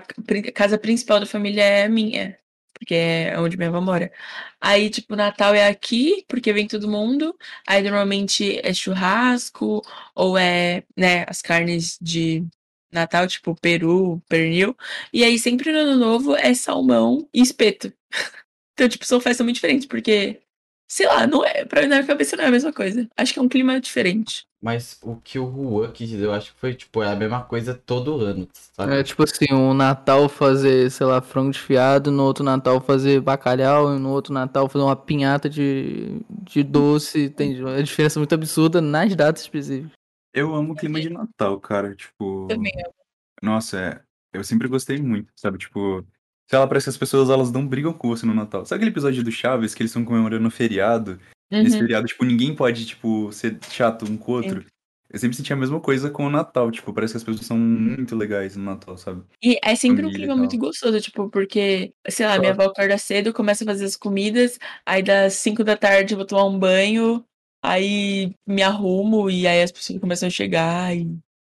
[0.53, 2.39] casa principal da família é minha.
[2.79, 4.13] Porque é onde minha avó mora.
[4.61, 7.35] Aí, tipo, Natal é aqui, porque vem todo mundo.
[7.67, 9.83] Aí, normalmente, é churrasco,
[10.15, 12.47] ou é, né, as carnes de
[12.93, 14.77] Natal, tipo, peru, pernil.
[15.13, 17.93] E aí, sempre no Ano Novo, é salmão e espeto.
[18.79, 20.39] Então, tipo, são festas muito diferentes, porque,
[20.87, 23.09] sei lá, não é, pra mim na minha cabeça não é a mesma coisa.
[23.17, 24.47] Acho que é um clima diferente.
[24.61, 27.43] Mas o que o Juan quis dizer, eu acho que foi, tipo, é a mesma
[27.43, 28.97] coisa todo ano, sabe?
[28.97, 33.95] É tipo assim, um Natal fazer, sei lá, frango desfiado, no outro Natal fazer bacalhau,
[33.95, 37.31] e no outro Natal fazer uma pinhata de, de doce.
[37.31, 39.93] Tem uma diferença muito absurda nas datas específicas.
[40.37, 41.95] Eu amo o clima de Natal, cara.
[41.95, 42.47] Tipo.
[42.49, 42.95] Também amo.
[43.43, 44.01] Nossa, é.
[44.33, 45.57] Eu sempre gostei muito, sabe?
[45.59, 46.07] Tipo.
[46.49, 48.65] Sei lá, parece que as pessoas elas não brigam com você no Natal.
[48.65, 51.19] Sabe aquele episódio do Chaves que eles estão comemorando o feriado?
[51.51, 51.83] Nesse Uhum.
[51.83, 54.65] feriado, tipo, ninguém pode, tipo, ser chato um com o outro.
[55.09, 56.71] Eu sempre senti a mesma coisa com o Natal.
[56.71, 59.23] Tipo, parece que as pessoas são muito legais no Natal, sabe?
[59.43, 62.65] E é sempre um Família e clima muito gostoso, tipo, porque, sei lá, minha avó
[62.65, 66.45] acorda cedo, começa a fazer as comidas, aí das 5 da tarde eu vou tomar
[66.45, 67.25] um banho,
[67.67, 71.07] aí me arrumo e aí as pessoas começam a chegar e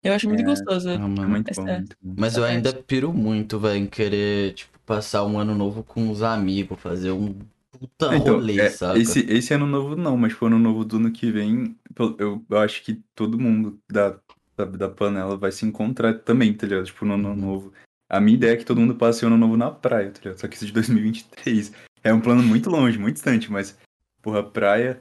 [0.04, 0.88] eu acho muito É, gostoso.
[0.90, 1.28] mano.
[1.28, 2.14] muito essa- bom, muito bom.
[2.18, 6.22] Mas eu ainda piro muito, velho, em querer, tipo, passar um ano novo com os
[6.24, 7.36] amigos, fazer um
[7.72, 8.98] puta Então, rolê, é, saca?
[8.98, 12.46] esse, esse ano novo não, mas pro ano novo do ano que vem, eu, eu,
[12.50, 14.18] eu acho que todo mundo da,
[14.56, 16.86] da, da panela vai se encontrar também, tá ligado?
[16.86, 17.74] Tipo, no ano novo.
[18.10, 20.40] A minha ideia é que todo mundo passe o ano novo na praia, tá ligado?
[20.40, 23.78] Só que isso de 2023 é um plano muito longe, muito distante, mas,
[24.22, 24.98] porra, praia,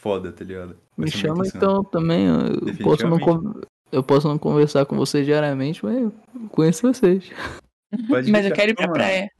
[0.00, 0.76] foda, tá ligado?
[0.96, 3.60] Vai Me chama então também, eu posso, não con-
[3.92, 6.12] eu posso não conversar com vocês diariamente, mas eu
[6.50, 7.30] conheço vocês.
[8.08, 8.94] Pode Mas eu quero ir pra mano.
[8.94, 9.32] praia.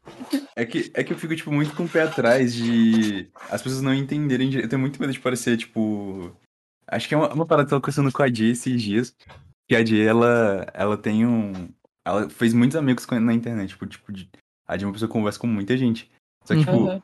[0.57, 3.81] É que, é que eu fico, tipo, muito com o pé atrás de as pessoas
[3.81, 4.49] não entenderem.
[4.49, 4.67] direito.
[4.67, 6.33] Eu tenho muito medo de parecer, tipo.
[6.89, 9.15] Acho que é uma, uma parada que eu tava conversando com a Jay esses dias.
[9.69, 11.69] Que a Jay, ela, ela tem um.
[12.05, 13.69] Ela fez muitos amigos na internet.
[13.69, 14.29] Tipo, tipo de,
[14.67, 16.11] a Jay é uma pessoa que conversa com muita gente.
[16.45, 17.01] Só que, tipo, Uhum.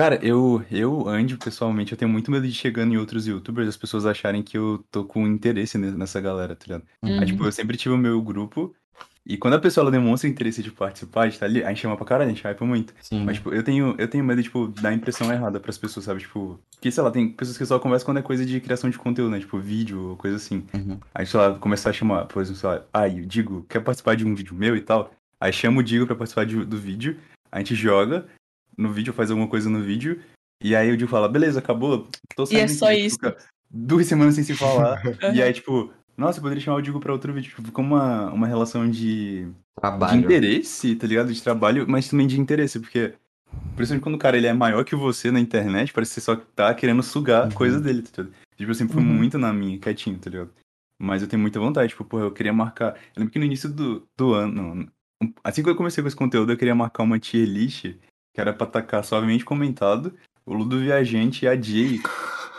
[0.00, 3.76] Cara, eu, eu, Andy, pessoalmente, eu tenho muito medo de chegando em outros youtubers as
[3.76, 6.84] pessoas acharem que eu tô com interesse ne- nessa galera, tá ligado?
[7.02, 7.24] Aí, Uhum.
[7.26, 8.74] tipo, eu sempre tive o meu grupo,
[9.26, 11.98] e quando a pessoa ela demonstra interesse de participar, de estar ali, a gente chama
[11.98, 12.94] pra caralho, a gente hypa muito.
[13.26, 16.06] Mas, tipo, eu tenho, eu tenho medo de, tipo, dar a impressão errada pras pessoas,
[16.06, 16.20] sabe?
[16.20, 18.96] Tipo, porque, sei lá, tem pessoas que só conversam quando é coisa de criação de
[18.96, 19.38] conteúdo, né?
[19.38, 20.64] Tipo, vídeo ou coisa assim.
[21.14, 24.16] Aí, sei lá, começar a chamar, por exemplo, sei lá, ai, o Digo, quer participar
[24.16, 25.12] de um vídeo meu e tal?
[25.38, 27.18] Aí chama o Digo pra participar de- do vídeo,
[27.52, 28.24] a gente joga
[28.80, 30.20] no vídeo, faz alguma coisa no vídeo,
[30.62, 33.16] e aí o Digo fala, beleza, acabou, tô E é saindo só aqui, isso.
[33.16, 33.36] fica
[33.70, 35.42] duas semanas sem se falar, e Uhum.
[35.42, 38.46] aí, tipo, nossa, eu poderia chamar o Digo pra outro vídeo, tipo, fica uma, uma
[38.46, 40.18] relação de, de Trabalho.
[40.20, 41.32] interesse, tá ligado?
[41.32, 43.14] De trabalho, mas também de interesse, porque,
[43.76, 46.36] principalmente quando o cara ele é maior que você na internet, parece que você só
[46.36, 48.34] tá querendo sugar a coisa dele, tá ligado?
[48.56, 49.08] Tipo, eu sempre fui Uhum.
[49.14, 50.50] muito na minha, quietinho, tá ligado?
[51.02, 52.94] Mas eu tenho muita vontade, tipo, porra, eu queria marcar.
[53.16, 54.86] Eu lembro que no início do, do ano,
[55.42, 57.86] assim que eu comecei com esse conteúdo, eu queria marcar uma tier list
[58.40, 60.14] que era pra tacar suavemente comentado,
[60.46, 62.00] o Ludo Viajante e a Jay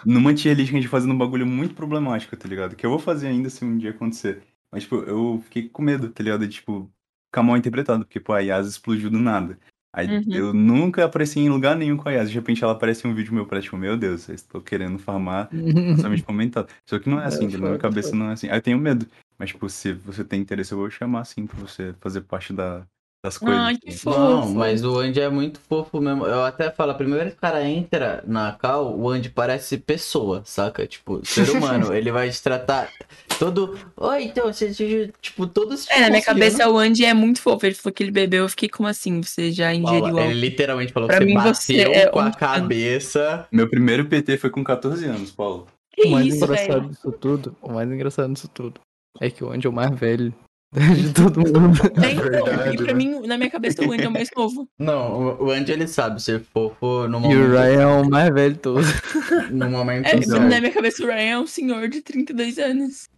[0.05, 2.75] numa tier list que a gente fazendo um bagulho muito problemático, tá ligado?
[2.75, 4.43] Que eu vou fazer ainda se um dia acontecer.
[4.71, 6.47] Mas, tipo, eu fiquei com medo, tá ligado?
[6.47, 6.89] De, tipo,
[7.27, 9.57] ficar mal interpretado, porque, pô, a Yas explodiu do nada.
[9.93, 10.23] Aí Uhum.
[10.29, 12.29] eu nunca apareci em lugar nenhum com a Yas.
[12.29, 14.97] De repente ela aparece em um vídeo meu pra, tipo, meu Deus, eu estou querendo
[14.97, 15.49] farmar
[15.97, 16.69] somente comentado.
[16.85, 18.47] Só que não é assim, É, na minha cabeça não é assim.
[18.49, 19.05] Aí eu tenho medo.
[19.37, 22.85] Mas, tipo, se você tem interesse, eu vou chamar, assim, pra você fazer parte da,
[23.23, 23.59] das coisas.
[23.59, 24.19] Ai, que fofo.
[24.19, 26.25] Não, mas o Andy é muito fofo mesmo.
[26.25, 29.77] Eu até falo, a primeira vez que o cara entra na cal, o Andy parece
[29.77, 30.87] pessoa, saca?
[30.87, 31.93] Tipo, ser humano.
[31.93, 32.89] ele vai te tratar
[33.37, 33.77] todo.
[33.97, 35.87] Oi, então, você, você- tipo, todos.
[35.89, 37.65] É, na minha cabeça o Andy é muito fofo.
[37.65, 39.21] Ele falou que ele bebeu, eu fiquei como assim?
[39.21, 40.31] Você já ingeriu Paula, algo?
[40.31, 43.47] Ele literalmente falou Pra que mim, você você bateu é com um a cabeça.
[43.51, 45.67] Meu primeiro PT foi com 14 anos, Paulo.
[45.93, 46.89] Que o mais isso, engraçado velho?
[46.89, 48.79] disso tudo, o mais engraçado disso tudo,
[49.19, 50.33] é que o Andy é o mais velho
[50.95, 51.79] de todo mundo.
[52.01, 54.67] É, então, e pra mim, na minha cabeça, o Andy é o mais novo.
[54.79, 57.39] Não, o- Andy ele sabe ser fofo no E momento.
[57.41, 58.85] o Ryan é o mais velho de todos.
[59.51, 60.39] No momento É, certo.
[60.39, 63.09] na minha cabeça, o Ryan é um senhor de 32 anos.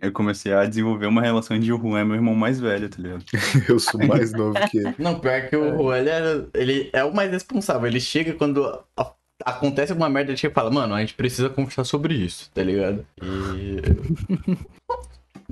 [0.00, 2.96] Eu comecei a desenvolver uma relação de o Juan é meu irmão mais velho, tá
[3.02, 3.24] ligado?
[3.68, 4.94] Eu sou mais novo que ele.
[4.98, 7.86] Não, pior que o Juan, ele, é- ele é o mais responsável.
[7.88, 8.64] Ele chega quando
[8.96, 9.12] a-
[9.44, 12.62] acontece alguma merda, ele chega e fala, mano, a gente precisa conversar sobre isso, tá
[12.62, 13.04] ligado?
[13.20, 13.80] E.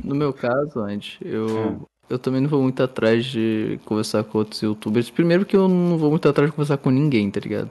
[0.04, 0.98] No meu caso, Hum.
[1.22, 5.10] eu, eu também não vou muito atrás de conversar com outros youtubers.
[5.10, 7.70] Primeiro que eu não vou muito atrás de conversar com ninguém, tá ligado?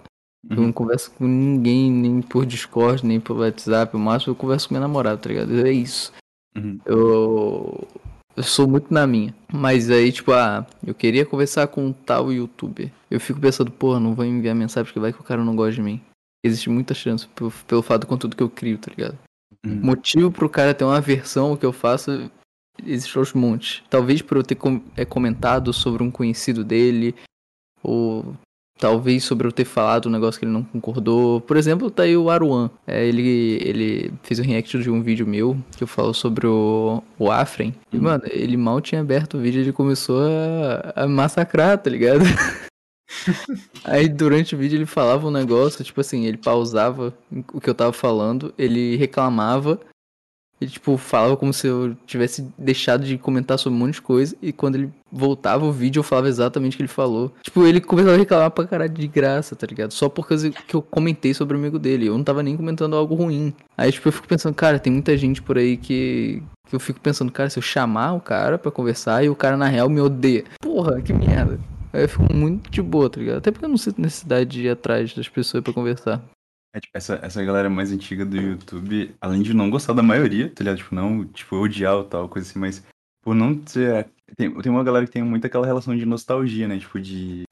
[0.50, 0.64] Eu Uhum.
[0.68, 3.96] não converso com ninguém, nem por Discord, nem por WhatsApp.
[3.96, 5.66] O máximo eu converso com minha namorada, tá ligado?
[5.66, 6.14] É isso.
[6.56, 6.80] Uhum.
[6.86, 7.88] Eu,
[8.36, 9.34] eu sou muito na minha.
[9.52, 12.92] Mas aí, tipo, ah, eu queria conversar com um tal youtuber.
[13.12, 15.74] Eu fico pensando, porra, não vou enviar mensagem porque vai que o cara não gosta
[15.74, 16.00] de mim.
[16.46, 19.18] Existe muita chance pelo, pelo fato do conteúdo que eu crio, tá ligado?
[19.66, 19.80] Uhum.
[19.82, 22.30] Motivo pro cara ter uma versão que eu faço
[22.86, 23.82] existe aos montes.
[23.90, 27.16] Talvez por eu ter com- é, comentado sobre um conhecido dele,
[27.82, 28.36] ou
[28.80, 31.42] talvez sobre eu ter falado um negócio que ele não concordou.
[31.42, 32.70] Por exemplo, tá aí o Aruan.
[32.86, 37.02] É, ele, ele fez um react de um vídeo meu que eu falo sobre o,
[37.18, 37.74] o Afren.
[37.92, 41.90] E, mano, ele mal tinha aberto o vídeo e ele começou a, a massacrar, tá
[41.90, 42.22] ligado?
[43.84, 47.14] Aí durante o vídeo ele falava um negócio, tipo assim, ele pausava
[47.54, 49.80] o que eu tava falando, ele reclamava,
[50.60, 54.36] ele tipo falava como se eu tivesse deixado de comentar sobre um monte de coisa,
[54.42, 57.32] e quando ele voltava o vídeo eu falava exatamente o que ele falou.
[57.42, 59.92] Tipo, ele começava a reclamar pra caralho de graça, tá ligado?
[59.92, 62.96] Só por causa que eu comentei sobre o amigo dele, eu não tava nem comentando
[62.96, 63.54] algo ruim.
[63.78, 67.00] Aí tipo, eu fico pensando, cara, tem muita gente por aí que, que eu fico
[67.00, 70.02] pensando, cara, se eu chamar o cara pra conversar e o cara na real me
[70.02, 70.44] odeia.
[70.60, 71.60] Porra, que merda.
[71.98, 73.40] Aí eu fico muito de boa, tá ligado?
[73.40, 76.24] Até porque eu não sinto necessidade de ir atrás das pessoas pra conversar.
[76.72, 80.48] É, tipo, essa, essa galera mais antiga do YouTube, além de não gostar da maioria,
[80.48, 80.78] tá ligado?
[80.78, 82.86] Tipo, não, tipo, odiar ou tal, coisa assim, mas
[83.24, 84.08] por não ser.
[84.36, 86.78] Tem, tem uma galera que tem muito aquela relação de nostalgia, né?
[86.78, 87.46] Tipo, de.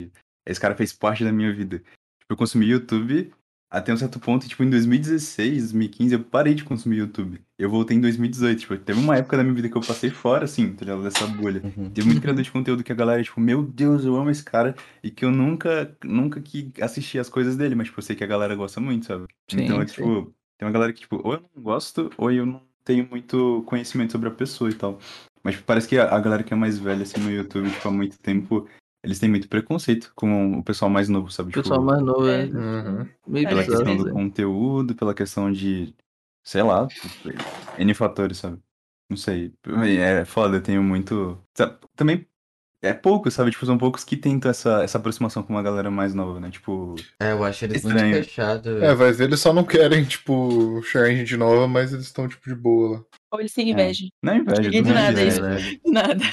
[0.46, 1.80] Esse cara fez parte da minha vida.
[1.80, 3.34] Tipo, eu consumi YouTube
[3.76, 7.42] até um certo ponto, tipo, em 2016, 2015, eu parei de consumir YouTube.
[7.60, 8.60] Eu voltei em 2018.
[8.60, 11.04] Tipo, teve uma época da minha vida que eu passei fora, assim, tá ligado?
[11.04, 11.60] Dessa bolha.
[11.94, 14.76] Teve muito criador de conteúdo que a galera, tipo, meu Deus, eu amo esse cara.
[15.04, 18.24] E que eu nunca, nunca que assisti as coisas dele, mas, tipo, eu sei que
[18.24, 19.26] a galera gosta muito, sabe?
[19.52, 19.96] Sim, então, é, sim.
[19.96, 23.62] tipo, tem uma galera que, tipo, ou eu não gosto, ou eu não tenho muito
[23.68, 25.00] conhecimento sobre a pessoa e tal.
[25.44, 27.88] Mas tipo, parece que a, a galera que é mais velha, assim, no YouTube, tipo,
[27.88, 28.68] há muito tempo,
[29.06, 31.50] eles têm muito preconceito com o pessoal mais novo, sabe?
[31.50, 33.08] O pessoal tipo, mais novo é Uhum.
[33.28, 34.12] meio pela bizarro, questão do né?
[34.12, 35.96] conteúdo, pela questão de,
[36.44, 36.88] sei lá,
[37.78, 38.60] N fatores, sabe?
[39.10, 39.54] Não sei.
[40.00, 41.40] É foda, eu tenho muito.
[41.96, 42.26] Também
[42.82, 43.52] é pouco, sabe?
[43.52, 46.50] Tipo, são poucos que tentam essa, essa aproximação com uma galera mais nova, né?
[46.50, 46.96] Tipo.
[47.20, 48.10] É, eu acho eles estranho.
[48.10, 48.82] muito fechados.
[48.82, 52.28] É, vai ver, eles só não querem, tipo, chegar em gente nova, mas eles estão,
[52.28, 53.04] tipo, de boa lá.
[53.32, 54.06] Ou eles têm inveja.
[54.22, 55.80] Não é inveja, do do nada, inveja, isso.
[55.84, 56.24] Do nada.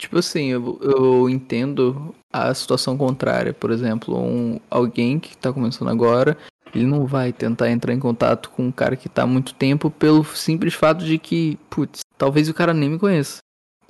[0.00, 3.52] Tipo assim, eu, eu entendo a situação contrária.
[3.52, 6.38] Por exemplo, um, alguém que tá começando agora,
[6.74, 9.90] ele não vai tentar entrar em contato com um cara que tá há muito tempo
[9.90, 13.40] pelo simples fato de que, putz, talvez o cara nem me conheça.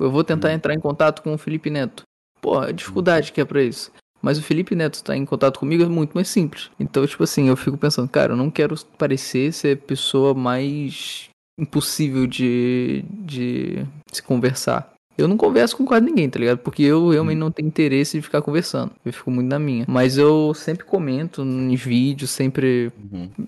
[0.01, 2.03] Eu vou tentar entrar em contato com o Felipe Neto.
[2.41, 3.93] Pô, a dificuldade que é pra isso.
[4.21, 6.73] Mas o Felipe Neto tá em contato comigo é muito mais simples.
[6.81, 11.31] Então, tipo assim, eu fico pensando, cara, eu não quero parecer ser a pessoa mais
[11.57, 14.93] impossível de, de se conversar.
[15.21, 16.59] Eu não converso com quase ninguém, tá ligado?
[16.59, 18.93] Porque eu realmente não tenho interesse de ficar conversando.
[19.05, 19.85] Eu fico muito na minha.
[19.89, 22.91] Mas eu sempre comento em vídeos, sempre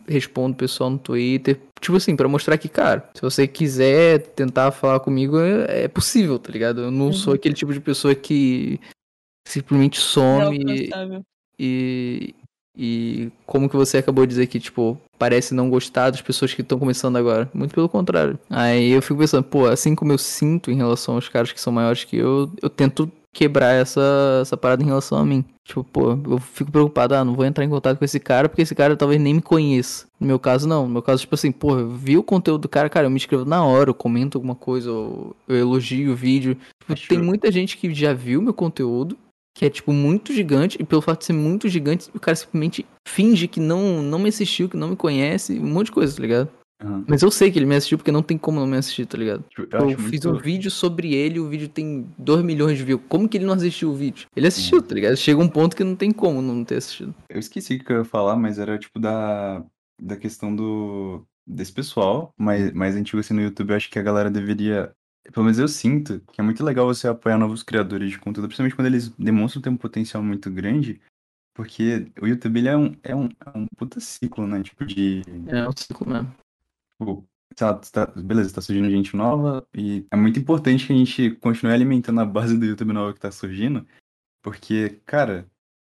[0.07, 1.59] respondo o pessoal no Twitter.
[1.81, 6.39] Tipo assim, pra mostrar que, cara, se você quiser tentar falar comigo, é, é possível,
[6.39, 6.83] tá ligado?
[6.83, 8.79] Eu não sou aquele tipo de pessoa que
[9.47, 11.25] simplesmente some Inalcançável.
[11.59, 12.35] e,
[12.77, 16.63] e como que você acabou de dizer que, tipo, parece não gostar das pessoas que
[16.63, 17.51] estão começando agora.
[17.53, 18.39] Muito pelo contrário.
[18.49, 21.73] Aí eu fico pensando, pô, assim como eu sinto em relação aos caras que são
[21.73, 25.45] maiores que eu, eu tento quebrar essa, essa parada em relação a mim.
[25.65, 28.63] Tipo, pô, eu fico preocupado, ah, não vou entrar em contato com esse cara porque
[28.63, 30.07] esse cara talvez nem me conheça.
[30.21, 30.85] No meu caso, não.
[30.85, 33.17] No meu caso, tipo assim, pô, eu vi o conteúdo do cara, cara, eu me
[33.17, 36.57] inscrevo na hora, eu comento alguma coisa, eu, eu elogio o vídeo.
[36.95, 39.17] Tipo, tem muita gente que já viu meu conteúdo,
[39.55, 42.87] que é, tipo, muito gigante, e pelo fato de ser muito gigante, o cara simplesmente
[43.07, 46.23] finge que não, não me assistiu, que não me conhece, um monte de coisa, tá
[46.23, 46.49] ligado?
[47.07, 49.17] Mas eu sei que ele me assistiu porque não tem como não me assistir, tá
[49.17, 49.45] ligado?
[49.57, 52.83] eu eu acho fiz muito- um vídeo sobre ele, o vídeo tem 2 milhões de
[52.83, 53.01] views.
[53.09, 54.27] Como que ele não assistiu o vídeo?
[54.35, 55.17] Ele assistiu, tá ligado?
[55.17, 57.15] Chega um ponto que não tem como não ter assistido.
[57.29, 59.63] Eu esqueci o que eu ia falar, mas era tipo da,
[60.01, 63.71] da questão do desse pessoal mais, mais antigo assim no YouTube.
[63.71, 64.91] Eu acho que a galera deveria.
[65.31, 68.75] Pelo menos eu sinto que é muito legal você apoiar novos criadores de conteúdo, principalmente
[68.75, 71.01] quando eles demonstram ter um potencial muito grande.
[71.55, 74.63] Porque o YouTube ele é um, é um, é um puta ciclo, né?
[74.63, 75.23] Tipo, de.
[75.49, 76.35] É um ciclo mesmo.
[76.99, 77.29] Tipo,
[77.61, 81.73] lá, tá, beleza, tá surgindo gente nova e é muito importante que a gente continue
[81.73, 83.87] alimentando a base do YouTube nova que tá surgindo,
[84.43, 85.47] porque, cara,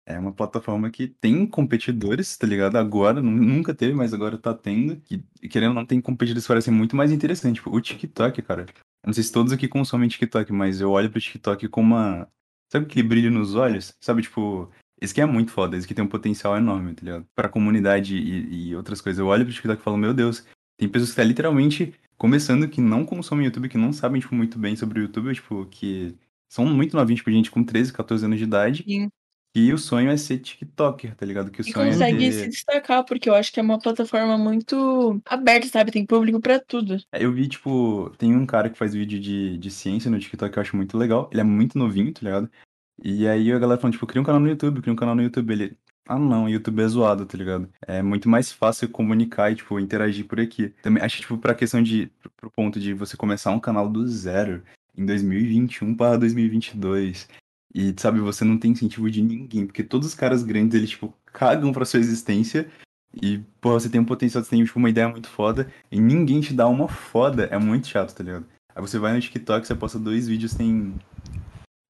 [0.05, 2.77] é uma plataforma que tem competidores, tá ligado?
[2.77, 4.97] Agora, nu- nunca teve, mas agora tá tendo.
[4.97, 7.61] Que, querendo ou não, tem competidores que parecem muito mais interessantes.
[7.61, 8.65] Tipo, o TikTok, cara.
[9.05, 12.27] Não sei se todos aqui consomem TikTok, mas eu olho pro TikTok com uma.
[12.71, 13.95] Sabe aquele brilho nos olhos?
[13.99, 14.71] Sabe, tipo.
[15.01, 17.27] Esse aqui é muito foda, esse aqui tem um potencial enorme, tá ligado?
[17.35, 19.19] Pra comunidade e, e outras coisas.
[19.19, 20.45] Eu olho pro TikTok e falo, meu Deus,
[20.77, 24.57] tem pessoas que tá literalmente começando que não consomem YouTube, que não sabem, tipo, muito
[24.57, 26.15] bem sobre o YouTube, tipo, que
[26.49, 28.83] são muito novinhos, tipo, gente com 13, 14 anos de idade.
[28.87, 29.09] Sim.
[29.55, 31.51] E o sonho é ser TikToker, tá ligado?
[31.51, 32.49] Que o E sonho consegue é se ter...
[32.49, 35.91] destacar, porque eu acho que é uma plataforma muito aberta, sabe?
[35.91, 36.97] Tem público pra tudo.
[37.11, 40.51] É, Eu vi, tipo, tem um cara que faz vídeo de, de ciência no TikTok
[40.51, 41.29] que eu acho muito legal.
[41.31, 42.49] Ele é muito novinho, tá ligado?
[43.03, 45.21] E aí a galera falando, tipo, cria um canal no YouTube, cria um canal no
[45.21, 45.51] YouTube.
[45.51, 47.69] Ele, ah não, YouTube é zoado, tá ligado?
[47.85, 50.69] É muito mais fácil comunicar e, tipo, interagir por aqui.
[50.81, 54.07] Também acho, tipo, pra questão de, pro, pro ponto de você começar um canal do
[54.07, 54.63] zero
[54.97, 57.27] em 2021 para 2022.
[57.73, 61.13] E, sabe, você não tem incentivo de ninguém, porque todos os caras grandes, eles, tipo,
[61.25, 62.69] cagam pra sua existência.
[63.21, 66.41] E, pô, você tem um potencial, você tem, tipo, uma ideia muito foda, e ninguém
[66.41, 68.45] te dá uma foda, é muito chato, tá ligado?
[68.75, 70.95] Aí você vai no TikTok, você posta dois vídeos, tem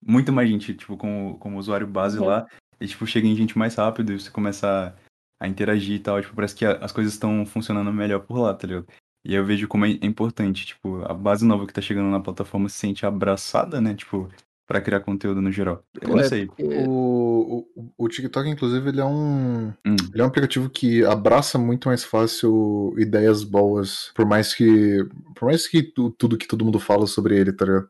[0.04, 2.46] muito mais gente, tipo, como, como usuário base lá,
[2.80, 4.94] e, tipo, chega em gente mais rápido, e você começa
[5.40, 8.38] a, a interagir e tal, tipo, parece que a- as coisas estão funcionando melhor por
[8.38, 8.86] lá, tá ligado?
[9.24, 12.10] E aí eu vejo como é é importante, tipo, a base nova que tá chegando
[12.10, 14.28] na plataforma se sente abraçada, né, tipo,
[14.66, 15.84] pra criar conteúdo no geral.
[16.00, 16.48] Eu não É, sei.
[16.58, 19.68] O, o, o TikTok, inclusive, ele é um.
[19.86, 19.96] Hum.
[20.12, 24.10] Ele é um aplicativo que abraça muito mais fácil ideias boas.
[24.14, 25.04] Por mais que.
[25.34, 27.88] Por mais que tu- tudo que todo mundo fala sobre ele, tá ligado?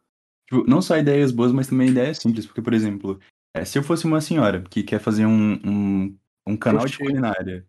[0.48, 2.46] Tipo, não só ideias boas, mas também ideias simples.
[2.46, 3.18] Porque, por exemplo,
[3.54, 7.04] é, se eu fosse uma senhora que quer fazer um, um, um canal de Crochê.
[7.10, 7.66] culinária,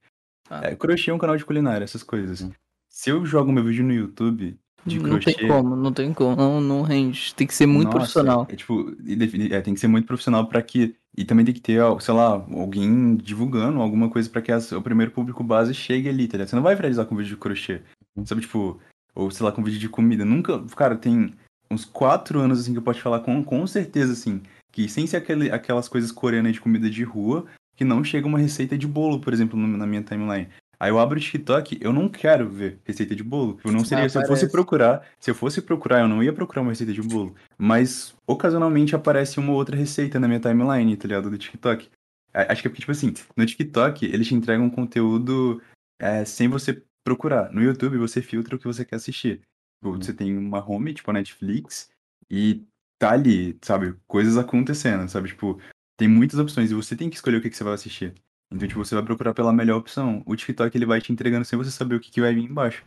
[0.62, 2.48] é, crochê é um canal de culinária, essas coisas.
[2.90, 5.34] Se eu jogo meu vídeo no YouTube de não crochê.
[5.34, 6.36] tem como, não tem como.
[6.36, 7.34] Não, não rende.
[7.36, 8.48] Tem que ser muito Nossa, profissional.
[8.50, 10.96] É, tipo, e é, tem que ser muito profissional pra que.
[11.18, 14.72] E também tem que ter, ó, sei lá, alguém divulgando alguma coisa pra que as-
[14.74, 16.50] o primeiro público base chegue ali, tá ligado?
[16.50, 17.82] Você não vai viralizar com vídeo de crochê.
[18.26, 18.80] Sabe, tipo,
[19.16, 20.26] ou sei lá, com vídeo de comida.
[20.26, 20.60] Nunca.
[20.76, 21.34] Cara, tem
[21.72, 25.18] uns quatro anos assim que eu posso falar com, com certeza, assim, que sem ser
[25.18, 27.46] aquele, aquelas coisas coreanas de comida de rua,
[27.78, 30.48] que não chega uma receita de bolo, por exemplo, no- na minha timeline.
[30.80, 33.60] Aí eu abro o TikTok, eu não quero ver receita de bolo.
[33.64, 36.62] Eu não seria, se eu fosse procurar, se eu fosse procurar, eu não ia procurar
[36.62, 37.36] uma receita de bolo.
[37.58, 41.30] Mas ocasionalmente aparece uma outra receita na minha timeline, tá ligado?
[41.30, 41.90] Do TikTok.
[42.34, 45.62] Acho que é porque, tipo assim, no TikTok eles te entregam conteúdo
[46.00, 47.52] é, sem você procurar.
[47.52, 49.42] No YouTube você filtra o que você quer assistir.
[49.82, 51.90] Tipo, Você tem uma home, tipo a Netflix,
[52.30, 52.66] e
[53.00, 53.96] tá ali, sabe?
[54.08, 55.30] Coisas acontecendo, sabe?
[55.30, 55.60] Tipo,
[55.98, 58.14] tem muitas opções e você tem que escolher o que, que você vai assistir.
[58.56, 60.24] Então, tipo, você vai procurar pela melhor opção.
[60.26, 62.84] O TikTok, ele vai te entregando sem você saber o que, que vai vir embaixo.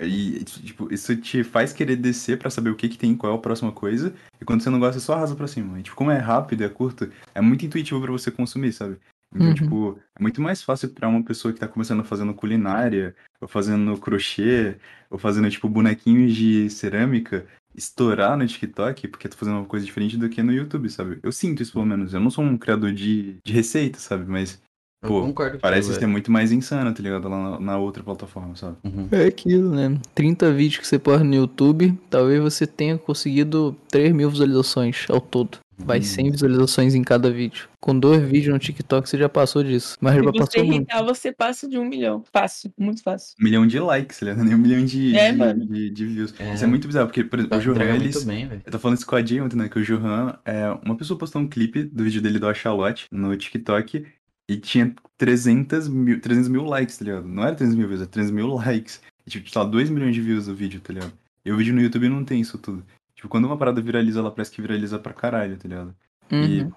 [0.00, 3.36] E, tipo, isso te faz querer descer pra saber o que, que tem, qual é
[3.36, 4.14] a próxima coisa.
[4.40, 5.78] E quando você não gosta, só arrasa pra cima.
[5.78, 8.96] E, tipo, como é rápido é curto, é muito intuitivo pra você consumir, sabe?
[9.34, 9.54] Então, Uhum.
[9.54, 13.96] tipo, é muito mais fácil pra uma pessoa que tá começando fazendo culinária, ou fazendo
[13.98, 14.76] crochê,
[15.10, 20.16] ou fazendo, tipo, bonequinhos de cerâmica, estourar no TikTok, porque tá fazendo uma coisa diferente
[20.16, 21.18] do que no YouTube, sabe?
[21.22, 22.14] Eu sinto isso, pelo menos.
[22.14, 24.24] Eu não sou um criador de, de receita, sabe?
[24.26, 24.60] Mas,
[25.00, 26.08] pô, concordo parece ser velho.
[26.12, 27.28] muito mais insano, tá ligado?
[27.28, 28.76] Lá na, na outra plataforma, sabe?
[29.12, 29.98] É aquilo, né?
[30.14, 35.20] 30 vídeos que você posta no YouTube, talvez você tenha conseguido 3 mil visualizações ao
[35.20, 35.58] todo.
[35.82, 37.66] Vai 100 visualizações em cada vídeo.
[37.80, 39.96] Com dois vídeos no TikTok você já passou disso.
[39.98, 40.76] Mas Se já você passou muito.
[40.76, 42.22] irritar, você passa de um milhão.
[42.30, 43.34] Fácil, muito fácil.
[43.40, 44.34] Um milhão de likes, né?
[44.34, 46.34] Nem um milhão de, É, de, de, de views.
[46.38, 46.52] É.
[46.54, 48.24] Isso é muito bizarro, porque, por exemplo, o Entrega Johan, muito eles...
[48.24, 48.50] bem.
[48.66, 49.70] Eu tô falando isso com a Jay ontem, né?
[49.70, 53.34] Que o Johan, é, uma pessoa postou um clipe do vídeo dele do Axalote no
[53.34, 54.04] TikTok
[54.50, 57.28] e tinha 300 mil, 300 mil likes, tá ligado?
[57.28, 59.00] Não era 300 mil views, era 300 mil likes.
[59.26, 61.12] E, tipo, lá, 2 milhões de views o vídeo, tá ligado?
[61.44, 62.84] E o vídeo no YouTube não tem isso tudo.
[63.14, 65.94] Tipo, quando uma parada viraliza, ela parece que viraliza pra caralho, tá ligado?
[66.30, 66.72] E Uhum.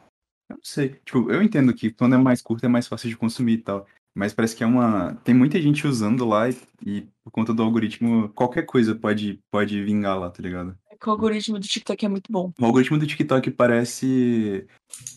[0.50, 0.90] eu não sei.
[1.04, 3.88] Tipo, eu entendo que quando é mais curto é mais fácil de consumir e tal.
[4.16, 5.16] Mas parece que é uma.
[5.24, 9.84] Tem muita gente usando lá e, e por conta do algoritmo, qualquer coisa pode, pode
[9.84, 10.78] vingar lá, tá ligado?
[11.00, 12.52] Que o algoritmo do TikTok é muito bom.
[12.60, 14.66] O algoritmo do TikTok parece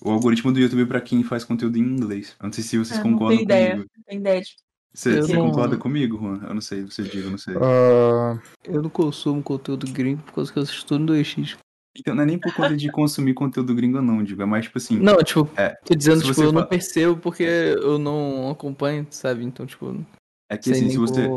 [0.03, 2.37] o algoritmo do YouTube pra quem faz conteúdo em inglês.
[2.41, 3.71] Eu não sei se vocês Ah, não concordam tenho ideia.
[3.73, 3.91] comigo.
[3.97, 4.41] Não tenho ideia.
[4.41, 4.57] de-
[4.95, 6.41] Você, você não- concorda comigo, Juan?
[6.49, 7.55] Eu não sei, você diga, eu não sei.
[7.61, 11.57] Ah, Eu não consumo conteúdo gringo por causa que eu assisto no 2x.
[11.99, 14.43] Então não é nem por conta de consumir conteúdo gringo, não, digo.
[14.43, 14.99] É mais tipo assim.
[14.99, 19.07] Não, tipo, é, tô dizendo, tipo, você eu não fa- percebo porque eu não acompanho,
[19.11, 19.45] sabe?
[19.45, 20.05] Então, tipo.
[20.49, 21.29] É que assim, se você,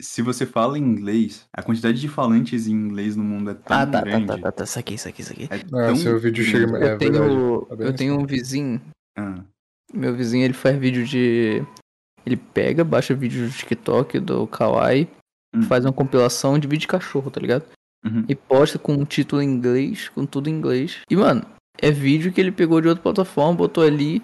[0.00, 3.86] se você fala inglês, a quantidade de falantes em inglês no mundo é tão Ah,
[3.86, 4.26] tá, tá, grande.
[4.26, 5.48] tá, tá, tá, saquei, saquei, saquei.
[5.50, 7.72] É É, tão seu vídeo chega- é eu tenho, verdade.
[7.72, 8.80] É bem eu tenho um vizinho.
[9.18, 9.44] Ah.
[9.92, 11.62] Meu vizinho, ele faz vídeo de.
[12.24, 15.06] Ele pega, baixa vídeo do TikTok, do Kawaii,
[15.54, 15.62] Hum.
[15.64, 17.64] faz uma compilação de vídeo de cachorro, tá ligado?
[18.04, 18.24] Uhum.
[18.28, 21.00] E posta com um título em inglês, com tudo em inglês.
[21.10, 21.44] E, mano,
[21.80, 24.22] é vídeo que ele pegou de outra plataforma, botou ali.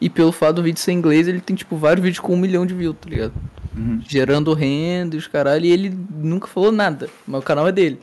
[0.00, 2.64] E pelo fato do vídeo ser inglês, ele tem, tipo, vários vídeos com um milhão
[2.64, 3.34] de views, tá ligado?
[3.76, 4.00] Uhum.
[4.06, 5.64] Gerando renda e os caralho.
[5.64, 7.08] E ele nunca falou nada.
[7.26, 7.98] Mas o canal é dele.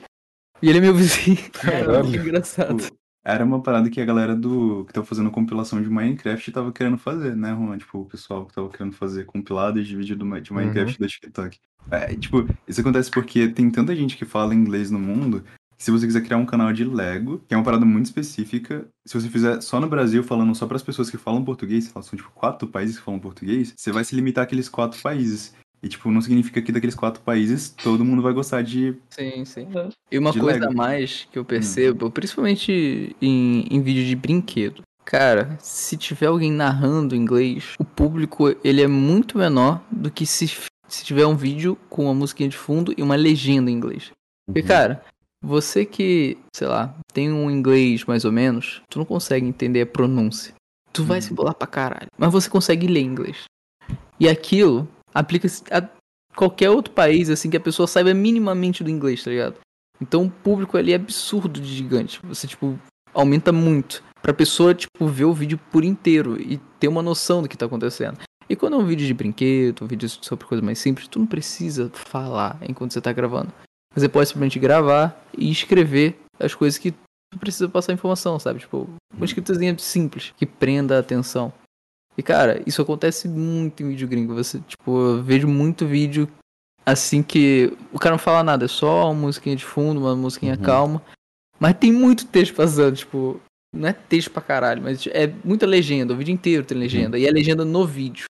[0.62, 1.38] E ele é meu vizinho.
[1.64, 2.84] É muito engraçado.
[3.24, 6.98] Era uma parada que a galera do que tava fazendo compilação de Minecraft tava querendo
[6.98, 7.76] fazer, né, Juan?
[7.76, 11.58] Tipo, o pessoal que tava querendo fazer compilados de vídeo do, de Minecraft da TikTok.
[11.90, 15.44] É, tipo, isso acontece porque tem tanta gente que fala inglês no mundo.
[15.78, 19.20] Se você quiser criar um canal de Lego, que é uma parada muito específica, se
[19.20, 22.32] você fizer só no Brasil, falando só para as pessoas que falam português, são tipo
[22.34, 25.54] quatro países que falam português, você vai se limitar àqueles quatro países.
[25.84, 28.96] E, tipo, não significa que daqueles quatro países todo mundo vai gostar de.
[29.10, 29.68] Sim, sim.
[30.12, 30.72] E uma coisa Lego.
[30.72, 34.82] a mais que eu percebo, principalmente em, em vídeo de brinquedo.
[35.06, 40.48] Cara, se tiver alguém narrando inglês, o público ele é muito menor do que se,
[40.88, 44.12] se tiver um vídeo com uma musiquinha de fundo e uma legenda em inglês.
[44.48, 45.04] Porque, cara,
[45.46, 49.86] você que, sei lá, tem um inglês mais ou menos, tu não consegue entender a
[49.86, 50.54] pronúncia.
[50.92, 52.08] Tu vai se bolar pra caralho.
[52.18, 53.44] Mas você consegue ler inglês.
[54.20, 55.88] E aquilo aplica-se a
[56.36, 59.56] qualquer outro país, assim, que a pessoa saiba minimamente do inglês, tá ligado?
[60.02, 62.20] Então o público ali é absurdo de gigante.
[62.24, 62.80] Você, tipo,
[63.14, 64.04] aumenta muito.
[64.22, 67.66] Pra pessoa, tipo, ver o vídeo por inteiro e ter uma noção do que tá
[67.66, 68.18] acontecendo.
[68.50, 71.28] E quando é um vídeo de brinquedo, um vídeo sobre coisa mais simples, tu não
[71.28, 73.52] precisa falar enquanto você tá gravando.
[73.96, 78.60] Você pode simplesmente gravar e escrever as coisas que tu precisa passar informação, sabe?
[78.60, 81.54] Tipo, uma escritazinha simples, que prenda a atenção.
[82.18, 84.36] E cara, isso acontece muito em vídeo gringo.
[84.36, 86.30] Você, tipo, eu vejo muito vídeo
[86.86, 90.58] assim que o cara não fala nada, é só uma musiquinha de fundo, uma musiquinha
[90.58, 91.02] calma.
[91.60, 93.42] Mas tem muito texto passando, tipo,
[93.74, 97.18] não é texto pra caralho, mas é muita legenda, o vídeo inteiro tem legenda.
[97.18, 98.26] E é legenda no vídeo.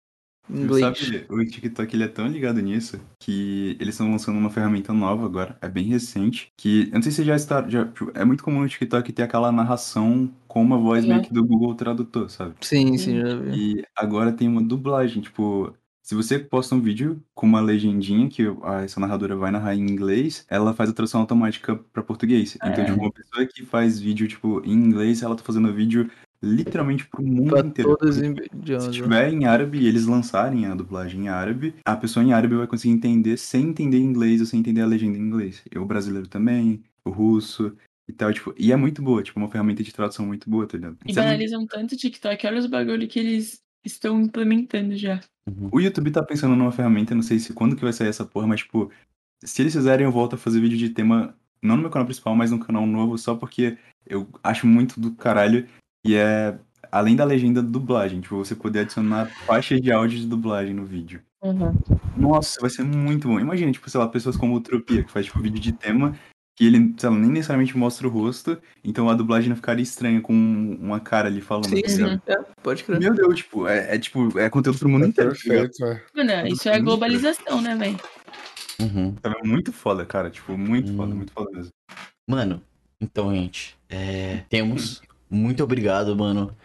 [0.49, 0.97] Inglês.
[0.99, 5.25] Sabe, o TikTok ele é tão ligado nisso que eles estão lançando uma ferramenta nova
[5.25, 8.23] agora, é bem recente, que eu não sei se você já está, já, tipo, é
[8.23, 12.29] muito comum no TikTok ter aquela narração com uma voz meio que do Google Tradutor,
[12.29, 12.53] sabe?
[12.61, 13.79] Sim, sim, já vi.
[13.79, 18.43] E agora tem uma dublagem, tipo, se você posta um vídeo com uma legendinha que
[18.63, 22.55] a- essa narradora vai narrar em inglês, ela faz a tradução automática pra português.
[22.57, 22.85] Então, É.
[22.85, 26.07] tipo, uma pessoa que faz vídeo, tipo, em inglês, ela tá fazendo vídeo
[26.45, 27.97] literalmente pro mundo Pra inteiro.
[27.97, 28.85] todos idiomas.
[28.85, 32.55] Se tiver em árabe e eles lançarem a dublagem em árabe, a pessoa em árabe
[32.55, 35.61] vai conseguir entender sem entender inglês ou sem entender a legenda em inglês.
[35.71, 37.75] Eu, o brasileiro também, o russo
[38.07, 40.77] e tal, tipo, e é muito boa, tipo, uma ferramenta de tradução muito boa, tá
[40.77, 40.97] ligado?
[41.05, 44.95] E Isso é muito- banalizam tanto o TikTok, olha os bagulho que eles estão implementando
[44.95, 45.19] já.
[45.71, 48.47] O YouTube tá pensando numa ferramenta, não sei se quando que vai sair essa porra,
[48.47, 48.91] mas tipo,
[49.43, 52.35] se eles fizerem, eu volto a fazer vídeo de tema, não no meu canal principal,
[52.35, 55.67] mas num canal novo, só porque eu acho muito do caralho
[56.05, 56.57] e é
[56.91, 61.21] além da legenda dublagem, tipo, você poder adicionar faixas de áudio de dublagem no vídeo.
[62.15, 63.39] Nossa, vai ser muito bom.
[63.39, 66.17] Imagina, tipo, sei lá, pessoas como o Tropia, que faz tipo vídeo de tema,
[66.55, 70.21] que ele, sei lá, nem necessariamente mostra o rosto, então a dublagem não ficaria estranha
[70.21, 71.67] com uma cara ali falando.
[71.67, 72.21] Sim, tá sim.
[72.27, 72.99] É, pode crer.
[72.99, 75.33] Meu Deus, tipo, é, é, tipo, é conteúdo pro mundo inteiro.
[75.33, 76.01] tá ligado?
[76.15, 77.99] Mano, isso é globalização, né, velho?
[79.21, 80.29] Tá muito foda, cara.
[80.29, 81.71] Tipo, muito foda, muito foda mesmo.
[82.27, 82.61] Mano,
[83.01, 85.01] então, gente, é, temos.
[85.29, 86.55] Muito obrigado, mano.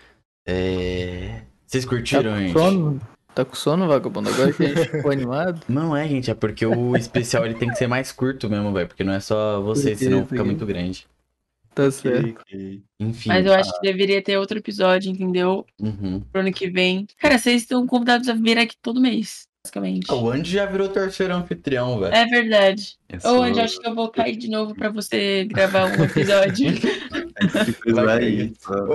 [0.47, 2.53] É, Vocês curtiram, Tá com gente?
[2.53, 3.01] sono?
[3.35, 4.29] Tá com sono, vagabundo?
[4.31, 5.61] Agora que a gente ficou animado.
[5.69, 8.89] Não é, gente, é porque o especial ele tem que ser mais curto mesmo, velho.
[8.89, 11.07] Porque não é só vocês, senão fica muito grande.
[11.73, 12.35] Tá certo.
[12.99, 13.29] Enfim.
[13.29, 15.65] Mas eu acho que deveria ter outro episódio, entendeu?
[15.81, 16.21] Uhum.
[16.33, 17.07] Pro ano que vem.
[17.19, 20.11] Cara, vocês estão convidados a vir aqui todo mês, basicamente.
[20.13, 22.13] O Andy já virou terceiro anfitrião, velho.
[22.13, 22.97] É verdade.
[23.09, 26.03] Eu Ô, sou- Andy, acho que eu vou cair de novo pra você gravar um
[26.05, 26.73] episódio.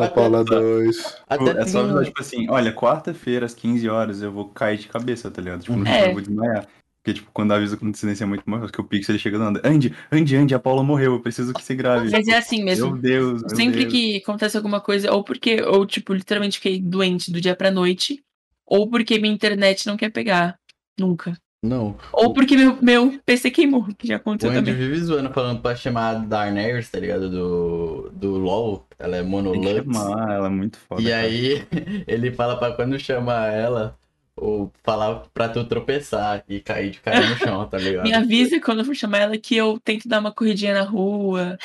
[0.01, 0.95] A Paula 2.
[0.97, 4.87] Tipo, é só avisar, tipo assim, olha, quarta-feira às 15 horas eu vou cair de
[4.87, 5.61] cabeça, tá ligado?
[5.61, 6.09] Tipo, no É.
[6.09, 6.67] eu vou desmaiar.
[7.03, 9.43] Porque, tipo, quando avisa com antecedência é muito maior, porque o Pixel ele chega do
[9.43, 9.61] nada.
[9.63, 12.09] Andy, Andy, Andy, a Paula morreu, eu preciso que você grave.
[12.09, 12.93] Mas é assim mesmo.
[12.93, 13.93] Meu Deus, meu Sempre Deus.
[13.93, 18.23] que acontece alguma coisa, ou porque eu, tipo, literalmente fiquei doente do dia pra noite,
[18.65, 20.57] ou porque minha internet não quer pegar.
[20.99, 21.37] Nunca.
[21.65, 21.97] Não.
[22.13, 24.75] Ou porque meu, meu PC queimou, que já O aconteceu Andy também.
[24.75, 27.29] vive zoando falando pra chamar a Darners, tá ligado?
[27.29, 28.87] Do, do LoL.
[28.99, 29.83] Ela é monolux.
[29.93, 31.01] chamar, ela é muito foda.
[31.01, 31.21] E cara.
[31.23, 31.67] aí,
[32.07, 33.97] ele fala pra quando chamar ela,
[34.35, 38.03] ou falar pra tu tropeçar e cair de cara no chão, tá ligado?
[38.03, 41.57] Me avisa quando eu for chamar ela que eu tento dar uma corridinha na rua.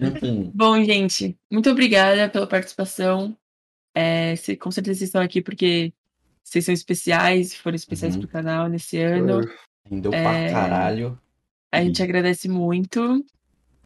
[0.00, 0.50] Enfim.
[0.54, 3.36] Bom, gente, muito obrigada pela participação.
[3.94, 5.92] É, com certeza vocês estão aqui porque
[6.42, 9.40] vocês são especiais, foram especiais pro canal nesse ano.
[9.88, 11.18] Rendeu pra É, caralho.
[11.72, 13.24] A gente agradece muito.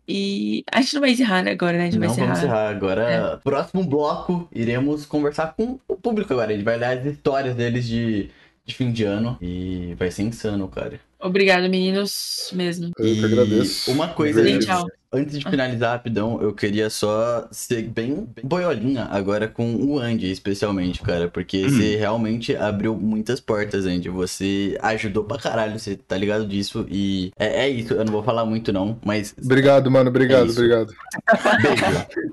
[0.08, 1.83] E a gente não vai encerrar né, agora, né?
[1.83, 2.39] A gente Não vai vamos encerrar.
[2.39, 2.69] encerrar.
[2.71, 6.53] Agora, próximo bloco, iremos conversar com o público agora.
[6.53, 8.31] Ele vai dar as histórias deles de,
[8.66, 9.38] de fim de ano.
[9.40, 11.00] E vai ser insano, cara.
[11.18, 12.90] Obrigado, meninos, mesmo.
[13.00, 14.86] e Uma coisa, Bem, antes, tchau.
[15.10, 20.31] antes de finalizar rapidão, eu queria só ser bem, bem boiolinha agora com o Andy,
[20.31, 21.26] especialmente, cara.
[21.26, 21.70] Porque Hum.
[21.70, 24.10] você realmente abriu muitas portas, Andy.
[24.10, 26.86] Você ajudou pra caralho, você tá ligado disso.
[26.90, 29.34] E é, é isso, eu não vou falar muito não, mas.
[29.42, 30.10] Obrigado, mano.
[30.10, 30.92] Obrigado, É obrigado.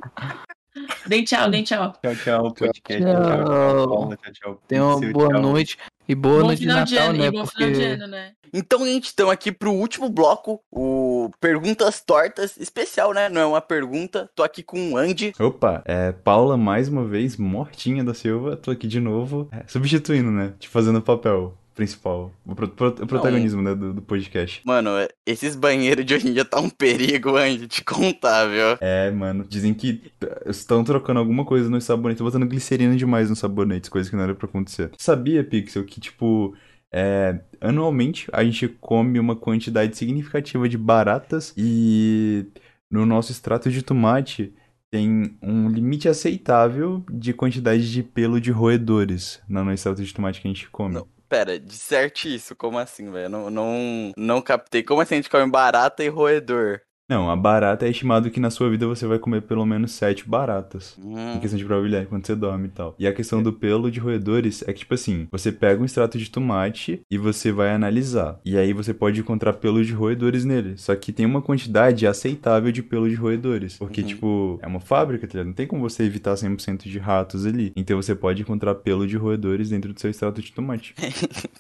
[1.08, 1.94] Deem tchau, deem tchau.
[2.02, 3.04] Tchau, tchau, podcast.
[3.04, 4.10] Tchau.
[4.18, 4.62] Tchau, tchau.
[4.68, 5.42] Tenha uma boa tchau.
[5.42, 5.78] noite.
[6.08, 7.26] E boa Bom noite de final de Natal, ano, né?
[7.26, 8.32] e bom final de Porque ano, né?
[8.56, 13.28] Então, gente, estamos aqui pro último bloco, o Perguntas Tortas, especial, né?
[13.28, 14.30] Não é uma pergunta.
[14.36, 15.34] Tô aqui com o Andy.
[15.40, 18.56] Opa, é Paula mais uma vez, mortinha da Silva.
[18.56, 20.54] Tô aqui de novo, é, substituindo, né?
[20.60, 24.62] Te fazendo o papel principal, o, pro- pro- o protagonismo né, do, do podcast.
[24.66, 24.90] Mano,
[25.26, 28.78] esses banheiros de hoje em dia tá um perigo, Andy, te contar, viu?
[28.80, 33.40] É, mano, dizem que t- estão trocando alguma coisa nos sabonetes, botando glicerina demais nos
[33.40, 34.92] sabonetes, coisa que não era pra acontecer.
[34.98, 36.56] Sabia, Pixel, que tipo,
[36.92, 42.46] é, anualmente a gente come uma quantidade significativa de baratas e
[42.92, 44.54] no nosso extrato de tomate
[44.92, 50.48] tem um limite aceitável de quantidade de pelo de roedores no extrato de tomate que
[50.48, 51.02] a gente come.
[51.34, 53.28] Pera, disserte isso, como assim, velho?
[53.28, 54.84] Não, não, não captei.
[54.84, 56.80] Como assim a gente come barata e roedor?
[57.10, 60.28] Não, a barata é estimado que na sua vida você vai comer pelo menos sete
[60.28, 60.98] baratas.
[61.36, 62.96] Em questão de probabilidade, quando você dorme e tal.
[62.98, 66.18] E a questão do pelo de roedores é que, tipo assim, você pega um extrato
[66.18, 68.40] de tomate e você vai analisar.
[68.46, 70.78] E aí você pode encontrar pelo de roedores nele.
[70.78, 73.78] Só que tem uma quantidade aceitável de pelo de roedores.
[73.78, 75.48] Porque, tipo, é uma fábrica, tá ligado?
[75.48, 77.74] Não tem como você evitar 100% de ratos ali.
[77.76, 80.96] Então você pode encontrar pelo de roedores dentro do seu extrato de tomate.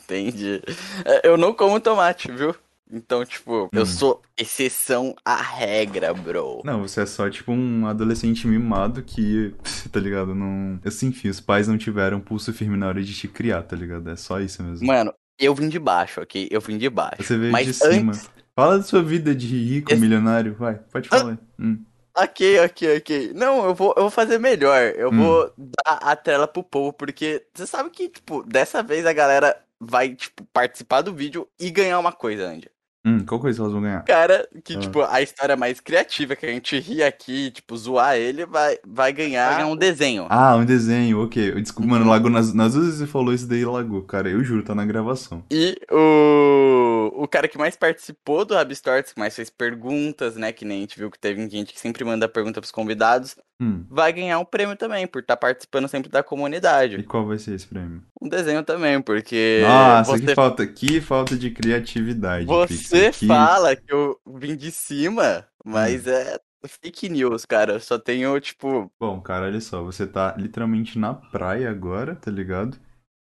[0.05, 0.61] Entendi.
[1.03, 2.55] É, Eu não como tomate, viu?
[2.93, 3.69] Então, tipo, Hum.
[3.73, 6.61] eu sou exceção à regra, bro.
[6.63, 9.53] Não, você é só tipo um adolescente mimado que,
[9.91, 10.35] tá ligado?
[10.35, 10.79] Não.
[10.85, 14.09] Assim, enfim, os pais não tiveram pulso firme na hora de te criar, tá ligado?
[14.11, 14.85] É só isso mesmo.
[14.85, 16.47] Mano, eu vim de baixo, ok?
[16.51, 17.23] Eu vim de baixo.
[17.23, 18.11] Você veio Mas de cima.
[18.11, 18.29] antes.
[18.55, 21.39] Fala da sua vida de rico, milionário, vai, pode falar.
[21.59, 21.83] Hum.
[22.15, 23.31] Ok, ok, ok.
[23.33, 24.79] Não, eu vou, eu vou fazer melhor.
[24.95, 25.17] Eu Hum.
[25.17, 29.59] vou dar a tela pro povo, porque você sabe que, tipo, dessa vez a galera
[29.79, 32.69] vai, tipo, participar do vídeo e ganhar uma coisa, Andy.
[33.05, 34.01] Hum, qual coisa elas vão ganhar?
[34.05, 34.79] Cara, que, Ah.
[34.79, 39.11] tipo, a história mais criativa que a gente ri aqui, tipo, zoar ele, vai, vai
[39.11, 40.25] ganhar, vai ganhar um desenho.
[40.29, 41.51] Ah, um desenho, ok.
[41.61, 44.03] Desculpa, mano, lagou nas, nas duas vezes você falou isso daí, lagou.
[44.03, 45.43] Cara, eu juro, tá na gravação.
[45.51, 50.51] E o, o cara que mais participou do Rabstorts, que mais fez perguntas, né?
[50.53, 53.85] Que nem a gente viu que teve gente que sempre manda pergunta pros convidados, Hum.
[53.89, 56.95] vai ganhar um prêmio também, por estar participando sempre da comunidade.
[56.95, 58.01] E qual vai ser esse prêmio?
[58.21, 59.59] Um desenho também, porque.
[59.61, 62.45] Nossa, você, que falta, que falta de criatividade.
[62.45, 65.71] você fala que eu vim de cima, Hum.
[65.71, 67.73] mas é fake news, cara.
[67.73, 68.91] Eu só tenho, tipo.
[68.99, 72.77] Bom, cara, olha só, você tá literalmente na praia agora, tá ligado?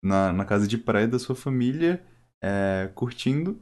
[0.04, 2.04] Na, na casa de praia da sua família,
[2.42, 3.60] é, curtindo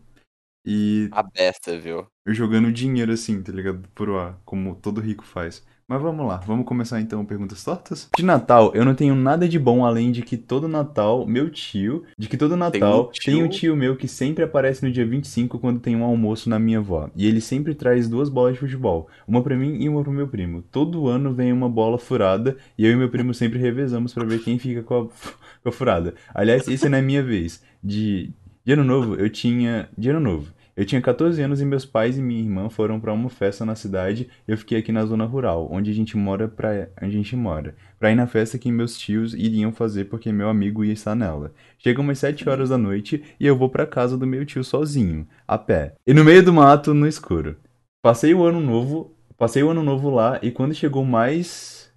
[0.65, 2.07] e A besta, viu?
[2.27, 3.87] jogando dinheiro assim, tá ligado?
[3.95, 5.65] Pro ar, como todo rico faz.
[5.85, 8.09] Mas vamos lá, vamos começar então perguntas tortas?
[8.17, 12.03] De Natal, eu não tenho nada de bom além de que todo Natal, meu tio,
[12.17, 13.23] de que todo Natal tio?
[13.25, 16.57] tem um tio meu que sempre aparece no dia 25 quando tem um almoço na
[16.57, 17.09] minha avó.
[17.15, 20.27] E ele sempre traz duas bolas de futebol, uma pra mim e uma pro meu
[20.27, 20.63] primo.
[20.71, 24.39] Todo ano vem uma bola furada e eu e meu primo sempre revezamos pra ver
[24.39, 25.05] quem fica com a,
[25.61, 26.15] com a furada.
[26.33, 27.61] Aliás, esse não é minha vez.
[27.83, 28.31] De,
[28.63, 29.89] de ano novo, eu tinha.
[29.97, 30.53] De ano novo.
[30.75, 33.75] Eu tinha 14 anos e meus pais e minha irmã foram pra uma festa na
[33.75, 34.27] cidade.
[34.47, 37.75] Eu fiquei aqui na zona rural, onde a gente mora pra onde a gente mora,
[37.99, 41.53] pra ir na festa que meus tios iriam fazer porque meu amigo ia estar nela.
[41.77, 45.27] Chega umas 7 horas da noite e eu vou pra casa do meu tio sozinho,
[45.47, 45.93] a pé.
[46.07, 47.55] E no meio do mato, no escuro.
[48.01, 51.93] Passei o ano novo, passei o ano novo lá e quando chegou mais.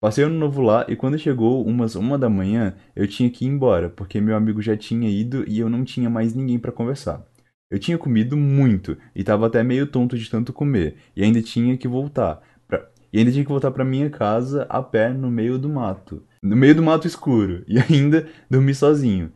[0.00, 3.44] Passei o ano novo lá e quando chegou umas uma da manhã, eu tinha que
[3.44, 6.72] ir embora, porque meu amigo já tinha ido e eu não tinha mais ninguém pra
[6.72, 7.24] conversar.
[7.70, 11.76] Eu tinha comido muito e tava até meio tonto de tanto comer e ainda tinha
[11.76, 12.88] que voltar pra...
[13.12, 16.56] e ainda tinha que voltar pra minha casa a pé no meio do mato, no
[16.56, 19.30] meio do mato escuro e ainda dormir sozinho.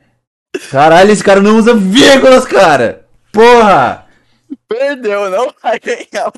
[0.71, 3.07] Caralho, esse cara não usa vírgulas, cara.
[3.31, 4.07] Porra!
[4.69, 6.31] Perdeu, não vai ganhar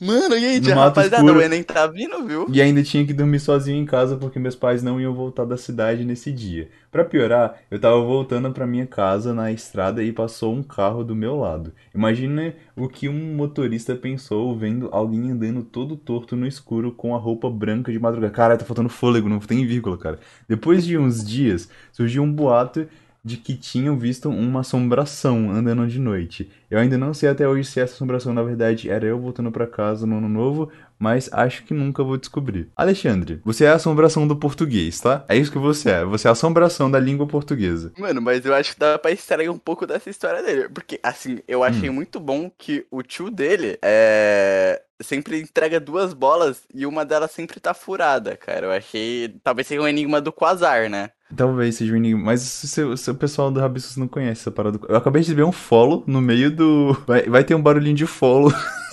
[0.00, 2.46] Mano, e aí, tia, rapaziada, o Enem tá vindo, viu?
[2.52, 5.56] E ainda tinha que dormir sozinho em casa porque meus pais não iam voltar da
[5.56, 6.68] cidade nesse dia.
[6.90, 11.14] Pra piorar, eu tava voltando pra minha casa na estrada e passou um carro do
[11.14, 11.72] meu lado.
[11.94, 17.18] Imagina o que um motorista pensou vendo alguém andando todo torto no escuro com a
[17.18, 18.32] roupa branca de madrugada.
[18.32, 20.18] Cara, tá faltando fôlego, não tem vírgula, cara.
[20.48, 22.86] Depois de uns dias, surgiu um boato
[23.24, 26.50] de que tinham visto uma assombração andando de noite.
[26.70, 29.66] Eu ainda não sei até hoje se essa assombração na verdade era eu voltando pra
[29.66, 32.68] casa no ano novo, mas acho que nunca vou descobrir.
[32.76, 35.24] Alexandre, você é a assombração do português, tá?
[35.28, 36.04] É isso que você é.
[36.04, 37.92] Você é a assombração da língua portuguesa.
[37.98, 40.68] Mano, mas eu acho que dá pra extrair um pouco dessa história dele.
[40.68, 41.94] Porque, assim, eu achei Hum.
[41.94, 44.82] muito bom que o tio dele é.
[45.02, 48.66] Sempre entrega duas bolas e uma delas sempre tá furada, cara.
[48.66, 49.36] Eu achei.
[49.42, 51.10] Talvez seja um enigma do Quasar, né?
[51.36, 54.50] Talvez seja um enigma, mas se o se o pessoal do Rabiscos não conhece essa
[54.50, 54.78] parada.
[54.88, 56.92] Eu acabei de ver um follow no meio do.
[57.06, 58.52] Vai, vai ter um barulhinho de follow.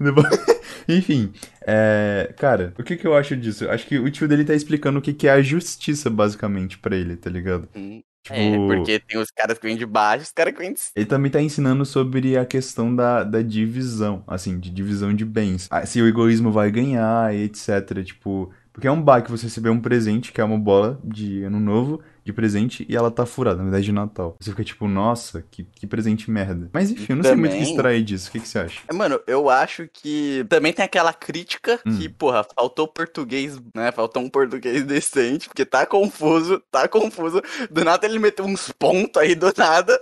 [0.88, 1.32] Enfim,
[1.66, 3.68] é, cara, o que que eu acho disso?
[3.68, 6.96] Acho que o tio dele tá explicando o que que é a justiça, basicamente, pra
[6.96, 7.68] ele, tá ligado?
[8.24, 10.72] Tipo, É, porque tem os caras que vêm de baixo e os caras que vêm
[10.72, 10.92] de cima.
[10.96, 15.68] Ele também tá ensinando sobre a questão da, da divisão, assim, de divisão de bens.
[15.70, 18.02] Ah, Se o egoísmo vai ganhar e etc.
[18.02, 21.60] Tipo, porque é um baque você receber um presente, que é uma bola de ano
[21.60, 24.34] novo, de presente, e ela tá furada, na verdade de Natal.
[24.40, 26.70] Você fica tipo, nossa, que, que presente merda.
[26.72, 28.28] Mas enfim, eu não sei muito o que Também- extrair disso.
[28.28, 28.80] O que, que você acha?
[28.88, 31.98] É, Mano, eu acho que também tem aquela crítica Hum.
[31.98, 33.92] que, porra, faltou português, né?
[33.92, 37.42] Faltou um português decente, porque tá confuso, tá confuso.
[37.70, 39.98] Do nada ele meteu uns pontos aí do nada.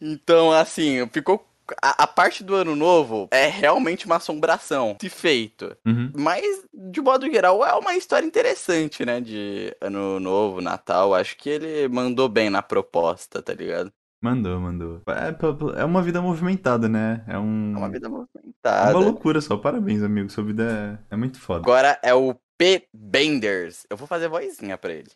[0.00, 1.44] Então, assim, ficou.
[1.82, 5.76] A, a parte do ano novo é realmente uma assombração, se feito.
[5.86, 6.12] Uhum.
[6.14, 9.20] Mas, de modo geral, é uma história interessante, né?
[9.20, 11.14] De ano novo, Natal.
[11.14, 13.92] Acho que ele mandou bem na proposta, tá ligado?
[14.22, 15.02] Mandou, mandou.
[15.06, 17.22] É, é uma vida movimentada, né?
[17.28, 17.74] É um.
[17.74, 18.96] É uma vida É movimentada.
[18.96, 19.56] uma loucura só.
[19.58, 20.30] Parabéns, amigo.
[20.30, 21.60] Sua vida é, é muito foda.
[21.60, 22.88] Agora é o P.
[22.94, 23.86] Benders.
[23.90, 25.10] Eu vou fazer vozinha pra ele.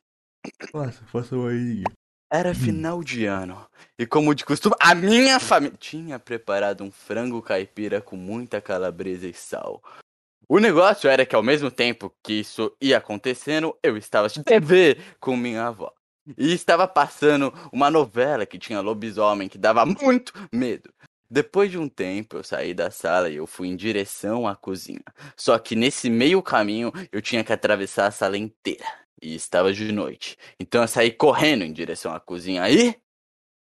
[0.70, 1.84] Faça, faça aí.
[2.30, 3.66] Era final de ano.
[3.98, 9.26] E como de costume, a minha família tinha preparado um frango caipira com muita calabresa
[9.26, 9.82] e sal.
[10.46, 14.98] O negócio era que ao mesmo tempo que isso ia acontecendo, eu estava assistindo TV
[15.18, 15.90] com minha avó.
[16.36, 20.92] E estava passando uma novela que tinha lobisomem que dava muito medo.
[21.30, 25.04] Depois de um tempo, eu saí da sala e eu fui em direção à cozinha.
[25.34, 28.86] Só que nesse meio caminho, eu tinha que atravessar a sala inteira.
[29.22, 30.36] E estava de noite.
[30.58, 32.62] Então eu saí correndo em direção à cozinha.
[32.62, 32.96] Aí,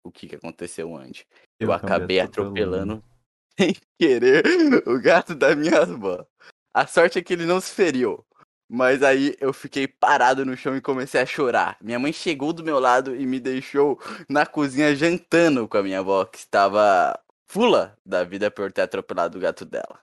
[0.05, 1.25] o que, que aconteceu antes?
[1.59, 3.03] Eu, Eu acabei acabei atropelando,
[3.59, 4.45] sem querer,
[4.87, 6.27] o gato da minha avó.
[6.75, 8.25] A sorte é que ele não se feriu.
[8.69, 11.77] Mas aí eu fiquei parado no chão e comecei a chorar.
[11.81, 16.01] Minha mãe chegou do meu lado e me deixou na cozinha jantando com a minha
[16.01, 20.01] avó, que estava fula da vida por ter atropelado o gato dela.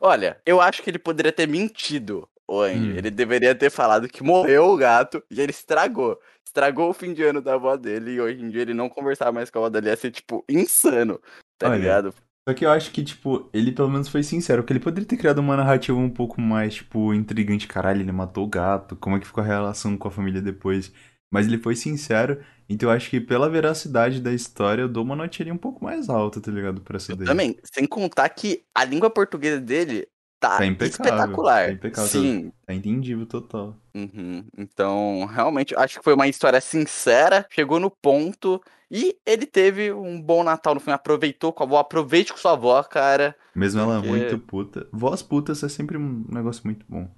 [0.00, 2.96] Olha, eu acho que ele poderia ter mentido, o Andy.
[2.96, 6.18] Ele deveria ter falado que morreu o gato e ele estragou.
[6.44, 9.30] Estragou o fim de ano da avó dele e hoje em dia ele não conversar
[9.30, 11.20] mais com a avó dele ia ser, tipo, insano,
[11.58, 12.14] tá Olha, ligado?
[12.48, 15.18] Só que eu acho que, tipo, ele pelo menos foi sincero, que ele poderia ter
[15.18, 17.68] criado uma narrativa um pouco mais, tipo, intrigante.
[17.68, 20.90] Caralho, ele matou o gato, como é que ficou a relação com a família depois?
[21.30, 25.14] Mas ele foi sincero, então eu acho que pela veracidade da história eu dou uma
[25.14, 26.80] notinha um pouco mais alta, tá ligado?
[26.80, 27.26] Pra essa daí.
[27.26, 30.08] Também, sem contar que a língua portuguesa dele
[30.40, 31.66] tá, Tá espetacular.
[31.66, 32.10] Tá impecável.
[32.10, 32.52] Sim.
[32.66, 33.76] Tá entendível total.
[33.94, 34.44] Uhum.
[34.56, 40.20] Então, realmente, acho que foi uma história sincera, chegou no ponto e ele teve um
[40.20, 40.90] bom Natal no fim.
[40.92, 43.34] Aproveitou com a avó, aproveite com sua avó, cara.
[43.54, 44.88] Mesmo ela porque muito puta.
[44.92, 47.08] Voz putas é sempre um negócio muito bom.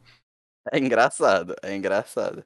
[0.72, 2.44] É engraçado, é engraçado.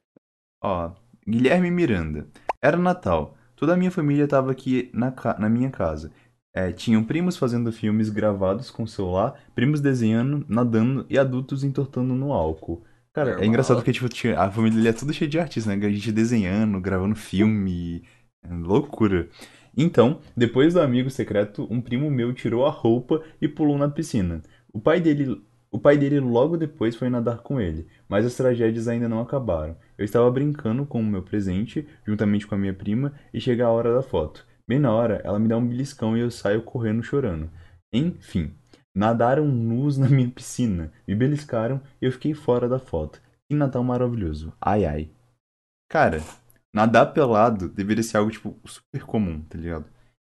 [0.61, 0.91] Ó,
[1.27, 2.27] Guilherme Miranda.
[2.61, 3.37] Era Natal.
[3.55, 6.11] Toda a minha família tava aqui na, ca- na minha casa.
[6.55, 12.31] É, tinham primos fazendo filmes gravados com celular, primos desenhando, nadando e adultos entortando no
[12.31, 12.81] álcool.
[13.11, 13.49] Cara, é Normal.
[13.49, 14.07] engraçado porque, tipo,
[14.37, 15.85] a família dele é tudo cheia de artistas, né?
[15.85, 18.03] A gente desenhando, gravando filme.
[18.41, 19.27] é loucura.
[19.75, 24.41] Então, depois do amigo secreto, um primo meu tirou a roupa e pulou na piscina.
[24.71, 28.87] O pai dele, o pai dele logo depois foi nadar com ele, mas as tragédias
[28.87, 29.75] ainda não acabaram.
[29.97, 33.71] Eu estava brincando com o meu presente, juntamente com a minha prima, e chega a
[33.71, 34.45] hora da foto.
[34.67, 37.49] Bem na hora, ela me dá um beliscão e eu saio correndo chorando.
[37.93, 38.55] Enfim,
[38.95, 43.21] nadaram nus na minha piscina, me beliscaram e eu fiquei fora da foto.
[43.47, 44.51] Que Natal maravilhoso.
[44.59, 45.11] Ai ai.
[45.89, 46.19] Cara,
[46.73, 49.85] nadar pelado deveria ser algo, tipo, super comum, tá ligado?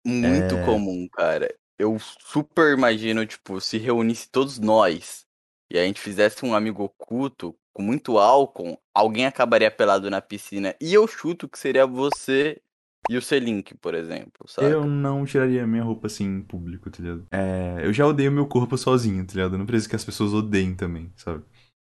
[0.06, 0.66] Muito É.
[0.66, 1.54] comum, cara.
[1.78, 5.26] Eu super imagino, tipo, se reunisse todos nós
[5.72, 10.76] e a gente fizesse um amigo oculto com muito álcool, alguém acabaria pelado na piscina.
[10.80, 12.62] E eu chuto que seria você
[13.12, 14.72] E o Selink, por exemplo, sabe?
[14.72, 17.28] Eu não tiraria minha roupa assim em público, tá ligado?
[17.30, 19.56] É, eu já odeio meu corpo sozinho, tá ligado?
[19.56, 21.44] Eu não preciso que as pessoas odeiem também, sabe?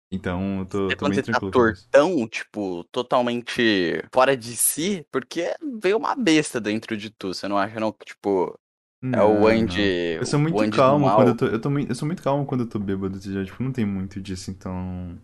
[0.10, 5.54] Então eu tô, tô Quando bem você tá tortão, tipo, totalmente fora de si, porque
[5.84, 8.58] veio uma besta dentro de tu, você não acha não que, tipo,
[9.04, 10.14] é Não, o Andy...
[10.14, 10.22] não.
[10.22, 11.46] Eu sou muito calmo quando eu tô.
[11.48, 14.22] Eu, tô eu sou muito calmo quando eu tô bêbado, já, tipo, não tem muito
[14.22, 15.18] disso, então.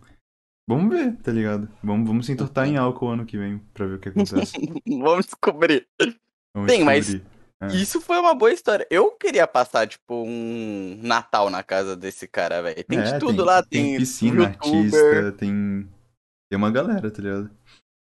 [0.68, 1.68] Vamos ver, tá ligado?
[1.82, 4.52] Vamos, vamos se entortar em álcool ano que vem pra ver o que acontece.
[4.86, 5.86] Vamos descobrir.
[6.54, 7.24] Vamos mas descobrir.
[7.62, 7.66] É.
[7.68, 8.86] isso foi uma boa história.
[8.90, 12.84] Eu queria passar, tipo, um Natal na casa desse cara, velho.
[12.84, 15.88] Tem de É, tudo lá, tem, piscina, youtuber, artista, tem.
[16.50, 17.50] Tem uma galera, tá ligado?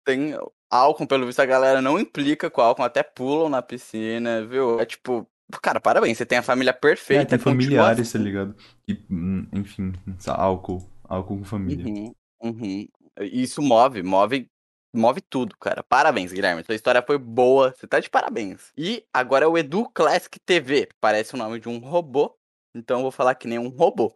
[0.05, 0.35] tem
[0.71, 4.81] álcool, pelo visto a galera não implica com álcool, até pulam na piscina, viu?
[4.81, 5.27] É tipo,
[5.63, 8.19] cara, parabéns, você tem a família É, perfeita, tem continua familiares, tá assim.
[8.19, 8.57] ligado?
[8.89, 9.93] E, hum, enfim,
[10.27, 10.89] álcool.
[11.05, 11.87] Álcool com família.
[11.87, 12.87] Uhum, uhum.
[13.21, 14.49] Isso move, move,
[14.95, 15.83] move tudo, cara.
[15.83, 16.65] Parabéns, Guilherme.
[16.65, 17.75] Sua história foi boa.
[17.77, 18.73] Você tá de parabéns.
[18.77, 20.89] E agora é o Edu Classic TV.
[21.01, 22.37] Parece o nome de um robô.
[22.75, 24.15] Então eu vou falar que nem um robô.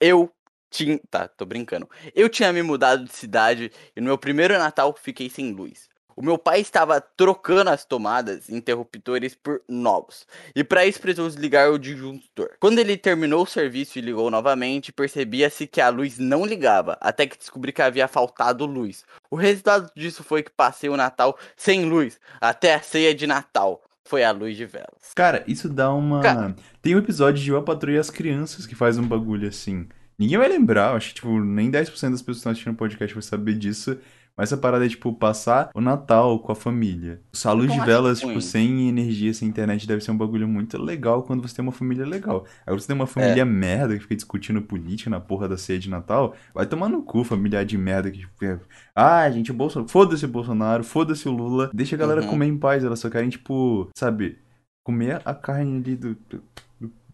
[0.00, 0.30] Eu
[0.70, 1.00] tinha.
[1.10, 1.88] Tá, tô brincando.
[2.14, 5.88] Eu tinha me mudado de cidade e no meu primeiro Natal fiquei sem luz.
[6.18, 10.26] O meu pai estava trocando as tomadas e interruptores por novos.
[10.52, 12.56] E para isso precisou desligar o disjuntor.
[12.58, 17.24] Quando ele terminou o serviço e ligou novamente, percebia-se que a luz não ligava, até
[17.24, 19.04] que descobri que havia faltado luz.
[19.30, 23.80] O resultado disso foi que passei o Natal sem luz, até a ceia de Natal.
[24.04, 25.14] Foi a luz de velas.
[25.14, 26.56] Cara, isso dá uma.
[26.82, 29.86] Tem um episódio de Eu e as Crianças que faz um bagulho assim.
[30.18, 33.14] Ninguém vai lembrar, acho que, tipo, nem 10% das pessoas que estão assistindo o podcast
[33.14, 33.96] vai saber disso.
[34.38, 37.20] Mas essa parada é, tipo, passar o Natal com a família.
[37.44, 41.24] A luz de velas, tipo, sem energia, sem internet, deve ser um bagulho muito legal
[41.24, 42.44] quando você tem uma família legal.
[42.64, 45.90] Agora você tem uma família merda que fica discutindo política na porra da ceia de
[45.90, 48.60] Natal, vai tomar no cu, familiar de merda que, tipo, é,
[48.94, 52.28] ah, gente, o Bolsonaro, foda-se o Bolsonaro, foda-se o Lula, deixa a galera Uhum.
[52.28, 54.38] comer em paz, elas só querem, tipo, sabe,
[54.86, 56.42] comer a carne ali do, do-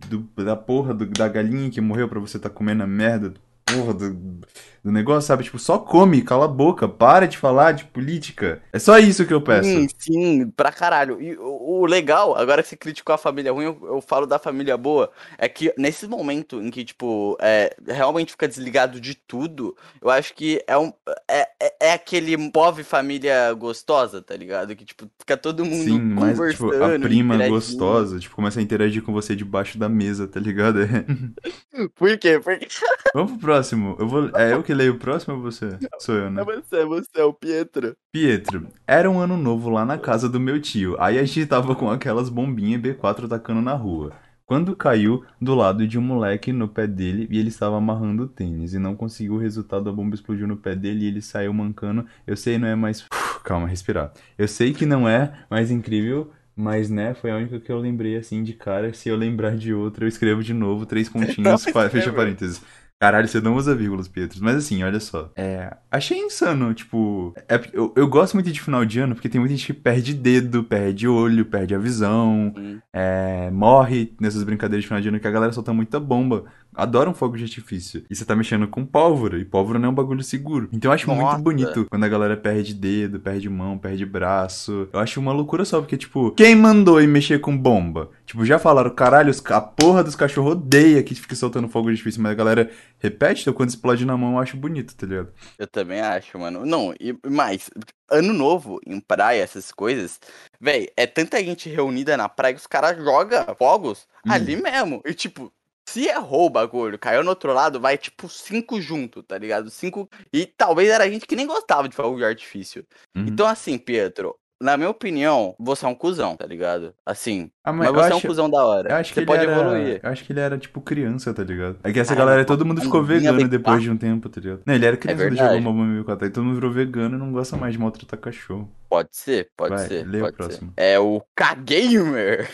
[0.08, 3.32] do- da porra do- da galinha que morreu pra você tá comendo a merda
[3.74, 4.40] porra do,
[4.84, 5.44] do negócio, sabe?
[5.44, 8.62] Tipo, só come, cala a boca, para de falar de política.
[8.72, 9.68] É só isso que eu peço.
[9.68, 11.20] Sim, sim, pra caralho.
[11.20, 14.38] E o, o legal, agora que você criticou a família ruim, eu, eu falo da
[14.38, 19.74] família boa, é que nesse momento em que, tipo, é, realmente fica desligado de tudo,
[20.02, 20.92] eu acho que é um.
[21.28, 24.76] É, é, é aquele pobre família gostosa, tá ligado?
[24.76, 26.72] Que, tipo, fica todo mundo Sim, mas, conversando.
[26.72, 30.80] tipo, a prima gostosa, tipo, começa a interagir com você debaixo da mesa, tá ligado?
[31.96, 32.38] Por quê?
[32.38, 32.68] Porque
[33.14, 33.63] Vamos pro próximo.
[33.98, 34.30] Eu vou...
[34.36, 35.78] É eu que leio o próximo ou você?
[35.98, 36.42] Sou eu, né?
[36.42, 37.96] é você, é você, é o Pietro.
[38.12, 40.96] Pietro, era um ano novo lá na casa do meu tio.
[41.00, 44.12] Aí a gente tava com aquelas bombinhas B4 atacando na rua.
[44.46, 48.28] Quando caiu do lado de um moleque no pé dele e ele estava amarrando o
[48.28, 51.52] tênis e não conseguiu o resultado, a bomba explodiu no pé dele e ele saiu
[51.54, 52.04] mancando.
[52.26, 53.00] Eu sei, não é mais.
[53.00, 54.12] Uf, calma, respirar.
[54.36, 58.16] Eu sei que não é mais incrível, mas né, foi a única que eu lembrei
[58.16, 58.92] assim de cara.
[58.92, 62.62] Se eu lembrar de outra, eu escrevo de novo, três pontinhos, Não, fecha parênteses.
[63.00, 64.38] Caralho, você não usa vírgulas, Pietro.
[64.42, 65.30] Mas assim, olha só.
[65.36, 67.34] É, achei insano, tipo.
[67.48, 70.14] é- eu, eu gosto muito de final de ano porque tem muita gente que perde
[70.14, 72.54] dedo, perde olho, perde a visão,
[72.92, 76.44] é, morre nessas brincadeiras de final de ano que a galera solta muita bomba.
[76.74, 78.04] Adoram fogo de artifício.
[78.10, 80.68] E você tá mexendo com pólvora, e pólvora não é um bagulho seguro.
[80.72, 81.22] Então eu acho Nossa.
[81.22, 84.88] muito bonito quando a galera perde dedo, perde mão, perde braço.
[84.92, 88.10] Eu acho uma loucura só, porque, tipo, quem mandou ir mexer com bomba?
[88.26, 92.20] Tipo, já falaram, caralho, a porra dos cachorros odeia que fique soltando fogo de artifício,
[92.22, 95.28] mas a galera repete, então quando explode na mão eu acho bonito, tá ligado?
[95.58, 96.64] Eu também acho, mano.
[96.66, 97.70] Não, e mais,
[98.10, 100.18] ano novo em praia, essas coisas,
[100.60, 104.32] véi, é tanta gente reunida na praia que os caras jogam fogos Hum.
[104.32, 105.02] ali mesmo.
[105.04, 105.52] E tipo,
[105.86, 109.70] se errou o bagulho, caiu no outro lado, vai tipo cinco junto, tá ligado?
[109.70, 110.08] Cinco.
[110.32, 112.84] E talvez era gente que nem gostava de fogo de artifício.
[113.16, 113.26] Uhum.
[113.28, 114.34] Então, assim, Pietro.
[114.62, 116.94] Na minha opinião, você é um cuzão, tá ligado?
[117.04, 117.50] Assim.
[117.64, 118.88] Ah, mas, eu você é um acho- cuzão da hora.
[118.92, 119.52] Eu acho que você ele pode era...
[119.52, 120.00] evoluir.
[120.02, 121.76] Eu acho que ele era, tipo, criança, tá ligado?
[121.82, 123.48] É que essa Caralho, galera, todo mundo ficou vegano B4.
[123.48, 124.62] depois de um tempo, tá ligado?
[124.64, 125.56] Não, ele era criança quando verdade.
[125.58, 128.72] jogou bomba 1004, aí todo mundo virou vegano e não gosta mais de maltratar cachorro.
[128.88, 130.06] Pode ser, pode Vai, ser.
[130.06, 130.72] lê o pode próximo.
[130.78, 130.82] Ser.
[130.82, 132.48] É o K-Gamer.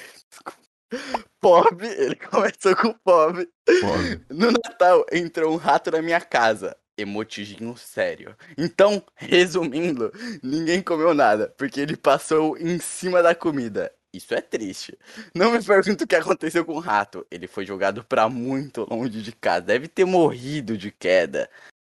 [1.40, 3.49] Pobre, ele começou com pobre.
[3.81, 4.21] Pobre.
[4.28, 6.76] No Natal entrou um rato na minha casa.
[6.99, 8.37] Emotijinho sério.
[8.58, 13.90] Então, resumindo, ninguém comeu nada, porque ele passou em cima da comida.
[14.12, 14.99] Isso é triste.
[15.35, 17.26] Não me pergunto o que aconteceu com o rato.
[17.31, 19.67] Ele foi jogado pra muito longe de casa.
[19.67, 21.49] Deve ter morrido de queda.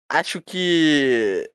[0.08, 1.50] Acho que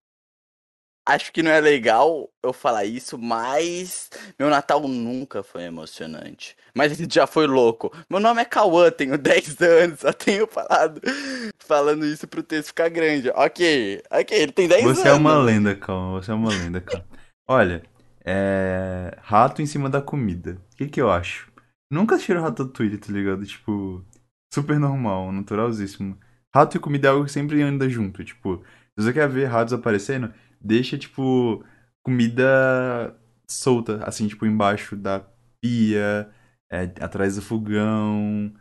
[1.06, 6.56] acho que não é legal eu falar isso, mas meu Natal nunca foi emocionante.
[6.76, 7.92] Mas ele já foi louco.
[8.10, 11.02] Meu nome é Cauã, tenho 10 anos, só tenho falado
[11.60, 13.30] falando isso pro texto ficar grande.
[13.32, 14.98] Ok, ok, ele tem 10 anos.
[14.98, 17.06] Você é uma lenda, calma, você é uma lenda, calma.
[17.48, 17.84] Olha,
[18.28, 19.18] É.
[19.22, 20.58] Rato em cima da comida.
[20.74, 21.52] O que que eu acho?
[21.92, 23.46] Nunca assistiram Ratatouille, tá ligado?
[23.46, 24.04] Tipo,
[24.54, 26.18] super normal, naturalzíssimo.
[26.54, 28.24] Rato e comida é algo que sempre anda junto.
[28.24, 28.64] Tipo,
[28.98, 30.34] se você quer ver ratos aparecendo,
[30.66, 31.64] deixa, tipo,
[32.04, 33.16] comida
[33.48, 35.26] solta, assim, tipo, embaixo da
[35.62, 36.30] pia,
[36.72, 38.54] é, atrás do fogão,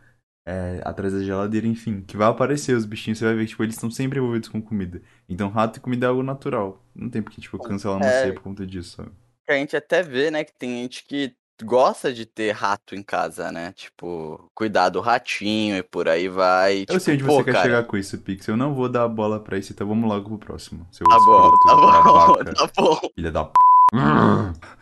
[0.45, 2.01] é, atrás da geladeira, enfim.
[2.01, 4.61] Que vai aparecer os bichinhos, você vai ver que, tipo, eles estão sempre envolvidos com
[4.61, 5.01] comida.
[5.29, 6.85] Então, rato e comida é algo natural.
[6.95, 8.23] Não tem porque, tipo, cancelar não É.
[8.23, 9.11] ser por conta disso, sabe?
[9.45, 13.03] Que a gente até vê, né, que tem gente que gosta de ter rato em
[13.03, 13.71] casa, né?
[13.73, 16.81] Tipo, cuidar do ratinho e por aí vai.
[16.81, 18.47] Eu tipo, sei onde você quer cara, chegar com isso, Pix.
[18.47, 20.87] Eu não vou dar a bola pra isso, então vamos logo pro próximo.
[20.91, 23.09] Seu Tá bom, escroto, tá bom, tá bom.
[23.15, 23.51] Filha da p.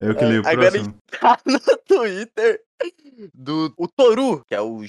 [0.00, 0.84] Eu que leio o Agora próximo.
[0.84, 2.60] gente tá no Twitter
[3.34, 4.82] do o Toru, que é o.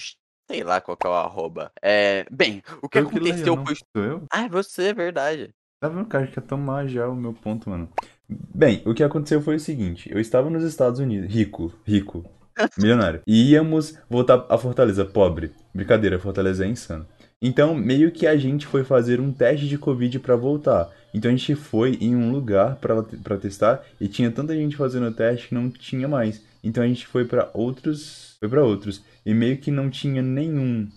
[0.50, 1.72] Sei lá qual que é o arroba.
[1.82, 3.56] É, bem, o que Eu que leio, aconteceu
[3.96, 4.24] não eu?
[4.32, 5.50] Ah, é você, é verdade.
[5.80, 7.92] Tá vendo, cara, quer tomar já o meu ponto, mano.
[8.30, 12.26] Bem, o que aconteceu foi o seguinte: eu estava nos Estados Unidos, rico, rico,
[12.78, 15.52] milionário, e íamos voltar a Fortaleza, pobre.
[15.74, 17.06] Brincadeira, Fortaleza é insano.
[17.42, 20.90] Então, meio que a gente foi fazer um teste de Covid pra voltar.
[21.14, 25.12] Então a gente foi em um lugar pra testar e tinha tanta gente fazendo o
[25.12, 26.44] teste que não tinha mais.
[26.64, 30.88] Então a gente foi pra outros, foi para outros e meio que não tinha nenhum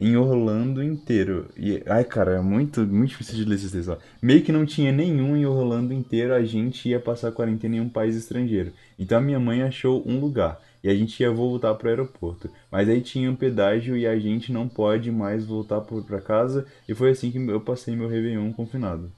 [0.00, 1.48] em Orlando inteiro.
[1.56, 3.98] E, ai, cara, é muito, muito difícil de ler esses textos lá.
[4.22, 7.88] Meio que não tinha nenhum em Orlando inteiro, a gente ia passar quarentena em um
[7.88, 8.72] país estrangeiro.
[8.98, 10.60] Então a minha mãe achou um lugar.
[10.82, 12.48] E a gente ia voltar pro aeroporto.
[12.70, 16.64] Mas aí tinha um pedágio e a gente não pode mais voltar pra casa.
[16.88, 19.10] E foi assim que eu passei meu Réveillon confinado.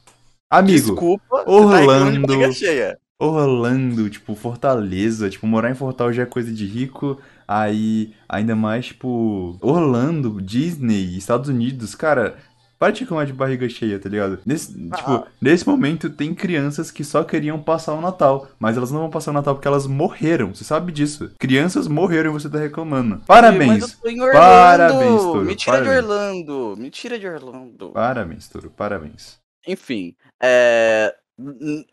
[0.50, 2.52] Amigo, Desculpa, tá Orlando.
[2.52, 2.98] cheia.
[3.20, 8.86] Orlando, tipo, Fortaleza, tipo, morar em Fortal já é coisa de rico, aí ainda mais,
[8.86, 12.36] tipo, Orlando, Disney, Estados Unidos, cara,
[12.78, 14.38] para de reclamar de barriga cheia, tá ligado?
[14.47, 19.00] Nesse, tipo, nesse momento tem crianças que só queriam passar o Natal, mas elas não
[19.00, 21.33] vão passar o Natal porque elas morreram, você sabe disso.
[21.40, 23.20] Crianças morreram e você tá reclamando.
[23.26, 23.83] Parabéns!
[23.83, 24.40] Mas eu tô em Orlando.
[24.40, 25.44] Parabéns, Toro.
[25.44, 26.04] Me tira de parabéns.
[26.04, 26.76] Orlando.
[26.78, 27.90] Me tira de Orlando.
[27.90, 29.40] Parabéns, Toro, parabéns.
[29.66, 31.15] Enfim, é,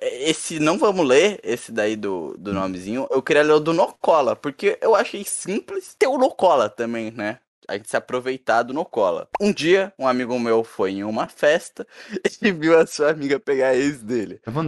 [0.02, 3.08] esse não vamos ler, esse daí do, do nomezinho.
[3.12, 7.40] Eu queria ler o do Nocola, porque eu achei simples ter o Nocola também, né?
[7.68, 9.28] A gente se aproveitar do Nocola.
[9.42, 11.86] Um dia, um amigo meu foi em uma festa
[12.42, 14.40] e viu a sua amiga pegar a ex dele.
[14.40, 14.68] Tá falando?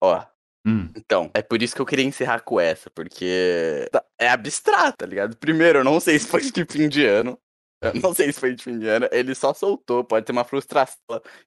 [0.00, 0.24] Ó.
[0.66, 0.90] Hum.
[0.96, 5.06] Então, é por isso que eu queria encerrar com essa, porque tá- é abstrato, tá
[5.06, 5.36] ligado?
[5.36, 7.38] Primeiro, eu não sei se foi de fim de ano.
[7.80, 9.08] Eu não sei se foi de fim de ano.
[9.10, 10.98] Ele só soltou, pode ter uma frustração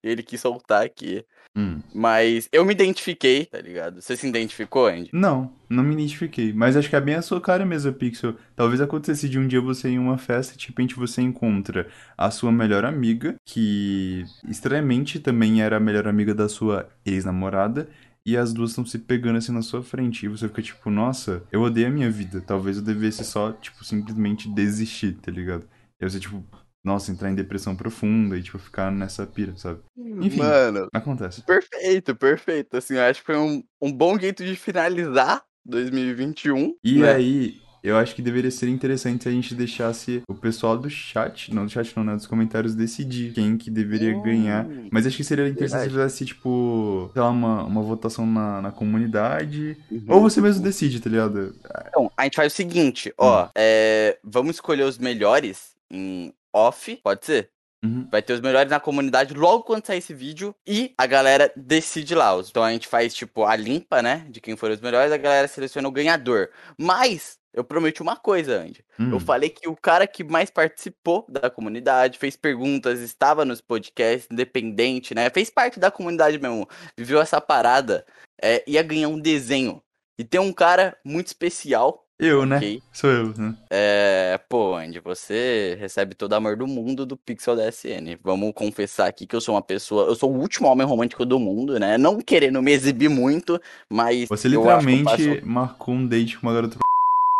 [0.03, 1.25] e ele quis soltar aqui.
[1.55, 1.81] Hum.
[1.93, 4.01] Mas eu me identifiquei, tá ligado?
[4.01, 5.09] Você se identificou, Andy?
[5.11, 6.53] Não, não me identifiquei.
[6.53, 8.35] Mas acho que é bem a sua cara mesmo, Pixel.
[8.55, 11.87] Talvez acontecesse de um dia você ir em uma festa e de repente você encontra
[12.17, 17.89] a sua melhor amiga, que estranhamente também era a melhor amiga da sua ex-namorada,
[18.25, 20.25] e as duas estão se pegando assim na sua frente.
[20.25, 22.39] E você fica tipo, nossa, eu odeio a minha vida.
[22.39, 25.67] Talvez eu devesse só, tipo, simplesmente desistir, tá ligado?
[25.99, 26.43] E você, tipo,
[26.83, 29.79] nossa, entrar em depressão profunda e, tipo, ficar nessa pira, sabe?
[29.97, 31.43] Enfim, Mano, acontece.
[31.43, 32.77] perfeito, perfeito.
[32.77, 36.75] Assim, eu acho que foi um, um bom jeito de finalizar 2021.
[36.83, 37.11] E né?
[37.13, 41.53] aí, eu acho que deveria ser interessante se a gente deixasse o pessoal do chat,
[41.53, 44.67] não do chat não, né, dos comentários decidir quem que deveria ganhar.
[44.91, 48.71] Mas acho que seria interessante se fizesse, tipo, sei lá, uma, uma votação na, na
[48.71, 49.77] comunidade.
[50.07, 51.55] Ou você mesmo decide, tá ligado?
[51.87, 53.49] Então, a gente faz o seguinte, ó.
[53.55, 57.51] é, vamos escolher os melhores em off, pode ser?
[57.83, 58.07] Uhum.
[58.11, 62.13] Vai ter os melhores na comunidade logo quando sair esse vídeo e a galera decide
[62.13, 62.31] lá.
[62.47, 64.27] Então a gente faz, tipo, a limpa, né?
[64.29, 66.49] De quem foram os melhores, a galera seleciona o ganhador.
[66.79, 68.85] Mas eu prometi uma coisa, Andy.
[68.99, 69.19] Eu Hum.
[69.19, 75.15] falei que o cara que mais participou da comunidade, fez perguntas, estava nos podcasts, independente,
[75.15, 75.27] né?
[75.31, 78.05] Fez parte da comunidade mesmo, viveu essa parada,
[78.39, 79.81] é, ia ganhar um desenho.
[80.19, 82.00] E tem um cara muito especial.
[82.21, 82.57] Eu, né?
[82.57, 82.83] ok?
[82.93, 83.55] Sou eu, né?
[83.67, 88.15] É, pô, Andy, você recebe todo o amor do mundo do Pixel da SN.
[88.23, 90.05] Vamos confessar aqui que eu sou uma pessoa.
[90.05, 91.97] Eu sou o último homem romântico do mundo, né?
[91.97, 94.29] Não querendo me exibir muito, mas.
[94.29, 96.77] Você eu acho que eu literalmente marcou um date com uma garota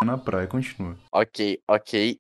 [0.06, 0.48] na praia.
[0.48, 0.96] Continua.
[1.12, 2.20] Ok, ok.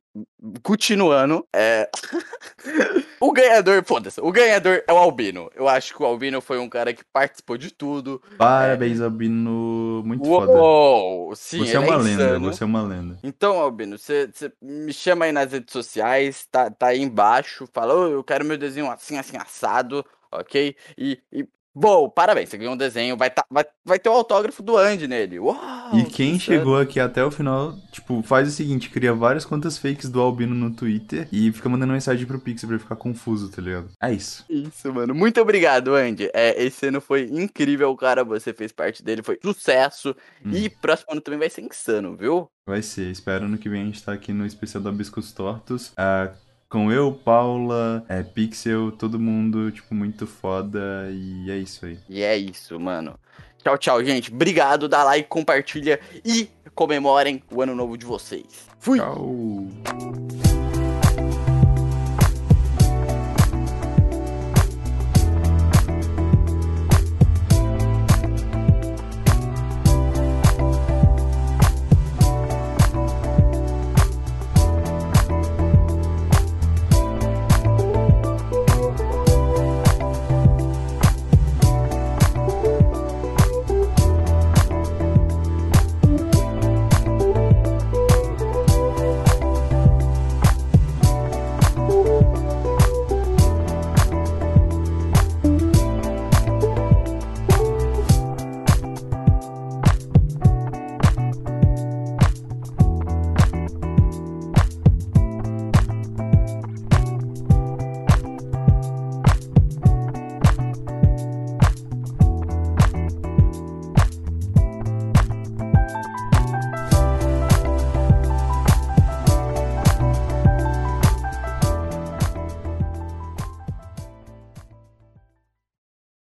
[0.62, 1.90] Continuando, é.
[3.20, 5.50] o ganhador, foda-se, o ganhador é o Albino.
[5.56, 8.22] Eu acho que o Albino foi um cara que participou de tudo.
[8.38, 10.04] Parabéns, Albino.
[10.06, 10.52] Muito foda.
[10.52, 11.36] Uou!
[11.36, 12.54] Sim, Você é uma lenda, insano.
[12.54, 13.20] você é uma lenda.
[13.24, 17.94] Então, Albino, você você me chama aí nas redes sociais, tá, tá aí embaixo, fala,
[17.96, 20.76] "Ô, eu quero meu desenho assim, assim, assado, ok?
[20.98, 24.62] E, e Bom, parabéns, você ganhou um desenho, vai, tá, vai, vai ter o autógrafo
[24.62, 25.40] do Andy nele.
[25.40, 25.98] Uau!
[25.98, 30.10] E quem chegou aqui até o final, tipo, faz o seguinte, cria várias contas fakes
[30.10, 33.62] do Albino no Twitter e fica mandando mensagem pro Pixel pra ele ficar confuso, tá
[33.62, 33.90] ligado?
[34.02, 34.46] É isso.
[34.50, 35.16] Isso, mano.
[35.16, 36.30] Muito obrigado, Andy.
[36.34, 38.24] É, esse ano foi incrível, cara.
[38.26, 40.16] Você fez parte dele, foi sucesso.
[40.46, 42.50] E próximo ano também vai ser insano, viu?
[42.68, 43.10] Vai ser.
[43.10, 45.94] Espero ano que vem a gente tá aqui no especial da Biscos Tortos.
[45.98, 46.32] ah,
[46.72, 51.10] com eu, Paula, é, Pixel, todo mundo, tipo, muito foda.
[51.12, 52.00] E é isso aí.
[52.10, 53.20] E é isso, mano.
[53.62, 54.34] Tchau, tchau, gente.
[54.34, 58.66] Obrigado, dá like, compartilha e comemorem o ano novo de vocês.
[58.80, 58.98] Fui!
[58.98, 60.51] Tchau!